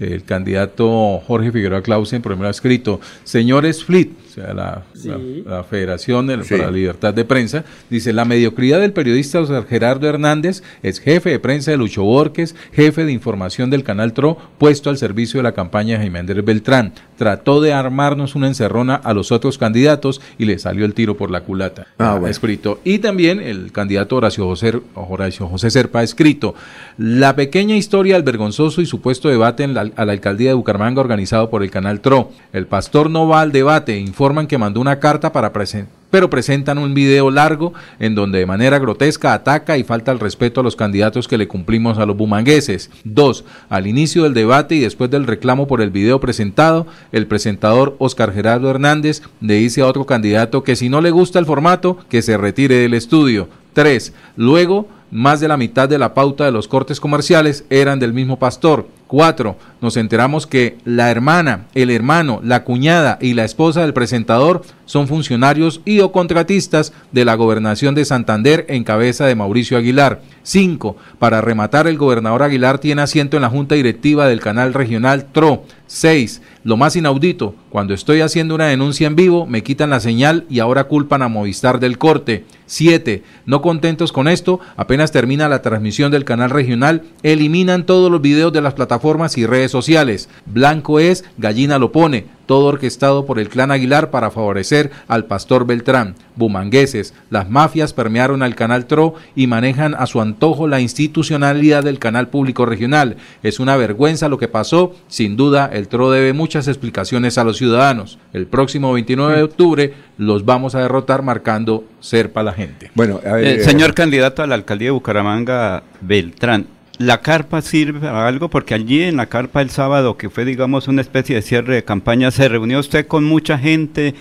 El 0.00 0.22
candidato 0.22 1.18
Jorge 1.26 1.50
Figueroa 1.50 1.82
Clausen, 1.82 2.22
por 2.22 2.30
ejemplo, 2.30 2.46
ha 2.46 2.52
escrito, 2.52 3.00
señores 3.24 3.82
Fleet, 3.82 4.10
o 4.28 4.32
sea, 4.32 4.54
la, 4.54 4.82
Sí. 4.94 5.08
la- 5.08 5.56
la 5.56 5.64
Federación 5.64 6.28
de- 6.28 6.44
Sí. 6.44 6.54
para 6.54 6.66
la 6.66 6.70
Libertad 6.76 7.12
de 7.12 7.24
Prensa, 7.24 7.64
dice, 7.90 8.12
la 8.12 8.24
mediocridad 8.24 8.78
del 8.80 8.92
periodista 8.92 9.40
Gerardo 9.68 10.06
Hernández 10.08 10.62
es 10.84 11.00
jefe 11.00 11.30
de 11.30 11.40
prensa 11.40 11.72
de 11.72 11.76
Lucho 11.76 12.04
Borges, 12.04 12.54
jefe 12.72 13.04
de 13.04 13.10
información 13.10 13.68
del 13.68 13.82
canal 13.82 14.12
TRO, 14.12 14.38
puesto 14.58 14.90
al 14.90 14.96
servicio 14.96 15.38
de 15.38 15.42
la 15.44 15.52
campaña 15.54 15.94
de 15.94 16.02
Jaime 16.02 16.20
Andrés 16.20 16.44
Beltrán. 16.44 16.92
Trató 17.18 17.60
de 17.60 17.72
armarnos 17.72 18.36
una 18.36 18.46
encerrona 18.46 18.94
a 18.94 19.12
los 19.12 19.32
otros 19.32 19.58
candidatos 19.58 20.20
y 20.38 20.44
le 20.44 20.56
salió 20.60 20.84
el 20.84 20.94
tiro 20.94 21.16
por 21.16 21.32
la 21.32 21.40
culata. 21.40 21.79
Ah, 21.98 22.12
bueno. 22.12 22.28
escrito. 22.28 22.80
Y 22.84 22.98
también 22.98 23.40
el 23.40 23.72
candidato 23.72 24.16
Horacio 24.16 24.46
José, 24.46 24.80
Horacio 24.94 25.46
José 25.46 25.70
Serpa 25.70 26.00
ha 26.00 26.02
escrito 26.02 26.54
la 26.98 27.36
pequeña 27.36 27.76
historia 27.76 28.14
del 28.14 28.22
vergonzoso 28.22 28.80
y 28.80 28.86
supuesto 28.86 29.28
debate 29.28 29.64
en 29.64 29.74
la, 29.74 29.90
a 29.94 30.04
la 30.04 30.12
alcaldía 30.12 30.50
de 30.50 30.54
Bucaramanga 30.54 31.00
organizado 31.00 31.50
por 31.50 31.62
el 31.62 31.70
canal 31.70 32.00
TRO. 32.00 32.30
El 32.52 32.66
pastor 32.66 33.10
no 33.10 33.28
va 33.28 33.42
al 33.42 33.52
debate, 33.52 33.98
informan 33.98 34.46
que 34.46 34.58
mandó 34.58 34.80
una 34.80 34.98
carta 34.98 35.32
para 35.32 35.52
presentar 35.52 35.99
pero 36.10 36.30
presentan 36.30 36.78
un 36.78 36.94
video 36.94 37.30
largo 37.30 37.72
en 37.98 38.14
donde 38.14 38.40
de 38.40 38.46
manera 38.46 38.78
grotesca 38.78 39.32
ataca 39.32 39.78
y 39.78 39.84
falta 39.84 40.12
el 40.12 40.20
respeto 40.20 40.60
a 40.60 40.64
los 40.64 40.76
candidatos 40.76 41.28
que 41.28 41.38
le 41.38 41.48
cumplimos 41.48 41.98
a 41.98 42.06
los 42.06 42.16
bumangueses. 42.16 42.90
Dos, 43.04 43.44
al 43.68 43.86
inicio 43.86 44.24
del 44.24 44.34
debate 44.34 44.74
y 44.74 44.80
después 44.80 45.10
del 45.10 45.26
reclamo 45.26 45.66
por 45.66 45.80
el 45.80 45.90
video 45.90 46.20
presentado, 46.20 46.86
el 47.12 47.26
presentador 47.26 47.96
Oscar 47.98 48.32
Gerardo 48.32 48.70
Hernández 48.70 49.22
le 49.40 49.54
dice 49.54 49.82
a 49.82 49.86
otro 49.86 50.06
candidato 50.06 50.64
que 50.64 50.76
si 50.76 50.88
no 50.88 51.00
le 51.00 51.10
gusta 51.10 51.38
el 51.38 51.46
formato, 51.46 51.98
que 52.08 52.22
se 52.22 52.36
retire 52.36 52.76
del 52.76 52.94
estudio. 52.94 53.48
Tres, 53.72 54.12
luego 54.36 54.88
más 55.10 55.40
de 55.40 55.48
la 55.48 55.56
mitad 55.56 55.88
de 55.88 55.98
la 55.98 56.14
pauta 56.14 56.44
de 56.44 56.52
los 56.52 56.68
cortes 56.68 57.00
comerciales 57.00 57.64
eran 57.70 57.98
del 57.98 58.12
mismo 58.12 58.38
pastor. 58.38 58.86
Cuatro, 59.10 59.56
nos 59.80 59.96
enteramos 59.96 60.46
que 60.46 60.78
la 60.84 61.10
hermana, 61.10 61.66
el 61.74 61.90
hermano, 61.90 62.40
la 62.44 62.62
cuñada 62.62 63.18
y 63.20 63.34
la 63.34 63.44
esposa 63.44 63.80
del 63.80 63.92
presentador 63.92 64.62
son 64.84 65.08
funcionarios 65.08 65.80
y 65.84 65.98
o 65.98 66.12
contratistas 66.12 66.92
de 67.10 67.24
la 67.24 67.34
gobernación 67.34 67.96
de 67.96 68.04
Santander 68.04 68.66
en 68.68 68.84
cabeza 68.84 69.26
de 69.26 69.34
Mauricio 69.34 69.78
Aguilar. 69.78 70.20
Cinco, 70.44 70.96
para 71.18 71.40
rematar, 71.40 71.88
el 71.88 71.98
gobernador 71.98 72.44
Aguilar 72.44 72.78
tiene 72.78 73.02
asiento 73.02 73.36
en 73.36 73.42
la 73.42 73.50
junta 73.50 73.74
directiva 73.74 74.28
del 74.28 74.40
canal 74.40 74.74
regional 74.74 75.26
TRO. 75.32 75.64
Seis, 75.88 76.40
lo 76.62 76.76
más 76.76 76.94
inaudito, 76.94 77.56
cuando 77.68 77.94
estoy 77.94 78.20
haciendo 78.20 78.54
una 78.54 78.66
denuncia 78.66 79.08
en 79.08 79.16
vivo, 79.16 79.44
me 79.44 79.64
quitan 79.64 79.90
la 79.90 79.98
señal 79.98 80.46
y 80.48 80.60
ahora 80.60 80.84
culpan 80.84 81.22
a 81.22 81.28
Movistar 81.28 81.80
del 81.80 81.98
corte. 81.98 82.44
7. 82.66 83.24
No 83.46 83.62
contentos 83.62 84.12
con 84.12 84.28
esto, 84.28 84.60
apenas 84.76 85.10
termina 85.10 85.48
la 85.48 85.62
transmisión 85.62 86.12
del 86.12 86.24
canal 86.24 86.50
regional, 86.50 87.02
eliminan 87.24 87.84
todos 87.84 88.12
los 88.12 88.22
videos 88.22 88.52
de 88.52 88.60
las 88.60 88.74
plataformas 88.74 88.99
y 89.36 89.46
redes 89.46 89.70
sociales. 89.70 90.28
Blanco 90.46 91.00
es, 91.00 91.24
gallina 91.38 91.78
lo 91.78 91.92
pone, 91.92 92.26
todo 92.50 92.66
orquestado 92.66 93.26
por 93.26 93.38
el 93.38 93.48
clan 93.48 93.70
Aguilar 93.70 94.10
para 94.10 94.32
favorecer 94.32 94.90
al 95.06 95.26
pastor 95.26 95.66
Beltrán. 95.66 96.16
Bumangueses, 96.34 97.14
las 97.30 97.48
mafias 97.48 97.92
permearon 97.92 98.42
al 98.42 98.56
canal 98.56 98.86
TRO 98.86 99.14
y 99.36 99.46
manejan 99.46 99.94
a 99.94 100.06
su 100.06 100.20
antojo 100.20 100.66
la 100.66 100.80
institucionalidad 100.80 101.84
del 101.84 102.00
canal 102.00 102.28
público 102.28 102.66
regional. 102.66 103.16
Es 103.44 103.60
una 103.60 103.76
vergüenza 103.76 104.28
lo 104.28 104.38
que 104.38 104.48
pasó, 104.48 104.96
sin 105.06 105.36
duda 105.36 105.70
el 105.72 105.86
TRO 105.86 106.10
debe 106.10 106.32
muchas 106.32 106.66
explicaciones 106.66 107.38
a 107.38 107.44
los 107.44 107.56
ciudadanos. 107.56 108.18
El 108.32 108.48
próximo 108.48 108.92
29 108.92 109.36
de 109.36 109.42
octubre 109.44 109.94
los 110.18 110.44
vamos 110.44 110.74
a 110.74 110.80
derrotar 110.80 111.22
marcando 111.22 111.84
ser 112.00 112.32
para 112.32 112.44
la 112.44 112.52
gente. 112.52 112.90
Bueno, 112.94 113.20
a 113.24 113.40
Eh, 113.40 113.60
señor 113.62 113.94
candidato 113.94 114.42
a 114.42 114.48
la 114.48 114.56
alcaldía 114.56 114.88
de 114.88 114.92
Bucaramanga, 114.92 115.84
Beltrán, 116.00 116.66
¿la 117.00 117.22
carpa 117.22 117.62
sirve 117.62 117.98
para 117.98 118.28
algo? 118.28 118.50
Porque 118.50 118.74
allí 118.74 119.02
en 119.02 119.16
la 119.16 119.26
carpa 119.26 119.62
el 119.62 119.70
sábado, 119.70 120.18
que 120.18 120.28
fue, 120.28 120.44
digamos, 120.44 120.86
una 120.86 121.00
especie 121.00 121.34
de 121.34 121.40
cierre 121.40 121.74
de 121.74 121.82
campaña, 121.82 122.30
se 122.30 122.46
reunió 122.46 122.78
usted 122.78 123.06
con 123.06 123.24
mucha 123.24 123.56
gente 123.58 124.14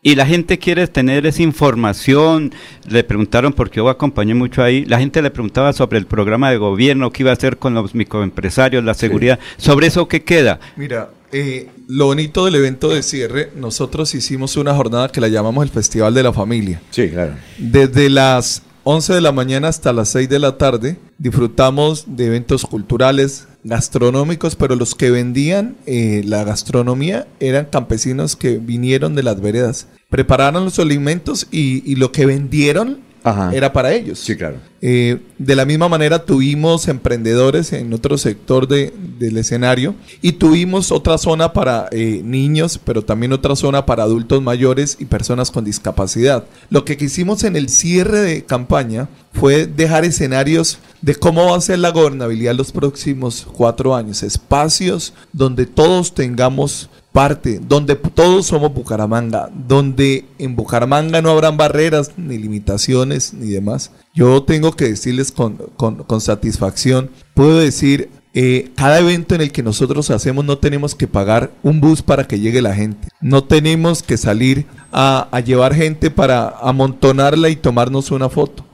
y 0.00 0.14
la 0.14 0.24
gente 0.24 0.56
quiere 0.60 0.86
tener 0.86 1.26
esa 1.26 1.42
información. 1.42 2.54
Le 2.88 3.02
preguntaron, 3.02 3.52
porque 3.52 3.78
yo 3.78 3.88
acompañé 3.88 4.34
mucho 4.34 4.62
ahí, 4.62 4.84
la 4.84 5.00
gente 5.00 5.20
le 5.22 5.32
preguntaba 5.32 5.72
sobre 5.72 5.98
el 5.98 6.06
programa 6.06 6.52
de 6.52 6.58
gobierno, 6.58 7.10
qué 7.10 7.24
iba 7.24 7.32
a 7.32 7.34
hacer 7.34 7.56
con 7.56 7.74
los 7.74 7.96
microempresarios, 7.96 8.84
la 8.84 8.94
seguridad. 8.94 9.40
¿Sobre 9.56 9.88
eso 9.88 10.06
qué 10.06 10.22
queda? 10.22 10.60
Mira, 10.76 11.10
eh, 11.32 11.68
lo 11.88 12.06
bonito 12.06 12.44
del 12.44 12.54
evento 12.54 12.90
de 12.90 13.02
cierre, 13.02 13.50
nosotros 13.56 14.14
hicimos 14.14 14.56
una 14.56 14.72
jornada 14.72 15.08
que 15.08 15.20
la 15.20 15.26
llamamos 15.26 15.64
el 15.64 15.70
Festival 15.70 16.14
de 16.14 16.22
la 16.22 16.32
Familia. 16.32 16.80
Sí, 16.90 17.08
claro. 17.08 17.34
Desde 17.58 18.08
las 18.08 18.62
11 18.84 19.12
de 19.12 19.20
la 19.20 19.32
mañana 19.32 19.68
hasta 19.68 19.92
las 19.92 20.08
6 20.10 20.28
de 20.28 20.38
la 20.38 20.56
tarde 20.56 20.98
disfrutamos 21.18 22.04
de 22.06 22.26
eventos 22.26 22.64
culturales, 22.64 23.46
gastronómicos, 23.62 24.56
pero 24.56 24.74
los 24.74 24.94
que 24.94 25.10
vendían 25.10 25.76
eh, 25.84 26.22
la 26.24 26.44
gastronomía 26.44 27.28
eran 27.40 27.66
campesinos 27.66 28.36
que 28.36 28.56
vinieron 28.56 29.14
de 29.14 29.22
las 29.22 29.38
veredas. 29.38 29.86
Prepararon 30.08 30.64
los 30.64 30.78
alimentos 30.78 31.46
y, 31.50 31.82
y 31.90 31.96
lo 31.96 32.10
que 32.10 32.24
vendieron 32.24 33.00
Ajá. 33.22 33.52
era 33.54 33.72
para 33.72 33.92
ellos. 33.92 34.18
Sí, 34.18 34.36
claro. 34.36 34.56
Eh, 34.82 35.18
de 35.36 35.56
la 35.56 35.66
misma 35.66 35.88
manera 35.90 36.24
tuvimos 36.24 36.88
emprendedores 36.88 37.72
en 37.74 37.92
otro 37.92 38.16
sector 38.16 38.66
de- 38.66 38.94
del 39.18 39.36
escenario 39.36 39.94
y 40.22 40.32
tuvimos 40.32 40.90
otra 40.90 41.18
zona 41.18 41.52
para 41.52 41.88
eh, 41.92 42.22
niños, 42.24 42.80
pero 42.82 43.02
también 43.02 43.32
otra 43.34 43.56
zona 43.56 43.84
para 43.84 44.04
adultos 44.04 44.40
mayores 44.42 44.96
y 44.98 45.04
personas 45.04 45.50
con 45.50 45.64
discapacidad. 45.64 46.44
Lo 46.70 46.84
que 46.86 46.96
quisimos 46.96 47.44
en 47.44 47.56
el 47.56 47.68
cierre 47.68 48.20
de 48.20 48.44
campaña 48.44 49.08
fue 49.34 49.66
dejar 49.66 50.04
escenarios 50.06 50.78
de 51.02 51.14
cómo 51.14 51.50
va 51.50 51.56
a 51.56 51.60
ser 51.60 51.78
la 51.78 51.90
gobernabilidad 51.90 52.54
los 52.54 52.72
próximos 52.72 53.46
cuatro 53.52 53.94
años, 53.94 54.22
espacios 54.22 55.12
donde 55.32 55.66
todos 55.66 56.14
tengamos 56.14 56.88
parte, 57.12 57.60
donde 57.66 57.96
todos 57.96 58.46
somos 58.46 58.72
Bucaramanga, 58.72 59.50
donde 59.66 60.24
en 60.38 60.54
Bucaramanga 60.56 61.20
no 61.22 61.30
habrán 61.30 61.56
barreras, 61.56 62.12
ni 62.16 62.38
limitaciones, 62.38 63.34
ni 63.34 63.48
demás. 63.50 63.90
Yo 64.14 64.42
tengo 64.42 64.72
que 64.72 64.86
decirles 64.88 65.32
con, 65.32 65.56
con- 65.76 66.04
con 66.04 66.20
satisfacción, 66.20 67.10
puedo 67.34 67.58
decir, 67.58 68.10
eh, 68.32 68.70
cada 68.76 69.00
evento 69.00 69.34
en 69.34 69.40
el 69.40 69.50
que 69.50 69.62
nosotros 69.64 70.08
hacemos 70.10 70.44
no 70.44 70.58
tenemos 70.58 70.94
que 70.94 71.08
pagar 71.08 71.50
un 71.64 71.80
bus 71.80 72.00
para 72.00 72.28
que 72.28 72.38
llegue 72.38 72.62
la 72.62 72.74
gente, 72.74 73.08
no 73.20 73.42
tenemos 73.42 74.02
que 74.04 74.16
salir 74.16 74.66
a, 74.92 75.26
a 75.32 75.40
llevar 75.40 75.74
gente 75.74 76.10
para 76.12 76.48
amontonarla 76.62 77.48
y 77.48 77.56
tomarnos 77.56 78.10
una 78.12 78.28
foto. 78.28 78.64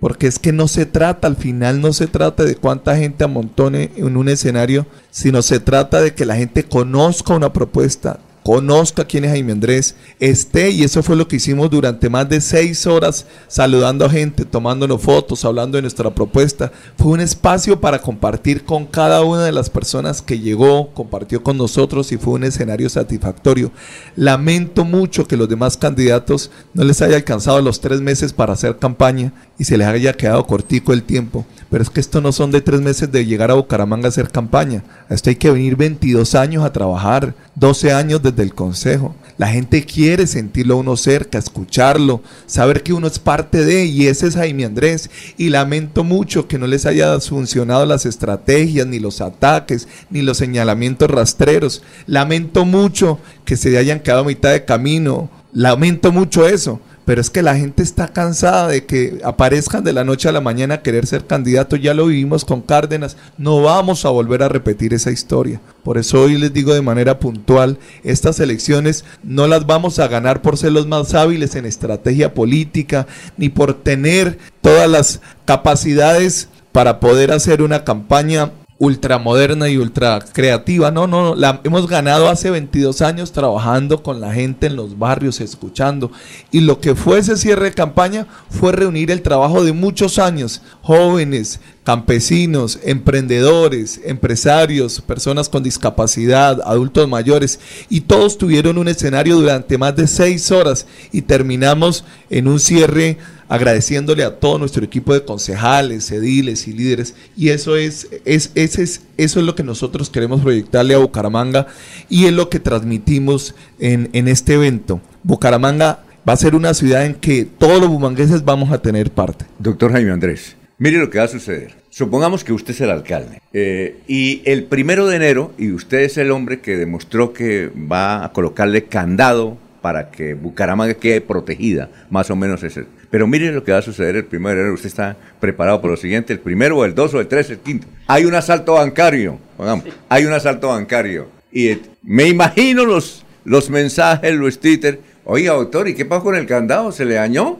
Porque 0.00 0.26
es 0.26 0.38
que 0.38 0.52
no 0.52 0.68
se 0.68 0.86
trata, 0.86 1.26
al 1.26 1.36
final 1.36 1.80
no 1.80 1.92
se 1.92 2.06
trata 2.06 2.44
de 2.44 2.56
cuánta 2.56 2.96
gente 2.96 3.24
amontone 3.24 3.90
en 3.96 4.16
un 4.16 4.28
escenario, 4.28 4.86
sino 5.10 5.40
se 5.42 5.60
trata 5.60 6.00
de 6.00 6.14
que 6.14 6.26
la 6.26 6.36
gente 6.36 6.64
conozca 6.64 7.34
una 7.34 7.52
propuesta, 7.52 8.20
conozca 8.46 9.04
quién 9.04 9.24
es 9.24 9.32
Jaime 9.32 9.50
Andrés, 9.50 9.96
esté, 10.20 10.70
y 10.70 10.84
eso 10.84 11.02
fue 11.02 11.16
lo 11.16 11.26
que 11.26 11.34
hicimos 11.34 11.68
durante 11.68 12.08
más 12.08 12.28
de 12.28 12.40
seis 12.40 12.86
horas, 12.86 13.26
saludando 13.48 14.04
a 14.04 14.08
gente, 14.08 14.44
tomándonos 14.44 15.02
fotos, 15.02 15.44
hablando 15.44 15.74
de 15.74 15.82
nuestra 15.82 16.14
propuesta. 16.14 16.70
Fue 16.96 17.10
un 17.10 17.20
espacio 17.20 17.80
para 17.80 18.00
compartir 18.00 18.64
con 18.64 18.86
cada 18.86 19.24
una 19.24 19.42
de 19.42 19.50
las 19.50 19.68
personas 19.68 20.22
que 20.22 20.38
llegó, 20.38 20.94
compartió 20.94 21.42
con 21.42 21.58
nosotros 21.58 22.12
y 22.12 22.18
fue 22.18 22.34
un 22.34 22.44
escenario 22.44 22.88
satisfactorio. 22.88 23.72
Lamento 24.14 24.84
mucho 24.84 25.26
que 25.26 25.36
los 25.36 25.48
demás 25.48 25.76
candidatos 25.76 26.52
no 26.72 26.84
les 26.84 27.02
haya 27.02 27.16
alcanzado 27.16 27.60
los 27.60 27.80
tres 27.80 28.00
meses 28.00 28.32
para 28.32 28.52
hacer 28.52 28.78
campaña 28.78 29.32
y 29.58 29.64
se 29.64 29.76
les 29.76 29.88
haya 29.88 30.12
quedado 30.12 30.46
cortico 30.46 30.92
el 30.92 31.02
tiempo. 31.02 31.44
Pero 31.68 31.82
es 31.82 31.90
que 31.90 31.98
esto 31.98 32.20
no 32.20 32.30
son 32.30 32.52
de 32.52 32.60
tres 32.60 32.80
meses 32.80 33.10
de 33.10 33.26
llegar 33.26 33.50
a 33.50 33.54
Bucaramanga 33.54 34.06
a 34.06 34.10
hacer 34.10 34.30
campaña. 34.30 34.84
Esto 35.10 35.30
hay 35.30 35.36
que 35.36 35.50
venir 35.50 35.74
22 35.74 36.36
años 36.36 36.64
a 36.64 36.72
trabajar, 36.72 37.34
12 37.56 37.92
años 37.92 38.22
desde 38.22 38.35
el 38.42 38.54
consejo. 38.54 39.14
La 39.38 39.48
gente 39.48 39.84
quiere 39.84 40.26
sentirlo 40.26 40.78
uno 40.78 40.96
cerca, 40.96 41.38
escucharlo, 41.38 42.22
saber 42.46 42.82
que 42.82 42.94
uno 42.94 43.06
es 43.06 43.18
parte 43.18 43.64
de, 43.64 43.84
y 43.84 44.06
ese 44.06 44.26
es 44.28 44.34
Jaime 44.34 44.64
Andrés. 44.64 45.10
Y 45.36 45.50
lamento 45.50 46.04
mucho 46.04 46.48
que 46.48 46.58
no 46.58 46.66
les 46.66 46.86
haya 46.86 47.20
funcionado 47.20 47.84
las 47.84 48.06
estrategias, 48.06 48.86
ni 48.86 48.98
los 48.98 49.20
ataques, 49.20 49.88
ni 50.10 50.22
los 50.22 50.38
señalamientos 50.38 51.10
rastreros. 51.10 51.82
Lamento 52.06 52.64
mucho 52.64 53.18
que 53.44 53.56
se 53.56 53.76
hayan 53.76 54.00
quedado 54.00 54.22
a 54.22 54.26
mitad 54.26 54.52
de 54.52 54.64
camino. 54.64 55.30
Lamento 55.52 56.12
mucho 56.12 56.46
eso. 56.46 56.80
Pero 57.06 57.20
es 57.20 57.30
que 57.30 57.40
la 57.40 57.56
gente 57.56 57.84
está 57.84 58.08
cansada 58.08 58.66
de 58.66 58.84
que 58.84 59.20
aparezcan 59.22 59.84
de 59.84 59.92
la 59.92 60.02
noche 60.02 60.28
a 60.28 60.32
la 60.32 60.40
mañana 60.40 60.74
a 60.74 60.82
querer 60.82 61.06
ser 61.06 61.24
candidatos. 61.24 61.80
Ya 61.80 61.94
lo 61.94 62.06
vivimos 62.06 62.44
con 62.44 62.62
Cárdenas. 62.62 63.16
No 63.38 63.62
vamos 63.62 64.04
a 64.04 64.10
volver 64.10 64.42
a 64.42 64.48
repetir 64.48 64.92
esa 64.92 65.12
historia. 65.12 65.60
Por 65.84 65.98
eso 65.98 66.20
hoy 66.20 66.36
les 66.36 66.52
digo 66.52 66.74
de 66.74 66.82
manera 66.82 67.20
puntual, 67.20 67.78
estas 68.02 68.40
elecciones 68.40 69.04
no 69.22 69.46
las 69.46 69.66
vamos 69.66 70.00
a 70.00 70.08
ganar 70.08 70.42
por 70.42 70.58
ser 70.58 70.72
los 70.72 70.88
más 70.88 71.14
hábiles 71.14 71.54
en 71.54 71.64
estrategia 71.64 72.34
política, 72.34 73.06
ni 73.36 73.50
por 73.50 73.72
tener 73.72 74.36
todas 74.60 74.90
las 74.90 75.20
capacidades 75.44 76.48
para 76.72 76.98
poder 76.98 77.30
hacer 77.30 77.62
una 77.62 77.84
campaña 77.84 78.50
ultramoderna 78.78 79.68
y 79.68 79.78
ultra 79.78 80.20
creativa. 80.20 80.90
No, 80.90 81.06
no, 81.06 81.22
no, 81.22 81.34
la 81.34 81.60
hemos 81.64 81.86
ganado 81.86 82.28
hace 82.28 82.50
22 82.50 83.00
años 83.00 83.32
trabajando 83.32 84.02
con 84.02 84.20
la 84.20 84.32
gente 84.32 84.66
en 84.66 84.76
los 84.76 84.98
barrios, 84.98 85.40
escuchando. 85.40 86.12
Y 86.50 86.60
lo 86.60 86.80
que 86.80 86.94
fue 86.94 87.18
ese 87.18 87.36
cierre 87.36 87.66
de 87.66 87.74
campaña 87.74 88.26
fue 88.50 88.72
reunir 88.72 89.10
el 89.10 89.22
trabajo 89.22 89.64
de 89.64 89.72
muchos 89.72 90.18
años, 90.18 90.62
jóvenes, 90.82 91.60
campesinos, 91.84 92.80
emprendedores, 92.82 94.00
empresarios, 94.04 95.00
personas 95.00 95.48
con 95.48 95.62
discapacidad, 95.62 96.60
adultos 96.64 97.08
mayores, 97.08 97.60
y 97.88 98.02
todos 98.02 98.36
tuvieron 98.36 98.76
un 98.76 98.88
escenario 98.88 99.36
durante 99.36 99.78
más 99.78 99.96
de 99.96 100.06
seis 100.06 100.50
horas 100.50 100.86
y 101.12 101.22
terminamos 101.22 102.04
en 102.28 102.48
un 102.48 102.60
cierre 102.60 103.18
agradeciéndole 103.48 104.24
a 104.24 104.38
todo 104.38 104.58
nuestro 104.58 104.84
equipo 104.84 105.14
de 105.14 105.24
concejales, 105.24 106.10
ediles 106.10 106.66
y 106.68 106.72
líderes. 106.72 107.14
Y 107.36 107.50
eso 107.50 107.76
es, 107.76 108.08
es, 108.24 108.50
ese 108.54 108.82
es, 108.82 109.02
eso 109.16 109.40
es 109.40 109.46
lo 109.46 109.54
que 109.54 109.62
nosotros 109.62 110.10
queremos 110.10 110.40
proyectarle 110.40 110.94
a 110.94 110.98
Bucaramanga 110.98 111.66
y 112.08 112.26
es 112.26 112.32
lo 112.32 112.48
que 112.48 112.60
transmitimos 112.60 113.54
en, 113.78 114.10
en 114.12 114.28
este 114.28 114.54
evento. 114.54 115.00
Bucaramanga 115.22 116.00
va 116.28 116.32
a 116.32 116.36
ser 116.36 116.54
una 116.54 116.74
ciudad 116.74 117.04
en 117.04 117.14
que 117.14 117.44
todos 117.44 117.80
los 117.80 117.88
bumangueses 117.88 118.44
vamos 118.44 118.72
a 118.72 118.82
tener 118.82 119.10
parte. 119.10 119.44
Doctor 119.58 119.92
Jaime 119.92 120.10
Andrés, 120.10 120.56
mire 120.78 120.98
lo 120.98 121.10
que 121.10 121.18
va 121.18 121.24
a 121.24 121.28
suceder. 121.28 121.74
Supongamos 121.90 122.44
que 122.44 122.52
usted 122.52 122.74
es 122.74 122.80
el 122.82 122.90
alcalde 122.90 123.40
eh, 123.54 124.00
y 124.06 124.42
el 124.44 124.64
primero 124.64 125.06
de 125.06 125.16
enero, 125.16 125.52
y 125.56 125.72
usted 125.72 126.00
es 126.00 126.18
el 126.18 126.30
hombre 126.30 126.60
que 126.60 126.76
demostró 126.76 127.32
que 127.32 127.70
va 127.90 128.22
a 128.22 128.32
colocarle 128.32 128.84
candado 128.84 129.56
para 129.80 130.10
que 130.10 130.34
Bucaramanga 130.34 130.94
quede 130.94 131.20
protegida, 131.20 131.88
más 132.10 132.28
o 132.30 132.36
menos 132.36 132.62
ese. 132.64 132.84
Pero 133.10 133.26
mire 133.26 133.52
lo 133.52 133.62
que 133.64 133.72
va 133.72 133.78
a 133.78 133.82
suceder 133.82 134.16
el 134.16 134.24
primero 134.24 134.54
de 134.56 134.60
enero. 134.62 134.74
Usted 134.74 134.88
está 134.88 135.16
preparado 135.40 135.80
por 135.80 135.90
lo 135.90 135.96
siguiente: 135.96 136.32
el 136.32 136.40
primero, 136.40 136.84
el 136.84 136.94
dos, 136.94 137.14
o 137.14 137.20
el 137.20 137.28
tres, 137.28 137.50
el 137.50 137.58
quinto. 137.58 137.86
Hay 138.06 138.24
un 138.24 138.34
asalto 138.34 138.74
bancario. 138.74 139.38
Pongamos, 139.56 139.84
hay 140.08 140.24
un 140.24 140.32
asalto 140.32 140.68
bancario. 140.68 141.28
Y 141.52 141.68
eh, 141.68 141.80
me 142.02 142.26
imagino 142.28 142.84
los, 142.84 143.24
los 143.44 143.70
mensajes, 143.70 144.34
los 144.34 144.58
Twitter. 144.58 145.00
Oiga, 145.24 145.54
doctor, 145.54 145.88
¿y 145.88 145.94
qué 145.94 146.04
pasó 146.04 146.24
con 146.24 146.36
el 146.36 146.46
candado? 146.46 146.92
¿Se 146.92 147.04
le 147.04 147.14
dañó? 147.14 147.58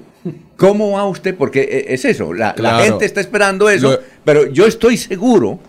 ¿Cómo 0.57 0.93
va 0.93 1.05
usted? 1.07 1.35
Porque 1.35 1.61
eh, 1.61 1.85
es 1.95 2.05
eso, 2.05 2.33
la, 2.33 2.55
gente 2.83 3.05
está 3.05 3.21
esperando 3.21 3.69
eso, 3.71 3.93
Lo- 3.93 3.99
pero 4.25 4.47
yo 4.47 4.67
estoy 4.67 4.97
seguro, 4.97 5.61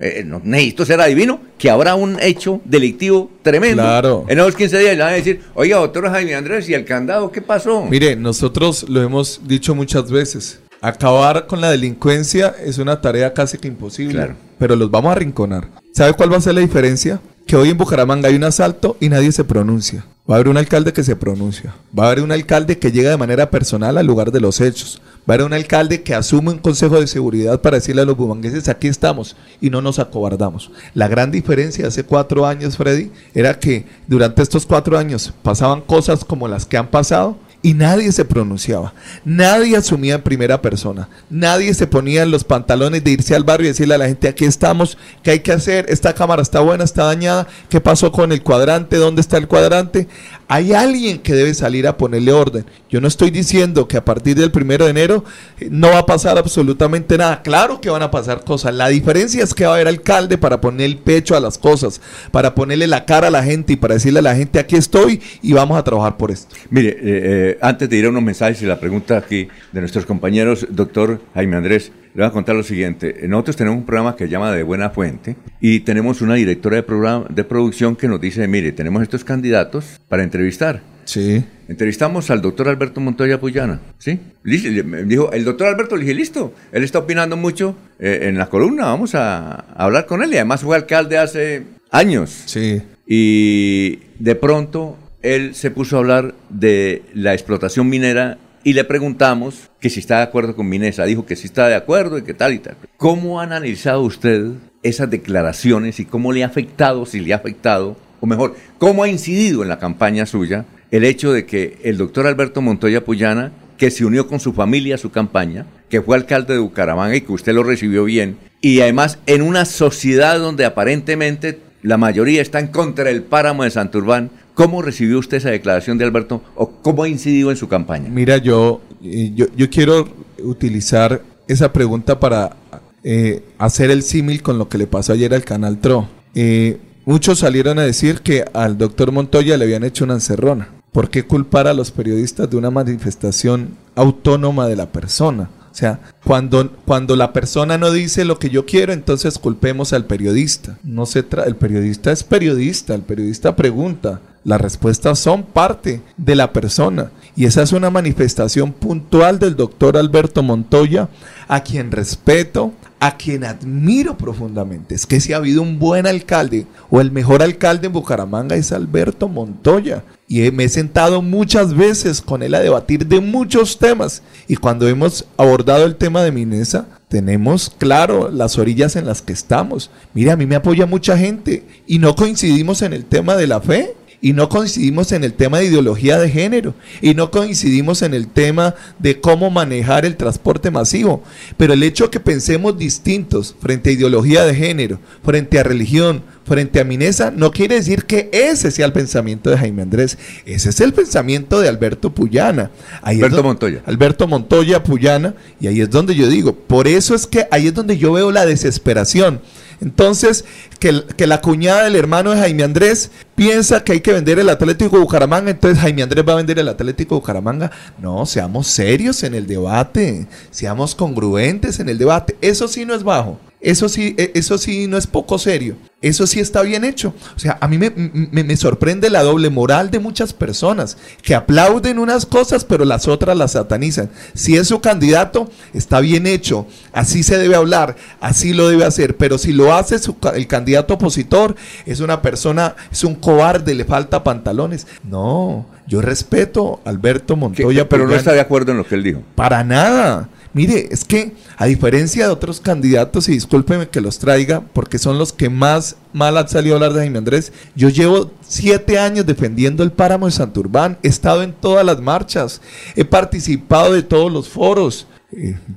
eh, 0.00 0.22
no 0.24 0.40
necesito 0.44 0.84
ser 0.84 1.00
adivino, 1.00 1.40
que 1.58 1.70
habrá 1.70 1.94
un 1.94 2.18
hecho 2.20 2.60
delictivo 2.64 3.30
tremendo. 3.42 3.82
Claro. 3.82 4.24
En 4.28 4.38
esos 4.38 4.54
15 4.54 4.78
días 4.78 4.96
le 4.96 5.02
van 5.02 5.12
a 5.12 5.16
decir, 5.16 5.40
oiga, 5.54 5.78
doctor 5.78 6.08
Jaime 6.10 6.34
Andrés, 6.34 6.68
¿y 6.68 6.74
el 6.74 6.84
candado 6.84 7.30
qué 7.30 7.42
pasó? 7.42 7.84
Mire, 7.84 8.16
nosotros 8.16 8.88
lo 8.88 9.02
hemos 9.02 9.40
dicho 9.46 9.74
muchas 9.74 10.10
veces. 10.10 10.60
Acabar 10.80 11.46
con 11.46 11.60
la 11.60 11.70
delincuencia 11.70 12.54
es 12.62 12.78
una 12.78 13.00
tarea 13.00 13.32
casi 13.32 13.58
que 13.58 13.68
imposible. 13.68 14.14
Claro. 14.14 14.36
Pero 14.58 14.76
los 14.76 14.90
vamos 14.90 15.10
a 15.10 15.12
arrinconar. 15.12 15.68
¿Sabe 15.92 16.12
cuál 16.12 16.32
va 16.32 16.36
a 16.36 16.40
ser 16.40 16.54
la 16.54 16.60
diferencia? 16.60 17.20
Que 17.46 17.56
hoy 17.56 17.70
en 17.70 17.78
Bucaramanga 17.78 18.28
hay 18.28 18.34
un 18.34 18.44
asalto 18.44 18.96
y 19.00 19.08
nadie 19.08 19.32
se 19.32 19.44
pronuncia. 19.44 20.04
Va 20.28 20.36
a 20.36 20.38
haber 20.38 20.48
un 20.48 20.56
alcalde 20.56 20.94
que 20.94 21.04
se 21.04 21.16
pronuncia. 21.16 21.74
Va 21.96 22.04
a 22.04 22.06
haber 22.06 22.24
un 22.24 22.32
alcalde 22.32 22.78
que 22.78 22.90
llega 22.90 23.10
de 23.10 23.18
manera 23.18 23.50
personal 23.50 23.98
al 23.98 24.06
lugar 24.06 24.32
de 24.32 24.40
los 24.40 24.58
hechos. 24.62 25.02
Va 25.28 25.32
a 25.32 25.34
haber 25.34 25.46
un 25.46 25.52
alcalde 25.52 26.02
que 26.02 26.14
asume 26.14 26.50
un 26.50 26.58
consejo 26.60 26.98
de 26.98 27.06
seguridad 27.06 27.60
para 27.60 27.76
decirle 27.76 28.00
a 28.00 28.04
los 28.06 28.16
bumangueses 28.16 28.70
aquí 28.70 28.88
estamos 28.88 29.36
y 29.60 29.68
no 29.68 29.82
nos 29.82 29.98
acobardamos. 29.98 30.70
La 30.94 31.08
gran 31.08 31.30
diferencia 31.30 31.86
hace 31.88 32.04
cuatro 32.04 32.46
años, 32.46 32.78
Freddy, 32.78 33.10
era 33.34 33.58
que 33.58 33.84
durante 34.06 34.40
estos 34.40 34.64
cuatro 34.64 34.96
años 34.96 35.34
pasaban 35.42 35.82
cosas 35.82 36.24
como 36.24 36.48
las 36.48 36.64
que 36.64 36.78
han 36.78 36.88
pasado 36.88 37.36
y 37.64 37.72
nadie 37.72 38.12
se 38.12 38.26
pronunciaba, 38.26 38.92
nadie 39.24 39.78
asumía 39.78 40.16
en 40.16 40.22
primera 40.22 40.60
persona, 40.60 41.08
nadie 41.30 41.72
se 41.72 41.86
ponía 41.86 42.22
en 42.22 42.30
los 42.30 42.44
pantalones 42.44 43.02
de 43.02 43.12
irse 43.12 43.34
al 43.34 43.42
barrio 43.42 43.64
y 43.64 43.68
decirle 43.68 43.94
a 43.94 43.98
la 43.98 44.06
gente, 44.06 44.28
aquí 44.28 44.44
estamos, 44.44 44.98
¿qué 45.22 45.30
hay 45.30 45.40
que 45.40 45.50
hacer? 45.50 45.86
Esta 45.88 46.12
cámara 46.12 46.42
está 46.42 46.60
buena, 46.60 46.84
está 46.84 47.04
dañada, 47.04 47.46
¿qué 47.70 47.80
pasó 47.80 48.12
con 48.12 48.32
el 48.32 48.42
cuadrante? 48.42 48.98
¿Dónde 48.98 49.22
está 49.22 49.38
el 49.38 49.48
cuadrante? 49.48 50.08
Hay 50.54 50.72
alguien 50.72 51.18
que 51.18 51.34
debe 51.34 51.52
salir 51.52 51.84
a 51.88 51.96
ponerle 51.96 52.32
orden. 52.32 52.64
Yo 52.88 53.00
no 53.00 53.08
estoy 53.08 53.32
diciendo 53.32 53.88
que 53.88 53.96
a 53.96 54.04
partir 54.04 54.36
del 54.36 54.52
primero 54.52 54.84
de 54.84 54.92
enero 54.92 55.24
eh, 55.58 55.66
no 55.68 55.88
va 55.88 55.98
a 55.98 56.06
pasar 56.06 56.38
absolutamente 56.38 57.18
nada. 57.18 57.42
Claro 57.42 57.80
que 57.80 57.90
van 57.90 58.02
a 58.02 58.12
pasar 58.12 58.44
cosas. 58.44 58.72
La 58.72 58.86
diferencia 58.86 59.42
es 59.42 59.52
que 59.52 59.64
va 59.64 59.72
a 59.72 59.74
haber 59.74 59.88
alcalde 59.88 60.38
para 60.38 60.60
poner 60.60 60.86
el 60.86 60.98
pecho 60.98 61.36
a 61.36 61.40
las 61.40 61.58
cosas, 61.58 62.00
para 62.30 62.54
ponerle 62.54 62.86
la 62.86 63.04
cara 63.04 63.26
a 63.26 63.30
la 63.32 63.42
gente 63.42 63.72
y 63.72 63.76
para 63.76 63.94
decirle 63.94 64.20
a 64.20 64.22
la 64.22 64.36
gente, 64.36 64.60
aquí 64.60 64.76
estoy 64.76 65.20
y 65.42 65.52
vamos 65.54 65.76
a 65.76 65.82
trabajar 65.82 66.16
por 66.16 66.30
esto. 66.30 66.54
Mire, 66.70 66.90
eh, 66.90 66.98
eh, 67.02 67.58
antes 67.60 67.90
de 67.90 67.96
ir 67.96 68.04
a 68.04 68.10
unos 68.10 68.22
mensajes 68.22 68.62
y 68.62 68.66
la 68.66 68.78
pregunta 68.78 69.18
aquí 69.18 69.48
de 69.72 69.80
nuestros 69.80 70.06
compañeros, 70.06 70.68
doctor 70.70 71.20
Jaime 71.34 71.56
Andrés, 71.56 71.90
le 72.14 72.22
voy 72.22 72.28
a 72.28 72.30
contar 72.30 72.54
lo 72.54 72.62
siguiente. 72.62 73.26
Nosotros 73.28 73.56
tenemos 73.56 73.78
un 73.78 73.84
programa 73.84 74.14
que 74.14 74.24
se 74.24 74.30
llama 74.30 74.52
De 74.52 74.62
Buena 74.62 74.90
Fuente 74.90 75.36
y 75.60 75.80
tenemos 75.80 76.22
una 76.22 76.34
directora 76.34 76.76
de, 76.76 76.84
programa, 76.84 77.26
de 77.28 77.42
producción 77.42 77.96
que 77.96 78.06
nos 78.06 78.20
dice, 78.20 78.46
mire, 78.46 78.70
tenemos 78.70 79.02
estos 79.02 79.24
candidatos 79.24 80.00
para 80.08 80.22
entrevistar. 80.22 80.80
Sí. 81.04 81.44
Entrevistamos 81.68 82.30
al 82.30 82.40
doctor 82.40 82.68
Alberto 82.68 83.00
Montoya 83.00 83.40
Puyana, 83.40 83.80
¿sí? 83.98 84.20
Me 84.44 85.02
Dijo, 85.04 85.32
el 85.32 85.44
doctor 85.44 85.66
Alberto, 85.66 85.96
le 85.96 86.02
dije, 86.02 86.14
listo, 86.14 86.54
él 86.72 86.84
está 86.84 87.00
opinando 87.00 87.36
mucho 87.36 87.76
eh, 87.98 88.20
en 88.22 88.38
la 88.38 88.46
columna, 88.46 88.84
vamos 88.84 89.14
a, 89.14 89.50
a 89.50 89.84
hablar 89.84 90.06
con 90.06 90.22
él. 90.22 90.32
Y 90.32 90.36
además 90.36 90.62
fue 90.62 90.76
alcalde 90.76 91.18
hace 91.18 91.64
años. 91.90 92.44
Sí. 92.46 92.80
Y 93.06 93.98
de 94.18 94.34
pronto 94.34 94.96
él 95.20 95.54
se 95.54 95.70
puso 95.70 95.96
a 95.96 95.98
hablar 96.00 96.34
de 96.48 97.02
la 97.14 97.32
explotación 97.34 97.88
minera 97.88 98.38
y 98.64 98.72
le 98.72 98.84
preguntamos 98.84 99.70
que 99.78 99.90
si 99.90 100.00
está 100.00 100.16
de 100.16 100.22
acuerdo 100.24 100.56
con 100.56 100.68
Minesa. 100.68 101.04
Dijo 101.04 101.26
que 101.26 101.36
sí 101.36 101.46
está 101.46 101.68
de 101.68 101.74
acuerdo 101.74 102.18
y 102.18 102.22
que 102.22 102.34
tal 102.34 102.54
y 102.54 102.58
tal. 102.58 102.76
¿Cómo 102.96 103.38
ha 103.38 103.44
analizado 103.44 104.00
usted 104.00 104.52
esas 104.82 105.10
declaraciones 105.10 106.00
y 106.00 106.06
cómo 106.06 106.32
le 106.32 106.42
ha 106.42 106.46
afectado, 106.46 107.06
si 107.06 107.20
le 107.20 107.32
ha 107.34 107.36
afectado, 107.36 107.96
o 108.20 108.26
mejor, 108.26 108.56
cómo 108.78 109.02
ha 109.02 109.08
incidido 109.08 109.62
en 109.62 109.68
la 109.68 109.78
campaña 109.78 110.26
suya 110.26 110.64
el 110.90 111.04
hecho 111.04 111.32
de 111.32 111.44
que 111.44 111.78
el 111.82 111.98
doctor 111.98 112.26
Alberto 112.26 112.62
Montoya 112.62 113.04
Puyana, 113.04 113.52
que 113.76 113.90
se 113.90 114.04
unió 114.04 114.26
con 114.26 114.40
su 114.40 114.52
familia 114.52 114.94
a 114.94 114.98
su 114.98 115.10
campaña, 115.10 115.66
que 115.90 116.00
fue 116.00 116.16
alcalde 116.16 116.54
de 116.54 116.60
Bucaramanga 116.60 117.16
y 117.16 117.20
que 117.20 117.32
usted 117.32 117.52
lo 117.52 117.64
recibió 117.64 118.04
bien, 118.04 118.36
y 118.60 118.80
además 118.80 119.18
en 119.26 119.42
una 119.42 119.64
sociedad 119.64 120.38
donde 120.38 120.64
aparentemente 120.64 121.58
la 121.82 121.98
mayoría 121.98 122.40
está 122.40 122.60
en 122.60 122.68
contra 122.68 123.04
del 123.04 123.24
páramo 123.24 123.64
de 123.64 123.70
Santurbán, 123.70 124.30
¿cómo 124.54 124.82
recibió 124.82 125.18
usted 125.18 125.38
esa 125.38 125.50
declaración 125.50 125.98
de 125.98 126.04
Alberto 126.04 126.42
o 126.54 126.70
cómo 126.70 127.02
ha 127.02 127.08
incidido 127.08 127.50
en 127.50 127.56
su 127.56 127.68
campaña? 127.68 128.08
Mira, 128.08 128.38
yo, 128.38 128.80
eh, 129.02 129.32
yo, 129.34 129.46
yo 129.56 129.68
quiero 129.68 130.08
utilizar 130.42 131.22
esa 131.46 131.72
pregunta 131.72 132.18
para 132.18 132.56
eh, 133.02 133.44
hacer 133.58 133.90
el 133.90 134.02
símil 134.02 134.42
con 134.42 134.58
lo 134.58 134.68
que 134.68 134.78
le 134.78 134.86
pasó 134.86 135.12
ayer 135.12 135.34
al 135.34 135.44
Canal 135.44 135.78
TRO. 135.78 136.08
Eh, 136.34 136.78
muchos 137.04 137.40
salieron 137.40 137.78
a 137.78 137.82
decir 137.82 138.20
que 138.20 138.44
al 138.54 138.78
doctor 138.78 139.12
Montoya 139.12 139.56
le 139.56 139.64
habían 139.64 139.84
hecho 139.84 140.04
una 140.04 140.14
encerrona. 140.14 140.68
¿Por 140.90 141.10
qué 141.10 141.24
culpar 141.24 141.66
a 141.66 141.74
los 141.74 141.90
periodistas 141.90 142.48
de 142.48 142.56
una 142.56 142.70
manifestación 142.70 143.76
autónoma 143.94 144.68
de 144.68 144.76
la 144.76 144.92
persona? 144.92 145.50
O 145.70 145.76
sea, 145.76 145.98
cuando, 146.24 146.70
cuando 146.86 147.16
la 147.16 147.32
persona 147.32 147.76
no 147.76 147.90
dice 147.90 148.24
lo 148.24 148.38
que 148.38 148.48
yo 148.48 148.64
quiero, 148.64 148.92
entonces 148.92 149.38
culpemos 149.38 149.92
al 149.92 150.06
periodista. 150.06 150.78
No 150.84 151.04
se 151.04 151.24
el 151.44 151.56
periodista 151.56 152.12
es 152.12 152.22
periodista, 152.22 152.94
el 152.94 153.02
periodista 153.02 153.56
pregunta. 153.56 154.20
Las 154.44 154.60
respuestas 154.60 155.18
son 155.18 155.42
parte 155.42 156.02
de 156.18 156.36
la 156.36 156.52
persona. 156.52 157.10
Y 157.34 157.46
esa 157.46 157.62
es 157.62 157.72
una 157.72 157.90
manifestación 157.90 158.72
puntual 158.72 159.38
del 159.38 159.56
doctor 159.56 159.96
Alberto 159.96 160.42
Montoya, 160.42 161.08
a 161.48 161.62
quien 161.62 161.90
respeto, 161.90 162.72
a 163.00 163.16
quien 163.16 163.44
admiro 163.44 164.16
profundamente. 164.16 164.94
Es 164.94 165.06
que 165.06 165.20
si 165.20 165.32
ha 165.32 165.38
habido 165.38 165.62
un 165.62 165.78
buen 165.78 166.06
alcalde 166.06 166.66
o 166.90 167.00
el 167.00 167.10
mejor 167.10 167.42
alcalde 167.42 167.86
en 167.86 167.92
Bucaramanga 167.92 168.54
es 168.56 168.70
Alberto 168.70 169.28
Montoya. 169.28 170.04
Y 170.28 170.50
me 170.50 170.64
he 170.64 170.68
sentado 170.68 171.20
muchas 171.20 171.74
veces 171.74 172.22
con 172.22 172.42
él 172.42 172.54
a 172.54 172.60
debatir 172.60 173.06
de 173.06 173.20
muchos 173.20 173.78
temas. 173.78 174.22
Y 174.46 174.56
cuando 174.56 174.88
hemos 174.88 175.26
abordado 175.36 175.84
el 175.84 175.96
tema 175.96 176.22
de 176.22 176.32
Minesa, 176.32 176.86
tenemos 177.08 177.70
claro 177.78 178.30
las 178.30 178.58
orillas 178.58 178.96
en 178.96 179.06
las 179.06 179.22
que 179.22 179.32
estamos. 179.32 179.90
Mire, 180.14 180.30
a 180.30 180.36
mí 180.36 180.46
me 180.46 180.56
apoya 180.56 180.86
mucha 180.86 181.18
gente 181.18 181.64
y 181.86 181.98
no 181.98 182.14
coincidimos 182.14 182.82
en 182.82 182.92
el 182.92 183.04
tema 183.04 183.36
de 183.36 183.46
la 183.46 183.60
fe. 183.60 183.94
Y 184.24 184.32
no 184.32 184.48
coincidimos 184.48 185.12
en 185.12 185.22
el 185.22 185.34
tema 185.34 185.58
de 185.58 185.66
ideología 185.66 186.18
de 186.18 186.30
género. 186.30 186.72
Y 187.02 187.12
no 187.12 187.30
coincidimos 187.30 188.00
en 188.00 188.14
el 188.14 188.26
tema 188.26 188.74
de 188.98 189.20
cómo 189.20 189.50
manejar 189.50 190.06
el 190.06 190.16
transporte 190.16 190.70
masivo. 190.70 191.22
Pero 191.58 191.74
el 191.74 191.82
hecho 191.82 192.10
que 192.10 192.20
pensemos 192.20 192.78
distintos 192.78 193.54
frente 193.60 193.90
a 193.90 193.92
ideología 193.92 194.46
de 194.46 194.54
género, 194.54 194.98
frente 195.22 195.58
a 195.58 195.62
religión, 195.62 196.22
frente 196.46 196.80
a 196.80 196.84
Minesa, 196.84 197.32
no 197.32 197.50
quiere 197.50 197.74
decir 197.74 198.06
que 198.06 198.30
ese 198.32 198.70
sea 198.70 198.86
el 198.86 198.94
pensamiento 198.94 199.50
de 199.50 199.58
Jaime 199.58 199.82
Andrés. 199.82 200.16
Ese 200.46 200.70
es 200.70 200.80
el 200.80 200.94
pensamiento 200.94 201.60
de 201.60 201.68
Alberto 201.68 202.14
Puyana. 202.14 202.70
Ahí 203.02 203.18
Alberto 203.18 203.42
Montoya. 203.42 203.82
Alberto 203.84 204.26
Montoya 204.26 204.82
Puyana. 204.82 205.34
Y 205.60 205.66
ahí 205.66 205.82
es 205.82 205.90
donde 205.90 206.14
yo 206.14 206.28
digo, 206.28 206.54
por 206.54 206.88
eso 206.88 207.14
es 207.14 207.26
que 207.26 207.46
ahí 207.50 207.66
es 207.66 207.74
donde 207.74 207.98
yo 207.98 208.14
veo 208.14 208.32
la 208.32 208.46
desesperación. 208.46 209.42
Entonces, 209.80 210.44
que, 210.78 211.02
que 211.16 211.26
la 211.26 211.40
cuñada 211.40 211.84
del 211.84 211.96
hermano 211.96 212.30
de 212.30 212.38
Jaime 212.38 212.62
Andrés 212.64 213.10
piensa 213.34 213.82
que 213.84 213.92
hay 213.92 214.00
que 214.00 214.12
vender 214.12 214.38
el 214.38 214.48
Atlético 214.48 214.96
de 214.96 215.02
Bucaramanga, 215.02 215.50
entonces 215.50 215.78
Jaime 215.80 216.02
Andrés 216.02 216.24
va 216.26 216.34
a 216.34 216.36
vender 216.36 216.58
el 216.58 216.68
Atlético 216.68 217.14
de 217.14 217.20
Bucaramanga. 217.20 217.70
No, 218.00 218.26
seamos 218.26 218.66
serios 218.66 219.22
en 219.22 219.34
el 219.34 219.46
debate, 219.46 220.26
seamos 220.50 220.94
congruentes 220.94 221.80
en 221.80 221.88
el 221.88 221.98
debate. 221.98 222.36
Eso 222.40 222.68
sí 222.68 222.84
no 222.84 222.94
es 222.94 223.02
bajo. 223.02 223.38
Eso 223.60 223.88
sí, 223.88 224.14
e- 224.18 224.32
eso 224.34 224.58
sí 224.58 224.86
no 224.86 224.98
es 224.98 225.06
poco 225.06 225.38
serio. 225.38 225.76
Eso 226.04 226.26
sí 226.26 226.38
está 226.40 226.62
bien 226.62 226.84
hecho. 226.84 227.14
O 227.34 227.38
sea, 227.38 227.56
a 227.60 227.66
mí 227.68 227.78
me, 227.78 227.90
me- 227.96 228.44
me 228.44 228.56
sorprende 228.56 229.08
la 229.10 229.22
doble 229.22 229.50
moral 229.50 229.90
de 229.90 229.98
muchas 229.98 230.32
personas 230.32 230.96
que 231.22 231.34
aplauden 231.34 231.98
unas 231.98 232.26
cosas 232.26 232.64
pero 232.64 232.84
las 232.84 233.08
otras 233.08 233.36
las 233.36 233.52
satanizan. 233.52 234.10
Si 234.34 234.56
es 234.56 234.68
su 234.68 234.80
candidato, 234.80 235.50
está 235.72 236.00
bien 236.00 236.26
hecho. 236.26 236.66
Así 236.92 237.22
se 237.22 237.38
debe 237.38 237.56
hablar, 237.56 237.96
así 238.20 238.52
lo 238.52 238.68
debe 238.68 238.84
hacer. 238.84 239.16
Pero 239.16 239.38
si 239.38 239.52
lo 239.52 239.74
hace 239.74 239.98
su 239.98 240.16
el 240.34 240.46
candidato 240.46 240.94
opositor, 240.94 241.56
es 241.86 242.00
una 242.00 242.20
persona, 242.22 242.74
es 242.92 243.02
un 243.04 243.14
cobarde, 243.14 243.74
le 243.74 243.84
falta 243.84 244.22
pantalones. 244.24 244.86
No, 245.02 245.66
yo 245.86 246.00
respeto 246.00 246.80
a 246.84 246.90
Alberto 246.90 247.36
Montoya. 247.36 247.88
Pero 247.88 248.04
no 248.04 248.10
está 248.18 248.32
de 248.32 248.40
acuerdo 248.40 248.72
en 248.72 248.78
lo 248.78 248.86
que 248.86 248.94
él 248.94 249.02
dijo. 249.02 249.22
Para 249.34 249.64
nada. 249.64 250.28
Mire, 250.54 250.86
es 250.92 251.04
que 251.04 251.32
a 251.56 251.66
diferencia 251.66 252.26
de 252.26 252.32
otros 252.32 252.60
candidatos, 252.60 253.28
y 253.28 253.32
discúlpeme 253.32 253.88
que 253.88 254.00
los 254.00 254.20
traiga, 254.20 254.60
porque 254.72 254.98
son 254.98 255.18
los 255.18 255.32
que 255.32 255.50
más 255.50 255.96
mal 256.12 256.38
han 256.38 256.48
salido 256.48 256.74
a 256.74 256.76
hablar 256.76 256.92
de 256.92 257.00
Jaime 257.00 257.18
Andrés, 257.18 257.52
yo 257.74 257.88
llevo 257.88 258.30
siete 258.40 259.00
años 259.00 259.26
defendiendo 259.26 259.82
el 259.82 259.90
páramo 259.90 260.26
de 260.26 260.32
Santurbán, 260.32 260.96
he 261.02 261.08
estado 261.08 261.42
en 261.42 261.52
todas 261.52 261.84
las 261.84 262.00
marchas, 262.00 262.60
he 262.94 263.04
participado 263.04 263.92
de 263.92 264.04
todos 264.04 264.32
los 264.32 264.48
foros. 264.48 265.08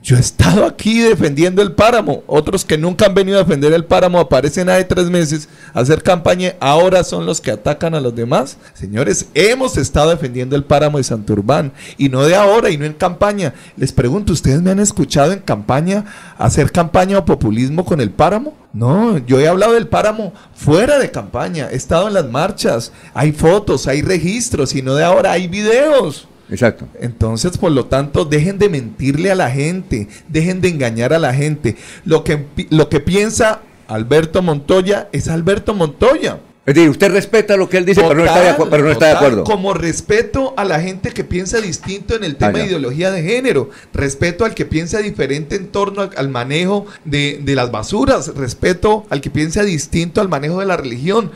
Yo 0.02 0.16
he 0.16 0.20
estado 0.20 0.66
aquí 0.66 1.00
defendiendo 1.00 1.62
el 1.62 1.72
páramo. 1.72 2.24
Otros 2.28 2.66
que 2.66 2.78
nunca 2.78 3.06
han 3.06 3.14
venido 3.14 3.38
a 3.38 3.44
defender 3.44 3.74
el 3.74 3.86
páramo 3.86 4.20
aparecen 4.20 4.70
hace 4.70 4.84
tres 4.84 5.10
meses 5.10 5.50
a 5.74 5.80
hacer 5.80 6.04
campaña. 6.04 6.56
Ahora 6.60 7.04
son 7.04 7.26
los 7.26 7.42
que 7.42 7.52
atacan 7.52 7.96
a 7.96 8.02
los 8.02 8.16
demás. 8.16 8.58
Señores, 8.74 9.28
hemos 9.34 9.78
estado 9.78 10.12
defendiendo 10.12 10.56
el 10.56 10.64
páramo 10.64 10.98
de 10.98 11.04
Santurbán. 11.04 11.72
Y 11.98 12.10
no 12.10 12.24
de 12.24 12.36
ahora 12.36 12.70
y 12.70 12.78
no 12.78 12.86
en 12.86 12.94
campaña. 12.94 13.54
Les 13.76 13.92
pregunto, 13.92 14.34
¿ustedes 14.34 14.62
me 14.62 14.72
han 14.72 14.80
escuchado 14.80 15.32
en 15.32 15.40
campaña 15.40 16.06
hacer 16.38 16.72
campaña 16.72 17.18
o 17.18 17.26
populismo 17.26 17.86
con 17.86 18.02
el 18.02 18.12
páramo? 18.12 18.54
No, 18.74 19.18
yo 19.26 19.40
he 19.40 19.48
hablado 19.48 19.74
del 19.74 19.88
páramo 19.88 20.34
fuera 20.54 21.00
de 21.00 21.10
campaña. 21.10 21.70
He 21.72 21.76
estado 21.76 22.08
en 22.08 22.14
las 22.14 22.30
marchas. 22.30 22.92
Hay 23.14 23.32
fotos, 23.32 23.88
hay 23.88 24.02
registros. 24.02 24.76
Y 24.76 24.82
no 24.82 24.94
de 24.96 25.04
ahora, 25.04 25.32
hay 25.32 25.48
videos. 25.48 26.28
Exacto. 26.50 26.88
Entonces, 27.00 27.58
por 27.58 27.72
lo 27.72 27.86
tanto, 27.86 28.26
dejen 28.26 28.58
de 28.58 28.70
mentirle 28.70 29.32
a 29.32 29.36
la 29.36 29.50
gente, 29.52 30.08
dejen 30.30 30.62
de 30.62 30.70
engañar 30.70 31.14
a 31.14 31.20
la 31.20 31.34
gente. 31.34 31.76
Lo 32.06 32.24
que, 32.24 32.46
lo 32.70 32.90
que 32.90 33.00
piensa 33.00 33.62
Alberto 33.88 34.42
Montoya 34.42 35.10
es 35.12 35.28
Alberto 35.28 35.74
Montoya. 35.74 36.40
Es 36.66 36.76
decir, 36.76 36.90
usted 36.90 37.12
respeta 37.14 37.56
lo 37.56 37.70
que 37.70 37.78
él 37.78 37.86
dice, 37.86 38.02
pero 38.02 38.16
no 38.16 38.26
está 38.26 38.42
de, 38.42 38.66
pero 38.70 38.84
no 38.84 38.92
está 38.92 39.06
de 39.06 39.12
acuerdo. 39.14 39.44
Como 39.46 39.74
respeto 39.74 40.54
a 40.58 40.66
la 40.66 40.82
gente 40.82 41.12
que 41.12 41.24
piensa 41.24 41.62
distinto 41.62 42.14
en 42.14 42.26
el 42.26 42.36
tema 42.36 42.50
Ah, 42.50 42.54
ya. 42.58 42.60
de 42.60 42.66
ideología 42.68 43.10
de 43.10 43.24
género, 43.24 43.70
respeto 43.94 44.44
al 44.44 44.54
que 44.54 44.66
piensa 44.66 44.98
diferente 45.00 45.56
en 45.56 45.68
torno 45.68 46.02
al, 46.02 46.10
al 46.18 46.28
manejo 46.28 46.86
de, 47.06 47.40
de 47.42 47.56
las 47.56 47.72
basuras, 47.72 48.36
respeto 48.36 49.06
al 49.10 49.22
que 49.22 49.30
piensa 49.30 49.64
distinto 49.64 50.20
al 50.20 50.28
manejo 50.28 50.60
de 50.60 50.66
la 50.66 50.76
religión. 50.76 51.32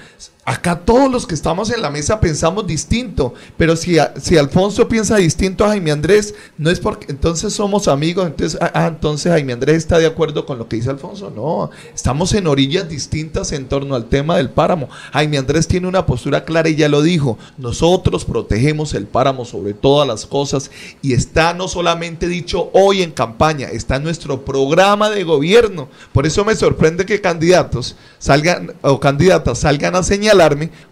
Acá 0.52 0.82
todos 0.82 1.10
los 1.10 1.26
que 1.26 1.34
estamos 1.34 1.72
en 1.72 1.82
la 1.82 1.90
mesa 1.90 2.20
pensamos 2.20 2.68
distinto, 2.68 3.34
pero 3.56 3.78
si, 3.78 3.96
si 4.22 4.38
Alfonso 4.38 4.90
piensa 4.90 5.16
distinto 5.16 5.64
a 5.64 5.70
Jaime 5.70 5.92
Andrés, 5.92 6.36
no 6.58 6.70
es 6.70 6.82
porque 6.82 7.06
entonces 7.10 7.54
somos 7.54 7.88
amigos, 7.88 8.28
entonces, 8.28 8.60
ah, 8.62 8.70
ah, 8.74 8.88
entonces 8.88 9.32
Jaime 9.32 9.54
Andrés 9.54 9.78
está 9.78 9.98
de 9.98 10.08
acuerdo 10.08 10.46
con 10.46 10.58
lo 10.58 10.68
que 10.68 10.76
dice 10.76 10.90
Alfonso. 10.90 11.32
No, 11.34 11.70
estamos 11.96 12.34
en 12.34 12.48
orillas 12.48 12.90
distintas 12.90 13.54
en 13.54 13.70
torno 13.70 13.96
al 13.96 14.10
tema 14.10 14.36
del 14.36 14.50
páramo. 14.50 14.90
Jaime 15.14 15.38
Andrés 15.38 15.70
tiene 15.70 15.88
una 15.88 16.06
postura 16.06 16.44
clara 16.44 16.68
y 16.68 16.76
ya 16.76 16.90
lo 16.90 17.02
dijo. 17.02 17.38
Nosotros 17.58 18.26
protegemos 18.26 18.94
el 18.94 19.08
páramo 19.08 19.46
sobre 19.46 19.74
todas 19.74 20.06
las 20.06 20.26
cosas 20.26 20.70
y 21.02 21.14
está 21.14 21.54
no 21.54 21.70
solamente 21.70 22.28
dicho 22.28 22.72
hoy 22.74 23.04
en 23.04 23.12
campaña, 23.12 23.70
está 23.70 23.96
en 23.96 24.04
nuestro 24.04 24.44
programa 24.44 25.10
de 25.10 25.24
gobierno. 25.24 25.88
Por 26.12 26.26
eso 26.26 26.44
me 26.44 26.56
sorprende 26.56 27.06
que 27.06 27.22
candidatos 27.22 27.96
salgan 28.20 28.74
o 28.82 29.00
candidatas 29.00 29.60
salgan 29.60 29.96
a 29.96 30.04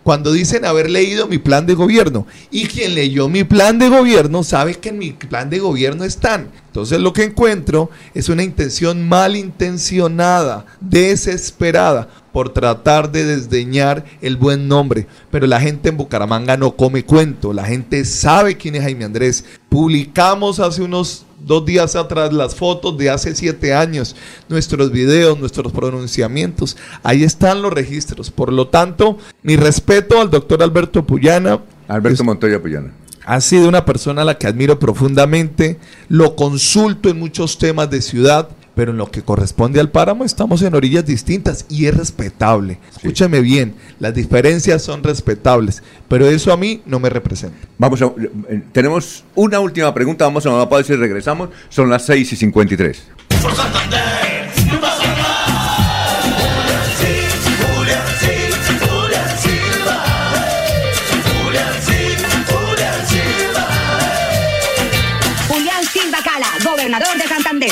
cuando 0.04 0.32
dicen 0.32 0.66
haber 0.66 0.90
leído 0.90 1.28
mi 1.28 1.38
plan 1.38 1.66
de 1.66 1.74
gobierno. 1.74 2.26
Y 2.52 2.68
quien 2.68 2.96
leyó 2.96 3.30
mi 3.30 3.44
plan 3.44 3.80
de 3.80 3.90
gobierno 3.90 4.44
sabe 4.44 4.76
que 4.76 4.90
en 4.90 5.00
mi 5.00 5.12
plan 5.12 5.50
de 5.50 5.60
gobierno 5.60 6.04
están. 6.04 6.50
Entonces 6.68 7.00
lo 7.00 7.14
que 7.14 7.24
encuentro 7.24 7.90
es 8.14 8.30
una 8.30 8.44
intención 8.44 9.08
malintencionada, 9.08 10.66
desesperada 10.80 12.08
por 12.32 12.54
tratar 12.54 13.12
de 13.12 13.26
desdeñar 13.26 14.06
el 14.22 14.38
buen 14.38 14.68
nombre. 14.68 15.08
Pero 15.32 15.48
la 15.48 15.60
gente 15.60 15.90
en 15.90 15.98
Bucaramanga 15.98 16.58
no 16.58 16.76
come 16.76 17.04
cuento, 17.04 17.54
la 17.54 17.66
gente 17.66 18.06
sabe 18.06 18.56
quién 18.56 18.76
es 18.76 18.84
Jaime 18.84 19.06
Andrés. 19.06 19.46
Publicamos 19.68 20.60
hace 20.60 20.82
unos 20.82 21.26
dos 21.46 21.66
días 21.66 21.96
atrás 21.96 22.34
las 22.34 22.56
fotos 22.56 22.98
de 22.98 23.10
hace 23.10 23.36
siete 23.36 23.74
años, 23.74 24.16
nuestros 24.48 24.92
videos, 24.92 25.40
nuestros 25.40 25.72
pronunciamientos. 25.72 26.78
Ahí 27.04 27.24
están 27.24 27.62
los 27.62 27.74
registros. 27.74 28.32
Por 28.32 28.52
lo 28.52 28.68
tanto, 28.68 29.18
mi 29.44 29.56
respeto 29.56 30.22
al 30.22 30.30
doctor 30.30 30.62
Alberto 30.64 31.06
Puyana. 31.06 31.62
Alberto 31.88 32.24
Montoya 32.24 32.62
Puyana. 32.62 32.94
Ha 33.26 33.42
sido 33.42 33.68
una 33.68 33.86
persona 33.86 34.24
a 34.24 34.26
la 34.26 34.38
que 34.38 34.48
admiro 34.48 34.80
profundamente, 34.80 35.78
lo 36.08 36.36
consulto 36.36 37.10
en 37.10 37.20
muchos 37.20 37.58
temas 37.60 37.90
de 37.90 38.02
ciudad, 38.02 38.50
pero 38.80 38.94
en 38.94 38.98
lo 38.98 39.12
que 39.12 39.24
corresponde 39.24 39.82
al 39.82 39.90
páramo 39.90 40.24
estamos 40.24 40.62
en 40.62 40.74
orillas 40.74 41.06
distintas 41.06 41.66
y 41.68 41.88
es 41.88 41.98
respetable. 41.98 42.80
Escúchame 42.96 43.42
bien, 43.42 43.76
las 44.00 44.16
diferencias 44.16 44.82
son 44.82 45.04
respetables, 45.04 45.84
pero 46.08 46.30
eso 46.30 46.54
a 46.54 46.56
mí 46.56 46.82
no 46.86 46.98
me 46.98 47.10
representa. 47.10 47.58
Vamos 47.78 48.02
a, 48.02 48.06
eh, 48.06 48.64
tenemos 48.72 49.26
una 49.36 49.60
última 49.60 49.94
pregunta, 49.94 50.24
vamos 50.24 50.46
a 50.46 50.52
una 50.52 50.70
pausa 50.70 50.94
y 50.94 50.96
regresamos. 50.96 51.50
Son 51.68 51.90
las 51.90 52.06
6 52.06 52.32
y 52.32 52.36
53. 52.38 53.04
Julián 65.50 65.84
Silva 65.84 66.20
Cala, 66.24 66.48
gobernador 66.64 67.18
de 67.18 67.28
Santander. 67.28 67.72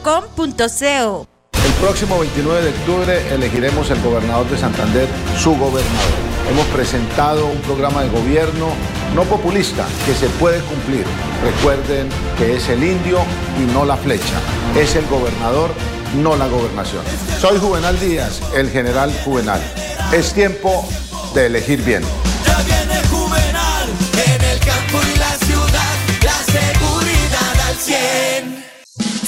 .co. 0.03 1.27
El 1.65 1.73
próximo 1.73 2.19
29 2.19 2.61
de 2.61 2.69
octubre 2.69 3.33
elegiremos 3.33 3.89
el 3.91 4.01
gobernador 4.01 4.49
de 4.49 4.57
Santander, 4.57 5.07
su 5.37 5.51
gobernador. 5.51 6.31
Hemos 6.49 6.65
presentado 6.67 7.45
un 7.45 7.59
programa 7.61 8.01
de 8.03 8.09
gobierno 8.09 8.67
no 9.15 9.23
populista 9.23 9.85
que 10.05 10.13
se 10.13 10.27
puede 10.39 10.59
cumplir. 10.61 11.05
Recuerden 11.43 12.09
que 12.37 12.55
es 12.55 12.69
el 12.69 12.83
indio 12.83 13.19
y 13.59 13.71
no 13.73 13.85
la 13.85 13.97
flecha. 13.97 14.39
Es 14.75 14.95
el 14.95 15.05
gobernador, 15.07 15.71
no 16.21 16.35
la 16.35 16.47
gobernación. 16.47 17.03
Soy 17.39 17.59
Juvenal 17.59 17.99
Díaz, 17.99 18.41
el 18.55 18.69
general 18.69 19.13
Juvenal. 19.23 19.61
Es 20.13 20.33
tiempo 20.33 20.87
de 21.33 21.47
elegir 21.47 21.81
bien. 21.83 22.03
Ya 22.45 22.57
viene 22.63 23.01
Juvenal 23.07 23.89
en 24.25 24.43
el 24.43 24.59
campo 24.59 24.99
y 25.13 25.19
la 25.19 25.37
ciudad, 25.45 25.95
la 26.23 26.37
seguridad 26.51 27.67
al 27.67 27.75
100. 27.75 28.60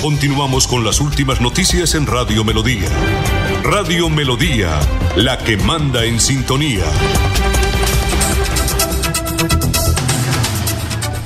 Continuamos 0.00 0.66
con 0.66 0.84
las 0.84 1.00
últimas 1.00 1.40
noticias 1.40 1.94
en 1.94 2.06
Radio 2.06 2.44
Melodía. 2.44 2.88
Radio 3.62 4.08
Melodía, 4.08 4.78
la 5.16 5.38
que 5.38 5.56
manda 5.56 6.04
en 6.04 6.20
sintonía. 6.20 6.84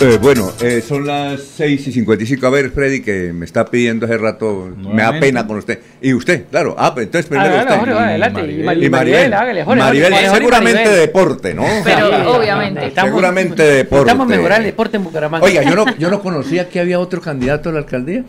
Eh, 0.03 0.19
bueno, 0.21 0.51
eh, 0.63 0.83
son 0.87 1.07
las 1.07 1.43
6 1.57 1.89
y 1.89 1.93
55. 1.93 2.47
A 2.47 2.51
ver, 2.51 2.71
Freddy, 2.71 3.03
que 3.03 3.35
me 3.35 3.45
está 3.45 3.67
pidiendo 3.67 4.07
hace 4.07 4.17
rato, 4.17 4.71
me 4.79 5.03
da 5.03 5.21
pena 5.21 5.47
con 5.47 5.59
usted. 5.59 5.79
Y 6.01 6.15
usted, 6.15 6.47
claro. 6.51 6.75
Ah, 6.79 6.95
pues 6.95 7.05
entonces 7.07 7.29
primero 7.29 7.51
Hágale, 7.51 7.65
usted. 7.71 7.79
Jorge, 7.81 7.93
adelante. 7.95 8.41
Y 8.41 8.45
Maribel, 8.63 8.85
Y 8.85 8.91
Maribel, 8.91 9.33
hágale, 9.35 9.65
Jorge, 9.65 9.83
Maribel, 9.83 10.13
Jorge, 10.15 10.31
seguramente 10.31 10.75
Maribel. 10.79 10.95
de 10.95 11.01
deporte, 11.01 11.55
¿no? 11.55 11.65
Pero, 11.85 12.37
obviamente. 12.39 12.87
Estamos- 12.87 13.11
seguramente 13.11 13.63
de 13.63 13.75
deporte. 13.75 14.07
Estamos 14.11 14.27
mejorando 14.27 14.57
el 14.65 14.65
deporte 14.71 14.97
en 14.97 15.05
Bucaramanga. 15.05 15.45
Oiga, 15.45 15.63
yo 15.65 15.77
no, 15.77 15.85
yo 15.99 16.11
no 16.11 16.23
conocía 16.23 16.69
que 16.71 16.81
había 16.81 16.99
otro 16.99 17.21
candidato 17.21 17.69
a 17.69 17.73
la 17.73 17.79
alcaldía. 17.81 18.25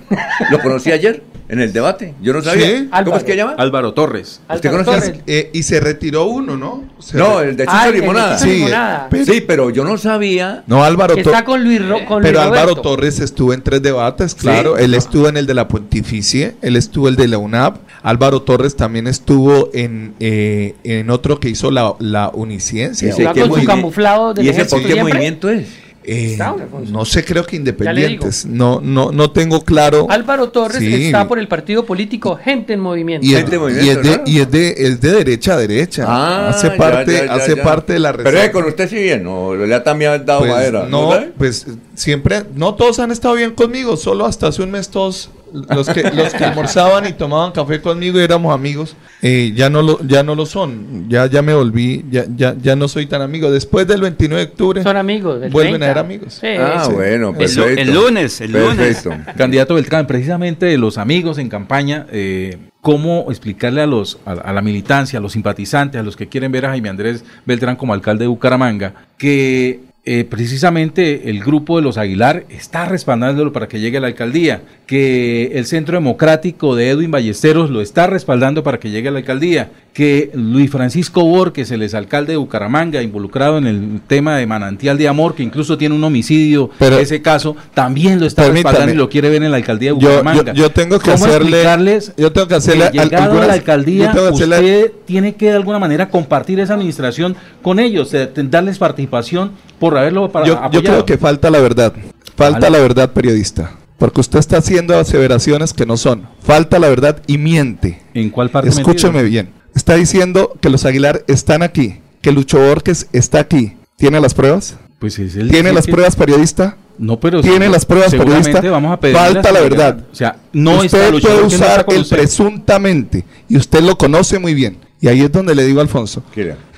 Lo 0.49 0.59
conocí 0.59 0.91
ayer 0.91 1.23
en 1.51 1.59
el 1.59 1.73
debate. 1.73 2.15
Yo 2.21 2.33
no 2.33 2.41
sabía. 2.41 2.65
Sí. 2.79 2.89
¿Cómo 3.03 3.17
es 3.17 3.23
que 3.23 3.35
llama? 3.35 3.55
Álvaro 3.57 3.93
Torres. 3.93 4.41
¿Usted 4.51 4.69
Álvaro 4.69 4.85
conoce? 4.85 5.07
Torres. 5.09 5.23
Eh, 5.27 5.49
y 5.53 5.63
se 5.63 5.79
retiró 5.79 6.25
uno, 6.25 6.57
¿no? 6.57 6.85
Se 6.99 7.17
No, 7.17 7.41
el 7.41 7.55
de 7.57 7.65
Chicho 7.65 7.77
Ah, 7.77 7.87
de 7.91 7.99
Limonada. 7.99 8.43
Limonada. 8.45 9.09
Sí, 9.25 9.41
pero 9.45 9.69
yo 9.69 9.83
no 9.83 9.97
sabía. 9.97 10.63
No, 10.67 10.83
Álvaro 10.83 11.15
Que 11.15 11.23
Torres. 11.23 11.37
está 11.39 11.45
con 11.45 11.63
Luis, 11.63 11.85
Ro- 11.85 12.05
con 12.07 12.21
Pero 12.23 12.39
Luis 12.39 12.45
Álvaro 12.45 12.69
Roberto. 12.69 12.81
Torres 12.81 13.19
estuvo 13.19 13.53
en 13.53 13.61
tres 13.61 13.81
debates, 13.81 14.33
claro. 14.33 14.77
Él 14.77 14.93
estuvo 14.93 15.27
en 15.27 15.37
el 15.37 15.45
de 15.45 15.53
la 15.53 15.67
Pontificie, 15.67 16.55
él 16.61 16.75
estuvo 16.77 17.07
el 17.09 17.15
de 17.17 17.27
la 17.27 17.37
UNAP. 17.37 17.77
Álvaro 18.01 18.41
Torres 18.43 18.75
también 18.75 19.07
estuvo 19.07 19.69
en, 19.73 20.13
eh, 20.19 20.75
en 20.83 21.09
otro 21.09 21.39
que 21.39 21.49
hizo 21.49 21.69
la, 21.69 21.93
la 21.99 22.31
Uniciencia. 22.33 23.09
Ese 23.09 23.25
Va 23.25 23.33
qué 23.33 23.41
con 23.47 23.59
su 23.59 23.65
camuflado 23.67 24.33
¿Y 24.41 24.47
ese 24.49 24.65
por 24.65 24.79
qué 24.81 24.93
siempre. 24.93 25.13
movimiento 25.13 25.49
es? 25.49 25.67
Eh, 26.03 26.31
Está, 26.31 26.55
no 26.89 27.05
sé, 27.05 27.23
creo 27.23 27.45
que 27.45 27.55
independientes. 27.57 28.45
No, 28.47 28.81
no, 28.81 29.11
no 29.11 29.29
tengo 29.31 29.63
claro. 29.63 30.07
Álvaro 30.09 30.49
Torres 30.49 30.79
Sí. 30.79 31.05
está 31.05 31.27
por 31.27 31.37
el 31.37 31.47
partido 31.47 31.85
político 31.85 32.35
Gente 32.43 32.73
en 32.73 32.79
Movimiento. 32.79 33.25
Y 33.25 33.33
es, 33.35 33.41
Gente 33.41 33.59
de 33.59 33.85
y 33.85 33.89
es 33.89 34.01
de, 34.01 34.11
es 34.41 34.51
de, 34.51 34.69
es 34.87 35.01
de 35.01 35.11
derecha 35.11 35.53
a 35.53 35.57
derecha. 35.57 36.05
Ah, 36.07 36.49
hace 36.49 36.71
parte, 36.71 37.13
ya, 37.13 37.25
ya, 37.25 37.33
hace 37.35 37.55
ya. 37.55 37.63
parte 37.63 37.93
de 37.93 37.99
la 37.99 38.11
Pero 38.13 38.23
reserva. 38.31 38.45
es 38.45 38.51
con 38.51 38.65
usted 38.65 38.89
sí 38.89 38.95
bien, 38.95 39.23
no, 39.23 39.53
le 39.55 39.75
ha 39.75 39.83
también 39.83 40.25
dado 40.25 40.39
Pues, 40.41 40.51
madera. 40.51 40.87
no, 40.89 41.13
pues 41.37 41.67
siempre, 41.93 42.43
no 42.55 42.73
todos 42.73 42.97
han 42.99 43.11
estado 43.11 43.35
bien 43.35 43.51
conmigo, 43.51 43.95
solo 43.95 44.25
hasta 44.25 44.47
hace 44.47 44.63
un 44.63 44.71
mes 44.71 44.89
todos 44.89 45.29
los 45.53 45.87
que, 45.89 46.03
los 46.11 46.33
que 46.33 46.43
almorzaban 46.45 47.05
y 47.07 47.13
tomaban 47.13 47.51
café 47.51 47.81
conmigo 47.81 48.19
y 48.19 48.23
éramos 48.23 48.53
amigos, 48.53 48.95
eh, 49.21 49.51
ya 49.55 49.69
no 49.69 49.81
lo, 49.81 49.99
ya 50.05 50.23
no 50.23 50.35
lo 50.35 50.45
son, 50.45 51.09
ya, 51.09 51.25
ya 51.27 51.41
me 51.41 51.53
volví, 51.53 52.05
ya, 52.09 52.25
ya, 52.35 52.55
ya 52.61 52.75
no 52.75 52.87
soy 52.87 53.05
tan 53.05 53.21
amigo. 53.21 53.51
Después 53.51 53.87
del 53.87 54.01
29 54.01 54.45
de 54.45 54.51
octubre 54.51 54.83
Son 54.83 54.97
amigos. 54.97 55.39
vuelven 55.51 55.79
30. 55.81 55.85
a 55.85 55.89
ser 55.89 55.97
amigos. 55.97 56.33
Sí. 56.41 56.47
Ah, 56.59 56.83
Sí. 56.87 56.93
bueno, 56.93 57.29
El, 57.29 57.35
perfecto. 57.35 57.67
el 57.81 57.93
lunes, 57.93 58.41
el 58.41 58.51
lunes. 58.51 59.07
Candidato 59.37 59.75
Beltrán, 59.75 60.07
precisamente 60.07 60.65
de 60.65 60.77
los 60.77 60.97
amigos 60.97 61.37
en 61.37 61.49
campaña, 61.49 62.05
eh, 62.11 62.57
¿cómo 62.81 63.25
explicarle 63.29 63.81
a, 63.81 63.85
los, 63.87 64.19
a, 64.25 64.31
a 64.31 64.53
la 64.53 64.61
militancia, 64.61 65.19
a 65.19 65.21
los 65.21 65.33
simpatizantes, 65.33 65.99
a 65.99 66.03
los 66.03 66.15
que 66.15 66.27
quieren 66.27 66.51
ver 66.51 66.65
a 66.65 66.69
Jaime 66.69 66.89
Andrés 66.89 67.23
Beltrán 67.45 67.75
como 67.75 67.93
alcalde 67.93 68.23
de 68.23 68.27
Bucaramanga, 68.27 68.93
que 69.17 69.81
eh, 70.03 70.23
precisamente 70.23 71.29
el 71.29 71.43
grupo 71.43 71.77
de 71.77 71.83
los 71.83 71.99
Aguilar 71.99 72.45
está 72.49 72.85
respaldándolo 72.85 73.53
para 73.53 73.67
que 73.67 73.79
llegue 73.79 73.97
a 73.97 74.01
la 74.01 74.07
alcaldía, 74.07 74.63
que 74.87 75.51
el 75.53 75.67
Centro 75.67 75.95
Democrático 75.95 76.75
de 76.75 76.89
Edwin 76.89 77.11
Ballesteros 77.11 77.69
lo 77.69 77.81
está 77.81 78.07
respaldando 78.07 78.63
para 78.63 78.79
que 78.79 78.89
llegue 78.89 79.09
a 79.09 79.11
la 79.11 79.19
alcaldía, 79.19 79.69
que 79.93 80.31
Luis 80.33 80.71
Francisco 80.71 81.21
Borges, 81.25 81.69
el 81.71 81.81
exalcalde 81.83 82.31
de 82.33 82.37
Bucaramanga, 82.37 83.01
involucrado 83.01 83.57
en 83.57 83.67
el 83.67 83.99
tema 84.07 84.37
de 84.37 84.47
manantial 84.47 84.97
de 84.97 85.09
amor, 85.09 85.35
que 85.35 85.43
incluso 85.43 85.77
tiene 85.77 85.93
un 85.95 86.03
homicidio, 86.03 86.69
Pero- 86.79 86.97
ese 86.97 87.21
caso, 87.21 87.57
también 87.73 88.17
lo 88.19 88.25
está 88.25 88.47
respaldando 88.49 88.93
y 88.93 88.95
lo 88.97 89.09
quiere 89.09 89.29
ver 89.29 89.43
en 89.43 89.51
la 89.51 89.57
alcaldía 89.57 89.89
de 89.89 89.93
Bucaramanga. 89.93 90.53
yo, 90.53 90.63
yo 90.63 90.69
tengo 90.71 90.97
que 90.97 91.11
¿Cómo 91.11 91.25
hacerle, 91.25 91.49
explicarles 91.49 92.13
yo 92.17 92.31
tengo 92.31 92.47
que 92.47 92.51
que 92.53 92.55
hacerle 92.55 92.85
al- 92.85 92.91
llegado 92.93 93.17
a 93.17 93.25
algunas- 93.25 93.47
la 93.47 93.53
alcaldía, 93.53 94.05
yo 94.05 94.11
tengo 94.13 94.27
que 94.29 94.33
hacerle- 94.35 94.55
usted 94.59 94.91
tiene 95.05 95.35
que 95.35 95.45
de 95.47 95.55
alguna 95.55 95.79
manera 95.79 96.09
compartir 96.09 96.59
esa 96.61 96.75
administración 96.75 97.35
con 97.61 97.79
ellos, 97.79 98.15
darles 98.35 98.77
participación 98.77 99.51
por 99.77 99.97
haberlo 99.97 100.31
para 100.31 100.45
yo, 100.45 100.57
creo 100.81 101.05
que 101.05 101.17
falta 101.17 101.49
la 101.49 101.59
verdad, 101.59 101.93
falta 102.37 102.59
Vale. 102.61 102.77
la 102.77 102.81
verdad 102.81 103.11
periodista, 103.11 103.71
porque 103.97 104.21
usted 104.21 104.39
está 104.39 104.57
haciendo 104.57 104.97
aseveraciones 104.97 105.73
que 105.73 105.85
no 105.85 105.97
son, 105.97 106.27
falta 106.41 106.79
la 106.79 106.87
verdad 106.87 107.21
y 107.27 107.37
miente. 107.37 108.01
¿En 108.13 108.29
cuál 108.29 108.49
parte 108.49 108.69
he 108.69 108.71
Escúcheme 108.71 109.23
bien, 109.23 109.49
está 109.75 109.95
diciendo 109.95 110.53
que 110.61 110.69
los 110.69 110.85
Aguilar 110.85 111.23
están 111.27 111.63
aquí, 111.63 111.99
que 112.21 112.31
Lucho 112.31 112.59
Borges 112.59 113.07
está 113.13 113.39
aquí. 113.39 113.77
¿Tiene 113.97 114.19
las 114.19 114.33
pruebas? 114.33 114.75
Pues 114.99 115.17
es 115.19 115.35
el 115.35 115.49
¿Tiene 115.49 115.73
las 115.73 115.85
que- 115.85 115.91
pruebas 115.91 116.15
periodista? 116.15 116.77
No, 116.97 117.19
pero 117.19 117.41
¿Tiene 117.41 117.67
las 117.69 117.85
pruebas 117.85 118.11
periodista? 118.11 118.61
vamos 118.69 118.93
a 118.93 118.97
Falta 119.11 119.51
la 119.51 119.59
verdad. 119.61 120.05
O 120.11 120.15
sea, 120.15 120.37
no 120.53 120.75
usted 120.81 120.85
está 120.85 120.97
puede 121.19 121.41
no 121.41 121.47
usar 121.47 121.85
el 121.89 121.97
usted. 122.01 122.15
presuntamente 122.17 123.25
y 123.49 123.57
usted 123.57 123.81
lo 123.81 123.97
conoce 123.97 124.37
muy 124.39 124.53
bien. 124.53 124.77
Y 124.99 125.07
ahí 125.07 125.21
es 125.21 125.31
donde 125.31 125.55
le 125.55 125.65
digo 125.65 125.79
a 125.79 125.83
Alfonso, 125.83 126.23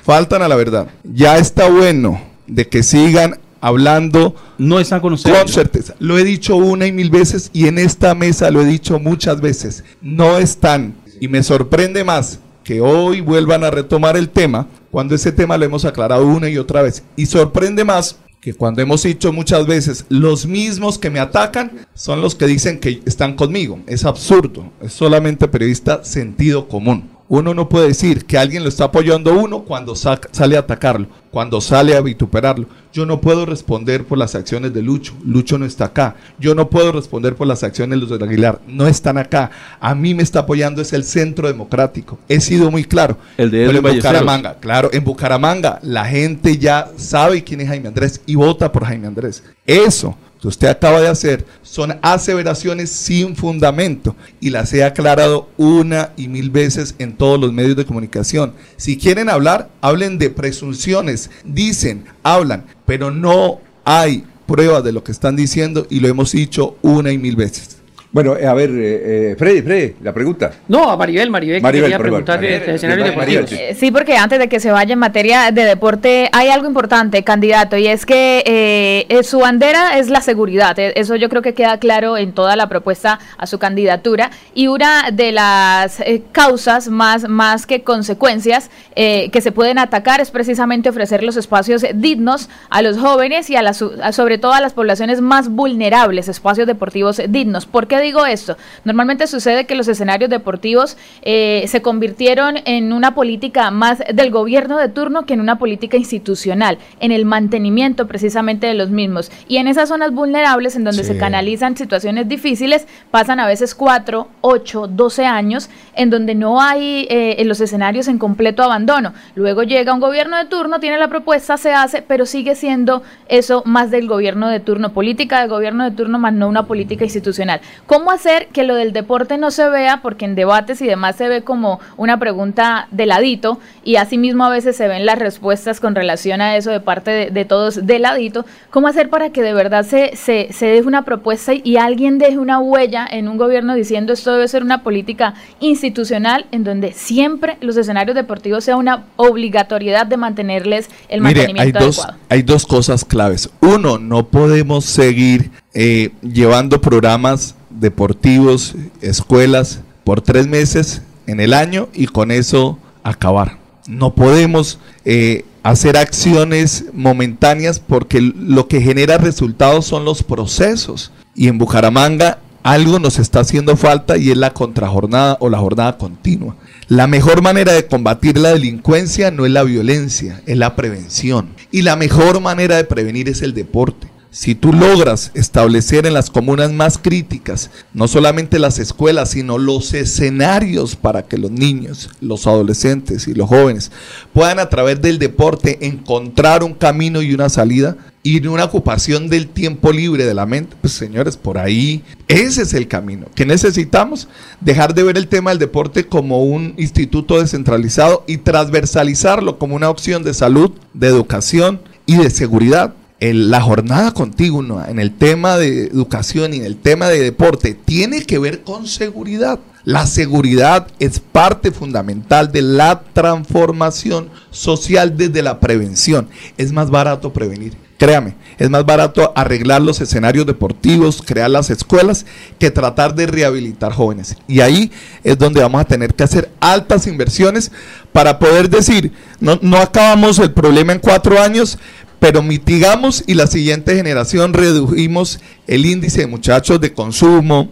faltan 0.03 0.41
a 0.41 0.47
la 0.47 0.55
verdad. 0.55 0.87
Ya 1.03 1.37
está 1.37 1.67
bueno 1.69 2.21
de 2.47 2.67
que 2.69 2.83
sigan 2.83 3.39
hablando 3.59 4.35
no 4.57 4.79
están 4.79 5.01
con 5.01 5.17
Con 5.17 5.47
certeza. 5.47 5.95
Lo 5.99 6.17
he 6.17 6.23
dicho 6.23 6.55
una 6.55 6.85
y 6.87 6.91
mil 6.93 7.09
veces 7.09 7.49
y 7.53 7.67
en 7.67 7.77
esta 7.79 8.13
mesa 8.15 8.49
lo 8.51 8.61
he 8.61 8.65
dicho 8.65 8.99
muchas 8.99 9.41
veces. 9.41 9.83
No 10.01 10.37
están. 10.37 10.95
Y 11.19 11.27
me 11.27 11.43
sorprende 11.43 12.03
más 12.03 12.39
que 12.63 12.81
hoy 12.81 13.21
vuelvan 13.21 13.63
a 13.63 13.71
retomar 13.71 14.17
el 14.17 14.29
tema 14.29 14.67
cuando 14.91 15.15
ese 15.15 15.31
tema 15.31 15.57
lo 15.57 15.65
hemos 15.65 15.85
aclarado 15.85 16.25
una 16.25 16.49
y 16.49 16.57
otra 16.57 16.81
vez. 16.81 17.03
Y 17.15 17.25
sorprende 17.25 17.83
más 17.83 18.17
que 18.43 18.53
cuando 18.53 18.81
hemos 18.81 19.03
dicho 19.03 19.31
muchas 19.31 19.65
veces, 19.65 20.05
los 20.09 20.45
mismos 20.45 20.99
que 20.99 21.09
me 21.09 21.19
atacan 21.19 21.87
son 21.93 22.21
los 22.21 22.35
que 22.35 22.45
dicen 22.45 22.79
que 22.79 23.01
están 23.05 23.35
conmigo. 23.35 23.79
Es 23.87 24.03
absurdo, 24.03 24.69
es 24.81 24.91
solamente 24.91 25.47
periodista 25.47 26.03
sentido 26.03 26.67
común. 26.67 27.12
Uno 27.33 27.55
no 27.55 27.67
puede 27.67 27.87
decir 27.87 28.25
que 28.25 28.37
alguien 28.37 28.61
lo 28.61 28.69
está 28.69 28.83
apoyando 28.83 29.31
a 29.31 29.33
uno 29.33 29.63
cuando 29.63 29.95
sale 29.95 30.55
a 30.55 30.59
atacarlo, 30.59 31.07
cuando 31.31 31.61
sale 31.61 31.95
a 31.95 32.01
vituperarlo. 32.01 32.67
Yo 32.93 33.07
no 33.07 33.21
puedo 33.21 33.47
responder 33.47 34.05
por 34.05 34.19
las 34.19 34.35
acciones 34.35 34.71
de 34.71 34.83
Lucho. 34.83 35.15
Lucho 35.25 35.57
no 35.57 35.65
está 35.65 35.85
acá. 35.85 36.15
Yo 36.37 36.53
no 36.53 36.69
puedo 36.69 36.91
responder 36.91 37.33
por 37.33 37.47
las 37.47 37.63
acciones 37.63 37.99
de 37.99 38.05
los 38.05 38.19
de 38.19 38.23
Aguilar. 38.23 38.61
No 38.67 38.85
están 38.85 39.17
acá. 39.17 39.49
A 39.79 39.95
mí 39.95 40.13
me 40.13 40.21
está 40.21 40.41
apoyando 40.41 40.79
es 40.79 40.93
el 40.93 41.03
centro 41.03 41.47
democrático. 41.47 42.19
He 42.29 42.39
sido 42.39 42.69
muy 42.69 42.83
claro. 42.83 43.17
El 43.35 43.49
de 43.49 43.65
Pero 43.65 43.79
en. 43.79 43.95
Bucaramanga, 43.95 44.57
claro, 44.59 44.91
en 44.93 45.03
Bucaramanga 45.03 45.79
la 45.81 46.05
gente 46.05 46.59
ya 46.59 46.91
sabe 46.97 47.43
quién 47.43 47.61
es 47.61 47.67
Jaime 47.67 47.87
Andrés 47.87 48.21
y 48.27 48.35
vota 48.35 48.71
por 48.71 48.85
Jaime 48.85 49.07
Andrés. 49.07 49.43
Eso 49.65 50.15
que 50.43 50.49
usted 50.49 50.67
acaba 50.67 50.99
de 50.99 51.07
hacer 51.07 51.45
son 51.61 51.97
aseveraciones 52.01 52.89
sin 52.89 53.33
fundamento 53.33 54.13
y 54.41 54.49
las 54.49 54.73
he 54.73 54.83
aclarado 54.83 55.47
una 55.55 56.11
y 56.17 56.27
mil 56.27 56.49
veces 56.49 56.95
en 56.99 57.13
todos 57.13 57.39
los 57.39 57.53
medios 57.53 57.77
de 57.77 57.85
comunicación. 57.85 58.51
Si 58.75 58.97
quieren 58.97 59.29
hablar, 59.29 59.69
hablen 59.79 60.17
de 60.17 60.29
presunciones, 60.29 61.31
dicen, 61.45 62.03
hablan, 62.23 62.65
pero 62.85 63.09
no 63.09 63.61
hay 63.85 64.25
pruebas 64.45 64.83
de 64.83 64.91
lo 64.91 65.01
que 65.01 65.13
están 65.13 65.37
diciendo 65.37 65.87
y 65.89 66.01
lo 66.01 66.09
hemos 66.09 66.33
dicho 66.33 66.75
una 66.81 67.13
y 67.13 67.17
mil 67.17 67.37
veces. 67.37 67.72
Bueno, 68.13 68.37
eh, 68.37 68.45
a 68.45 68.53
ver, 68.53 68.69
eh, 68.69 69.31
eh, 69.31 69.35
Freddy, 69.39 69.63
Freddy, 69.63 69.95
la 70.03 70.13
pregunta. 70.13 70.51
No, 70.67 70.91
a 70.91 70.95
Maribel, 70.95 71.31
Maribel, 71.31 71.63
Maribel, 71.63 71.85
quería 71.85 71.97
perdón. 71.97 72.23
preguntar 72.23 72.39
de, 72.39 72.45
Maribel, 72.47 72.67
de 72.67 72.75
escenarios 72.75 73.07
Maribel, 73.15 73.45
deportivos. 73.45 73.49
sí. 73.49 73.55
Eh, 73.59 73.73
Sí, 73.73 73.89
porque 73.91 74.15
antes 74.17 74.37
de 74.37 74.47
que 74.47 74.59
se 74.59 74.69
vaya 74.69 74.93
en 74.93 74.99
materia 74.99 75.49
de 75.49 75.65
deporte, 75.65 76.29
hay 76.31 76.49
algo 76.49 76.67
importante, 76.67 77.23
candidato, 77.23 77.75
y 77.75 77.87
es 77.87 78.05
que 78.05 78.43
eh, 78.45 79.23
su 79.23 79.39
bandera 79.39 79.97
es 79.97 80.11
la 80.11 80.21
seguridad. 80.21 80.77
Eh, 80.77 80.93
Eso 80.95 81.15
yo 81.15 81.27
creo 81.27 81.41
que 81.41 81.55
queda 81.55 81.79
claro 81.79 82.15
en 82.15 82.33
toda 82.33 82.55
la 82.55 82.69
propuesta 82.69 83.17
a 83.35 83.47
su 83.47 83.57
candidatura. 83.57 84.29
Y 84.53 84.67
una 84.67 85.09
de 85.11 85.31
las 85.31 85.99
eh, 86.01 86.21
causas 86.31 86.89
más, 86.89 87.27
más 87.27 87.65
que 87.65 87.81
consecuencias 87.81 88.69
eh, 88.95 89.31
que 89.31 89.41
se 89.41 89.51
pueden 89.51 89.79
atacar 89.79 90.21
es 90.21 90.29
precisamente 90.29 90.87
ofrecer 90.87 91.23
los 91.23 91.35
espacios 91.35 91.83
dignos 91.95 92.47
a 92.69 92.83
los 92.83 92.99
jóvenes 92.99 93.49
y 93.49 93.55
a 93.55 93.63
las, 93.63 93.83
sobre 94.11 94.37
todo 94.37 94.53
a 94.53 94.61
las 94.61 94.73
poblaciones 94.73 95.19
más 95.19 95.49
vulnerables, 95.49 96.27
espacios 96.29 96.67
deportivos 96.67 97.19
dignos. 97.27 97.65
¿Por 97.65 97.87
qué 97.87 98.02
digo 98.03 98.25
esto? 98.27 98.55
Normalmente 98.83 99.25
sucede 99.25 99.65
que 99.65 99.73
los 99.73 99.87
escenarios 99.87 100.29
deportivos 100.29 100.97
eh, 101.23 101.63
se 101.67 101.81
convirtieron 101.81 102.57
en 102.65 102.93
una 102.93 103.15
política 103.15 103.71
más 103.71 104.03
del 104.13 104.29
gobierno 104.29 104.77
de 104.77 104.89
turno 104.89 105.25
que 105.25 105.33
en 105.33 105.41
una 105.41 105.57
política 105.57 105.97
institucional, 105.97 106.77
en 106.99 107.11
el 107.11 107.25
mantenimiento 107.25 108.05
precisamente 108.07 108.67
de 108.67 108.75
los 108.75 108.91
mismos. 108.91 109.31
Y 109.47 109.57
en 109.57 109.67
esas 109.67 109.89
zonas 109.89 110.11
vulnerables 110.11 110.75
en 110.75 110.83
donde 110.83 111.03
Sí. 111.03 111.13
se 111.13 111.17
canalizan 111.17 111.75
situaciones 111.75 112.27
difíciles, 112.27 112.85
pasan 113.09 113.39
a 113.39 113.47
veces 113.47 113.73
4, 113.73 114.27
8, 114.41 114.87
12 114.87 115.25
años 115.25 115.69
en 115.95 116.09
donde 116.09 116.35
no 116.35 116.61
hay 116.61 117.07
eh, 117.09 117.35
en 117.39 117.47
los 117.47 117.61
escenarios 117.61 118.07
en 118.07 118.19
completo 118.19 118.61
abandono. 118.63 119.13
Luego 119.35 119.63
llega 119.63 119.93
un 119.93 119.99
gobierno 119.99 120.37
de 120.37 120.45
turno, 120.45 120.79
tiene 120.79 120.97
la 120.97 121.07
propuesta, 121.07 121.57
se 121.57 121.73
hace, 121.73 122.01
pero 122.01 122.25
sigue 122.25 122.55
siendo 122.55 123.01
eso 123.29 123.63
más 123.65 123.89
del 123.91 124.07
gobierno 124.07 124.49
de 124.49 124.59
turno, 124.59 124.93
política 124.93 125.39
del 125.39 125.49
gobierno 125.49 125.83
de 125.83 125.91
turno, 125.91 126.19
más 126.19 126.33
no 126.33 126.47
una 126.47 126.65
política 126.65 127.03
institucional. 127.05 127.61
¿Cómo 127.93 128.09
hacer 128.09 128.47
que 128.47 128.63
lo 128.63 128.73
del 128.73 128.91
deporte 128.91 129.37
no 129.37 129.51
se 129.51 129.69
vea? 129.69 130.01
Porque 130.01 130.25
en 130.25 130.33
debates 130.33 130.81
y 130.81 130.87
demás 130.87 131.15
se 131.15 131.27
ve 131.27 131.43
como 131.43 131.79
una 131.95 132.17
pregunta 132.17 132.87
de 132.89 133.05
ladito 133.05 133.59
y 133.83 133.97
asimismo 133.97 134.45
a 134.45 134.49
veces 134.49 134.75
se 134.75 134.87
ven 134.87 135.05
las 135.05 135.19
respuestas 135.19 135.79
con 135.79 135.93
relación 135.93 136.41
a 136.41 136.57
eso 136.57 136.71
de 136.71 136.79
parte 136.79 137.11
de, 137.11 137.29
de 137.29 137.45
todos 137.45 137.85
de 137.85 137.99
ladito. 137.99 138.47
¿Cómo 138.71 138.87
hacer 138.87 139.11
para 139.11 139.29
que 139.29 139.43
de 139.43 139.53
verdad 139.53 139.85
se, 139.85 140.15
se, 140.15 140.51
se 140.51 140.65
deje 140.65 140.87
una 140.87 141.05
propuesta 141.05 141.53
y, 141.53 141.61
y 141.63 141.77
alguien 141.77 142.17
deje 142.17 142.39
una 142.39 142.59
huella 142.59 143.05
en 143.07 143.27
un 143.27 143.37
gobierno 143.37 143.75
diciendo 143.75 144.13
esto 144.13 144.31
debe 144.33 144.47
ser 144.47 144.63
una 144.63 144.81
política 144.81 145.35
institucional 145.59 146.47
en 146.51 146.63
donde 146.63 146.93
siempre 146.93 147.57
los 147.61 147.77
escenarios 147.77 148.15
deportivos 148.15 148.63
sea 148.63 148.75
una 148.75 149.03
obligatoriedad 149.17 150.07
de 150.07 150.17
mantenerles 150.17 150.89
el 151.09 151.21
Mire, 151.21 151.41
hay 151.41 151.47
mantenimiento 151.47 151.85
dos, 151.85 151.99
adecuado? 151.99 152.19
hay 152.29 152.41
dos 152.41 152.65
cosas 152.65 153.05
claves. 153.05 153.51
Uno, 153.61 153.99
no 153.99 154.25
podemos 154.25 154.83
seguir 154.83 155.51
eh, 155.75 156.09
llevando 156.23 156.81
programas 156.81 157.55
deportivos, 157.83 158.73
escuelas, 159.01 159.81
por 160.03 160.21
tres 160.21 160.47
meses 160.47 161.03
en 161.27 161.39
el 161.39 161.53
año 161.53 161.89
y 161.93 162.07
con 162.07 162.31
eso 162.31 162.79
acabar. 163.03 163.59
No 163.87 164.15
podemos 164.15 164.79
eh, 165.05 165.45
hacer 165.61 165.97
acciones 165.97 166.85
momentáneas 166.93 167.79
porque 167.79 168.21
lo 168.21 168.67
que 168.67 168.81
genera 168.81 169.17
resultados 169.17 169.85
son 169.85 170.05
los 170.05 170.23
procesos. 170.23 171.11
Y 171.35 171.47
en 171.47 171.57
Bucaramanga 171.57 172.39
algo 172.63 172.97
nos 172.99 173.19
está 173.19 173.41
haciendo 173.41 173.75
falta 173.75 174.17
y 174.17 174.31
es 174.31 174.37
la 174.37 174.53
contrajornada 174.53 175.37
o 175.41 175.49
la 175.49 175.59
jornada 175.59 175.97
continua. 175.97 176.55
La 176.87 177.07
mejor 177.07 177.41
manera 177.41 177.73
de 177.73 177.87
combatir 177.87 178.37
la 178.37 178.53
delincuencia 178.53 179.31
no 179.31 179.45
es 179.45 179.51
la 179.51 179.63
violencia, 179.63 180.41
es 180.45 180.57
la 180.57 180.75
prevención. 180.75 181.49
Y 181.71 181.81
la 181.81 181.95
mejor 181.95 182.39
manera 182.39 182.77
de 182.77 182.85
prevenir 182.85 183.27
es 183.27 183.41
el 183.41 183.53
deporte. 183.53 184.07
Si 184.33 184.55
tú 184.55 184.73
logras 184.73 185.29
establecer 185.35 186.07
en 186.07 186.15
las 186.15 186.31
comunas 186.31 186.73
más 186.73 186.97
críticas, 186.97 187.69
no 187.93 188.07
solamente 188.07 188.57
las 188.57 188.79
escuelas, 188.79 189.29
sino 189.29 189.59
los 189.59 189.93
escenarios 189.93 190.95
para 190.95 191.27
que 191.27 191.37
los 191.37 191.51
niños, 191.51 192.09
los 192.19 192.47
adolescentes 192.47 193.27
y 193.27 193.35
los 193.35 193.47
jóvenes 193.47 193.91
puedan 194.33 194.57
a 194.57 194.69
través 194.69 194.99
del 195.03 195.19
deporte 195.19 195.85
encontrar 195.85 196.63
un 196.63 196.73
camino 196.73 197.21
y 197.21 197.31
una 197.35 197.47
salida 197.47 197.95
y 198.23 198.43
una 198.47 198.63
ocupación 198.63 199.29
del 199.29 199.49
tiempo 199.49 199.91
libre 199.91 200.25
de 200.25 200.33
la 200.33 200.47
mente, 200.47 200.75
pues 200.81 200.93
señores, 200.93 201.37
por 201.37 201.59
ahí 201.59 202.03
ese 202.27 202.63
es 202.63 202.73
el 202.73 202.87
camino. 202.87 203.27
Que 203.35 203.45
necesitamos 203.45 204.27
dejar 204.61 204.95
de 204.95 205.03
ver 205.03 205.17
el 205.19 205.27
tema 205.27 205.51
del 205.51 205.59
deporte 205.59 206.07
como 206.07 206.43
un 206.43 206.73
instituto 206.77 207.39
descentralizado 207.39 208.23
y 208.25 208.37
transversalizarlo 208.37 209.59
como 209.59 209.75
una 209.75 209.91
opción 209.91 210.23
de 210.23 210.33
salud, 210.33 210.71
de 210.95 211.07
educación 211.07 211.81
y 212.07 212.17
de 212.17 212.31
seguridad 212.31 212.95
el- 213.29 213.49
la 213.49 213.61
jornada 213.61 214.13
continua 214.13 214.89
en 214.89 214.99
el 214.99 215.15
tema 215.15 215.57
de 215.57 215.85
educación 215.85 216.53
y 216.53 216.57
en 216.57 216.65
el 216.65 216.75
tema 216.75 217.07
de 217.07 217.21
deporte 217.21 217.73
tiene 217.73 218.25
que 218.25 218.37
ver 218.37 218.63
con 218.63 218.85
seguridad. 218.85 219.59
La 219.85 220.07
seguridad 220.07 220.87
es 220.99 221.19
parte 221.19 221.71
fundamental 221.71 222.51
de 222.51 222.61
la 222.61 223.01
transformación 223.13 224.29
social 224.51 225.15
desde 225.15 225.41
la 225.41 225.61
prevención. 225.61 226.27
Es 226.57 226.73
más 226.73 226.89
barato 226.89 227.31
prevenir. 227.31 227.77
Créame, 227.97 228.35
es 228.57 228.69
más 228.69 228.85
barato 228.85 229.31
arreglar 229.33 229.81
los 229.81 230.01
escenarios 230.01 230.45
deportivos, 230.45 231.21
crear 231.25 231.49
las 231.49 231.69
escuelas, 231.69 232.25
que 232.59 232.71
tratar 232.71 233.15
de 233.15 233.27
rehabilitar 233.27 233.93
jóvenes. 233.93 234.35
Y 234.45 234.59
ahí 234.59 234.91
es 235.23 235.37
donde 235.37 235.61
vamos 235.61 235.79
a 235.79 235.85
tener 235.85 236.13
que 236.13 236.23
hacer 236.23 236.51
altas 236.59 237.07
inversiones 237.07 237.71
para 238.11 238.39
poder 238.39 238.69
decir, 238.69 239.13
no, 239.39 239.57
no 239.61 239.77
acabamos 239.77 240.39
el 240.39 240.51
problema 240.51 240.91
en 240.91 240.99
cuatro 240.99 241.39
años, 241.41 241.77
pero 242.23 242.41
mitigamos 242.41 243.21
y 243.27 243.33
la 243.33 243.47
siguiente 243.47 243.97
generación 243.97 244.53
redujimos 244.53 245.41
el 245.67 245.85
índice 245.85 246.21
de 246.21 246.27
muchachos 246.27 246.79
de 246.79 246.93
consumo, 246.93 247.69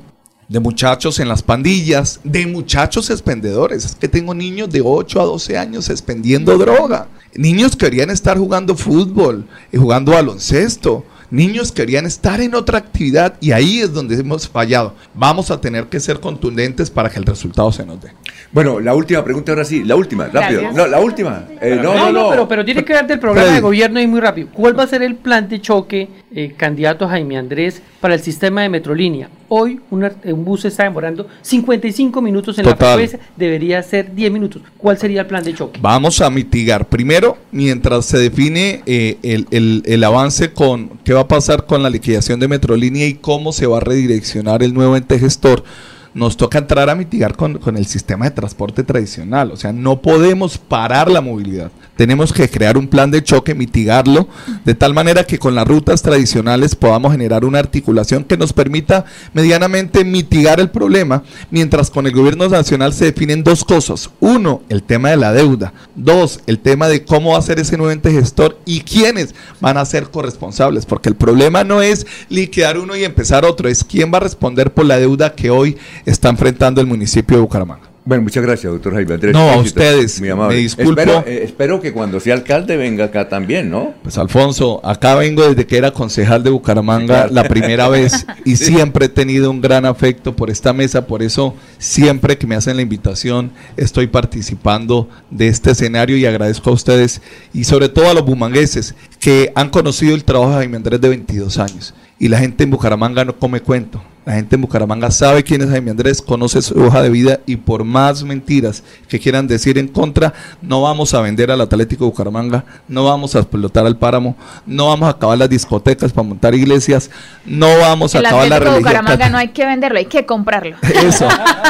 de 0.50 0.60
muchachos 0.60 1.22
en 1.22 1.30
las 1.30 1.42
pandillas, 1.42 2.20
de 2.26 2.46
muchachos 2.48 3.10
expendedores. 3.10 3.86
Es 3.86 3.96
que 3.96 4.10
tengo 4.10 4.34
niños 4.34 4.70
de 4.70 4.82
8 4.84 5.22
a 5.22 5.24
12 5.24 5.58
años 5.58 5.90
expendiendo 5.90 6.58
droga. 6.58 7.08
Niños 7.34 7.78
que 7.78 7.86
querían 7.86 8.10
estar 8.10 8.38
jugando 8.38 8.76
fútbol, 8.76 9.48
y 9.72 9.78
jugando 9.78 10.12
baloncesto. 10.12 11.06
Niños 11.32 11.72
querían 11.72 12.06
estar 12.06 12.42
en 12.42 12.54
otra 12.56 12.78
actividad 12.78 13.36
y 13.40 13.54
ahí 13.54 13.80
es 13.80 13.94
donde 13.94 14.16
hemos 14.16 14.50
fallado. 14.50 14.96
Vamos 15.14 15.50
a 15.50 15.62
tener 15.62 15.86
que 15.86 16.02
ser 16.02 16.20
contundentes 16.20 16.90
para 16.90 17.10
que 17.10 17.20
el 17.20 17.26
resultado 17.26 17.72
se 17.72 17.86
nos 17.86 18.02
dé. 18.02 18.12
Bueno, 18.52 18.82
la 18.82 18.94
última 18.94 19.24
pregunta 19.24 19.54
ahora 19.54 19.64
sí, 19.64 19.86
la 19.86 19.96
última, 19.96 20.26
rápido. 20.26 20.60
Gracias. 20.60 20.76
No, 20.76 20.88
la 20.88 21.00
última. 21.00 21.46
Eh, 21.62 21.80
no, 21.82 21.96
no, 21.96 22.12
no. 22.12 22.30
pero, 22.32 22.48
pero 22.50 22.66
tiene 22.66 22.84
que 22.84 22.92
ver 22.92 23.08
del 23.08 23.20
programa 23.20 23.44
Freddy. 23.44 23.56
de 23.56 23.62
gobierno 23.62 24.02
y 24.02 24.08
muy 24.08 24.20
rápido. 24.20 24.50
¿Cuál 24.52 24.78
va 24.78 24.84
a 24.84 24.88
ser 24.88 25.04
el 25.04 25.16
plan 25.16 25.48
de 25.48 25.62
choque, 25.62 26.10
eh, 26.36 26.54
candidato 26.58 27.08
Jaime 27.08 27.38
Andrés, 27.38 27.82
para 28.02 28.14
el 28.14 28.22
sistema 28.22 28.64
de 28.64 28.70
Metrolínea? 28.70 29.30
Hoy 29.54 29.82
una- 29.90 30.14
un 30.24 30.46
bus 30.46 30.64
está 30.64 30.84
demorando 30.84 31.28
55 31.42 32.22
minutos 32.22 32.58
en 32.58 32.64
Total. 32.64 32.80
la 32.80 32.94
frecuencia, 32.96 33.20
debería 33.36 33.84
ser 33.84 34.16
10 34.16 34.32
minutos. 34.32 34.62
¿Cuál 34.78 34.98
sería 34.98 35.20
el 35.22 35.28
plan 35.28 35.44
de 35.44 35.54
choque? 35.54 35.78
Vamos 35.82 36.22
a 36.22 36.30
mitigar. 36.30 36.88
Primero, 36.88 37.38
mientras 37.52 38.06
se 38.06 38.18
define 38.18 38.82
eh, 38.86 39.18
el, 39.24 39.48
el- 39.52 39.84
el 39.86 40.04
avance 40.06 40.54
con 40.54 41.00
qué 41.04 41.12
va 41.12 41.22
a 41.22 41.28
pasar 41.28 41.66
con 41.66 41.84
la 41.84 41.90
liquidación 41.90 42.40
de 42.40 42.48
Metrolínea 42.48 43.06
y 43.08 43.16
cómo 43.16 43.52
se 43.52 43.68
va 43.68 43.78
a 43.78 43.82
redireccionar 43.82 44.64
el 44.64 44.74
nuevo 44.74 44.96
ente 44.96 45.20
gestor, 45.20 45.66
nos 46.14 46.38
toca 46.38 46.58
entrar 46.58 46.90
a 46.90 46.96
mitigar 46.96 47.36
con, 47.36 47.58
con 47.58 47.78
el 47.78 47.86
sistema 47.86 48.26
de 48.26 48.32
transporte 48.32 48.84
tradicional. 48.84 49.52
O 49.52 49.58
sea, 49.58 49.72
no 49.72 50.02
podemos 50.02 50.58
parar 50.58 51.10
la 51.10 51.22
movilidad. 51.22 51.72
Tenemos 51.96 52.34
que 52.34 52.50
crear 52.50 52.78
un 52.78 52.88
plan 52.88 53.12
de 53.12 53.24
choque, 53.24 53.54
mitigarlo, 53.54 54.28
de 54.66 54.74
tal 54.74 54.94
manera 54.94 55.24
que 55.24 55.38
con 55.38 55.54
las 55.54 55.68
rutas 55.68 56.02
tradicionales 56.02 56.76
podamos 56.76 57.12
generar 57.12 57.46
una 57.46 57.60
articulación 57.60 58.24
que 58.24 58.38
nos 58.38 58.54
permita 58.54 59.06
medianamente 59.34 60.04
mitigar 60.04 60.60
el 60.60 60.72
problema, 60.72 61.24
mientras 61.52 61.92
con 61.92 62.08
el 62.08 62.14
gobierno 62.14 62.50
nacional 62.50 62.94
se 62.94 63.06
definen 63.06 63.44
dos 63.44 63.64
cosas. 63.64 64.10
Uno, 64.20 64.64
el 64.70 64.82
tema 64.84 65.10
de 65.10 65.18
la 65.18 65.32
deuda. 65.32 65.74
Dos, 65.96 66.40
el 66.48 66.60
tema 66.60 66.88
de 66.88 67.06
cómo 67.06 67.34
va 67.34 67.38
a 67.38 67.44
ser 67.44 67.60
ese 67.60 67.78
nuevo 67.78 67.92
ente 67.92 68.12
gestor 68.12 68.58
y 68.66 68.82
quiénes 68.82 69.36
van 69.60 69.78
a 69.78 69.86
ser 69.86 70.10
corresponsables, 70.10 70.86
porque 70.86 71.10
el 71.10 71.16
problema 71.16 71.64
no 71.64 71.82
es 71.82 72.08
liquidar 72.30 72.80
uno 72.80 72.96
y 72.96 73.04
empezar 73.04 73.46
otro, 73.46 73.70
es 73.70 73.84
quién 73.84 74.12
va 74.12 74.18
a 74.18 74.22
responder 74.22 74.74
por 74.74 74.86
la 74.86 74.98
deuda 74.98 75.36
que 75.36 75.52
hoy 75.52 75.78
está 76.06 76.30
enfrentando 76.30 76.82
el 76.82 76.88
municipio 76.88 77.38
de 77.38 77.42
Bucaramanga. 77.42 77.88
Bueno, 78.04 78.24
muchas 78.24 78.42
gracias, 78.42 78.74
doctor 78.74 78.96
Jaime 78.96 79.14
Andrés. 79.14 79.32
No, 79.34 79.48
a 79.52 79.58
ustedes. 79.58 80.20
Muy 80.20 80.30
amable. 80.30 80.56
Me 80.56 80.62
disculpo. 80.64 81.00
Espero, 81.00 81.24
eh, 81.28 81.42
espero 81.44 81.80
que 81.82 81.94
cuando 81.94 82.20
sea 82.20 82.34
alcalde 82.34 82.76
venga 82.76 83.06
acá 83.06 83.30
también, 83.30 83.70
¿no? 83.70 83.94
Pues 84.02 84.18
Alfonso, 84.18 84.82
acá 84.84 85.14
vengo 85.14 85.48
desde 85.48 85.68
que 85.68 85.78
era 85.78 85.92
concejal 85.92 86.42
de 86.44 86.50
Bucaramanga 86.50 87.28
la 87.30 87.44
primera 87.44 87.90
vez 87.90 88.26
y 88.44 88.56
Sí. 88.56 88.66
siempre 88.74 89.06
he 89.06 89.10
tenido 89.10 89.52
un 89.52 89.62
gran 89.62 89.86
afecto 89.86 90.36
por 90.36 90.50
esta 90.50 90.74
mesa, 90.74 91.06
por 91.06 91.22
eso 91.22 91.54
siempre 91.78 92.40
que 92.40 92.48
me 92.48 92.56
hacen 92.56 92.76
la 92.76 92.82
invitación 92.82 93.52
estoy 93.78 94.08
participando 94.08 95.08
de 95.30 95.50
este 95.50 95.70
escenario 95.70 96.18
y 96.18 96.26
agradezco 96.26 96.72
a 96.72 96.74
ustedes 96.74 97.22
y 97.54 97.66
sobre 97.66 97.88
todo 97.88 98.10
a 98.10 98.16
los 98.16 98.26
bumangueses 98.26 98.96
que 99.20 99.52
han 99.54 99.70
conocido 99.70 100.16
el 100.16 100.24
trabajo 100.24 100.50
de 100.54 100.58
Jaime 100.58 100.78
Andrés 100.78 101.00
de 101.02 101.10
22 101.10 101.60
años 101.60 101.94
y 102.18 102.30
la 102.30 102.40
gente 102.40 102.64
en 102.64 102.72
Bucaramanga 102.72 103.24
no 103.26 103.38
come 103.38 103.60
cuento. 103.62 104.02
La 104.24 104.34
gente 104.34 104.54
en 104.54 104.62
Bucaramanga 104.62 105.10
sabe 105.10 105.44
quién 105.44 105.62
es 105.62 105.70
Jaime 105.72 105.90
Andrés, 105.90 106.22
conoce 106.22 106.62
su 106.62 106.80
hoja 106.80 107.02
de 107.02 107.10
vida 107.10 107.40
y 107.48 107.56
por 107.56 107.84
más 107.84 108.24
mentiras 108.24 108.84
que 109.08 109.20
quieran 109.20 109.48
decir 109.48 109.80
en 109.80 109.88
contra, 109.88 110.32
no 110.62 110.84
vamos 110.84 111.16
a 111.16 111.22
vender 111.22 111.50
al 111.50 111.60
Atlético 111.60 112.04
de 112.04 112.12
Bucaramanga, 112.12 112.64
no 112.88 113.06
vamos 113.06 113.36
a 113.36 113.40
explotar 113.40 113.88
al 113.88 113.98
páramo, 113.98 114.36
no 114.68 114.90
vamos 114.90 115.08
a 115.08 115.14
acabar 115.14 115.40
las 115.40 115.50
discotecas 115.50 116.14
para 116.14 116.28
montar 116.28 116.54
iglesias, 116.54 117.10
no 117.46 117.80
vamos 117.80 118.14
a 118.14 118.20
El 118.20 118.28
acabar 118.28 118.48
la 118.48 118.60
religión 118.60 118.84
Bucaramanga 118.84 119.30
no 119.30 119.38
hay 119.40 119.48
que 119.48 119.66
venderlo, 119.66 119.98
hay 119.98 120.06
que 120.06 120.24
comprarlo. 120.24 120.78
Eso, 121.04 121.28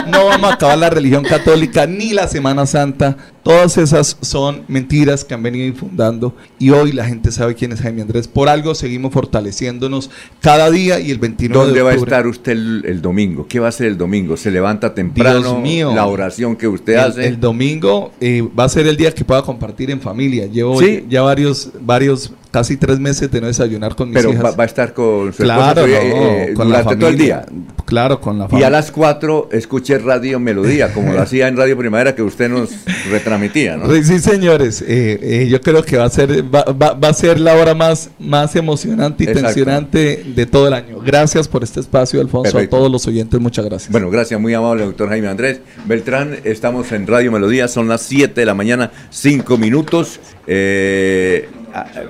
no 0.08 0.26
vamos 0.26 0.52
a 0.52 0.56
acabar 0.56 0.78
la 0.78 0.90
religión 0.90 1.24
católica 1.24 1.88
ni 1.88 2.12
la 2.12 2.28
Semana 2.28 2.66
Santa. 2.66 3.16
Todas 3.44 3.78
esas 3.78 4.18
son 4.22 4.64
mentiras 4.68 5.26
que 5.26 5.34
han 5.34 5.42
venido 5.42 5.66
infundando 5.66 6.36
y 6.60 6.70
hoy 6.70 6.92
la 6.92 7.06
gente 7.06 7.32
sabe 7.32 7.56
quién 7.56 7.72
es 7.72 7.82
Jaime 7.82 8.04
Andrés. 8.04 8.28
Por 8.28 8.50
algo 8.50 8.76
seguimos 8.76 9.12
fortaleciéndonos 9.14 10.10
cada 10.42 10.70
día 10.70 11.00
y 11.00 11.10
el 11.10 11.18
29 11.18 11.58
¿Dónde 11.66 11.80
de 11.80 11.84
va 11.84 11.90
a 11.90 11.94
octubre. 11.94 12.10
estar 12.12 12.28
usted 12.28 12.52
el, 12.52 12.84
el 12.86 13.02
domingo? 13.02 13.48
¿Qué 13.48 13.60
va 13.60 13.66
a 13.66 13.70
hacer 13.70 13.88
el 13.88 13.98
domingo? 13.98 14.38
¿Se 14.38 14.52
levanta 14.52 14.94
temprano? 14.94 15.40
Dios 15.40 15.60
mío. 15.60 15.92
La 15.96 16.06
oración 16.06 16.56
que 16.56 16.68
usted 16.68 16.94
el, 16.94 17.00
hace. 17.00 17.28
el 17.28 17.40
domingo 17.40 18.12
eh, 18.22 18.48
va 18.58 18.66
a 18.66 18.70
ser 18.70 18.86
el 18.86 18.96
día 18.96 19.12
que 19.14 19.26
pueda 19.26 19.42
compartir 19.42 19.90
en 19.90 20.00
familia. 20.02 20.46
Llevo 20.46 20.80
Sí. 20.80 21.06
ya 21.10 21.22
varios, 21.24 21.70
varios, 21.82 22.32
casi 22.52 22.76
tres 22.78 23.00
meses 23.00 23.32
de 23.32 23.40
no 23.42 23.48
desayunar 23.48 23.96
con 23.96 24.10
mis 24.10 24.18
Pero 24.18 24.32
hijas. 24.32 24.44
va, 24.44 24.52
va 24.52 24.64
a 24.64 24.68
estar 24.68 24.94
con 24.94 25.32
su 25.34 25.44
Claro, 25.44 25.86
esposa 25.86 26.04
no, 26.04 26.16
eh, 26.16 26.54
con 26.54 26.70
la 26.70 26.82
durante 26.82 26.96
todo 26.98 27.10
el 27.10 27.16
familia. 27.16 27.46
día. 27.50 27.62
Claro, 27.86 28.20
con 28.22 28.38
la 28.38 28.44
Y 28.44 28.46
a 28.46 28.50
familia. 28.50 28.70
las 28.70 28.92
4 28.92 29.50
escuché 29.52 29.98
Radio 30.00 30.40
Melodía, 30.40 30.94
como 30.94 31.14
lo 31.14 31.22
hacía 31.24 31.48
en 31.48 31.56
Radio 31.58 31.78
Primavera, 31.78 32.14
que 32.14 32.22
usted 32.24 32.50
nos 32.50 32.70
retransmitía, 33.10 33.78
¿no? 33.78 33.90
Sí, 34.04 34.20
señores, 34.20 34.82
eh, 34.82 35.20
eh, 35.22 35.48
yo 35.50 35.62
creo 35.62 35.84
que 35.84 35.98
va 35.98 36.06
a 36.06 36.10
ser 36.10 36.44
va, 36.54 36.64
va- 36.66 36.94
va 36.94 37.08
a 37.10 37.14
ser 37.14 37.40
la 37.40 37.56
hora 37.56 37.74
más, 37.74 38.10
más 38.20 38.56
emocionante 38.56 39.24
y 39.24 39.28
Exacto. 39.28 39.48
tensionante 39.48 40.24
de 40.36 40.46
todo 40.46 40.68
el 40.68 40.74
año. 40.74 41.00
Gracias 41.06 41.48
por 41.48 41.64
este 41.64 41.80
espacio, 41.80 42.20
Alfonso, 42.22 42.52
Perfecto. 42.52 42.76
a 42.76 42.80
todos 42.80 42.92
los 42.92 43.08
oyentes, 43.08 43.40
muchas 43.40 43.66
gracias. 43.66 43.92
Bueno, 43.92 44.10
gracias, 44.10 44.40
muy 44.40 44.54
amable, 44.54 44.84
doctor 44.86 45.10
Jaime 45.10 45.28
Andrés. 45.28 45.62
Beltrán, 45.86 46.38
estamos 46.44 46.92
en 46.92 47.08
Radio 47.08 47.32
Melodía, 47.32 47.68
son 47.68 47.88
las 47.88 48.02
7 48.02 48.42
de 48.42 48.46
la 48.46 48.54
mañana, 48.54 48.92
5 49.10 49.58
minutos. 49.58 50.20
Eh, 50.48 51.48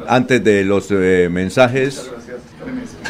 antes 0.07 0.43
de 0.43 0.63
los 0.63 0.87
eh, 0.91 1.29
mensajes, 1.31 2.09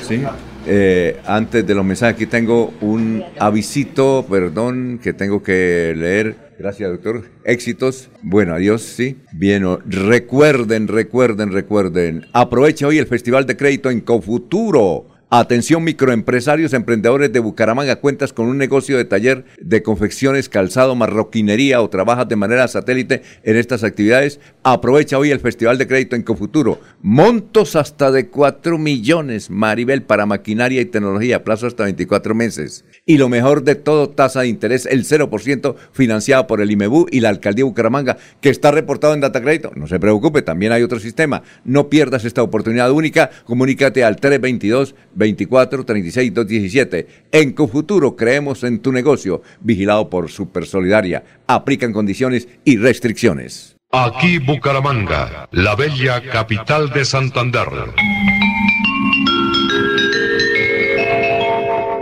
¿sí? 0.08 0.24
Eh, 0.68 1.20
antes 1.26 1.66
de 1.66 1.74
los 1.74 1.84
mensajes, 1.84 2.16
aquí 2.16 2.26
tengo 2.28 2.74
un 2.82 3.24
avisito, 3.40 4.26
perdón, 4.30 5.00
que 5.02 5.14
tengo 5.14 5.42
que 5.42 5.94
leer. 5.98 6.52
Gracias, 6.60 6.92
doctor. 6.92 7.24
Éxitos. 7.44 8.10
Bueno, 8.22 8.54
adiós, 8.54 8.84
sí. 8.84 9.18
Bien, 9.34 9.66
recuerden, 9.88 10.88
recuerden, 10.88 11.52
recuerden. 11.52 12.28
Aprovecha 12.34 12.86
hoy 12.86 13.00
el 13.00 13.08
Festival 13.08 13.48
de 13.48 13.58
Crédito 13.58 13.90
en 13.90 14.02
Cofuturo. 14.02 15.11
Atención 15.34 15.86
microempresarios, 15.86 16.74
emprendedores 16.74 17.32
de 17.32 17.40
Bucaramanga, 17.40 18.02
cuentas 18.02 18.34
con 18.34 18.48
un 18.48 18.58
negocio 18.58 18.98
de 18.98 19.06
taller 19.06 19.46
de 19.62 19.82
confecciones, 19.82 20.50
calzado, 20.50 20.94
marroquinería 20.94 21.82
o 21.82 21.90
trabajas 21.90 22.28
de 22.28 22.36
manera 22.36 22.68
satélite 22.68 23.22
en 23.44 23.56
estas 23.56 23.86
actividades. 23.86 24.42
Aprovecha 24.62 25.18
hoy 25.18 25.32
el 25.32 25.40
Festival 25.40 25.78
de 25.78 25.88
Crédito 25.88 26.18
en 26.18 26.24
Cofuturo. 26.24 26.82
Montos 27.02 27.78
hasta 27.78 28.12
de 28.12 28.28
4 28.28 28.78
millones, 28.78 29.50
Maribel, 29.50 30.04
para 30.04 30.26
maquinaria 30.26 30.82
y 30.82 30.86
tecnología, 30.86 31.46
plazo 31.46 31.66
hasta 31.66 31.86
24 31.86 32.36
meses. 32.36 32.84
Y 33.06 33.18
lo 33.18 33.30
mejor 33.30 33.64
de 33.64 33.76
todo, 33.76 34.10
tasa 34.10 34.42
de 34.42 34.50
interés, 34.50 34.86
el 34.86 35.06
0% 35.06 35.76
financiada 35.94 36.46
por 36.46 36.60
el 36.60 36.72
IMEBU 36.72 37.08
y 37.10 37.22
la 37.22 37.30
Alcaldía 37.30 37.64
de 37.64 37.70
Bucaramanga, 37.70 38.18
que 38.42 38.50
está 38.50 38.72
reportado 38.72 39.14
en 39.14 39.22
Data 39.22 39.42
Crédito. 39.42 39.72
No 39.76 39.88
se 39.88 39.98
preocupe, 39.98 40.42
también 40.42 40.74
hay 40.74 40.84
otro 40.84 41.00
sistema. 41.00 41.42
No 41.64 41.88
pierdas 41.88 42.26
esta 42.26 42.44
oportunidad 42.44 42.92
única. 42.92 43.30
Comunícate 43.46 44.04
al 44.04 44.18
322 44.18 44.94
24 45.22 45.86
36 45.86 46.34
217. 46.34 47.08
En 47.32 47.54
Cofuturo 47.54 48.16
creemos 48.16 48.64
en 48.64 48.80
tu 48.80 48.92
negocio, 48.92 49.44
vigilado 49.60 50.10
por 50.10 50.32
Super 50.32 50.66
Solidaria. 50.66 51.24
Aplican 51.46 51.94
condiciones 51.94 52.48
y 52.66 52.78
restricciones. 52.78 53.78
Aquí 53.92 54.40
Bucaramanga, 54.40 55.48
la 55.52 55.76
bella 55.76 56.22
capital 56.24 56.90
de 56.90 57.06
Santander. 57.06 57.68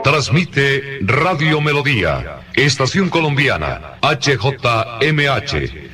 Transmite 0.03 0.99
Radio 1.01 1.59
Melodía, 1.59 2.41
Estación 2.53 3.09
Colombiana, 3.09 3.99
HJMH, 4.01 5.89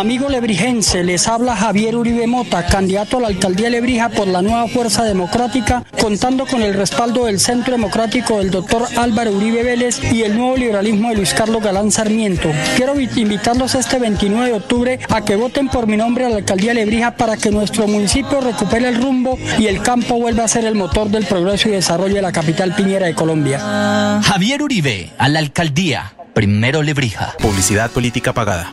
Amigo 0.00 0.30
lebrijense, 0.30 1.04
les 1.04 1.28
habla 1.28 1.54
Javier 1.54 1.94
Uribe 1.94 2.26
Mota, 2.26 2.64
candidato 2.64 3.18
a 3.18 3.20
la 3.20 3.28
alcaldía 3.28 3.66
de 3.66 3.72
Lebrija 3.72 4.08
por 4.08 4.26
la 4.26 4.40
nueva 4.40 4.66
Fuerza 4.66 5.04
Democrática, 5.04 5.84
contando 6.00 6.46
con 6.46 6.62
el 6.62 6.72
respaldo 6.72 7.26
del 7.26 7.38
Centro 7.38 7.72
Democrático 7.72 8.38
del 8.38 8.50
doctor 8.50 8.86
Álvaro 8.96 9.30
Uribe 9.32 9.62
Vélez 9.62 10.00
y 10.10 10.22
el 10.22 10.38
nuevo 10.38 10.56
liberalismo 10.56 11.10
de 11.10 11.16
Luis 11.16 11.34
Carlos 11.34 11.62
Galán 11.62 11.90
Sarmiento. 11.92 12.50
Quiero 12.76 12.94
vi- 12.94 13.10
invitarlos 13.16 13.74
este 13.74 13.98
29 13.98 14.46
de 14.46 14.52
octubre 14.54 14.98
a 15.10 15.20
que 15.22 15.36
voten 15.36 15.68
por 15.68 15.86
mi 15.86 15.98
nombre 15.98 16.24
a 16.24 16.30
la 16.30 16.36
alcaldía 16.36 16.70
de 16.70 16.76
Lebrija 16.76 17.10
para 17.16 17.36
que 17.36 17.50
nuestro 17.50 17.86
municipio 17.86 18.40
recupere 18.40 18.88
el 18.88 19.02
rumbo 19.02 19.38
y 19.58 19.66
el 19.66 19.82
campo 19.82 20.14
vuelva 20.18 20.44
a 20.44 20.48
ser 20.48 20.64
el 20.64 20.76
motor 20.76 21.08
del 21.10 21.26
progreso 21.26 21.68
y 21.68 21.72
desarrollo 21.72 22.14
de 22.14 22.22
la 22.22 22.32
capital 22.32 22.74
piñera 22.74 23.04
de 23.06 23.14
Colombia. 23.14 24.20
Javier 24.24 24.62
Uribe, 24.62 25.10
a 25.18 25.28
la 25.28 25.40
alcaldía. 25.40 26.14
Primero 26.32 26.82
Lebrija. 26.82 27.34
Publicidad 27.38 27.90
política 27.90 28.32
pagada. 28.32 28.72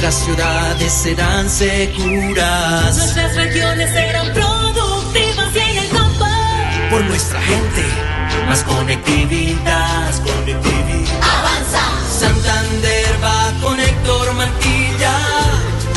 Nuestras 0.00 0.24
ciudades 0.26 0.92
serán 0.92 1.50
seguras. 1.50 2.96
Nuestras 2.96 3.34
regiones 3.34 3.90
serán 3.90 4.32
productivas 4.32 5.56
y 5.56 5.58
en 5.58 5.78
el 5.78 5.88
campo. 5.88 6.24
Por 6.88 7.04
nuestra 7.06 7.40
gente, 7.40 7.82
más 8.46 8.62
conectividad. 8.62 10.14
Conectividad. 10.22 11.20
Avanza. 11.20 11.80
Santander 12.16 13.06
va 13.24 13.52
con 13.60 13.80
Héctor 13.80 14.34
Mantilla, 14.34 15.18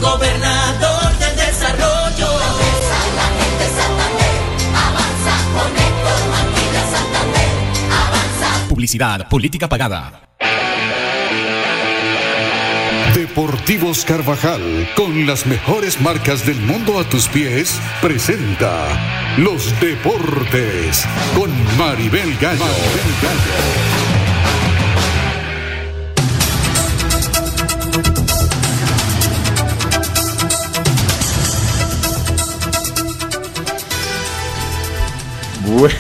gobernador 0.02 1.20
del 1.20 1.36
desarrollo. 1.36 2.40
La 2.40 3.28
gente, 3.38 3.66
Santander, 3.78 4.36
avanza 4.82 5.34
con 5.54 5.72
Héctor 5.78 6.22
Mantilla, 6.32 6.82
Santander, 6.90 7.52
avanza. 7.92 8.68
Publicidad, 8.68 9.30
política 9.30 9.70
pagada. 9.70 10.31
Deportivos 13.32 14.04
Carvajal, 14.04 14.90
con 14.94 15.26
las 15.26 15.46
mejores 15.46 16.02
marcas 16.02 16.46
del 16.46 16.60
mundo 16.60 17.00
a 17.00 17.06
tus 17.06 17.30
pies, 17.30 17.80
presenta 18.02 18.90
Los 19.38 19.74
Deportes 19.80 21.06
con 21.34 21.50
Maribel 21.78 22.38
Gallo. 22.42 22.62
Bueno, 35.66 35.96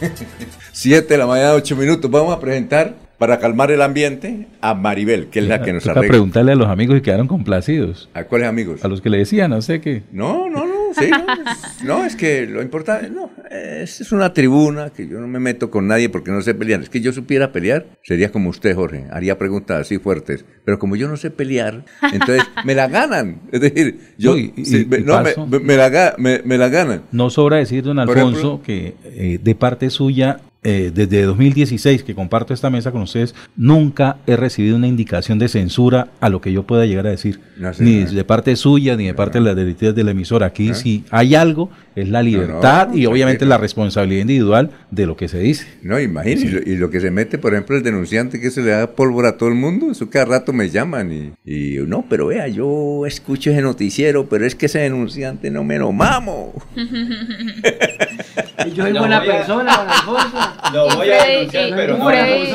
7 0.72 1.08
de 1.08 1.16
la 1.16 1.26
mañana, 1.26 1.54
8 1.54 1.74
minutos. 1.74 2.10
Vamos 2.10 2.36
a 2.36 2.38
presentar, 2.38 3.05
para 3.18 3.38
calmar 3.38 3.70
el 3.70 3.80
ambiente, 3.82 4.46
a 4.60 4.74
Maribel, 4.74 5.28
que 5.28 5.38
es 5.38 5.46
la 5.46 5.62
que 5.62 5.72
nos 5.72 5.86
arregla. 5.86 6.08
preguntarle 6.08 6.52
a 6.52 6.56
los 6.56 6.68
amigos 6.68 6.98
y 6.98 7.00
quedaron 7.00 7.28
complacidos. 7.28 8.10
¿A 8.14 8.24
cuáles 8.24 8.48
amigos? 8.48 8.84
A 8.84 8.88
los 8.88 9.00
que 9.00 9.08
le 9.08 9.18
decían, 9.18 9.50
no 9.50 9.62
sé 9.62 9.80
qué. 9.80 10.02
No, 10.12 10.50
no, 10.50 10.66
no, 10.66 10.94
sí, 10.98 11.10
no, 11.10 11.98
no, 11.98 12.04
es 12.04 12.14
que 12.14 12.46
lo 12.46 12.62
importante, 12.62 13.08
no, 13.08 13.30
es, 13.50 14.00
es 14.00 14.12
una 14.12 14.32
tribuna 14.32 14.90
que 14.90 15.06
yo 15.08 15.20
no 15.20 15.26
me 15.28 15.38
meto 15.38 15.70
con 15.70 15.86
nadie 15.86 16.08
porque 16.08 16.30
no 16.30 16.40
sé 16.42 16.54
pelear. 16.54 16.80
Es 16.82 16.88
que 16.90 17.00
yo 17.00 17.12
supiera 17.12 17.52
pelear, 17.52 17.86
sería 18.02 18.30
como 18.32 18.50
usted, 18.50 18.74
Jorge, 18.74 19.06
haría 19.10 19.38
preguntas 19.38 19.80
así 19.80 19.98
fuertes. 19.98 20.44
Pero 20.64 20.78
como 20.78 20.96
yo 20.96 21.08
no 21.08 21.16
sé 21.16 21.30
pelear, 21.30 21.84
entonces 22.12 22.42
me 22.64 22.74
la 22.74 22.88
ganan. 22.88 23.40
Es 23.52 23.60
decir, 23.60 24.00
yo, 24.18 24.32
No, 24.32 24.38
y- 24.38 24.52
y- 24.56 24.64
sí, 24.64 24.86
me, 24.88 24.98
y 24.98 25.02
no, 25.04 25.22
me, 25.22 25.58
me- 25.60 25.76
la, 25.76 25.88
ga- 25.90 26.14
me- 26.18 26.42
me 26.44 26.58
la 26.58 26.68
ganan. 26.68 27.02
No 27.12 27.30
sobra 27.30 27.56
decir, 27.58 27.82
don 27.84 27.98
Alfonso, 27.98 28.60
que 28.64 28.94
eh, 29.04 29.38
de 29.42 29.54
parte 29.54 29.90
suya, 29.90 30.40
eh, 30.62 30.90
desde 30.92 31.22
2016 31.22 32.02
que 32.02 32.14
comparto 32.16 32.52
esta 32.52 32.70
mesa 32.70 32.90
con 32.90 33.02
ustedes, 33.02 33.36
nunca 33.56 34.16
he 34.26 34.34
recibido 34.36 34.74
una 34.76 34.88
indicación 34.88 35.38
de 35.38 35.46
censura 35.48 36.08
a 36.20 36.28
lo 36.28 36.40
que 36.40 36.52
yo 36.52 36.64
pueda 36.64 36.86
llegar 36.86 37.06
a 37.06 37.10
decir. 37.10 37.38
No, 37.56 37.72
sí, 37.72 37.84
ni 37.84 38.04
no. 38.04 38.10
de 38.10 38.24
parte 38.24 38.56
suya, 38.56 38.96
ni 38.96 39.06
de 39.06 39.14
parte 39.14 39.38
de 39.38 39.44
las 39.44 39.56
directivas 39.56 39.94
de 39.94 40.02
la 40.04 40.10
emisora. 40.10 40.46
Aquí, 40.46 40.74
si 40.74 41.04
hay 41.10 41.36
algo, 41.36 41.70
es 41.96 42.08
la 42.08 42.22
libertad 42.22 42.92
y 42.94 43.06
obviamente 43.06 43.44
la 43.46 43.58
responsabilidad 43.58 44.20
individual 44.20 44.70
de 44.90 45.06
lo 45.06 45.16
que 45.16 45.26
se 45.28 45.40
dice. 45.40 45.66
No, 45.82 45.98
imagínese, 45.98 46.46
y 46.46 46.50
lo- 46.50 46.62
y 46.62 46.76
lo 46.76 46.90
que 46.90 47.00
se 47.00 47.10
mete, 47.10 47.38
por 47.38 47.52
ejemplo, 47.54 47.76
el 47.76 47.82
denunciante 47.82 48.38
que 48.40 48.50
se 48.50 48.62
le 48.62 48.70
da 48.70 48.92
pólvora 48.92 49.30
a 49.30 49.36
todo 49.36 49.48
el 49.48 49.54
mundo, 49.56 49.90
eso 49.90 50.08
cada 50.10 50.26
rato 50.26 50.52
me 50.52 50.70
llaman 50.70 51.10
y, 51.12 51.32
y 51.44 51.78
no, 51.86 52.04
pero 52.08 52.26
vea, 52.28 52.46
yo 52.48 53.04
escucho 53.06 53.50
ese 53.50 53.62
noticiero, 53.62 54.28
pero 54.28 54.46
es 54.46 54.54
que 54.54 54.66
ese 54.66 54.78
denunciante 54.80 55.50
no 55.50 55.64
me 55.64 55.78
lo 55.78 55.90
mamo. 55.90 56.52
Yo 58.74 58.84
soy 58.84 58.92
buena 58.92 59.22
persona, 59.24 59.76
don 59.76 59.88
Alfonso. 59.88 60.52
Lo 60.72 60.88
voy 60.96 61.10
a 61.10 61.24
denunciar, 61.24 61.70
pero 61.76 61.96
no. 61.98 62.04
Freddy- 62.08 62.54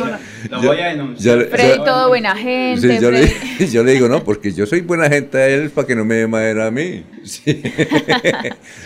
Lo 0.49 0.62
voy 0.62 0.80
a 0.80 0.86
denunciar. 0.88 1.38
Yo- 1.38 1.44
yo- 1.45 1.49
Freddy, 1.49 1.78
todo 1.84 2.08
buena 2.10 2.36
gente. 2.36 2.95
Sí, 2.95 3.02
yo, 3.02 3.12
le, 3.12 3.68
yo 3.72 3.84
le 3.84 3.91
digo, 3.94 4.08
no, 4.08 4.24
porque 4.24 4.52
yo 4.53 4.66
soy 4.66 4.82
buena 4.82 5.10
gente 5.10 5.38
a 5.38 5.48
él 5.48 5.70
para 5.72 5.88
que 5.88 5.95
no 5.95 6.06
me 6.06 6.16
dé 6.16 6.28
madera 6.28 6.68
a 6.68 6.72
mí. 6.72 7.03
Sí. 7.24 7.62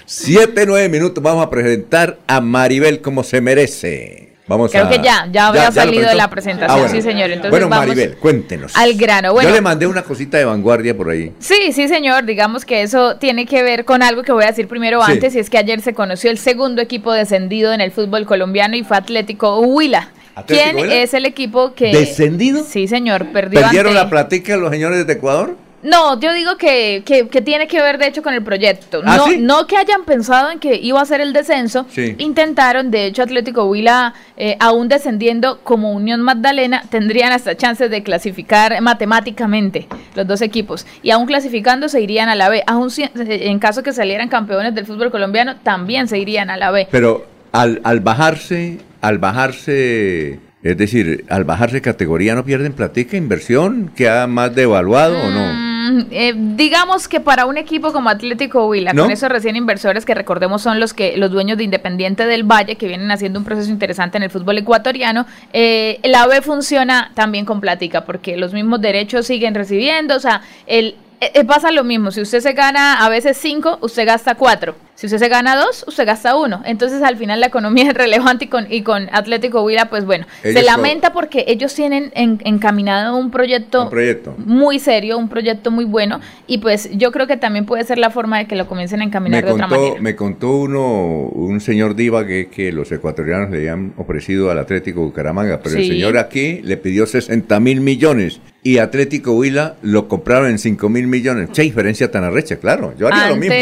Siete, 0.06 0.66
nueve 0.66 0.90
minutos, 0.90 1.24
vamos 1.24 1.46
a 1.46 1.50
presentar 1.50 2.18
a 2.28 2.42
Maribel 2.42 3.02
como 3.02 3.24
se 3.24 3.42
merece. 3.42 4.25
Vamos 4.48 4.70
Creo 4.72 4.86
a- 4.86 4.90
que 4.90 4.98
ya, 5.02 5.28
ya 5.32 5.48
había 5.48 5.72
salido 5.72 6.08
de 6.08 6.14
la 6.14 6.30
presentación, 6.30 6.78
Ah, 6.78 6.82
bueno. 6.84 6.96
sí, 6.96 7.02
señor. 7.02 7.32
Entonces 7.32 7.50
bueno, 7.50 7.68
vamos 7.68 7.88
Maribel, 7.88 8.16
cuéntenos. 8.18 8.76
al 8.76 8.94
grano. 8.94 9.34
Bueno, 9.34 9.50
Yo 9.50 9.56
le 9.56 9.62
mandé 9.62 9.88
una 9.88 10.04
cosita 10.04 10.38
de 10.38 10.46
vanguardia 10.46 10.96
por 10.96 11.10
ahí. 11.10 11.32
Sí, 11.40 11.72
sí, 11.72 11.88
señor. 11.88 12.26
Digamos 12.26 12.64
que 12.64 12.84
eso 12.84 13.16
tiene 13.18 13.48
que 13.48 13.64
ver 13.64 13.86
con 13.86 14.04
algo 14.04 14.22
que 14.22 14.32
voy 14.32 14.44
a 14.44 14.48
decir 14.48 14.68
primero 14.68 15.04
Sí. 15.04 15.14
antes, 15.14 15.36
y 15.36 15.40
es 15.40 15.50
que 15.50 15.58
ayer 15.58 15.82
se 15.82 15.96
conoció 15.96 16.30
el 16.30 16.38
segundo 16.38 16.80
equipo 16.82 17.12
descendido 17.12 17.74
en 17.74 17.82
el 17.82 17.92
fútbol 17.92 18.28
colombiano 18.28 18.76
y 18.76 18.84
fue 18.84 18.98
Atlético 18.98 19.60
Huila. 19.62 20.10
¿Atlético 20.36 20.64
¿Quién 20.72 20.76
Huila? 20.78 20.96
es 20.96 21.14
el 21.16 21.26
equipo 21.26 21.74
que... 21.74 21.92
¿Descendido? 21.92 22.64
Sí, 22.64 22.88
señor. 22.88 23.28
Perdió 23.32 23.62
¿Perdieron 23.62 23.94
ante- 23.94 24.04
la 24.04 24.10
platica 24.12 24.58
los 24.58 24.70
señores 24.70 25.08
de 25.08 25.14
Ecuador? 25.14 25.56
No, 25.86 26.20
yo 26.20 26.34
digo 26.34 26.58
que, 26.58 27.04
que, 27.06 27.28
que 27.28 27.42
tiene 27.42 27.68
que 27.68 27.82
ver 27.82 27.98
de 28.00 28.08
hecho 28.08 28.22
con 28.24 28.34
el 28.34 28.42
proyecto. 28.44 29.02
¿Ah, 29.06 29.18
no, 29.18 29.28
sí? 29.28 29.38
no 29.40 29.68
que 29.68 29.78
hayan 29.78 30.04
pensado 30.04 30.50
en 30.52 30.60
que 30.60 30.76
iba 30.76 31.00
a 31.00 31.06
ser 31.06 31.22
el 31.22 31.32
descenso. 31.32 31.86
Sí. 31.90 32.16
Intentaron, 32.18 32.90
de 32.92 33.06
hecho 33.06 33.22
Atlético 33.22 33.66
Huila, 33.66 34.14
eh, 34.36 34.58
aún 34.60 34.90
descendiendo 34.90 35.60
como 35.64 35.92
Unión 35.94 36.22
Magdalena, 36.22 36.84
tendrían 36.90 37.32
hasta 37.32 37.56
chances 37.56 37.90
de 37.92 38.02
clasificar 38.04 38.82
matemáticamente 38.82 39.88
los 40.16 40.26
dos 40.28 40.42
equipos. 40.42 40.86
Y 41.04 41.12
aún 41.12 41.26
clasificando 41.28 41.88
se 41.88 42.02
irían 42.02 42.30
a 42.30 42.36
la 42.36 42.50
B. 42.50 42.64
Aún 42.66 42.90
si- 42.90 43.10
en 43.16 43.60
caso 43.60 43.84
que 43.84 43.94
salieran 43.94 44.28
campeones 44.28 44.74
del 44.74 44.86
fútbol 44.86 45.12
colombiano, 45.12 45.58
también 45.64 46.08
se 46.08 46.18
irían 46.18 46.50
a 46.50 46.58
la 46.58 46.72
B. 46.72 46.88
Pero 46.92 47.26
al, 47.52 47.80
al 47.84 48.00
bajarse, 48.00 48.80
al 49.02 49.20
bajarse, 49.20 50.40
es 50.64 50.78
decir, 50.78 51.26
al 51.30 51.44
bajarse 51.44 51.82
categoría 51.82 52.34
no 52.36 52.44
pierden 52.44 52.74
platica, 52.74 53.16
inversión, 53.18 53.92
queda 53.96 54.26
más 54.28 54.54
devaluado 54.56 55.16
o 55.22 55.30
no. 55.30 55.75
Mm, 55.86 56.02
eh, 56.10 56.34
digamos 56.36 57.08
que 57.08 57.20
para 57.20 57.46
un 57.46 57.58
equipo 57.58 57.94
como 57.94 58.10
Atlético 58.10 58.68
Huila, 58.68 58.92
¿No? 58.92 59.04
con 59.04 59.12
esos 59.12 59.30
recién 59.30 59.56
inversores 59.56 60.04
que 60.04 60.16
recordemos 60.16 60.64
son 60.64 60.80
los 60.80 60.94
que 60.94 61.16
los 61.16 61.30
dueños 61.30 61.58
de 61.60 61.64
Independiente 61.64 62.26
del 62.26 62.44
Valle, 62.44 62.76
que 62.76 62.88
vienen 62.88 63.12
haciendo 63.12 63.38
un 63.38 63.46
proceso 63.46 63.70
interesante 63.70 64.18
en 64.18 64.24
el 64.24 64.32
fútbol 64.32 64.58
ecuatoriano, 64.58 65.28
eh, 65.54 66.00
la 66.04 66.26
B 66.26 66.42
funciona 66.42 67.12
también 67.14 67.46
con 67.46 67.62
plática, 67.62 68.04
porque 68.04 68.36
los 68.36 68.52
mismos 68.52 68.82
derechos 68.82 69.28
siguen 69.28 69.54
recibiendo, 69.54 70.16
o 70.16 70.20
sea, 70.20 70.42
el 70.66 70.96
eh, 71.22 71.32
eh, 71.34 71.46
pasa 71.46 71.72
lo 71.72 71.84
mismo, 71.84 72.12
si 72.12 72.22
usted 72.22 72.42
se 72.42 72.54
gana 72.54 73.06
a 73.06 73.10
veces 73.10 73.38
cinco, 73.38 73.78
usted 73.82 74.06
gasta 74.06 74.36
cuatro. 74.36 74.76
Si 74.96 75.08
usted 75.08 75.18
se 75.20 75.28
gana 75.28 75.58
dos, 75.58 75.84
usted 75.90 76.06
gasta 76.06 76.38
uno. 76.38 76.62
Entonces, 76.66 77.02
al 77.04 77.18
final, 77.18 77.42
la 77.42 77.48
economía 77.48 77.90
es 77.90 77.94
relevante 77.94 78.46
y 78.46 78.48
con, 78.48 78.72
y 78.72 78.82
con 78.82 79.10
Atlético 79.12 79.62
Huila, 79.62 79.90
pues 79.90 80.06
bueno, 80.06 80.26
se 80.42 80.52
Ellos 80.52 80.62
co- 80.64 80.72
lamenta 80.72 81.12
porque 81.12 81.44
ellos 81.50 81.74
tienen 81.76 82.14
en- 82.16 82.40
encaminado 82.46 83.18
un 83.18 83.30
proyecto 83.30 83.84
Un 83.84 83.90
proyecto. 83.90 84.36
muy 84.38 84.80
serio, 84.80 85.18
un 85.18 85.28
proyecto 85.28 85.70
muy 85.70 85.84
bueno 85.84 86.22
y 86.48 86.60
pues 86.60 86.90
yo 86.94 87.12
creo 87.12 87.28
que 87.28 87.36
también 87.36 87.66
puede 87.66 87.84
ser 87.84 87.98
la 87.98 88.10
forma 88.10 88.38
de 88.38 88.48
que 88.48 88.56
lo 88.56 88.68
comiencen 88.68 89.02
a 89.02 89.04
encaminar 89.04 89.44
Me 89.44 89.48
de 89.48 89.54
otra 89.54 89.68
contó, 89.68 89.82
manera. 89.82 90.02
me 90.02 90.16
contó 90.16 90.52
uno, 90.52 91.24
un 91.28 91.60
señor 91.60 91.96
Divague 91.96 92.48
que 92.48 92.72
los 92.72 92.90
ecuatorianos 92.94 93.50
le 93.52 93.58
habían 93.58 93.94
ofrecido 93.98 94.50
al 94.50 94.60
Atlético 94.60 95.02
Bucaramanga, 95.02 95.60
pero 95.62 95.76
el 95.76 95.82
Sí. 95.84 95.90
señor 95.90 96.18
aquí 96.18 96.62
le 96.64 96.78
pidió 96.78 97.06
60 97.06 97.60
mil 97.60 97.82
millones 97.82 98.40
y 98.64 98.78
Atlético 98.78 99.34
Huila 99.34 99.76
lo 99.82 100.08
compraron 100.08 100.50
en 100.50 100.58
5 100.58 100.88
mil 100.88 101.06
millones. 101.08 101.50
Qué 101.54 101.64
diferencia 101.64 102.10
tan 102.10 102.24
arrecha, 102.24 102.56
claro. 102.56 102.94
Yo 102.98 103.08
haría 103.08 103.28
lo 103.30 103.36
mismo. 103.36 103.54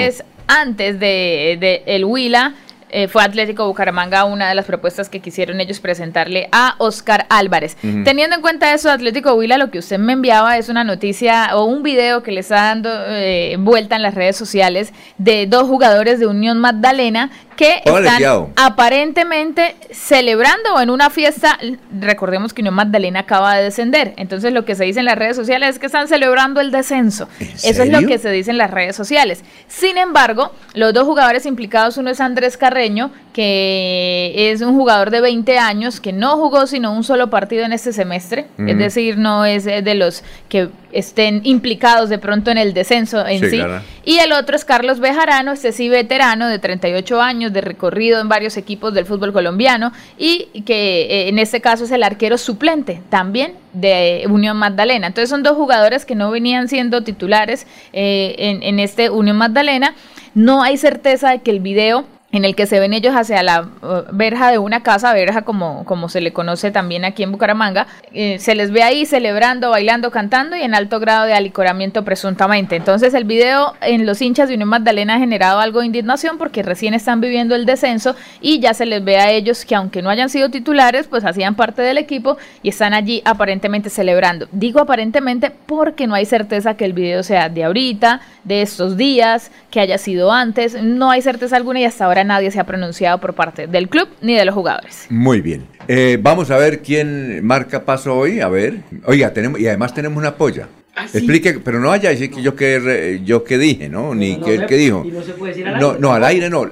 Antes, 0.48 1.00
de, 1.00 1.58
de 1.60 1.84
el 1.86 2.06
Huila 2.06 2.54
eh, 2.96 3.08
fue 3.08 3.24
Atlético 3.24 3.66
Bucaramanga 3.66 4.24
una 4.24 4.50
de 4.50 4.54
las 4.54 4.66
propuestas 4.66 5.10
que 5.10 5.20
quisieron 5.20 5.60
ellos 5.60 5.80
presentarle 5.80 6.48
a 6.52 6.76
Oscar 6.78 7.26
Álvarez. 7.30 7.76
Teniendo 7.82 8.36
en 8.36 8.42
cuenta 8.44 8.72
eso, 8.72 8.92
Atlético 8.92 9.34
Huila, 9.34 9.58
lo 9.58 9.72
que 9.72 9.80
usted 9.80 9.98
me 9.98 10.14
enviaba 10.14 10.60
es 10.60 10.70
una 10.70 10.84
noticia 10.84 11.58
o 11.58 11.64
un 11.64 11.82
video 11.82 12.22
que 12.22 12.32
le 12.32 12.42
está 12.42 12.56
dando 12.58 12.92
eh, 13.08 13.56
vuelta 13.58 13.96
en 13.96 14.04
las 14.04 14.14
redes 14.14 14.36
sociales 14.36 14.94
de 15.18 15.48
dos 15.48 15.68
jugadores 15.68 16.20
de 16.20 16.28
Unión 16.28 16.60
Magdalena 16.60 17.32
que 17.56 17.82
están 17.86 18.48
aparentemente 18.56 19.76
celebrando 19.92 20.80
en 20.82 20.90
una 20.90 21.10
fiesta. 21.10 21.58
Recordemos 22.00 22.54
que 22.54 22.62
Unión 22.62 22.76
Magdalena 22.76 23.22
acaba 23.22 23.56
de 23.56 23.64
descender. 23.64 24.14
Entonces 24.18 24.54
lo 24.54 24.66
que 24.66 24.76
se 24.76 24.84
dice 24.86 25.00
en 25.00 25.06
las 25.06 25.18
redes 25.18 25.36
sociales 25.36 25.70
es 25.70 25.80
que 25.80 25.86
están 25.86 26.08
celebrando 26.08 26.62
el 26.62 26.72
descenso. 26.72 27.28
Eso 27.40 27.84
es 27.84 27.90
lo 27.90 28.06
que 28.08 28.18
se 28.18 28.30
dice 28.32 28.52
en 28.52 28.58
las 28.58 28.72
redes 28.72 28.96
sociales. 28.96 29.44
Sin 29.68 29.98
embargo, 29.98 30.52
los 30.74 30.94
dos 30.94 31.06
jugadores 31.06 31.46
implicados, 31.46 31.98
uno 31.98 32.10
es 32.10 32.20
Andrés 32.20 32.58
Carreño, 32.58 33.12
que 33.34 34.52
es 34.52 34.62
un 34.62 34.76
jugador 34.76 35.10
de 35.10 35.22
20 35.22 35.58
años 35.58 36.00
que 36.00 36.14
no 36.14 36.38
jugó 36.38 36.68
sino 36.68 36.94
un 36.94 37.04
solo 37.04 37.30
partido 37.30 37.66
en 37.66 37.74
este 37.74 37.94
semestre. 37.94 38.46
Es 38.58 38.78
decir, 38.78 39.18
no 39.18 39.46
es 39.46 39.66
de 39.66 39.96
los 39.96 40.24
que 40.50 40.70
estén 40.92 41.42
implicados 41.44 42.10
de 42.10 42.20
pronto 42.20 42.52
en 42.52 42.58
el 42.58 42.74
descenso 42.74 43.26
en 43.26 43.40
Sí, 43.40 43.50
sí. 43.50 43.56
claro. 43.58 43.82
Y 44.06 44.20
el 44.20 44.32
otro 44.32 44.56
es 44.56 44.64
Carlos 44.64 45.00
Bejarano, 45.00 45.54
este 45.54 45.72
sí 45.72 45.90
veterano 45.90 46.48
de 46.48 46.60
38 46.60 47.22
años 47.22 47.43
de 47.52 47.62
recorrido 47.62 48.22
en 48.22 48.30
varios 48.30 48.56
equipos 48.58 48.94
del 48.94 49.06
fútbol 49.06 49.34
colombiano 49.34 49.92
y 50.18 50.62
que 50.66 51.02
eh, 51.04 51.30
en 51.30 51.40
este 51.40 51.60
caso 51.60 51.84
es 51.84 51.92
el 51.92 52.04
arquero 52.04 52.38
suplente 52.38 53.02
también 53.10 53.56
de 53.74 54.26
Unión 54.30 54.58
Magdalena. 54.58 55.08
Entonces 55.08 55.30
son 55.30 55.44
dos 55.44 55.58
jugadores 55.58 56.06
que 56.06 56.16
no 56.16 56.32
venían 56.32 56.68
siendo 56.68 57.04
titulares 57.04 57.68
eh, 57.92 58.36
en, 58.38 58.64
en 58.64 58.80
este 58.80 59.10
Unión 59.10 59.38
Magdalena. 59.38 59.96
No 60.36 60.64
hay 60.64 60.78
certeza 60.78 61.32
de 61.32 61.42
que 61.42 61.52
el 61.52 61.60
video 61.60 62.06
en 62.34 62.46
el 62.46 62.56
que 62.56 62.66
se 62.66 62.80
ven 62.80 62.94
ellos 62.94 63.16
hacia 63.16 63.44
la 63.44 63.62
uh, 63.62 64.12
verja 64.12 64.52
de 64.52 64.58
una 64.58 64.82
casa, 64.82 65.14
verja 65.14 65.44
como, 65.44 65.86
como 65.86 66.10
se 66.10 66.20
le 66.20 66.34
conoce 66.34 66.72
también 66.72 67.06
aquí 67.06 67.22
en 67.22 67.32
Bucaramanga, 67.32 67.86
eh, 68.12 68.40
se 68.40 68.56
les 68.56 68.72
ve 68.72 68.82
ahí 68.82 69.06
celebrando, 69.06 69.70
bailando, 69.70 70.10
cantando 70.10 70.56
y 70.56 70.64
en 70.64 70.74
alto 70.74 71.00
grado 71.00 71.28
de 71.28 71.34
alicoramiento 71.36 72.04
presuntamente. 72.04 72.76
Entonces 72.76 73.14
el 73.14 73.26
video 73.26 73.76
en 73.82 74.08
los 74.08 74.20
hinchas 74.20 74.50
de 74.50 74.56
Unión 74.56 74.70
Magdalena 74.70 75.16
ha 75.16 75.20
generado 75.20 75.60
algo 75.60 75.82
de 75.82 75.86
indignación 75.86 76.40
porque 76.40 76.64
recién 76.64 76.96
están 76.96 77.22
viviendo 77.22 77.54
el 77.54 77.68
descenso 77.68 78.16
y 78.42 78.60
ya 78.60 78.74
se 78.74 78.88
les 78.88 79.04
ve 79.04 79.18
a 79.18 79.30
ellos 79.30 79.64
que 79.64 79.76
aunque 79.76 80.02
no 80.02 80.10
hayan 80.10 80.30
sido 80.30 80.50
titulares, 80.50 81.06
pues 81.06 81.24
hacían 81.24 81.54
parte 81.54 81.84
del 81.84 82.00
equipo 82.00 82.38
y 82.64 82.70
están 82.70 82.96
allí 82.96 83.22
aparentemente 83.26 83.92
celebrando. 83.92 84.48
Digo 84.52 84.80
aparentemente 84.80 85.52
porque 85.52 86.08
no 86.08 86.16
hay 86.16 86.26
certeza 86.26 86.76
que 86.78 86.86
el 86.86 86.94
video 86.94 87.22
sea 87.22 87.50
de 87.50 87.64
ahorita, 87.64 88.22
de 88.44 88.64
estos 88.64 88.98
días, 88.98 89.52
que 89.70 89.80
haya 89.80 90.00
sido 90.00 90.32
antes, 90.32 90.82
no 90.82 91.12
hay 91.12 91.22
certeza 91.22 91.58
alguna 91.58 91.80
y 91.80 91.86
hasta 91.86 92.06
ahora 92.06 92.23
nadie 92.24 92.52
se 92.52 92.60
ha 92.60 92.66
pronunciado 92.66 93.20
por 93.20 93.34
parte 93.34 93.68
del 93.68 93.90
club 93.90 94.08
ni 94.22 94.36
de 94.36 94.46
los 94.46 94.54
jugadores. 94.56 95.08
Muy 95.10 95.42
bien. 95.42 95.66
Eh, 95.88 96.18
vamos 96.22 96.50
a 96.52 96.58
ver 96.58 96.82
quién 96.82 97.46
marca 97.46 97.84
paso 97.86 98.16
hoy. 98.18 98.40
A 98.40 98.48
ver. 98.50 98.80
Oiga, 99.06 99.34
tenemos, 99.34 99.60
y 99.60 99.68
además 99.68 99.94
tenemos 99.94 100.18
una 100.18 100.36
polla. 100.36 100.68
Explique, 101.14 101.54
pero 101.60 101.80
no 101.80 101.88
vaya 101.90 102.10
a 102.10 102.12
decir 102.12 102.30
que 102.30 102.42
yo 102.44 102.56
que 102.56 103.22
yo 103.26 103.44
que 103.44 103.58
dije, 103.58 103.90
¿no? 103.90 104.14
Ni 104.14 104.38
No 104.38 104.46
que 104.46 104.56
se- 104.58 104.62
el 104.62 104.66
que 104.68 104.78
dijo. 104.78 105.04
y 105.06 105.12
no 105.12 105.24
se 105.24 105.34
puede 105.34 105.52
decir 105.54 105.68
al 105.68 105.80
No, 105.80 105.88
aire. 105.90 106.00
no, 106.02 106.14
al 106.14 106.24
aire 106.24 106.50
no. 106.52 106.70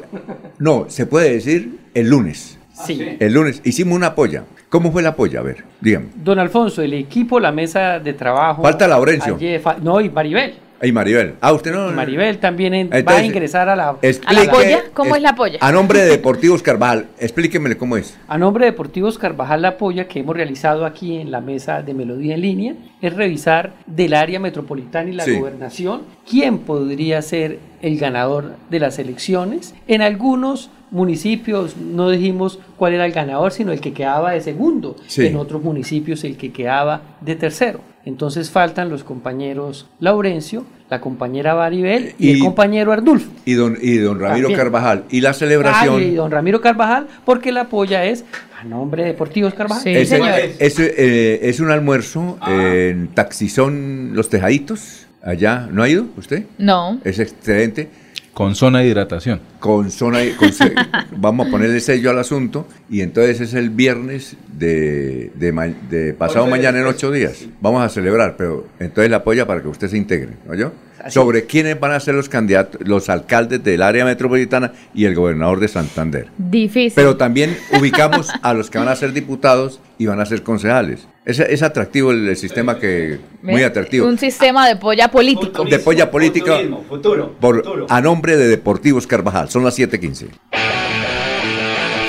No, 0.60 0.86
se 0.90 1.06
puede 1.07 1.32
decir 1.34 1.80
el 1.95 2.07
lunes. 2.07 2.57
Sí. 2.86 3.18
El 3.19 3.34
lunes 3.34 3.61
hicimos 3.64 3.95
una 3.95 4.14
polla. 4.15 4.44
¿Cómo 4.69 4.91
fue 4.91 5.02
la 5.02 5.15
polla? 5.15 5.40
A 5.40 5.44
ver, 5.44 5.64
dígame. 5.82 6.07
Don 6.15 6.40
Alfonso, 6.40 6.82
el 6.82 6.94
equipo, 6.94 7.40
la 7.40 7.52
mesa 7.52 7.99
de 7.99 8.14
trabajo. 8.14 8.61
Falta 8.61 8.88
Laurencio. 8.88 9.36
ayer 9.36 9.60
fa- 9.60 9.78
no, 9.82 9.99
y 9.99 10.10
Maribel. 10.10 10.53
Ay, 10.82 10.91
Maribel. 10.91 11.36
Ah, 11.41 11.53
usted 11.53 11.72
no. 11.72 11.91
Maribel 11.91 12.40
también 12.40 12.74
en- 12.74 12.90
va 12.90 13.18
a 13.18 13.24
ingresar 13.24 13.70
a 13.70 13.76
la, 13.76 13.90
¿A 13.90 13.94
la 13.94 13.99
Explique- 14.02 14.49
polla? 14.49 14.84
¿Cómo 14.94 15.12
es- 15.12 15.18
es 15.18 15.22
la 15.24 15.36
polla? 15.36 15.58
A 15.62 15.72
nombre 15.72 15.99
de 16.02 16.10
Deportivos 16.10 16.64
Carvajal, 16.64 17.08
explíquemele 17.20 17.78
cómo 17.78 17.98
es. 17.98 18.18
A 18.28 18.38
nombre 18.38 18.66
de 18.66 18.72
Deportivos 18.72 19.18
Carvajal 19.18 19.62
La 19.62 19.78
Polla 19.78 20.08
que 20.08 20.20
hemos 20.22 20.36
realizado 20.36 20.86
aquí 20.86 21.18
en 21.18 21.30
la 21.32 21.40
mesa 21.41 21.82
de 21.84 21.94
Melodía 21.94 22.34
en 22.36 22.41
línea 22.41 22.74
es 23.02 23.14
revisar 23.16 23.74
del 23.86 24.14
área 24.16 24.40
metropolitana 24.40 25.10
y 25.10 25.14
la 25.14 25.26
Sí. 25.26 25.36
gobernación 25.38 26.02
quién 26.30 26.58
podría 26.60 27.22
ser 27.22 27.60
el 27.82 27.98
ganador 27.99 28.53
de 28.70 28.80
las 28.80 28.98
elecciones. 28.99 29.74
En 29.88 30.02
algunos 30.02 30.70
municipios 30.91 31.78
no 31.78 32.10
dijimos 32.10 32.60
cuál 32.78 32.94
era 32.94 33.06
el 33.06 33.12
ganador, 33.12 33.52
sino 33.52 33.72
el 33.72 33.80
que 33.82 33.94
quedaba 33.94 34.32
de 34.32 34.41
segundo. 34.41 34.95
Sí. 35.08 35.28
En 35.28 35.36
otros 35.38 35.64
municipios 35.64 36.24
el 36.24 36.38
que 36.38 36.52
quedaba 36.52 37.02
de 37.22 37.36
tercero. 37.36 37.80
Entonces 38.06 38.49
faltan 38.49 38.90
los 38.90 39.03
compañeros 39.03 39.88
Laurencio, 39.99 40.65
la 40.90 40.99
compañera 40.99 41.56
Maribel 41.56 42.15
y, 42.18 42.32
el 42.32 42.40
compañero 42.40 42.91
Ardulfo. 42.91 43.30
Y 43.45 43.53
don, 43.53 43.78
y 43.80 43.98
don 43.98 44.19
Ramiro 44.19 44.48
También. 44.48 44.57
Carvajal. 44.60 45.03
Y 45.11 45.22
la 45.22 45.34
celebración. 45.34 45.98
Ay, 45.99 46.07
y 46.07 46.15
don 46.15 46.32
Ramiro 46.32 46.61
Carvajal, 46.61 47.07
porque 47.26 47.52
la 47.52 47.65
polla 47.69 48.06
es 48.06 48.26
a 48.60 48.64
nombre 48.64 49.03
de 49.03 49.10
Deportivos 49.10 49.53
Carvajal. 49.53 49.88
Ese- 49.95 50.56
ese, 50.60 50.94
eh, 50.98 51.40
es 51.49 51.60
un 51.60 51.69
almuerzo 51.69 52.38
en 52.48 53.10
Taxizón 53.10 54.11
Los 54.14 54.30
Tejaditos. 54.30 55.06
Allá, 55.23 55.68
¿no 55.72 55.84
ha 55.84 55.90
ido 55.90 56.07
usted? 56.18 56.45
No. 56.57 56.99
Es 57.03 57.19
excelente. 57.19 57.90
Con 58.34 58.56
zona 58.56 58.80
de 58.80 58.88
hidratación. 58.88 59.41
Con 59.60 59.91
zona, 59.91 60.20
con 60.40 60.49
vamos 61.18 61.48
a 61.48 61.52
ponerle 61.52 61.80
sello 61.82 62.10
al 62.12 62.20
asunto 62.20 62.66
y 62.90 63.02
entonces 63.02 63.41
es 63.41 63.53
el 63.53 63.70
viernes 63.70 64.38
de, 64.58 65.32
de, 65.36 65.52
ma- 65.52 65.68
de 65.68 66.14
pasado 66.14 66.48
mañana 66.48 66.80
en 66.80 66.86
ocho 66.86 67.12
días. 67.12 67.45
Vamos 67.60 67.84
a 67.84 67.90
celebrar, 67.90 68.36
pero 68.38 68.68
entonces 68.80 69.12
la 69.12 69.18
apoya 69.18 69.45
para 69.45 69.62
que 69.62 69.68
usted 69.68 69.90
se 69.90 69.98
integre, 69.98 70.30
¿no 70.48 70.56
yo? 70.56 70.72
Así 71.03 71.14
Sobre 71.14 71.45
quiénes 71.45 71.80
van 71.80 71.94
a 71.94 71.99
ser 71.99 72.15
los 72.15 72.30
candidatos, 72.30 72.80
los 72.86 73.10
alcaldes 73.10 73.64
del 73.64 73.82
área 73.82 74.06
metropolitana 74.06 74.72
y 74.94 75.06
el 75.06 75.15
gobernador 75.15 75.60
de 75.60 75.68
Santander. 75.68 76.28
Difícil. 76.38 76.94
Pero 76.95 77.18
también 77.18 77.57
ubicamos 77.80 78.30
a 78.41 78.53
los 78.53 78.69
que 78.69 78.78
van 78.78 78.88
a 78.88 78.95
ser 78.95 79.14
diputados 79.14 79.80
y 79.98 80.06
van 80.06 80.19
a 80.19 80.26
ser 80.26 80.44
concejales. 80.44 81.07
Es, 81.26 81.40
es 81.40 81.61
atractivo 81.64 82.11
el, 82.11 82.30
el 82.30 82.38
sistema 82.38 82.78
que, 82.80 83.19
muy 83.41 83.64
atractivo. 83.64 84.07
Un 84.07 84.18
sistema 84.18 84.68
de 84.68 84.76
polla 84.76 85.10
político. 85.10 85.64
De 85.65 85.80
polla 85.80 86.10
política 86.10 86.60
futuro, 86.88 87.36
por, 87.40 87.86
a 87.90 88.02
nombre 88.02 88.38
de 88.38 88.48
Deportivos 88.48 89.07
Carvajal. 89.07 89.49
Son 89.49 89.64
las 89.64 89.78
7:15. 89.78 90.28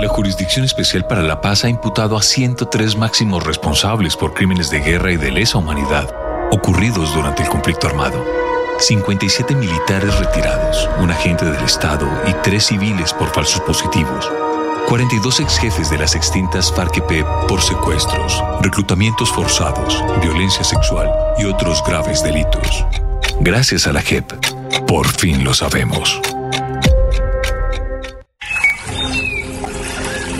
La 0.00 0.08
Jurisdicción 0.08 0.64
Especial 0.64 1.04
para 1.08 1.22
la 1.22 1.40
Paz 1.40 1.64
ha 1.64 1.68
imputado 1.68 2.16
a 2.16 2.22
103 2.22 2.96
máximos 2.96 3.44
responsables 3.44 4.16
por 4.16 4.32
crímenes 4.32 4.70
de 4.70 4.78
guerra 4.78 5.10
y 5.10 5.16
de 5.16 5.32
lesa 5.32 5.58
humanidad 5.58 6.08
ocurridos 6.52 7.12
durante 7.14 7.42
el 7.42 7.48
conflicto 7.48 7.88
armado. 7.88 8.24
57 8.78 9.56
militares 9.56 10.16
retirados, 10.20 10.88
un 11.00 11.10
agente 11.10 11.44
del 11.44 11.64
Estado 11.64 12.08
y 12.28 12.32
tres 12.44 12.66
civiles 12.66 13.12
por 13.12 13.28
falsos 13.30 13.60
positivos. 13.62 14.30
42 14.86 15.40
exjefes 15.40 15.90
de 15.90 15.98
las 15.98 16.14
extintas 16.14 16.72
FARC-EP 16.72 17.26
por 17.48 17.60
secuestros, 17.60 18.42
reclutamientos 18.62 19.30
forzados, 19.32 20.02
violencia 20.22 20.62
sexual 20.62 21.12
y 21.38 21.44
otros 21.44 21.82
graves 21.84 22.22
delitos. 22.22 22.86
Gracias 23.40 23.88
a 23.88 23.92
la 23.92 24.00
JEP, 24.00 24.32
por 24.86 25.08
fin 25.08 25.42
lo 25.44 25.54
sabemos. 25.54 26.20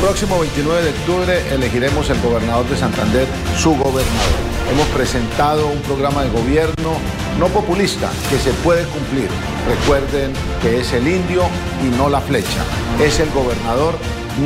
Próximo 0.00 0.40
29 0.40 0.82
de 0.82 0.90
octubre 0.90 1.54
elegiremos 1.54 2.08
el 2.08 2.18
gobernador 2.22 2.66
de 2.70 2.76
Santander, 2.76 3.26
su 3.58 3.72
gobernador. 3.72 4.50
Hemos 4.72 4.86
presentado 4.88 5.66
un 5.66 5.78
programa 5.80 6.24
de 6.24 6.30
gobierno 6.30 6.94
no 7.38 7.48
populista 7.48 8.10
que 8.30 8.38
se 8.38 8.50
puede 8.64 8.84
cumplir. 8.84 9.28
Recuerden 9.68 10.32
que 10.62 10.80
es 10.80 10.94
el 10.94 11.06
indio 11.06 11.42
y 11.84 11.94
no 11.98 12.08
la 12.08 12.22
flecha. 12.22 12.64
Es 12.98 13.20
el 13.20 13.30
gobernador, 13.30 13.94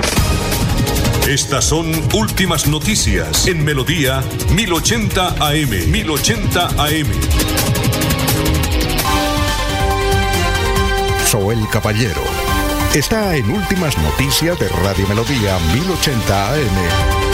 Estas 1.27 1.65
son 1.65 1.91
últimas 2.13 2.67
noticias 2.67 3.47
en 3.47 3.63
Melodía 3.63 4.21
1080 4.53 5.27
AM. 5.39 5.91
1080 5.91 6.67
AM. 6.67 7.07
Soel 11.25 11.65
Caballero. 11.71 12.21
Está 12.93 13.37
en 13.37 13.49
Últimas 13.49 13.97
Noticias 13.97 14.59
de 14.59 14.67
Radio 14.67 15.07
Melodía 15.07 15.57
1080 15.73 16.53
AM. 16.53 17.30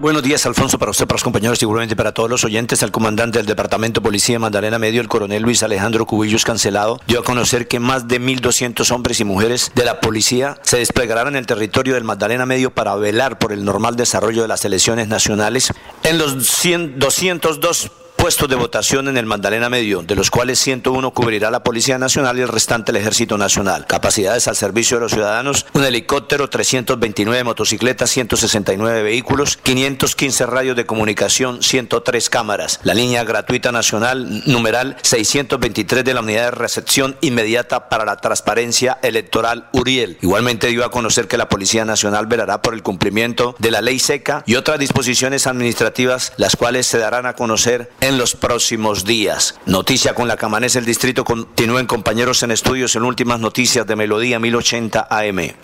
Buenos 0.00 0.22
días, 0.22 0.46
Alfonso, 0.46 0.78
para 0.78 0.92
usted, 0.92 1.06
para 1.06 1.16
los 1.16 1.24
compañeros, 1.24 1.58
seguramente 1.58 1.94
para 1.94 2.12
todos 2.12 2.30
los 2.30 2.42
oyentes. 2.42 2.82
El 2.82 2.90
comandante 2.90 3.38
del 3.38 3.44
Departamento 3.44 4.00
de 4.00 4.04
Policía 4.06 4.36
de 4.36 4.38
Magdalena 4.38 4.78
Medio, 4.78 5.02
el 5.02 5.08
coronel 5.08 5.42
Luis 5.42 5.62
Alejandro 5.62 6.06
Cubillos 6.06 6.46
Cancelado, 6.46 6.98
dio 7.06 7.20
a 7.20 7.22
conocer 7.22 7.68
que 7.68 7.80
más 7.80 8.08
de 8.08 8.18
1.200 8.18 8.90
hombres 8.92 9.20
y 9.20 9.24
mujeres 9.24 9.72
de 9.74 9.84
la 9.84 10.00
policía 10.00 10.56
se 10.62 10.78
desplegarán 10.78 11.28
en 11.28 11.36
el 11.36 11.44
territorio 11.44 11.92
del 11.92 12.04
Magdalena 12.04 12.46
Medio 12.46 12.70
para 12.70 12.94
velar 12.94 13.38
por 13.38 13.52
el 13.52 13.62
normal 13.62 13.96
desarrollo 13.96 14.40
de 14.40 14.48
las 14.48 14.64
elecciones 14.64 15.08
nacionales 15.08 15.70
en 16.02 16.16
los 16.16 16.46
100 16.46 16.98
202 16.98 17.90
puestos 18.20 18.50
de 18.50 18.56
votación 18.56 19.08
en 19.08 19.16
el 19.16 19.24
Magdalena 19.24 19.70
Medio, 19.70 20.02
de 20.02 20.14
los 20.14 20.30
cuales 20.30 20.58
101 20.58 21.10
cubrirá 21.12 21.50
la 21.50 21.64
Policía 21.64 21.96
Nacional 21.96 22.38
y 22.38 22.42
el 22.42 22.48
restante 22.48 22.90
el 22.90 22.98
Ejército 22.98 23.38
Nacional. 23.38 23.86
Capacidades 23.86 24.46
al 24.46 24.56
servicio 24.56 24.98
de 24.98 25.00
los 25.00 25.12
ciudadanos, 25.12 25.64
un 25.72 25.84
helicóptero, 25.84 26.50
329 26.50 27.44
motocicletas, 27.44 28.10
169 28.10 29.02
vehículos, 29.02 29.56
515 29.56 30.44
radios 30.44 30.76
de 30.76 30.84
comunicación, 30.84 31.62
103 31.62 32.28
cámaras. 32.28 32.80
La 32.82 32.92
línea 32.92 33.24
gratuita 33.24 33.72
nacional, 33.72 34.42
numeral 34.44 34.98
623 35.00 36.04
de 36.04 36.12
la 36.12 36.20
Unidad 36.20 36.44
de 36.44 36.50
Recepción 36.50 37.16
Inmediata 37.22 37.88
para 37.88 38.04
la 38.04 38.18
Transparencia 38.18 38.98
Electoral 39.02 39.70
Uriel. 39.72 40.18
Igualmente 40.20 40.66
dio 40.66 40.84
a 40.84 40.90
conocer 40.90 41.26
que 41.26 41.38
la 41.38 41.48
Policía 41.48 41.86
Nacional 41.86 42.26
velará 42.26 42.60
por 42.60 42.74
el 42.74 42.82
cumplimiento 42.82 43.54
de 43.58 43.70
la 43.70 43.80
ley 43.80 43.98
seca 43.98 44.42
y 44.44 44.56
otras 44.56 44.78
disposiciones 44.78 45.46
administrativas, 45.46 46.34
las 46.36 46.54
cuales 46.54 46.86
se 46.86 46.98
darán 46.98 47.24
a 47.24 47.32
conocer 47.32 47.90
en 48.02 48.09
los 48.18 48.34
próximos 48.34 49.04
días. 49.04 49.58
Noticia 49.66 50.14
con 50.14 50.28
la 50.28 50.36
que 50.36 50.46
amanece 50.46 50.78
el 50.78 50.84
distrito. 50.84 51.24
Continúen 51.24 51.86
compañeros 51.86 52.42
en 52.42 52.50
estudios 52.50 52.96
en 52.96 53.02
últimas 53.02 53.40
noticias 53.40 53.86
de 53.86 53.96
Melodía 53.96 54.38
1080 54.38 55.06
AM. 55.10 55.54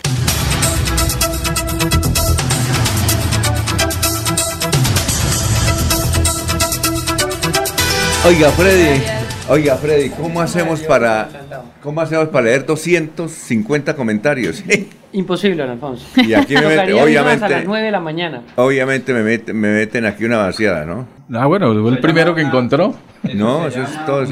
Oiga, 8.25 8.51
Freddy, 8.51 9.16
oiga, 9.49 9.75
Freddy, 9.77 10.09
¿cómo 10.09 10.41
hacemos 10.41 10.81
para 10.81 11.27
cómo 11.81 12.01
hacemos 12.01 12.27
para 12.29 12.45
leer 12.45 12.65
250 12.65 13.95
comentarios? 13.95 14.63
Imposible, 15.13 15.63
don 15.63 15.71
Alfonso. 15.71 16.05
Y 16.17 16.33
aquí 16.33 16.53
me 16.53 16.61
mete, 16.61 16.71
Tocaría 16.75 16.91
irnos 16.95 17.03
obviamente- 17.05 17.45
a 17.45 17.49
las 17.49 17.65
9 17.65 17.85
de 17.85 17.91
la 17.91 17.99
mañana. 17.99 18.41
Obviamente 18.57 19.13
me, 19.13 19.23
mete- 19.23 19.53
me 19.53 19.69
meten 19.73 20.05
aquí 20.05 20.25
una 20.25 20.37
vaciada, 20.37 20.85
¿no? 20.85 21.07
Ah, 21.33 21.45
bueno, 21.45 21.73
fue 21.81 21.91
el 21.91 21.99
primero 21.99 22.35
que 22.35 22.41
encontró. 22.41 22.93
No, 23.33 23.67
eso 23.67 23.81
es 23.83 24.05
todo. 24.05 24.25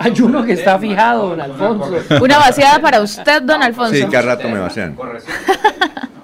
Hay 0.00 0.20
uno 0.20 0.44
que 0.44 0.52
está 0.52 0.78
fijado, 0.78 1.30
don 1.30 1.40
Alfonso. 1.40 1.96
Una 2.20 2.38
vaciada 2.38 2.80
para 2.80 3.00
usted, 3.00 3.42
don 3.42 3.62
Alfonso. 3.62 3.94
Sí, 3.94 4.04
cada 4.10 4.34
rato 4.34 4.48
me 4.48 4.58
vacían. 4.58 4.96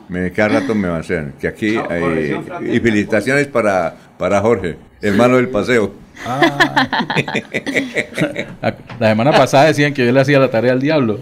Me, 0.08 0.32
cada 0.32 0.60
rato 0.60 0.74
me 0.74 0.88
vacían. 0.88 1.34
Que 1.40 1.46
aquí 1.46 1.76
hay, 1.76 2.36
y 2.72 2.80
felicitaciones 2.80 3.46
para, 3.46 3.94
para 4.18 4.40
Jorge, 4.40 4.76
hermano 5.00 5.36
del 5.36 5.48
paseo. 5.48 5.92
La, 8.62 8.74
la 8.98 9.08
semana 9.08 9.32
pasada 9.32 9.64
decían 9.64 9.94
que 9.94 10.04
yo 10.04 10.12
le 10.12 10.20
hacía 10.20 10.38
la 10.38 10.50
tarea 10.50 10.72
al 10.72 10.80
diablo. 10.80 11.20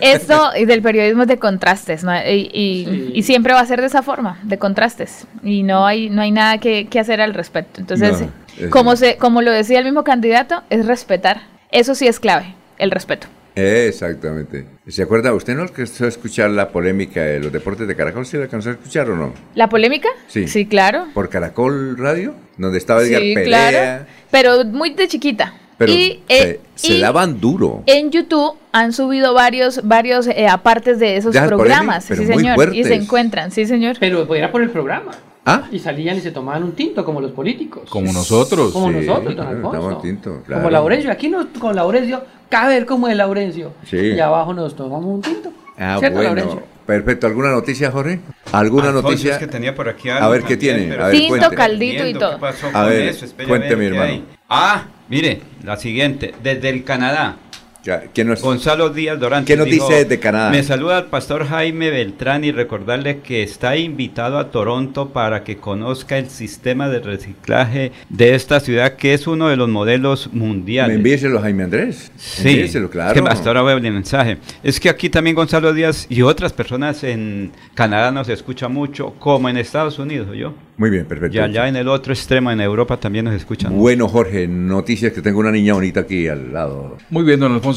Esto 0.00 0.50
y 0.58 0.64
del 0.66 0.82
periodismo 0.82 1.22
es 1.22 1.28
de 1.28 1.38
contrastes, 1.38 2.04
¿no? 2.04 2.14
y, 2.16 2.50
y- 2.52 3.12
y 3.14 3.22
siempre 3.22 3.54
va 3.54 3.60
a 3.60 3.66
ser 3.66 3.80
de 3.80 3.86
esa 3.86 4.02
forma, 4.02 4.38
de 4.42 4.58
contrastes. 4.58 5.26
Y 5.42 5.62
no 5.62 5.86
hay, 5.86 6.10
no 6.10 6.22
hay 6.22 6.30
nada 6.30 6.58
que, 6.58 6.86
que 6.88 7.00
hacer 7.00 7.20
al 7.20 7.34
respecto. 7.34 7.80
Entonces, 7.80 8.20
No, 8.60 8.70
como, 8.70 8.96
se, 8.96 9.16
como 9.16 9.42
lo 9.42 9.50
decía 9.50 9.78
el 9.78 9.84
mismo 9.84 10.04
candidato, 10.04 10.62
es 10.70 10.86
respetar. 10.86 11.42
Eso 11.72 11.94
sí 11.94 12.06
es 12.06 12.20
clave, 12.20 12.54
el 12.78 12.90
respeto. 12.90 13.26
Exactamente. 13.60 14.64
¿Se 14.88 15.02
acuerda? 15.02 15.32
¿Usted 15.34 15.54
no 15.54 15.62
alcanzó 15.62 16.04
a 16.04 16.08
escuchar 16.08 16.50
la 16.50 16.68
polémica 16.70 17.22
de 17.22 17.40
los 17.40 17.52
deportes 17.52 17.86
de 17.86 17.94
Caracol? 17.96 18.26
¿Sí 18.26 18.36
la 18.36 18.44
alcanzó 18.44 18.70
a 18.70 18.72
escuchar 18.72 19.10
o 19.10 19.16
no? 19.16 19.32
¿La 19.54 19.68
polémica? 19.68 20.08
Sí. 20.28 20.48
Sí, 20.48 20.66
claro. 20.66 21.06
¿Por 21.14 21.28
Caracol 21.28 21.96
Radio? 21.98 22.34
Donde 22.56 22.78
estaba 22.78 23.02
Edgar 23.02 23.20
Sí, 23.22 23.34
Perea. 23.34 23.46
claro. 23.70 24.04
Pero 24.30 24.64
muy 24.64 24.90
de 24.94 25.08
chiquita. 25.08 25.54
Pero 25.78 25.92
y, 25.92 26.22
se, 26.28 26.50
eh, 26.50 26.60
se 26.74 26.92
y 26.94 27.00
daban 27.00 27.40
duro. 27.40 27.82
en 27.86 28.10
YouTube 28.10 28.54
han 28.72 28.92
subido 28.92 29.32
varios, 29.32 29.80
varios 29.82 30.26
eh, 30.26 30.46
apartes 30.46 30.98
de 30.98 31.16
esos 31.16 31.32
Ya, 31.34 31.46
programas, 31.46 32.06
polémica, 32.06 32.34
sí 32.34 32.38
señor, 32.38 32.74
y 32.74 32.84
se 32.84 32.94
encuentran, 32.94 33.50
sí 33.50 33.64
señor. 33.64 33.96
Pero 33.98 34.34
era 34.34 34.52
por 34.52 34.62
el 34.62 34.68
programa. 34.70 35.12
¿Ah? 35.46 35.64
Y 35.72 35.78
salían 35.78 36.16
y 36.18 36.20
se 36.20 36.30
tomaban 36.32 36.62
un 36.62 36.72
tinto, 36.72 37.04
como 37.04 37.20
los 37.20 37.32
políticos. 37.32 37.88
Como 37.88 38.12
nosotros. 38.12 38.72
Como 38.72 38.88
Sí, 38.90 39.06
nosotros, 39.06 39.34
don 39.36 39.46
Alfonso. 39.46 39.76
estamos 39.78 40.02
tinto, 40.02 40.42
claro. 40.46 40.62
Como 40.62 40.70
Laurencio. 40.70 41.10
Aquí 41.10 41.28
no, 41.28 41.48
con 41.58 41.74
Laurencio, 41.74 42.22
cabe 42.48 42.84
como 42.84 43.08
es 43.08 43.16
Laurencio. 43.16 43.72
Sí. 43.86 43.96
Y 43.96 44.20
abajo 44.20 44.52
nos 44.52 44.76
tomamos 44.76 45.06
un 45.06 45.22
tinto. 45.22 45.50
Ah, 45.78 45.96
¿Cierto, 45.98 46.16
bueno. 46.18 46.34
Laurencio? 46.34 46.62
Perfecto. 46.84 47.26
¿Alguna 47.26 47.50
noticia, 47.52 47.90
Jorge? 47.90 48.20
¿Alguna 48.52 48.88
Alfonso, 48.88 49.08
noticia? 49.08 49.32
es 49.34 49.38
que 49.38 49.46
tenía 49.46 49.74
por 49.74 49.88
aquí 49.88 50.10
A 50.10 50.28
ver, 50.28 50.42
¿qué 50.42 50.56
también, 50.56 50.76
tiene? 50.88 50.94
A 51.02 51.06
ver, 51.06 51.12
Tinto, 51.16 51.28
cuente. 51.38 51.56
caldito 51.56 52.06
y 52.06 52.14
todo. 52.14 52.34
¿Qué 52.34 52.40
pasó 52.40 52.66
A 52.68 52.72
con 52.72 52.88
ver, 52.88 53.02
eso? 53.08 53.24
Espere 53.24 53.44
a 53.46 53.48
cuente, 53.48 53.68
ver 53.68 53.78
mi 53.78 53.84
hermano. 53.86 54.04
hay. 54.04 54.24
Ah, 54.48 54.84
mire, 55.08 55.40
la 55.64 55.76
siguiente, 55.76 56.34
desde 56.42 56.68
el 56.68 56.84
Canadá. 56.84 57.36
Ya, 57.82 58.02
¿quién 58.12 58.28
nos- 58.28 58.42
Gonzalo 58.42 58.90
Díaz 58.90 59.18
Dorantes. 59.18 59.46
¿Qué 59.46 59.56
nos 59.56 59.66
dijo, 59.66 59.88
dice 59.88 60.04
desde 60.04 60.20
Canadá? 60.20 60.50
Me 60.50 60.62
saluda 60.62 60.98
el 60.98 61.04
pastor 61.06 61.46
Jaime 61.46 61.88
Beltrán 61.90 62.44
y 62.44 62.52
recordarle 62.52 63.20
que 63.20 63.42
está 63.42 63.76
invitado 63.76 64.38
a 64.38 64.50
Toronto 64.50 65.08
para 65.10 65.44
que 65.44 65.56
conozca 65.56 66.18
el 66.18 66.28
sistema 66.28 66.88
de 66.90 67.00
reciclaje 67.00 67.92
de 68.10 68.34
esta 68.34 68.60
ciudad, 68.60 68.96
que 68.96 69.14
es 69.14 69.26
uno 69.26 69.48
de 69.48 69.56
los 69.56 69.68
modelos 69.68 70.28
¿Me 70.32 70.40
mundiales. 70.40 70.96
envíeselo 70.96 71.38
a 71.38 71.42
Jaime 71.42 71.64
Andrés? 71.64 72.12
Sí, 72.16 72.50
Envíeselo, 72.50 72.90
claro. 72.90 73.14
es 73.14 73.22
que 73.22 73.28
hasta 73.28 73.48
ahora 73.48 73.62
veo 73.62 73.78
el 73.78 73.82
mensaje. 73.92 74.36
Es 74.62 74.78
que 74.78 74.90
aquí 74.90 75.08
también 75.08 75.34
Gonzalo 75.34 75.72
Díaz 75.72 76.06
y 76.10 76.20
otras 76.22 76.52
personas 76.52 77.02
en 77.02 77.52
Canadá 77.74 78.10
nos 78.10 78.28
escuchan 78.28 78.72
mucho, 78.74 79.14
como 79.18 79.48
en 79.48 79.56
Estados 79.56 79.98
Unidos, 79.98 80.28
yo. 80.36 80.52
Muy 80.76 80.88
bien, 80.88 81.04
perfecto. 81.04 81.36
Y 81.36 81.40
allá 81.40 81.68
en 81.68 81.76
el 81.76 81.88
otro 81.88 82.12
extremo, 82.12 82.50
en 82.50 82.58
Europa, 82.60 82.96
también 82.96 83.26
nos 83.26 83.34
escuchan. 83.34 83.76
Bueno, 83.76 84.08
Jorge, 84.08 84.48
noticias 84.48 85.12
que 85.12 85.20
tengo 85.20 85.38
una 85.40 85.50
niña 85.52 85.74
bonita 85.74 86.00
aquí 86.00 86.26
al 86.26 86.54
lado. 86.54 86.96
Muy 87.10 87.22
bien, 87.22 87.38
don 87.38 87.52
Alfonso, 87.52 87.69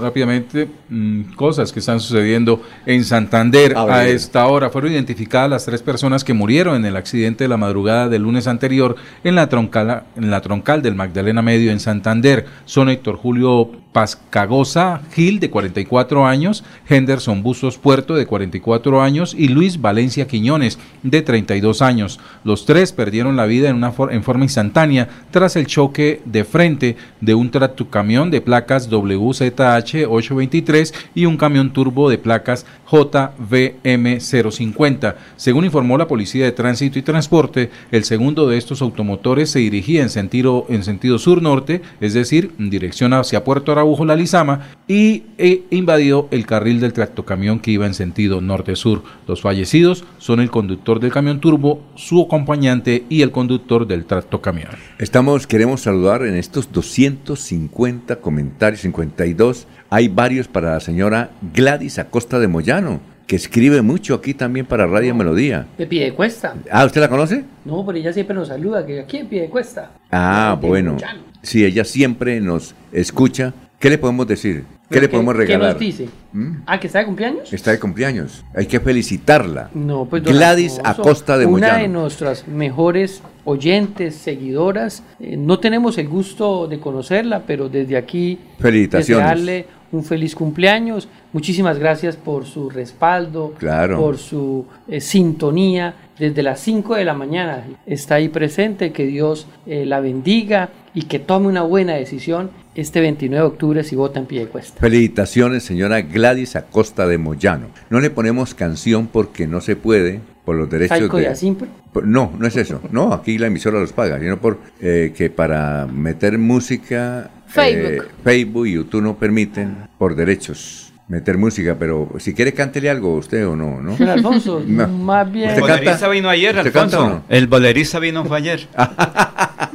rápidamente, 0.00 0.68
mm, 0.88 1.34
cosas 1.34 1.72
que 1.72 1.80
están 1.80 2.00
sucediendo 2.00 2.62
en 2.86 3.04
Santander 3.04 3.74
A 3.76 4.06
esta 4.08 4.46
hora. 4.46 4.70
Fueron 4.70 4.92
identificadas 4.92 5.50
las 5.50 5.64
tres 5.64 5.82
personas 5.82 6.24
que 6.24 6.34
murieron 6.34 6.76
en 6.76 6.84
el 6.84 6.96
accidente 6.96 7.44
de 7.44 7.48
la 7.48 7.56
madrugada 7.56 8.08
del 8.08 8.22
lunes 8.22 8.46
anterior 8.46 8.96
en 9.24 9.34
la, 9.34 9.48
troncala- 9.48 10.04
en 10.16 10.30
la 10.30 10.40
troncal 10.40 10.82
del 10.82 10.94
Magdalena 10.94 11.42
Medio 11.42 11.70
en 11.72 11.80
Santander. 11.80 12.46
Son 12.64 12.88
Héctor 12.88 13.16
Julio 13.16 13.70
Pascagosa 13.92 15.02
Gil, 15.12 15.40
de 15.40 15.50
44 15.50 16.26
años, 16.26 16.64
Henderson 16.88 17.42
Bustos 17.42 17.76
Puerto, 17.76 18.14
de 18.14 18.26
44 18.26 19.02
años, 19.02 19.34
y 19.36 19.48
Luis 19.48 19.80
Valencia 19.80 20.28
Quiñones, 20.28 20.78
de 21.02 21.22
32 21.22 21.82
años. 21.82 22.20
Los 22.44 22.66
tres 22.66 22.92
perdieron 22.92 23.36
la 23.36 23.46
vida 23.46 23.68
en, 23.68 23.76
una 23.76 23.90
forma 23.90 24.44
instantánea 24.44 25.08
tras 25.30 25.56
el 25.56 25.66
choque 25.66 26.22
de 26.24 26.44
frente 26.44 26.96
de 27.20 27.34
un 27.34 27.50
tractocamión 27.50 28.30
de 28.30 28.40
placas 28.40 28.88
WZH 28.88 30.06
823 30.08 30.94
y 31.14 31.26
un 31.26 31.36
camión 31.36 31.72
turbo 31.72 32.08
de 32.08 32.18
placas 32.18 32.66
JVM 32.90 34.20
050. 34.20 35.16
Según 35.36 35.64
informó 35.64 35.98
la 35.98 36.08
Policía 36.08 36.44
de 36.44 36.52
Tránsito 36.52 36.98
y 36.98 37.02
Transporte, 37.02 37.70
el 37.90 38.04
segundo 38.04 38.48
de 38.48 38.56
estos 38.56 38.82
automotores 38.82 39.50
se 39.50 39.58
dirigía 39.60 40.02
en 40.02 40.10
sentido, 40.10 40.66
en 40.68 40.84
sentido 40.84 41.18
sur-norte, 41.18 41.82
es 42.00 42.14
decir, 42.14 42.52
en 42.58 42.70
dirección 42.70 43.12
hacia 43.12 43.44
Puerto 43.44 43.72
Araujo, 43.80 44.04
La 44.04 44.14
Lizama, 44.16 44.68
y 44.86 45.24
e 45.38 45.64
invadió 45.70 46.28
el 46.30 46.46
carril 46.46 46.80
del 46.80 46.92
tractocamión 46.92 47.60
que 47.60 47.70
iba 47.70 47.86
en 47.86 47.94
sentido 47.94 48.40
norte-sur. 48.40 49.02
Los 49.26 49.40
fallecidos 49.40 50.04
son 50.18 50.40
el 50.40 50.50
conductor 50.50 51.00
del 51.00 51.12
camión 51.12 51.40
turbo, 51.40 51.82
su 51.94 52.22
acompañante 52.22 53.04
y 53.08 53.22
el 53.22 53.30
conductor 53.30 53.86
del 53.86 54.04
tractocamión. 54.04 54.70
Estamos, 54.98 55.46
queremos 55.46 55.80
saludar 55.80 56.22
en 56.26 56.34
estos 56.36 56.70
250 56.72 58.16
comentarios, 58.16 58.82
52. 58.82 59.66
Hay 59.88 60.08
varios 60.08 60.46
para 60.48 60.72
la 60.72 60.80
señora 60.80 61.30
Gladys 61.54 61.98
Acosta 61.98 62.38
de 62.38 62.48
Moyano, 62.48 63.00
que 63.26 63.36
escribe 63.36 63.80
mucho 63.80 64.14
aquí 64.14 64.34
también 64.34 64.66
para 64.66 64.86
Radio 64.86 65.14
Melodía. 65.14 65.66
De 65.78 65.86
pie 65.86 66.04
de 66.04 66.12
cuesta. 66.14 66.54
Ah, 66.70 66.84
¿usted 66.84 67.00
la 67.00 67.08
conoce? 67.08 67.44
No, 67.64 67.86
pero 67.86 67.96
ella 67.96 68.12
siempre 68.12 68.34
nos 68.34 68.48
saluda, 68.48 68.84
que 68.84 69.00
aquí 69.00 69.18
en 69.18 69.28
pie 69.28 69.42
de 69.42 69.48
cuesta. 69.48 69.92
Ah, 70.10 70.58
De 70.60 70.66
bueno. 70.66 70.96
Si 71.42 71.64
ella 71.64 71.84
siempre 71.84 72.40
nos 72.40 72.74
escucha, 72.92 73.54
¿qué 73.80 73.90
le 73.90 73.98
podemos 73.98 74.28
decir? 74.28 74.64
¿Qué 74.88 75.00
le 75.00 75.08
podemos 75.08 75.34
regalar? 75.34 75.76
¿Qué 75.76 75.86
nos 75.86 75.96
dice? 75.96 76.08
¿Mm? 76.32 76.52
Ah, 76.66 76.78
que 76.78 76.86
está 76.88 77.00
de 77.00 77.06
cumpleaños. 77.06 77.52
Está 77.52 77.70
de 77.72 77.78
cumpleaños. 77.80 78.44
Hay 78.54 78.66
que 78.66 78.78
felicitarla. 78.78 79.70
No, 79.74 80.04
pues 80.04 80.22
Gladys 80.22 80.78
Alfonso, 80.84 81.02
Acosta 81.02 81.38
de 81.38 81.46
Una 81.46 81.78
de 81.78 81.88
nuestras 81.88 82.46
mejores 82.46 83.22
oyentes, 83.44 84.14
seguidoras. 84.16 85.02
Eh, 85.18 85.36
no 85.36 85.58
tenemos 85.58 85.96
el 85.98 86.08
gusto 86.08 86.68
de 86.68 86.78
conocerla, 86.78 87.42
pero 87.46 87.68
desde 87.68 87.96
aquí 87.96 88.38
Felicitaciones. 88.58 89.24
desearle 89.24 89.66
un 89.92 90.04
feliz 90.04 90.34
cumpleaños. 90.34 91.08
Muchísimas 91.32 91.78
gracias 91.78 92.16
por 92.16 92.44
su 92.46 92.68
respaldo, 92.70 93.54
Claro. 93.58 93.98
por 93.98 94.18
su 94.18 94.66
eh, 94.88 95.00
sintonía. 95.00 95.94
Desde 96.18 96.42
las 96.42 96.60
5 96.60 96.96
de 96.96 97.04
la 97.04 97.14
mañana 97.14 97.64
está 97.86 98.16
ahí 98.16 98.28
presente, 98.28 98.92
que 98.92 99.06
Dios 99.06 99.46
eh, 99.66 99.86
la 99.86 100.00
bendiga 100.00 100.68
y 100.94 101.02
que 101.02 101.18
tome 101.18 101.46
una 101.46 101.62
buena 101.62 101.94
decisión 101.94 102.50
este 102.74 103.00
29 103.00 103.42
de 103.42 103.46
octubre 103.46 103.84
si 103.84 103.96
vota 103.96 104.18
en 104.20 104.26
pie 104.26 104.40
de 104.40 104.46
cuesta. 104.46 104.80
Felicitaciones, 104.80 105.62
señora 105.62 106.00
Gladys 106.02 106.56
Acosta 106.56 107.06
de 107.06 107.18
Moyano. 107.18 107.66
No 107.90 108.00
le 108.00 108.10
ponemos 108.10 108.54
canción 108.54 109.06
porque 109.06 109.46
no 109.46 109.60
se 109.60 109.76
puede 109.76 110.20
por 110.44 110.56
los 110.56 110.68
derechos 110.70 110.98
Saico 110.98 111.18
de... 111.18 111.36
y 111.42 111.56
por- 111.92 112.06
No, 112.06 112.32
no 112.38 112.46
es 112.46 112.56
eso. 112.56 112.80
No, 112.90 113.12
aquí 113.12 113.38
la 113.38 113.48
emisora 113.48 113.78
los 113.78 113.92
paga, 113.92 114.18
sino 114.18 114.38
por 114.40 114.58
eh, 114.80 115.12
que 115.16 115.30
para 115.30 115.86
meter 115.86 116.38
música... 116.38 117.30
Facebook. 117.46 117.90
eh, 117.92 118.02
Facebook 118.24 118.66
y 118.66 118.72
YouTube 118.74 119.02
no 119.02 119.16
permiten 119.16 119.76
por 119.98 120.14
derechos 120.14 120.86
meter 121.08 121.36
música, 121.36 121.74
pero 121.76 122.08
si 122.20 122.34
quiere 122.34 122.52
cántele 122.54 122.88
algo 122.88 123.16
usted 123.16 123.44
o 123.44 123.56
no, 123.56 123.80
¿no? 123.82 123.96
Señor 123.96 124.10
Alfonso, 124.12 124.62
No. 124.66 124.86
más 124.86 125.30
bien... 125.30 125.50
El 125.50 125.60
bolerista 125.60 126.08
vino 126.08 126.28
ayer, 126.28 126.56
¿Usted 126.56 126.72
canta 126.72 126.96
Alfonso. 126.98 127.14
no? 127.16 127.24
El 127.28 127.48
bolerista 127.48 127.98
vino 127.98 128.24
fue 128.24 128.38
ayer. 128.38 128.68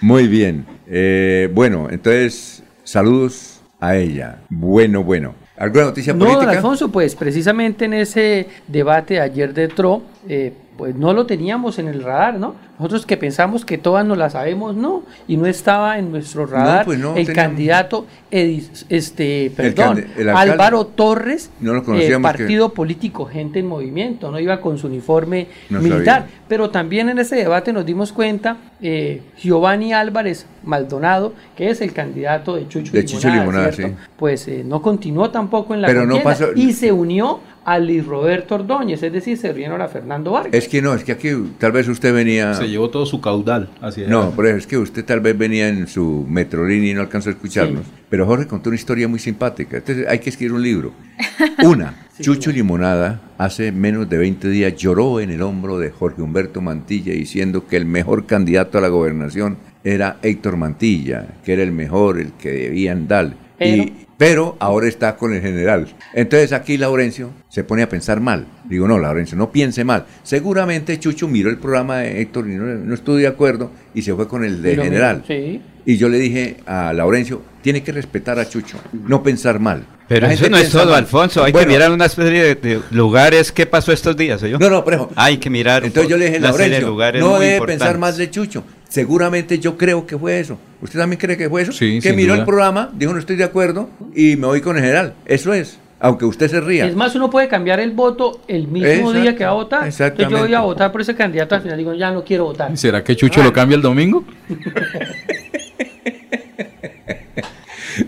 Muy 0.00 0.28
bien. 0.28 0.64
Eh, 0.86 1.50
bueno, 1.52 1.88
entonces, 1.90 2.62
saludos 2.84 3.60
a 3.80 3.96
ella. 3.96 4.38
Bueno, 4.48 5.02
bueno. 5.02 5.34
¿Alguna 5.56 5.86
noticia 5.86 6.12
No, 6.12 6.24
don 6.24 6.34
política? 6.34 6.58
Alfonso, 6.58 6.88
pues 6.88 7.16
precisamente 7.16 7.86
en 7.86 7.94
ese 7.94 8.46
debate 8.68 9.14
de 9.14 9.20
ayer 9.20 9.52
de 9.52 9.68
TRO, 9.68 10.02
eh, 10.28 10.52
pues 10.78 10.94
no 10.94 11.12
lo 11.12 11.26
teníamos 11.26 11.78
en 11.80 11.88
el 11.88 12.02
radar, 12.04 12.38
¿no? 12.38 12.54
Nosotros 12.78 13.04
que 13.04 13.16
pensamos 13.16 13.64
que 13.64 13.76
todas 13.76 14.06
nos 14.06 14.16
la 14.16 14.30
sabemos, 14.30 14.76
no, 14.76 15.02
y 15.26 15.36
no 15.36 15.46
estaba 15.46 15.98
en 15.98 16.12
nuestro 16.12 16.46
radar 16.46 16.84
pues 16.86 16.98
no 17.00 17.16
el 17.16 17.26
teníamos- 17.26 17.34
candidato, 17.34 18.06
Edis- 18.30 18.86
este, 18.88 19.50
perdón, 19.56 20.04
el 20.16 20.28
alcalde. 20.28 20.52
Álvaro 20.52 20.86
Torres, 20.86 21.50
No 21.60 21.74
lo 21.74 21.80
eh, 21.96 22.08
que- 22.08 22.18
partido 22.20 22.68
político 22.72 23.24
Gente 23.26 23.58
en 23.58 23.66
Movimiento, 23.66 24.30
no 24.30 24.38
iba 24.38 24.60
con 24.60 24.78
su 24.78 24.86
uniforme 24.86 25.48
No 25.68 25.80
militar, 25.80 26.22
sabía. 26.22 26.34
pero 26.46 26.70
también 26.70 27.08
en 27.08 27.18
ese 27.18 27.34
debate 27.34 27.72
nos 27.72 27.84
dimos 27.84 28.12
cuenta, 28.12 28.56
eh, 28.80 29.22
Giovanni 29.36 29.92
Álvarez 29.92 30.46
Maldonado, 30.62 31.32
que 31.56 31.70
es 31.70 31.80
el 31.80 31.92
candidato 31.92 32.54
de 32.54 32.68
Chucho 32.68 32.92
De 32.92 33.04
Chucho 33.04 33.28
Limonada, 33.28 33.72
sí. 33.72 33.82
pues 34.16 34.46
eh, 34.46 34.62
no 34.64 34.80
continuó 34.80 35.30
tampoco 35.30 35.74
en 35.74 35.82
la 35.82 35.88
Pero 35.88 36.02
no 36.06 36.12
contienda 36.22 36.30
pasó- 36.30 36.52
y 36.54 36.72
se 36.72 36.92
unió 36.92 37.40
a 37.68 37.78
Luis 37.78 38.06
Roberto 38.06 38.54
Ordóñez, 38.54 39.02
es 39.02 39.12
decir, 39.12 39.36
se 39.36 39.50
unieron 39.50 39.82
a 39.82 39.88
Fernando 39.88 40.32
Vargas. 40.32 40.54
Es 40.54 40.68
que 40.68 40.80
no, 40.80 40.94
es 40.94 41.04
que 41.04 41.12
aquí 41.12 41.28
tal 41.58 41.72
vez 41.72 41.86
usted 41.86 42.14
venía... 42.14 42.54
Se 42.54 42.66
llevó 42.66 42.88
todo 42.88 43.04
su 43.04 43.20
caudal 43.20 43.68
hacia 43.82 44.08
No, 44.08 44.32
eso 44.32 44.56
es 44.56 44.66
que 44.66 44.78
usted 44.78 45.04
tal 45.04 45.20
vez 45.20 45.36
venía 45.36 45.68
en 45.68 45.86
su 45.86 46.24
metrolínea 46.26 46.92
y 46.92 46.94
no 46.94 47.02
alcanzó 47.02 47.28
a 47.28 47.32
escucharnos. 47.32 47.84
Pero 48.08 48.24
Jorge 48.24 48.46
contó 48.46 48.70
una 48.70 48.76
historia 48.76 49.06
muy 49.06 49.18
simpática. 49.18 49.76
Entonces 49.76 50.06
hay 50.08 50.18
que 50.18 50.30
escribir 50.30 50.54
un 50.54 50.62
libro. 50.62 50.92
Una, 51.62 52.06
Chucho 52.18 52.50
Limonada 52.50 53.20
hace 53.36 53.70
menos 53.70 54.08
de 54.08 54.16
20 54.16 54.48
días 54.48 54.74
lloró 54.76 55.20
en 55.20 55.30
el 55.30 55.42
hombro 55.42 55.78
de 55.78 55.90
Jorge 55.90 56.22
Humberto 56.22 56.62
Mantilla 56.62 57.12
diciendo 57.12 57.66
que 57.66 57.76
el 57.76 57.84
mejor 57.84 58.24
candidato 58.24 58.78
a 58.78 58.80
la 58.80 58.88
gobernación 58.88 59.58
era 59.84 60.16
Héctor 60.22 60.56
Mantilla, 60.56 61.26
que 61.44 61.52
era 61.52 61.62
el 61.64 61.72
mejor, 61.72 62.18
el 62.18 62.32
que 62.32 62.50
debían 62.50 63.06
dar. 63.08 63.34
Pero- 63.58 63.82
Y, 63.82 64.07
pero 64.18 64.56
ahora 64.58 64.88
está 64.88 65.16
con 65.16 65.32
el 65.32 65.40
general. 65.40 65.86
Entonces 66.12 66.52
aquí 66.52 66.76
Laurencio 66.76 67.30
se 67.48 67.64
pone 67.64 67.82
a 67.82 67.88
pensar 67.88 68.20
mal. 68.20 68.46
Digo, 68.64 68.86
no, 68.86 68.98
Laurencio, 68.98 69.38
no 69.38 69.50
piense 69.50 69.84
mal. 69.84 70.04
Seguramente 70.24 70.98
Chucho 70.98 71.28
miró 71.28 71.48
el 71.48 71.56
programa 71.58 71.98
de 71.98 72.20
Héctor 72.20 72.50
y 72.50 72.56
no, 72.56 72.64
no 72.64 72.94
estuvo 72.94 73.16
de 73.16 73.28
acuerdo 73.28 73.70
y 73.94 74.02
se 74.02 74.12
fue 74.14 74.28
con 74.28 74.44
el 74.44 74.60
de 74.60 74.76
general. 74.76 75.24
sí. 75.26 75.62
Y 75.86 75.96
yo 75.96 76.10
le 76.10 76.18
dije 76.18 76.58
a 76.66 76.92
Laurencio, 76.92 77.40
tiene 77.62 77.82
que 77.82 77.92
respetar 77.92 78.38
a 78.38 78.46
Chucho, 78.46 78.76
no 78.92 79.22
pensar 79.22 79.58
mal. 79.58 79.86
Pero 80.06 80.26
eso 80.26 80.50
no 80.50 80.58
es 80.58 80.68
todo, 80.68 80.86
mal. 80.86 80.96
Alfonso. 80.96 81.42
Hay 81.42 81.52
Bueno, 81.52 81.66
que 81.66 81.72
mirar 81.72 81.92
una 81.92 82.10
serie 82.10 82.42
de, 82.42 82.54
de 82.56 82.80
lugares. 82.90 83.52
¿Qué 83.52 83.64
pasó 83.64 83.90
estos 83.90 84.14
días? 84.14 84.42
yo? 84.42 84.58
No, 84.58 84.68
no, 84.68 84.84
pero... 84.84 85.08
Hay 85.16 85.38
que 85.38 85.48
mirar 85.48 85.84
Entonces 85.86 86.10
yo 86.10 86.18
le 86.18 86.26
dije, 86.26 86.40
Laurencio, 86.40 86.94
no 87.20 87.38
debe 87.38 87.64
pensar 87.66 87.96
más 87.96 88.18
de 88.18 88.30
Chucho. 88.30 88.64
Seguramente 88.88 89.58
yo 89.58 89.76
creo 89.76 90.06
que 90.06 90.18
fue 90.18 90.40
eso. 90.40 90.58
¿Usted 90.80 90.98
también 90.98 91.20
cree 91.20 91.36
que 91.36 91.48
fue 91.48 91.62
eso? 91.62 91.72
Sí, 91.72 92.00
que 92.02 92.12
miró 92.14 92.32
duda. 92.32 92.40
el 92.40 92.46
programa, 92.46 92.90
dijo 92.94 93.12
no 93.12 93.18
estoy 93.18 93.36
de 93.36 93.44
acuerdo 93.44 93.90
y 94.14 94.36
me 94.36 94.46
voy 94.46 94.60
con 94.60 94.76
el 94.76 94.82
general. 94.82 95.14
Eso 95.26 95.52
es. 95.52 95.78
Aunque 96.00 96.24
usted 96.24 96.48
se 96.48 96.60
ría. 96.60 96.86
Es 96.86 96.94
más, 96.94 97.14
uno 97.16 97.28
puede 97.28 97.48
cambiar 97.48 97.80
el 97.80 97.90
voto 97.90 98.40
el 98.46 98.68
mismo 98.68 98.86
Exacto, 98.86 99.20
día 99.20 99.36
que 99.36 99.44
va 99.44 99.50
a 99.50 99.54
votar. 99.54 99.84
Entonces 99.84 100.28
yo 100.28 100.38
voy 100.38 100.54
a 100.54 100.60
votar 100.60 100.92
por 100.92 101.00
ese 101.00 101.14
candidato, 101.14 101.56
al 101.56 101.62
final 101.62 101.76
digo, 101.76 101.92
ya 101.94 102.12
no 102.12 102.24
quiero 102.24 102.44
votar. 102.44 102.76
¿Será 102.76 103.02
que 103.02 103.16
Chucho 103.16 103.42
lo 103.42 103.52
cambia 103.52 103.76
el 103.76 103.82
domingo? 103.82 104.24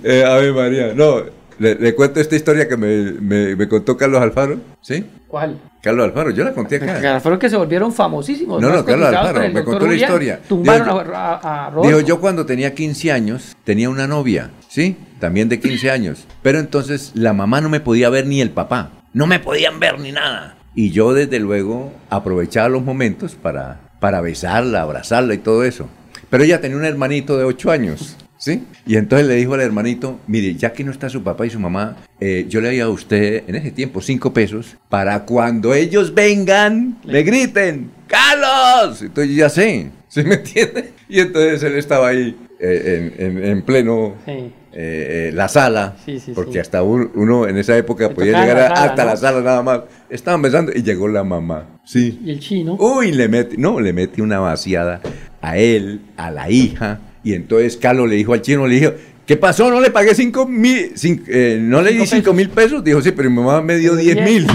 Eh, 0.04 0.24
Ave 0.24 0.52
María. 0.52 0.94
No, 0.94 1.24
le, 1.60 1.76
le 1.76 1.94
cuento 1.94 2.18
esta 2.18 2.34
historia 2.34 2.66
que 2.66 2.76
me, 2.76 3.12
me- 3.12 3.54
me 3.54 3.68
contó 3.68 3.96
Carlos 3.96 4.20
Alfaro. 4.20 4.58
¿Sí? 4.80 5.04
¿Cuál? 5.28 5.58
Carlos 5.80 6.04
Alfaro, 6.06 6.30
yo 6.30 6.42
la 6.42 6.52
conté 6.52 6.76
acá. 6.76 7.20
Fueron 7.20 7.38
que 7.38 7.48
se 7.48 7.56
volvieron 7.56 7.92
famosísimos. 7.92 8.60
No, 8.60 8.68
no, 8.70 8.84
Carlos 8.84 9.08
Alfaro, 9.14 9.48
me 9.52 9.62
contó 9.62 9.86
la 9.86 9.94
historia. 9.94 10.40
Tumbaron 10.48 10.86
Dijo- 10.88 11.14
a, 11.14 11.66
a. 11.68 11.82
Dijo, 11.86 12.00
yo 12.00 12.20
cuando 12.20 12.44
tenía 12.44 12.74
15 12.74 13.12
años 13.12 13.56
tenía 13.64 13.88
una 13.88 14.06
novia, 14.08 14.50
¿sí? 14.68 14.96
También 15.20 15.48
de 15.48 15.60
15 15.60 15.90
años. 15.90 16.26
Pero 16.42 16.58
entonces 16.58 17.12
la 17.14 17.32
mamá 17.32 17.60
no 17.60 17.68
me 17.68 17.78
podía 17.80 18.10
ver 18.10 18.26
ni 18.26 18.40
el 18.40 18.50
papá. 18.50 18.90
No 19.12 19.26
me 19.26 19.38
podían 19.38 19.78
ver 19.78 20.00
ni 20.00 20.12
nada. 20.12 20.56
Y 20.74 20.90
yo 20.90 21.12
desde 21.14 21.38
luego 21.40 21.92
aprovechaba 22.10 22.68
los 22.68 22.82
momentos 22.82 23.34
para, 23.34 23.80
para 24.00 24.20
besarla, 24.20 24.82
abrazarla 24.82 25.34
y 25.34 25.38
todo 25.38 25.64
eso. 25.64 25.88
Pero 26.30 26.44
ella 26.44 26.60
tenía 26.60 26.76
un 26.76 26.84
hermanito 26.84 27.36
de 27.36 27.44
8 27.44 27.70
años. 27.70 28.16
¿Sí? 28.42 28.62
Y 28.86 28.96
entonces 28.96 29.28
le 29.28 29.34
dijo 29.34 29.52
al 29.52 29.60
hermanito, 29.60 30.18
mire, 30.26 30.54
ya 30.54 30.72
que 30.72 30.82
no 30.82 30.90
está 30.90 31.10
su 31.10 31.22
papá 31.22 31.44
y 31.44 31.50
su 31.50 31.60
mamá, 31.60 31.98
eh, 32.20 32.46
yo 32.48 32.62
le 32.62 32.68
doy 32.68 32.80
a 32.80 32.88
usted 32.88 33.44
en 33.46 33.54
ese 33.54 33.70
tiempo 33.70 34.00
cinco 34.00 34.32
pesos 34.32 34.78
para 34.88 35.26
cuando 35.26 35.74
ellos 35.74 36.14
vengan, 36.14 36.96
le 37.04 37.22
griten, 37.22 37.90
¡Carlos! 38.06 39.02
Entonces 39.02 39.36
ya 39.36 39.50
sé, 39.50 39.90
¿sí 40.08 40.24
me 40.24 40.36
entiende? 40.36 40.92
Y 41.06 41.20
entonces 41.20 41.62
él 41.64 41.74
estaba 41.76 42.08
ahí 42.08 42.34
eh, 42.58 43.12
en, 43.18 43.26
en- 43.38 43.44
en 43.44 43.62
pleno 43.62 44.14
Sí. 44.24 44.50
eh, 44.72 45.30
la 45.34 45.48
sala, 45.48 45.96
Sí, 46.04 46.18
sí, 46.18 46.32
porque 46.34 46.60
hasta 46.60 46.82
un- 46.82 47.10
uno 47.14 47.46
en 47.46 47.58
esa 47.58 47.76
época 47.76 48.08
podía 48.10 48.32
tocaba 48.32 48.46
llegar 48.46 48.70
la 48.70 48.76
sala, 48.76 48.88
hasta 48.90 49.04
¿no? 49.04 49.10
la 49.10 49.16
sala 49.16 49.40
nada 49.42 49.62
más. 49.62 49.80
Estaban 50.08 50.40
besando 50.40 50.72
y 50.74 50.82
llegó 50.82 51.08
la 51.08 51.24
mamá. 51.24 51.66
Sí. 51.84 52.18
Y 52.24 52.30
el 52.30 52.40
chino. 52.40 52.74
Uy, 52.80 53.12
le 53.12 53.28
mete, 53.28 53.56
no, 53.58 53.80
le 53.80 53.92
mete 53.92 54.22
una 54.22 54.38
vaciada 54.40 55.00
a 55.42 55.58
él, 55.58 56.00
a 56.16 56.30
la 56.30 56.50
hija. 56.50 57.00
Y 57.22 57.34
entonces 57.34 57.76
Carlos 57.76 58.08
le 58.08 58.16
dijo 58.16 58.32
al 58.32 58.42
chino, 58.42 58.66
le 58.66 58.74
dijo, 58.76 58.92
¿qué 59.26 59.36
pasó? 59.36 59.70
No 59.70 59.80
le 59.80 59.90
pagué 59.90 60.14
cinco 60.14 60.46
mil, 60.46 60.94
cin- 60.94 61.22
eh, 61.28 61.58
no 61.60 61.82
le 61.82 61.92
di 61.92 61.98
Cinco 62.06 62.16
cinco 62.16 62.32
mil 62.34 62.48
pesos. 62.50 62.82
Dijo, 62.82 63.00
sí, 63.02 63.10
pero 63.12 63.28
mi 63.30 63.36
mamá 63.36 63.60
me 63.60 63.76
dio 63.76 63.94
diez 63.96 64.16
mil. 64.24 64.46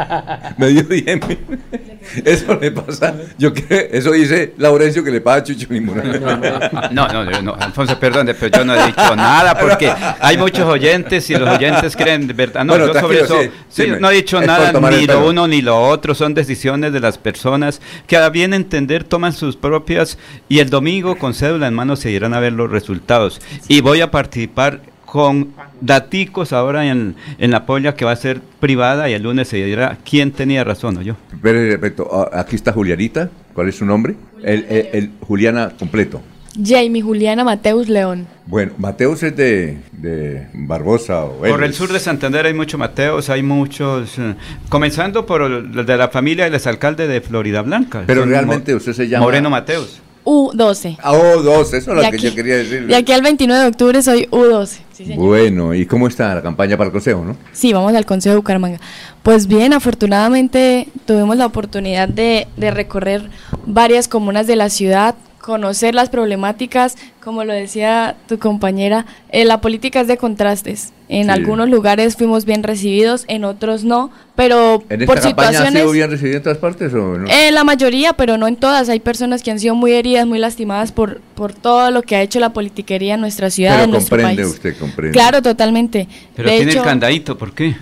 me 0.58 0.68
dio 0.68 0.82
diez 0.84 1.04
mil. 1.28 1.38
Eso 2.24 2.58
le 2.60 2.70
pasa, 2.70 3.14
yo 3.38 3.52
creo, 3.52 3.88
eso 3.90 4.12
dice 4.12 4.54
Laurencio 4.58 5.02
que 5.02 5.10
le 5.10 5.20
paga 5.20 5.38
a 5.38 5.42
Chucho 5.44 5.66
Limonada. 5.70 6.90
No, 6.90 7.08
no, 7.08 7.24
no, 7.24 7.42
no, 7.42 7.54
Alfonso, 7.54 7.98
perdón, 7.98 8.30
pero 8.38 8.58
yo 8.58 8.64
no 8.64 8.74
he 8.74 8.86
dicho 8.86 9.16
nada 9.16 9.58
porque 9.58 9.92
hay 10.20 10.36
muchos 10.36 10.64
oyentes 10.66 11.28
y 11.30 11.34
los 11.34 11.48
oyentes 11.48 11.96
creen 11.96 12.26
de 12.26 12.32
verdad. 12.32 12.64
No, 12.64 12.74
Bueno, 12.74 12.92
yo 12.92 13.00
sobre 13.00 13.20
eso 13.20 13.38
sí, 13.68 13.88
no 13.98 14.10
he 14.10 14.14
dicho 14.14 14.40
nada, 14.40 14.72
ni 14.90 15.06
lo 15.06 15.26
uno 15.26 15.46
ni 15.46 15.62
lo 15.62 15.80
otro, 15.80 16.14
son 16.14 16.34
decisiones 16.34 16.92
de 16.92 17.00
las 17.00 17.18
personas 17.18 17.80
que 18.06 18.16
a 18.16 18.28
bien 18.28 18.54
entender 18.54 19.04
toman 19.04 19.32
sus 19.32 19.56
propias 19.56 20.18
y 20.48 20.60
el 20.60 20.70
domingo 20.70 21.16
con 21.16 21.34
cédula 21.34 21.68
en 21.68 21.74
mano 21.74 21.96
se 21.96 22.10
irán 22.10 22.34
a 22.34 22.40
ver 22.40 22.52
los 22.52 22.70
resultados. 22.70 23.40
Y 23.68 23.80
voy 23.80 24.00
a 24.00 24.10
participar 24.10 24.80
con 25.14 25.50
daticos 25.80 26.52
ahora 26.52 26.86
en, 26.86 27.14
en 27.38 27.52
la 27.52 27.66
polla 27.66 27.94
que 27.94 28.04
va 28.04 28.10
a 28.10 28.16
ser 28.16 28.40
privada 28.58 29.08
y 29.08 29.12
el 29.12 29.22
lunes 29.22 29.46
se 29.46 29.58
dirá 29.64 29.96
quién 30.04 30.32
tenía 30.32 30.64
razón 30.64 30.96
o 30.96 31.02
yo. 31.02 31.14
Pero 31.40 31.60
repito, 31.70 32.08
ah, 32.12 32.40
aquí 32.40 32.56
está 32.56 32.72
Julianita, 32.72 33.30
¿cuál 33.54 33.68
es 33.68 33.76
su 33.76 33.84
nombre? 33.86 34.16
El, 34.42 34.64
el- 34.68 34.88
el 34.92 35.10
Juliana 35.20 35.70
completo. 35.78 36.20
Jamie 36.60 37.00
Juliana 37.00 37.44
Mateus 37.44 37.88
León. 37.88 38.26
Bueno, 38.46 38.72
Mateus 38.78 39.22
es 39.22 39.36
de, 39.36 39.78
de 39.92 40.48
Barbosa 40.52 41.24
o 41.26 41.38
Por 41.42 41.62
el 41.62 41.74
sur 41.74 41.92
de 41.92 42.00
Santander 42.00 42.46
hay 42.46 42.54
muchos 42.54 42.78
Mateos, 42.80 43.30
hay 43.30 43.44
muchos, 43.44 44.18
eh, 44.18 44.34
comenzando 44.68 45.26
por 45.26 45.42
el 45.42 45.86
de 45.86 45.96
la 45.96 46.08
familia 46.08 46.44
del 46.44 46.54
exalcalde 46.54 47.06
de 47.06 47.20
Florida 47.20 47.62
Blanca. 47.62 48.02
Pero 48.04 48.24
realmente 48.26 48.74
usted 48.74 48.92
se 48.94 49.08
llama- 49.08 49.26
Moreno 49.26 49.48
Mateos. 49.48 50.00
U12. 50.24 50.96
Ah, 51.02 51.12
oh, 51.12 51.42
dos, 51.42 51.68
eso 51.74 51.90
es 51.90 51.96
lo 51.96 52.00
que 52.00 52.06
aquí- 52.06 52.18
yo 52.18 52.34
quería 52.34 52.56
decir. 52.56 52.86
De 52.86 52.96
aquí 52.96 53.12
al 53.12 53.22
29 53.22 53.62
de 53.62 53.68
octubre 53.68 54.02
soy 54.02 54.26
U12. 54.30 54.78
Sí, 54.92 55.04
señor. 55.04 55.18
Bueno, 55.18 55.74
¿y 55.74 55.84
cómo 55.86 56.06
está 56.08 56.34
la 56.34 56.42
campaña 56.42 56.76
para 56.76 56.86
el 56.86 56.92
consejo, 56.92 57.22
no? 57.24 57.36
Sí, 57.52 57.72
vamos 57.72 57.92
al 57.94 58.06
Consejo 58.06 58.32
de 58.34 58.36
Bucaramanga. 58.38 58.78
Pues 59.22 59.46
bien, 59.48 59.72
afortunadamente 59.72 60.88
tuvimos 61.06 61.36
la 61.36 61.46
oportunidad 61.46 62.08
de, 62.08 62.46
de 62.56 62.70
recorrer 62.70 63.28
varias 63.66 64.08
comunas 64.08 64.46
de 64.46 64.56
la 64.56 64.70
ciudad, 64.70 65.14
conocer 65.40 65.94
las 65.94 66.08
problemáticas, 66.08 66.96
como 67.22 67.44
lo 67.44 67.52
decía 67.52 68.16
tu 68.28 68.38
compañera, 68.38 69.04
eh, 69.30 69.44
la 69.44 69.60
política 69.60 70.00
es 70.00 70.06
de 70.08 70.16
contrastes. 70.16 70.92
En 71.08 71.24
Sí. 71.24 71.30
algunos 71.30 71.68
lugares 71.68 72.16
fuimos 72.16 72.46
bien 72.46 72.62
recibidos, 72.62 73.24
en 73.28 73.44
otros 73.44 73.84
no, 73.84 74.10
pero 74.36 74.82
¿En 74.88 75.02
esta 75.02 75.12
por 75.14 75.20
campaña 75.22 75.48
ha 75.48 75.52
situaciones... 75.52 75.82
sido 75.82 75.92
bien 75.92 76.10
recibido 76.10 76.36
en 76.38 76.42
todas 76.42 76.58
partes 76.58 76.94
o 76.94 77.18
no? 77.18 77.28
Eh, 77.30 77.50
la 77.52 77.62
mayoría, 77.62 78.14
pero 78.14 78.38
no 78.38 78.48
en 78.48 78.56
todas. 78.56 78.88
Hay 78.88 79.00
personas 79.00 79.42
que 79.42 79.50
han 79.50 79.60
sido 79.60 79.74
muy 79.74 79.92
heridas, 79.92 80.26
muy 80.26 80.38
lastimadas 80.38 80.92
por, 80.92 81.20
por 81.34 81.52
todo 81.52 81.90
lo 81.90 82.00
que 82.02 82.16
ha 82.16 82.22
hecho 82.22 82.40
la 82.40 82.54
politiquería 82.54 83.14
en 83.14 83.20
nuestra 83.20 83.50
ciudad, 83.50 83.72
Pero 83.72 83.84
en 83.84 83.90
nuestro 83.90 84.16
comprende 84.16 84.42
país. 84.44 84.54
usted, 84.54 84.76
comprende. 84.78 85.12
Claro, 85.12 85.42
totalmente. 85.42 86.08
Pero 86.34 86.48
de 86.48 86.56
tiene 86.56 86.70
hecho, 86.72 86.80
el 86.80 86.86
candadito, 86.86 87.36
¿por 87.36 87.52
qué? 87.52 87.76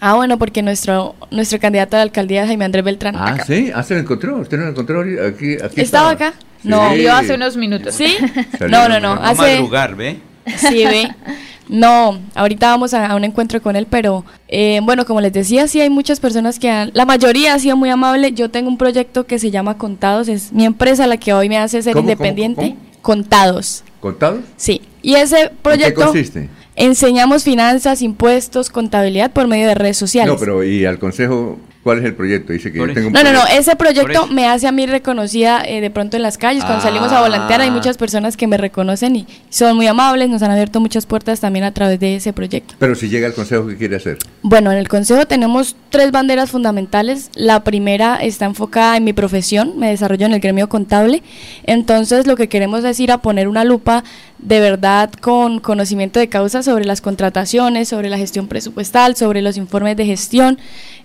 Ah, 0.00 0.14
bueno, 0.14 0.38
porque 0.38 0.62
nuestro 0.62 1.16
nuestro 1.32 1.58
candidato 1.58 1.96
a 1.96 1.98
la 1.98 2.02
alcaldía 2.04 2.42
es 2.42 2.46
Jaime 2.46 2.64
Andrés 2.64 2.84
Beltrán. 2.84 3.16
Ah, 3.16 3.30
acá. 3.34 3.44
sí, 3.44 3.72
ah, 3.74 3.82
se 3.82 3.94
lo 3.94 4.00
encontró, 4.00 4.36
usted 4.36 4.56
no 4.56 4.64
lo 4.66 4.70
encontró 4.70 5.00
aquí, 5.00 5.54
aquí 5.54 5.80
Estaba 5.80 6.12
estaba. 6.12 6.28
acá. 6.30 6.34
No. 6.62 6.76
Salió 6.78 7.12
hace 7.12 7.34
unos 7.34 7.56
minutos. 7.56 7.96
¿Sí? 7.96 8.16
No, 8.68 8.88
no, 8.88 9.00
no. 9.00 9.12
A 9.14 9.30
Hace, 9.30 9.54
madrugar, 9.54 9.96
¿ve? 9.96 10.18
Sí, 10.56 10.84
ve. 10.84 11.08
No, 11.68 12.18
ahorita 12.34 12.68
vamos 12.68 12.94
a, 12.94 13.06
a 13.06 13.16
un 13.16 13.24
encuentro 13.24 13.60
con 13.60 13.76
él, 13.76 13.86
pero 13.88 14.24
eh, 14.48 14.80
bueno, 14.82 15.04
como 15.04 15.20
les 15.20 15.32
decía, 15.32 15.68
sí 15.68 15.80
hay 15.80 15.90
muchas 15.90 16.18
personas 16.20 16.58
que 16.58 16.70
han, 16.70 16.90
la 16.94 17.04
mayoría 17.04 17.54
ha 17.54 17.58
sido 17.58 17.76
muy 17.76 17.90
amable. 17.90 18.32
Yo 18.32 18.50
tengo 18.50 18.68
un 18.68 18.78
proyecto 18.78 19.26
que 19.26 19.38
se 19.38 19.50
llama 19.50 19.76
Contados, 19.78 20.28
es 20.28 20.52
mi 20.52 20.64
empresa 20.64 21.06
la 21.06 21.16
que 21.18 21.32
hoy 21.32 21.48
me 21.48 21.58
hace 21.58 21.82
ser 21.82 21.92
¿Cómo, 21.92 22.02
cómo, 22.04 22.12
independiente. 22.12 22.76
Contados, 23.02 23.84
¿Contados? 24.00 24.40
sí. 24.56 24.80
Y 25.00 25.14
ese 25.14 25.40
¿En 25.42 25.48
qué 25.48 25.54
proyecto 25.62 26.04
consiste? 26.06 26.48
enseñamos 26.74 27.44
finanzas, 27.44 28.02
impuestos, 28.02 28.68
contabilidad 28.70 29.30
por 29.30 29.46
medio 29.46 29.66
de 29.68 29.74
redes 29.74 29.96
sociales. 29.96 30.32
No, 30.34 30.38
pero 30.40 30.64
¿y 30.64 30.84
al 30.84 30.98
consejo 30.98 31.58
cuál 31.88 32.00
es 32.00 32.04
el 32.04 32.14
proyecto? 32.14 32.52
Dice 32.52 32.70
que 32.70 32.78
yo 32.80 32.92
tengo 32.92 33.06
un 33.06 33.12
No, 33.14 33.22
no, 33.24 33.32
no, 33.32 33.46
ese 33.46 33.74
proyecto 33.74 34.26
me 34.26 34.46
hace 34.46 34.66
a 34.66 34.72
mí 34.72 34.84
reconocida 34.84 35.62
eh, 35.64 35.80
de 35.80 35.88
pronto 35.90 36.18
en 36.18 36.22
las 36.22 36.36
calles. 36.36 36.62
Cuando 36.62 36.82
salimos 36.82 37.10
a 37.12 37.22
volantear 37.22 37.62
hay 37.62 37.70
Ah. 37.70 37.72
muchas 37.72 37.96
personas 37.96 38.36
que 38.36 38.46
me 38.46 38.58
reconocen 38.58 39.16
y 39.16 39.26
son 39.48 39.74
muy 39.74 39.86
amables, 39.86 40.28
nos 40.28 40.42
han 40.42 40.50
abierto 40.50 40.80
muchas 40.80 41.06
puertas 41.06 41.40
también 41.40 41.64
a 41.64 41.72
través 41.72 41.98
de 41.98 42.16
ese 42.16 42.34
proyecto. 42.34 42.74
Pero 42.78 42.94
si 42.94 43.08
llega 43.08 43.26
al 43.26 43.32
consejo, 43.32 43.66
¿qué 43.68 43.76
quiere 43.78 43.96
hacer? 43.96 44.18
Bueno, 44.42 44.70
en 44.70 44.76
el 44.76 44.86
Consejo 44.88 45.26
tenemos 45.26 45.76
tres 45.88 46.12
banderas 46.12 46.50
fundamentales. 46.50 47.30
La 47.34 47.64
primera 47.64 48.16
está 48.16 48.44
enfocada 48.44 48.98
en 48.98 49.04
mi 49.04 49.14
profesión, 49.14 49.78
me 49.78 49.88
desarrollo 49.88 50.26
en 50.26 50.34
el 50.34 50.40
gremio 50.40 50.68
contable. 50.68 51.22
Entonces 51.64 52.26
lo 52.26 52.36
que 52.36 52.48
queremos 52.50 52.84
es 52.84 53.00
ir 53.00 53.12
a 53.12 53.18
poner 53.18 53.48
una 53.48 53.64
lupa 53.64 54.04
de 54.38 54.60
verdad 54.60 55.10
con 55.20 55.58
conocimiento 55.60 56.20
de 56.20 56.28
causa 56.28 56.62
sobre 56.62 56.84
las 56.84 57.00
contrataciones, 57.00 57.88
sobre 57.88 58.08
la 58.08 58.18
gestión 58.18 58.46
presupuestal, 58.48 59.16
sobre 59.16 59.42
los 59.42 59.56
informes 59.56 59.96
de 59.96 60.06
gestión. 60.06 60.58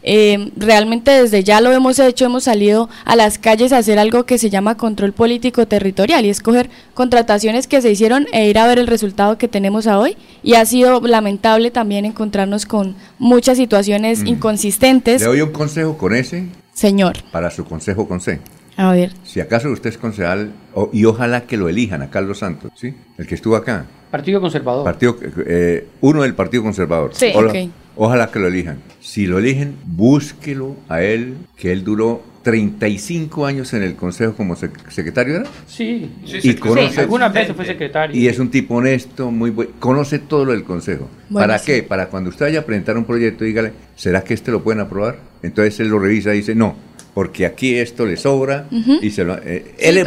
Eh, 0.03 0.51
realmente 0.57 1.11
desde 1.11 1.43
ya 1.43 1.61
lo 1.61 1.71
hemos 1.71 1.97
hecho, 1.99 2.25
hemos 2.25 2.43
salido 2.43 2.89
a 3.05 3.15
las 3.15 3.37
calles 3.37 3.71
a 3.73 3.77
hacer 3.77 3.99
algo 3.99 4.25
que 4.25 4.37
se 4.37 4.49
llama 4.49 4.75
control 4.77 5.13
político 5.13 5.65
territorial 5.67 6.25
y 6.25 6.29
escoger 6.29 6.69
contrataciones 6.93 7.67
que 7.67 7.81
se 7.81 7.91
hicieron 7.91 8.27
e 8.33 8.49
ir 8.49 8.57
a 8.59 8.67
ver 8.67 8.79
el 8.79 8.87
resultado 8.87 9.37
que 9.37 9.47
tenemos 9.47 9.87
a 9.87 9.97
hoy. 9.99 10.17
Y 10.43 10.55
ha 10.55 10.65
sido 10.65 10.99
lamentable 11.01 11.71
también 11.71 12.05
encontrarnos 12.05 12.65
con 12.65 12.95
muchas 13.17 13.57
situaciones 13.57 14.21
Mm. 14.23 14.27
inconsistentes. 14.27 15.21
Le 15.21 15.27
doy 15.27 15.41
un 15.41 15.51
consejo 15.51 15.97
con 15.97 16.13
ese 16.15 16.47
Señor, 16.73 17.23
para 17.31 17.49
su 17.51 17.65
consejo 17.65 18.07
con 18.07 18.19
C. 18.19 18.39
a 18.77 18.91
ver. 18.91 19.11
Si 19.23 19.39
acaso 19.39 19.69
usted 19.69 19.89
es 19.89 19.97
concejal, 19.97 20.51
o- 20.73 20.89
y 20.93 21.05
ojalá 21.05 21.41
que 21.45 21.57
lo 21.57 21.69
elijan 21.69 22.01
a 22.01 22.09
Carlos 22.09 22.39
Santos, 22.39 22.71
¿sí? 22.75 22.93
El 23.17 23.27
que 23.27 23.35
estuvo 23.35 23.55
acá. 23.55 23.85
Partido 24.11 24.39
Conservador. 24.41 24.83
Partido, 24.83 25.17
eh, 25.45 25.87
uno 26.01 26.21
del 26.23 26.35
Partido 26.35 26.63
Conservador. 26.63 27.11
Sí. 27.13 27.31
Ojalá, 27.33 27.51
Ok. 27.51 27.69
ojalá 27.95 28.31
que 28.31 28.39
lo 28.39 28.47
elijan. 28.47 28.77
Si 29.01 29.25
lo 29.25 29.39
eligen, 29.39 29.75
búsquelo 29.85 30.75
a 30.89 31.01
él, 31.01 31.35
que 31.57 31.71
él 31.71 31.83
duró 31.83 32.21
35 32.43 33.45
años 33.45 33.73
en 33.73 33.83
el 33.83 33.95
Consejo 33.95 34.35
como 34.35 34.55
sec- 34.55 34.89
secretario, 34.89 35.37
¿era? 35.37 35.45
Sí, 35.65 36.11
y 36.25 36.53
conoce, 36.55 36.99
algunas 37.01 37.33
veces 37.33 37.55
fue 37.55 37.65
secretario. 37.65 38.15
y 38.19 38.27
es 38.27 38.37
un 38.37 38.49
tipo 38.51 38.75
honesto, 38.75 39.31
muy 39.31 39.49
bueno, 39.49 39.71
conoce 39.79 40.19
todo 40.19 40.45
lo 40.45 40.51
del 40.51 40.63
consejo. 40.63 41.09
Bueno, 41.29 41.47
¿Para 41.47 41.57
sí. 41.59 41.65
qué? 41.67 41.83
Para 41.83 42.07
cuando 42.09 42.29
usted 42.29 42.45
vaya 42.47 42.59
a 42.59 42.63
presentar 42.65 42.97
un 42.97 43.05
proyecto, 43.05 43.45
dígale, 43.45 43.71
¿será 43.95 44.23
que 44.23 44.33
este 44.33 44.51
lo 44.51 44.61
pueden 44.63 44.81
aprobar? 44.81 45.17
Entonces 45.41 45.79
él 45.79 45.87
lo 45.87 45.99
revisa 45.99 46.33
y 46.33 46.37
dice, 46.39 46.53
no, 46.53 46.75
porque 47.13 47.45
aquí 47.45 47.75
esto 47.75 48.05
le 48.05 48.17
sobra 48.17 48.67
y 49.01 49.09
se 49.11 49.23
lo... 49.23 49.35
eh, 49.37 49.73
Sí, 49.77 49.99
es 49.99 50.05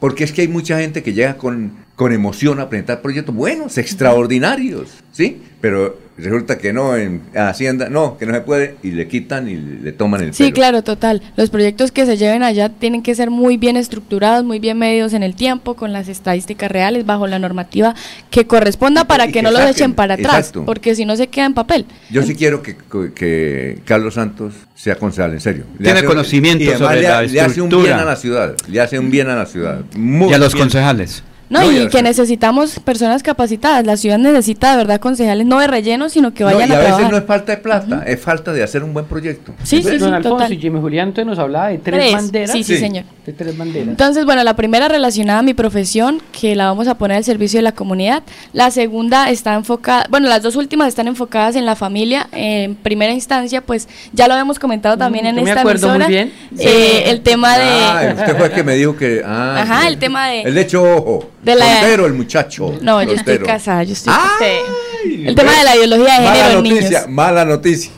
porque 0.00 0.24
es 0.24 0.32
que 0.32 0.42
hay 0.42 0.48
mucha 0.48 0.78
gente 0.80 1.02
que 1.02 1.12
llega 1.14 1.36
con, 1.36 1.72
con 1.96 2.12
emoción 2.12 2.60
a 2.60 2.68
presentar 2.68 3.00
proyectos 3.02 3.34
buenos, 3.34 3.78
extraordinarios, 3.78 4.90
¿sí? 5.12 5.38
Pero 5.60 5.98
resulta 6.16 6.58
que 6.58 6.72
no, 6.72 6.96
en 6.96 7.22
Hacienda, 7.34 7.88
no, 7.88 8.16
que 8.18 8.26
no 8.26 8.34
se 8.34 8.40
puede, 8.42 8.76
y 8.82 8.92
le 8.92 9.08
quitan 9.08 9.48
y 9.48 9.56
le 9.56 9.92
toman 9.92 10.22
el 10.22 10.32
Sí, 10.34 10.44
pelo. 10.44 10.54
claro, 10.54 10.82
total. 10.82 11.22
Los 11.36 11.50
proyectos 11.50 11.90
que 11.90 12.06
se 12.06 12.16
lleven 12.16 12.42
allá 12.42 12.68
tienen 12.68 13.02
que 13.02 13.14
ser 13.14 13.30
muy 13.30 13.56
bien 13.56 13.76
estructurados, 13.76 14.44
muy 14.44 14.58
bien 14.60 14.78
medidos 14.78 15.12
en 15.12 15.22
el 15.22 15.34
tiempo, 15.34 15.74
con 15.74 15.92
las 15.92 16.08
estadísticas 16.08 16.70
reales, 16.70 17.04
bajo 17.04 17.26
la 17.26 17.38
normativa 17.38 17.94
que 18.30 18.46
corresponda 18.46 19.04
para 19.04 19.24
y 19.24 19.28
que, 19.28 19.32
que 19.34 19.42
no 19.42 19.50
los 19.50 19.62
echen 19.62 19.94
para 19.94 20.14
atrás, 20.14 20.36
exacto. 20.38 20.64
porque 20.64 20.94
si 20.94 21.04
no 21.04 21.16
se 21.16 21.26
queda 21.26 21.46
en 21.46 21.54
papel. 21.54 21.84
Yo 22.10 22.22
sí 22.22 22.34
quiero 22.36 22.62
que, 22.62 22.76
que 23.14 23.78
Carlos 23.84 24.14
Santos 24.14 24.54
sea 24.74 24.96
concejal, 24.96 25.32
en 25.32 25.40
serio. 25.40 25.64
Le 25.78 25.84
Tiene 25.84 25.98
hace- 25.98 26.06
conocimiento 26.06 26.62
y 26.64 26.68
sobre 26.76 26.96
le, 26.96 27.02
la 27.08 27.22
le 27.22 27.40
hace 27.40 27.60
un 27.60 27.68
bien 27.68 27.92
a 27.94 28.04
la 28.04 28.16
ciudad, 28.16 28.54
le 28.68 28.80
hace 28.80 28.98
un 28.98 29.10
bien 29.10 29.28
a 29.28 29.36
la 29.36 29.46
ciudad. 29.46 29.80
muy 29.96 30.30
Y 30.30 30.34
a 30.34 30.38
los 30.38 30.52
bien. 30.54 30.64
concejales. 30.64 31.22
No, 31.54 31.70
No, 31.70 31.72
y 31.72 31.88
que 31.88 32.02
necesitamos 32.02 32.78
personas 32.80 33.22
capacitadas. 33.22 33.86
La 33.86 33.96
ciudad 33.96 34.18
necesita 34.18 34.72
de 34.72 34.76
verdad 34.78 35.00
concejales, 35.00 35.46
no 35.46 35.58
de 35.60 35.66
relleno, 35.66 36.08
sino 36.08 36.34
que 36.34 36.42
No, 36.44 36.50
vayan 36.52 36.68
y 36.68 36.72
a 36.72 36.74
a, 36.74 36.78
veces 36.78 36.86
trabajar. 36.94 37.10
no 37.12 37.18
es 37.18 37.24
falta 37.24 37.52
de 37.52 37.58
plata, 37.58 38.02
es 38.06 38.20
falta 38.20 38.52
de 38.52 38.62
hacer 38.62 38.82
un 38.82 38.92
buen 38.92 39.06
proyecto. 39.06 39.52
Sí, 39.62 39.82
sí, 39.82 39.90
sí, 39.90 39.98
Don 39.98 40.12
Alfonso 40.14 40.36
total. 40.38 40.52
y 40.52 40.58
Jimmy 40.58 40.80
Julián 40.80 41.08
entonces 41.08 41.26
nos 41.26 41.38
hablaba 41.38 41.68
de 41.68 41.78
tres, 41.78 42.00
Tres, 42.00 42.12
banderas. 42.12 42.50
sí, 42.50 42.64
sí, 42.64 42.74
Sí. 42.74 42.80
señor. 42.80 43.04
De 43.24 43.32
tres 43.32 43.56
banderas. 43.56 43.88
Entonces, 43.88 44.24
bueno, 44.24 44.42
la 44.44 44.54
primera 44.56 44.88
relacionada 44.88 45.38
a 45.38 45.42
mi 45.42 45.54
profesión, 45.54 46.20
que 46.38 46.54
la 46.56 46.66
vamos 46.66 46.88
a 46.88 46.96
poner 46.98 47.16
al 47.18 47.24
servicio 47.24 47.58
de 47.58 47.62
la 47.62 47.72
comunidad. 47.72 48.22
La 48.52 48.70
segunda 48.70 49.30
está 49.30 49.54
enfocada, 49.54 50.06
bueno, 50.10 50.28
las 50.28 50.42
dos 50.42 50.56
últimas 50.56 50.88
están 50.88 51.08
enfocadas 51.08 51.56
en 51.56 51.64
la 51.66 51.76
familia. 51.76 52.26
En 52.32 52.74
primera 52.74 53.12
instancia, 53.12 53.60
pues 53.60 53.88
ya 54.12 54.28
lo 54.28 54.34
habemos 54.34 54.58
comentado 54.58 54.96
también 54.98 55.24
Mm, 55.24 55.28
en 55.38 55.38
esta 55.48 55.60
acuerdo 55.60 55.88
muy 55.88 55.96
emisora. 55.96 56.08
bien. 56.08 56.32
Eh, 56.58 57.04
el 57.06 57.20
tema 57.20 57.56
de... 57.58 57.64
Ah, 57.64 58.14
usted 58.18 58.36
fue 58.36 58.46
el 58.46 58.52
que 58.52 58.62
me 58.64 58.74
dijo 58.74 58.96
que. 58.96 59.22
Ah, 59.24 59.60
Ajá, 59.62 59.80
sí. 59.82 59.86
el 59.88 59.98
tema 59.98 60.28
de- 60.28 60.42
El 60.42 60.54
de 60.54 60.60
hecho 60.60 60.82
ojo. 60.82 61.30
De 61.44 61.54
la- 61.54 61.80
Soltero, 61.80 62.06
el 62.06 62.14
muchacho. 62.14 62.78
No, 62.80 63.02
yo 63.02 63.12
estoy 63.12 63.38
casada, 63.38 63.82
yo 63.84 63.92
estoy 63.92 64.12
Ay, 64.16 65.26
El 65.26 65.34
tema 65.34 65.52
de 65.58 65.64
la 65.64 65.76
ideología 65.76 66.14
de 66.18 66.24
mala 66.24 66.34
género 66.34 66.58
en 66.58 66.64
noticia, 66.64 66.88
niños. 67.00 67.08
mala 67.10 67.44
noticia. 67.44 67.90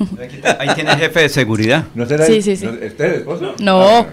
Ahí 0.59 0.69
tiene 0.75 0.91
el 0.93 0.99
jefe 0.99 1.21
de 1.21 1.29
seguridad. 1.29 1.85
¿No 1.95 2.05
será 2.07 2.27
Sí, 2.27 2.33
el- 2.37 2.43
sí, 2.43 2.57
sí. 2.57 2.67
no- 2.67 2.73
¿Usted 2.73 3.05
es 3.05 3.15
esposo? 3.19 3.55
No. 3.61 4.07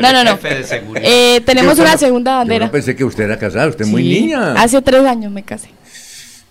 No, 0.00 0.12
no, 0.12 0.24
no. 0.24 0.30
Jefe 0.32 0.54
de 0.54 0.64
seguridad. 0.64 1.02
Eh, 1.04 1.42
tenemos 1.44 1.76
Yo 1.76 1.82
una 1.82 1.96
segunda 1.98 2.32
Yo 2.32 2.36
bandera. 2.38 2.66
no 2.66 2.72
pensé 2.72 2.94
que 2.94 3.04
usted 3.04 3.24
era 3.24 3.38
casada, 3.38 3.66
usted 3.68 3.84
es 3.84 3.90
muy 3.90 4.02
niña. 4.04 4.52
Hace 4.54 4.80
tres 4.82 5.04
años 5.04 5.32
me 5.32 5.42
casé. 5.42 5.68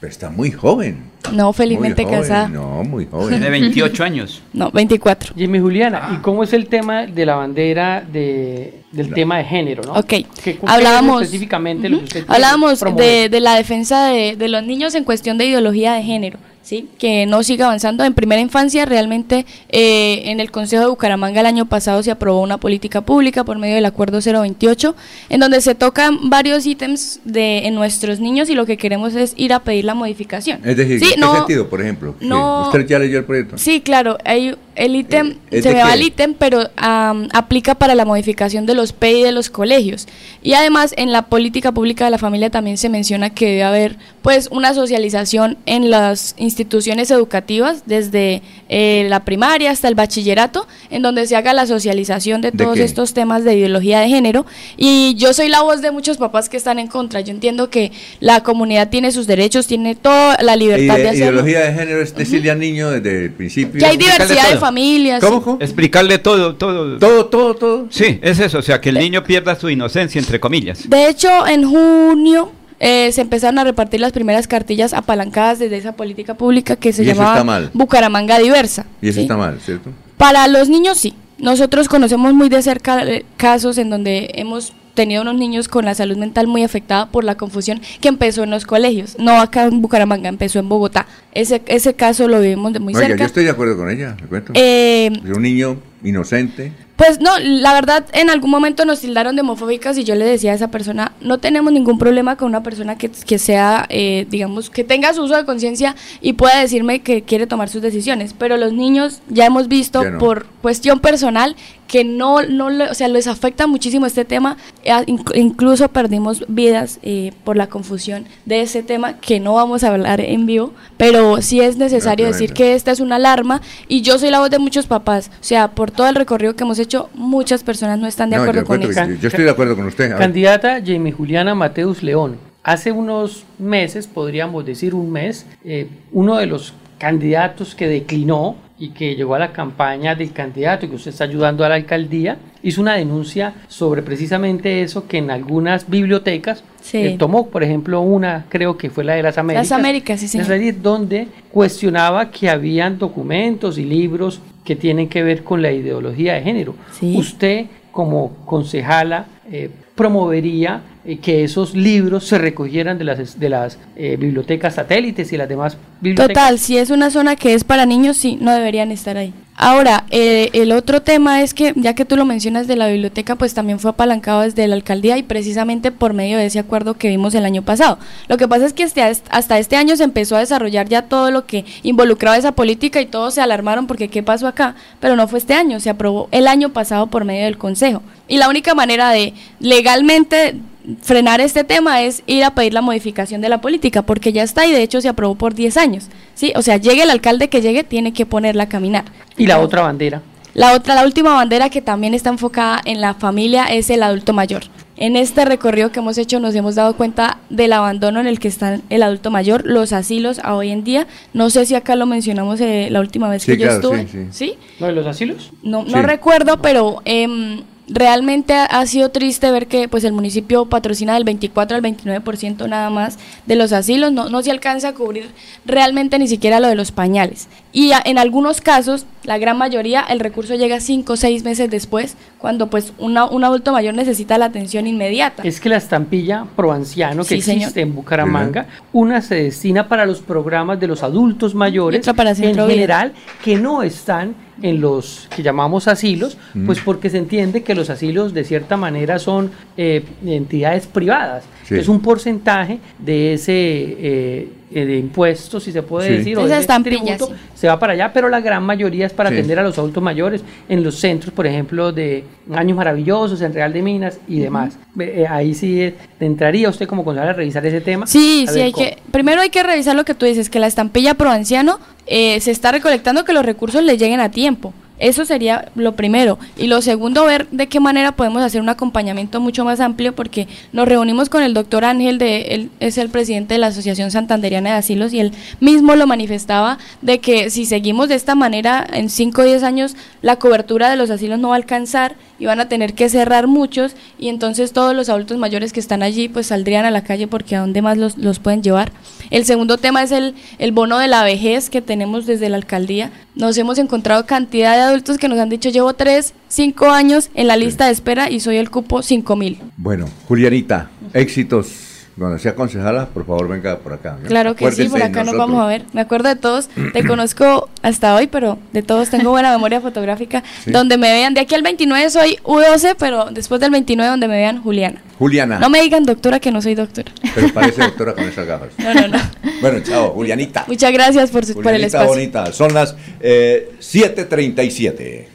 Pero 0.04 0.12
está 0.12 0.30
muy 0.30 0.52
joven. 0.52 0.98
No, 1.32 1.54
felizmente 1.54 2.02
Muy 2.02 2.12
joven, 2.12 2.22
casada. 2.24 2.50
No, 2.50 2.84
muy 2.84 3.06
joven. 3.10 3.30
Tiene 3.30 3.50
28 3.50 4.04
años. 4.04 4.42
No, 4.52 4.70
24. 4.70 5.34
Jimmy 5.34 5.60
Juliana, 5.62 6.10
¿y 6.14 6.18
cómo 6.18 6.44
es 6.44 6.52
el 6.52 6.68
tema 6.68 7.06
de 7.06 7.26
la 7.26 7.36
bandera 7.36 8.02
de, 8.12 8.82
del 8.92 9.14
tema 9.14 9.38
de 9.38 9.46
género? 9.46 9.82
¿no? 9.84 9.94
Ok, 9.94 10.06
¿Qué- 10.08 10.26
qué 10.44 10.50
es 10.52 10.58
hablábamos, 10.68 11.22
específicamente 11.22 11.88
lo 11.88 12.00
que 12.00 12.04
usted 12.04 12.20
quiere 12.26 12.34
hablábamos 12.36 12.82
de, 12.98 13.30
de 13.30 13.40
la 13.40 13.56
defensa 13.56 14.08
de, 14.08 14.36
de 14.36 14.48
los 14.50 14.62
niños 14.64 14.94
en 14.96 15.06
cuestión 15.06 15.38
de 15.38 15.46
ideología 15.46 15.94
de 15.94 16.04
género. 16.04 16.38
¿Sí? 16.64 16.88
que 16.98 17.26
no 17.26 17.44
siga 17.44 17.66
avanzando 17.66 18.06
en 18.06 18.14
primera 18.14 18.42
infancia 18.42 18.86
realmente 18.86 19.46
eh, 19.70 20.24
en 20.32 20.40
el 20.40 20.50
Consejo 20.50 20.82
de 20.84 20.90
Bucaramanga 20.90 21.42
el 21.42 21.46
año 21.46 21.66
pasado 21.66 22.02
se 22.04 22.10
aprobó 22.10 22.42
una 22.42 22.58
política 22.58 23.02
pública 23.02 23.44
por 23.44 23.58
medio 23.60 23.76
del 23.76 23.86
acuerdo 23.86 24.20
028 24.22 24.96
en 25.30 25.40
donde 25.42 25.60
se 25.60 25.76
tocan 25.76 26.30
varios 26.30 26.66
ítems 26.66 27.20
de 27.26 27.68
en 27.68 27.76
nuestros 27.76 28.22
niños 28.22 28.50
y 28.50 28.56
lo 28.56 28.66
que 28.66 28.78
queremos 28.78 29.14
es 29.14 29.34
ir 29.36 29.52
a 29.52 29.60
pedir 29.60 29.84
la 29.86 29.94
modificación 29.94 30.62
Es 30.64 30.78
decir, 30.78 31.00
Sí, 31.00 31.06
¿en 31.08 31.12
qué 31.16 31.20
no- 31.20 31.36
sentido, 31.36 31.68
por 31.70 31.82
ejemplo? 31.82 32.16
No- 32.22 32.64
¿Usted 32.68 32.88
ya 32.88 32.98
leyó 33.00 33.18
el 33.20 33.26
proyecto? 33.26 33.58
Sí, 33.58 33.82
claro, 33.82 34.18
hay 34.24 34.56
el 34.76 34.96
ítem, 34.96 35.32
Eh, 35.52 35.58
¿es 35.58 35.64
se 35.64 35.70
de 35.70 35.76
me 35.76 35.84
va 35.84 35.94
el 35.94 36.02
ítem, 36.02 36.34
pero 36.34 36.70
am, 36.78 37.28
aplica 37.34 37.76
para 37.76 37.96
la 37.96 38.06
modificación 38.06 38.66
de 38.66 38.74
los 38.76 38.94
PEI 38.94 39.24
de 39.24 39.32
los 39.32 39.50
colegios. 39.50 40.08
Y 40.42 40.54
además 40.54 40.94
en 40.98 41.12
la 41.12 41.24
política 41.24 41.72
pública 41.72 42.06
de 42.06 42.12
la 42.12 42.18
familia 42.18 42.50
también 42.50 42.78
se 42.78 42.90
menciona 42.90 43.30
que 43.30 43.46
debe 43.48 43.64
haber 43.64 43.98
pues 44.22 44.48
una 44.52 44.74
socialización 44.74 45.58
en 45.66 45.90
las 45.90 46.34
instituciones 46.38 47.12
educativas 47.12 47.84
desde 47.86 48.42
eh, 48.70 49.06
la 49.10 49.26
primaria 49.26 49.72
hasta 49.72 49.88
el 49.90 49.96
bachillerato, 49.96 50.66
en 50.90 51.02
donde 51.02 51.28
se 51.28 51.36
haga 51.36 51.54
la 51.54 51.66
socialización 51.68 52.42
de 52.42 52.52
¿De 52.52 52.64
todos 52.64 52.76
qué? 52.76 52.84
estos 52.84 53.14
temas 53.14 53.44
de 53.44 53.56
ideología 53.56 54.00
de 54.00 54.08
género. 54.08 54.46
Y 54.78 55.16
yo 55.16 55.34
soy 55.34 55.50
la 55.50 55.62
voz 55.62 55.82
de 55.82 55.92
muchos 55.92 56.18
papás 56.18 56.50
que 56.50 56.58
están 56.58 56.80
en 56.80 56.88
contra. 56.88 57.22
Yo 57.22 57.32
entiendo 57.32 57.70
que 57.70 57.92
la 58.20 58.42
comunidad 58.44 58.90
tiene 58.90 59.12
sus 59.12 59.28
derechos, 59.28 59.68
tiene 59.68 59.96
toda 59.96 60.38
la 60.42 60.56
libertad 60.56 60.96
de 60.98 61.10
hacerlo. 61.10 61.42
ideología 61.42 61.60
de 61.60 61.74
género 61.74 62.02
es 62.02 62.16
decirle 62.16 62.50
al 62.52 62.60
niño 62.60 62.90
desde 62.92 63.26
el 63.26 63.32
principio. 63.32 63.80
Que 63.80 63.86
hay 63.86 63.98
diversidad 63.98 64.50
de 64.50 64.58
familias. 64.64 65.24
¿Cómo, 65.24 65.42
cómo? 65.42 65.58
Explicarle 65.60 66.18
todo, 66.18 66.56
todo. 66.56 66.98
Todo, 66.98 67.26
todo, 67.26 67.56
todo. 67.56 67.88
Sí, 67.90 68.20
es 68.22 68.40
eso, 68.40 68.60
o 68.60 68.62
sea, 68.62 68.80
que 68.80 68.90
el 68.90 68.96
niño 68.96 69.24
pierda 69.24 69.56
su 69.56 69.70
inocencia, 69.70 70.20
entre 70.20 70.40
comillas. 70.40 70.90
De 70.90 71.10
hecho, 71.10 71.46
en 71.48 71.70
junio 71.70 72.52
eh, 72.80 73.12
se 73.12 73.22
empezaron 73.22 73.60
a 73.60 73.64
repartir 73.64 74.00
las 74.00 74.12
primeras 74.12 74.48
cartillas 74.48 74.94
apalancadas 74.94 75.60
desde 75.60 75.78
esa 75.78 75.94
política 75.94 76.36
pública 76.36 76.76
que 76.76 76.94
se 76.94 77.06
llamaba. 77.06 77.70
Bucaramanga 77.74 78.40
Diversa. 78.40 78.86
Y 79.02 79.10
eso 79.10 79.16
¿sí? 79.16 79.22
está 79.22 79.38
mal, 79.38 79.60
¿cierto? 79.60 79.92
Para 80.18 80.48
los 80.48 80.70
niños 80.70 80.98
sí. 80.98 81.14
Nosotros 81.38 81.90
conocemos 81.90 82.34
muy 82.34 82.48
de 82.48 82.62
cerca 82.62 83.04
eh, 83.04 83.26
casos 83.38 83.78
en 83.78 83.90
donde 83.90 84.32
hemos 84.36 84.72
tenido 84.94 85.22
unos 85.22 85.36
niños 85.36 85.68
con 85.68 85.86
la 85.86 85.96
salud 85.96 86.18
mental 86.18 86.48
muy 86.48 86.64
afectada 86.64 87.08
por 87.08 87.24
la 87.24 87.36
confusión 87.36 87.82
que 88.02 88.08
empezó 88.08 88.44
en 88.44 88.52
los 88.52 88.66
colegios. 88.66 89.18
No 89.20 89.40
acá 89.40 89.64
en 89.64 89.82
Bucaramanga, 89.82 90.30
empezó 90.30 90.60
en 90.60 90.70
Bogotá. 90.70 91.08
Ese, 91.34 91.62
ese 91.66 91.94
caso 91.96 92.28
lo 92.28 92.40
vivimos 92.40 92.74
de 92.74 92.80
muy 92.80 92.94
Oiga, 92.94 93.08
cerca. 93.08 93.24
yo 93.24 93.26
estoy 93.26 93.44
de 93.44 93.50
acuerdo 93.50 93.78
con 93.78 93.90
ella, 93.90 94.16
le 94.22 94.28
cuento. 94.28 94.54
Eh, 94.56 95.12
un 95.24 95.42
niño 95.42 95.78
inocente. 96.04 96.72
Pues 96.96 97.20
no, 97.20 97.40
la 97.40 97.74
verdad, 97.74 98.06
en 98.14 98.30
algún 98.30 98.52
momento 98.52 98.86
nos 98.86 99.00
tildaron 99.00 99.36
de 99.36 99.42
homofóbicas 99.42 99.98
y 99.98 100.04
yo 100.04 100.14
le 100.14 100.26
decía 100.26 100.52
a 100.52 100.56
esa 100.56 100.70
persona, 100.70 101.14
no 101.22 101.40
tenemos 101.40 101.74
ningún 101.74 101.98
problema 101.98 102.36
con 102.36 102.50
una 102.50 102.62
persona 102.62 102.98
que, 102.98 103.10
que 103.10 103.40
sea, 103.40 103.88
eh, 103.90 104.28
digamos, 104.30 104.70
que 104.70 104.84
tenga 104.84 105.14
su 105.14 105.24
uso 105.24 105.36
de 105.36 105.44
conciencia 105.44 105.96
y 106.22 106.34
pueda 106.34 106.60
decirme 106.60 107.02
que 107.02 107.24
quiere 107.24 107.48
tomar 107.48 107.70
sus 107.70 107.82
decisiones, 107.82 108.36
pero 108.38 108.58
los 108.58 108.74
niños 108.74 109.22
ya 109.28 109.46
hemos 109.46 109.68
visto 109.68 110.04
no. 110.04 110.20
por 110.20 110.46
cuestión 110.62 111.00
personal 111.00 111.56
que 111.88 112.04
no, 112.04 112.42
no 112.44 112.70
le- 112.70 112.90
o 112.90 112.94
sea, 112.94 113.08
les 113.08 113.28
afecta 113.28 113.68
muchísimo 113.68 114.06
este 114.06 114.26
tema, 114.26 114.58
inc- 114.84 115.32
incluso 115.36 115.88
perdimos 115.90 116.44
vidas 116.48 117.00
eh, 117.04 117.32
por 117.44 117.56
la 117.58 117.68
confusión 117.68 118.26
de 118.46 118.62
ese 118.62 118.82
tema 118.84 119.20
que 119.20 119.40
no 119.40 119.54
vamos 119.54 119.84
a 119.84 119.90
hablar 119.90 120.20
en 120.22 120.46
vivo, 120.46 120.72
pero 120.98 121.42
sí 121.42 121.60
es 121.62 121.78
necesario 121.78 122.26
decir 122.28 122.54
que 122.54 122.74
esta 122.74 122.92
es 122.92 123.00
una 123.00 123.18
alarma 123.18 123.62
y 123.88 124.02
yo 124.02 124.18
soy 124.18 124.32
la 124.32 124.40
voz 124.40 124.50
de 124.50 124.60
muchos 124.60 124.88
papás, 124.88 125.30
o 125.34 125.44
sea, 125.44 125.70
por 125.70 125.92
todo 125.92 126.08
el 126.08 126.16
recorrido 126.16 126.56
que 126.56 126.64
hemos 126.64 126.80
hecho, 126.80 127.10
muchas 127.14 127.64
personas 127.64 128.00
no 128.00 128.08
están 128.08 128.30
de 128.30 128.38
No, 128.38 128.44
yo, 128.46 128.50
acuerdo 128.50 128.66
con 128.68 128.82
eso. 128.84 129.06
yo 129.22 129.28
estoy 129.28 129.44
de 129.44 129.52
acuerdo 129.52 129.76
con 129.76 129.86
usted. 129.86 130.18
Candidata 130.18 130.80
Jamie 130.84 131.12
Juliana 131.12 131.54
Mateus 131.54 132.02
León. 132.02 132.38
Hace 132.64 132.92
unos 132.94 133.44
meses, 133.60 134.08
podríamos 134.08 134.66
decir 134.66 134.96
un 134.96 135.12
mes, 135.12 135.46
eh, 135.66 135.90
uno 136.14 136.38
de 136.38 136.46
los 136.46 136.74
candidatos 136.98 137.76
que 137.76 137.88
declinó 137.88 138.56
y 138.84 138.90
que 138.90 139.16
llegó 139.16 139.34
a 139.36 139.40
la 139.40 139.54
campaña 139.54 140.14
del 140.14 140.34
candidato 140.34 140.86
y 140.86 140.90
que 140.90 140.96
usted 140.96 141.12
está 141.12 141.24
ayudando 141.24 141.64
a 141.64 141.70
la 141.70 141.76
alcaldía, 141.76 142.38
hizo 142.64 142.82
una 142.82 142.96
denuncia 142.96 143.54
sobre 143.70 144.02
precisamente 144.02 144.82
eso 144.82 145.08
que 145.08 145.20
en 145.20 145.32
algunas 145.32 145.90
bibliotecas 145.90 146.66
Sí. 146.82 146.98
eh, 146.98 147.16
tomó, 147.18 147.48
por 147.48 147.64
ejemplo, 147.64 148.02
una, 148.02 148.46
creo 148.50 148.76
que 148.76 148.90
fue 148.90 149.06
la 149.06 149.14
de 149.14 149.24
las 149.24 149.38
Américas. 149.38 149.72
Américas, 149.72 150.20
sí, 150.20 150.28
señor. 150.28 150.82
Donde 150.82 151.30
cuestionaba 151.50 152.30
que 152.30 152.50
habían 152.50 153.00
documentos 153.00 153.78
y 153.78 153.86
libros 153.86 154.42
que 154.66 154.76
tienen 154.76 155.08
que 155.08 155.24
ver 155.24 155.46
con 155.46 155.62
la 155.62 155.72
ideología 155.72 156.34
de 156.34 156.42
género. 156.42 156.76
Sí. 156.92 157.16
Usted, 157.18 157.68
como 157.90 158.36
concejala, 158.46 159.28
eh, 159.50 159.70
promovería 159.96 160.82
eh, 161.06 161.18
que 161.18 161.44
esos 161.44 161.76
libros 161.76 162.26
se 162.26 162.38
recogieran 162.38 162.98
de 162.98 163.04
las, 163.04 163.40
de 163.40 163.50
las 163.50 163.78
eh, 163.96 164.18
bibliotecas 164.18 164.76
satélites 164.76 165.32
y 165.34 165.38
las 165.38 165.50
demás 165.50 165.78
bibliotecas. 166.02 166.34
Total, 166.34 166.60
si 166.60 166.78
es 166.78 166.90
una 166.90 167.10
zona 167.10 167.36
que 167.36 167.54
es 167.54 167.64
para 167.64 167.86
niños, 167.86 168.18
sí, 168.18 168.38
no 168.42 168.54
deberían 168.54 168.92
estar 168.92 169.18
ahí. 169.18 169.34
Ahora, 169.56 170.06
eh, 170.10 170.50
el 170.54 170.72
otro 170.72 171.04
tema 171.04 171.44
es 171.44 171.54
que, 171.54 171.74
ya 171.76 171.94
que 171.94 172.06
tú 172.06 172.18
lo 172.18 172.26
mencionas 172.26 172.66
de 172.66 172.76
la 172.76 172.88
biblioteca, 172.88 173.36
pues 173.36 173.54
también 173.54 173.80
fue 173.80 173.92
apalancado 173.92 174.42
desde 174.42 174.68
la 174.68 174.76
alcaldía 174.76 175.18
y 175.18 175.24
precisamente 175.24 175.92
por 175.92 176.14
medio 176.14 176.40
de 176.40 176.48
ese 176.48 176.58
acuerdo 176.58 176.96
que 176.96 177.08
vimos 177.08 177.36
el 177.36 177.46
año 177.46 177.62
pasado. 177.62 178.00
Lo 178.28 178.38
que 178.38 178.48
pasa 178.48 178.66
es 178.66 178.74
que 178.74 178.82
este- 178.82 179.04
hasta 179.04 179.60
este 179.60 179.76
año 179.76 179.96
se 179.96 180.04
empezó 180.06 180.36
a 180.36 180.40
desarrollar 180.40 180.90
ya 180.90 181.04
todo 181.04 181.30
lo 181.30 181.46
que 181.46 181.66
involucraba 181.84 182.36
esa 182.36 182.54
política 182.54 183.00
y 183.00 183.06
todos 183.06 183.36
se 183.36 183.42
alarmaron 183.42 183.86
porque 183.86 184.08
qué 184.08 184.24
pasó 184.24 184.48
acá, 184.48 184.76
pero 185.00 185.16
no 185.16 185.28
fue 185.28 185.38
este 185.38 185.54
año, 185.54 185.80
se 185.80 185.92
aprobó 185.92 186.30
el 186.32 186.48
año 186.48 186.70
pasado 186.70 187.08
por 187.08 187.24
medio 187.24 187.46
del 187.46 187.60
Consejo. 187.60 188.02
Y 188.28 188.38
la 188.38 188.50
única 188.50 188.74
manera 188.74 189.12
de 189.12 189.34
legalmente 189.60 190.56
frenar 191.02 191.42
este 191.42 191.64
tema 191.64 192.02
es 192.02 192.24
ir 192.28 192.44
a 192.44 192.54
pedir 192.56 192.74
la 192.74 192.82
modificación 192.82 193.42
de 193.42 193.50
la 193.50 193.62
política, 193.62 194.02
porque 194.02 194.34
ya 194.34 194.44
está 194.44 194.66
y 194.66 194.72
de 194.72 194.82
hecho 194.84 195.02
se 195.02 195.10
aprobó 195.10 195.36
por 195.36 195.54
10 195.54 195.78
años. 195.78 196.08
¿sí? 196.36 196.54
O 196.56 196.62
sea, 196.62 196.78
llegue 196.78 197.04
el 197.04 197.10
alcalde 197.10 197.50
que 197.50 197.62
llegue, 197.62 197.84
tiene 197.84 198.14
que 198.14 198.26
ponerla 198.26 198.64
a 198.64 198.70
caminar. 198.70 199.06
Y 199.38 199.48
la 199.48 199.60
otra 199.60 199.82
bandera. 199.82 200.22
La 200.54 200.74
otra, 200.74 200.94
la 200.94 201.04
última 201.06 201.34
bandera 201.34 201.70
que 201.70 201.82
también 201.82 202.14
está 202.14 202.30
enfocada 202.30 202.80
en 202.86 203.02
la 203.02 203.16
familia 203.16 203.64
es 203.66 203.90
el 203.90 204.04
adulto 204.04 204.34
mayor. 204.34 204.64
En 204.98 205.16
este 205.16 205.44
recorrido 205.46 205.92
que 205.92 206.00
hemos 206.00 206.20
hecho 206.20 206.40
nos 206.40 206.54
hemos 206.54 206.76
dado 206.76 206.96
cuenta 206.96 207.40
del 207.50 207.74
abandono 207.74 208.20
en 208.20 208.28
el 208.28 208.40
que 208.40 208.48
está 208.50 208.80
el 208.92 209.02
adulto 209.02 209.32
mayor, 209.32 209.64
los 209.66 209.92
asilos 209.92 210.38
a 210.44 210.54
hoy 210.54 210.70
en 210.70 210.84
día. 210.84 211.08
No 211.34 211.50
sé 211.50 211.66
si 211.66 211.74
acá 211.74 211.96
lo 211.96 212.06
mencionamos 212.06 212.62
eh, 212.62 212.90
la 212.92 213.00
última 213.00 213.28
vez 213.30 213.42
Sí, 213.42 213.54
que 213.58 213.64
yo 213.64 213.72
estuve. 213.72 214.02
sí, 214.08 214.08
sí. 214.12 214.28
¿Sí? 214.32 214.54
¿Lo 214.80 214.86
de 214.86 214.92
los 214.94 215.08
asilos? 215.08 215.52
No, 215.64 215.82
no 215.84 215.90
Sí. 215.90 216.02
recuerdo, 216.04 216.62
pero 216.62 217.02
em, 217.06 217.64
realmente 217.88 218.54
ha, 218.54 218.86
sido 218.86 219.10
triste 219.10 219.52
ver 219.52 219.68
que 219.68 219.88
pues 219.90 220.04
el 220.04 220.14
municipio 220.14 220.66
patrocina 220.66 221.14
del 221.16 221.24
24 221.24 221.76
al 221.76 221.84
29% 221.84 222.68
nada 222.70 222.90
más 222.90 223.20
de 223.46 223.56
los 223.56 223.74
asilos, 223.74 224.12
no, 224.12 224.30
no 224.30 224.42
se 224.42 224.52
alcanza 224.52 224.90
a 224.90 224.94
cubrir 224.94 225.30
realmente 225.66 226.18
ni 226.20 226.28
siquiera 226.28 226.60
lo 226.60 226.68
de 226.68 226.76
los 226.76 226.92
pañales. 226.92 227.48
Y 227.72 227.92
a- 227.92 228.02
en 228.06 228.18
algunos 228.18 228.62
casos, 228.62 229.06
la 229.24 229.38
gran 229.38 229.58
mayoría, 229.58 230.02
el 230.02 230.20
recurso 230.20 230.56
llega 230.56 230.80
cinco 230.80 231.14
o 231.14 231.16
seis 231.18 231.44
meses 231.44 231.70
después, 231.70 232.16
cuando 232.38 232.68
pues 232.70 232.94
una- 233.00 233.26
un 233.26 233.44
adulto 233.44 233.72
mayor 233.72 233.94
necesita 233.96 234.38
la 234.38 234.46
atención 234.46 234.88
inmediata. 234.88 235.44
Es 235.44 235.60
que 235.60 235.70
la 235.70 235.78
estampilla 235.78 236.46
proanciano 236.56 237.24
que 237.24 237.30
Sí, 237.30 237.36
existe 237.36 237.54
señor. 237.74 237.78
en 237.90 237.96
Bucaramanga, 237.96 238.68
una 238.92 239.22
se 239.22 239.36
destina 239.36 239.88
para 239.88 240.06
los 240.06 240.20
programas 240.22 240.80
de 240.80 240.88
los 240.88 241.04
adultos 241.04 241.54
mayores 241.56 242.06
para 242.16 242.32
en 242.32 242.56
general 242.56 243.14
que 243.44 243.56
no 243.58 243.84
están 243.84 244.36
en 244.62 244.80
los 244.82 245.28
que 245.36 245.42
llamamos 245.44 245.88
asilos, 245.88 246.38
Mm. 246.54 246.66
pues 246.66 246.80
porque 246.80 247.10
se 247.10 247.18
entiende 247.18 247.64
que 247.64 247.74
los 247.76 247.90
asilos 247.90 248.34
de 248.34 248.44
cierta 248.44 248.78
manera 248.78 249.18
son 249.20 249.52
eh, 249.78 250.04
entidades 250.26 250.86
privadas. 250.88 251.44
Sí. 251.64 251.76
Es 251.76 251.88
un 251.88 252.00
porcentaje 252.02 252.80
de 253.00 253.34
ese 253.34 253.54
eh, 253.56 254.48
eh, 254.74 254.86
de 254.86 254.98
impuestos, 254.98 255.64
si 255.64 255.72
se 255.72 255.82
puede 255.84 256.08
Sí. 256.10 256.14
decir, 256.18 256.38
o 256.38 256.48
de 256.48 256.66
tributo, 256.84 257.28
sí. 257.28 257.34
se 257.56 257.68
va 257.68 257.80
para 257.80 257.94
allá, 257.94 258.12
pero 258.14 258.30
la 258.30 258.42
gran 258.42 258.64
mayoría 258.64 259.06
es 259.06 259.14
para 259.14 259.30
Sí. 259.30 259.36
atender 259.36 259.60
a 259.60 259.64
los 259.64 259.78
adultos 259.78 260.02
mayores 260.04 260.44
en 260.70 260.84
los 260.84 260.96
centros, 260.96 261.34
por 261.34 261.48
ejemplo, 261.48 261.92
de 261.92 262.24
Años 262.54 262.78
Maravillosos, 262.78 263.42
en 263.42 263.54
Real 263.54 263.72
de 263.74 263.82
Minas 263.82 264.20
y 264.28 264.40
demás. 264.40 264.78
Eh, 265.00 265.26
ahí 265.30 265.54
sí 265.54 265.82
eh, 265.82 265.96
entraría 266.20 266.70
usted 266.70 266.88
como 266.88 267.04
concejal 267.04 267.30
a 267.30 267.34
revisar 267.34 267.66
ese 267.66 267.82
tema. 267.82 268.08
Sí, 268.08 268.46
sí, 268.50 268.60
hay 268.60 268.72
cómo. 268.72 268.86
que, 268.86 268.98
primero 269.12 269.42
hay 269.42 269.50
que 269.50 269.64
revisar 269.64 269.96
lo 269.96 270.04
que 270.06 270.14
tú 270.16 270.26
dices, 270.26 270.50
que 270.50 270.60
la 270.60 270.68
estampilla 270.68 271.14
pro 271.16 271.30
anciano 271.30 271.80
eh, 272.06 272.40
se 272.42 272.52
está 272.52 272.72
recolectando, 272.72 273.24
que 273.24 273.34
los 273.34 273.46
recursos 273.46 273.84
le 273.84 273.98
lleguen 273.98 274.20
a 274.20 274.30
tiempo. 274.30 274.74
Eso 275.04 275.26
sería 275.26 275.70
lo 275.76 275.98
primero. 275.98 276.40
Y 276.56 276.68
lo 276.68 276.82
segundo, 276.82 277.26
ver 277.26 277.50
de 277.50 277.68
qué 277.68 277.82
manera 277.82 278.14
podemos 278.14 278.42
hacer 278.42 278.62
un 278.62 278.70
acompañamiento 278.70 279.42
mucho 279.42 279.66
más 279.66 279.82
amplio, 279.82 280.16
porque 280.16 280.48
nos 280.72 280.88
reunimos 280.88 281.28
con 281.28 281.44
el 281.44 281.54
doctor 281.54 281.84
Ángel, 281.84 282.18
de, 282.18 282.44
él 282.56 282.70
es 282.80 282.98
el 282.98 283.10
presidente 283.10 283.56
de 283.56 283.58
la 283.58 283.68
Asociación 283.68 284.12
Santanderiana 284.12 284.70
de 284.70 284.76
Asilos, 284.78 285.12
y 285.12 285.20
él 285.20 285.34
mismo 285.60 285.98
lo 285.98 286.08
manifestaba 286.08 286.78
de 287.02 287.20
que 287.20 287.50
si 287.50 287.66
seguimos 287.66 288.08
de 288.08 288.16
esta 288.16 288.34
manera, 288.34 288.88
en 288.94 289.10
5 289.10 289.42
o 289.42 289.44
10 289.44 289.64
años, 289.64 289.98
la 290.22 290.38
cobertura 290.38 290.90
de 290.90 290.96
los 290.96 291.10
asilos 291.10 291.38
no 291.38 291.50
va 291.50 291.56
a 291.56 291.58
alcanzar 291.58 292.16
y 292.40 292.46
van 292.46 292.62
a 292.62 292.70
tener 292.70 292.94
que 292.94 293.10
cerrar 293.10 293.48
muchos, 293.48 293.98
y 294.18 294.30
entonces 294.30 294.72
todos 294.72 294.96
los 294.96 295.10
adultos 295.10 295.38
mayores 295.38 295.74
que 295.74 295.82
están 295.82 296.02
allí, 296.02 296.30
pues 296.30 296.48
saldrían 296.48 296.86
a 296.86 296.92
la 296.92 297.04
calle 297.04 297.28
porque 297.28 297.58
a 297.58 297.60
dónde 297.60 297.82
más 297.82 297.98
los, 297.98 298.18
los 298.18 298.40
pueden 298.40 298.64
llevar. 298.64 298.94
El 299.32 299.44
segundo 299.44 299.78
tema 299.78 300.02
es 300.02 300.14
el, 300.14 300.36
el 300.60 300.72
bono 300.72 300.98
de 300.98 301.10
la 301.10 301.26
vejez 301.26 301.70
que 301.70 301.82
tenemos 301.82 302.26
desde 302.26 302.48
la 302.48 302.56
alcaldía. 302.56 303.12
Nos 303.36 303.58
hemos 303.58 303.80
encontrado 303.80 304.26
cantidad 304.26 304.78
de 304.78 304.93
adultos 304.94 305.18
que 305.18 305.28
nos 305.28 305.40
han 305.40 305.50
dicho 305.50 305.70
llevo 305.70 305.94
3, 305.94 306.34
5 306.48 306.86
años 306.90 307.32
en 307.34 307.48
la 307.48 307.58
lista 307.58 307.88
de 307.88 307.92
espera 307.92 308.30
y 308.30 308.40
soy 308.40 308.58
el 308.58 308.70
cupo 308.70 309.02
5 309.02 309.36
mil. 309.36 309.60
Bueno, 309.76 310.08
Julianita, 310.28 310.92
éxitos. 311.14 311.93
Cuando 312.18 312.38
sea 312.38 312.54
concejala, 312.54 313.08
por 313.08 313.26
favor, 313.26 313.48
venga 313.48 313.78
por 313.80 313.92
acá. 313.94 314.18
¿no? 314.22 314.28
Claro 314.28 314.56
que 314.56 314.72
sí, 314.72 314.88
por 314.88 315.02
acá 315.02 315.24
nos 315.24 315.36
vamos 315.36 315.60
a 315.64 315.66
ver. 315.66 315.84
Me 315.94 316.02
acuerdo 316.02 316.30
de 316.30 316.36
todos, 316.36 316.70
te 316.94 317.04
conozco 317.08 317.70
hasta 317.82 318.16
hoy, 318.16 318.28
pero 318.28 318.60
de 318.72 318.84
todos 318.84 319.10
tengo 319.10 319.32
buena 319.32 319.52
memoria 319.52 319.82
fotográfica. 319.82 320.44
Sí. 320.64 320.72
Donde 320.72 320.98
me 320.98 321.12
vean, 321.12 321.34
de 321.34 321.40
aquí 321.42 321.56
al 321.56 321.64
29 321.64 322.10
soy 322.12 322.38
U12, 322.44 322.96
pero 323.00 323.26
después 323.32 323.60
del 323.62 323.72
29 323.72 324.10
donde 324.12 324.28
me 324.28 324.36
vean 324.38 324.62
Juliana. 324.62 325.02
Juliana, 325.18 325.58
No 325.58 325.70
me 325.70 325.82
digan 325.82 326.04
doctora 326.04 326.40
que 326.40 326.52
no 326.52 326.62
soy 326.62 326.76
doctora. 326.76 327.12
pero 327.34 327.52
parece 327.52 327.82
doctora 327.86 328.14
con 328.14 328.26
esas 328.26 328.46
gafas. 328.46 328.70
No, 328.78 328.94
no, 328.94 329.08
no. 329.08 329.18
Bueno, 329.62 329.80
chao, 329.80 330.10
Julianita. 330.12 330.66
Muchas 330.68 330.92
gracias 330.92 331.32
por, 331.32 331.46
su- 331.46 331.54
por 331.54 331.74
el 331.74 331.84
espacio. 331.86 332.08
bonita, 332.10 332.52
son 332.52 332.74
las 332.74 332.96
eh, 333.22 333.72
7.37. 333.80 335.26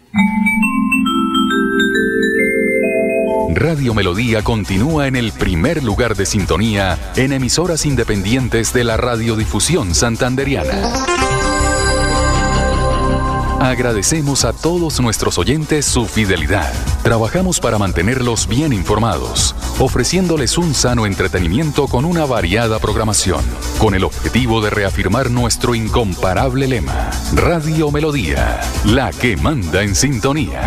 Radio 3.58 3.92
Melodía 3.92 4.44
continúa 4.44 5.08
en 5.08 5.16
el 5.16 5.32
primer 5.32 5.82
lugar 5.82 6.14
de 6.14 6.26
sintonía 6.26 6.96
en 7.16 7.32
emisoras 7.32 7.86
independientes 7.86 8.72
de 8.72 8.84
la 8.84 8.96
radiodifusión 8.96 9.96
santanderiana. 9.96 10.80
Agradecemos 13.58 14.44
a 14.44 14.52
todos 14.52 15.00
nuestros 15.00 15.38
oyentes 15.38 15.86
su 15.86 16.06
fidelidad. 16.06 16.72
Trabajamos 17.02 17.58
para 17.58 17.78
mantenerlos 17.78 18.46
bien 18.46 18.72
informados, 18.72 19.56
ofreciéndoles 19.80 20.56
un 20.56 20.72
sano 20.72 21.04
entretenimiento 21.04 21.88
con 21.88 22.04
una 22.04 22.26
variada 22.26 22.78
programación, 22.78 23.44
con 23.78 23.96
el 23.96 24.04
objetivo 24.04 24.60
de 24.60 24.70
reafirmar 24.70 25.32
nuestro 25.32 25.74
incomparable 25.74 26.68
lema, 26.68 27.10
Radio 27.34 27.90
Melodía, 27.90 28.60
la 28.84 29.10
que 29.10 29.36
manda 29.36 29.82
en 29.82 29.96
sintonía. 29.96 30.62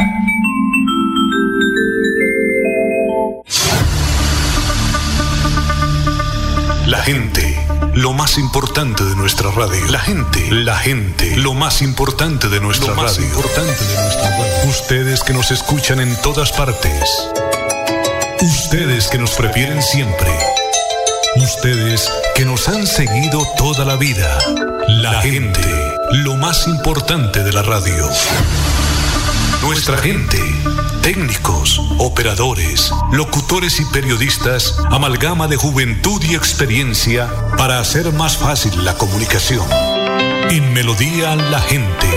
La 7.02 7.06
gente, 7.06 7.68
lo 7.96 8.14
más 8.14 8.38
importante 8.38 9.04
de 9.04 9.16
nuestra 9.16 9.50
radio. 9.50 9.88
La 9.88 9.98
gente, 9.98 10.52
la 10.52 10.78
gente, 10.78 11.36
lo 11.36 11.56
más 11.56 11.82
importante 11.82 12.48
de 12.48 12.60
nuestra 12.60 12.90
Lo 12.90 12.96
más 12.96 13.16
radio. 13.18 13.28
importante 13.28 13.84
de 13.86 13.96
nuestra 14.04 14.30
radio. 14.30 14.70
Ustedes 14.70 15.24
que 15.24 15.34
nos 15.34 15.50
escuchan 15.50 16.00
en 16.00 16.16
todas 16.22 16.52
partes. 16.52 17.10
Ustedes 18.40 19.08
que 19.08 19.18
nos 19.18 19.32
prefieren 19.32 19.82
siempre. 19.82 20.30
Ustedes 21.38 22.08
que 22.36 22.46
nos 22.46 22.68
han 22.68 22.86
seguido 22.86 23.48
toda 23.58 23.84
la 23.84 23.96
vida. 23.96 24.38
La 24.88 25.24
gente, 25.24 25.68
lo 26.12 26.36
más 26.36 26.68
importante 26.68 27.42
de 27.42 27.52
la 27.52 27.64
radio. 27.64 28.08
Nuestra 29.64 29.98
gente, 29.98 30.38
técnicos, 31.02 31.82
operadores, 31.98 32.92
locutores 33.12 33.80
y 33.80 33.86
periodistas, 33.86 34.76
amalgama 34.92 35.48
de 35.48 35.58
juventud 35.58 36.22
y 36.24 36.36
experiencia 36.36 37.30
para 37.58 37.80
hacer 37.80 38.12
más 38.14 38.38
fácil 38.38 38.86
la 38.86 38.96
comunicación. 38.96 39.66
En 40.50 40.74
Melodía 40.74 41.36
la 41.36 41.62
gente, 41.62 42.08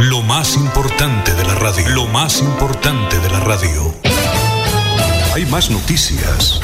Lo 0.00 0.22
más 0.22 0.56
importante 0.56 1.32
de 1.32 1.44
la 1.44 1.54
radio. 1.54 1.88
Lo 1.88 2.06
más 2.06 2.40
importante 2.40 3.18
de 3.18 3.30
la 3.30 3.40
radio. 3.40 3.94
Hay 5.34 5.46
más 5.46 5.70
noticias. 5.70 6.60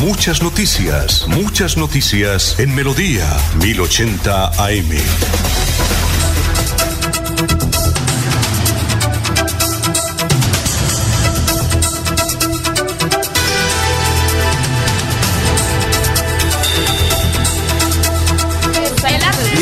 Muchas 0.00 0.42
noticias. 0.42 1.26
Muchas 1.28 1.76
noticias 1.76 2.58
en 2.58 2.74
Melodía 2.74 3.26
1080 3.60 4.64
AM. 4.64 5.71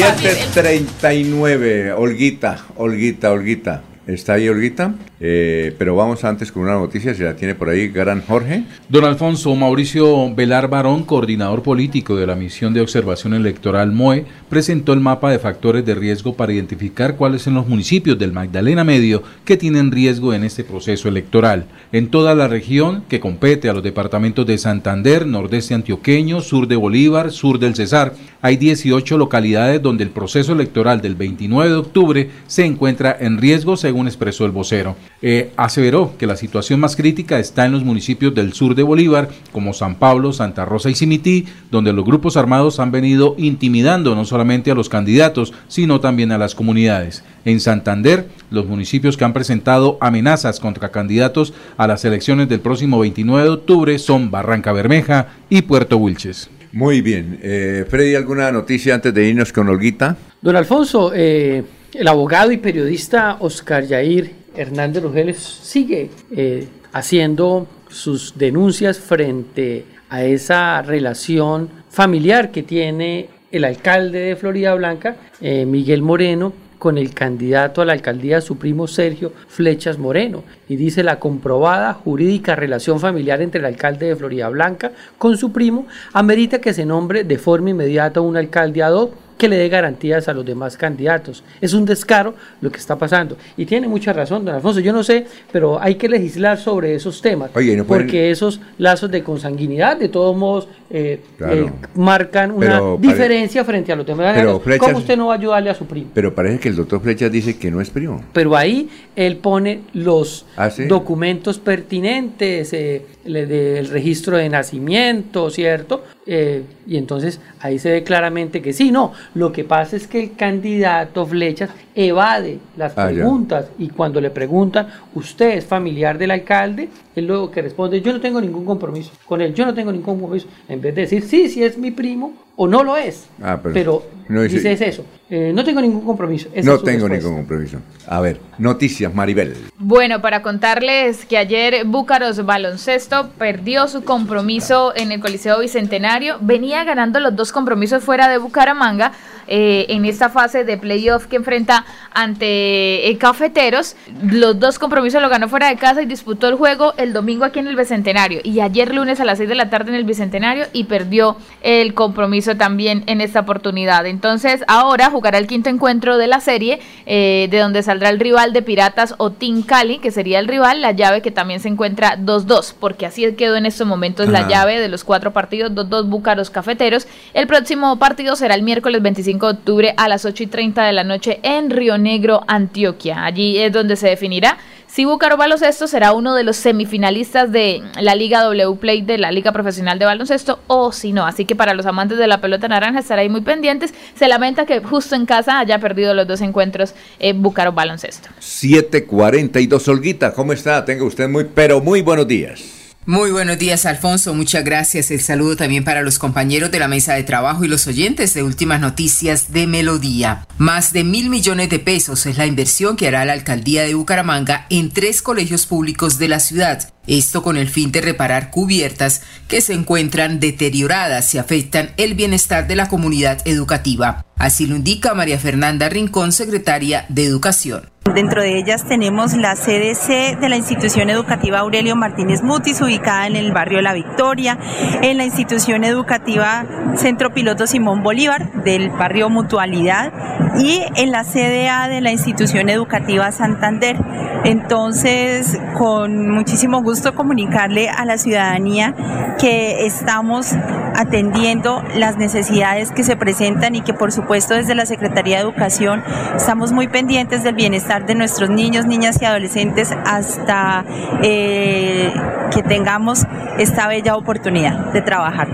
739, 0.00 1.92
Olguita, 1.92 2.64
Olguita, 2.76 3.32
Olguita. 3.32 3.82
¿Está 4.06 4.32
ahí 4.32 4.48
Olguita? 4.48 4.94
Eh, 5.20 5.74
pero 5.78 5.94
vamos 5.94 6.24
antes 6.24 6.50
con 6.50 6.62
una 6.62 6.72
noticia, 6.72 7.14
si 7.14 7.22
la 7.22 7.36
tiene 7.36 7.54
por 7.54 7.68
ahí, 7.68 7.88
Gran 7.88 8.22
Jorge. 8.22 8.64
Don 8.88 9.04
Alfonso 9.04 9.54
Mauricio 9.54 10.34
Velar 10.34 10.68
Barón, 10.68 11.04
coordinador 11.04 11.62
político 11.62 12.16
de 12.16 12.26
la 12.26 12.34
misión 12.34 12.72
de 12.72 12.80
observación 12.80 13.34
electoral 13.34 13.92
MOE, 13.92 14.24
presentó 14.48 14.94
el 14.94 15.00
mapa 15.00 15.30
de 15.30 15.38
factores 15.38 15.84
de 15.84 15.94
riesgo 15.94 16.34
para 16.34 16.54
identificar 16.54 17.16
cuáles 17.16 17.42
son 17.42 17.54
los 17.54 17.68
municipios 17.68 18.18
del 18.18 18.32
Magdalena 18.32 18.82
Medio 18.84 19.22
que 19.44 19.58
tienen 19.58 19.92
riesgo 19.92 20.32
en 20.32 20.44
este 20.44 20.64
proceso 20.64 21.08
electoral. 21.08 21.66
En 21.92 22.08
toda 22.08 22.34
la 22.34 22.48
región 22.48 23.04
que 23.06 23.20
compete 23.20 23.68
a 23.68 23.74
los 23.74 23.82
departamentos 23.82 24.46
de 24.46 24.56
Santander, 24.56 25.26
Nordeste 25.26 25.74
Antioqueño, 25.74 26.40
Sur 26.40 26.66
de 26.66 26.76
Bolívar, 26.76 27.30
Sur 27.30 27.58
del 27.58 27.74
Cesar, 27.74 28.14
hay 28.42 28.56
18 28.56 29.18
localidades 29.18 29.82
donde 29.82 30.04
el 30.04 30.10
proceso 30.10 30.52
electoral 30.52 31.00
del 31.00 31.14
29 31.14 31.70
de 31.70 31.76
octubre 31.76 32.30
se 32.46 32.64
encuentra 32.64 33.16
en 33.18 33.38
riesgo, 33.38 33.76
según 33.76 34.06
expresó 34.06 34.46
el 34.46 34.52
vocero. 34.52 34.96
Eh, 35.20 35.52
aseveró 35.56 36.16
que 36.18 36.26
la 36.26 36.36
situación 36.36 36.80
más 36.80 36.96
crítica 36.96 37.38
está 37.38 37.66
en 37.66 37.72
los 37.72 37.84
municipios 37.84 38.34
del 38.34 38.52
sur 38.52 38.74
de 38.74 38.82
Bolívar, 38.82 39.28
como 39.52 39.74
San 39.74 39.96
Pablo, 39.96 40.32
Santa 40.32 40.64
Rosa 40.64 40.88
y 40.88 40.94
Cimití, 40.94 41.46
donde 41.70 41.92
los 41.92 42.04
grupos 42.04 42.36
armados 42.36 42.80
han 42.80 42.90
venido 42.90 43.34
intimidando 43.36 44.14
no 44.14 44.24
solamente 44.24 44.70
a 44.70 44.74
los 44.74 44.88
candidatos, 44.88 45.52
sino 45.68 46.00
también 46.00 46.32
a 46.32 46.38
las 46.38 46.54
comunidades. 46.54 47.22
En 47.44 47.60
Santander, 47.60 48.28
los 48.50 48.66
municipios 48.66 49.16
que 49.16 49.24
han 49.24 49.32
presentado 49.32 49.98
amenazas 50.00 50.60
contra 50.60 50.90
candidatos 50.90 51.52
a 51.76 51.86
las 51.86 52.04
elecciones 52.04 52.48
del 52.48 52.60
próximo 52.60 52.98
29 53.00 53.44
de 53.44 53.50
octubre 53.50 53.98
son 53.98 54.30
Barranca 54.30 54.72
Bermeja 54.72 55.28
y 55.48 55.62
Puerto 55.62 55.96
Wilches. 55.96 56.50
Muy 56.72 57.00
bien. 57.00 57.38
Eh, 57.42 57.84
Freddy, 57.88 58.14
¿alguna 58.14 58.52
noticia 58.52 58.94
antes 58.94 59.12
de 59.12 59.28
irnos 59.28 59.52
con 59.52 59.68
Olguita? 59.68 60.16
Don 60.40 60.54
Alfonso, 60.54 61.12
eh, 61.14 61.64
el 61.92 62.08
abogado 62.08 62.52
y 62.52 62.58
periodista 62.58 63.36
Oscar 63.40 63.84
Yair 63.84 64.32
Hernández 64.56 65.02
Rugeles 65.02 65.38
sigue 65.38 66.10
eh, 66.34 66.68
haciendo 66.92 67.66
sus 67.88 68.38
denuncias 68.38 69.00
frente 69.00 69.84
a 70.08 70.24
esa 70.24 70.80
relación 70.82 71.68
familiar 71.88 72.52
que 72.52 72.62
tiene 72.62 73.28
el 73.50 73.64
alcalde 73.64 74.20
de 74.20 74.36
Florida 74.36 74.74
Blanca, 74.74 75.16
Miguel 75.40 76.02
Moreno, 76.02 76.52
con 76.80 76.98
el 76.98 77.14
candidato 77.14 77.82
a 77.82 77.84
la 77.84 77.92
alcaldía, 77.92 78.40
su 78.40 78.56
primo 78.56 78.88
Sergio 78.88 79.32
Flechas 79.46 79.98
Moreno. 79.98 80.42
Y 80.68 80.76
dice 80.76 81.04
la 81.04 81.20
comprobada 81.20 81.92
jurídica 81.92 82.56
relación 82.56 82.98
familiar 82.98 83.40
entre 83.42 83.60
el 83.60 83.66
alcalde 83.66 84.06
de 84.06 84.16
Florida 84.16 84.48
Blanca 84.48 84.90
con 85.18 85.36
su 85.36 85.52
primo 85.52 85.86
amerita 86.14 86.58
que 86.60 86.72
se 86.72 86.86
nombre 86.86 87.22
de 87.22 87.38
forma 87.38 87.70
inmediata 87.70 88.20
un 88.22 88.36
alcalde 88.36 88.82
ad 88.82 88.94
hoc 88.94 89.12
que 89.36 89.48
le 89.48 89.56
dé 89.56 89.68
garantías 89.70 90.28
a 90.28 90.34
los 90.34 90.44
demás 90.44 90.76
candidatos. 90.76 91.42
Es 91.62 91.72
un 91.72 91.84
descaro 91.86 92.34
lo 92.60 92.70
que 92.70 92.76
está 92.78 92.96
pasando. 92.96 93.36
Y 93.56 93.64
tiene 93.66 93.88
mucha 93.88 94.12
razón, 94.12 94.44
don 94.44 94.54
Alfonso. 94.54 94.80
Yo 94.80 94.92
no 94.92 95.02
sé, 95.02 95.26
pero 95.52 95.80
hay 95.80 95.94
que 95.96 96.08
legislar 96.10 96.58
sobre 96.58 96.94
esos 96.94 97.22
temas. 97.22 97.50
Oye, 97.54 97.72
¿y 97.72 97.76
no 97.76 97.84
pueden- 97.86 98.04
porque 98.06 98.30
esos 98.30 98.60
lazos 98.78 99.10
de 99.10 99.22
consanguinidad, 99.22 99.96
de 99.96 100.08
todos 100.10 100.36
modos, 100.36 100.68
eh, 100.92 101.20
Claro. 101.38 101.66
eh, 101.66 101.72
marcan 101.94 102.50
una 102.50 102.66
Pero 102.66 102.98
diferencia 103.00 103.64
frente 103.64 103.92
a 103.92 103.96
los 103.96 104.04
demás. 104.06 104.32
Pero 104.36 104.60
Flechas- 104.60 104.86
¿Cómo 104.88 104.98
usted 104.98 105.16
no 105.16 105.26
va 105.28 105.34
a 105.34 105.36
ayudarle 105.38 105.70
a 105.70 105.74
su 105.74 105.86
primo? 105.86 106.08
Pero 106.12 106.34
parece 106.34 106.58
que 106.58 106.68
el 106.68 106.76
doctor 106.76 107.00
Flechas 107.00 107.30
dice 107.30 107.56
que 107.58 107.70
no 107.70 107.80
es 107.80 107.90
primo. 107.90 108.24
Pero 108.32 108.56
ahí 108.56 108.88
él 109.16 109.36
pone 109.36 109.80
los 109.92 110.46
¿Ah, 110.56 110.68
sí? 110.70 110.84
documentos 110.86 111.58
pertinentes, 111.58 112.72
eh, 112.72 113.02
le- 113.24 113.82
registro 113.82 114.36
de 114.36 114.48
nacimiento, 114.48 115.50
¿cierto? 115.50 116.02
Eh, 116.26 116.62
y 116.86 116.96
entonces 116.96 117.40
ahí 117.60 117.78
se 117.78 117.90
ve 117.90 118.02
claramente 118.04 118.62
que 118.62 118.72
sí, 118.72 118.90
no. 118.90 119.12
Lo 119.34 119.52
que 119.52 119.64
pasa 119.64 119.96
es 119.96 120.06
que 120.06 120.22
el 120.24 120.34
candidato 120.36 121.26
Flechas 121.26 121.70
evade 122.08 122.58
las 122.76 122.96
Ah, 122.96 123.10
ya. 123.10 123.16
preguntas 123.18 123.66
y 123.78 123.88
cuando 123.88 124.20
le 124.20 124.30
preguntan, 124.30 124.88
¿usted 125.14 125.58
es 125.58 125.66
familiar 125.66 126.18
del 126.18 126.30
alcalde? 126.30 126.88
Él 127.14 127.26
luego 127.26 127.50
que 127.50 127.62
responde, 127.62 128.00
yo 128.00 128.12
no 128.12 128.20
tengo 128.20 128.40
ningún 128.40 128.64
compromiso 128.64 129.10
con 129.26 129.40
él, 129.40 129.54
yo 129.54 129.64
no 129.66 129.74
tengo 129.74 129.92
ningún 129.92 130.18
compromiso. 130.18 130.46
En 130.68 130.80
vez 130.80 130.94
de 130.94 131.02
decir, 131.02 131.22
sí, 131.22 131.48
sí 131.48 131.62
es 131.62 131.76
mi 131.78 131.90
primo 131.90 132.32
o 132.62 132.68
no 132.68 132.84
lo 132.84 132.98
es. 132.98 133.24
Ah, 133.42 133.58
pero, 133.62 133.72
Pero 133.74 134.02
no 134.28 134.42
dice- 134.42 134.56
dice 134.56 134.72
es 134.72 134.80
eso, 134.82 135.06
eh, 135.30 135.50
no 135.54 135.64
tengo 135.64 135.80
ningún 135.80 136.04
compromiso. 136.04 136.50
Esa 136.52 136.70
no 136.70 136.78
tengo 136.80 137.08
respuesta. 137.08 137.28
ningún 137.28 137.36
compromiso. 137.46 137.78
A 138.06 138.20
ver, 138.20 138.38
noticias, 138.58 139.14
Maribel. 139.14 139.56
Bueno, 139.78 140.20
para 140.20 140.42
contarles 140.42 141.24
que 141.24 141.38
ayer 141.38 141.84
Búcaros 141.86 142.44
Baloncesto 142.44 143.30
perdió 143.38 143.88
su 143.88 144.04
compromiso 144.04 144.92
en 144.94 145.10
el 145.10 145.20
Coliseo 145.20 145.60
Bicentenario. 145.60 146.36
Venía 146.42 146.84
ganando 146.84 147.18
los 147.18 147.34
dos 147.34 147.50
compromisos 147.50 148.04
fuera 148.04 148.28
de 148.28 148.36
Bucaramanga 148.36 149.12
eh, 149.48 149.86
en 149.88 150.04
esta 150.04 150.28
fase 150.28 150.64
de 150.64 150.76
playoff 150.76 151.26
que 151.26 151.36
enfrenta 151.36 151.84
ante 152.12 153.08
eh, 153.08 153.16
Cafeteros. 153.18 153.96
Los 154.22 154.60
dos 154.60 154.78
compromisos 154.78 155.22
lo 155.22 155.28
ganó 155.28 155.48
fuera 155.48 155.68
de 155.68 155.76
casa 155.76 156.02
y 156.02 156.06
disputó 156.06 156.46
el 156.48 156.54
juego 156.56 156.92
el 156.98 157.12
domingo 157.12 157.44
aquí 157.44 157.58
en 157.58 157.66
el 157.68 157.76
Bicentenario. 157.76 158.40
Y 158.44 158.60
ayer 158.60 158.94
lunes 158.94 159.18
a 159.20 159.24
las 159.24 159.38
6 159.38 159.48
de 159.48 159.54
la 159.54 159.70
tarde 159.70 159.90
en 159.90 159.96
el 159.96 160.04
Bicentenario 160.04 160.66
y 160.72 160.84
perdió 160.84 161.36
el 161.62 161.94
compromiso 161.94 162.49
también 162.56 163.02
en 163.06 163.20
esta 163.20 163.40
oportunidad. 163.40 164.06
Entonces 164.06 164.62
ahora 164.68 165.10
jugará 165.10 165.38
el 165.38 165.46
quinto 165.46 165.70
encuentro 165.70 166.18
de 166.18 166.26
la 166.26 166.40
serie, 166.40 166.80
eh, 167.06 167.48
de 167.50 167.58
donde 167.58 167.82
saldrá 167.82 168.10
el 168.10 168.20
rival 168.20 168.52
de 168.52 168.62
Piratas 168.62 169.14
o 169.18 169.30
Team 169.30 169.62
Cali, 169.62 169.98
que 169.98 170.10
sería 170.10 170.38
el 170.38 170.48
rival, 170.48 170.80
la 170.80 170.92
llave 170.92 171.22
que 171.22 171.30
también 171.30 171.60
se 171.60 171.68
encuentra 171.68 172.16
2-2, 172.16 172.74
porque 172.78 173.06
así 173.06 173.32
quedó 173.34 173.56
en 173.56 173.66
estos 173.66 173.86
momentos 173.86 174.28
la 174.28 174.48
llave 174.48 174.80
de 174.80 174.88
los 174.88 175.04
cuatro 175.04 175.32
partidos, 175.32 175.72
2-2 175.72 176.08
Búcaros 176.08 176.50
Cafeteros. 176.50 177.06
El 177.34 177.46
próximo 177.46 177.98
partido 177.98 178.36
será 178.36 178.54
el 178.54 178.62
miércoles 178.62 179.02
25 179.02 179.46
de 179.46 179.52
octubre 179.52 179.94
a 179.96 180.08
las 180.08 180.24
8 180.24 180.44
y 180.44 180.46
30 180.46 180.84
de 180.84 180.92
la 180.92 181.04
noche 181.04 181.40
en 181.42 181.70
Río 181.70 181.98
Negro, 181.98 182.42
Antioquia. 182.46 183.24
Allí 183.24 183.58
es 183.58 183.72
donde 183.72 183.96
se 183.96 184.08
definirá 184.08 184.58
si 184.92 185.04
Búcaro 185.04 185.36
Baloncesto 185.36 185.86
será 185.86 186.12
uno 186.12 186.34
de 186.34 186.42
los 186.42 186.56
semifinalistas 186.56 187.52
de 187.52 187.82
la 188.00 188.16
Liga 188.16 188.42
W 188.42 188.74
Play 188.76 189.02
de 189.02 189.18
la 189.18 189.30
Liga 189.30 189.52
Profesional 189.52 189.98
de 189.98 190.04
Baloncesto 190.04 190.58
o 190.66 190.90
si 190.90 191.12
no. 191.12 191.26
Así 191.26 191.44
que 191.44 191.54
para 191.54 191.74
los 191.74 191.86
amantes 191.86 192.18
de 192.18 192.26
la 192.26 192.40
pelota 192.40 192.66
naranja 192.66 192.98
estará 192.98 193.22
ahí 193.22 193.28
muy 193.28 193.42
pendientes. 193.42 193.94
Se 194.16 194.26
lamenta 194.26 194.66
que 194.66 194.80
justo 194.80 195.14
en 195.14 195.26
casa 195.26 195.60
haya 195.60 195.78
perdido 195.78 196.12
los 196.14 196.26
dos 196.26 196.40
encuentros 196.40 196.94
eh, 197.20 197.32
Búcaro 197.32 197.72
Baloncesto. 197.72 198.30
742, 198.40 199.88
Olguita, 199.88 200.32
¿cómo 200.32 200.52
está? 200.52 200.84
Tenga 200.84 201.04
usted 201.04 201.28
muy, 201.28 201.44
pero 201.44 201.80
muy 201.80 202.02
buenos 202.02 202.26
días. 202.26 202.79
Muy 203.06 203.30
buenos 203.30 203.58
días, 203.58 203.86
Alfonso. 203.86 204.34
Muchas 204.34 204.62
gracias. 204.62 205.10
El 205.10 205.22
saludo 205.22 205.56
también 205.56 205.84
para 205.84 206.02
los 206.02 206.18
compañeros 206.18 206.70
de 206.70 206.78
la 206.78 206.86
mesa 206.86 207.14
de 207.14 207.22
trabajo 207.22 207.64
y 207.64 207.68
los 207.68 207.86
oyentes 207.86 208.34
de 208.34 208.42
Últimas 208.42 208.78
Noticias 208.78 209.52
de 209.52 209.66
Melodía. 209.66 210.46
Más 210.58 210.92
de 210.92 211.02
mil 211.02 211.30
millones 211.30 211.70
de 211.70 211.78
pesos 211.78 212.26
es 212.26 212.36
la 212.36 212.44
inversión 212.44 212.96
que 212.96 213.08
hará 213.08 213.24
la 213.24 213.32
alcaldía 213.32 213.84
de 213.84 213.94
Bucaramanga 213.94 214.66
en 214.68 214.90
tres 214.90 215.22
colegios 215.22 215.64
públicos 215.64 216.18
de 216.18 216.28
la 216.28 216.40
ciudad. 216.40 216.92
Esto 217.06 217.42
con 217.42 217.56
el 217.56 217.70
fin 217.70 217.90
de 217.90 218.02
reparar 218.02 218.50
cubiertas 218.50 219.22
que 219.48 219.62
se 219.62 219.72
encuentran 219.72 220.38
deterioradas 220.38 221.34
y 221.34 221.38
afectan 221.38 221.92
el 221.96 222.12
bienestar 222.12 222.66
de 222.66 222.76
la 222.76 222.88
comunidad 222.88 223.40
educativa. 223.46 224.26
Así 224.36 224.66
lo 224.66 224.76
indica 224.76 225.14
María 225.14 225.38
Fernanda 225.38 225.88
Rincón, 225.88 226.32
secretaria 226.32 227.06
de 227.08 227.24
Educación. 227.24 227.90
Dentro 228.14 228.42
de 228.42 228.56
ellas 228.56 228.84
tenemos 228.84 229.34
la 229.34 229.54
CDC 229.54 230.38
de 230.40 230.48
la 230.48 230.56
institución 230.56 231.10
educativa 231.10 231.60
Aurelio 231.60 231.94
Martínez 231.94 232.42
Mutis, 232.42 232.80
ubicada 232.80 233.28
en 233.28 233.36
el 233.36 233.52
barrio 233.52 233.80
La 233.82 233.92
Victoria, 233.92 234.58
en 235.00 235.16
la 235.16 235.24
institución 235.24 235.84
educativa 235.84 236.64
Centro 236.96 237.32
Piloto 237.32 237.68
Simón 237.68 238.02
Bolívar 238.02 238.50
del 238.64 238.90
barrio 238.90 239.30
Mutualidad 239.30 240.12
y 240.58 240.82
en 240.96 241.12
la 241.12 241.22
CDA 241.22 241.88
de 241.88 242.00
la 242.00 242.10
institución 242.10 242.68
educativa 242.68 243.30
Santander. 243.30 243.96
Entonces, 244.44 245.58
con 245.76 246.30
muchísimo 246.30 246.82
gusto 246.82 247.14
comunicarle 247.14 247.90
a 247.90 248.04
la 248.04 248.18
ciudadanía 248.18 248.94
que 249.38 249.86
estamos 249.86 250.54
atendiendo 250.94 251.82
las 251.94 252.16
necesidades 252.16 252.90
que 252.90 253.04
se 253.04 253.16
presentan 253.16 253.74
y 253.74 253.80
que 253.80 253.94
por 253.94 254.12
supuesto 254.12 254.54
desde 254.54 254.74
la 254.74 254.86
Secretaría 254.86 255.36
de 255.36 255.42
Educación 255.42 256.02
estamos 256.36 256.72
muy 256.72 256.88
pendientes 256.88 257.42
del 257.42 257.54
bienestar 257.54 257.99
de 258.06 258.14
nuestros 258.14 258.50
niños, 258.50 258.86
niñas 258.86 259.20
y 259.20 259.24
adolescentes 259.24 259.92
hasta 260.04 260.84
eh, 261.22 262.12
que 262.50 262.62
tengamos 262.62 263.26
esta 263.58 263.88
bella 263.88 264.16
oportunidad 264.16 264.92
de 264.92 265.02
trabajar. 265.02 265.48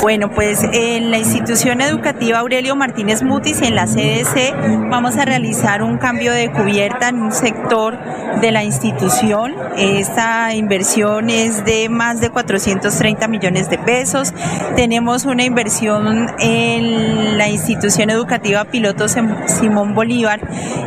Bueno, 0.00 0.30
pues 0.30 0.66
en 0.72 1.10
la 1.10 1.18
institución 1.18 1.80
educativa 1.80 2.38
Aurelio 2.38 2.74
Martínez 2.74 3.22
Mutis, 3.22 3.62
en 3.62 3.76
la 3.76 3.86
CDC, 3.86 4.88
vamos 4.90 5.16
a 5.16 5.24
realizar 5.24 5.82
un 5.82 5.98
cambio 5.98 6.32
de 6.32 6.50
cubierta 6.50 7.08
en 7.08 7.22
un 7.22 7.30
sector 7.30 7.98
de 8.40 8.50
la 8.50 8.64
institución. 8.64 9.54
Esta 9.76 10.54
inversión 10.54 11.30
es 11.30 11.64
de 11.64 11.88
más 11.88 12.20
de 12.20 12.30
430 12.30 13.28
millones 13.28 13.70
de 13.70 13.78
pesos. 13.78 14.34
Tenemos 14.74 15.24
una 15.24 15.44
inversión 15.44 16.30
en 16.40 17.38
la 17.38 17.48
institución 17.48 18.10
educativa 18.10 18.64
Piloto 18.64 19.06
Simón 19.08 19.94
Bolívar, 19.94 20.40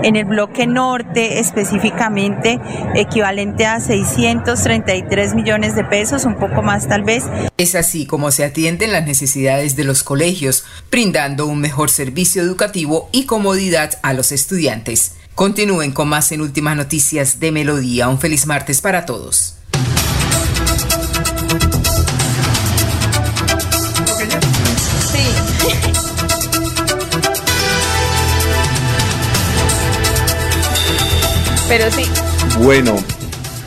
en 0.04 0.16
el 0.18 0.26
bloque 0.26 0.68
norte 0.86 1.40
específicamente, 1.40 2.60
equivalente 2.94 3.66
a 3.66 3.80
633 3.80 5.34
millones 5.34 5.76
de 5.76 5.84
pesos, 5.84 6.26
un 6.26 6.38
poco 6.38 6.62
más 6.62 6.88
tal 6.88 7.04
vez. 7.04 7.24
Es 7.58 7.74
así 7.74 8.06
como 8.06 8.30
se 8.30 8.44
atienden 8.44 8.92
las 8.92 9.04
necesidades 9.04 9.76
de 9.76 9.84
los 9.84 10.04
colegios, 10.04 10.64
brindando 10.92 11.48
un 11.48 11.60
mejor 11.60 11.90
servicio 11.90 12.44
educativo 12.44 13.10
y 13.12 13.26
comodidad 13.26 13.98
a 14.04 14.14
los 14.14 14.32
estudiantes. 14.32 15.14
Continúen 15.34 15.92
con 15.92 16.08
más 16.08 16.32
en 16.32 16.42
Últimas 16.42 16.78
Noticias 16.78 17.40
de 17.40 17.52
Melodía. 17.52 18.08
Un 18.08 18.20
feliz 18.20 18.46
martes 18.46 18.80
para 18.80 19.08
todos. 19.08 19.55
Pero 31.68 31.90
sí. 31.92 32.04
Bueno, 32.64 32.96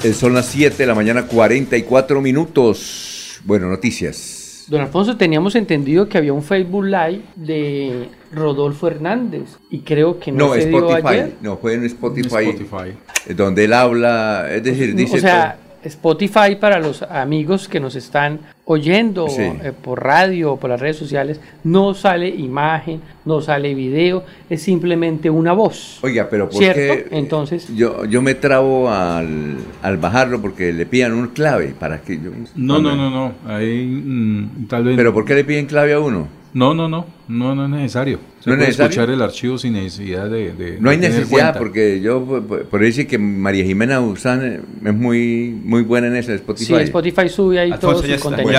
eh, 0.04 0.12
son 0.12 0.34
las 0.34 0.46
7 0.46 0.76
de 0.76 0.86
la 0.86 0.94
mañana, 0.94 1.26
44 1.26 2.20
minutos. 2.20 3.40
Bueno, 3.44 3.68
noticias. 3.68 4.64
Don 4.68 4.80
Alfonso, 4.82 5.16
teníamos 5.16 5.54
entendido 5.54 6.08
que 6.08 6.18
había 6.18 6.32
un 6.32 6.42
Facebook 6.42 6.84
Live 6.84 7.22
de 7.36 8.08
Rodolfo 8.32 8.86
Hernández 8.88 9.56
y 9.70 9.80
creo 9.80 10.20
que 10.20 10.30
no, 10.30 10.48
No, 10.48 10.54
se 10.54 10.66
dio 10.68 10.78
Spotify. 10.78 11.08
ayer. 11.08 11.32
No, 11.40 11.56
fue 11.56 11.74
en 11.74 11.84
Spotify. 11.84 12.44
Spotify. 12.50 12.92
eh, 13.26 13.34
Donde 13.34 13.64
él 13.64 13.72
habla, 13.72 14.46
es 14.52 14.62
decir, 14.62 14.94
dice. 14.94 15.16
o 15.16 15.20
sea, 15.20 15.56
Spotify 15.84 16.56
para 16.60 16.78
los 16.80 17.00
amigos 17.02 17.66
que 17.66 17.80
nos 17.80 17.94
están 17.96 18.40
oyendo 18.70 19.28
Sí. 19.28 19.40
eh, 19.42 19.72
por 19.82 20.04
radio 20.04 20.52
o 20.52 20.56
por 20.58 20.68
las 20.68 20.78
redes 20.78 20.96
sociales, 20.96 21.40
no 21.64 21.94
sale 21.94 22.28
imagen, 22.28 23.00
no 23.24 23.40
sale 23.40 23.74
video, 23.74 24.24
es 24.50 24.60
simplemente 24.62 25.30
una 25.30 25.54
voz. 25.54 25.98
Oiga, 26.02 26.28
pero 26.30 26.50
¿por 26.50 26.58
¿Cierto? 26.58 26.78
qué? 26.78 27.06
Entonces, 27.12 27.74
Yo, 27.74 28.04
yo 28.04 28.20
me 28.20 28.34
trabo 28.34 28.90
al, 28.90 29.56
al 29.82 29.96
bajarlo 29.96 30.40
porque 30.42 30.72
le 30.72 30.84
piden 30.84 31.14
un 31.14 31.28
clave 31.28 31.74
para 31.78 32.02
que 32.02 32.16
yo. 32.16 32.30
No, 32.56 32.78
no, 32.78 32.94
no, 32.94 33.08
no. 33.10 33.32
Ahí 33.46 33.86
mm, 33.86 34.66
tal 34.68 34.84
vez. 34.84 34.96
¿Pero 34.96 35.14
por 35.14 35.24
qué 35.24 35.34
le 35.34 35.44
piden 35.44 35.64
clave 35.66 35.94
a 35.94 36.00
uno? 36.00 36.28
No, 36.54 36.72
no, 36.74 36.88
no. 36.88 37.04
No, 37.28 37.54
no 37.54 37.64
es 37.64 37.70
necesario. 37.70 38.18
Se 38.40 38.48
¿No 38.48 38.56
puede 38.56 38.68
necesario? 38.68 38.88
escuchar 38.90 39.10
el 39.10 39.20
archivo 39.20 39.58
sin 39.58 39.74
necesidad 39.74 40.30
de. 40.30 40.52
de- 40.54 40.78
No 40.80 40.88
hay 40.88 40.96
de 40.96 41.08
necesidad 41.10 41.28
cuenta. 41.52 41.58
porque 41.58 42.00
yo 42.00 42.24
por- 42.24 42.42
por 42.46 42.64
por 42.64 42.80
ahí 42.80 42.86
dice 42.86 43.06
que 43.06 43.18
María 43.18 43.64
Jimena 43.64 44.00
Usán 44.00 44.62
es 44.84 44.94
muy 44.94 45.54
muy 45.62 45.82
buena 45.82 46.06
en 46.06 46.16
ese 46.16 46.34
Spotify. 46.36 46.66
sí, 46.66 46.74
Spotify 46.84 47.28
sube 47.28 47.58
ahí 47.60 47.70
todo 47.78 48.02
su 48.02 48.20
contenido. 48.20 48.58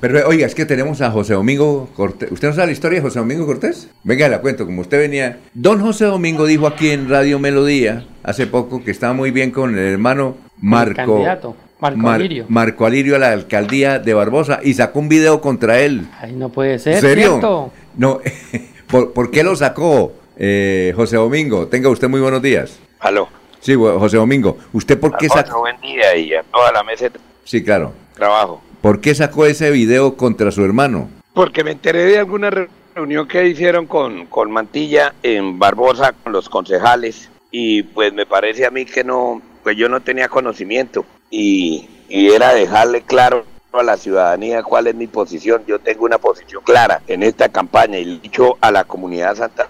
Pero 0.00 0.26
oiga, 0.28 0.46
es 0.46 0.54
que 0.54 0.66
tenemos 0.66 1.00
a 1.00 1.10
José 1.12 1.34
Domingo 1.34 1.88
Cortés. 1.94 2.32
¿Usted 2.32 2.48
no 2.48 2.54
sabe 2.54 2.66
la 2.68 2.72
historia 2.72 2.98
de 2.98 3.02
José 3.02 3.20
Domingo 3.20 3.46
Cortés? 3.46 3.88
Venga, 4.02 4.28
la 4.28 4.40
cuento. 4.40 4.66
Como 4.66 4.80
usted 4.80 4.98
venía. 4.98 5.38
Don 5.54 5.80
José 5.80 6.06
Domingo 6.06 6.44
dijo 6.44 6.66
aquí 6.66 6.90
en 6.90 7.08
Radio 7.08 7.38
Melodía 7.38 8.04
hace 8.24 8.46
poco 8.48 8.82
que 8.82 8.90
estaba 8.90 9.12
muy 9.12 9.30
bien 9.30 9.52
con 9.52 9.78
el 9.78 9.84
hermano 9.92 10.36
Marco. 10.60 10.96
candidato, 10.96 11.56
Marco 11.80 11.98
Mar- 11.98 12.14
Alirio. 12.16 12.44
Marco 12.48 12.86
Alirio 12.86 13.16
a 13.16 13.18
la 13.18 13.32
alcaldía 13.32 13.98
de 13.98 14.14
Barbosa 14.14 14.60
y 14.62 14.74
sacó 14.74 14.98
un 14.98 15.08
video 15.08 15.40
contra 15.40 15.80
él. 15.80 16.08
Ay, 16.20 16.32
no 16.32 16.48
puede 16.48 16.78
ser, 16.78 17.00
¿Serio? 17.00 17.30
¿cierto? 17.30 17.72
No, 17.96 18.20
¿por, 18.88 19.12
por 19.12 19.30
qué 19.30 19.42
lo 19.44 19.54
sacó 19.56 20.12
eh, 20.36 20.92
José 20.96 21.16
Domingo? 21.16 21.68
Tenga 21.68 21.88
usted 21.88 22.08
muy 22.08 22.20
buenos 22.20 22.42
días. 22.42 22.78
Aló. 23.00 23.28
Sí, 23.60 23.74
José 23.74 24.16
Domingo. 24.16 24.56
¿Usted 24.72 24.98
por 24.98 25.16
qué 25.16 25.28
sacó? 25.28 25.60
buen 25.60 25.80
día 25.80 26.16
y 26.16 26.32
a 26.34 26.42
toda 26.44 26.70
la 26.72 26.82
mesa 26.84 27.08
Sí, 27.44 27.62
claro. 27.62 27.92
trabajo. 28.14 28.60
¿Por 28.80 29.00
qué 29.00 29.14
sacó 29.14 29.46
ese 29.46 29.70
video 29.70 30.16
contra 30.16 30.50
su 30.52 30.64
hermano? 30.64 31.08
Porque 31.34 31.64
me 31.64 31.72
enteré 31.72 32.04
de 32.04 32.18
alguna 32.18 32.50
re- 32.50 32.68
reunión 32.94 33.26
que 33.26 33.46
hicieron 33.48 33.86
con, 33.86 34.26
con 34.26 34.50
Mantilla 34.50 35.14
en 35.22 35.58
Barbosa 35.58 36.12
con 36.12 36.32
los 36.32 36.48
concejales 36.48 37.28
y 37.50 37.82
pues 37.82 38.12
me 38.12 38.26
parece 38.26 38.66
a 38.66 38.70
mí 38.70 38.84
que 38.84 39.02
no, 39.02 39.40
pues 39.68 39.76
yo 39.76 39.90
no 39.90 40.00
tenía 40.00 40.30
conocimiento 40.30 41.04
y, 41.28 41.86
era 42.08 42.54
dejarle 42.54 43.02
claro 43.02 43.44
a 43.70 43.82
la 43.82 43.98
ciudadanía 43.98 44.62
cuál 44.62 44.86
es 44.86 44.94
mi 44.94 45.08
posición. 45.08 45.62
Yo 45.66 45.78
tengo 45.78 46.06
una 46.06 46.16
posición 46.16 46.62
clara 46.64 47.02
en 47.06 47.22
esta 47.22 47.50
campaña 47.50 47.98
y 47.98 48.18
dicho 48.18 48.56
a 48.62 48.70
la 48.70 48.84
comunidad 48.84 49.36
santana 49.36 49.68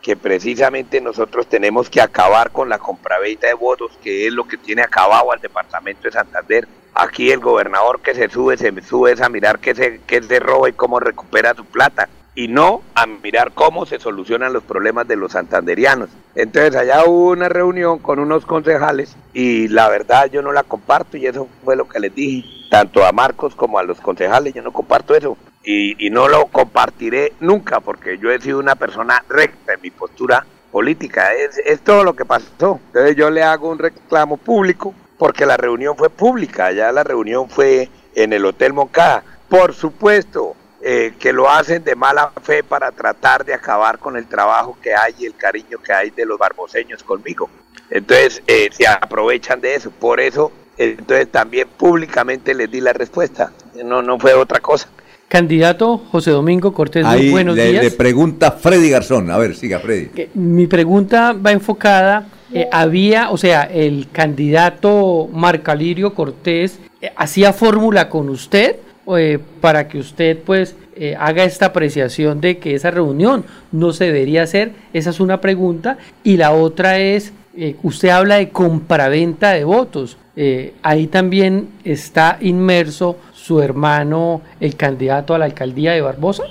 que 0.00 0.16
precisamente 0.16 1.02
nosotros 1.02 1.46
tenemos 1.46 1.90
que 1.90 2.00
acabar 2.00 2.52
con 2.52 2.70
la 2.70 2.78
compraventa 2.78 3.48
de 3.48 3.52
votos, 3.52 3.92
que 4.02 4.26
es 4.26 4.32
lo 4.32 4.48
que 4.48 4.56
tiene 4.56 4.80
acabado 4.80 5.30
al 5.30 5.40
departamento 5.42 6.04
de 6.04 6.12
Santander. 6.12 6.66
Aquí 6.94 7.30
el 7.30 7.40
gobernador 7.40 8.00
que 8.00 8.14
se 8.14 8.30
sube, 8.30 8.56
se 8.56 8.72
sube 8.80 9.14
a 9.22 9.28
mirar 9.28 9.58
qué 9.58 9.74
se, 9.74 10.00
qué 10.06 10.22
se 10.22 10.40
roba 10.40 10.70
y 10.70 10.72
cómo 10.72 11.00
recupera 11.00 11.52
su 11.52 11.66
plata, 11.66 12.08
y 12.38 12.46
no 12.46 12.82
a 12.94 13.04
mirar 13.04 13.50
cómo 13.52 13.84
se 13.84 13.98
solucionan 13.98 14.52
los 14.52 14.62
problemas 14.62 15.08
de 15.08 15.16
los 15.16 15.32
santanderianos. 15.32 16.08
Entonces 16.36 16.76
allá 16.76 17.02
hubo 17.04 17.30
una 17.30 17.48
reunión 17.48 17.98
con 17.98 18.20
unos 18.20 18.46
concejales 18.46 19.16
y 19.34 19.66
la 19.66 19.88
verdad 19.88 20.30
yo 20.30 20.40
no 20.40 20.52
la 20.52 20.62
comparto 20.62 21.16
y 21.16 21.26
eso 21.26 21.48
fue 21.64 21.74
lo 21.74 21.88
que 21.88 21.98
les 21.98 22.14
dije, 22.14 22.48
tanto 22.70 23.04
a 23.04 23.10
Marcos 23.10 23.56
como 23.56 23.80
a 23.80 23.82
los 23.82 24.00
concejales, 24.00 24.54
yo 24.54 24.62
no 24.62 24.72
comparto 24.72 25.16
eso 25.16 25.36
y, 25.64 26.06
y 26.06 26.10
no 26.10 26.28
lo 26.28 26.46
compartiré 26.46 27.32
nunca 27.40 27.80
porque 27.80 28.18
yo 28.18 28.30
he 28.30 28.40
sido 28.40 28.60
una 28.60 28.76
persona 28.76 29.24
recta 29.28 29.72
en 29.72 29.80
mi 29.80 29.90
postura 29.90 30.46
política, 30.70 31.34
es, 31.34 31.58
es 31.66 31.80
todo 31.80 32.04
lo 32.04 32.14
que 32.14 32.24
pasó. 32.24 32.78
Entonces 32.86 33.16
yo 33.16 33.30
le 33.30 33.42
hago 33.42 33.68
un 33.68 33.80
reclamo 33.80 34.36
público 34.36 34.94
porque 35.18 35.44
la 35.44 35.56
reunión 35.56 35.96
fue 35.96 36.08
pública, 36.08 36.70
ya 36.70 36.92
la 36.92 37.02
reunión 37.02 37.50
fue 37.50 37.88
en 38.14 38.32
el 38.32 38.44
Hotel 38.44 38.74
Moncada. 38.74 39.24
Por 39.48 39.74
supuesto 39.74 40.54
eh, 40.82 41.14
que 41.18 41.32
lo 41.32 41.50
hacen 41.50 41.82
de 41.82 41.94
mala 41.96 42.30
fe 42.42 42.62
para 42.62 42.92
tratar 42.92 43.44
de 43.44 43.54
acabar 43.54 43.98
con 43.98 44.16
el 44.16 44.26
trabajo 44.26 44.76
que 44.82 44.94
hay 44.94 45.14
y 45.18 45.26
el 45.26 45.34
cariño 45.34 45.78
que 45.84 45.92
hay 45.92 46.10
de 46.10 46.24
los 46.24 46.38
barboseños 46.38 47.02
conmigo. 47.02 47.50
Entonces 47.90 48.42
eh, 48.46 48.68
se 48.72 48.86
aprovechan 48.86 49.60
de 49.60 49.74
eso, 49.74 49.90
por 49.90 50.20
eso 50.20 50.52
eh, 50.76 50.96
entonces 50.98 51.28
también 51.30 51.68
públicamente 51.76 52.54
les 52.54 52.70
di 52.70 52.80
la 52.80 52.92
respuesta, 52.92 53.52
no, 53.84 54.02
no 54.02 54.18
fue 54.18 54.34
otra 54.34 54.60
cosa. 54.60 54.88
Candidato 55.28 55.98
José 55.98 56.30
Domingo 56.30 56.72
Cortés, 56.72 57.04
muy 57.04 57.14
Ahí 57.14 57.30
buenos 57.30 57.54
le, 57.54 57.70
días. 57.70 57.84
le 57.84 57.90
pregunta 57.90 58.52
Freddy 58.52 58.88
Garzón. 58.88 59.30
A 59.30 59.36
ver, 59.36 59.54
siga 59.54 59.78
Freddy. 59.78 60.06
Que 60.06 60.30
Mi 60.32 60.66
pregunta 60.66 61.34
va 61.34 61.52
enfocada, 61.52 62.28
eh, 62.52 62.66
había, 62.72 63.30
o 63.30 63.36
sea, 63.36 63.64
el 63.64 64.08
candidato 64.10 65.28
Marco 65.30 65.70
Alirio 65.70 66.14
Cortés 66.14 66.78
eh, 67.02 67.12
hacía 67.14 67.52
fórmula 67.52 68.08
con 68.08 68.30
usted 68.30 68.76
eh, 69.16 69.38
para 69.60 69.88
que 69.88 69.98
usted 69.98 70.38
pues 70.44 70.76
eh, 70.96 71.16
haga 71.18 71.44
esta 71.44 71.66
apreciación 71.66 72.40
de 72.40 72.58
que 72.58 72.74
esa 72.74 72.90
reunión 72.90 73.44
no 73.72 73.92
se 73.92 74.04
debería 74.06 74.42
hacer, 74.42 74.72
esa 74.92 75.10
es 75.10 75.20
una 75.20 75.40
pregunta, 75.40 75.96
y 76.24 76.36
la 76.36 76.50
otra 76.52 76.98
es, 76.98 77.32
eh, 77.56 77.76
usted 77.82 78.08
habla 78.10 78.36
de 78.36 78.50
compraventa 78.50 79.52
de 79.52 79.64
votos, 79.64 80.16
Eh, 80.40 80.74
ahí 80.84 81.08
también 81.08 81.68
está 81.82 82.38
inmerso 82.40 83.16
su 83.32 83.60
hermano, 83.60 84.40
el 84.60 84.76
candidato 84.76 85.34
a 85.34 85.38
la 85.38 85.46
alcaldía 85.46 85.90
de 85.94 86.00
Barbosa. 86.00 86.44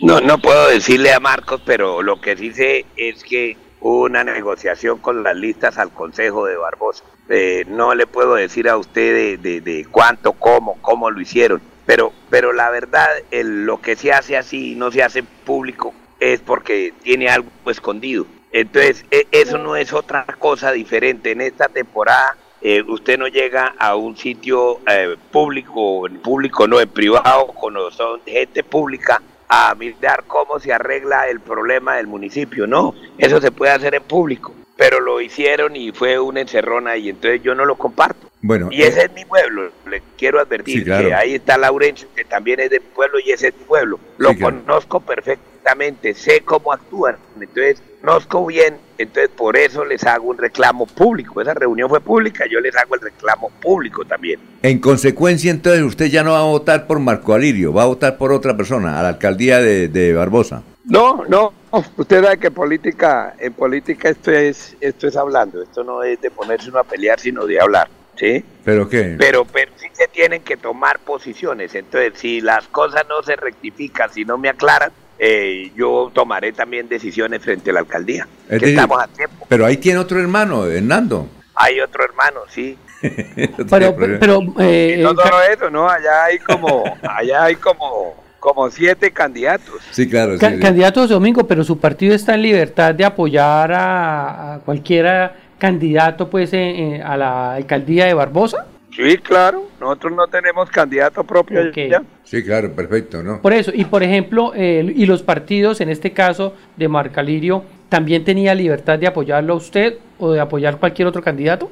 No, 0.00 0.22
no 0.22 0.38
puedo 0.38 0.68
decirle 0.70 1.12
a 1.12 1.20
Marcos, 1.20 1.60
pero 1.66 2.00
lo 2.00 2.18
que 2.18 2.34
sí 2.34 2.50
sé 2.52 2.86
es 2.96 3.22
que 3.22 3.58
hubo 3.82 4.04
una 4.04 4.24
negociación 4.24 4.96
con 5.00 5.22
las 5.22 5.36
listas 5.36 5.76
al 5.76 5.90
Consejo 5.90 6.46
de 6.46 6.56
Barbosa. 6.56 7.04
Eh, 7.28 7.66
no 7.68 7.94
le 7.94 8.06
puedo 8.06 8.36
decir 8.36 8.70
a 8.70 8.78
usted 8.78 9.12
de, 9.14 9.36
de- 9.36 9.60
de 9.60 9.84
cuánto, 9.90 10.32
cómo, 10.32 10.78
cómo 10.80 11.10
lo 11.10 11.20
hicieron, 11.20 11.60
pero, 11.90 12.12
pero 12.30 12.52
la 12.52 12.70
verdad, 12.70 13.08
el- 13.32 13.66
lo 13.66 13.80
que 13.80 13.96
se 13.96 14.12
hace 14.12 14.36
así 14.36 14.76
no 14.76 14.92
se 14.92 15.02
hace 15.02 15.24
público 15.24 15.92
es 16.20 16.38
porque 16.38 16.94
tiene 17.02 17.28
algo 17.28 17.48
escondido. 17.66 18.26
Entonces, 18.52 19.04
e- 19.10 19.26
eso 19.32 19.58
no 19.58 19.74
es 19.74 19.92
otra 19.92 20.24
cosa 20.38 20.70
diferente. 20.70 21.32
En 21.32 21.40
esta 21.40 21.66
temporada, 21.66 22.36
eh, 22.62 22.84
usted 22.86 23.18
no 23.18 23.26
llega 23.26 23.74
a 23.76 23.96
un 23.96 24.16
sitio 24.16 24.78
eh, 24.86 25.16
público, 25.32 26.06
en 26.06 26.20
público 26.20 26.68
no, 26.68 26.78
en 26.80 26.88
privado, 26.90 27.48
con 27.48 27.74
son 27.90 28.20
gente 28.24 28.62
pública, 28.62 29.20
a 29.48 29.74
mirar 29.74 30.22
cómo 30.28 30.60
se 30.60 30.72
arregla 30.72 31.28
el 31.28 31.40
problema 31.40 31.96
del 31.96 32.06
municipio. 32.06 32.68
No, 32.68 32.94
eso 33.18 33.40
se 33.40 33.50
puede 33.50 33.72
hacer 33.72 33.96
en 33.96 34.04
público. 34.04 34.54
Pero 34.80 34.98
lo 34.98 35.20
hicieron 35.20 35.76
y 35.76 35.92
fue 35.92 36.18
una 36.18 36.40
encerrona 36.40 36.96
y 36.96 37.10
entonces 37.10 37.42
yo 37.42 37.54
no 37.54 37.66
lo 37.66 37.74
comparto. 37.76 38.30
Bueno, 38.40 38.68
Y 38.72 38.80
ese 38.80 39.02
es 39.02 39.12
mi 39.12 39.26
pueblo, 39.26 39.70
le 39.90 40.00
quiero 40.16 40.40
advertir 40.40 40.78
Sí, 40.78 40.84
claro. 40.86 41.08
que 41.08 41.14
ahí 41.14 41.34
está 41.34 41.58
Laurencio, 41.58 42.08
que 42.16 42.24
también 42.24 42.60
es 42.60 42.70
de 42.70 42.80
mi 42.80 42.86
pueblo 42.86 43.18
y 43.22 43.30
ese 43.30 43.48
es 43.48 43.54
mi 43.58 43.64
pueblo. 43.64 44.00
Lo 44.16 44.30
Sí, 44.30 44.36
claro. 44.36 44.56
conozco 44.64 45.00
perfectamente, 45.00 46.14
sé 46.14 46.40
cómo 46.40 46.72
actúan, 46.72 47.16
entonces 47.38 47.82
conozco 48.00 48.46
bien, 48.46 48.78
entonces 48.96 49.28
por 49.36 49.58
eso 49.58 49.84
les 49.84 50.02
hago 50.04 50.28
un 50.30 50.38
reclamo 50.38 50.86
público. 50.86 51.42
Esa 51.42 51.52
reunión 51.52 51.90
fue 51.90 52.00
pública, 52.00 52.46
yo 52.50 52.58
les 52.60 52.74
hago 52.74 52.94
el 52.94 53.02
reclamo 53.02 53.50
público 53.60 54.06
también. 54.06 54.40
En 54.62 54.78
consecuencia, 54.78 55.50
entonces 55.50 55.82
usted 55.82 56.06
ya 56.06 56.22
no 56.24 56.32
va 56.32 56.40
a 56.40 56.44
votar 56.44 56.86
por 56.86 56.98
Marco 57.00 57.34
Alirio, 57.34 57.74
va 57.74 57.82
a 57.82 57.86
votar 57.86 58.16
por 58.16 58.32
otra 58.32 58.56
persona, 58.56 58.98
a 58.98 59.02
la 59.02 59.10
alcaldía 59.10 59.58
de, 59.58 59.88
de 59.88 60.14
Barbosa. 60.14 60.62
No, 60.86 61.24
no, 61.28 61.52
usted 61.70 62.22
sabe 62.22 62.38
que 62.38 62.50
política, 62.50 63.34
en 63.38 63.52
política 63.52 64.10
esto 64.10 64.30
es, 64.30 64.76
esto 64.80 65.08
es 65.08 65.16
hablando, 65.16 65.62
esto 65.62 65.84
no 65.84 66.02
es 66.02 66.20
de 66.20 66.30
ponerse 66.30 66.70
uno 66.70 66.80
a 66.80 66.84
pelear, 66.84 67.18
sino 67.20 67.46
de 67.46 67.60
hablar, 67.60 67.88
¿sí? 68.16 68.44
¿Pero 68.64 68.88
qué? 68.88 69.16
Pero, 69.18 69.44
pero 69.44 69.72
sí 69.76 69.86
se 69.92 70.08
tienen 70.08 70.42
que 70.42 70.56
tomar 70.56 70.98
posiciones. 71.00 71.74
Entonces, 71.74 72.14
si 72.16 72.40
las 72.40 72.66
cosas 72.68 73.04
no 73.08 73.22
se 73.22 73.36
rectifican, 73.36 74.12
si 74.12 74.24
no 74.24 74.38
me 74.38 74.48
aclaran, 74.48 74.92
eh, 75.18 75.70
yo 75.76 76.10
tomaré 76.14 76.52
también 76.52 76.88
decisiones 76.88 77.42
frente 77.42 77.70
a 77.70 77.74
la 77.74 77.80
alcaldía. 77.80 78.26
Es 78.44 78.48
que 78.48 78.54
decir, 78.54 78.68
estamos 78.70 79.02
a 79.02 79.06
tiempo. 79.06 79.46
Pero 79.48 79.66
ahí 79.66 79.76
tiene 79.76 79.98
otro 79.98 80.18
hermano, 80.18 80.66
Hernando. 80.66 81.28
Hay 81.54 81.78
otro 81.80 82.04
hermano, 82.04 82.40
sí. 82.48 82.78
Pero, 83.70 83.96
pero 83.96 84.42
eh, 84.58 84.96
Y 84.98 85.02
no 85.02 85.12
eh, 85.12 85.16
solo 85.16 85.42
eso, 85.50 85.70
¿no? 85.70 85.88
Allá 85.88 86.24
hay 86.24 86.38
como, 86.38 86.84
allá 87.02 87.44
hay 87.44 87.56
como, 87.56 88.14
como 88.40 88.70
siete 88.70 89.10
candidatos. 89.12 89.82
Sí, 89.90 90.08
claro. 90.08 90.36
ca- 90.38 91.06
Domingo, 91.06 91.46
pero 91.46 91.62
su 91.62 91.78
partido 91.78 92.14
está 92.14 92.34
en 92.34 92.42
libertad 92.42 92.94
de 92.94 93.04
apoyar 93.04 93.70
a, 93.72 94.54
a 94.54 94.58
cualquiera 94.60 95.36
candidato 95.58 96.28
pues 96.30 96.52
en- 96.54 96.60
en- 96.76 97.02
a 97.02 97.16
la 97.16 97.54
alcaldía 97.54 98.06
de 98.06 98.14
Barbosa. 98.14 98.66
Sí, 98.96 99.18
claro. 99.18 99.68
Nosotros 99.78 100.12
no 100.16 100.26
tenemos 100.26 100.68
candidato 100.70 101.22
propio 101.22 101.60
Ok. 101.68 101.76
ya. 101.90 102.02
Sí, 102.24 102.42
claro, 102.42 102.72
perfecto, 102.74 103.22
¿no? 103.22 103.40
Por 103.40 103.52
eso, 103.52 103.70
y 103.72 103.84
por 103.84 104.02
ejemplo, 104.02 104.52
eh, 104.56 104.92
y 104.96 105.06
los 105.06 105.22
partidos, 105.22 105.80
en 105.80 105.90
este 105.90 106.12
caso 106.12 106.54
de 106.76 106.88
Marcalirio, 106.88 107.62
¿también 107.88 108.24
tenía 108.24 108.54
libertad 108.54 108.98
de 108.98 109.06
apoyarlo 109.06 109.52
a 109.52 109.56
usted 109.56 109.98
o 110.18 110.32
de 110.32 110.40
apoyar 110.40 110.78
cualquier 110.78 111.06
otro 111.08 111.22
candidato? 111.22 111.70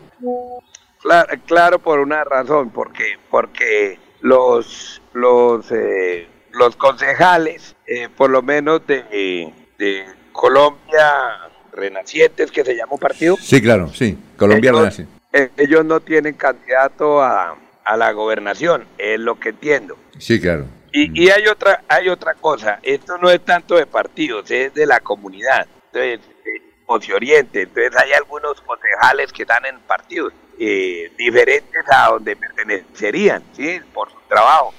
Claro, 1.02 1.28
claro, 1.46 1.78
por 1.78 1.98
una 2.00 2.22
razón, 2.24 2.70
porque 2.70 3.04
porque 3.30 3.98
los 4.20 5.00
los 5.12 5.70
eh, 5.72 6.26
los 6.58 6.76
concejales, 6.76 7.74
eh, 7.86 8.08
por 8.14 8.30
lo 8.30 8.42
menos 8.42 8.86
de, 8.86 9.52
de 9.78 10.04
Colombia 10.32 11.50
Renacientes, 11.72 12.50
que 12.50 12.64
se 12.64 12.74
llama 12.74 12.92
un 12.94 12.98
partido, 12.98 13.36
Sí, 13.40 13.60
claro, 13.62 13.88
sí. 13.94 14.18
Colombia 14.36 14.70
Ellos- 14.70 15.00
eh, 15.32 15.50
ellos 15.56 15.84
no 15.84 16.00
tienen 16.00 16.34
candidato 16.34 17.22
a, 17.22 17.56
a 17.84 17.96
la 17.96 18.12
gobernación, 18.12 18.86
es 18.98 19.20
lo 19.20 19.38
que 19.38 19.50
entiendo. 19.50 19.96
Sí, 20.18 20.40
claro. 20.40 20.66
Y, 20.90 21.22
y 21.24 21.30
hay 21.30 21.46
otra 21.46 21.82
hay 21.86 22.08
otra 22.08 22.34
cosa, 22.34 22.78
esto 22.82 23.18
no 23.18 23.30
es 23.30 23.44
tanto 23.44 23.76
de 23.76 23.84
partidos, 23.86 24.50
es 24.50 24.72
de 24.74 24.86
la 24.86 25.00
comunidad. 25.00 25.66
Entonces, 25.92 26.20
eh, 26.46 26.62
o 26.86 26.98
se 27.00 27.12
oriente, 27.12 27.62
entonces 27.62 27.94
hay 27.96 28.12
algunos 28.14 28.60
concejales 28.62 29.30
que 29.32 29.42
están 29.42 29.66
en 29.66 29.78
partidos 29.80 30.32
eh, 30.58 31.12
diferentes 31.18 31.84
a 31.92 32.08
donde 32.08 32.34
pertenecerían, 32.34 33.42
¿sí? 33.52 33.78
Por 33.92 34.10
su 34.10 34.16
trabajo. 34.28 34.72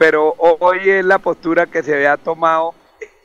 Pero, 0.00 0.34
hoy 0.38 0.88
es 0.88 1.04
la 1.04 1.18
postura 1.18 1.66
que 1.66 1.82
se 1.82 1.94
había 1.94 2.16
tomado 2.16 2.72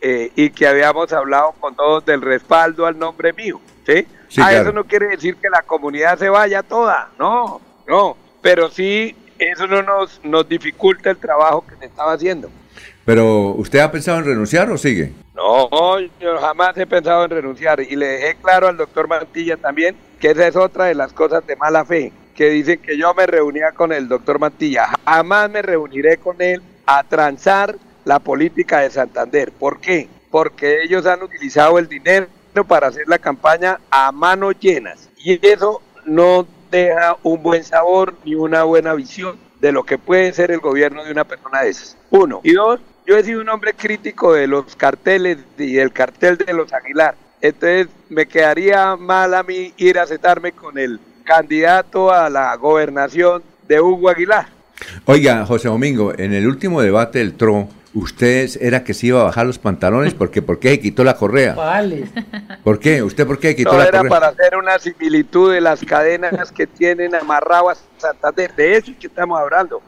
eh, 0.02 0.30
y 0.36 0.50
que 0.50 0.68
habíamos 0.68 1.14
hablado 1.14 1.54
con 1.58 1.74
todos 1.74 2.06
del 2.06 2.22
respaldo 2.22 2.86
al 2.86 3.00
nombre 3.00 3.32
mío, 3.32 3.62
¿sí? 3.88 4.06
Sí, 4.28 4.42
ah, 4.42 4.50
claro. 4.50 4.62
eso 4.62 4.72
no 4.74 4.84
quiere 4.84 5.08
decir 5.08 5.38
que 5.38 5.50
la 5.50 5.62
comunidad 5.62 6.20
se 6.20 6.28
vaya 6.28 6.64
toda, 6.64 7.12
no, 7.18 7.62
no, 7.88 8.18
pero 8.42 8.70
sí 8.70 9.16
eso 9.40 9.68
no 9.68 9.84
nos, 9.84 10.20
nos 10.26 10.50
dificulta 10.50 11.12
el 11.12 11.18
trabajo 11.18 11.66
que 11.66 11.78
se 11.78 11.86
estaba 11.86 12.12
haciendo. 12.12 12.50
Pero, 13.06 13.52
¿usted 13.52 13.80
ha 13.80 13.90
pensado 13.90 14.18
en 14.18 14.26
renunciar 14.26 14.70
o 14.70 14.78
sigue? 14.78 15.14
No, 15.34 15.70
yo 16.20 16.38
jamás 16.42 16.78
he 16.78 16.86
pensado 16.86 17.24
en 17.24 17.32
renunciar 17.32 17.80
y 17.80 17.95
le 17.95 18.06
dejé 18.06 18.36
claro 18.36 18.68
al 18.68 18.76
doctor 18.76 19.08
Mantilla 19.08 19.56
también 19.56 19.95
que 20.20 20.32
esa 20.32 20.45
es 20.45 20.58
otra 20.58 20.84
de 20.86 20.95
las 20.95 21.14
cosas 21.14 21.48
de 21.48 21.56
mala 21.56 21.86
fe, 21.86 22.12
que 22.36 22.50
dicen 22.50 22.80
que 22.80 22.98
yo 22.98 23.14
me 23.14 23.26
reunía 23.26 23.72
con 23.72 23.92
el 23.92 24.08
doctor 24.08 24.40
Mantilla. 24.40 24.90
Jamás 25.06 25.50
me 25.50 25.62
reuniré 25.62 26.18
con 26.18 26.42
él 26.42 26.62
a 26.86 27.04
transar 27.04 27.76
la 28.04 28.20
política 28.20 28.82
de 28.82 28.92
Santander. 28.92 29.52
¿Por 29.52 29.80
qué? 29.80 30.10
Porque 30.30 30.84
ellos 30.84 31.06
han 31.06 31.24
utilizado 31.24 31.80
el 31.80 31.88
dinero 31.88 32.28
para 32.68 32.88
hacer 32.88 33.08
la 33.08 33.18
campaña 33.18 33.80
a 33.90 34.12
manos 34.12 34.56
llenas 34.60 35.10
y 35.18 35.40
eso 35.46 35.82
no 36.06 36.48
deja 36.72 37.18
un 37.24 37.42
buen 37.42 37.64
sabor 37.64 38.16
ni 38.24 38.36
una 38.36 38.64
buena 38.64 38.94
visión 38.94 39.38
de 39.60 39.72
lo 39.72 39.84
que 39.84 39.98
puede 39.98 40.32
ser 40.34 40.52
el 40.52 40.60
gobierno 40.60 41.04
de 41.04 41.12
una 41.12 41.24
persona 41.24 41.62
de 41.62 41.70
esas. 41.70 41.98
Uno. 42.12 42.42
Y 42.44 42.54
dos, 42.54 42.80
yo 43.06 43.18
he 43.18 43.24
sido 43.24 43.42
un 43.42 43.50
hombre 43.50 43.74
crítico 43.74 44.34
de 44.34 44.48
los 44.48 44.76
carteles 44.76 45.38
y 45.58 45.74
del 45.74 45.92
cartel 45.92 46.38
de 46.38 46.54
los 46.54 46.72
Aguilar. 46.74 47.16
Entonces 47.42 47.88
me 48.10 48.26
quedaría 48.26 48.96
mal 48.96 49.34
a 49.34 49.44
mí 49.44 49.74
ir 49.78 50.00
a 50.00 50.08
sentarme 50.08 50.52
con 50.52 50.78
el 50.78 51.00
candidato 51.26 52.14
a 52.14 52.30
la 52.30 52.56
gobernación 52.56 53.44
de 53.68 53.82
Hugo 53.82 54.10
Aguilar. 54.10 54.48
Oiga, 55.06 55.45
José 55.45 55.68
Domingo, 55.68 56.14
en 56.18 56.34
el 56.34 56.48
último 56.48 56.82
debate 56.82 57.20
del 57.20 57.34
TRO, 57.36 57.68
¿usted 57.94 58.50
era 58.62 58.84
que 58.84 58.94
se 58.94 59.08
iba 59.08 59.22
a 59.22 59.26
bajar 59.26 59.45
los 59.45 59.58
pantalones? 59.58 60.14
porque 60.14 60.42
¿Por 60.42 60.60
qué 60.60 60.70
se 60.72 60.80
quitó 60.80 61.04
la 61.04 61.16
correa? 61.16 61.54
Vale. 61.56 62.06
¿Por 62.64 62.80
qué? 62.80 63.02
¿Usted 63.02 63.26
por 63.26 63.40
qué 63.40 63.56
quitó 63.56 63.72
No 63.74 63.80
la 63.80 63.86
era 63.86 63.98
correa? 64.00 64.10
para 64.10 64.28
hacer 64.28 64.56
una 64.58 64.78
similitud 64.80 65.52
de 65.54 65.62
las 65.62 65.84
cadenas 65.84 66.52
que 66.52 66.68
tienen 66.68 67.16
amarrado 67.16 67.70
a 67.70 67.76
Santander. 67.98 68.54
De 68.56 68.78
eso 68.78 68.92
es 68.92 68.98
que 68.98 69.08
estamos 69.08 69.40
hablando. 69.40 69.82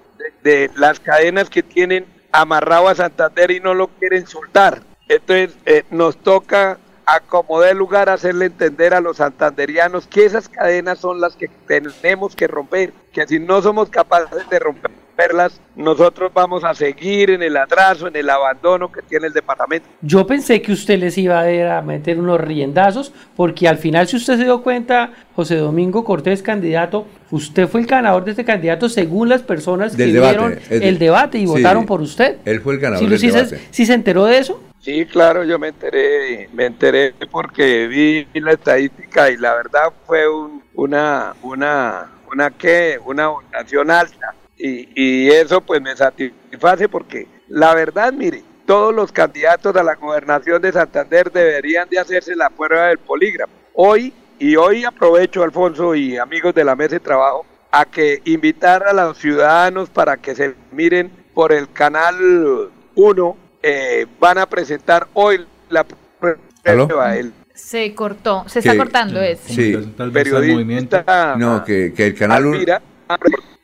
De, 0.43 0.49
de 0.67 0.71
las 0.75 0.99
cadenas 0.99 1.49
que 1.49 1.61
tienen 1.63 2.05
amarrado 2.31 2.87
a 2.87 2.95
Santander 2.95 3.51
y 3.51 3.59
no 3.59 3.73
lo 3.73 3.87
quieren 3.87 4.25
soltar. 4.25 4.81
Entonces 5.09 5.55
eh, 5.65 5.83
nos 5.91 6.17
toca 6.17 6.77
acomodar 7.07 7.71
el 7.71 7.77
lugar, 7.77 8.09
hacerle 8.09 8.45
entender 8.47 8.93
a 8.93 8.99
los 9.01 9.17
santanderianos 9.17 10.07
que 10.07 10.25
esas 10.25 10.49
cadenas 10.49 10.99
son 10.99 11.21
las 11.21 11.35
que 11.35 11.49
tenemos 11.67 12.35
que 12.35 12.47
romper, 12.47 12.91
que 13.13 13.25
si 13.25 13.39
no 13.39 13.61
somos 13.61 13.89
capaces 13.89 14.47
de 14.49 14.59
romperlas, 14.59 15.61
nosotros 15.75 16.31
vamos 16.33 16.63
a 16.65 16.73
seguir 16.75 17.29
en 17.31 17.41
el 17.41 17.55
atraso, 17.57 18.07
en 18.07 18.15
el 18.17 18.29
abandono 18.29 18.91
que 18.91 19.01
tiene 19.01 19.27
el 19.27 19.33
departamento. 19.33 19.87
Yo 20.01 20.27
pensé 20.27 20.61
que 20.61 20.73
usted 20.73 20.99
les 20.99 21.17
iba 21.17 21.39
a, 21.39 21.77
a 21.77 21.81
meter 21.81 22.19
unos 22.19 22.41
riendazos, 22.41 23.13
porque 23.37 23.67
al 23.69 23.77
final, 23.77 24.07
si 24.07 24.17
usted 24.17 24.37
se 24.37 24.43
dio 24.43 24.61
cuenta, 24.61 25.11
José 25.35 25.55
Domingo 25.55 26.03
Cortés, 26.03 26.43
candidato, 26.43 27.07
usted 27.31 27.67
fue 27.67 27.79
el 27.81 27.87
ganador 27.87 28.25
de 28.25 28.31
este 28.31 28.43
candidato 28.45 28.89
según 28.89 29.29
las 29.29 29.41
personas 29.43 29.95
Del 29.95 30.09
que 30.09 30.13
debate, 30.13 30.37
vieron 30.37 30.59
el 30.83 30.99
debate 30.99 31.37
y 31.37 31.41
sí. 31.41 31.47
votaron 31.47 31.85
por 31.85 32.01
usted. 32.01 32.37
Él 32.45 32.59
fue 32.61 32.73
el 32.73 32.79
ganador 32.79 33.05
¿Sí, 33.05 33.09
del 33.09 33.19
sí 33.19 33.31
se- 33.31 33.37
debate. 33.37 33.61
sí 33.71 33.85
se 33.85 33.93
enteró 33.93 34.25
de 34.25 34.37
eso? 34.39 34.61
Sí, 34.87 35.05
claro, 35.05 35.43
yo 35.43 35.59
me 35.59 35.67
enteré, 35.67 36.47
me 36.53 36.65
enteré 36.65 37.13
porque 37.29 37.87
vi 37.87 38.25
la 38.39 38.53
estadística 38.53 39.29
y 39.29 39.35
la 39.35 39.53
verdad 39.53 39.91
fue 40.05 40.29
un- 40.29 40.63
una, 40.75 41.33
una, 41.41 42.09
una 42.31 42.51
qué, 42.51 42.97
una 43.05 43.27
votación 43.27 43.91
alta 43.91 44.33
y, 44.57 44.87
y 44.95 45.29
eso 45.29 45.59
pues 45.59 45.81
me 45.81 45.93
satisface 45.93 46.87
porque 46.87 47.27
la 47.49 47.75
verdad, 47.75 48.13
mire, 48.13 48.45
todos 48.65 48.95
los 48.95 49.11
candidatos 49.11 49.75
a 49.75 49.83
la 49.83 49.95
gobernación 49.95 50.61
de 50.61 50.71
Santander 50.71 51.33
deberían 51.33 51.89
de 51.89 51.99
hacerse 51.99 52.33
la 52.33 52.49
prueba 52.49 52.87
del 52.87 52.99
polígrafo. 52.99 53.51
Hoy, 53.73 54.13
y 54.39 54.55
hoy 54.55 54.85
aprovecho, 54.85 55.43
Alfonso 55.43 55.95
y 55.95 56.15
amigos 56.17 56.55
de 56.55 56.63
la 56.63 56.77
mesa 56.77 56.91
de 56.95 56.99
trabajo, 57.01 57.45
a 57.71 57.83
que 57.83 58.21
invitar 58.23 58.83
a 58.87 58.93
los 58.93 59.17
ciudadanos 59.17 59.89
para 59.89 60.15
que 60.15 60.33
se 60.33 60.55
miren 60.71 61.11
por 61.33 61.51
el 61.51 61.69
canal 61.73 62.69
1, 62.95 63.37
eh, 63.69 64.05
van 64.19 64.37
a 64.37 64.45
presentar 64.45 65.07
hoy 65.13 65.45
la 65.69 65.83
prueba. 65.83 67.15
El 67.15 67.33
Se 67.53 67.93
cortó, 67.95 68.43
se 68.47 68.59
está 68.59 68.77
cortando 68.77 69.21
es. 69.21 69.39
Sí. 69.39 69.75
periodista 70.13 71.35
No, 71.37 71.63
que, 71.63 71.93
que 71.93 72.07
el 72.07 72.15
canal 72.15 72.45
1... 72.45 72.53
Almira, 72.55 72.81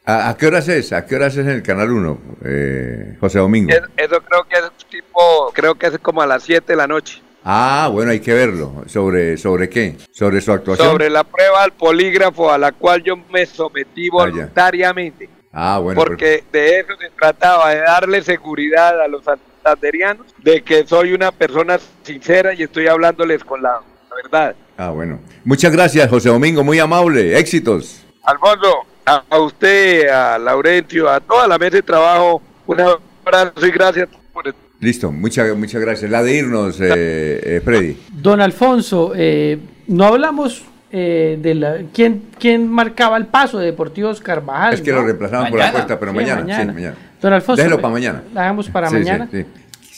¿A, 0.05 0.29
a 0.29 0.37
qué 0.37 0.47
horas 0.47 0.67
es? 0.67 0.91
¿A 0.91 1.05
qué 1.05 1.15
horas 1.15 1.33
es 1.37 1.45
en 1.45 1.49
el 1.51 1.63
canal 1.63 1.89
1, 1.91 2.21
eh, 2.43 3.17
José 3.19 3.39
Domingo? 3.39 3.71
es- 3.71 3.81
eso 3.95 4.21
creo 4.21 4.43
que 4.49 4.57
es 4.57 4.85
tipo, 4.89 5.51
creo 5.53 5.75
que 5.75 5.87
es 5.87 5.97
como 5.99 6.21
a 6.21 6.27
las 6.27 6.43
7 6.43 6.73
de 6.73 6.75
la 6.75 6.87
noche. 6.87 7.21
Ah, 7.45 7.89
bueno, 7.91 8.11
hay 8.11 8.19
que 8.19 8.33
verlo. 8.33 8.83
¿Sobre, 8.87 9.37
sobre 9.37 9.67
qué? 9.69 9.97
¿Sobre 10.11 10.39
su 10.41 10.51
actuación? 10.51 10.89
Sobre 10.89 11.09
la 11.09 11.23
prueba 11.23 11.63
al 11.63 11.71
polígrafo 11.73 12.51
a 12.51 12.57
la 12.57 12.71
cual 12.71 13.03
yo 13.03 13.15
me 13.31 13.45
sometí 13.45 14.09
voluntariamente. 14.09 15.29
Ah, 15.51 15.77
bueno. 15.79 15.99
porque 16.01 16.43
de 16.51 16.79
eso 16.79 16.93
se 16.99 17.09
trataba, 17.11 17.69
de 17.69 17.81
darle 17.81 18.21
seguridad 18.23 18.99
a 19.01 19.07
los 19.07 19.27
santanderianos, 19.63 20.27
de 20.43 20.61
que 20.61 20.85
soy 20.85 21.13
una 21.13 21.31
persona 21.31 21.79
sincera 22.03 22.53
y 22.53 22.63
estoy 22.63 22.87
hablándoles 22.87 23.43
con 23.43 23.61
la, 23.61 23.79
la 24.09 24.15
verdad. 24.23 24.55
Ah, 24.77 24.89
bueno. 24.89 25.19
Muchas 25.43 25.71
gracias, 25.71 26.09
José 26.09 26.29
Domingo, 26.29 26.63
muy 26.63 26.79
amable. 26.79 27.37
Éxitos. 27.37 28.03
Alfonso, 28.23 28.85
a, 29.05 29.23
a 29.29 29.39
usted, 29.39 30.07
a 30.09 30.37
Laurencio, 30.37 31.09
a 31.09 31.19
toda 31.19 31.47
la 31.47 31.57
mesa 31.57 31.77
de 31.77 31.81
trabajo, 31.83 32.41
un 32.65 32.79
abrazo 32.79 33.65
y 33.65 33.71
gracias 33.71 34.09
por 34.31 34.47
el 34.47 34.53
Listo, 34.79 35.13
muchas, 35.13 35.55
muchas 35.55 35.81
gracias. 35.81 36.11
La 36.11 36.21
de 36.23 36.35
irnos, 36.35 36.81
eh, 36.81 36.87
eh, 36.91 37.61
Freddy. 37.63 37.97
Don 38.11 38.41
Alfonso, 38.41 39.13
eh, 39.15 39.57
no 39.87 40.03
hablamos 40.05 40.65
eh, 40.95 41.39
de 41.41 41.55
la, 41.55 41.77
¿quién, 41.91 42.23
quién 42.37 42.69
marcaba 42.69 43.17
el 43.17 43.25
paso 43.25 43.57
de 43.57 43.65
Deportivos 43.65 44.19
Carvajal. 44.21 44.75
Es 44.75 44.81
que 44.81 44.91
¿no? 44.91 44.97
lo 44.97 45.05
reemplazamos 45.05 45.49
por 45.49 45.57
la 45.57 45.69
apuesta, 45.69 45.99
pero 45.99 46.11
Sí, 46.11 46.17
mañana, 46.17 46.59
sí, 46.61 46.65
mañana. 46.67 46.95
Don 47.23 47.33
Alfonso. 47.33 47.61
Déjelo 47.63 47.79
para 47.81 47.93
mañana. 47.93 48.21
La 48.33 48.41
dejamos 48.41 48.69
para 48.69 48.89
sí, 48.89 48.95
mañana. 48.95 49.27
sí. 49.31 49.43
Sí, 49.43 49.45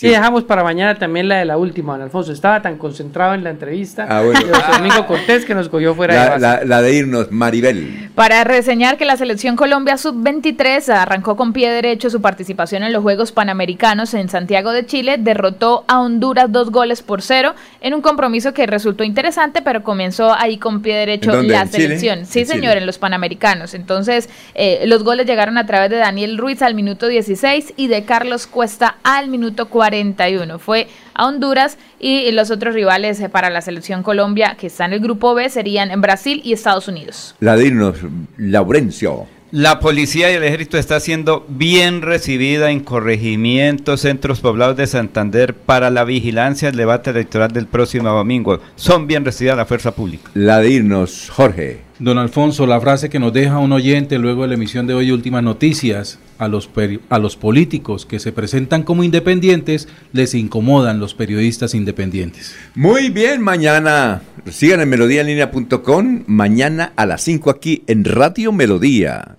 dejamos 0.01 0.43
para 0.43 0.63
mañana 0.63 0.95
también 0.95 1.27
la 1.29 1.37
de 1.37 1.45
la 1.45 1.57
última, 1.57 1.93
don 1.93 2.01
Alfonso. 2.03 2.31
Estaba 2.31 2.61
tan 2.61 2.77
concentrado 2.77 3.33
en 3.33 3.43
la 3.43 3.49
entrevista 3.49 4.05
Ah, 4.09 4.21
bueno. 4.21 4.39
de 4.39 4.53
José 4.53 4.71
Domingo 4.77 5.07
Cortés 5.07 5.45
que 5.45 5.55
nos 5.55 5.69
cogió 5.69 5.95
fuera 5.95 6.13
de 6.13 6.19
La, 6.19 6.29
base. 6.29 6.41
la- 6.41 6.63
la 6.65 6.81
de 6.81 6.93
irnos, 6.93 7.31
Maribel. 7.31 8.09
Para 8.15 8.43
reseñar 8.43 8.97
que 8.97 9.05
la 9.05 9.17
selección 9.17 9.55
Colombia 9.55 9.97
sub-23 9.97 10.89
arrancó 10.89 11.35
con 11.35 11.53
pie 11.53 11.69
derecho 11.71 12.09
su 12.09 12.21
participación 12.21 12.83
en 12.83 12.93
los 12.93 13.01
Juegos 13.03 13.31
Panamericanos 13.31 14.13
en 14.13 14.29
Santiago 14.29 14.71
de 14.71 14.85
Chile, 14.85 15.17
derrotó 15.19 15.83
a 15.87 15.99
Honduras 15.99 16.51
dos 16.51 16.71
goles 16.71 17.01
por 17.01 17.21
cero 17.21 17.53
en 17.81 17.93
un 17.93 18.01
compromiso 18.01 18.53
que 18.53 18.65
resultó 18.67 19.03
interesante, 19.03 19.61
pero 19.61 19.83
comenzó 19.83 20.33
ahí 20.33 20.57
con 20.57 20.81
pie 20.81 20.95
derecho 20.95 21.31
la 21.41 21.61
¿En 21.61 21.69
Chile? 21.69 21.83
selección. 21.87 22.25
Sí, 22.25 22.39
En 22.41 22.47
señor, 22.47 22.63
Chile. 22.71 22.77
en 22.79 22.85
los 22.85 22.97
Panamericanos. 22.97 23.73
Entonces, 23.73 24.29
eh, 24.55 24.83
los 24.87 25.03
goles 25.03 25.25
llegaron 25.25 25.57
a 25.57 25.65
través 25.65 25.89
de 25.89 25.97
Daniel 25.97 26.37
Ruiz 26.37 26.61
al 26.61 26.73
minuto 26.75 27.07
16 27.07 27.73
y 27.75 27.87
de 27.87 28.03
Carlos 28.05 28.47
Cuesta 28.47 28.95
al 29.03 29.27
minuto 29.29 29.67
41. 29.85 30.57
Fue 30.59 30.87
a 31.13 31.27
Honduras 31.27 31.77
y 31.99 32.31
los 32.31 32.49
otros 32.49 32.73
rivales 32.73 33.19
eh, 33.19 33.29
para 33.29 33.49
la 33.49 33.61
selección 33.61 34.01
Colombia 34.01 34.55
que 34.59 34.67
está 34.67 34.85
en 34.85 34.93
el 34.93 34.99
grupo 34.99 35.35
B 35.35 35.49
serían 35.49 35.91
en 35.91 36.01
Brasil 36.01 36.41
y 36.43 36.53
Estados 36.53 36.87
Unidos. 36.87 37.35
La 37.39 37.55
de 37.55 37.67
irnos, 37.67 37.97
Laurencio. 38.37 39.27
La 39.51 39.79
policía 39.79 40.31
y 40.31 40.33
el 40.33 40.43
ejército 40.43 40.77
está 40.77 40.99
siendo 40.99 41.45
bien 41.47 42.01
recibida 42.01 42.71
en 42.71 42.79
corregimientos, 42.79 44.01
centros 44.01 44.41
poblados 44.41 44.75
de 44.75 44.87
Santander 44.87 45.53
para 45.53 45.91
la 45.91 46.03
vigilancia 46.03 46.69
del 46.69 46.77
debate 46.77 47.11
electoral 47.11 47.51
del 47.51 47.67
próximo 47.67 48.09
domingo. 48.09 48.59
Son 48.75 49.05
bien 49.05 49.23
recibidas 49.23 49.55
la 49.55 49.65
fuerza 49.65 49.91
pública. 49.93 50.29
La 50.33 50.59
de 50.59 50.71
irnos, 50.71 51.29
Jorge. 51.29 51.81
Don 51.97 52.17
Alfonso, 52.17 52.67
la 52.67 52.81
frase 52.81 53.09
que 53.09 53.19
nos 53.19 53.31
deja 53.31 53.57
un 53.57 53.71
oyente 53.71 54.19
luego 54.19 54.41
de 54.41 54.49
la 54.49 54.53
emisión 54.55 54.85
de 54.85 54.93
hoy 54.93 55.11
Últimas 55.11 55.43
Noticias, 55.43 56.19
a 56.37 56.49
los, 56.49 56.69
peri- 56.69 56.99
a 57.09 57.19
los 57.19 57.37
políticos 57.37 58.05
que 58.05 58.19
se 58.19 58.33
presentan 58.33 58.83
como 58.83 59.05
independientes 59.05 59.87
les 60.11 60.33
incomodan 60.35 60.99
los 60.99 61.13
periodistas 61.13 61.73
independientes. 61.73 62.53
Muy 62.75 63.09
bien, 63.09 63.41
mañana. 63.41 64.21
Sigan 64.51 64.81
en 64.81 64.89
melodíaenlínea.com. 64.89 66.23
Mañana 66.27 66.91
a 66.97 67.05
las 67.05 67.21
5 67.21 67.49
aquí 67.49 67.83
en 67.87 68.03
Radio 68.03 68.51
Melodía. 68.51 69.37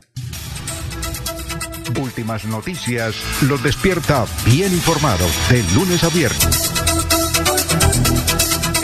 Últimas 2.00 2.44
noticias 2.46 3.14
los 3.48 3.62
despierta 3.62 4.24
bien 4.46 4.72
informados 4.72 5.30
de 5.50 5.62
lunes 5.74 6.02
a 6.04 6.08
viernes. 6.08 6.72